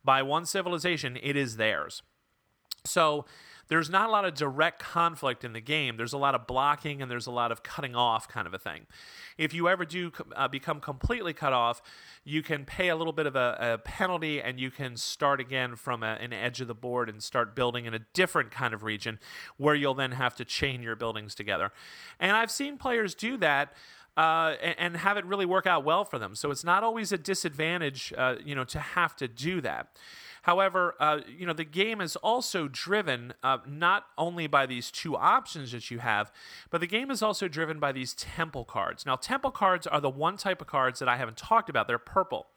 by 0.03 0.22
one 0.22 0.45
civilization, 0.45 1.18
it 1.22 1.36
is 1.36 1.58
theirs. 1.58 2.02
So 2.86 3.26
there's 3.72 3.90
not 3.90 4.10
a 4.10 4.12
lot 4.12 4.26
of 4.26 4.34
direct 4.34 4.80
conflict 4.80 5.45
in 5.45 5.53
the 5.53 5.62
game. 5.62 5.95
There's 5.95 6.12
a 6.12 6.18
lot 6.18 6.36
of 6.36 6.45
blocking 6.45 7.02
and 7.02 7.10
there's 7.10 7.26
a 7.26 7.32
lot 7.32 7.53
of 7.53 7.64
cutting 7.64 7.95
off 7.95 8.28
kind 8.28 8.45
of 8.45 8.53
a 8.53 8.60
thing. 8.60 8.86
If 9.38 9.53
you 9.53 9.70
ever 9.70 9.86
do 9.86 10.12
uh, 10.36 10.49
become 10.49 10.82
completely 10.82 11.32
cut 11.32 11.53
off, 11.53 11.82
you 12.26 12.44
can 12.44 12.66
pay 12.66 12.90
a 12.90 12.98
little 12.98 13.14
bit 13.14 13.28
of 13.28 13.38
a, 13.38 13.58
a 13.60 13.78
penalty 13.78 14.41
and 14.41 14.60
you 14.60 14.72
can 14.72 14.98
start 14.98 15.40
again 15.40 15.78
from 15.78 16.03
a, 16.03 16.18
an 16.20 16.34
edge 16.34 16.60
of 16.60 16.68
the 16.68 16.76
board 16.76 17.08
and 17.08 17.24
start 17.24 17.56
building 17.56 17.86
in 17.86 17.94
a 17.94 17.99
different 18.14 18.52
kind 18.52 18.74
of 18.74 18.84
region 18.84 19.20
where 19.56 19.74
you'll 19.74 19.94
then 19.94 20.12
have 20.12 20.36
to 20.36 20.44
chain 20.44 20.84
your 20.84 20.98
buildings 20.98 21.34
together. 21.34 21.72
And 22.20 22.34
I've 22.36 22.52
seen 22.52 22.78
players 22.78 23.16
do 23.16 23.38
that 23.38 23.74
uh, 24.18 24.56
and, 24.62 24.76
and, 24.78 24.98
have 24.98 25.18
it 25.18 25.26
really 25.26 25.46
work 25.46 25.66
out 25.66 25.86
well 25.86 26.04
for 26.04 26.20
them. 26.20 26.36
So 26.36 26.52
it's 26.52 26.66
not 26.66 26.84
always 26.84 27.14
a 27.14 27.18
disadvantage, 27.18 28.14
uh, 28.18 28.36
you 28.44 28.56
know, 28.56 28.66
to 28.66 28.80
have 28.80 29.16
to 29.18 29.28
do 29.28 29.62
that. 29.62 29.88
However, 30.44 30.96
uh, 31.00 31.20
you 31.28 31.46
know, 31.46 31.54
the 31.54 31.64
game 31.64 32.02
is 32.02 32.16
also 32.18 32.68
driven 32.68 33.34
uh, 33.44 33.60
not 33.68 34.08
only 34.18 34.48
by 34.48 34.66
these 34.66 34.90
two 34.90 35.16
options 35.16 35.72
that 35.72 35.92
you 35.92 36.00
have, 36.00 36.32
but 36.70 36.82
the 36.82 36.88
game 36.88 37.12
is 37.12 37.22
also 37.22 37.48
driven 37.48 37.80
by 37.80 37.92
these 37.92 38.14
temple 38.16 38.66
cards. 38.66 39.06
Now, 39.06 39.16
temple 39.16 39.52
cards 39.52 39.86
are 39.86 40.02
the 40.02 40.10
one 40.10 40.38
type 40.38 40.60
of 40.60 40.68
cards 40.68 41.00
that 41.00 41.08
I 41.08 41.18
haven't 41.18 41.38
talked 41.38 41.70
about. 41.70 41.88
They're 41.88 42.00
purple. 42.00 42.48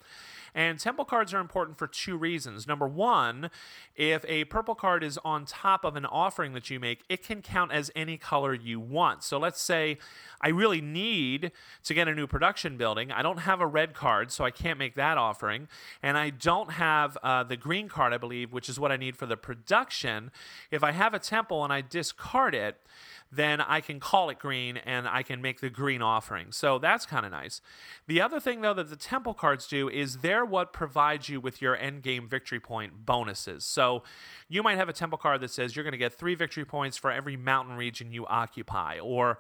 And 0.55 0.79
temple 0.79 1.05
cards 1.05 1.35
are 1.35 1.41
important 1.41 1.79
for 1.79 1.87
two 1.89 2.17
reasons. 2.17 2.67
Number 2.67 2.87
one, 2.87 3.51
if 3.97 4.25
a 4.29 4.45
purple 4.45 4.75
card 4.75 5.03
is 5.03 5.19
on 5.25 5.47
top 5.47 5.85
of 5.85 5.97
an 5.97 6.07
offering 6.07 6.53
that 6.53 6.71
you 6.71 6.79
make, 6.79 7.03
it 7.09 7.25
can 7.25 7.43
count 7.43 7.73
as 7.73 7.91
any 7.97 8.17
color 8.17 8.55
you 8.55 8.79
want. 8.79 9.25
So 9.25 9.39
let's 9.39 9.61
say 9.61 9.99
I 10.41 10.51
really 10.51 10.81
need 10.81 11.51
to 11.83 11.95
get 11.95 12.07
a 12.07 12.15
new 12.15 12.27
production 12.27 12.77
building. 12.77 13.11
I 13.11 13.23
don't 13.23 13.39
have 13.39 13.61
a 13.61 13.67
red 13.67 13.95
card, 13.95 14.31
so 14.31 14.45
I 14.45 14.51
can't 14.51 14.79
make 14.79 14.95
that 14.95 15.19
offering. 15.19 15.67
And 16.03 16.17
I 16.17 16.31
don't 16.31 16.73
have 16.73 17.19
uh, 17.23 17.43
the 17.43 17.57
green 17.57 17.89
card, 17.89 18.13
I 18.13 18.19
believe, 18.19 18.53
which 18.53 18.69
is 18.69 18.79
what 18.79 18.93
I 18.93 18.97
need 18.97 19.17
for 19.17 19.27
the 19.27 19.37
production. 19.37 20.31
If 20.71 20.85
I 20.85 20.93
have 20.93 21.15
a 21.15 21.19
temple 21.19 21.65
and 21.65 21.73
I 21.73 21.81
discard 21.81 22.55
it, 22.55 22.79
then 23.37 23.61
I 23.61 23.81
can 23.81 24.01
call 24.01 24.31
it 24.31 24.39
green 24.39 24.77
and 24.77 25.09
I 25.09 25.23
can 25.23 25.43
make 25.43 25.61
the 25.61 25.71
green 25.71 26.03
offering. 26.03 26.53
So 26.53 26.79
that's 26.79 27.07
kind 27.07 27.25
of 27.27 27.33
nice. 27.33 27.61
The 28.07 28.21
other 28.21 28.41
thing, 28.41 28.61
though, 28.61 28.75
that 28.75 28.91
the 28.91 28.97
temple 28.97 29.35
cards 29.35 29.67
do 29.67 29.89
is 29.89 30.19
they're 30.19 30.45
what 30.45 30.73
provides 30.73 31.29
you 31.29 31.41
with 31.41 31.63
your 31.63 31.77
end 31.77 32.03
game 32.03 32.29
victory 32.29 32.61
point 32.61 33.07
bonuses. 33.07 33.65
So 33.65 34.03
you 34.49 34.63
might 34.63 34.77
have 34.77 34.89
a 34.89 34.93
temple 34.93 35.19
card 35.19 35.41
that 35.41 35.51
says 35.51 35.75
you're 35.75 35.85
going 35.85 35.93
to 35.93 35.99
get 35.99 36.13
three 36.13 36.35
victory 36.35 36.65
points 36.65 36.97
for 36.97 37.11
every 37.11 37.37
mountain 37.37 37.77
region 37.77 38.13
you 38.13 38.27
occupy, 38.27 38.99
or 38.99 39.39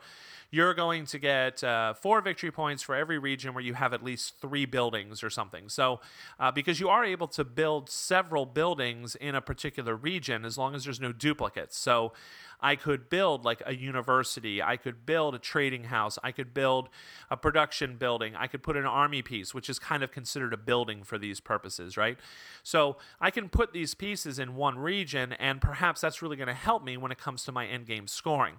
you're 0.50 0.74
going 0.74 1.04
to 1.06 1.18
get 1.18 1.64
uh, 1.64 1.94
four 1.94 2.20
victory 2.20 2.50
points 2.50 2.82
for 2.82 2.94
every 2.94 3.18
region 3.18 3.54
where 3.54 3.64
you 3.64 3.74
have 3.74 3.92
at 3.92 4.04
least 4.04 4.40
three 4.40 4.66
buildings 4.66 5.22
or 5.22 5.30
something. 5.30 5.68
So, 5.68 6.00
uh, 6.38 6.52
because 6.52 6.80
you 6.80 6.88
are 6.88 7.04
able 7.04 7.26
to 7.28 7.44
build 7.44 7.90
several 7.90 8.46
buildings 8.46 9.16
in 9.16 9.34
a 9.34 9.40
particular 9.40 9.96
region 9.96 10.44
as 10.44 10.56
long 10.56 10.74
as 10.74 10.84
there's 10.84 11.00
no 11.00 11.12
duplicates. 11.12 11.76
So, 11.76 12.12
I 12.60 12.76
could 12.76 13.10
build 13.10 13.44
like 13.44 13.62
a 13.66 13.74
university, 13.74 14.62
I 14.62 14.76
could 14.76 15.06
build 15.06 15.35
a 15.35 15.39
trading 15.39 15.85
house, 15.85 16.18
I 16.22 16.32
could 16.32 16.55
build 16.55 16.89
a 17.31 17.36
production 17.36 17.97
building, 17.97 18.35
I 18.36 18.47
could 18.47 18.62
put 18.62 18.76
an 18.76 18.86
army 18.86 19.22
piece, 19.22 19.55
which 19.55 19.68
is 19.68 19.78
kind 19.78 20.02
of 20.02 20.10
considered 20.10 20.52
a 20.52 20.56
building 20.56 21.02
for 21.05 21.18
these 21.18 21.40
purposes, 21.40 21.97
right? 21.97 22.18
So 22.62 22.97
I 23.20 23.31
can 23.31 23.48
put 23.48 23.72
these 23.72 23.94
pieces 23.94 24.39
in 24.39 24.56
one 24.56 24.78
region, 24.78 25.32
and 25.35 25.60
perhaps 25.60 26.01
that's 26.01 26.22
really 26.22 26.36
going 26.36 26.48
to 26.48 26.55
help 26.55 26.85
me 26.85 26.97
when 26.97 27.12
it 27.12 27.18
comes 27.18 27.44
to 27.44 27.52
my 27.52 27.66
end 27.66 27.86
game 27.86 28.06
scoring. 28.06 28.56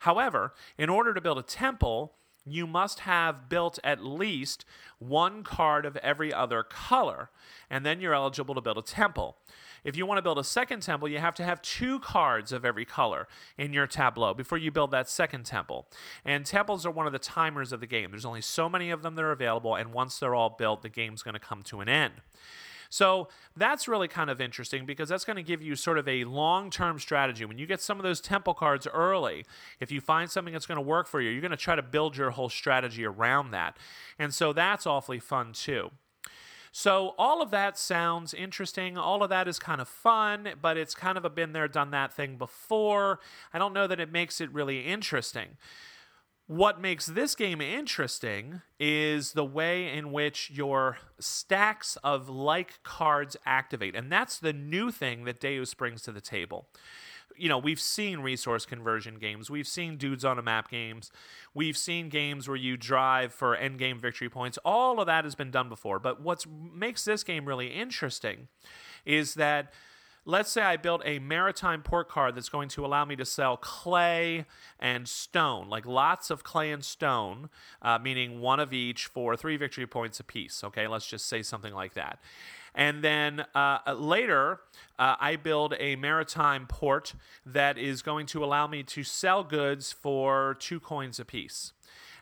However, 0.00 0.54
in 0.76 0.88
order 0.88 1.14
to 1.14 1.20
build 1.20 1.38
a 1.38 1.42
temple, 1.42 2.14
you 2.46 2.66
must 2.66 3.00
have 3.00 3.48
built 3.48 3.78
at 3.82 4.04
least 4.04 4.64
one 4.98 5.42
card 5.42 5.86
of 5.86 5.96
every 5.98 6.32
other 6.32 6.62
color, 6.62 7.30
and 7.70 7.86
then 7.86 8.00
you're 8.00 8.14
eligible 8.14 8.54
to 8.54 8.60
build 8.60 8.78
a 8.78 8.82
temple. 8.82 9.38
If 9.84 9.96
you 9.96 10.06
want 10.06 10.18
to 10.18 10.22
build 10.22 10.38
a 10.38 10.44
second 10.44 10.80
temple, 10.80 11.08
you 11.08 11.18
have 11.18 11.34
to 11.34 11.44
have 11.44 11.60
two 11.62 12.00
cards 12.00 12.52
of 12.52 12.64
every 12.64 12.84
color 12.84 13.28
in 13.58 13.72
your 13.72 13.86
tableau 13.86 14.32
before 14.34 14.58
you 14.58 14.70
build 14.70 14.90
that 14.92 15.08
second 15.08 15.44
temple. 15.44 15.86
And 16.24 16.46
temples 16.46 16.86
are 16.86 16.90
one 16.90 17.06
of 17.06 17.12
the 17.12 17.18
timers 17.18 17.72
of 17.72 17.80
the 17.80 17.86
game. 17.86 18.10
There's 18.10 18.24
only 18.24 18.40
so 18.40 18.68
many 18.68 18.90
of 18.90 19.02
them 19.02 19.14
that 19.14 19.22
are 19.22 19.32
available, 19.32 19.74
and 19.74 19.92
once 19.92 20.18
they're 20.18 20.34
all 20.34 20.50
built, 20.50 20.82
the 20.82 20.88
game's 20.88 21.22
going 21.22 21.34
to 21.34 21.40
come 21.40 21.62
to 21.64 21.80
an 21.80 21.88
end. 21.88 22.14
So 22.94 23.26
that's 23.56 23.88
really 23.88 24.06
kind 24.06 24.30
of 24.30 24.40
interesting 24.40 24.86
because 24.86 25.08
that's 25.08 25.24
going 25.24 25.36
to 25.36 25.42
give 25.42 25.60
you 25.60 25.74
sort 25.74 25.98
of 25.98 26.06
a 26.06 26.22
long 26.22 26.70
term 26.70 27.00
strategy. 27.00 27.44
When 27.44 27.58
you 27.58 27.66
get 27.66 27.80
some 27.80 27.98
of 27.98 28.04
those 28.04 28.20
temple 28.20 28.54
cards 28.54 28.86
early, 28.86 29.44
if 29.80 29.90
you 29.90 30.00
find 30.00 30.30
something 30.30 30.52
that's 30.52 30.66
going 30.66 30.76
to 30.76 30.82
work 30.82 31.08
for 31.08 31.20
you, 31.20 31.30
you're 31.30 31.40
going 31.40 31.50
to 31.50 31.56
try 31.56 31.74
to 31.74 31.82
build 31.82 32.16
your 32.16 32.30
whole 32.30 32.48
strategy 32.48 33.04
around 33.04 33.50
that. 33.50 33.76
And 34.16 34.32
so 34.32 34.52
that's 34.52 34.86
awfully 34.86 35.18
fun 35.18 35.52
too. 35.52 35.90
So 36.76 37.14
all 37.18 37.40
of 37.40 37.52
that 37.52 37.78
sounds 37.78 38.34
interesting. 38.34 38.98
All 38.98 39.22
of 39.22 39.30
that 39.30 39.46
is 39.46 39.60
kind 39.60 39.80
of 39.80 39.86
fun, 39.86 40.54
but 40.60 40.76
it's 40.76 40.92
kind 40.96 41.16
of 41.16 41.24
a 41.24 41.30
been 41.30 41.52
there, 41.52 41.68
done 41.68 41.92
that 41.92 42.12
thing 42.12 42.36
before. 42.36 43.20
I 43.52 43.60
don't 43.60 43.72
know 43.72 43.86
that 43.86 44.00
it 44.00 44.10
makes 44.10 44.40
it 44.40 44.52
really 44.52 44.80
interesting. 44.80 45.50
What 46.48 46.80
makes 46.80 47.06
this 47.06 47.36
game 47.36 47.60
interesting 47.60 48.60
is 48.80 49.34
the 49.34 49.44
way 49.44 49.88
in 49.88 50.10
which 50.10 50.50
your 50.50 50.98
stacks 51.20 51.96
of 52.02 52.28
like 52.28 52.82
cards 52.82 53.36
activate. 53.46 53.94
And 53.94 54.10
that's 54.10 54.40
the 54.40 54.52
new 54.52 54.90
thing 54.90 55.26
that 55.26 55.38
Deus 55.38 55.74
brings 55.74 56.02
to 56.02 56.10
the 56.10 56.20
table 56.20 56.66
you 57.36 57.48
know, 57.48 57.58
we've 57.58 57.80
seen 57.80 58.20
resource 58.20 58.66
conversion 58.66 59.18
games. 59.18 59.50
We've 59.50 59.66
seen 59.66 59.96
dudes 59.96 60.24
on 60.24 60.38
a 60.38 60.42
map 60.42 60.70
games. 60.70 61.10
We've 61.52 61.76
seen 61.76 62.08
games 62.08 62.48
where 62.48 62.56
you 62.56 62.76
drive 62.76 63.32
for 63.32 63.54
end 63.54 63.78
game 63.78 63.98
victory 63.98 64.28
points. 64.28 64.58
All 64.64 65.00
of 65.00 65.06
that 65.06 65.24
has 65.24 65.34
been 65.34 65.50
done 65.50 65.68
before. 65.68 65.98
But 65.98 66.20
what 66.20 66.44
makes 66.46 67.04
this 67.04 67.24
game 67.24 67.46
really 67.46 67.68
interesting 67.68 68.48
is 69.04 69.34
that 69.34 69.72
let's 70.24 70.50
say 70.50 70.62
I 70.62 70.76
built 70.76 71.02
a 71.04 71.18
maritime 71.18 71.82
port 71.82 72.08
card 72.08 72.34
that's 72.34 72.48
going 72.48 72.68
to 72.70 72.84
allow 72.84 73.04
me 73.04 73.16
to 73.16 73.24
sell 73.24 73.56
clay 73.56 74.46
and 74.80 75.08
stone, 75.08 75.68
like 75.68 75.86
lots 75.86 76.30
of 76.30 76.42
clay 76.42 76.70
and 76.72 76.84
stone, 76.84 77.50
uh, 77.82 77.98
meaning 77.98 78.40
one 78.40 78.60
of 78.60 78.72
each 78.72 79.06
for 79.06 79.36
three 79.36 79.56
victory 79.56 79.86
points 79.86 80.20
apiece. 80.20 80.64
Okay, 80.64 80.86
let's 80.86 81.06
just 81.06 81.26
say 81.26 81.42
something 81.42 81.74
like 81.74 81.94
that. 81.94 82.18
And 82.74 83.04
then 83.04 83.44
uh, 83.54 83.78
later, 83.94 84.60
uh, 84.98 85.14
I 85.20 85.36
build 85.36 85.74
a 85.78 85.94
maritime 85.96 86.66
port 86.66 87.14
that 87.46 87.78
is 87.78 88.02
going 88.02 88.26
to 88.26 88.44
allow 88.44 88.66
me 88.66 88.82
to 88.82 89.04
sell 89.04 89.44
goods 89.44 89.92
for 89.92 90.56
two 90.58 90.80
coins 90.80 91.20
apiece. 91.20 91.72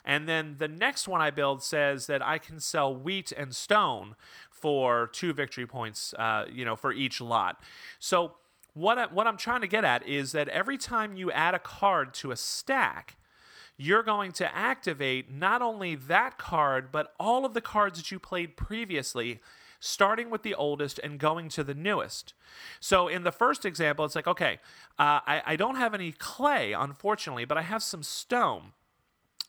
And 0.05 0.29
then 0.29 0.57
the 0.59 0.69
next 0.69 1.07
one 1.07 1.21
I 1.21 1.31
build 1.31 1.63
says 1.63 2.07
that 2.07 2.23
I 2.23 2.39
can 2.39 2.59
sell 2.61 2.95
wheat 2.95 3.33
and 3.33 3.55
stone 3.55 4.17
for 4.63 5.09
two 5.13 5.33
victory 5.35 5.67
points, 5.67 6.15
uh, 6.15 6.47
you 6.51 6.65
know, 6.65 6.77
for 6.77 6.93
each 6.93 7.21
lot. 7.21 7.61
So 7.99 8.33
what 8.75 8.97
I, 8.97 9.07
what 9.07 9.27
I'm 9.27 9.37
trying 9.37 9.61
to 9.61 9.67
get 9.67 9.85
at 9.85 10.07
is 10.07 10.33
that 10.33 10.49
every 10.49 10.79
time 10.79 11.17
you 11.17 11.31
add 11.31 11.55
a 11.55 11.59
card 11.59 12.15
to 12.15 12.31
a 12.31 12.37
stack, 12.37 13.17
you're 13.77 14.05
going 14.05 14.33
to 14.33 14.57
activate 14.57 15.31
not 15.31 15.61
only 15.61 15.95
that 15.97 16.39
card 16.39 16.93
but 16.93 17.13
all 17.19 17.45
of 17.45 17.53
the 17.53 17.61
cards 17.61 17.99
that 17.99 18.11
you 18.11 18.19
played 18.19 18.57
previously 18.57 19.41
starting 19.81 20.31
with 20.31 20.45
the 20.45 20.55
oldest 20.55 21.01
and 21.03 21.19
going 21.19 21.49
to 21.49 21.65
the 21.65 21.75
newest. 21.75 22.35
So 22.79 23.09
in 23.09 23.25
the 23.25 23.33
first 23.33 23.65
example, 23.65 24.05
it's 24.05 24.15
like, 24.15 24.29
okay, 24.29 24.61
uh, 24.97 25.19
I, 25.27 25.43
I 25.45 25.57
don't 25.57 25.75
have 25.75 25.93
any 25.93 26.13
clay, 26.13 26.73
unfortunately, 26.73 27.45
but 27.45 27.59
I 27.59 27.63
have 27.63 27.83
some 27.83 28.05
stone. 28.05 28.75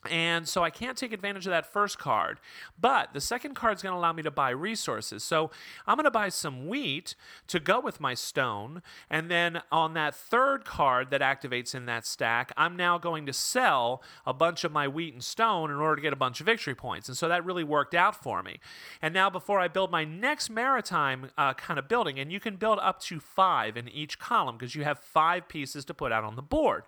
And 0.10 0.48
so 0.48 0.64
I 0.64 0.70
can't 0.70 0.98
take 0.98 1.14
advantage 1.14 1.46
of 1.46 1.52
that 1.52 1.66
first 1.66 1.98
card. 1.98 2.40
But 2.80 3.14
the 3.14 3.22
second 3.22 3.56
card 3.56 3.78
is 3.78 3.82
going 3.82 3.94
to 3.94 3.98
allow 3.98 4.14
me 4.14 4.24
to 4.24 4.32
buy 4.32 4.50
resources. 4.50 5.24
So 5.24 5.52
I'm 5.88 5.96
going 5.96 6.06
to 6.06 6.12
buy 6.12 6.30
some 6.30 6.68
wheat 6.68 7.16
to 7.48 7.60
go 7.60 7.80
with 7.80 8.00
my 8.00 8.14
stone. 8.14 8.82
And 9.10 9.30
then 9.32 9.62
on 9.72 9.94
that 9.94 10.16
third 10.16 10.66
card 10.66 11.10
that 11.12 11.22
activates 11.22 11.74
in 11.74 11.86
that 11.86 12.06
stack, 12.06 12.52
I'm 12.58 12.76
now 12.76 12.98
going 12.98 13.26
to 13.26 13.34
sell 13.34 14.02
a 14.26 14.34
bunch 14.34 14.64
of 14.64 14.72
my 14.72 14.88
wheat 14.88 15.14
and 15.14 15.24
stone 15.24 15.72
in 15.72 15.78
order 15.78 15.96
to 15.96 16.02
get 16.02 16.14
a 16.14 16.18
bunch 16.18 16.40
of 16.40 16.46
victory 16.46 16.76
points. 16.76 17.08
And 17.08 17.18
so 17.18 17.28
that 17.30 17.46
really 17.46 17.64
worked 17.64 17.96
out 17.96 18.22
for 18.22 18.44
me. 18.44 18.60
And 19.02 19.14
now 19.14 19.30
before 19.30 19.60
I 19.60 19.68
build 19.68 19.92
my 19.92 20.04
next 20.04 20.50
maritime 20.50 21.32
uh, 21.38 21.54
kind 21.54 21.80
of 21.80 21.88
building, 21.88 22.20
and 22.20 22.32
you 22.32 22.40
can 22.40 22.56
build 22.56 22.80
up 22.80 23.00
to 23.02 23.20
five 23.20 23.78
in 23.78 23.88
each 23.90 24.20
column 24.20 24.58
because 24.58 24.76
you 24.76 24.84
have 24.84 25.00
five 25.00 25.48
pieces 25.48 25.86
to 25.86 25.94
put 25.94 26.12
out 26.12 26.24
on 26.24 26.36
the 26.36 26.42
board 26.42 26.84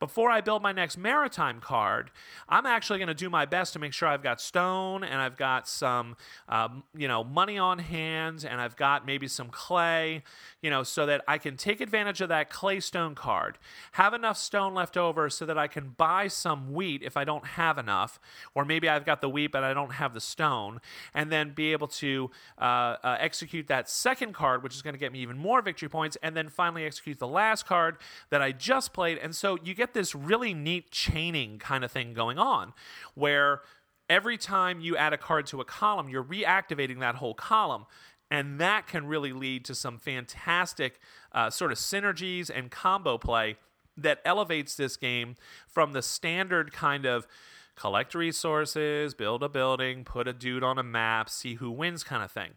before 0.00 0.30
I 0.30 0.40
build 0.40 0.62
my 0.62 0.72
next 0.72 0.96
maritime 0.96 1.60
card, 1.60 2.10
I'm 2.48 2.66
actually 2.66 2.98
going 2.98 3.08
to 3.08 3.14
do 3.14 3.28
my 3.28 3.46
best 3.46 3.72
to 3.72 3.78
make 3.78 3.92
sure 3.92 4.08
I've 4.08 4.22
got 4.22 4.40
stone 4.40 5.02
and 5.02 5.20
I've 5.20 5.36
got 5.36 5.66
some, 5.66 6.16
um, 6.48 6.84
you 6.96 7.08
know, 7.08 7.24
money 7.24 7.58
on 7.58 7.78
hand 7.80 8.46
and 8.48 8.60
I've 8.60 8.76
got 8.76 9.04
maybe 9.04 9.26
some 9.26 9.48
clay, 9.48 10.22
you 10.62 10.70
know, 10.70 10.84
so 10.84 11.06
that 11.06 11.22
I 11.26 11.38
can 11.38 11.56
take 11.56 11.80
advantage 11.80 12.20
of 12.20 12.28
that 12.28 12.48
clay 12.48 12.78
stone 12.80 13.14
card, 13.14 13.58
have 13.92 14.14
enough 14.14 14.38
stone 14.38 14.72
left 14.74 14.96
over 14.96 15.28
so 15.30 15.44
that 15.46 15.58
I 15.58 15.66
can 15.66 15.94
buy 15.96 16.28
some 16.28 16.72
wheat 16.72 17.02
if 17.02 17.16
I 17.16 17.24
don't 17.24 17.44
have 17.44 17.76
enough, 17.76 18.20
or 18.54 18.64
maybe 18.64 18.88
I've 18.88 19.04
got 19.04 19.20
the 19.20 19.28
wheat 19.28 19.50
but 19.52 19.64
I 19.64 19.74
don't 19.74 19.94
have 19.94 20.14
the 20.14 20.20
stone, 20.20 20.80
and 21.12 21.32
then 21.32 21.52
be 21.54 21.72
able 21.72 21.88
to 21.88 22.30
uh, 22.58 22.96
uh, 23.02 23.16
execute 23.18 23.66
that 23.66 23.90
second 23.90 24.32
card, 24.32 24.62
which 24.62 24.74
is 24.74 24.82
going 24.82 24.94
to 24.94 25.00
get 25.00 25.12
me 25.12 25.20
even 25.20 25.38
more 25.38 25.60
victory 25.60 25.88
points, 25.88 26.16
and 26.22 26.36
then 26.36 26.48
finally 26.48 26.84
execute 26.84 27.18
the 27.18 27.26
last 27.26 27.66
card 27.66 27.96
that 28.30 28.40
I 28.40 28.52
just 28.52 28.92
played. 28.92 29.18
And 29.18 29.34
so 29.34 29.58
you 29.64 29.74
get 29.74 29.87
get 29.88 29.94
this 29.94 30.14
really 30.14 30.54
neat 30.54 30.90
chaining 30.90 31.58
kind 31.58 31.84
of 31.84 31.90
thing 31.90 32.12
going 32.12 32.38
on 32.38 32.74
where 33.14 33.62
every 34.08 34.36
time 34.36 34.80
you 34.80 34.96
add 34.96 35.12
a 35.12 35.18
card 35.18 35.46
to 35.46 35.60
a 35.60 35.64
column, 35.64 36.08
you're 36.08 36.24
reactivating 36.24 37.00
that 37.00 37.16
whole 37.16 37.34
column. 37.34 37.86
And 38.30 38.60
that 38.60 38.86
can 38.86 39.06
really 39.06 39.32
lead 39.32 39.64
to 39.66 39.74
some 39.74 39.98
fantastic 39.98 41.00
uh, 41.32 41.48
sort 41.48 41.72
of 41.72 41.78
synergies 41.78 42.50
and 42.54 42.70
combo 42.70 43.16
play 43.16 43.56
that 43.96 44.20
elevates 44.24 44.76
this 44.76 44.96
game 44.98 45.34
from 45.66 45.92
the 45.92 46.02
standard 46.02 46.72
kind 46.72 47.06
of 47.06 47.26
collect 47.74 48.14
resources, 48.14 49.14
build 49.14 49.42
a 49.42 49.48
building, 49.48 50.04
put 50.04 50.28
a 50.28 50.32
dude 50.34 50.62
on 50.62 50.78
a 50.78 50.82
map, 50.82 51.30
see 51.30 51.54
who 51.54 51.70
wins 51.70 52.04
kind 52.04 52.22
of 52.22 52.30
thing. 52.30 52.50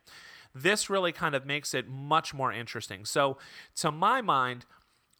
This 0.53 0.89
really 0.89 1.13
kind 1.13 1.35
of 1.35 1.45
makes 1.45 1.73
it 1.73 1.87
much 1.87 2.33
more 2.33 2.51
interesting. 2.51 3.05
So, 3.05 3.37
to 3.77 3.91
my 3.91 4.21
mind, 4.21 4.65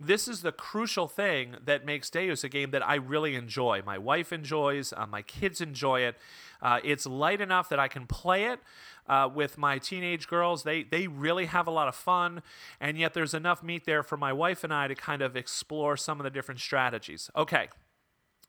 this 0.03 0.27
is 0.27 0.41
the 0.41 0.51
crucial 0.51 1.07
thing 1.07 1.55
that 1.63 1.85
makes 1.85 2.09
Deus 2.09 2.43
a 2.43 2.49
game 2.49 2.71
that 2.71 2.87
I 2.87 2.95
really 2.95 3.35
enjoy. 3.35 3.81
My 3.85 3.97
wife 3.97 4.33
enjoys, 4.33 4.93
uh, 4.93 5.05
my 5.05 5.21
kids 5.21 5.61
enjoy 5.61 6.01
it. 6.01 6.17
Uh, 6.61 6.79
it's 6.83 7.05
light 7.05 7.41
enough 7.41 7.69
that 7.69 7.79
I 7.79 7.87
can 7.87 8.07
play 8.07 8.45
it 8.45 8.59
uh, 9.07 9.29
with 9.33 9.57
my 9.57 9.77
teenage 9.77 10.27
girls. 10.27 10.63
They 10.63 10.83
they 10.83 11.07
really 11.07 11.45
have 11.45 11.67
a 11.67 11.71
lot 11.71 11.87
of 11.87 11.95
fun, 11.95 12.41
and 12.79 12.97
yet 12.97 13.13
there's 13.13 13.33
enough 13.33 13.63
meat 13.63 13.85
there 13.85 14.03
for 14.03 14.17
my 14.17 14.33
wife 14.33 14.63
and 14.63 14.73
I 14.73 14.87
to 14.87 14.95
kind 14.95 15.21
of 15.21 15.35
explore 15.35 15.97
some 15.97 16.19
of 16.19 16.23
the 16.23 16.29
different 16.29 16.59
strategies. 16.59 17.29
Okay. 17.35 17.69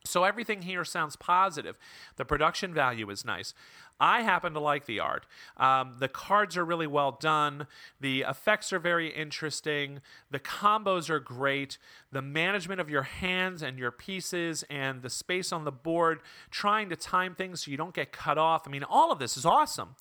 So 0.04 0.24
everything 0.24 0.62
here 0.62 0.84
sounds 0.84 1.14
positive. 1.14 1.78
The 2.16 2.24
production 2.24 2.74
value 2.74 3.08
is 3.08 3.24
nice. 3.24 3.54
I 4.02 4.22
happen 4.22 4.52
to 4.54 4.60
like 4.60 4.86
the 4.86 4.98
art. 4.98 5.26
Um, 5.56 5.94
the 6.00 6.08
cards 6.08 6.56
are 6.56 6.64
really 6.64 6.88
well 6.88 7.16
done. 7.20 7.68
The 8.00 8.22
effects 8.28 8.72
are 8.72 8.80
very 8.80 9.08
interesting. 9.08 10.00
The 10.28 10.40
combos 10.40 11.08
are 11.08 11.20
great. 11.20 11.78
The 12.10 12.20
management 12.20 12.80
of 12.80 12.90
your 12.90 13.04
hands 13.04 13.62
and 13.62 13.78
your 13.78 13.92
pieces 13.92 14.64
and 14.68 15.02
the 15.02 15.08
space 15.08 15.52
on 15.52 15.64
the 15.64 15.70
board, 15.70 16.18
trying 16.50 16.88
to 16.88 16.96
time 16.96 17.36
things 17.36 17.64
so 17.64 17.70
you 17.70 17.76
don't 17.76 17.94
get 17.94 18.10
cut 18.10 18.38
off. 18.38 18.66
I 18.66 18.72
mean, 18.72 18.82
all 18.82 19.12
of 19.12 19.20
this 19.20 19.36
is 19.36 19.46
awesome. 19.46 19.94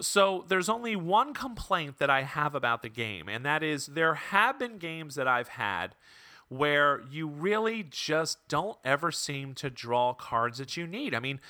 So 0.00 0.44
there's 0.46 0.68
only 0.68 0.94
one 0.94 1.34
complaint 1.34 1.98
that 1.98 2.10
I 2.10 2.22
have 2.22 2.54
about 2.54 2.82
the 2.82 2.88
game, 2.88 3.28
and 3.28 3.44
that 3.44 3.64
is 3.64 3.86
there 3.86 4.14
have 4.14 4.56
been 4.56 4.78
games 4.78 5.16
that 5.16 5.26
I've 5.26 5.48
had 5.48 5.96
where 6.48 7.02
you 7.10 7.26
really 7.26 7.82
just 7.82 8.46
don't 8.48 8.78
ever 8.84 9.10
seem 9.10 9.54
to 9.54 9.68
draw 9.68 10.14
cards 10.14 10.58
that 10.58 10.76
you 10.76 10.86
need. 10.86 11.14
I 11.14 11.18
mean, 11.18 11.40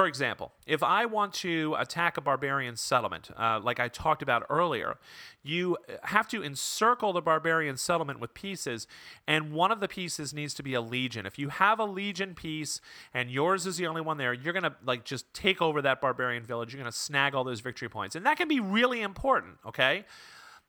for 0.00 0.06
example, 0.06 0.50
if 0.66 0.82
I 0.82 1.04
want 1.04 1.34
to 1.34 1.76
attack 1.78 2.16
a 2.16 2.22
barbarian 2.22 2.74
settlement, 2.74 3.30
uh, 3.38 3.60
like 3.62 3.78
I 3.78 3.88
talked 3.88 4.22
about 4.22 4.46
earlier, 4.48 4.96
you 5.42 5.76
have 6.04 6.26
to 6.28 6.42
encircle 6.42 7.12
the 7.12 7.20
barbarian 7.20 7.76
settlement 7.76 8.18
with 8.18 8.32
pieces, 8.32 8.86
and 9.26 9.52
one 9.52 9.70
of 9.70 9.80
the 9.80 9.88
pieces 9.88 10.32
needs 10.32 10.54
to 10.54 10.62
be 10.62 10.72
a 10.72 10.80
legion. 10.80 11.26
If 11.26 11.38
you 11.38 11.50
have 11.50 11.78
a 11.78 11.84
legion 11.84 12.34
piece 12.34 12.80
and 13.12 13.30
yours 13.30 13.66
is 13.66 13.76
the 13.76 13.86
only 13.88 14.00
one 14.00 14.16
there, 14.16 14.32
you're 14.32 14.54
gonna 14.54 14.74
like 14.86 15.04
just 15.04 15.34
take 15.34 15.60
over 15.60 15.82
that 15.82 16.00
barbarian 16.00 16.44
village. 16.44 16.72
You're 16.72 16.80
gonna 16.80 16.92
snag 16.92 17.34
all 17.34 17.44
those 17.44 17.60
victory 17.60 17.90
points, 17.90 18.16
and 18.16 18.24
that 18.24 18.38
can 18.38 18.48
be 18.48 18.58
really 18.58 19.02
important. 19.02 19.58
Okay. 19.66 20.06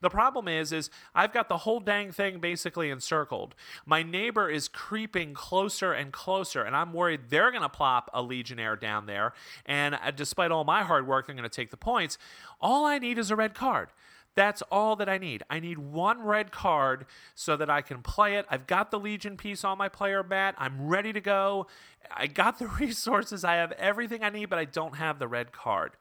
The 0.01 0.09
problem 0.09 0.47
is, 0.47 0.71
is 0.71 0.89
I've 1.13 1.31
got 1.31 1.47
the 1.47 1.57
whole 1.57 1.79
dang 1.79 2.11
thing 2.11 2.39
basically 2.39 2.89
encircled. 2.89 3.55
My 3.85 4.03
neighbor 4.03 4.49
is 4.49 4.67
creeping 4.67 5.33
closer 5.33 5.93
and 5.93 6.11
closer, 6.11 6.63
and 6.63 6.75
I'm 6.75 6.91
worried 6.91 7.29
they're 7.29 7.51
going 7.51 7.63
to 7.63 7.69
plop 7.69 8.09
a 8.13 8.21
legionnaire 8.21 8.75
down 8.75 9.05
there. 9.05 9.33
And 9.65 9.95
uh, 9.95 10.11
despite 10.11 10.51
all 10.51 10.63
my 10.63 10.83
hard 10.83 11.07
work, 11.07 11.27
they're 11.27 11.35
going 11.35 11.43
to 11.43 11.49
take 11.49 11.71
the 11.71 11.77
points. 11.77 12.17
All 12.59 12.85
I 12.85 12.97
need 12.97 13.17
is 13.17 13.31
a 13.31 13.35
red 13.35 13.53
card. 13.53 13.89
That's 14.33 14.61
all 14.63 14.95
that 14.95 15.09
I 15.09 15.17
need. 15.17 15.43
I 15.49 15.59
need 15.59 15.77
one 15.77 16.23
red 16.23 16.51
card 16.51 17.05
so 17.35 17.57
that 17.57 17.69
I 17.69 17.81
can 17.81 18.01
play 18.01 18.37
it. 18.37 18.45
I've 18.49 18.65
got 18.65 18.89
the 18.89 18.99
Legion 18.99 19.35
piece 19.35 19.63
on 19.65 19.77
my 19.77 19.89
player 19.89 20.23
mat. 20.23 20.55
I'm 20.57 20.87
ready 20.87 21.11
to 21.11 21.19
go. 21.19 21.67
I 22.09 22.27
got 22.27 22.57
the 22.57 22.67
resources. 22.79 23.43
I 23.43 23.55
have 23.55 23.73
everything 23.73 24.23
I 24.23 24.29
need, 24.29 24.45
but 24.45 24.57
I 24.57 24.65
don't 24.65 24.95
have 24.95 25.19
the 25.19 25.27
red 25.27 25.51
card. 25.51 25.91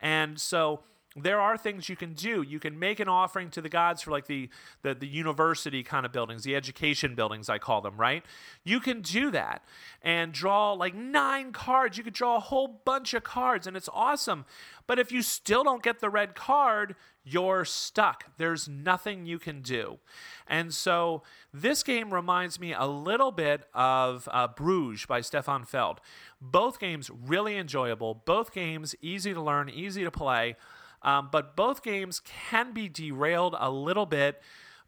And 0.00 0.40
so 0.40 0.80
there 1.16 1.40
are 1.40 1.56
things 1.56 1.88
you 1.88 1.96
can 1.96 2.14
do. 2.14 2.42
You 2.42 2.58
can 2.58 2.78
make 2.78 3.00
an 3.00 3.08
offering 3.08 3.50
to 3.50 3.60
the 3.60 3.68
gods 3.68 4.02
for 4.02 4.10
like 4.10 4.26
the, 4.26 4.48
the 4.82 4.94
the 4.94 5.06
university 5.06 5.82
kind 5.82 6.06
of 6.06 6.12
buildings, 6.12 6.42
the 6.42 6.56
education 6.56 7.14
buildings 7.14 7.48
I 7.48 7.58
call 7.58 7.80
them, 7.80 7.96
right? 7.96 8.24
You 8.64 8.80
can 8.80 9.02
do 9.02 9.30
that 9.30 9.64
and 10.00 10.32
draw 10.32 10.72
like 10.72 10.94
nine 10.94 11.52
cards. 11.52 11.98
You 11.98 12.04
could 12.04 12.14
draw 12.14 12.36
a 12.36 12.40
whole 12.40 12.80
bunch 12.84 13.14
of 13.14 13.24
cards 13.24 13.66
and 13.66 13.76
it's 13.76 13.88
awesome. 13.92 14.44
But 14.86 14.98
if 14.98 15.12
you 15.12 15.22
still 15.22 15.64
don't 15.64 15.82
get 15.82 16.00
the 16.00 16.10
red 16.10 16.34
card, 16.34 16.96
you're 17.24 17.64
stuck. 17.64 18.24
There's 18.36 18.68
nothing 18.68 19.26
you 19.26 19.38
can 19.38 19.62
do. 19.62 19.98
And 20.46 20.74
so 20.74 21.22
this 21.52 21.82
game 21.82 22.12
reminds 22.12 22.58
me 22.58 22.74
a 22.74 22.86
little 22.86 23.30
bit 23.30 23.64
of 23.74 24.28
uh, 24.32 24.48
Bruges 24.48 25.06
by 25.06 25.20
Stefan 25.20 25.64
Feld. 25.64 26.00
Both 26.40 26.80
games 26.80 27.10
really 27.10 27.56
enjoyable, 27.56 28.22
both 28.24 28.52
games 28.52 28.94
easy 29.00 29.32
to 29.32 29.40
learn, 29.40 29.68
easy 29.70 30.02
to 30.02 30.10
play. 30.10 30.56
Um, 31.02 31.28
but 31.30 31.56
both 31.56 31.82
games 31.82 32.20
can 32.20 32.72
be 32.72 32.88
derailed 32.88 33.56
a 33.58 33.70
little 33.70 34.06
bit 34.06 34.40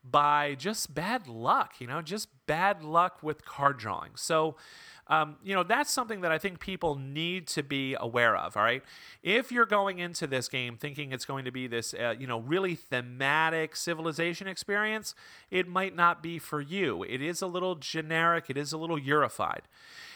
by 0.05 0.55
just 0.57 0.95
bad 0.95 1.27
luck, 1.27 1.75
you 1.79 1.87
know, 1.87 2.03
just 2.03 2.29
bad 2.47 2.83
luck 2.83 3.23
with 3.23 3.45
card 3.45 3.79
drawing. 3.79 4.13
So, 4.17 4.57
um, 5.07 5.37
you 5.43 5.55
know, 5.55 5.63
that's 5.63 5.91
something 5.91 6.21
that 6.21 6.33
I 6.33 6.39
think 6.39 6.61
people 6.61 6.97
need 6.97 7.47
to 7.49 7.63
be 7.63 7.97
aware 7.99 8.37
of. 8.37 8.57
All 8.57 8.63
right. 8.63 8.83
If 9.23 9.51
you're 9.51 9.67
going 9.67 9.99
into 9.99 10.27
this 10.27 10.49
game 10.49 10.77
thinking 10.77 11.13
it's 11.13 11.25
going 11.25 11.45
to 11.47 11.51
be 11.51 11.67
this, 11.67 11.95
uh, 11.95 12.15
you 12.19 12.27
know, 12.27 12.39
really 12.39 12.75
thematic 12.75 13.77
civilization 13.77 14.47
experience, 14.47 15.15
it 15.51 15.69
might 15.69 15.97
not 15.97 16.23
be 16.23 16.39
for 16.39 16.61
you. 16.61 17.03
It 17.03 17.23
is 17.23 17.43
a 17.43 17.47
little 17.47 17.75
generic, 17.75 18.47
it 18.49 18.57
is 18.57 18.73
a 18.73 18.79
little 18.79 18.99
Eurified. 18.99 19.63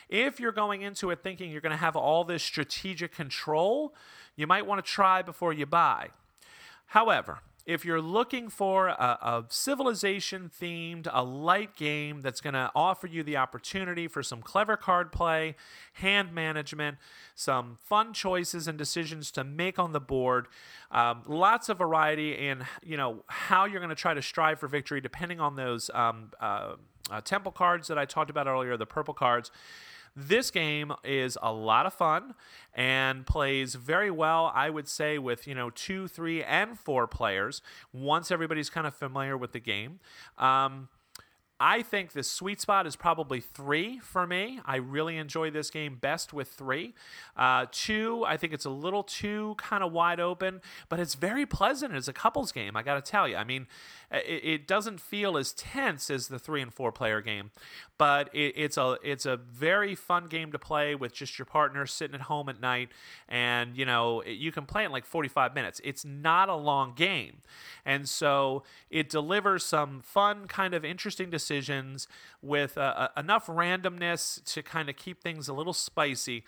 If 0.08 0.40
you're 0.40 0.52
going 0.52 0.80
into 0.80 1.10
it 1.10 1.22
thinking 1.22 1.50
you're 1.50 1.60
going 1.60 1.70
to 1.70 1.76
have 1.76 1.96
all 1.96 2.24
this 2.24 2.42
strategic 2.42 3.14
control, 3.14 3.94
you 4.38 4.46
might 4.46 4.64
want 4.64 4.82
to 4.82 4.88
try 4.90 5.20
before 5.20 5.52
you 5.52 5.66
buy. 5.66 6.10
However, 6.86 7.40
if 7.66 7.84
you're 7.84 8.00
looking 8.00 8.48
for 8.48 8.86
a, 8.86 8.92
a 8.92 9.44
civilization 9.50 10.50
themed, 10.58 11.06
a 11.12 11.22
light 11.22 11.76
game 11.76 12.22
that's 12.22 12.40
going 12.40 12.54
to 12.54 12.70
offer 12.74 13.06
you 13.06 13.22
the 13.22 13.36
opportunity 13.36 14.08
for 14.08 14.22
some 14.22 14.40
clever 14.40 14.74
card 14.74 15.12
play, 15.12 15.54
hand 15.94 16.32
management, 16.32 16.96
some 17.34 17.76
fun 17.84 18.14
choices 18.14 18.68
and 18.68 18.78
decisions 18.78 19.30
to 19.32 19.44
make 19.44 19.78
on 19.78 19.92
the 19.92 20.00
board, 20.00 20.46
um, 20.92 21.22
lots 21.26 21.68
of 21.68 21.76
variety 21.76 22.32
in 22.32 22.64
you 22.82 22.96
know 22.96 23.22
how 23.26 23.66
you're 23.66 23.80
going 23.80 23.90
to 23.90 23.94
try 23.94 24.14
to 24.14 24.22
strive 24.22 24.60
for 24.60 24.68
victory, 24.68 25.00
depending 25.00 25.40
on 25.40 25.56
those 25.56 25.90
um, 25.92 26.30
uh, 26.40 26.76
uh, 27.10 27.20
temple 27.20 27.52
cards 27.52 27.88
that 27.88 27.98
I 27.98 28.06
talked 28.06 28.30
about 28.30 28.46
earlier, 28.46 28.78
the 28.78 28.86
purple 28.86 29.14
cards. 29.14 29.50
This 30.20 30.50
game 30.50 30.92
is 31.04 31.38
a 31.40 31.52
lot 31.52 31.86
of 31.86 31.94
fun 31.94 32.34
and 32.74 33.24
plays 33.24 33.76
very 33.76 34.10
well, 34.10 34.50
I 34.52 34.68
would 34.68 34.88
say, 34.88 35.16
with 35.16 35.46
you 35.46 35.54
know 35.54 35.70
two, 35.70 36.08
three, 36.08 36.42
and 36.42 36.76
four 36.76 37.06
players 37.06 37.62
once 37.92 38.32
everybody's 38.32 38.68
kind 38.68 38.84
of 38.84 38.94
familiar 38.96 39.36
with 39.36 39.52
the 39.52 39.60
game. 39.60 40.00
Um, 40.36 40.88
I 41.60 41.82
think 41.82 42.12
the 42.12 42.22
sweet 42.22 42.60
spot 42.60 42.86
is 42.86 42.94
probably 42.94 43.40
three 43.40 43.98
for 43.98 44.28
me. 44.28 44.60
I 44.64 44.76
really 44.76 45.16
enjoy 45.16 45.50
this 45.50 45.70
game 45.70 45.96
best 45.96 46.32
with 46.32 46.48
three. 46.48 46.94
Uh, 47.36 47.66
two, 47.72 48.24
I 48.24 48.36
think 48.36 48.52
it's 48.52 48.64
a 48.64 48.70
little 48.70 49.02
too 49.02 49.56
kind 49.58 49.82
of 49.82 49.90
wide 49.90 50.20
open, 50.20 50.60
but 50.88 51.00
it's 51.00 51.14
very 51.14 51.46
pleasant 51.46 51.94
as 51.94 52.06
a 52.06 52.12
couples 52.12 52.52
game. 52.52 52.76
I 52.76 52.84
got 52.84 52.94
to 52.94 53.10
tell 53.10 53.26
you. 53.26 53.34
I 53.34 53.42
mean, 53.42 53.66
it, 54.12 54.44
it, 54.44 54.66
doesn't 54.68 55.00
feel 55.00 55.36
as 55.36 55.52
tense 55.52 56.10
as 56.10 56.28
the 56.28 56.38
three 56.38 56.62
and 56.62 56.72
four 56.72 56.92
player 56.92 57.20
game, 57.20 57.50
but 57.98 58.32
it, 58.32 58.54
it's 58.56 58.76
a 58.76 58.96
it's 59.02 59.26
a 59.26 59.36
very 59.36 59.94
fun 59.94 60.26
game 60.26 60.52
to 60.52 60.58
play 60.58 60.94
with 60.94 61.12
just 61.12 61.38
your 61.38 61.46
partner 61.46 61.86
sitting 61.86 62.14
at 62.14 62.22
home 62.22 62.48
at 62.48 62.60
night, 62.60 62.90
and 63.28 63.76
you 63.76 63.84
know 63.84 64.22
you 64.24 64.52
can 64.52 64.64
play 64.64 64.84
it 64.84 64.86
in 64.86 64.92
like 64.92 65.04
45 65.04 65.54
minutes. 65.54 65.80
It's 65.82 66.04
not 66.04 66.48
a 66.48 66.54
long 66.54 66.94
game, 66.94 67.38
and 67.84 68.08
so 68.08 68.62
it 68.90 69.10
delivers 69.10 69.64
some 69.64 70.00
fun, 70.02 70.46
kind 70.46 70.72
of 70.72 70.84
interesting 70.84 71.30
decisions 71.30 71.47
with 72.42 72.76
uh, 72.78 72.80
uh 72.80 73.08
enough 73.16 73.46
randomness 73.46 74.42
to 74.44 74.62
kind 74.62 74.88
of 74.88 74.96
keep 74.96 75.22
things 75.22 75.48
a 75.48 75.52
little 75.52 75.72
spicy 75.72 76.44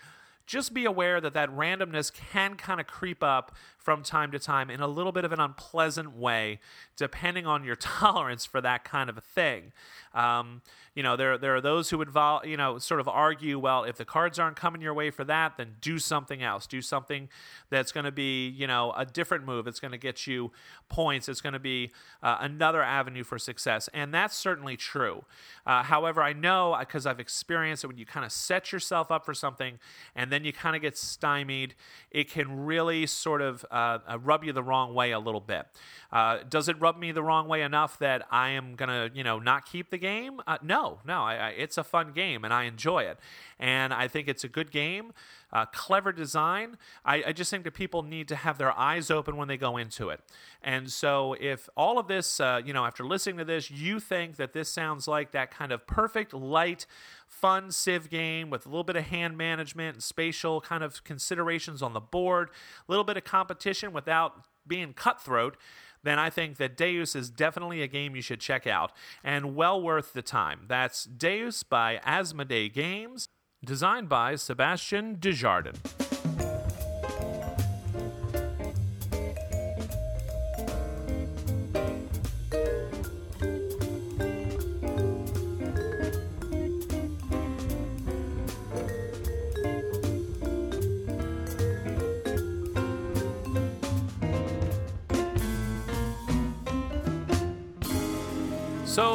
just 0.47 0.73
be 0.73 0.85
aware 0.85 1.21
that 1.21 1.33
that 1.33 1.49
randomness 1.49 2.11
can 2.11 2.55
kind 2.55 2.81
of 2.81 2.87
creep 2.87 3.23
up 3.23 3.55
from 3.81 4.03
time 4.03 4.31
to 4.31 4.39
time 4.39 4.69
in 4.69 4.79
a 4.79 4.87
little 4.87 5.11
bit 5.11 5.25
of 5.25 5.31
an 5.31 5.39
unpleasant 5.39 6.15
way, 6.15 6.59
depending 6.95 7.45
on 7.47 7.63
your 7.63 7.75
tolerance 7.79 8.45
for 8.45 8.61
that 8.61 8.83
kind 8.83 9.09
of 9.09 9.17
a 9.17 9.21
thing. 9.21 9.71
Um, 10.13 10.61
you 10.93 11.03
know, 11.03 11.15
there 11.15 11.37
there 11.37 11.55
are 11.55 11.61
those 11.61 11.89
who 11.89 11.97
would 11.99 12.09
vol- 12.09 12.45
you 12.45 12.57
know 12.57 12.77
sort 12.77 12.99
of 12.99 13.07
argue, 13.07 13.57
well, 13.57 13.85
if 13.85 13.95
the 13.95 14.03
cards 14.03 14.37
aren't 14.37 14.57
coming 14.57 14.81
your 14.81 14.93
way 14.93 15.09
for 15.09 15.23
that, 15.23 15.55
then 15.57 15.75
do 15.79 15.97
something 15.99 16.43
else. 16.43 16.67
Do 16.67 16.81
something 16.81 17.29
that's 17.69 17.93
going 17.93 18.03
to 18.03 18.11
be 18.11 18.49
you 18.49 18.67
know 18.67 18.93
a 18.97 19.05
different 19.05 19.45
move. 19.45 19.67
It's 19.67 19.79
going 19.79 19.93
to 19.93 19.97
get 19.97 20.27
you 20.27 20.51
points. 20.89 21.29
It's 21.29 21.39
going 21.39 21.53
to 21.53 21.59
be 21.59 21.91
uh, 22.21 22.37
another 22.41 22.83
avenue 22.83 23.23
for 23.23 23.39
success, 23.39 23.89
and 23.93 24.13
that's 24.13 24.35
certainly 24.35 24.75
true. 24.75 25.23
Uh, 25.65 25.83
however, 25.83 26.21
I 26.21 26.33
know 26.33 26.75
because 26.77 27.05
I've 27.05 27.19
experienced 27.19 27.85
it 27.85 27.87
when 27.87 27.97
you 27.97 28.05
kind 28.05 28.25
of 28.25 28.31
set 28.31 28.71
yourself 28.71 29.11
up 29.11 29.25
for 29.25 29.33
something 29.33 29.79
and 30.15 30.31
then 30.31 30.43
you 30.43 30.51
kind 30.51 30.75
of 30.75 30.81
get 30.81 30.97
stymied, 30.97 31.75
it 32.09 32.29
can 32.29 32.65
really 32.65 33.05
sort 33.05 33.41
of 33.41 33.65
uh, 33.71 33.99
uh, 34.07 34.19
rub 34.19 34.43
you 34.43 34.53
the 34.53 34.63
wrong 34.63 34.93
way 34.93 35.11
a 35.11 35.19
little 35.19 35.39
bit. 35.39 35.65
Uh, 36.11 36.39
does 36.49 36.67
it 36.67 36.79
rub 36.79 36.97
me 36.97 37.11
the 37.11 37.23
wrong 37.23 37.47
way 37.47 37.61
enough 37.61 37.97
that 37.99 38.27
I 38.29 38.49
am 38.49 38.75
gonna, 38.75 39.09
you 39.13 39.23
know, 39.23 39.39
not 39.39 39.65
keep 39.65 39.89
the 39.89 39.97
game? 39.97 40.41
Uh, 40.45 40.57
no, 40.61 40.99
no. 41.05 41.21
I, 41.21 41.35
I, 41.35 41.49
it's 41.49 41.77
a 41.77 41.83
fun 41.83 42.11
game 42.11 42.43
and 42.43 42.53
I 42.53 42.63
enjoy 42.63 43.03
it, 43.03 43.17
and 43.59 43.93
I 43.93 44.07
think 44.07 44.27
it's 44.27 44.43
a 44.43 44.49
good 44.49 44.71
game. 44.71 45.13
Uh, 45.53 45.65
clever 45.65 46.13
design. 46.13 46.77
I, 47.03 47.23
I, 47.27 47.31
just 47.33 47.51
think 47.51 47.65
that 47.65 47.73
people 47.73 48.03
need 48.03 48.29
to 48.29 48.37
have 48.37 48.57
their 48.57 48.71
eyes 48.71 49.11
open 49.11 49.35
when 49.35 49.49
they 49.49 49.57
go 49.57 49.75
into 49.75 50.07
it. 50.07 50.21
And 50.63 50.89
so, 50.89 51.35
if 51.41 51.67
all 51.75 51.99
of 51.99 52.07
this, 52.07 52.39
uh, 52.39 52.61
you 52.63 52.71
know, 52.71 52.85
after 52.85 53.03
listening 53.03 53.37
to 53.37 53.43
this, 53.43 53.69
you 53.69 53.99
think 53.99 54.37
that 54.37 54.53
this 54.53 54.69
sounds 54.69 55.09
like 55.09 55.31
that 55.31 55.51
kind 55.51 55.73
of 55.73 55.85
perfect, 55.85 56.33
light, 56.33 56.85
fun 57.31 57.71
Civ 57.71 58.09
game 58.09 58.49
with 58.49 58.65
a 58.65 58.69
little 58.69 58.83
bit 58.83 58.95
of 58.95 59.05
hand 59.05 59.37
management 59.37 59.95
and 59.95 60.03
spatial 60.03 60.61
kind 60.61 60.83
of 60.83 61.03
considerations 61.03 61.81
on 61.81 61.93
the 61.93 61.99
board, 61.99 62.49
a 62.87 62.91
little 62.91 63.03
bit 63.03 63.17
of 63.17 63.23
competition 63.23 63.93
without 63.93 64.45
being 64.67 64.93
cutthroat, 64.93 65.57
then 66.03 66.19
I 66.19 66.29
think 66.29 66.57
that 66.57 66.77
Deus 66.77 67.15
is 67.15 67.29
definitely 67.29 67.81
a 67.81 67.87
game 67.87 68.15
you 68.15 68.21
should 68.21 68.39
check 68.39 68.67
out 68.67 68.91
and 69.23 69.55
well 69.55 69.81
worth 69.81 70.13
the 70.13 70.21
time. 70.21 70.65
That's 70.67 71.05
Deus 71.05 71.63
by 71.63 71.99
Asmodee 72.05 72.73
Games, 72.73 73.27
designed 73.63 74.09
by 74.09 74.35
Sebastian 74.35 75.17
Dujardin. 75.17 76.10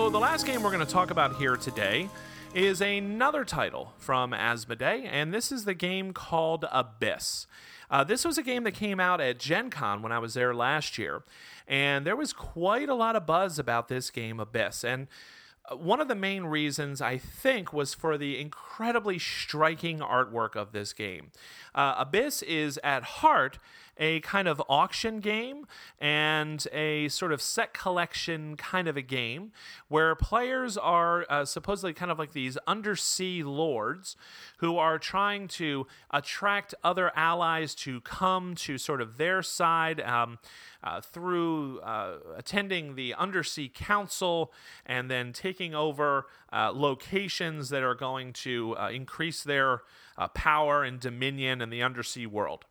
So, 0.06 0.10
the 0.10 0.20
last 0.20 0.46
game 0.46 0.62
we're 0.62 0.70
going 0.70 0.86
to 0.86 0.92
talk 0.92 1.10
about 1.10 1.34
here 1.34 1.56
today 1.56 2.08
is 2.54 2.80
another 2.80 3.44
title 3.44 3.92
from 3.98 4.30
Asmodee, 4.30 5.04
and 5.04 5.34
this 5.34 5.50
is 5.50 5.64
the 5.64 5.74
game 5.74 6.12
called 6.12 6.64
Abyss. 6.70 7.48
Uh, 7.90 8.04
this 8.04 8.24
was 8.24 8.38
a 8.38 8.42
game 8.44 8.62
that 8.62 8.74
came 8.74 9.00
out 9.00 9.20
at 9.20 9.40
Gen 9.40 9.68
Con 9.68 10.02
when 10.02 10.12
I 10.12 10.20
was 10.20 10.34
there 10.34 10.54
last 10.54 10.96
year, 10.96 11.24
and 11.66 12.06
there 12.06 12.14
was 12.14 12.32
quite 12.32 12.88
a 12.88 12.94
lot 12.94 13.16
of 13.16 13.26
buzz 13.26 13.58
about 13.58 13.88
this 13.88 14.10
game, 14.10 14.38
Abyss. 14.38 14.84
And 14.84 15.08
one 15.72 16.00
of 16.00 16.06
the 16.06 16.14
main 16.14 16.44
reasons 16.44 17.00
I 17.00 17.18
think 17.18 17.72
was 17.72 17.92
for 17.92 18.16
the 18.16 18.40
incredibly 18.40 19.18
striking 19.18 19.98
artwork 19.98 20.54
of 20.54 20.70
this 20.70 20.92
game. 20.92 21.32
Uh, 21.74 21.96
Abyss 21.98 22.42
is 22.42 22.78
at 22.84 23.02
heart 23.02 23.58
a 23.98 24.20
kind 24.20 24.48
of 24.48 24.62
auction 24.68 25.20
game 25.20 25.66
and 26.00 26.66
a 26.72 27.08
sort 27.08 27.32
of 27.32 27.40
set 27.40 27.72
collection 27.72 28.56
kind 28.56 28.88
of 28.88 28.96
a 28.96 29.02
game 29.02 29.52
where 29.88 30.14
players 30.14 30.76
are 30.76 31.26
uh, 31.28 31.44
supposedly 31.44 31.92
kind 31.92 32.10
of 32.10 32.18
like 32.18 32.32
these 32.32 32.56
undersea 32.66 33.42
lords 33.42 34.16
who 34.58 34.76
are 34.76 34.98
trying 34.98 35.48
to 35.48 35.86
attract 36.10 36.74
other 36.82 37.10
allies 37.16 37.74
to 37.74 38.00
come 38.02 38.54
to 38.54 38.78
sort 38.78 39.00
of 39.00 39.16
their 39.16 39.42
side. 39.42 40.00
Um, 40.00 40.38
uh, 40.86 41.00
through 41.00 41.80
uh, 41.80 42.18
attending 42.36 42.94
the 42.94 43.12
Undersea 43.14 43.68
Council 43.68 44.52
and 44.84 45.10
then 45.10 45.32
taking 45.32 45.74
over 45.74 46.26
uh, 46.52 46.70
locations 46.72 47.70
that 47.70 47.82
are 47.82 47.94
going 47.94 48.32
to 48.32 48.76
uh, 48.78 48.90
increase 48.90 49.42
their 49.42 49.82
uh, 50.16 50.28
power 50.28 50.84
and 50.84 51.00
dominion 51.00 51.60
in 51.60 51.70
the 51.70 51.82
undersea 51.82 52.26
world. 52.26 52.66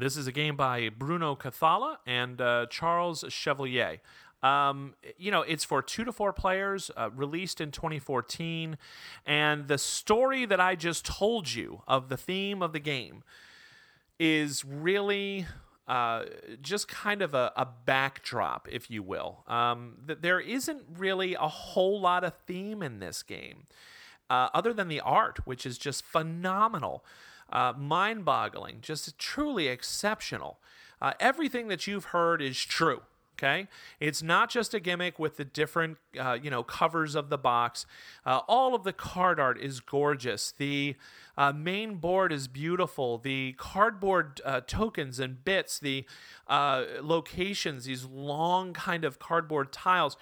This 0.00 0.16
is 0.16 0.26
a 0.26 0.32
game 0.32 0.56
by 0.56 0.88
Bruno 0.88 1.36
Cathala 1.36 1.98
and 2.06 2.40
uh, 2.40 2.64
Charles 2.70 3.22
Chevalier. 3.28 3.98
Um, 4.42 4.94
you 5.18 5.30
know, 5.30 5.42
it's 5.42 5.62
for 5.62 5.82
two 5.82 6.04
to 6.04 6.12
four 6.12 6.32
players, 6.32 6.90
uh, 6.96 7.10
released 7.14 7.60
in 7.60 7.70
2014. 7.70 8.78
And 9.26 9.68
the 9.68 9.76
story 9.76 10.46
that 10.46 10.58
I 10.58 10.74
just 10.74 11.04
told 11.04 11.52
you 11.52 11.82
of 11.86 12.08
the 12.08 12.16
theme 12.16 12.62
of 12.62 12.72
the 12.72 12.78
game 12.78 13.24
is 14.18 14.64
really 14.64 15.44
uh, 15.86 16.24
just 16.62 16.88
kind 16.88 17.20
of 17.20 17.34
a, 17.34 17.52
a, 17.54 17.68
backdrop, 17.84 18.68
if 18.72 18.90
you 18.90 19.02
will. 19.02 19.44
Um, 19.48 19.96
there 20.06 20.40
isn't 20.40 20.82
really 20.96 21.34
a 21.34 21.48
whole 21.48 22.00
lot 22.00 22.24
of 22.24 22.32
theme 22.46 22.82
in 22.82 23.00
this 23.00 23.22
game, 23.22 23.64
uh, 24.30 24.48
other 24.54 24.72
than 24.72 24.88
the 24.88 25.00
art, 25.00 25.40
which 25.46 25.66
is 25.66 25.76
just 25.76 26.02
phenomenal 26.06 27.04
uh, 27.50 27.72
mind 27.76 28.24
boggling, 28.24 28.78
just 28.80 29.18
truly 29.18 29.68
exceptional. 29.68 30.58
Uh, 31.00 31.12
everything 31.18 31.68
that 31.68 31.86
you've 31.86 32.06
heard 32.06 32.42
is 32.42 32.58
true. 32.58 33.02
Okay, 33.38 33.68
it's 34.00 34.22
not 34.22 34.50
just 34.50 34.74
a 34.74 34.80
gimmick 34.80 35.18
with 35.18 35.38
the 35.38 35.46
different, 35.46 35.96
uh, 36.18 36.36
you 36.42 36.50
know, 36.50 36.62
covers 36.62 37.14
of 37.14 37.30
the 37.30 37.38
box. 37.38 37.86
Uh, 38.26 38.40
all 38.46 38.74
of 38.74 38.84
the 38.84 38.92
card 38.92 39.40
art 39.40 39.58
is 39.58 39.80
gorgeous. 39.80 40.52
The 40.52 40.94
uh, 41.38 41.50
main 41.50 41.94
board 41.94 42.32
is 42.32 42.48
beautiful. 42.48 43.16
The 43.16 43.54
cardboard 43.56 44.42
uh, 44.44 44.60
tokens 44.66 45.18
and 45.18 45.42
bits, 45.42 45.78
the 45.78 46.04
locations, 46.50 47.86
these 47.86 48.04
long 48.04 48.74
kind 48.74 49.06
of 49.06 49.18
cardboard 49.18 49.72
tiles, 49.72 50.18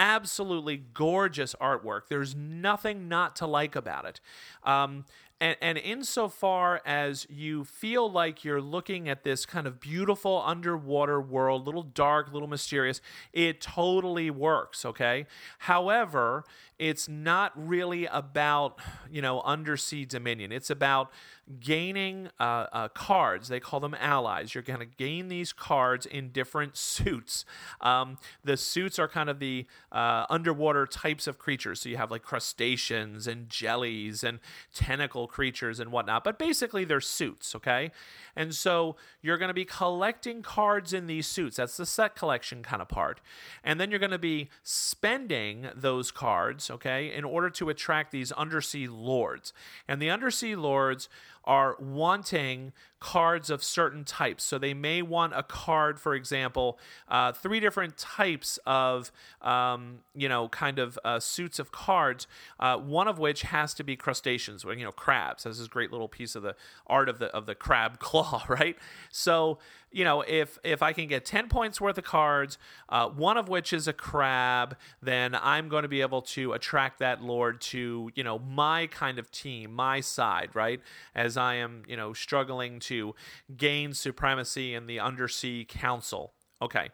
absolutely 0.00 0.78
gorgeous 0.78 1.54
artwork. 1.60 2.08
There's 2.08 2.34
nothing 2.34 3.06
not 3.06 3.36
to 3.36 3.46
like 3.46 3.76
about 3.76 4.06
it. 4.06 4.20
Um, 4.64 5.04
and, 5.40 5.56
and 5.62 5.78
insofar 5.78 6.82
as 6.84 7.26
you 7.30 7.64
feel 7.64 8.10
like 8.10 8.44
you're 8.44 8.60
looking 8.60 9.08
at 9.08 9.24
this 9.24 9.46
kind 9.46 9.66
of 9.66 9.80
beautiful 9.80 10.42
underwater 10.44 11.20
world, 11.20 11.64
little 11.66 11.82
dark, 11.82 12.32
little 12.32 12.48
mysterious, 12.48 13.00
it 13.32 13.60
totally 13.60 14.30
works, 14.30 14.84
okay? 14.84 15.26
However, 15.60 16.44
it's 16.78 17.08
not 17.08 17.52
really 17.56 18.06
about, 18.06 18.78
you 19.10 19.22
know, 19.22 19.40
undersea 19.42 20.04
dominion. 20.04 20.52
It's 20.52 20.70
about 20.70 21.10
gaining 21.58 22.28
uh, 22.38 22.66
uh, 22.72 22.88
cards. 22.88 23.48
They 23.48 23.60
call 23.60 23.80
them 23.80 23.96
allies. 23.98 24.54
You're 24.54 24.62
going 24.62 24.80
to 24.80 24.86
gain 24.86 25.28
these 25.28 25.52
cards 25.52 26.06
in 26.06 26.30
different 26.30 26.76
suits. 26.76 27.44
Um, 27.80 28.18
the 28.44 28.56
suits 28.56 28.98
are 28.98 29.08
kind 29.08 29.28
of 29.28 29.38
the 29.38 29.66
uh, 29.90 30.26
underwater 30.30 30.86
types 30.86 31.26
of 31.26 31.38
creatures. 31.38 31.80
So 31.80 31.88
you 31.88 31.96
have 31.96 32.10
like 32.10 32.22
crustaceans 32.22 33.26
and 33.26 33.48
jellies 33.48 34.22
and 34.22 34.38
tentacle 34.74 35.26
creatures 35.26 35.80
and 35.80 35.90
whatnot. 35.90 36.24
But 36.24 36.38
basically, 36.38 36.84
they're 36.84 37.00
suits, 37.00 37.54
okay? 37.54 37.90
And 38.36 38.54
so 38.54 38.96
you're 39.22 39.38
going 39.38 39.48
to 39.48 39.54
be 39.54 39.64
collecting 39.64 40.42
cards 40.42 40.92
in 40.92 41.06
these 41.06 41.26
suits. 41.26 41.56
That's 41.56 41.76
the 41.76 41.86
set 41.86 42.14
collection 42.14 42.62
kind 42.62 42.80
of 42.80 42.88
part. 42.88 43.20
And 43.64 43.80
then 43.80 43.90
you're 43.90 43.98
going 43.98 44.10
to 44.10 44.18
be 44.18 44.48
spending 44.62 45.68
those 45.74 46.10
cards, 46.10 46.70
okay, 46.70 47.12
in 47.12 47.24
order 47.24 47.50
to 47.50 47.68
attract 47.68 48.12
these 48.12 48.32
undersea 48.32 48.86
lords. 48.88 49.52
And 49.88 50.00
the 50.00 50.10
undersea 50.10 50.56
lords 50.56 51.08
are 51.50 51.74
wanting 51.80 52.72
cards 53.00 53.50
of 53.50 53.60
certain 53.60 54.04
types. 54.04 54.44
So 54.44 54.56
they 54.56 54.72
may 54.72 55.02
want 55.02 55.32
a 55.34 55.42
card, 55.42 55.98
for 55.98 56.14
example, 56.14 56.78
uh, 57.08 57.32
three 57.32 57.58
different 57.58 57.96
types 57.96 58.60
of, 58.66 59.10
um, 59.42 59.98
you 60.14 60.28
know, 60.28 60.48
kind 60.50 60.78
of 60.78 60.96
uh, 61.04 61.18
suits 61.18 61.58
of 61.58 61.72
cards. 61.72 62.28
Uh, 62.60 62.76
one 62.76 63.08
of 63.08 63.18
which 63.18 63.42
has 63.42 63.74
to 63.74 63.82
be 63.82 63.96
crustaceans, 63.96 64.62
you 64.62 64.84
know, 64.84 64.92
crabs. 64.92 65.42
This 65.42 65.58
is 65.58 65.66
a 65.66 65.68
great 65.68 65.90
little 65.90 66.06
piece 66.06 66.36
of 66.36 66.44
the 66.44 66.54
art 66.86 67.08
of 67.08 67.18
the 67.18 67.26
of 67.34 67.46
the 67.46 67.56
crab 67.56 67.98
claw, 67.98 68.44
right? 68.48 68.76
So 69.10 69.58
you 69.92 70.04
know, 70.04 70.22
if 70.22 70.58
if 70.62 70.82
I 70.82 70.92
can 70.92 71.08
get 71.08 71.24
ten 71.24 71.48
points 71.48 71.80
worth 71.80 71.98
of 71.98 72.04
cards, 72.04 72.58
uh, 72.88 73.08
one 73.08 73.36
of 73.36 73.48
which 73.48 73.72
is 73.72 73.88
a 73.88 73.92
crab, 73.92 74.76
then 75.02 75.34
I'm 75.34 75.68
going 75.68 75.82
to 75.82 75.88
be 75.88 76.00
able 76.00 76.22
to 76.22 76.52
attract 76.52 77.00
that 77.00 77.22
lord 77.22 77.60
to 77.62 78.10
you 78.14 78.24
know 78.24 78.38
my 78.38 78.86
kind 78.86 79.18
of 79.18 79.30
team, 79.30 79.72
my 79.72 80.00
side, 80.00 80.50
right? 80.54 80.80
As 81.14 81.36
I 81.36 81.56
am 81.56 81.82
you 81.88 81.96
know 81.96 82.12
struggling 82.12 82.78
to 82.80 83.14
gain 83.56 83.92
supremacy 83.92 84.74
in 84.74 84.86
the 84.86 85.00
undersea 85.00 85.64
council. 85.64 86.32
Okay, 86.62 86.90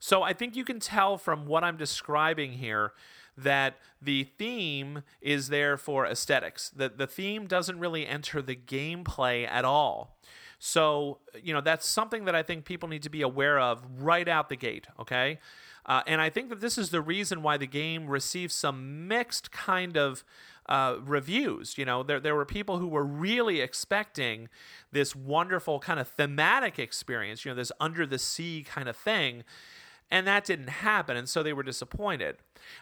so 0.00 0.22
I 0.22 0.32
think 0.32 0.56
you 0.56 0.64
can 0.64 0.80
tell 0.80 1.18
from 1.18 1.46
what 1.46 1.64
I'm 1.64 1.76
describing 1.76 2.52
here 2.52 2.92
that 3.36 3.76
the 4.00 4.24
theme 4.24 5.02
is 5.20 5.48
there 5.48 5.76
for 5.76 6.06
aesthetics. 6.06 6.70
That 6.70 6.98
the 6.98 7.06
theme 7.06 7.46
doesn't 7.46 7.78
really 7.78 8.06
enter 8.06 8.40
the 8.40 8.56
gameplay 8.56 9.48
at 9.48 9.64
all. 9.64 10.16
So, 10.66 11.18
you 11.42 11.52
know, 11.52 11.60
that's 11.60 11.86
something 11.86 12.24
that 12.24 12.34
I 12.34 12.42
think 12.42 12.64
people 12.64 12.88
need 12.88 13.02
to 13.02 13.10
be 13.10 13.20
aware 13.20 13.58
of 13.58 13.84
right 13.98 14.26
out 14.26 14.48
the 14.48 14.56
gate, 14.56 14.86
okay? 14.98 15.38
Uh, 15.84 16.00
and 16.06 16.22
I 16.22 16.30
think 16.30 16.48
that 16.48 16.62
this 16.62 16.78
is 16.78 16.88
the 16.88 17.02
reason 17.02 17.42
why 17.42 17.58
the 17.58 17.66
game 17.66 18.06
received 18.06 18.50
some 18.50 19.06
mixed 19.06 19.52
kind 19.52 19.98
of 19.98 20.24
uh, 20.66 20.96
reviews. 21.04 21.76
You 21.76 21.84
know, 21.84 22.02
there, 22.02 22.18
there 22.18 22.34
were 22.34 22.46
people 22.46 22.78
who 22.78 22.86
were 22.86 23.04
really 23.04 23.60
expecting 23.60 24.48
this 24.90 25.14
wonderful 25.14 25.80
kind 25.80 26.00
of 26.00 26.08
thematic 26.08 26.78
experience, 26.78 27.44
you 27.44 27.50
know, 27.50 27.56
this 27.56 27.70
under 27.78 28.06
the 28.06 28.18
sea 28.18 28.64
kind 28.66 28.88
of 28.88 28.96
thing 28.96 29.44
and 30.14 30.28
that 30.28 30.44
didn't 30.44 30.68
happen 30.68 31.16
and 31.16 31.28
so 31.28 31.42
they 31.42 31.52
were 31.52 31.64
disappointed. 31.64 32.36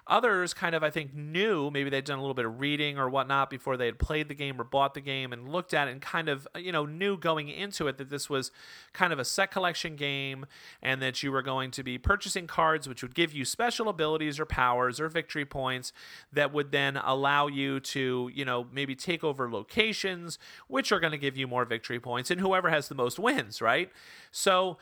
Others 0.07 0.53
kind 0.53 0.75
of 0.75 0.85
i 0.85 0.91
think 0.91 1.15
knew 1.15 1.71
maybe 1.71 1.89
they'd 1.89 2.05
done 2.05 2.19
a 2.19 2.21
little 2.21 2.35
bit 2.35 2.45
of 2.45 2.61
reading 2.61 2.99
or 2.99 3.09
whatnot 3.09 3.49
before 3.49 3.77
they 3.77 3.87
had 3.87 3.99
played 3.99 4.29
the 4.29 4.35
game 4.35 4.61
or 4.61 4.65
bought 4.65 4.93
the 4.93 5.01
game 5.01 5.33
and 5.33 5.49
looked 5.49 5.73
at 5.73 5.89
it 5.89 5.93
and 5.93 6.03
kind 6.03 6.29
of 6.29 6.47
uh, 6.55 6.59
you 6.59 6.71
know 6.71 6.85
knew 6.85 7.17
going 7.17 7.49
into 7.49 7.89
it 7.89 7.97
that 7.97 8.11
this 8.11 8.29
was 8.29 8.51
kind 8.93 9.13
of 9.13 9.19
a 9.19 9.25
set 9.25 9.51
collection 9.51 9.97
game 9.97 10.45
and 10.83 11.01
that 11.01 11.23
you 11.23 11.33
were 11.33 11.43
going 11.43 11.71
to 11.71 11.83
be 11.83 11.97
purchasing 11.99 12.47
cards 12.47 12.87
which 12.87 13.03
would 13.03 13.15
give 13.15 13.33
you 13.33 13.45
special 13.45 13.89
abilities 13.89 14.39
or 14.39 14.45
powers 14.45 15.01
or 15.01 15.09
victory 15.09 15.47
points 15.47 15.93
that 16.33 16.53
would 16.53 16.71
then 16.71 16.99
allow 16.99 17.47
you 17.47 17.81
to 17.81 18.31
you 18.35 18.45
know 18.45 18.67
maybe 18.71 18.95
take 18.95 19.25
over 19.25 19.51
locations 19.51 20.39
which 20.69 20.93
are 20.93 21.01
going 21.01 21.13
to 21.13 21.19
give 21.19 21.37
you 21.37 21.49
more 21.49 21.65
victory 21.65 21.99
points 21.99 22.31
and 22.31 22.41
whoever 22.41 22.69
has 22.69 22.89
the 22.89 22.95
most 22.95 23.19
wins 23.19 23.63
right? 23.63 23.91
So 24.31 24.77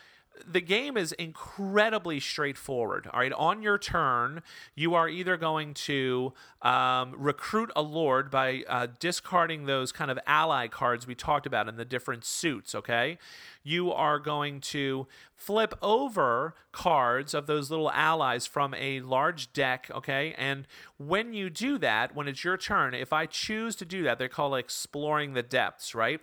the 0.47 0.61
game 0.61 0.97
is 0.97 1.13
incredibly 1.13 2.21
straightforward. 2.21 3.09
All 3.13 3.21
right, 3.21 3.33
on 3.33 3.63
your 3.63 3.79
turn, 3.79 4.43
you 4.75 4.95
are 4.95 5.09
either 5.09 5.37
going 5.37 5.75
to 5.75 6.33
um, 6.63 7.15
recruit 7.17 7.71
a 7.77 7.83
lord 7.83 8.31
by 8.31 8.65
uh, 8.69 8.89
discarding 8.99 9.67
those 9.67 9.93
kind 9.93 10.11
of 10.11 10.19
ally 10.27 10.67
cards 10.67 11.07
we 11.07 11.15
talked 11.15 11.47
about 11.47 11.69
in 11.69 11.77
the 11.77 11.85
different 11.85 12.25
suits. 12.25 12.75
Okay, 12.75 13.19
you 13.63 13.93
are 13.93 14.19
going 14.19 14.61
to 14.61 15.07
flip 15.35 15.75
over 15.83 16.55
cards 16.73 17.35
of 17.35 17.47
those 17.47 17.71
little 17.71 17.91
allies 17.91 18.47
from 18.47 18.75
a 18.75 19.01
large 19.01 19.53
deck. 19.53 19.91
Okay, 19.95 20.35
and 20.39 20.67
when 20.97 21.33
you 21.33 21.51
do 21.51 21.79
that, 21.79 22.15
when 22.15 22.29
it's 22.29 22.45
your 22.45 22.57
turn, 22.57 22.95
if 22.95 23.13
I 23.13 23.27
choose 23.27 23.77
to 23.77 23.85
do 23.85 24.03
that, 24.05 24.19
they 24.19 24.29
call 24.29 24.55
it 24.55 24.61
exploring 24.61 25.35
the 25.35 25.43
depths. 25.43 25.95
Right. 25.95 26.21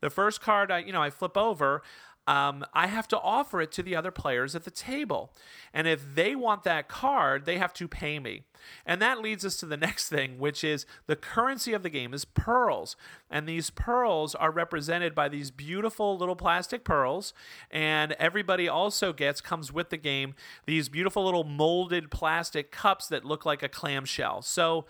The 0.00 0.10
first 0.10 0.40
card 0.40 0.70
I, 0.70 0.80
you 0.80 0.92
know, 0.92 1.02
I 1.02 1.10
flip 1.10 1.36
over, 1.36 1.82
um, 2.26 2.64
I 2.74 2.88
have 2.88 3.06
to 3.08 3.20
offer 3.20 3.60
it 3.60 3.70
to 3.72 3.82
the 3.82 3.94
other 3.94 4.10
players 4.10 4.56
at 4.56 4.64
the 4.64 4.70
table. 4.70 5.32
And 5.72 5.86
if 5.86 6.14
they 6.14 6.34
want 6.34 6.64
that 6.64 6.88
card, 6.88 7.44
they 7.44 7.58
have 7.58 7.72
to 7.74 7.86
pay 7.86 8.18
me. 8.18 8.42
And 8.84 9.00
that 9.00 9.20
leads 9.20 9.44
us 9.44 9.56
to 9.58 9.66
the 9.66 9.76
next 9.76 10.08
thing, 10.08 10.38
which 10.38 10.64
is 10.64 10.86
the 11.06 11.14
currency 11.14 11.72
of 11.72 11.82
the 11.84 11.90
game 11.90 12.12
is 12.12 12.24
pearls. 12.24 12.96
And 13.30 13.48
these 13.48 13.70
pearls 13.70 14.34
are 14.34 14.50
represented 14.50 15.14
by 15.14 15.28
these 15.28 15.50
beautiful 15.52 16.16
little 16.18 16.36
plastic 16.36 16.84
pearls. 16.84 17.32
And 17.70 18.12
everybody 18.12 18.68
also 18.68 19.12
gets, 19.12 19.40
comes 19.40 19.72
with 19.72 19.90
the 19.90 19.96
game, 19.96 20.34
these 20.66 20.88
beautiful 20.88 21.24
little 21.24 21.44
molded 21.44 22.10
plastic 22.10 22.72
cups 22.72 23.06
that 23.08 23.24
look 23.24 23.46
like 23.46 23.62
a 23.62 23.68
clamshell. 23.68 24.42
So, 24.42 24.86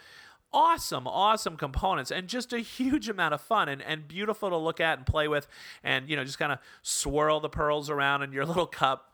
awesome, 0.52 1.06
awesome 1.06 1.56
components 1.56 2.10
and 2.10 2.28
just 2.28 2.52
a 2.52 2.58
huge 2.58 3.08
amount 3.08 3.34
of 3.34 3.40
fun 3.40 3.68
and, 3.68 3.82
and 3.82 4.08
beautiful 4.08 4.48
to 4.50 4.56
look 4.56 4.80
at 4.80 4.98
and 4.98 5.06
play 5.06 5.28
with 5.28 5.48
and, 5.82 6.08
you 6.08 6.16
know, 6.16 6.24
just 6.24 6.38
kind 6.38 6.52
of 6.52 6.58
swirl 6.82 7.40
the 7.40 7.48
pearls 7.48 7.90
around 7.90 8.22
in 8.22 8.32
your 8.32 8.46
little 8.46 8.66
cup. 8.66 9.12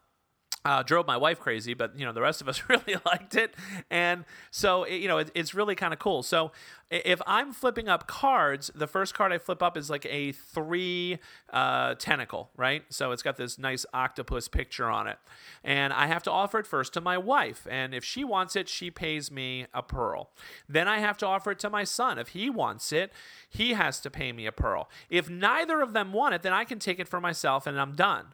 Uh, 0.64 0.82
drove 0.82 1.06
my 1.06 1.16
wife 1.16 1.40
crazy, 1.40 1.74
but 1.74 1.98
you 1.98 2.04
know 2.04 2.12
the 2.12 2.20
rest 2.20 2.40
of 2.40 2.48
us 2.48 2.62
really 2.68 2.96
liked 3.04 3.34
it, 3.34 3.54
and 3.90 4.24
so 4.50 4.84
it, 4.84 4.96
you 4.96 5.08
know 5.08 5.18
it, 5.18 5.30
it's 5.34 5.54
really 5.54 5.74
kind 5.74 5.92
of 5.92 5.98
cool. 5.98 6.22
So 6.22 6.52
if 6.90 7.20
I'm 7.26 7.52
flipping 7.52 7.88
up 7.88 8.06
cards, 8.06 8.70
the 8.74 8.86
first 8.86 9.14
card 9.14 9.32
I 9.32 9.38
flip 9.38 9.62
up 9.62 9.76
is 9.76 9.90
like 9.90 10.06
a 10.06 10.32
three 10.32 11.18
uh, 11.52 11.94
tentacle, 11.94 12.50
right? 12.56 12.84
So 12.90 13.12
it's 13.12 13.22
got 13.22 13.36
this 13.36 13.58
nice 13.58 13.84
octopus 13.92 14.46
picture 14.48 14.88
on 14.88 15.08
it, 15.08 15.18
and 15.64 15.92
I 15.92 16.06
have 16.06 16.22
to 16.24 16.30
offer 16.30 16.60
it 16.60 16.66
first 16.66 16.92
to 16.94 17.00
my 17.00 17.18
wife, 17.18 17.66
and 17.68 17.94
if 17.94 18.04
she 18.04 18.22
wants 18.22 18.54
it, 18.54 18.68
she 18.68 18.90
pays 18.90 19.30
me 19.30 19.66
a 19.74 19.82
pearl. 19.82 20.30
Then 20.68 20.86
I 20.86 20.98
have 20.98 21.16
to 21.18 21.26
offer 21.26 21.50
it 21.50 21.58
to 21.60 21.70
my 21.70 21.84
son. 21.84 22.18
If 22.18 22.28
he 22.28 22.48
wants 22.50 22.92
it, 22.92 23.12
he 23.48 23.72
has 23.72 23.98
to 24.00 24.10
pay 24.10 24.32
me 24.32 24.46
a 24.46 24.52
pearl. 24.52 24.88
If 25.10 25.28
neither 25.28 25.80
of 25.80 25.92
them 25.92 26.12
want 26.12 26.34
it, 26.34 26.42
then 26.42 26.52
I 26.52 26.64
can 26.64 26.78
take 26.78 27.00
it 27.00 27.08
for 27.08 27.20
myself, 27.20 27.66
and 27.66 27.80
I'm 27.80 27.94
done. 27.94 28.26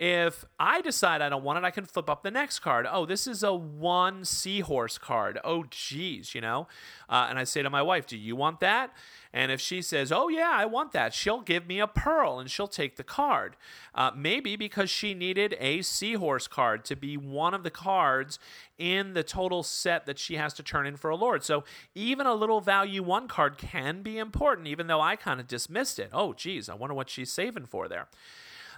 If 0.00 0.46
I 0.58 0.80
decide 0.80 1.20
I 1.20 1.28
don't 1.28 1.44
want 1.44 1.58
it, 1.58 1.64
I 1.64 1.70
can 1.70 1.84
flip 1.84 2.08
up 2.08 2.22
the 2.22 2.30
next 2.30 2.60
card. 2.60 2.86
Oh, 2.90 3.04
this 3.04 3.26
is 3.26 3.42
a 3.42 3.52
one 3.52 4.24
seahorse 4.24 4.96
card. 4.96 5.38
Oh, 5.44 5.66
geez, 5.68 6.34
you 6.34 6.40
know? 6.40 6.68
Uh, 7.06 7.26
and 7.28 7.38
I 7.38 7.44
say 7.44 7.60
to 7.60 7.68
my 7.68 7.82
wife, 7.82 8.06
Do 8.06 8.16
you 8.16 8.34
want 8.34 8.60
that? 8.60 8.94
And 9.30 9.52
if 9.52 9.60
she 9.60 9.82
says, 9.82 10.10
Oh, 10.10 10.28
yeah, 10.28 10.52
I 10.54 10.64
want 10.64 10.92
that, 10.92 11.12
she'll 11.12 11.42
give 11.42 11.66
me 11.66 11.80
a 11.80 11.86
pearl 11.86 12.38
and 12.38 12.50
she'll 12.50 12.66
take 12.66 12.96
the 12.96 13.04
card. 13.04 13.56
Uh, 13.94 14.10
maybe 14.16 14.56
because 14.56 14.88
she 14.88 15.12
needed 15.12 15.54
a 15.60 15.82
seahorse 15.82 16.48
card 16.48 16.82
to 16.86 16.96
be 16.96 17.18
one 17.18 17.52
of 17.52 17.62
the 17.62 17.70
cards 17.70 18.38
in 18.78 19.12
the 19.12 19.22
total 19.22 19.62
set 19.62 20.06
that 20.06 20.18
she 20.18 20.36
has 20.36 20.54
to 20.54 20.62
turn 20.62 20.86
in 20.86 20.96
for 20.96 21.10
a 21.10 21.16
lord. 21.16 21.44
So 21.44 21.62
even 21.94 22.26
a 22.26 22.32
little 22.32 22.62
value 22.62 23.02
one 23.02 23.28
card 23.28 23.58
can 23.58 24.00
be 24.00 24.16
important, 24.16 24.66
even 24.66 24.86
though 24.86 25.02
I 25.02 25.16
kind 25.16 25.40
of 25.40 25.46
dismissed 25.46 25.98
it. 25.98 26.08
Oh, 26.14 26.32
geez, 26.32 26.70
I 26.70 26.74
wonder 26.74 26.94
what 26.94 27.10
she's 27.10 27.30
saving 27.30 27.66
for 27.66 27.86
there. 27.86 28.08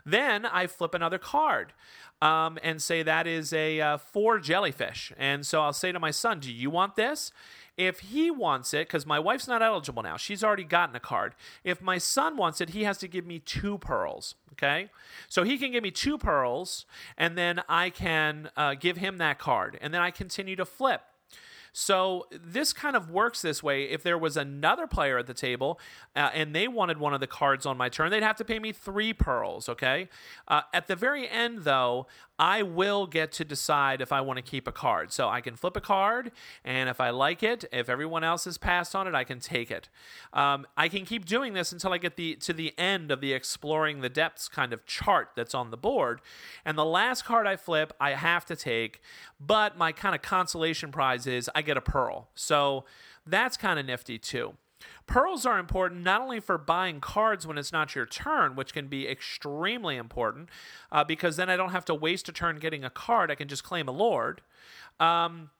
Then 0.04 0.46
I 0.46 0.66
flip 0.66 0.94
another 0.94 1.18
card 1.18 1.72
um, 2.20 2.58
and 2.62 2.80
say 2.80 3.02
that 3.02 3.26
is 3.26 3.52
a 3.52 3.80
uh, 3.80 3.96
four 3.98 4.38
jellyfish. 4.38 5.12
And 5.18 5.44
so 5.46 5.62
I'll 5.62 5.72
say 5.72 5.92
to 5.92 5.98
my 5.98 6.10
son, 6.10 6.40
Do 6.40 6.52
you 6.52 6.70
want 6.70 6.96
this? 6.96 7.32
If 7.76 8.00
he 8.00 8.30
wants 8.30 8.74
it, 8.74 8.86
because 8.86 9.06
my 9.06 9.18
wife's 9.18 9.48
not 9.48 9.62
eligible 9.62 10.02
now, 10.02 10.18
she's 10.18 10.44
already 10.44 10.64
gotten 10.64 10.94
a 10.94 11.00
card. 11.00 11.34
If 11.64 11.80
my 11.80 11.96
son 11.96 12.36
wants 12.36 12.60
it, 12.60 12.70
he 12.70 12.84
has 12.84 12.98
to 12.98 13.08
give 13.08 13.26
me 13.26 13.38
two 13.38 13.78
pearls. 13.78 14.34
Okay? 14.52 14.90
So 15.28 15.42
he 15.42 15.56
can 15.56 15.72
give 15.72 15.82
me 15.82 15.90
two 15.90 16.18
pearls, 16.18 16.84
and 17.16 17.36
then 17.36 17.62
I 17.68 17.88
can 17.88 18.50
uh, 18.56 18.74
give 18.74 18.98
him 18.98 19.16
that 19.18 19.38
card. 19.38 19.78
And 19.80 19.92
then 19.94 20.02
I 20.02 20.10
continue 20.10 20.54
to 20.56 20.66
flip. 20.66 21.00
So 21.72 22.26
this 22.30 22.72
kind 22.72 22.96
of 22.96 23.10
works 23.10 23.42
this 23.42 23.62
way. 23.62 23.84
If 23.84 24.02
there 24.02 24.18
was 24.18 24.36
another 24.36 24.86
player 24.86 25.18
at 25.18 25.26
the 25.26 25.34
table 25.34 25.80
uh, 26.14 26.30
and 26.34 26.54
they 26.54 26.68
wanted 26.68 26.98
one 26.98 27.14
of 27.14 27.20
the 27.20 27.26
cards 27.26 27.64
on 27.64 27.76
my 27.76 27.88
turn, 27.88 28.10
they'd 28.10 28.22
have 28.22 28.36
to 28.36 28.44
pay 28.44 28.58
me 28.58 28.72
three 28.72 29.12
pearls. 29.12 29.68
Okay. 29.68 30.08
Uh, 30.46 30.62
at 30.74 30.86
the 30.86 30.96
very 30.96 31.28
end, 31.28 31.64
though, 31.64 32.06
I 32.42 32.62
will 32.62 33.06
get 33.06 33.30
to 33.34 33.44
decide 33.44 34.00
if 34.00 34.10
I 34.10 34.20
want 34.20 34.36
to 34.38 34.42
keep 34.42 34.66
a 34.66 34.72
card. 34.72 35.12
So 35.12 35.28
I 35.28 35.40
can 35.40 35.54
flip 35.54 35.76
a 35.76 35.80
card, 35.80 36.32
and 36.64 36.88
if 36.88 37.00
I 37.00 37.10
like 37.10 37.44
it, 37.44 37.64
if 37.72 37.88
everyone 37.88 38.24
else 38.24 38.46
has 38.46 38.58
passed 38.58 38.96
on 38.96 39.06
it, 39.06 39.14
I 39.14 39.22
can 39.22 39.38
take 39.38 39.70
it. 39.70 39.88
Um, 40.32 40.66
I 40.76 40.88
can 40.88 41.04
keep 41.04 41.24
doing 41.24 41.52
this 41.52 41.70
until 41.70 41.92
I 41.92 41.98
get 41.98 42.16
the 42.16 42.34
to 42.34 42.52
the 42.52 42.76
end 42.76 43.12
of 43.12 43.20
the 43.20 43.32
exploring 43.32 44.00
the 44.00 44.08
depths 44.08 44.48
kind 44.48 44.72
of 44.72 44.84
chart 44.86 45.28
that's 45.36 45.54
on 45.54 45.70
the 45.70 45.76
board. 45.76 46.20
And 46.64 46.76
the 46.76 46.84
last 46.84 47.24
card 47.24 47.46
I 47.46 47.54
flip, 47.54 47.92
I 48.00 48.10
have 48.10 48.44
to 48.46 48.56
take, 48.56 49.00
but 49.38 49.78
my 49.78 49.92
kind 49.92 50.16
of 50.16 50.20
consolation 50.20 50.90
prize 50.90 51.28
is 51.28 51.48
I 51.54 51.62
get 51.62 51.76
a 51.76 51.80
pearl. 51.80 52.28
So 52.34 52.86
that's 53.24 53.56
kind 53.56 53.78
of 53.78 53.86
nifty 53.86 54.18
too. 54.18 54.54
Pearls 55.06 55.44
are 55.44 55.58
important 55.58 56.02
not 56.02 56.20
only 56.20 56.40
for 56.40 56.58
buying 56.58 57.00
cards 57.00 57.46
when 57.46 57.58
it's 57.58 57.72
not 57.72 57.94
your 57.94 58.06
turn, 58.06 58.56
which 58.56 58.72
can 58.72 58.88
be 58.88 59.08
extremely 59.08 59.96
important 59.96 60.48
uh, 60.90 61.04
because 61.04 61.36
then 61.36 61.50
I 61.50 61.56
don't 61.56 61.70
have 61.70 61.84
to 61.86 61.94
waste 61.94 62.28
a 62.28 62.32
turn 62.32 62.58
getting 62.58 62.84
a 62.84 62.90
card. 62.90 63.30
I 63.30 63.34
can 63.34 63.48
just 63.48 63.64
claim 63.64 63.88
a 63.88 63.92
lord. 63.92 64.42
Um, 65.00 65.50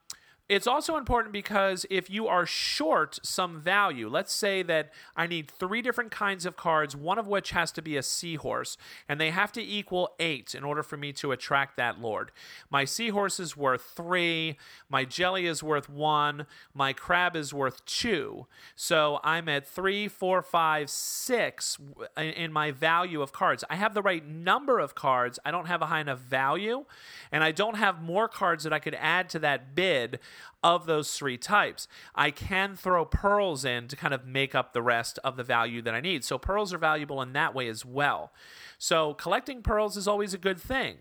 it's 0.53 0.67
also 0.67 0.99
important 0.99 1.33
because 1.33 1.87
if 1.89 2.11
you 2.11 2.29
are 2.29 2.45
short 2.45 3.19
some 3.23 3.59
value, 3.59 4.07
let's 4.07 4.35
say 4.35 4.63
that 4.63 4.93
I 5.17 5.27
need 5.27 5.51
three 5.51 5.81
different 5.81 6.11
kinds 6.11 6.45
of 6.45 6.57
cards, 6.57 6.95
one 6.95 7.19
of 7.19 7.27
which 7.27 7.53
has 7.53 7.73
to 7.73 7.81
be 7.81 7.97
a 7.97 8.03
seahorse, 8.03 8.77
and 9.09 9.19
they 9.19 9.31
have 9.31 9.51
to 9.53 9.63
equal 9.63 10.11
eight 10.21 10.55
in 10.55 10.63
order 10.63 10.83
for 10.83 10.99
me 10.99 11.11
to 11.15 11.33
attract 11.33 11.79
that 11.79 12.03
lord. 12.03 12.33
My 12.69 12.85
seahorse 12.85 13.41
is 13.41 13.57
worth 13.57 13.95
three, 13.97 14.59
my 14.91 15.07
jelly 15.07 15.47
is 15.47 15.63
worth 15.63 15.89
one, 15.89 16.45
my 16.75 16.93
crab 16.93 17.35
is 17.35 17.55
worth 17.55 17.83
two. 17.87 18.47
So 18.77 19.21
I'm 19.25 19.49
at 19.49 19.67
three, 19.67 20.07
four, 20.07 20.43
five, 20.43 20.91
six 20.91 21.79
in 22.19 22.53
my 22.53 22.73
value 22.73 23.23
of 23.23 23.33
cards. 23.33 23.65
I 23.71 23.77
have 23.77 23.95
the 23.95 24.03
right 24.03 24.27
number 24.27 24.81
of 24.81 24.95
cards, 24.95 25.39
I 25.47 25.51
don't 25.51 25.67
have 25.67 25.81
a 25.81 25.87
high 25.87 26.03
enough 26.03 26.19
value, 26.19 26.85
and 27.31 27.43
I 27.43 27.53
don't 27.53 27.79
have 27.79 28.03
more 28.03 28.29
cards 28.29 28.65
that 28.65 28.73
I 28.75 28.81
could 28.81 28.97
add 29.01 29.31
to 29.31 29.39
that 29.39 29.75
bid 29.75 30.19
of 30.63 30.87
those 30.87 31.17
three 31.17 31.37
types. 31.37 31.89
I 32.15 32.31
can 32.31 32.77
throw 32.77 33.05
pearls 33.05 33.65
in 33.65 33.89
to 33.89 33.97
kind 33.97 34.15
of 34.15 34.27
make 34.27 34.55
up 34.55 34.73
the 34.73 34.83
rest 34.83 35.19
of 35.25 35.37
the 35.37 35.45
value 35.45 35.83
that 35.83 35.95
I 35.95 36.01
need. 36.01 36.25
So 36.25 36.39
pearls 36.39 36.73
are 36.73 36.79
valuable 36.79 37.21
in 37.23 37.33
that 37.33 37.55
way 37.55 37.69
as 37.69 37.85
well. 37.85 38.33
So 38.79 39.15
collecting 39.15 39.63
pearls 39.63 39.97
is 39.97 40.09
always 40.09 40.35
a 40.35 40.39
good 40.39 40.61
thing. 40.61 40.97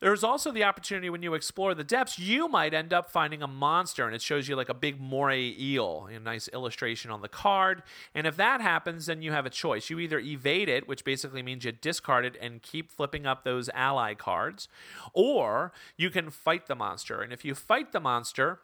There's 0.00 0.22
also 0.22 0.52
the 0.52 0.62
opportunity 0.62 1.10
when 1.10 1.22
you 1.22 1.34
explore 1.34 1.74
the 1.74 1.82
depths, 1.82 2.18
you 2.20 2.48
might 2.48 2.72
end 2.72 2.92
up 2.92 3.10
finding 3.10 3.42
a 3.42 3.48
monster, 3.48 4.06
and 4.06 4.14
it 4.14 4.22
shows 4.22 4.48
you 4.48 4.54
like 4.54 4.68
a 4.68 4.74
big 4.74 5.00
moray 5.00 5.54
eel, 5.58 6.08
a 6.10 6.20
nice 6.20 6.48
illustration 6.52 7.10
on 7.10 7.20
the 7.20 7.28
card. 7.28 7.82
And 8.14 8.26
if 8.26 8.36
that 8.36 8.60
happens, 8.60 9.06
then 9.06 9.22
you 9.22 9.32
have 9.32 9.44
a 9.44 9.50
choice. 9.50 9.90
You 9.90 9.98
either 9.98 10.20
evade 10.20 10.68
it, 10.68 10.86
which 10.86 11.04
basically 11.04 11.42
means 11.42 11.64
you 11.64 11.72
discard 11.72 12.24
it 12.24 12.36
and 12.40 12.62
keep 12.62 12.92
flipping 12.92 13.26
up 13.26 13.42
those 13.42 13.68
ally 13.70 14.14
cards, 14.14 14.68
or 15.12 15.72
you 15.96 16.10
can 16.10 16.30
fight 16.30 16.68
the 16.68 16.76
monster. 16.76 17.20
And 17.20 17.32
if 17.32 17.44
you 17.44 17.56
fight 17.56 17.90
the 17.90 18.00
monster, 18.00 18.60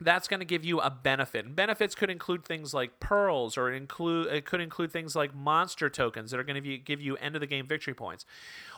that's 0.00 0.28
going 0.28 0.40
to 0.40 0.46
give 0.46 0.64
you 0.64 0.80
a 0.80 0.90
benefit. 0.90 1.44
And 1.44 1.54
benefits 1.54 1.94
could 1.94 2.10
include 2.10 2.44
things 2.44 2.74
like 2.74 2.98
pearls, 3.00 3.56
or 3.56 3.72
include 3.72 4.28
it 4.32 4.44
could 4.44 4.60
include 4.60 4.92
things 4.92 5.14
like 5.14 5.34
monster 5.34 5.88
tokens 5.88 6.30
that 6.30 6.40
are 6.40 6.44
going 6.44 6.62
to 6.62 6.78
give 6.78 7.00
you 7.00 7.16
end 7.16 7.34
of 7.34 7.40
the 7.40 7.46
game 7.46 7.66
victory 7.66 7.94
points. 7.94 8.24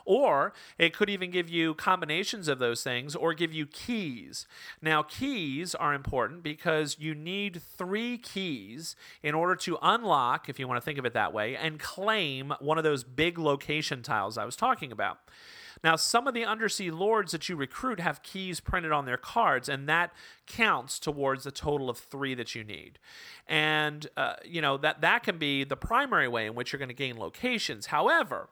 Or 0.05 0.53
it 0.78 0.95
could 0.95 1.09
even 1.09 1.31
give 1.31 1.49
you 1.49 1.74
combinations 1.74 2.47
of 2.49 2.59
those 2.59 2.82
things 2.82 3.16
or 3.16 3.32
give 3.32 3.55
you 3.55 3.66
keys. 3.66 4.47
Now, 4.82 5.03
keys 5.03 5.74
are 5.74 5.95
important 5.95 6.43
because 6.43 6.99
you 6.99 7.15
need 7.15 7.62
three 7.62 8.19
keys 8.19 8.97
in 9.23 9.35
order 9.35 9.57
to 9.57 9.78
unlock, 9.81 10.49
if 10.49 10.59
you 10.59 10.69
want 10.69 10.81
to 10.81 10.85
think 10.85 10.99
of 10.99 11.07
it 11.07 11.15
that 11.15 11.32
way, 11.32 11.57
and 11.57 11.78
claim 11.78 12.53
one 12.61 12.77
of 12.77 12.85
those 12.85 13.03
big 13.03 13.39
location 13.39 14.03
tiles 14.03 14.36
I 14.36 14.45
was 14.45 14.57
talking 14.57 14.93
about. 14.93 15.20
Now, 15.85 15.97
some 15.97 16.27
of 16.27 16.32
the 16.32 16.47
undersea 16.47 16.90
lords 16.90 17.32
that 17.32 17.47
you 17.51 17.56
recruit 17.56 18.01
have 18.01 18.23
keys 18.23 18.59
printed 18.59 18.90
on 18.90 19.05
their 19.05 19.19
cards, 19.19 19.69
and 19.69 19.86
that 19.86 20.15
counts 20.47 20.98
towards 20.98 21.44
the 21.44 21.51
total 21.51 21.90
of 21.90 21.98
three 21.98 22.35
that 22.35 22.55
you 22.55 22.65
need. 22.65 22.98
And 23.47 24.06
uh, 24.16 24.36
you 24.47 24.62
know 24.62 24.78
that 24.78 25.02
that 25.02 25.23
can 25.24 25.36
be 25.36 25.62
the 25.62 25.77
primary 25.77 26.27
way 26.27 26.47
in 26.47 26.55
which 26.55 26.73
you're 26.73 26.78
going 26.78 26.89
to 26.89 26.94
gain 26.94 27.19
locations. 27.19 27.86
However, 27.86 28.48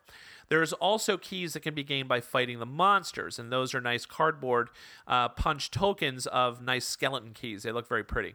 there's 0.51 0.75
also 0.75 1.17
keys 1.17 1.55
that 1.55 1.61
can 1.61 1.75
be 1.75 1.83
gained 1.83 2.07
by 2.07 2.21
fighting 2.21 2.59
the 2.59 2.67
monsters, 2.67 3.39
and 3.39 3.51
those 3.51 3.75
are 3.75 3.81
nice 3.81 4.05
cardboard 4.05 4.69
uh, 5.07 5.31
punch 5.31 5.71
tokens 5.71 6.27
of 6.27 6.61
nice 6.61 6.85
skeleton 6.85 7.33
keys. 7.33 7.63
They 7.63 7.73
look 7.73 7.89
very 7.89 8.05
pretty. 8.05 8.35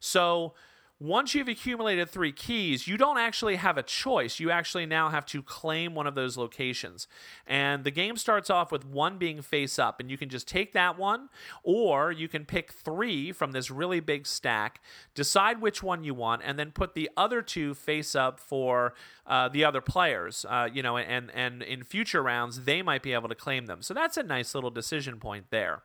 So 0.00 0.54
once 1.00 1.34
you've 1.34 1.48
accumulated 1.48 2.08
three 2.08 2.30
keys, 2.30 2.86
you 2.86 2.96
don't 2.96 3.18
actually 3.18 3.56
have 3.56 3.76
a 3.76 3.82
choice. 3.82 4.38
You 4.38 4.52
actually 4.52 4.86
now 4.86 5.08
have 5.10 5.26
to 5.26 5.42
claim 5.42 5.94
one 5.94 6.06
of 6.06 6.14
those 6.14 6.36
locations. 6.36 7.08
And 7.46 7.82
the 7.82 7.90
game 7.90 8.16
starts 8.16 8.48
off 8.48 8.70
with 8.70 8.86
one 8.86 9.18
being 9.18 9.42
face 9.42 9.78
up, 9.78 9.98
and 9.98 10.08
you 10.08 10.16
can 10.16 10.28
just 10.28 10.46
take 10.46 10.72
that 10.72 10.96
one, 10.96 11.30
or 11.64 12.12
you 12.12 12.28
can 12.28 12.44
pick 12.44 12.72
three 12.72 13.32
from 13.32 13.52
this 13.52 13.70
really 13.70 13.98
big 14.00 14.24
stack, 14.26 14.80
decide 15.14 15.60
which 15.60 15.82
one 15.82 16.04
you 16.04 16.14
want, 16.14 16.42
and 16.44 16.58
then 16.58 16.70
put 16.70 16.94
the 16.94 17.10
other 17.16 17.42
two 17.42 17.74
face 17.74 18.14
up 18.14 18.38
for 18.38 18.94
uh, 19.26 19.48
the 19.48 19.64
other 19.64 19.80
players. 19.80 20.46
Uh, 20.48 20.68
you 20.72 20.82
know, 20.82 20.96
and 20.96 21.30
and 21.34 21.62
in 21.62 21.82
future 21.82 22.22
rounds, 22.22 22.64
they 22.64 22.82
might 22.82 23.02
be 23.02 23.12
able 23.12 23.28
to 23.28 23.34
claim 23.34 23.66
them. 23.66 23.82
So 23.82 23.94
that's 23.94 24.16
a 24.16 24.22
nice 24.22 24.54
little 24.54 24.70
decision 24.70 25.18
point 25.18 25.46
there. 25.50 25.82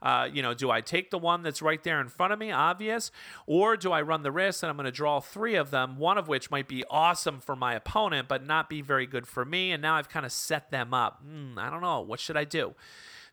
Uh, 0.00 0.28
you 0.32 0.42
know, 0.42 0.54
do 0.54 0.70
I 0.70 0.80
take 0.80 1.10
the 1.10 1.18
one 1.18 1.42
that's 1.42 1.60
right 1.60 1.82
there 1.82 2.00
in 2.00 2.08
front 2.08 2.32
of 2.32 2.38
me, 2.38 2.52
obvious, 2.52 3.10
or 3.46 3.76
do 3.76 3.92
I 3.92 4.02
run 4.02 4.22
the 4.22 4.32
risk 4.32 4.62
and 4.62 4.70
I'm 4.70 4.76
going 4.76 4.86
to 4.86 4.92
draw 4.92 5.20
three 5.20 5.56
of 5.56 5.70
them, 5.70 5.96
one 5.96 6.18
of 6.18 6.28
which 6.28 6.50
might 6.50 6.68
be 6.68 6.84
awesome 6.90 7.40
for 7.40 7.56
my 7.56 7.74
opponent, 7.74 8.28
but 8.28 8.46
not 8.46 8.68
be 8.68 8.80
very 8.80 9.06
good 9.06 9.26
for 9.26 9.44
me, 9.44 9.72
and 9.72 9.82
now 9.82 9.96
I've 9.96 10.08
kind 10.08 10.24
of 10.24 10.32
set 10.32 10.70
them 10.70 10.94
up. 10.94 11.22
Mm, 11.26 11.58
I 11.58 11.70
don't 11.70 11.82
know. 11.82 12.00
What 12.00 12.20
should 12.20 12.36
I 12.36 12.44
do? 12.44 12.74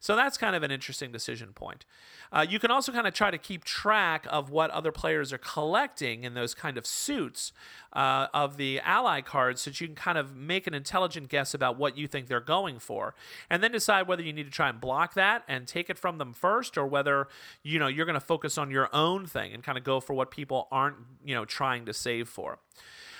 So 0.05 0.15
that's 0.15 0.37
kind 0.37 0.55
of 0.55 0.61
an 0.61 0.69
interesting 0.69 1.11
decision 1.11 1.51
point. 1.51 1.83
Uh, 2.31 2.45
you 2.47 2.59
can 2.59 2.69
also 2.69 2.91
kind 2.91 3.07
of 3.07 3.15
try 3.15 3.31
to 3.31 3.39
keep 3.39 3.63
track 3.63 4.27
of 4.29 4.51
what 4.51 4.69
other 4.69 4.91
players 4.91 5.33
are 5.33 5.39
collecting 5.39 6.23
in 6.25 6.35
those 6.35 6.53
kind 6.53 6.77
of 6.77 6.85
suits 6.85 7.51
uh, 7.91 8.27
of 8.31 8.57
the 8.57 8.79
ally 8.81 9.21
cards 9.21 9.61
so 9.61 9.71
that 9.71 9.81
you 9.81 9.87
can 9.87 9.95
kind 9.95 10.19
of 10.19 10.35
make 10.35 10.67
an 10.67 10.75
intelligent 10.75 11.27
guess 11.27 11.55
about 11.55 11.79
what 11.79 11.97
you 11.97 12.05
think 12.05 12.27
they're 12.27 12.39
going 12.39 12.77
for 12.77 13.15
and 13.49 13.63
then 13.63 13.71
decide 13.71 14.07
whether 14.07 14.21
you 14.21 14.31
need 14.31 14.45
to 14.45 14.51
try 14.51 14.69
and 14.69 14.79
block 14.79 15.15
that 15.15 15.41
and 15.47 15.67
take 15.67 15.89
it 15.89 15.97
from 15.97 16.19
them 16.19 16.33
first 16.33 16.77
or 16.77 16.85
whether 16.85 17.27
you 17.63 17.79
know 17.79 17.87
you're 17.87 18.05
going 18.05 18.13
to 18.13 18.19
focus 18.19 18.59
on 18.59 18.69
your 18.69 18.89
own 18.93 19.25
thing 19.25 19.53
and 19.53 19.63
kind 19.63 19.75
of 19.75 19.83
go 19.83 19.99
for 19.99 20.13
what 20.13 20.29
people 20.29 20.67
aren't 20.71 20.97
you 21.25 21.33
know 21.33 21.45
trying 21.45 21.83
to 21.83 21.93
save 21.93 22.29
for 22.29 22.59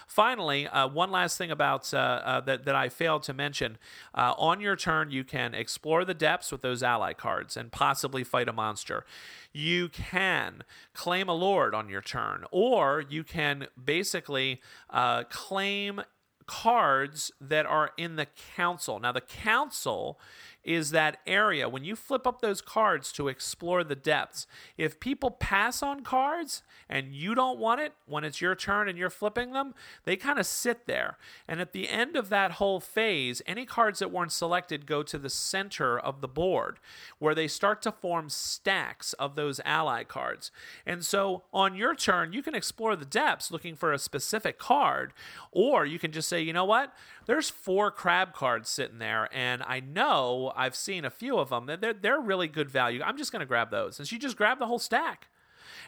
finally, 0.08 0.68
uh, 0.68 0.88
one 0.88 1.12
last 1.12 1.38
thing 1.38 1.52
about 1.52 1.94
uh, 1.94 1.98
uh, 1.98 2.42
that 2.42 2.66
that 2.66 2.76
I 2.76 2.90
failed 2.90 3.24
to 3.24 3.34
mention: 3.34 3.78
uh, 4.14 4.34
on 4.38 4.60
your 4.62 4.76
turn, 4.76 5.12
you 5.12 5.24
can 5.24 5.54
explore 5.54 6.06
the 6.06 6.14
depths 6.14 6.52
with 6.52 6.62
those 6.62 6.84
ally 6.84 7.14
cards 7.14 7.58
and 7.58 7.72
possibly 7.72 8.24
fight 8.24 8.48
a 8.48 8.54
monster. 8.54 9.06
You 9.54 9.90
can 9.90 10.64
claim 10.94 11.30
a 11.30 11.34
lord 11.34 11.74
on 11.74 11.90
your 11.90 12.02
turn, 12.02 12.46
or 12.52 13.04
you 13.08 13.24
can 13.24 13.68
basically 13.84 14.62
uh, 14.90 15.24
claim 15.30 16.02
cards 16.48 17.32
that 17.42 17.66
are 17.66 17.92
in 17.98 18.16
the 18.16 18.28
council. 18.56 19.00
Now, 19.00 19.12
the 19.12 19.22
council 19.22 20.20
is 20.66 20.90
that 20.92 21.20
area 21.28 21.70
when 21.70 21.84
you 21.84 21.96
flip 21.96 22.26
up 22.26 22.42
those 22.42 22.62
cards 22.62 23.12
to 23.14 23.28
explore 23.28 23.84
the 23.84 23.96
depths. 23.96 24.48
If 24.78 25.00
people 25.00 25.32
pass 25.32 25.84
on 25.84 26.02
cards 26.02 26.64
and 26.90 27.14
you 27.14 27.36
don't 27.36 27.60
want 27.60 27.82
it 27.82 27.94
when 28.08 28.24
it's 28.24 28.42
your 28.42 28.56
turn 28.56 28.90
and 28.90 28.98
you're 28.98 29.10
flipping 29.10 29.54
them, 29.54 29.76
they 30.04 30.16
kind 30.16 30.40
of 30.40 30.46
sit 30.46 30.88
there. 30.88 31.18
And 31.48 31.62
at 31.62 31.72
the 31.72 31.88
end 31.88 32.16
of 32.16 32.30
that 32.30 32.54
whole 32.54 32.80
phase, 32.80 33.42
any 33.46 33.66
cards 33.66 34.00
that 34.00 34.12
weren't 34.12 34.32
selected 34.32 34.88
go 34.88 35.04
to 35.04 35.18
the 35.18 35.30
center 35.30 35.98
of 35.98 36.22
the 36.22 36.28
board 36.28 36.80
where 37.20 37.36
they 37.36 37.48
start 37.48 37.82
to 37.84 37.92
form 37.92 38.30
stacks 38.30 39.14
of 39.14 39.36
those 39.36 39.62
ally 39.64 40.04
cards. 40.04 40.52
And 40.86 41.06
so 41.06 41.44
on 41.54 41.76
your 41.76 41.94
turn, 41.94 42.34
you 42.34 42.42
can 42.42 42.56
explore 42.56 42.96
the 42.96 43.06
depths 43.06 43.52
looking 43.52 43.76
for 43.76 43.94
a 43.94 44.00
specific 44.00 44.58
card, 44.58 45.14
or 45.52 45.86
you 45.86 46.00
can 46.00 46.12
just 46.12 46.28
say, 46.28 46.42
you 46.42 46.54
know 46.54 46.66
what? 46.66 46.94
There's 47.26 47.50
four 47.50 47.92
crab 47.92 48.34
cards 48.34 48.70
sitting 48.70 49.00
there, 49.00 49.30
and 49.34 49.64
I 49.64 49.80
know 49.80 50.54
I've 50.56 50.76
seen 50.76 51.06
a 51.06 51.10
few 51.10 51.38
of 51.38 51.50
them. 51.50 51.66
They're, 51.80 51.94
they're 51.94 52.20
really 52.20 52.48
good 52.48 52.70
value. 52.70 53.02
I'm 53.04 53.18
just 53.18 53.32
going 53.32 53.42
to 53.42 53.46
grab 53.46 53.72
those. 53.72 54.00
And 54.00 54.08
she 54.08 54.18
just 54.18 54.38
grabbed 54.38 54.62
the 54.62 54.68
whole 54.68 54.80
stack. 54.80 55.28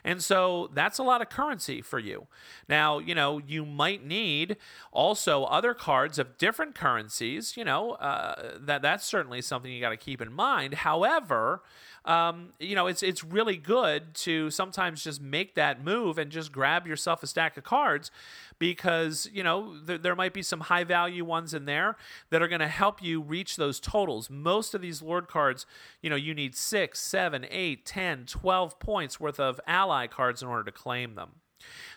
And 0.04 0.22
so 0.22 0.70
that's 0.74 1.00
a 1.00 1.04
lot 1.04 1.22
of 1.22 1.30
currency 1.30 1.82
for 1.82 2.00
you. 2.00 2.28
Now, 2.70 3.00
you 3.00 3.16
know, 3.16 3.40
you 3.40 3.66
might 3.66 4.06
need 4.06 4.58
also 4.92 5.44
other 5.46 5.74
cards 5.74 6.20
of 6.20 6.38
different 6.38 6.76
currencies. 6.76 7.58
You 7.58 7.66
know, 7.66 7.92
uh, 7.94 8.58
that 8.60 8.82
that's 8.82 9.06
certainly 9.06 9.42
something 9.42 9.72
you 9.72 9.82
got 9.82 9.90
to 9.90 9.98
keep 9.98 10.22
in 10.22 10.32
mind. 10.32 10.76
However, 10.76 11.62
um, 12.08 12.54
you 12.58 12.74
know, 12.74 12.88
it's 12.88 13.04
it's 13.04 13.22
really 13.22 13.58
good 13.58 14.14
to 14.16 14.50
sometimes 14.50 15.04
just 15.04 15.22
make 15.22 15.56
that 15.56 15.84
move 15.84 16.18
and 16.18 16.32
just 16.32 16.54
grab 16.54 16.88
yourself 16.88 17.22
a 17.22 17.28
stack 17.28 17.58
of 17.58 17.66
cards 17.66 18.12
because 18.60 19.30
you 19.34 19.44
know 19.44 19.74
th- 19.86 20.02
there 20.02 20.16
might 20.16 20.34
be 20.34 20.42
some 20.42 20.62
high 20.62 20.86
value 20.86 21.26
ones 21.26 21.54
in 21.54 21.66
there 21.66 21.98
that 22.30 22.42
are 22.42 22.48
going 22.48 22.62
to 22.62 22.68
help 22.68 23.04
you 23.04 23.22
reach 23.22 23.58
those 23.58 23.82
totals. 23.82 24.30
Most 24.30 24.74
of 24.74 24.82
these 24.82 25.02
Lord 25.02 25.28
cards, 25.28 25.66
you 26.02 26.10
know, 26.10 26.16
you 26.16 26.34
need 26.34 26.56
six, 26.56 27.02
seven, 27.02 27.46
eight, 27.52 27.86
10, 27.86 28.26
12 28.26 28.80
points 28.80 29.20
worth 29.20 29.40
of 29.40 29.60
ally 29.68 30.08
cards 30.08 30.42
in 30.42 30.48
order 30.48 30.64
to 30.64 30.72
claim 30.72 31.16
them. 31.16 31.42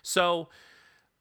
So 0.03 0.49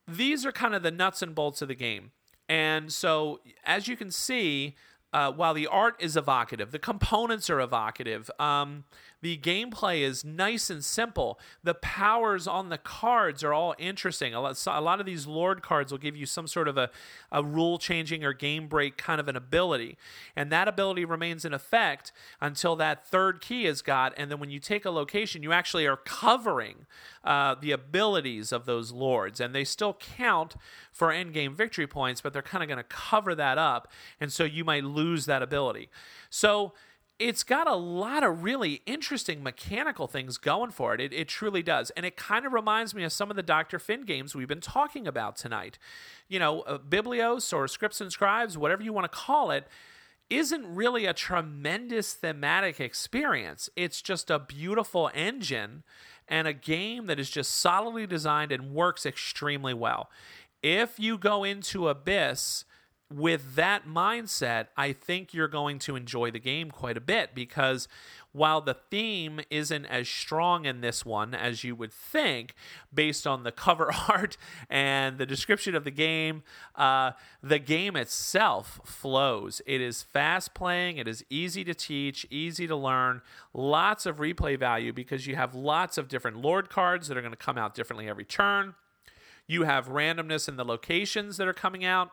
these 0.07 0.47
are 0.47 0.51
kind 0.51 0.73
of 0.73 0.81
the 0.81 0.91
nuts 0.91 1.21
and 1.21 1.35
bolts 1.35 1.61
of 1.61 1.67
the 1.67 1.75
game. 1.75 2.11
And 2.47 2.91
so, 2.91 3.41
as 3.63 3.87
you 3.87 3.95
can 3.95 4.09
see, 4.09 4.75
uh, 5.13 5.31
while 5.31 5.53
the 5.53 5.67
art 5.67 5.95
is 5.99 6.15
evocative, 6.15 6.71
the 6.71 6.79
components 6.79 7.49
are 7.49 7.59
evocative. 7.59 8.29
Um, 8.39 8.83
the 9.21 9.37
gameplay 9.37 10.01
is 10.01 10.23
nice 10.23 10.69
and 10.69 10.83
simple. 10.83 11.39
The 11.63 11.73
powers 11.73 12.47
on 12.47 12.69
the 12.69 12.77
cards 12.77 13.43
are 13.43 13.53
all 13.53 13.75
interesting. 13.77 14.33
A 14.33 14.41
lot, 14.41 14.63
a 14.65 14.81
lot 14.81 14.99
of 14.99 15.05
these 15.05 15.27
Lord 15.27 15.61
cards 15.61 15.91
will 15.91 15.99
give 15.99 16.15
you 16.15 16.25
some 16.25 16.47
sort 16.47 16.67
of 16.67 16.77
a, 16.77 16.89
a 17.31 17.43
rule 17.43 17.77
changing 17.77 18.23
or 18.23 18.33
game 18.33 18.67
break 18.67 18.97
kind 18.97 19.19
of 19.19 19.27
an 19.27 19.35
ability. 19.35 19.97
And 20.35 20.51
that 20.51 20.67
ability 20.67 21.03
remains 21.03 21.43
in 21.43 21.53
effect 21.53 22.11
until 22.39 22.75
that 22.77 23.07
third 23.07 23.41
key 23.41 23.65
is 23.65 23.81
got. 23.81 24.13
And 24.15 24.31
then 24.31 24.39
when 24.39 24.49
you 24.51 24.59
take 24.59 24.85
a 24.85 24.91
location, 24.91 25.43
you 25.43 25.51
actually 25.51 25.85
are 25.85 25.97
covering 25.97 26.85
uh, 27.23 27.55
the 27.59 27.71
abilities 27.71 28.51
of 28.51 28.65
those 28.65 28.91
Lords. 28.91 29.39
And 29.39 29.53
they 29.53 29.65
still 29.65 29.93
count 29.93 30.55
for 30.91 31.11
end 31.11 31.33
game 31.33 31.55
victory 31.55 31.87
points, 31.87 32.21
but 32.21 32.31
they're 32.31 32.41
kind 32.41 32.63
of 32.63 32.67
going 32.67 32.77
to 32.77 32.83
cover 32.83 33.35
that 33.35 33.57
up. 33.57 33.91
And 34.19 34.31
so 34.31 34.45
you 34.45 34.63
might 34.63 34.83
lose 34.83 35.25
that 35.25 35.41
ability. 35.41 35.89
So, 36.29 36.73
it's 37.19 37.43
got 37.43 37.67
a 37.67 37.75
lot 37.75 38.23
of 38.23 38.43
really 38.43 38.81
interesting 38.85 39.43
mechanical 39.43 40.07
things 40.07 40.37
going 40.37 40.71
for 40.71 40.95
it. 40.95 41.01
It, 41.01 41.13
it 41.13 41.27
truly 41.27 41.61
does. 41.61 41.89
And 41.91 42.05
it 42.05 42.15
kind 42.15 42.45
of 42.45 42.53
reminds 42.53 42.95
me 42.95 43.03
of 43.03 43.11
some 43.11 43.29
of 43.29 43.35
the 43.35 43.43
Dr. 43.43 43.77
Finn 43.77 44.05
games 44.05 44.33
we've 44.33 44.47
been 44.47 44.61
talking 44.61 45.05
about 45.05 45.35
tonight. 45.35 45.77
You 46.29 46.39
know, 46.39 46.61
uh, 46.61 46.77
Biblios 46.77 47.51
or 47.51 47.67
Scripts 47.67 47.99
and 47.99 48.11
Scribes, 48.11 48.57
whatever 48.57 48.83
you 48.83 48.93
want 48.93 49.11
to 49.11 49.17
call 49.17 49.51
it, 49.51 49.67
isn't 50.29 50.73
really 50.73 51.05
a 51.05 51.13
tremendous 51.13 52.13
thematic 52.13 52.79
experience. 52.79 53.69
It's 53.75 54.01
just 54.01 54.29
a 54.29 54.39
beautiful 54.39 55.11
engine 55.13 55.83
and 56.27 56.47
a 56.47 56.53
game 56.53 57.07
that 57.07 57.19
is 57.19 57.29
just 57.29 57.53
solidly 57.55 58.07
designed 58.07 58.51
and 58.51 58.71
works 58.71 59.05
extremely 59.05 59.73
well. 59.73 60.09
If 60.63 60.99
you 60.99 61.17
go 61.17 61.43
into 61.43 61.89
Abyss 61.89 62.63
with 63.11 63.55
that 63.55 63.87
mindset, 63.87 64.67
I 64.77 64.93
think 64.93 65.33
you're 65.33 65.47
going 65.47 65.79
to 65.79 65.95
enjoy 65.95 66.29
the 66.29 66.39
game 66.39 66.69
quite 66.69 66.95
a 66.95 67.01
bit 67.01 67.33
because 67.33 67.87
while 68.31 68.61
the 68.61 68.75
theme 68.75 69.39
isn't 69.49 69.85
as 69.85 70.07
strong 70.07 70.65
in 70.65 70.81
this 70.81 71.03
one 71.03 71.33
as 71.33 71.63
you 71.63 71.75
would 71.75 71.91
think, 71.91 72.53
based 72.93 73.25
on 73.25 73.43
the 73.43 73.51
cover 73.51 73.91
art 74.07 74.37
and 74.69 75.17
the 75.17 75.25
description 75.25 75.73
of 75.73 75.83
the 75.83 75.91
game, 75.91 76.43
uh, 76.75 77.11
the 77.41 77.57
game 77.57 77.95
itself 77.95 78.79
flows. 78.85 79.61
It 79.65 79.81
is 79.81 80.03
fast 80.03 80.53
playing, 80.53 80.97
it 80.97 81.07
is 81.07 81.25
easy 81.31 81.63
to 81.63 81.73
teach, 81.73 82.27
easy 82.29 82.67
to 82.67 82.75
learn, 82.75 83.21
lots 83.55 84.05
of 84.05 84.17
replay 84.17 84.57
value 84.57 84.93
because 84.93 85.25
you 85.25 85.35
have 85.35 85.55
lots 85.55 85.97
of 85.97 86.07
different 86.07 86.37
Lord 86.37 86.69
cards 86.69 87.07
that 87.07 87.17
are 87.17 87.21
going 87.21 87.33
to 87.33 87.37
come 87.37 87.57
out 87.57 87.73
differently 87.73 88.07
every 88.07 88.25
turn. 88.25 88.75
You 89.47 89.63
have 89.63 89.87
randomness 89.87 90.47
in 90.47 90.57
the 90.57 90.63
locations 90.63 91.37
that 91.37 91.47
are 91.47 91.53
coming 91.53 91.83
out 91.83 92.11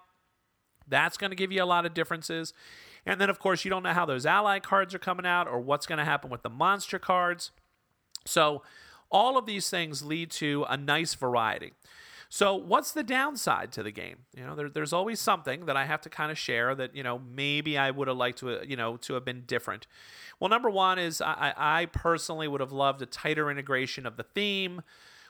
that's 0.89 1.17
going 1.17 1.31
to 1.31 1.37
give 1.37 1.53
you 1.53 1.63
a 1.63 1.67
lot 1.67 1.87
of 1.87 1.95
differences. 1.95 2.53
And 3.05 3.21
then, 3.21 3.31
of 3.31 3.39
course, 3.39 3.65
you 3.65 3.71
don't 3.71 3.83
know 3.83 3.93
how 3.93 4.07
those 4.07 4.27
ally 4.27 4.59
cards 4.59 4.95
are 4.95 4.99
coming 4.99 5.27
out 5.27 5.47
or 5.47 5.61
what's 5.61 5.87
going 5.87 5.99
to 5.99 6.05
happen 6.05 6.31
with 6.31 6.43
the 6.43 6.51
monster 6.51 6.99
cards. 6.99 7.53
So, 8.25 8.63
all 9.09 9.39
of 9.39 9.47
these 9.47 9.71
things 9.71 10.03
lead 10.03 10.33
to 10.33 10.67
a 10.69 10.77
nice 10.77 11.15
variety. 11.15 11.73
So, 12.29 12.57
what's 12.57 12.91
the 12.91 13.05
downside 13.05 13.71
to 13.73 13.83
the 13.83 13.93
game? 13.93 14.19
You 14.37 14.45
know, 14.45 14.57
there, 14.57 14.69
there's 14.69 14.93
always 14.93 15.21
something 15.21 15.67
that 15.67 15.77
I 15.77 15.85
have 15.85 16.01
to 16.03 16.09
kind 16.09 16.33
of 16.33 16.39
share 16.39 16.75
that 16.75 16.97
you 16.97 17.03
know 17.03 17.21
maybe 17.21 17.79
I 17.79 17.91
would 17.91 18.09
have 18.09 18.17
liked 18.17 18.39
to 18.39 18.61
you 18.67 18.77
know 18.77 18.97
to 18.99 19.15
have 19.15 19.25
been 19.25 19.45
different. 19.47 19.87
Well, 20.41 20.51
number 20.51 20.69
one 20.69 20.99
is 20.99 21.21
I, 21.21 21.55
I 21.57 21.87
personally 21.87 22.49
would 22.49 22.61
have 22.61 22.73
loved 22.73 23.01
a 23.01 23.07
tighter 23.07 23.51
integration 23.51 24.07
of 24.07 24.17
the 24.17 24.25
theme 24.25 24.83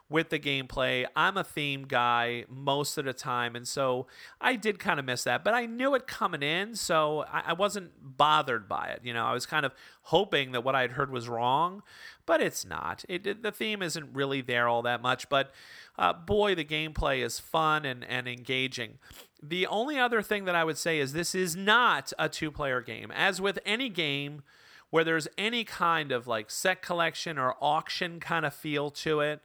with 0.09 0.29
the 0.31 0.39
gameplay. 0.39 1.05
I'm 1.17 1.37
a 1.37 1.43
theme 1.43 1.85
guy 1.85 2.45
most 2.49 2.97
of 2.97 3.05
the 3.05 3.13
time, 3.13 3.57
and 3.57 3.67
so 3.67 4.07
I 4.41 4.55
did 4.55 4.79
kind 4.79 5.01
of 5.01 5.07
miss 5.07 5.25
that, 5.25 5.43
but 5.43 5.53
I 5.53 5.67
knew 5.67 5.95
it 5.95 6.07
coming 6.07 6.43
in, 6.43 6.77
so 6.77 7.25
I, 7.33 7.45
I 7.47 7.53
wasn't 7.55 7.91
bothered 8.01 8.69
by 8.69 8.89
it. 8.89 9.01
You 9.03 9.13
know, 9.13 9.25
I 9.25 9.33
was 9.33 9.47
kind 9.47 9.67
of 9.67 9.73
hoping 10.03 10.53
that 10.53 10.63
what 10.63 10.77
I 10.77 10.83
had 10.83 10.93
heard 10.93 11.11
was 11.11 11.29
wrong, 11.29 11.83
but 12.25 12.41
it's 12.41 12.65
not. 12.65 13.05
It, 13.09 13.43
the 13.43 13.53
theme 13.53 13.83
isn't 13.83 14.15
really 14.15 14.43
there 14.43 14.69
all 14.69 14.83
that 14.83 15.03
much, 15.03 15.29
but 15.29 15.53
uh, 15.99 16.13
boy, 16.13 16.55
the 16.55 16.65
gameplay 16.65 17.25
is 17.25 17.41
fun 17.41 17.85
and, 17.85 18.05
and 18.05 18.29
engaging. 18.29 18.99
The 19.43 19.67
only 19.67 19.99
other 19.99 20.23
thing 20.23 20.45
that 20.45 20.55
I 20.55 20.65
would 20.65 20.79
say 20.79 20.99
is 20.99 21.13
this 21.13 21.35
is 21.35 21.57
not 21.57 22.13
a 22.19 22.29
two 22.29 22.51
player 22.51 22.81
game. 22.81 23.11
As 23.11 23.41
with 23.41 23.59
any 23.67 23.89
game, 23.89 24.43
where 24.91 25.05
there's 25.05 25.29
any 25.37 25.65
kind 25.65 26.13
of 26.13 26.27
like 26.27 26.51
set 26.51 26.81
collection 26.81 27.39
or 27.39 27.57
auction 27.61 28.21
kind 28.21 28.47
of 28.47 28.55
feel 28.55 28.91
to 28.91 29.21
it, 29.21 29.41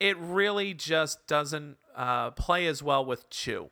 it 0.00 0.16
really 0.18 0.74
just 0.74 1.26
doesn't 1.26 1.76
uh, 1.94 2.30
play 2.32 2.66
as 2.66 2.82
well 2.82 3.04
with 3.04 3.28
Chew. 3.30 3.70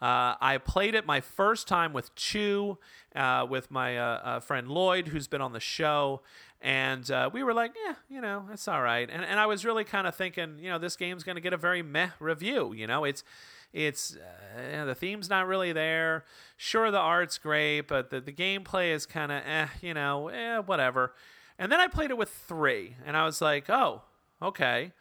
Uh, 0.00 0.34
I 0.40 0.58
played 0.58 0.94
it 0.94 1.06
my 1.06 1.20
first 1.20 1.68
time 1.68 1.92
with 1.92 2.14
Chew, 2.14 2.78
uh, 3.14 3.46
with 3.48 3.70
my 3.70 3.98
uh, 3.98 4.02
uh, 4.02 4.40
friend 4.40 4.68
Lloyd, 4.68 5.08
who's 5.08 5.28
been 5.28 5.42
on 5.42 5.52
the 5.52 5.60
show, 5.60 6.22
and 6.62 7.08
uh, 7.10 7.28
we 7.32 7.42
were 7.42 7.52
like, 7.52 7.72
yeah, 7.86 7.94
you 8.08 8.20
know, 8.20 8.46
it's 8.50 8.66
all 8.66 8.80
right. 8.80 9.08
And, 9.10 9.24
and 9.24 9.38
I 9.38 9.46
was 9.46 9.64
really 9.64 9.84
kind 9.84 10.06
of 10.06 10.14
thinking, 10.14 10.58
you 10.58 10.70
know, 10.70 10.78
this 10.78 10.96
game's 10.96 11.22
going 11.22 11.36
to 11.36 11.42
get 11.42 11.52
a 11.52 11.58
very 11.58 11.82
meh 11.82 12.10
review. 12.18 12.72
You 12.72 12.86
know, 12.86 13.04
it's 13.04 13.24
it's 13.72 14.16
you 14.56 14.72
know, 14.72 14.86
the 14.86 14.94
theme's 14.94 15.28
not 15.28 15.46
really 15.46 15.72
there. 15.72 16.24
Sure, 16.56 16.90
the 16.90 16.98
art's 16.98 17.38
great, 17.38 17.82
but 17.82 18.10
the, 18.10 18.20
the 18.20 18.32
gameplay 18.32 18.92
is 18.92 19.04
kind 19.06 19.30
of 19.30 19.42
eh, 19.46 19.68
you 19.82 19.94
know, 19.94 20.28
eh, 20.28 20.58
whatever. 20.58 21.12
And 21.58 21.70
then 21.70 21.78
I 21.78 21.88
played 21.88 22.10
it 22.10 22.16
with 22.16 22.30
three, 22.30 22.96
and 23.06 23.18
I 23.18 23.26
was 23.26 23.42
like, 23.42 23.68
oh, 23.68 24.02
okay. 24.40 24.92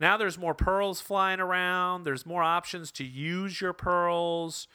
Now 0.00 0.16
there's 0.16 0.38
more 0.38 0.54
pearls 0.54 1.00
flying 1.00 1.40
around. 1.40 2.04
There's 2.04 2.26
more 2.26 2.42
options 2.42 2.90
to 2.92 3.04
use 3.04 3.60
your 3.60 3.72
pearls. 3.72 4.66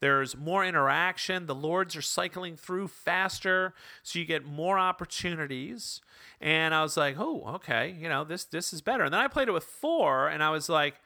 There's 0.00 0.36
more 0.36 0.64
interaction. 0.64 1.46
The 1.46 1.54
lords 1.54 1.96
are 1.96 2.02
cycling 2.02 2.56
through 2.56 2.88
faster, 2.88 3.72
so 4.02 4.18
you 4.18 4.24
get 4.24 4.44
more 4.44 4.78
opportunities. 4.78 6.00
And 6.40 6.74
I 6.74 6.82
was 6.82 6.96
like, 6.96 7.16
"Oh, 7.18 7.42
okay, 7.54 7.96
you 7.98 8.08
know 8.08 8.24
this 8.24 8.44
this 8.44 8.72
is 8.72 8.82
better." 8.82 9.04
And 9.04 9.14
then 9.14 9.20
I 9.20 9.28
played 9.28 9.48
it 9.48 9.52
with 9.52 9.64
four, 9.64 10.28
and 10.28 10.42
I 10.42 10.50
was 10.50 10.68
like, 10.68 10.96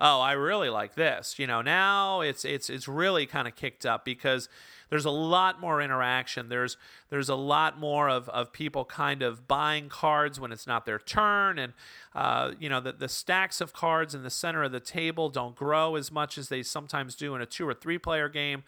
oh, 0.00 0.20
I 0.20 0.32
really 0.32 0.70
like 0.70 0.94
this. 0.94 1.38
You 1.38 1.46
know, 1.46 1.62
now 1.62 2.22
it's 2.22 2.44
it's 2.44 2.70
it's 2.70 2.88
really 2.88 3.26
kind 3.26 3.46
of 3.46 3.54
kicked 3.54 3.86
up 3.86 4.04
because 4.04 4.48
there's 4.90 5.04
a 5.04 5.10
lot 5.10 5.60
more 5.60 5.80
interaction. 5.80 6.48
There's 6.48 6.76
there's 7.08 7.28
a 7.28 7.34
lot 7.36 7.78
more 7.78 8.10
of, 8.10 8.28
of 8.28 8.52
people 8.52 8.84
kind 8.84 9.22
of 9.22 9.48
buying 9.48 9.88
cards 9.88 10.38
when 10.38 10.52
it's 10.52 10.66
not 10.66 10.84
their 10.84 10.98
turn, 10.98 11.58
and 11.58 11.72
uh, 12.14 12.52
you 12.58 12.68
know 12.68 12.80
the, 12.80 12.92
the 12.92 13.08
stacks 13.08 13.60
of 13.60 13.72
cards 13.72 14.14
in 14.14 14.22
the 14.22 14.30
center 14.30 14.64
of 14.64 14.72
the 14.72 14.80
table 14.80 15.30
don't 15.30 15.54
grow 15.54 15.94
as 15.94 16.10
much 16.12 16.36
as 16.36 16.48
they 16.48 16.62
sometimes 16.62 17.14
do 17.14 17.34
in 17.34 17.40
a 17.40 17.46
two 17.46 17.66
or 17.66 17.72
three 17.72 17.98
player 17.98 18.28
game. 18.28 18.64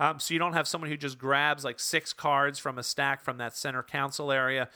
Um, 0.00 0.18
so 0.18 0.34
you 0.34 0.40
don't 0.40 0.54
have 0.54 0.66
someone 0.66 0.90
who 0.90 0.96
just 0.96 1.18
grabs 1.18 1.62
like 1.62 1.78
six 1.78 2.12
cards 2.12 2.58
from 2.58 2.78
a 2.78 2.82
stack 2.82 3.22
from 3.22 3.36
that 3.38 3.56
center 3.56 3.82
council 3.82 4.32
area. 4.32 4.68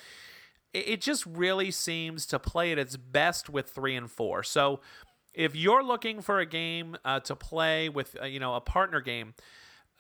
It, 0.75 1.01
just 1.01 1.25
really 1.25 1.71
seems 1.71 2.27
to 2.27 2.39
play 2.41 2.73
at 2.73 2.79
its 2.81 2.97
best 2.97 3.49
with 3.49 3.71
three 3.71 3.95
and 3.95 4.11
four. 4.11 4.43
So 4.43 4.81
if 5.33 5.55
you're 5.55 5.85
looking 5.85 6.21
for 6.21 6.41
a 6.41 6.47
game 6.47 6.97
uh, 7.05 7.21
to 7.21 7.37
play 7.37 7.89
with, 7.89 8.17
uh, 8.21 8.27
you 8.27 8.41
know, 8.41 8.55
a 8.55 8.61
partner 8.61 9.01
game, 9.01 9.35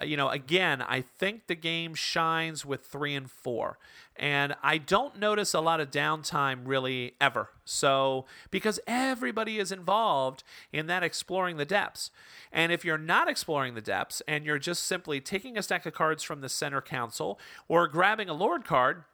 Uh, 0.00 0.05
you 0.05 0.16
know, 0.16 0.28
again, 0.28 0.82
I 0.82 1.00
think 1.02 1.47
the 1.47 1.55
game 1.55 1.94
shines 1.94 2.64
with 2.64 2.84
three 2.84 3.14
and 3.14 3.31
four. 3.31 3.78
And 4.16 4.55
I 4.62 4.78
don't 4.78 5.18
notice 5.18 5.55
a 5.55 5.60
lot 5.60 5.81
of 5.81 5.90
downtime 5.90 6.60
really 6.64 7.14
ever. 7.20 7.50
So, 7.64 8.26
because 8.50 8.78
everybody 8.86 9.58
is 9.58 9.73
involved 9.73 10.44
in 10.73 10.86
that 10.86 11.02
exploring 11.02 11.56
the 11.56 11.64
depths. 11.64 12.10
And 12.52 12.70
if 12.70 12.84
you're 12.84 12.98
not 12.98 13.28
exploring 13.28 13.74
the 13.74 13.81
depths 13.81 14.23
and 14.28 14.44
you're 14.44 14.58
just 14.58 14.84
simply 14.84 15.20
taking 15.20 15.56
a 15.56 15.62
stack 15.62 15.86
of 15.86 15.94
cards 15.94 16.23
from 16.23 16.40
the 16.40 16.48
center 16.48 16.81
council 16.81 17.39
or 17.68 17.89
grabbing 17.89 18.28
a 18.28 18.34
Lord 18.34 18.64
card, 18.64 19.05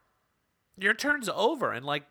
your 0.77 0.95
turn's 0.95 1.29
over 1.29 1.73
And 1.73 1.85
like 1.85 2.05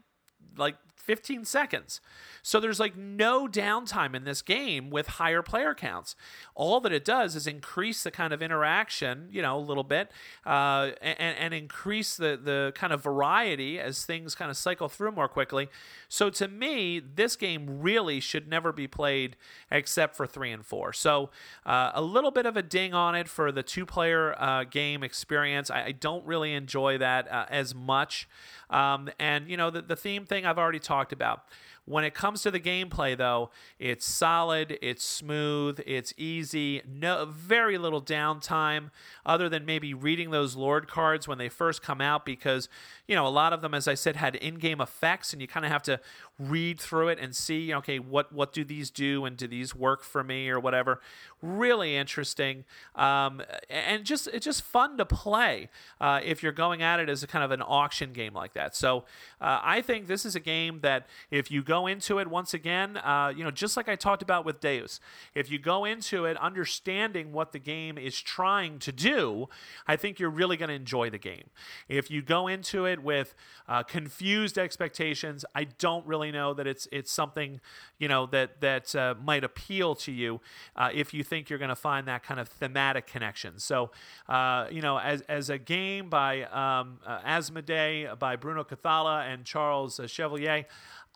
like 0.58 0.76
15 1.10 1.44
seconds. 1.44 2.02
So 2.44 2.60
there's 2.60 2.80
like 2.80 2.96
no 2.96 3.48
downtime 3.48 4.14
in 4.14 4.26
this 4.26 4.44
game 4.44 4.92
with 4.92 5.08
higher 5.08 5.42
player 5.42 5.74
counts. 5.74 6.16
All 6.54 6.80
that 6.82 6.92
it 6.92 7.04
does 7.04 7.36
is 7.36 7.48
increase 7.48 8.04
the 8.04 8.12
kind 8.12 8.32
of 8.32 8.44
interaction, 8.44 9.28
you 9.32 9.42
know, 9.42 9.58
a 9.58 9.60
little 9.60 9.84
bit, 9.84 10.12
uh, 10.46 10.92
and, 11.02 11.36
and 11.36 11.54
increase 11.56 12.16
the, 12.16 12.40
the 12.42 12.74
kind 12.76 12.94
of 12.94 13.02
variety 13.02 13.80
as 13.80 14.06
things 14.06 14.36
kind 14.36 14.52
of 14.52 14.58
cycle 14.58 14.88
through 14.88 15.14
more 15.14 15.28
quickly. 15.28 15.68
So 16.10 16.30
to 16.30 16.48
me, 16.48 17.00
this 17.00 17.36
game 17.36 17.82
really 17.82 18.20
should 18.20 18.48
never 18.48 18.72
be 18.72 18.88
played 18.88 19.36
except 19.72 20.16
for 20.16 20.28
three 20.28 20.52
and 20.52 20.64
four. 20.64 20.94
So 20.94 21.32
uh, 21.66 21.90
a 21.96 22.04
little 22.04 22.30
bit 22.30 22.46
of 22.46 22.56
a 22.56 22.62
ding 22.62 22.94
on 22.94 23.16
it 23.16 23.28
for 23.28 23.52
the 23.52 23.64
two 23.64 23.88
player 23.88 24.40
uh, 24.40 24.64
game 24.64 25.02
experience. 25.02 25.72
I, 25.72 25.86
I, 25.86 25.92
don't 25.92 26.24
really 26.26 26.54
enjoy 26.54 27.00
that 27.00 27.32
uh, 27.32 27.46
as 27.50 27.74
much. 27.74 28.30
Um, 28.70 29.10
and, 29.20 29.50
you 29.50 29.58
know, 29.58 29.72
the, 29.72 29.82
the 29.82 29.96
theme 29.96 30.26
thing 30.26 30.46
I've 30.46 30.60
already 30.60 30.80
talked 30.80 30.99
about. 31.12 31.44
When 31.86 32.04
it 32.04 32.14
comes 32.14 32.44
to 32.44 32.52
the 32.52 32.60
gameplay, 32.60 33.18
though, 33.18 33.50
it's 33.80 34.06
solid, 34.06 34.78
it's 34.80 35.04
smooth, 35.04 35.80
it's 35.88 36.14
easy, 36.18 36.84
no 36.88 37.26
very 37.26 37.80
little 37.80 38.02
downtime, 38.02 38.92
other 39.26 39.50
than 39.50 39.66
maybe 39.66 39.96
reading 39.96 40.30
those 40.30 40.56
Lord 40.56 40.88
cards 40.88 41.28
when 41.28 41.40
they 41.40 41.50
first 41.50 41.82
come 41.82 42.00
out, 42.00 42.26
because 42.26 42.70
you 43.08 43.16
know 43.16 43.26
a 43.26 43.30
lot 43.30 43.54
of 43.54 43.62
them, 43.62 43.74
as 43.74 43.88
I 43.88 43.96
said, 43.96 44.18
had 44.18 44.36
in-game 44.36 44.82
effects, 44.82 45.34
and 45.34 45.42
you 45.42 45.48
kind 45.48 45.66
of 45.66 45.72
have 45.72 45.82
to 45.84 46.00
read 46.38 46.80
through 46.80 47.08
it 47.08 47.18
and 47.20 47.36
see, 47.36 47.74
okay, 47.74 47.98
what 47.98 48.32
what 48.32 48.54
do 48.54 48.64
these 48.64 48.92
do, 48.92 49.26
and 49.26 49.36
do 49.36 49.48
these 49.48 49.74
work 49.74 50.04
for 50.04 50.24
me 50.24 50.48
or 50.50 50.60
whatever. 50.60 51.02
Really 51.42 51.96
interesting, 51.96 52.66
um, 52.96 53.42
and 53.70 54.04
just 54.04 54.28
it's 54.28 54.44
just 54.44 54.62
fun 54.62 54.98
to 54.98 55.06
play 55.06 55.70
uh, 56.02 56.20
if 56.22 56.44
you're 56.44 56.52
going 56.52 56.82
at 56.82 57.00
it 57.00 57.08
as 57.08 57.24
a 57.24 57.28
kind 57.28 57.46
of 57.46 57.52
an 57.52 57.62
auction 57.62 58.12
game 58.12 58.34
like 58.34 58.54
that. 58.56 58.76
So 58.76 59.06
uh, 59.40 59.62
I 59.64 59.82
think 59.82 60.08
this 60.08 60.26
is 60.26 60.36
a 60.36 60.42
game 60.42 60.82
that 60.82 61.08
if 61.32 61.50
you 61.50 61.64
go 61.64 61.88
into 61.88 62.20
it 62.20 62.28
once 62.28 62.54
again, 62.54 62.98
uh, 62.98 63.32
you 63.34 63.46
know, 63.46 63.52
just 63.52 63.78
like 63.78 63.88
I 63.88 63.96
talked 63.96 64.22
about 64.22 64.44
with 64.44 64.60
Deus, 64.60 65.00
if 65.34 65.50
you 65.50 65.60
go 65.60 65.86
into 65.86 66.26
it 66.26 66.36
understanding 66.38 67.32
what 67.32 67.54
the 67.54 67.60
game 67.60 67.98
is 67.98 68.20
trying 68.20 68.78
to 68.80 68.92
do, 68.92 69.48
I 69.88 69.96
think 69.96 70.20
you're 70.20 70.30
really 70.30 70.58
going 70.58 70.68
to 70.68 70.76
enjoy 70.76 71.10
the 71.10 71.18
game. 71.18 71.52
If 71.88 72.12
you 72.12 72.22
go 72.22 72.48
into 72.48 72.86
it 72.86 73.02
with 73.02 73.34
uh, 73.68 73.84
confused 73.84 74.58
expectations, 74.58 75.46
I 75.56 75.64
don't 75.64 76.06
really 76.06 76.32
know 76.32 76.54
that 76.54 76.68
it's 76.68 76.86
it's 76.92 77.12
something 77.12 77.62
you 77.98 78.10
know 78.10 78.26
that 78.26 78.60
that 78.60 78.94
uh, 78.94 79.16
might 79.24 79.46
appeal 79.46 79.96
to 79.96 80.12
you 80.12 80.42
uh, 80.76 80.90
if 80.94 81.14
you 81.14 81.24
think 81.30 81.50
you're 81.50 81.60
going 81.60 81.70
to 81.70 81.76
find 81.76 82.08
that 82.08 82.24
kind 82.24 82.40
of 82.40 82.48
thematic 82.48 83.08
connection. 83.08 83.60
So, 83.60 83.92
uh, 84.28 84.68
you 84.72 84.82
know, 84.82 84.98
as 84.98 85.22
as 85.22 85.50
a 85.50 85.58
game 85.58 86.10
by 86.10 86.44
um, 86.44 87.00
Asmodee 87.08 88.18
by 88.18 88.36
Bruno 88.36 88.64
Cathala 88.64 89.32
and 89.32 89.46
Charles 89.46 90.00
Chevalier. 90.08 90.66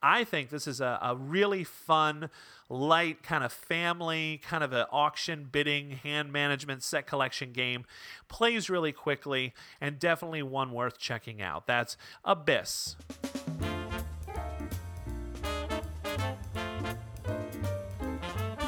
I 0.06 0.26
think 0.26 0.50
this 0.50 0.68
is 0.68 0.82
a, 0.82 1.00
a 1.02 1.16
really 1.16 1.64
fun, 1.64 2.30
light, 2.70 3.24
kind 3.24 3.42
of 3.42 3.54
family, 3.54 4.42
kind 4.44 4.62
of 4.62 4.74
an 4.74 4.86
auction 4.92 5.48
bidding, 5.50 5.92
hand 5.92 6.34
management 6.34 6.84
set 6.84 7.08
collection 7.08 7.54
game. 7.54 7.86
Plays 8.28 8.70
really 8.70 8.92
quickly 8.92 9.54
and 9.80 9.98
definitely 9.98 10.44
one 10.44 10.74
worth 10.74 11.00
checking 11.00 11.42
out. 11.42 11.68
That's 11.68 11.96
Abyss. 12.26 12.98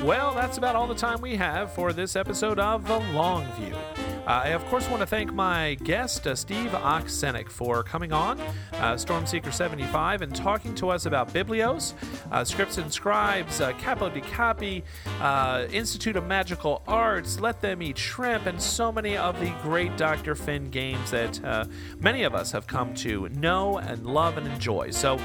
Well, 0.05 0.35
that's 0.35 0.59
about 0.59 0.75
all 0.75 0.85
the 0.85 0.93
time 0.93 1.19
we 1.19 1.35
have 1.35 1.71
for 1.71 1.91
this 1.91 2.15
episode 2.15 2.59
of 2.59 2.87
The 2.87 2.99
Long 2.99 3.43
View. 3.53 4.04
Uh, 4.25 4.41
I, 4.45 4.47
of 4.49 4.65
course, 4.65 4.89
want 4.89 5.01
to 5.01 5.05
thank 5.05 5.31
my 5.31 5.75
guest, 5.83 6.25
uh, 6.25 6.33
Steve 6.33 6.71
Oksienik, 6.71 7.47
for 7.47 7.83
coming 7.83 8.11
on 8.11 8.39
uh, 8.39 8.95
Stormseeker 8.95 9.53
75 9.53 10.23
and 10.23 10.35
talking 10.35 10.73
to 10.75 10.89
us 10.89 11.05
about 11.05 11.31
Biblios, 11.31 11.93
uh, 12.31 12.43
Scripts 12.43 12.79
and 12.79 12.91
Scribes, 12.91 13.61
uh, 13.61 13.73
Capo 13.73 14.09
Dei 14.09 14.21
Capi, 14.21 14.83
uh, 15.21 15.67
Institute 15.71 16.15
of 16.15 16.25
Magical 16.25 16.81
Arts, 16.87 17.39
Let 17.39 17.61
Them 17.61 17.83
Eat 17.83 17.99
Shrimp, 17.99 18.47
and 18.47 18.59
so 18.59 18.91
many 18.91 19.15
of 19.15 19.39
the 19.39 19.53
great 19.61 19.95
Dr. 19.95 20.33
Finn 20.33 20.71
games 20.71 21.11
that 21.11 21.69
many 21.99 22.23
of 22.23 22.33
us 22.33 22.51
have 22.51 22.65
come 22.65 22.95
to 22.95 23.29
know 23.29 23.77
and 23.77 24.07
love 24.07 24.37
and 24.37 24.47
enjoy. 24.47 24.89
So, 24.89 25.17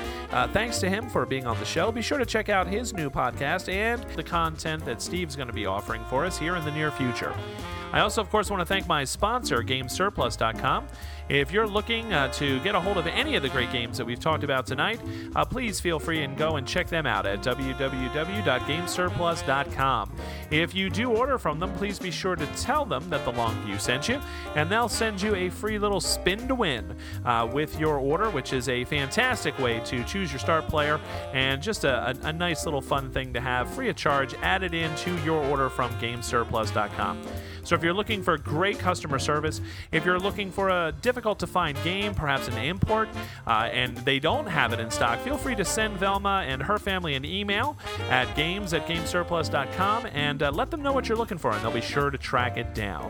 thanks 0.52 0.78
to 0.80 0.90
him 0.90 1.08
for 1.08 1.24
being 1.24 1.46
on 1.46 1.58
the 1.58 1.64
show. 1.64 1.90
Be 1.90 2.02
sure 2.02 2.18
to 2.18 2.26
check 2.26 2.50
out 2.50 2.66
his 2.66 2.92
new 2.92 3.08
podcast 3.08 3.72
and 3.72 4.02
the 4.14 4.22
content 4.22 4.84
that 4.84 5.00
Steve's 5.00 5.36
going 5.36 5.48
to 5.48 5.54
be 5.54 5.64
offering 5.64 6.04
for 6.10 6.26
us 6.26 6.38
here 6.38 6.56
in 6.56 6.64
the 6.66 6.72
near 6.72 6.90
future. 6.90 7.34
I 7.92 8.00
also, 8.00 8.20
of 8.20 8.30
course, 8.30 8.50
want 8.50 8.60
to 8.60 8.66
thank 8.66 8.86
my 8.86 9.04
sponsor, 9.04 9.62
GameSurplus.com. 9.62 10.86
If 11.30 11.50
you're 11.52 11.68
looking 11.68 12.12
uh, 12.12 12.32
to 12.32 12.58
get 12.60 12.74
a 12.74 12.80
hold 12.80 12.96
of 12.96 13.06
any 13.06 13.36
of 13.36 13.42
the 13.42 13.48
great 13.50 13.70
games 13.70 13.98
that 13.98 14.04
we've 14.04 14.18
talked 14.18 14.42
about 14.42 14.66
tonight, 14.66 14.98
uh, 15.36 15.44
please 15.44 15.78
feel 15.78 16.00
free 16.00 16.24
and 16.24 16.36
go 16.36 16.56
and 16.56 16.66
check 16.66 16.88
them 16.88 17.06
out 17.06 17.24
at 17.24 17.40
www.gamesurplus.com. 17.40 20.12
If 20.50 20.74
you 20.74 20.90
do 20.90 21.12
order 21.12 21.38
from 21.38 21.60
them, 21.60 21.72
please 21.74 22.00
be 22.00 22.10
sure 22.10 22.34
to 22.34 22.46
tell 22.56 22.84
them 22.84 23.08
that 23.10 23.24
the 23.24 23.30
Long 23.30 23.54
View 23.64 23.78
sent 23.78 24.08
you, 24.08 24.20
and 24.56 24.68
they'll 24.68 24.88
send 24.88 25.22
you 25.22 25.36
a 25.36 25.50
free 25.50 25.78
little 25.78 26.00
spin 26.00 26.48
to 26.48 26.56
win 26.56 26.96
uh, 27.24 27.48
with 27.52 27.78
your 27.78 27.98
order, 27.98 28.28
which 28.30 28.52
is 28.52 28.68
a 28.68 28.82
fantastic 28.86 29.56
way 29.60 29.78
to 29.84 30.02
choose 30.02 30.32
your 30.32 30.40
start 30.40 30.66
player 30.66 30.98
and 31.32 31.62
just 31.62 31.84
a, 31.84 32.08
a, 32.08 32.14
a 32.26 32.32
nice 32.32 32.64
little 32.64 32.80
fun 32.80 33.08
thing 33.08 33.32
to 33.34 33.40
have 33.40 33.72
free 33.72 33.88
of 33.88 33.94
charge 33.94 34.34
added 34.42 34.74
into 34.74 35.16
your 35.22 35.44
order 35.44 35.70
from 35.70 35.92
gamesurplus.com. 36.00 37.22
So 37.70 37.76
if 37.76 37.84
you're 37.84 37.94
looking 37.94 38.20
for 38.20 38.36
great 38.36 38.80
customer 38.80 39.20
service, 39.20 39.60
if 39.92 40.04
you're 40.04 40.18
looking 40.18 40.50
for 40.50 40.70
a 40.70 40.92
difficult 41.02 41.38
to 41.38 41.46
find 41.46 41.80
game, 41.84 42.16
perhaps 42.16 42.48
an 42.48 42.58
import, 42.58 43.08
uh, 43.46 43.70
and 43.72 43.96
they 43.98 44.18
don't 44.18 44.46
have 44.46 44.72
it 44.72 44.80
in 44.80 44.90
stock, 44.90 45.20
feel 45.20 45.38
free 45.38 45.54
to 45.54 45.64
send 45.64 45.96
Velma 45.96 46.44
and 46.48 46.60
her 46.60 46.80
family 46.80 47.14
an 47.14 47.24
email 47.24 47.78
at 48.08 48.34
games 48.34 48.74
at 48.74 48.88
gamesurplus.com 48.88 50.06
and 50.06 50.42
uh, 50.42 50.50
let 50.50 50.72
them 50.72 50.82
know 50.82 50.92
what 50.92 51.08
you're 51.08 51.16
looking 51.16 51.38
for, 51.38 51.52
and 51.52 51.62
they'll 51.62 51.70
be 51.70 51.80
sure 51.80 52.10
to 52.10 52.18
track 52.18 52.56
it 52.56 52.74
down. 52.74 53.08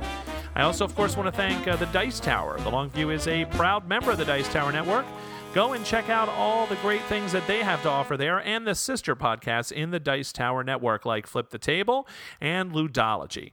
I 0.55 0.61
also, 0.61 0.85
of 0.85 0.95
course, 0.95 1.17
want 1.17 1.27
to 1.29 1.33
thank 1.33 1.67
uh, 1.67 1.77
the 1.77 1.87
Dice 1.87 2.21
Tower. 2.21 2.59
The 2.59 2.71
Longview 2.71 3.15
is 3.15 3.29
a 3.29 3.47
proud 3.47 3.89
member 3.89 4.11
of 4.11 4.19
the 4.19 4.27
Dice 4.27 4.53
Tower 4.53 4.73
Network. 4.73 5.07
Go 5.55 5.73
and 5.73 5.87
check 5.87 6.11
out 6.11 6.29
all 6.29 6.67
the 6.67 6.77
great 6.77 7.03
things 7.05 7.33
that 7.33 7.47
they 7.47 7.63
have 7.63 7.83
to 7.85 7.89
offer 7.89 8.19
there 8.19 8.41
and 8.41 8.67
the 8.67 8.75
sister 8.75 9.17
podcasts 9.17 9.73
in 9.73 9.91
the 9.91 9.99
Dice 9.99 10.35
Tower 10.35 10.63
Network, 10.63 11.07
like 11.07 11.27
Flip 11.27 11.49
the 11.49 11.59
Table 11.59 12.07
and 12.43 12.73
Ludology. 12.73 13.53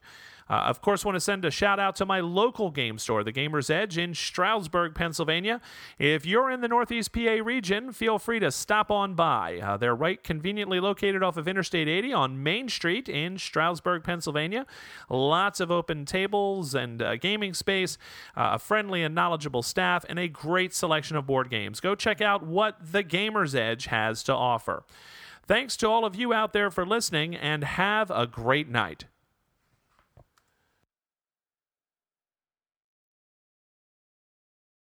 Uh, 0.49 0.53
of 0.53 0.81
course, 0.81 1.03
want 1.03 1.15
to 1.15 1.19
send 1.19 1.43
a 1.45 1.51
shout 1.51 1.79
out 1.79 1.95
to 1.95 2.05
my 2.05 2.19
local 2.19 2.71
game 2.71 2.97
store, 2.97 3.23
the 3.23 3.31
Gamer's 3.31 3.69
Edge 3.69 3.97
in 3.97 4.13
Stroudsburg, 4.13 4.95
Pennsylvania. 4.95 5.61
If 5.99 6.25
you're 6.25 6.49
in 6.49 6.61
the 6.61 6.67
Northeast 6.67 7.11
PA 7.11 7.37
region, 7.43 7.91
feel 7.91 8.19
free 8.19 8.39
to 8.39 8.51
stop 8.51 8.89
on 8.91 9.13
by. 9.13 9.59
Uh, 9.59 9.77
they're 9.77 9.95
right 9.95 10.23
conveniently 10.23 10.79
located 10.79 11.23
off 11.23 11.37
of 11.37 11.47
Interstate 11.47 11.87
80 11.87 12.13
on 12.13 12.43
Main 12.43 12.69
Street 12.69 13.09
in 13.09 13.37
Stroudsburg, 13.37 14.03
Pennsylvania. 14.03 14.65
Lots 15.09 15.59
of 15.59 15.71
open 15.71 16.05
tables 16.05 16.73
and 16.73 17.01
uh, 17.01 17.17
gaming 17.17 17.53
space, 17.53 17.97
uh, 18.35 18.51
a 18.53 18.59
friendly 18.59 19.03
and 19.03 19.13
knowledgeable 19.13 19.63
staff, 19.63 20.05
and 20.07 20.19
a 20.19 20.27
great 20.27 20.73
selection 20.73 21.17
of 21.17 21.25
board 21.25 21.49
games. 21.49 21.79
Go 21.79 21.95
check 21.95 22.21
out 22.21 22.43
what 22.43 22.77
the 22.91 23.03
Gamer's 23.03 23.55
Edge 23.55 23.85
has 23.87 24.23
to 24.23 24.33
offer. 24.33 24.83
Thanks 25.45 25.77
to 25.77 25.87
all 25.87 26.03
of 26.03 26.15
you 26.15 26.33
out 26.33 26.51
there 26.51 26.69
for 26.69 26.85
listening, 26.85 27.35
and 27.35 27.63
have 27.63 28.11
a 28.11 28.27
great 28.27 28.67
night. 28.67 29.05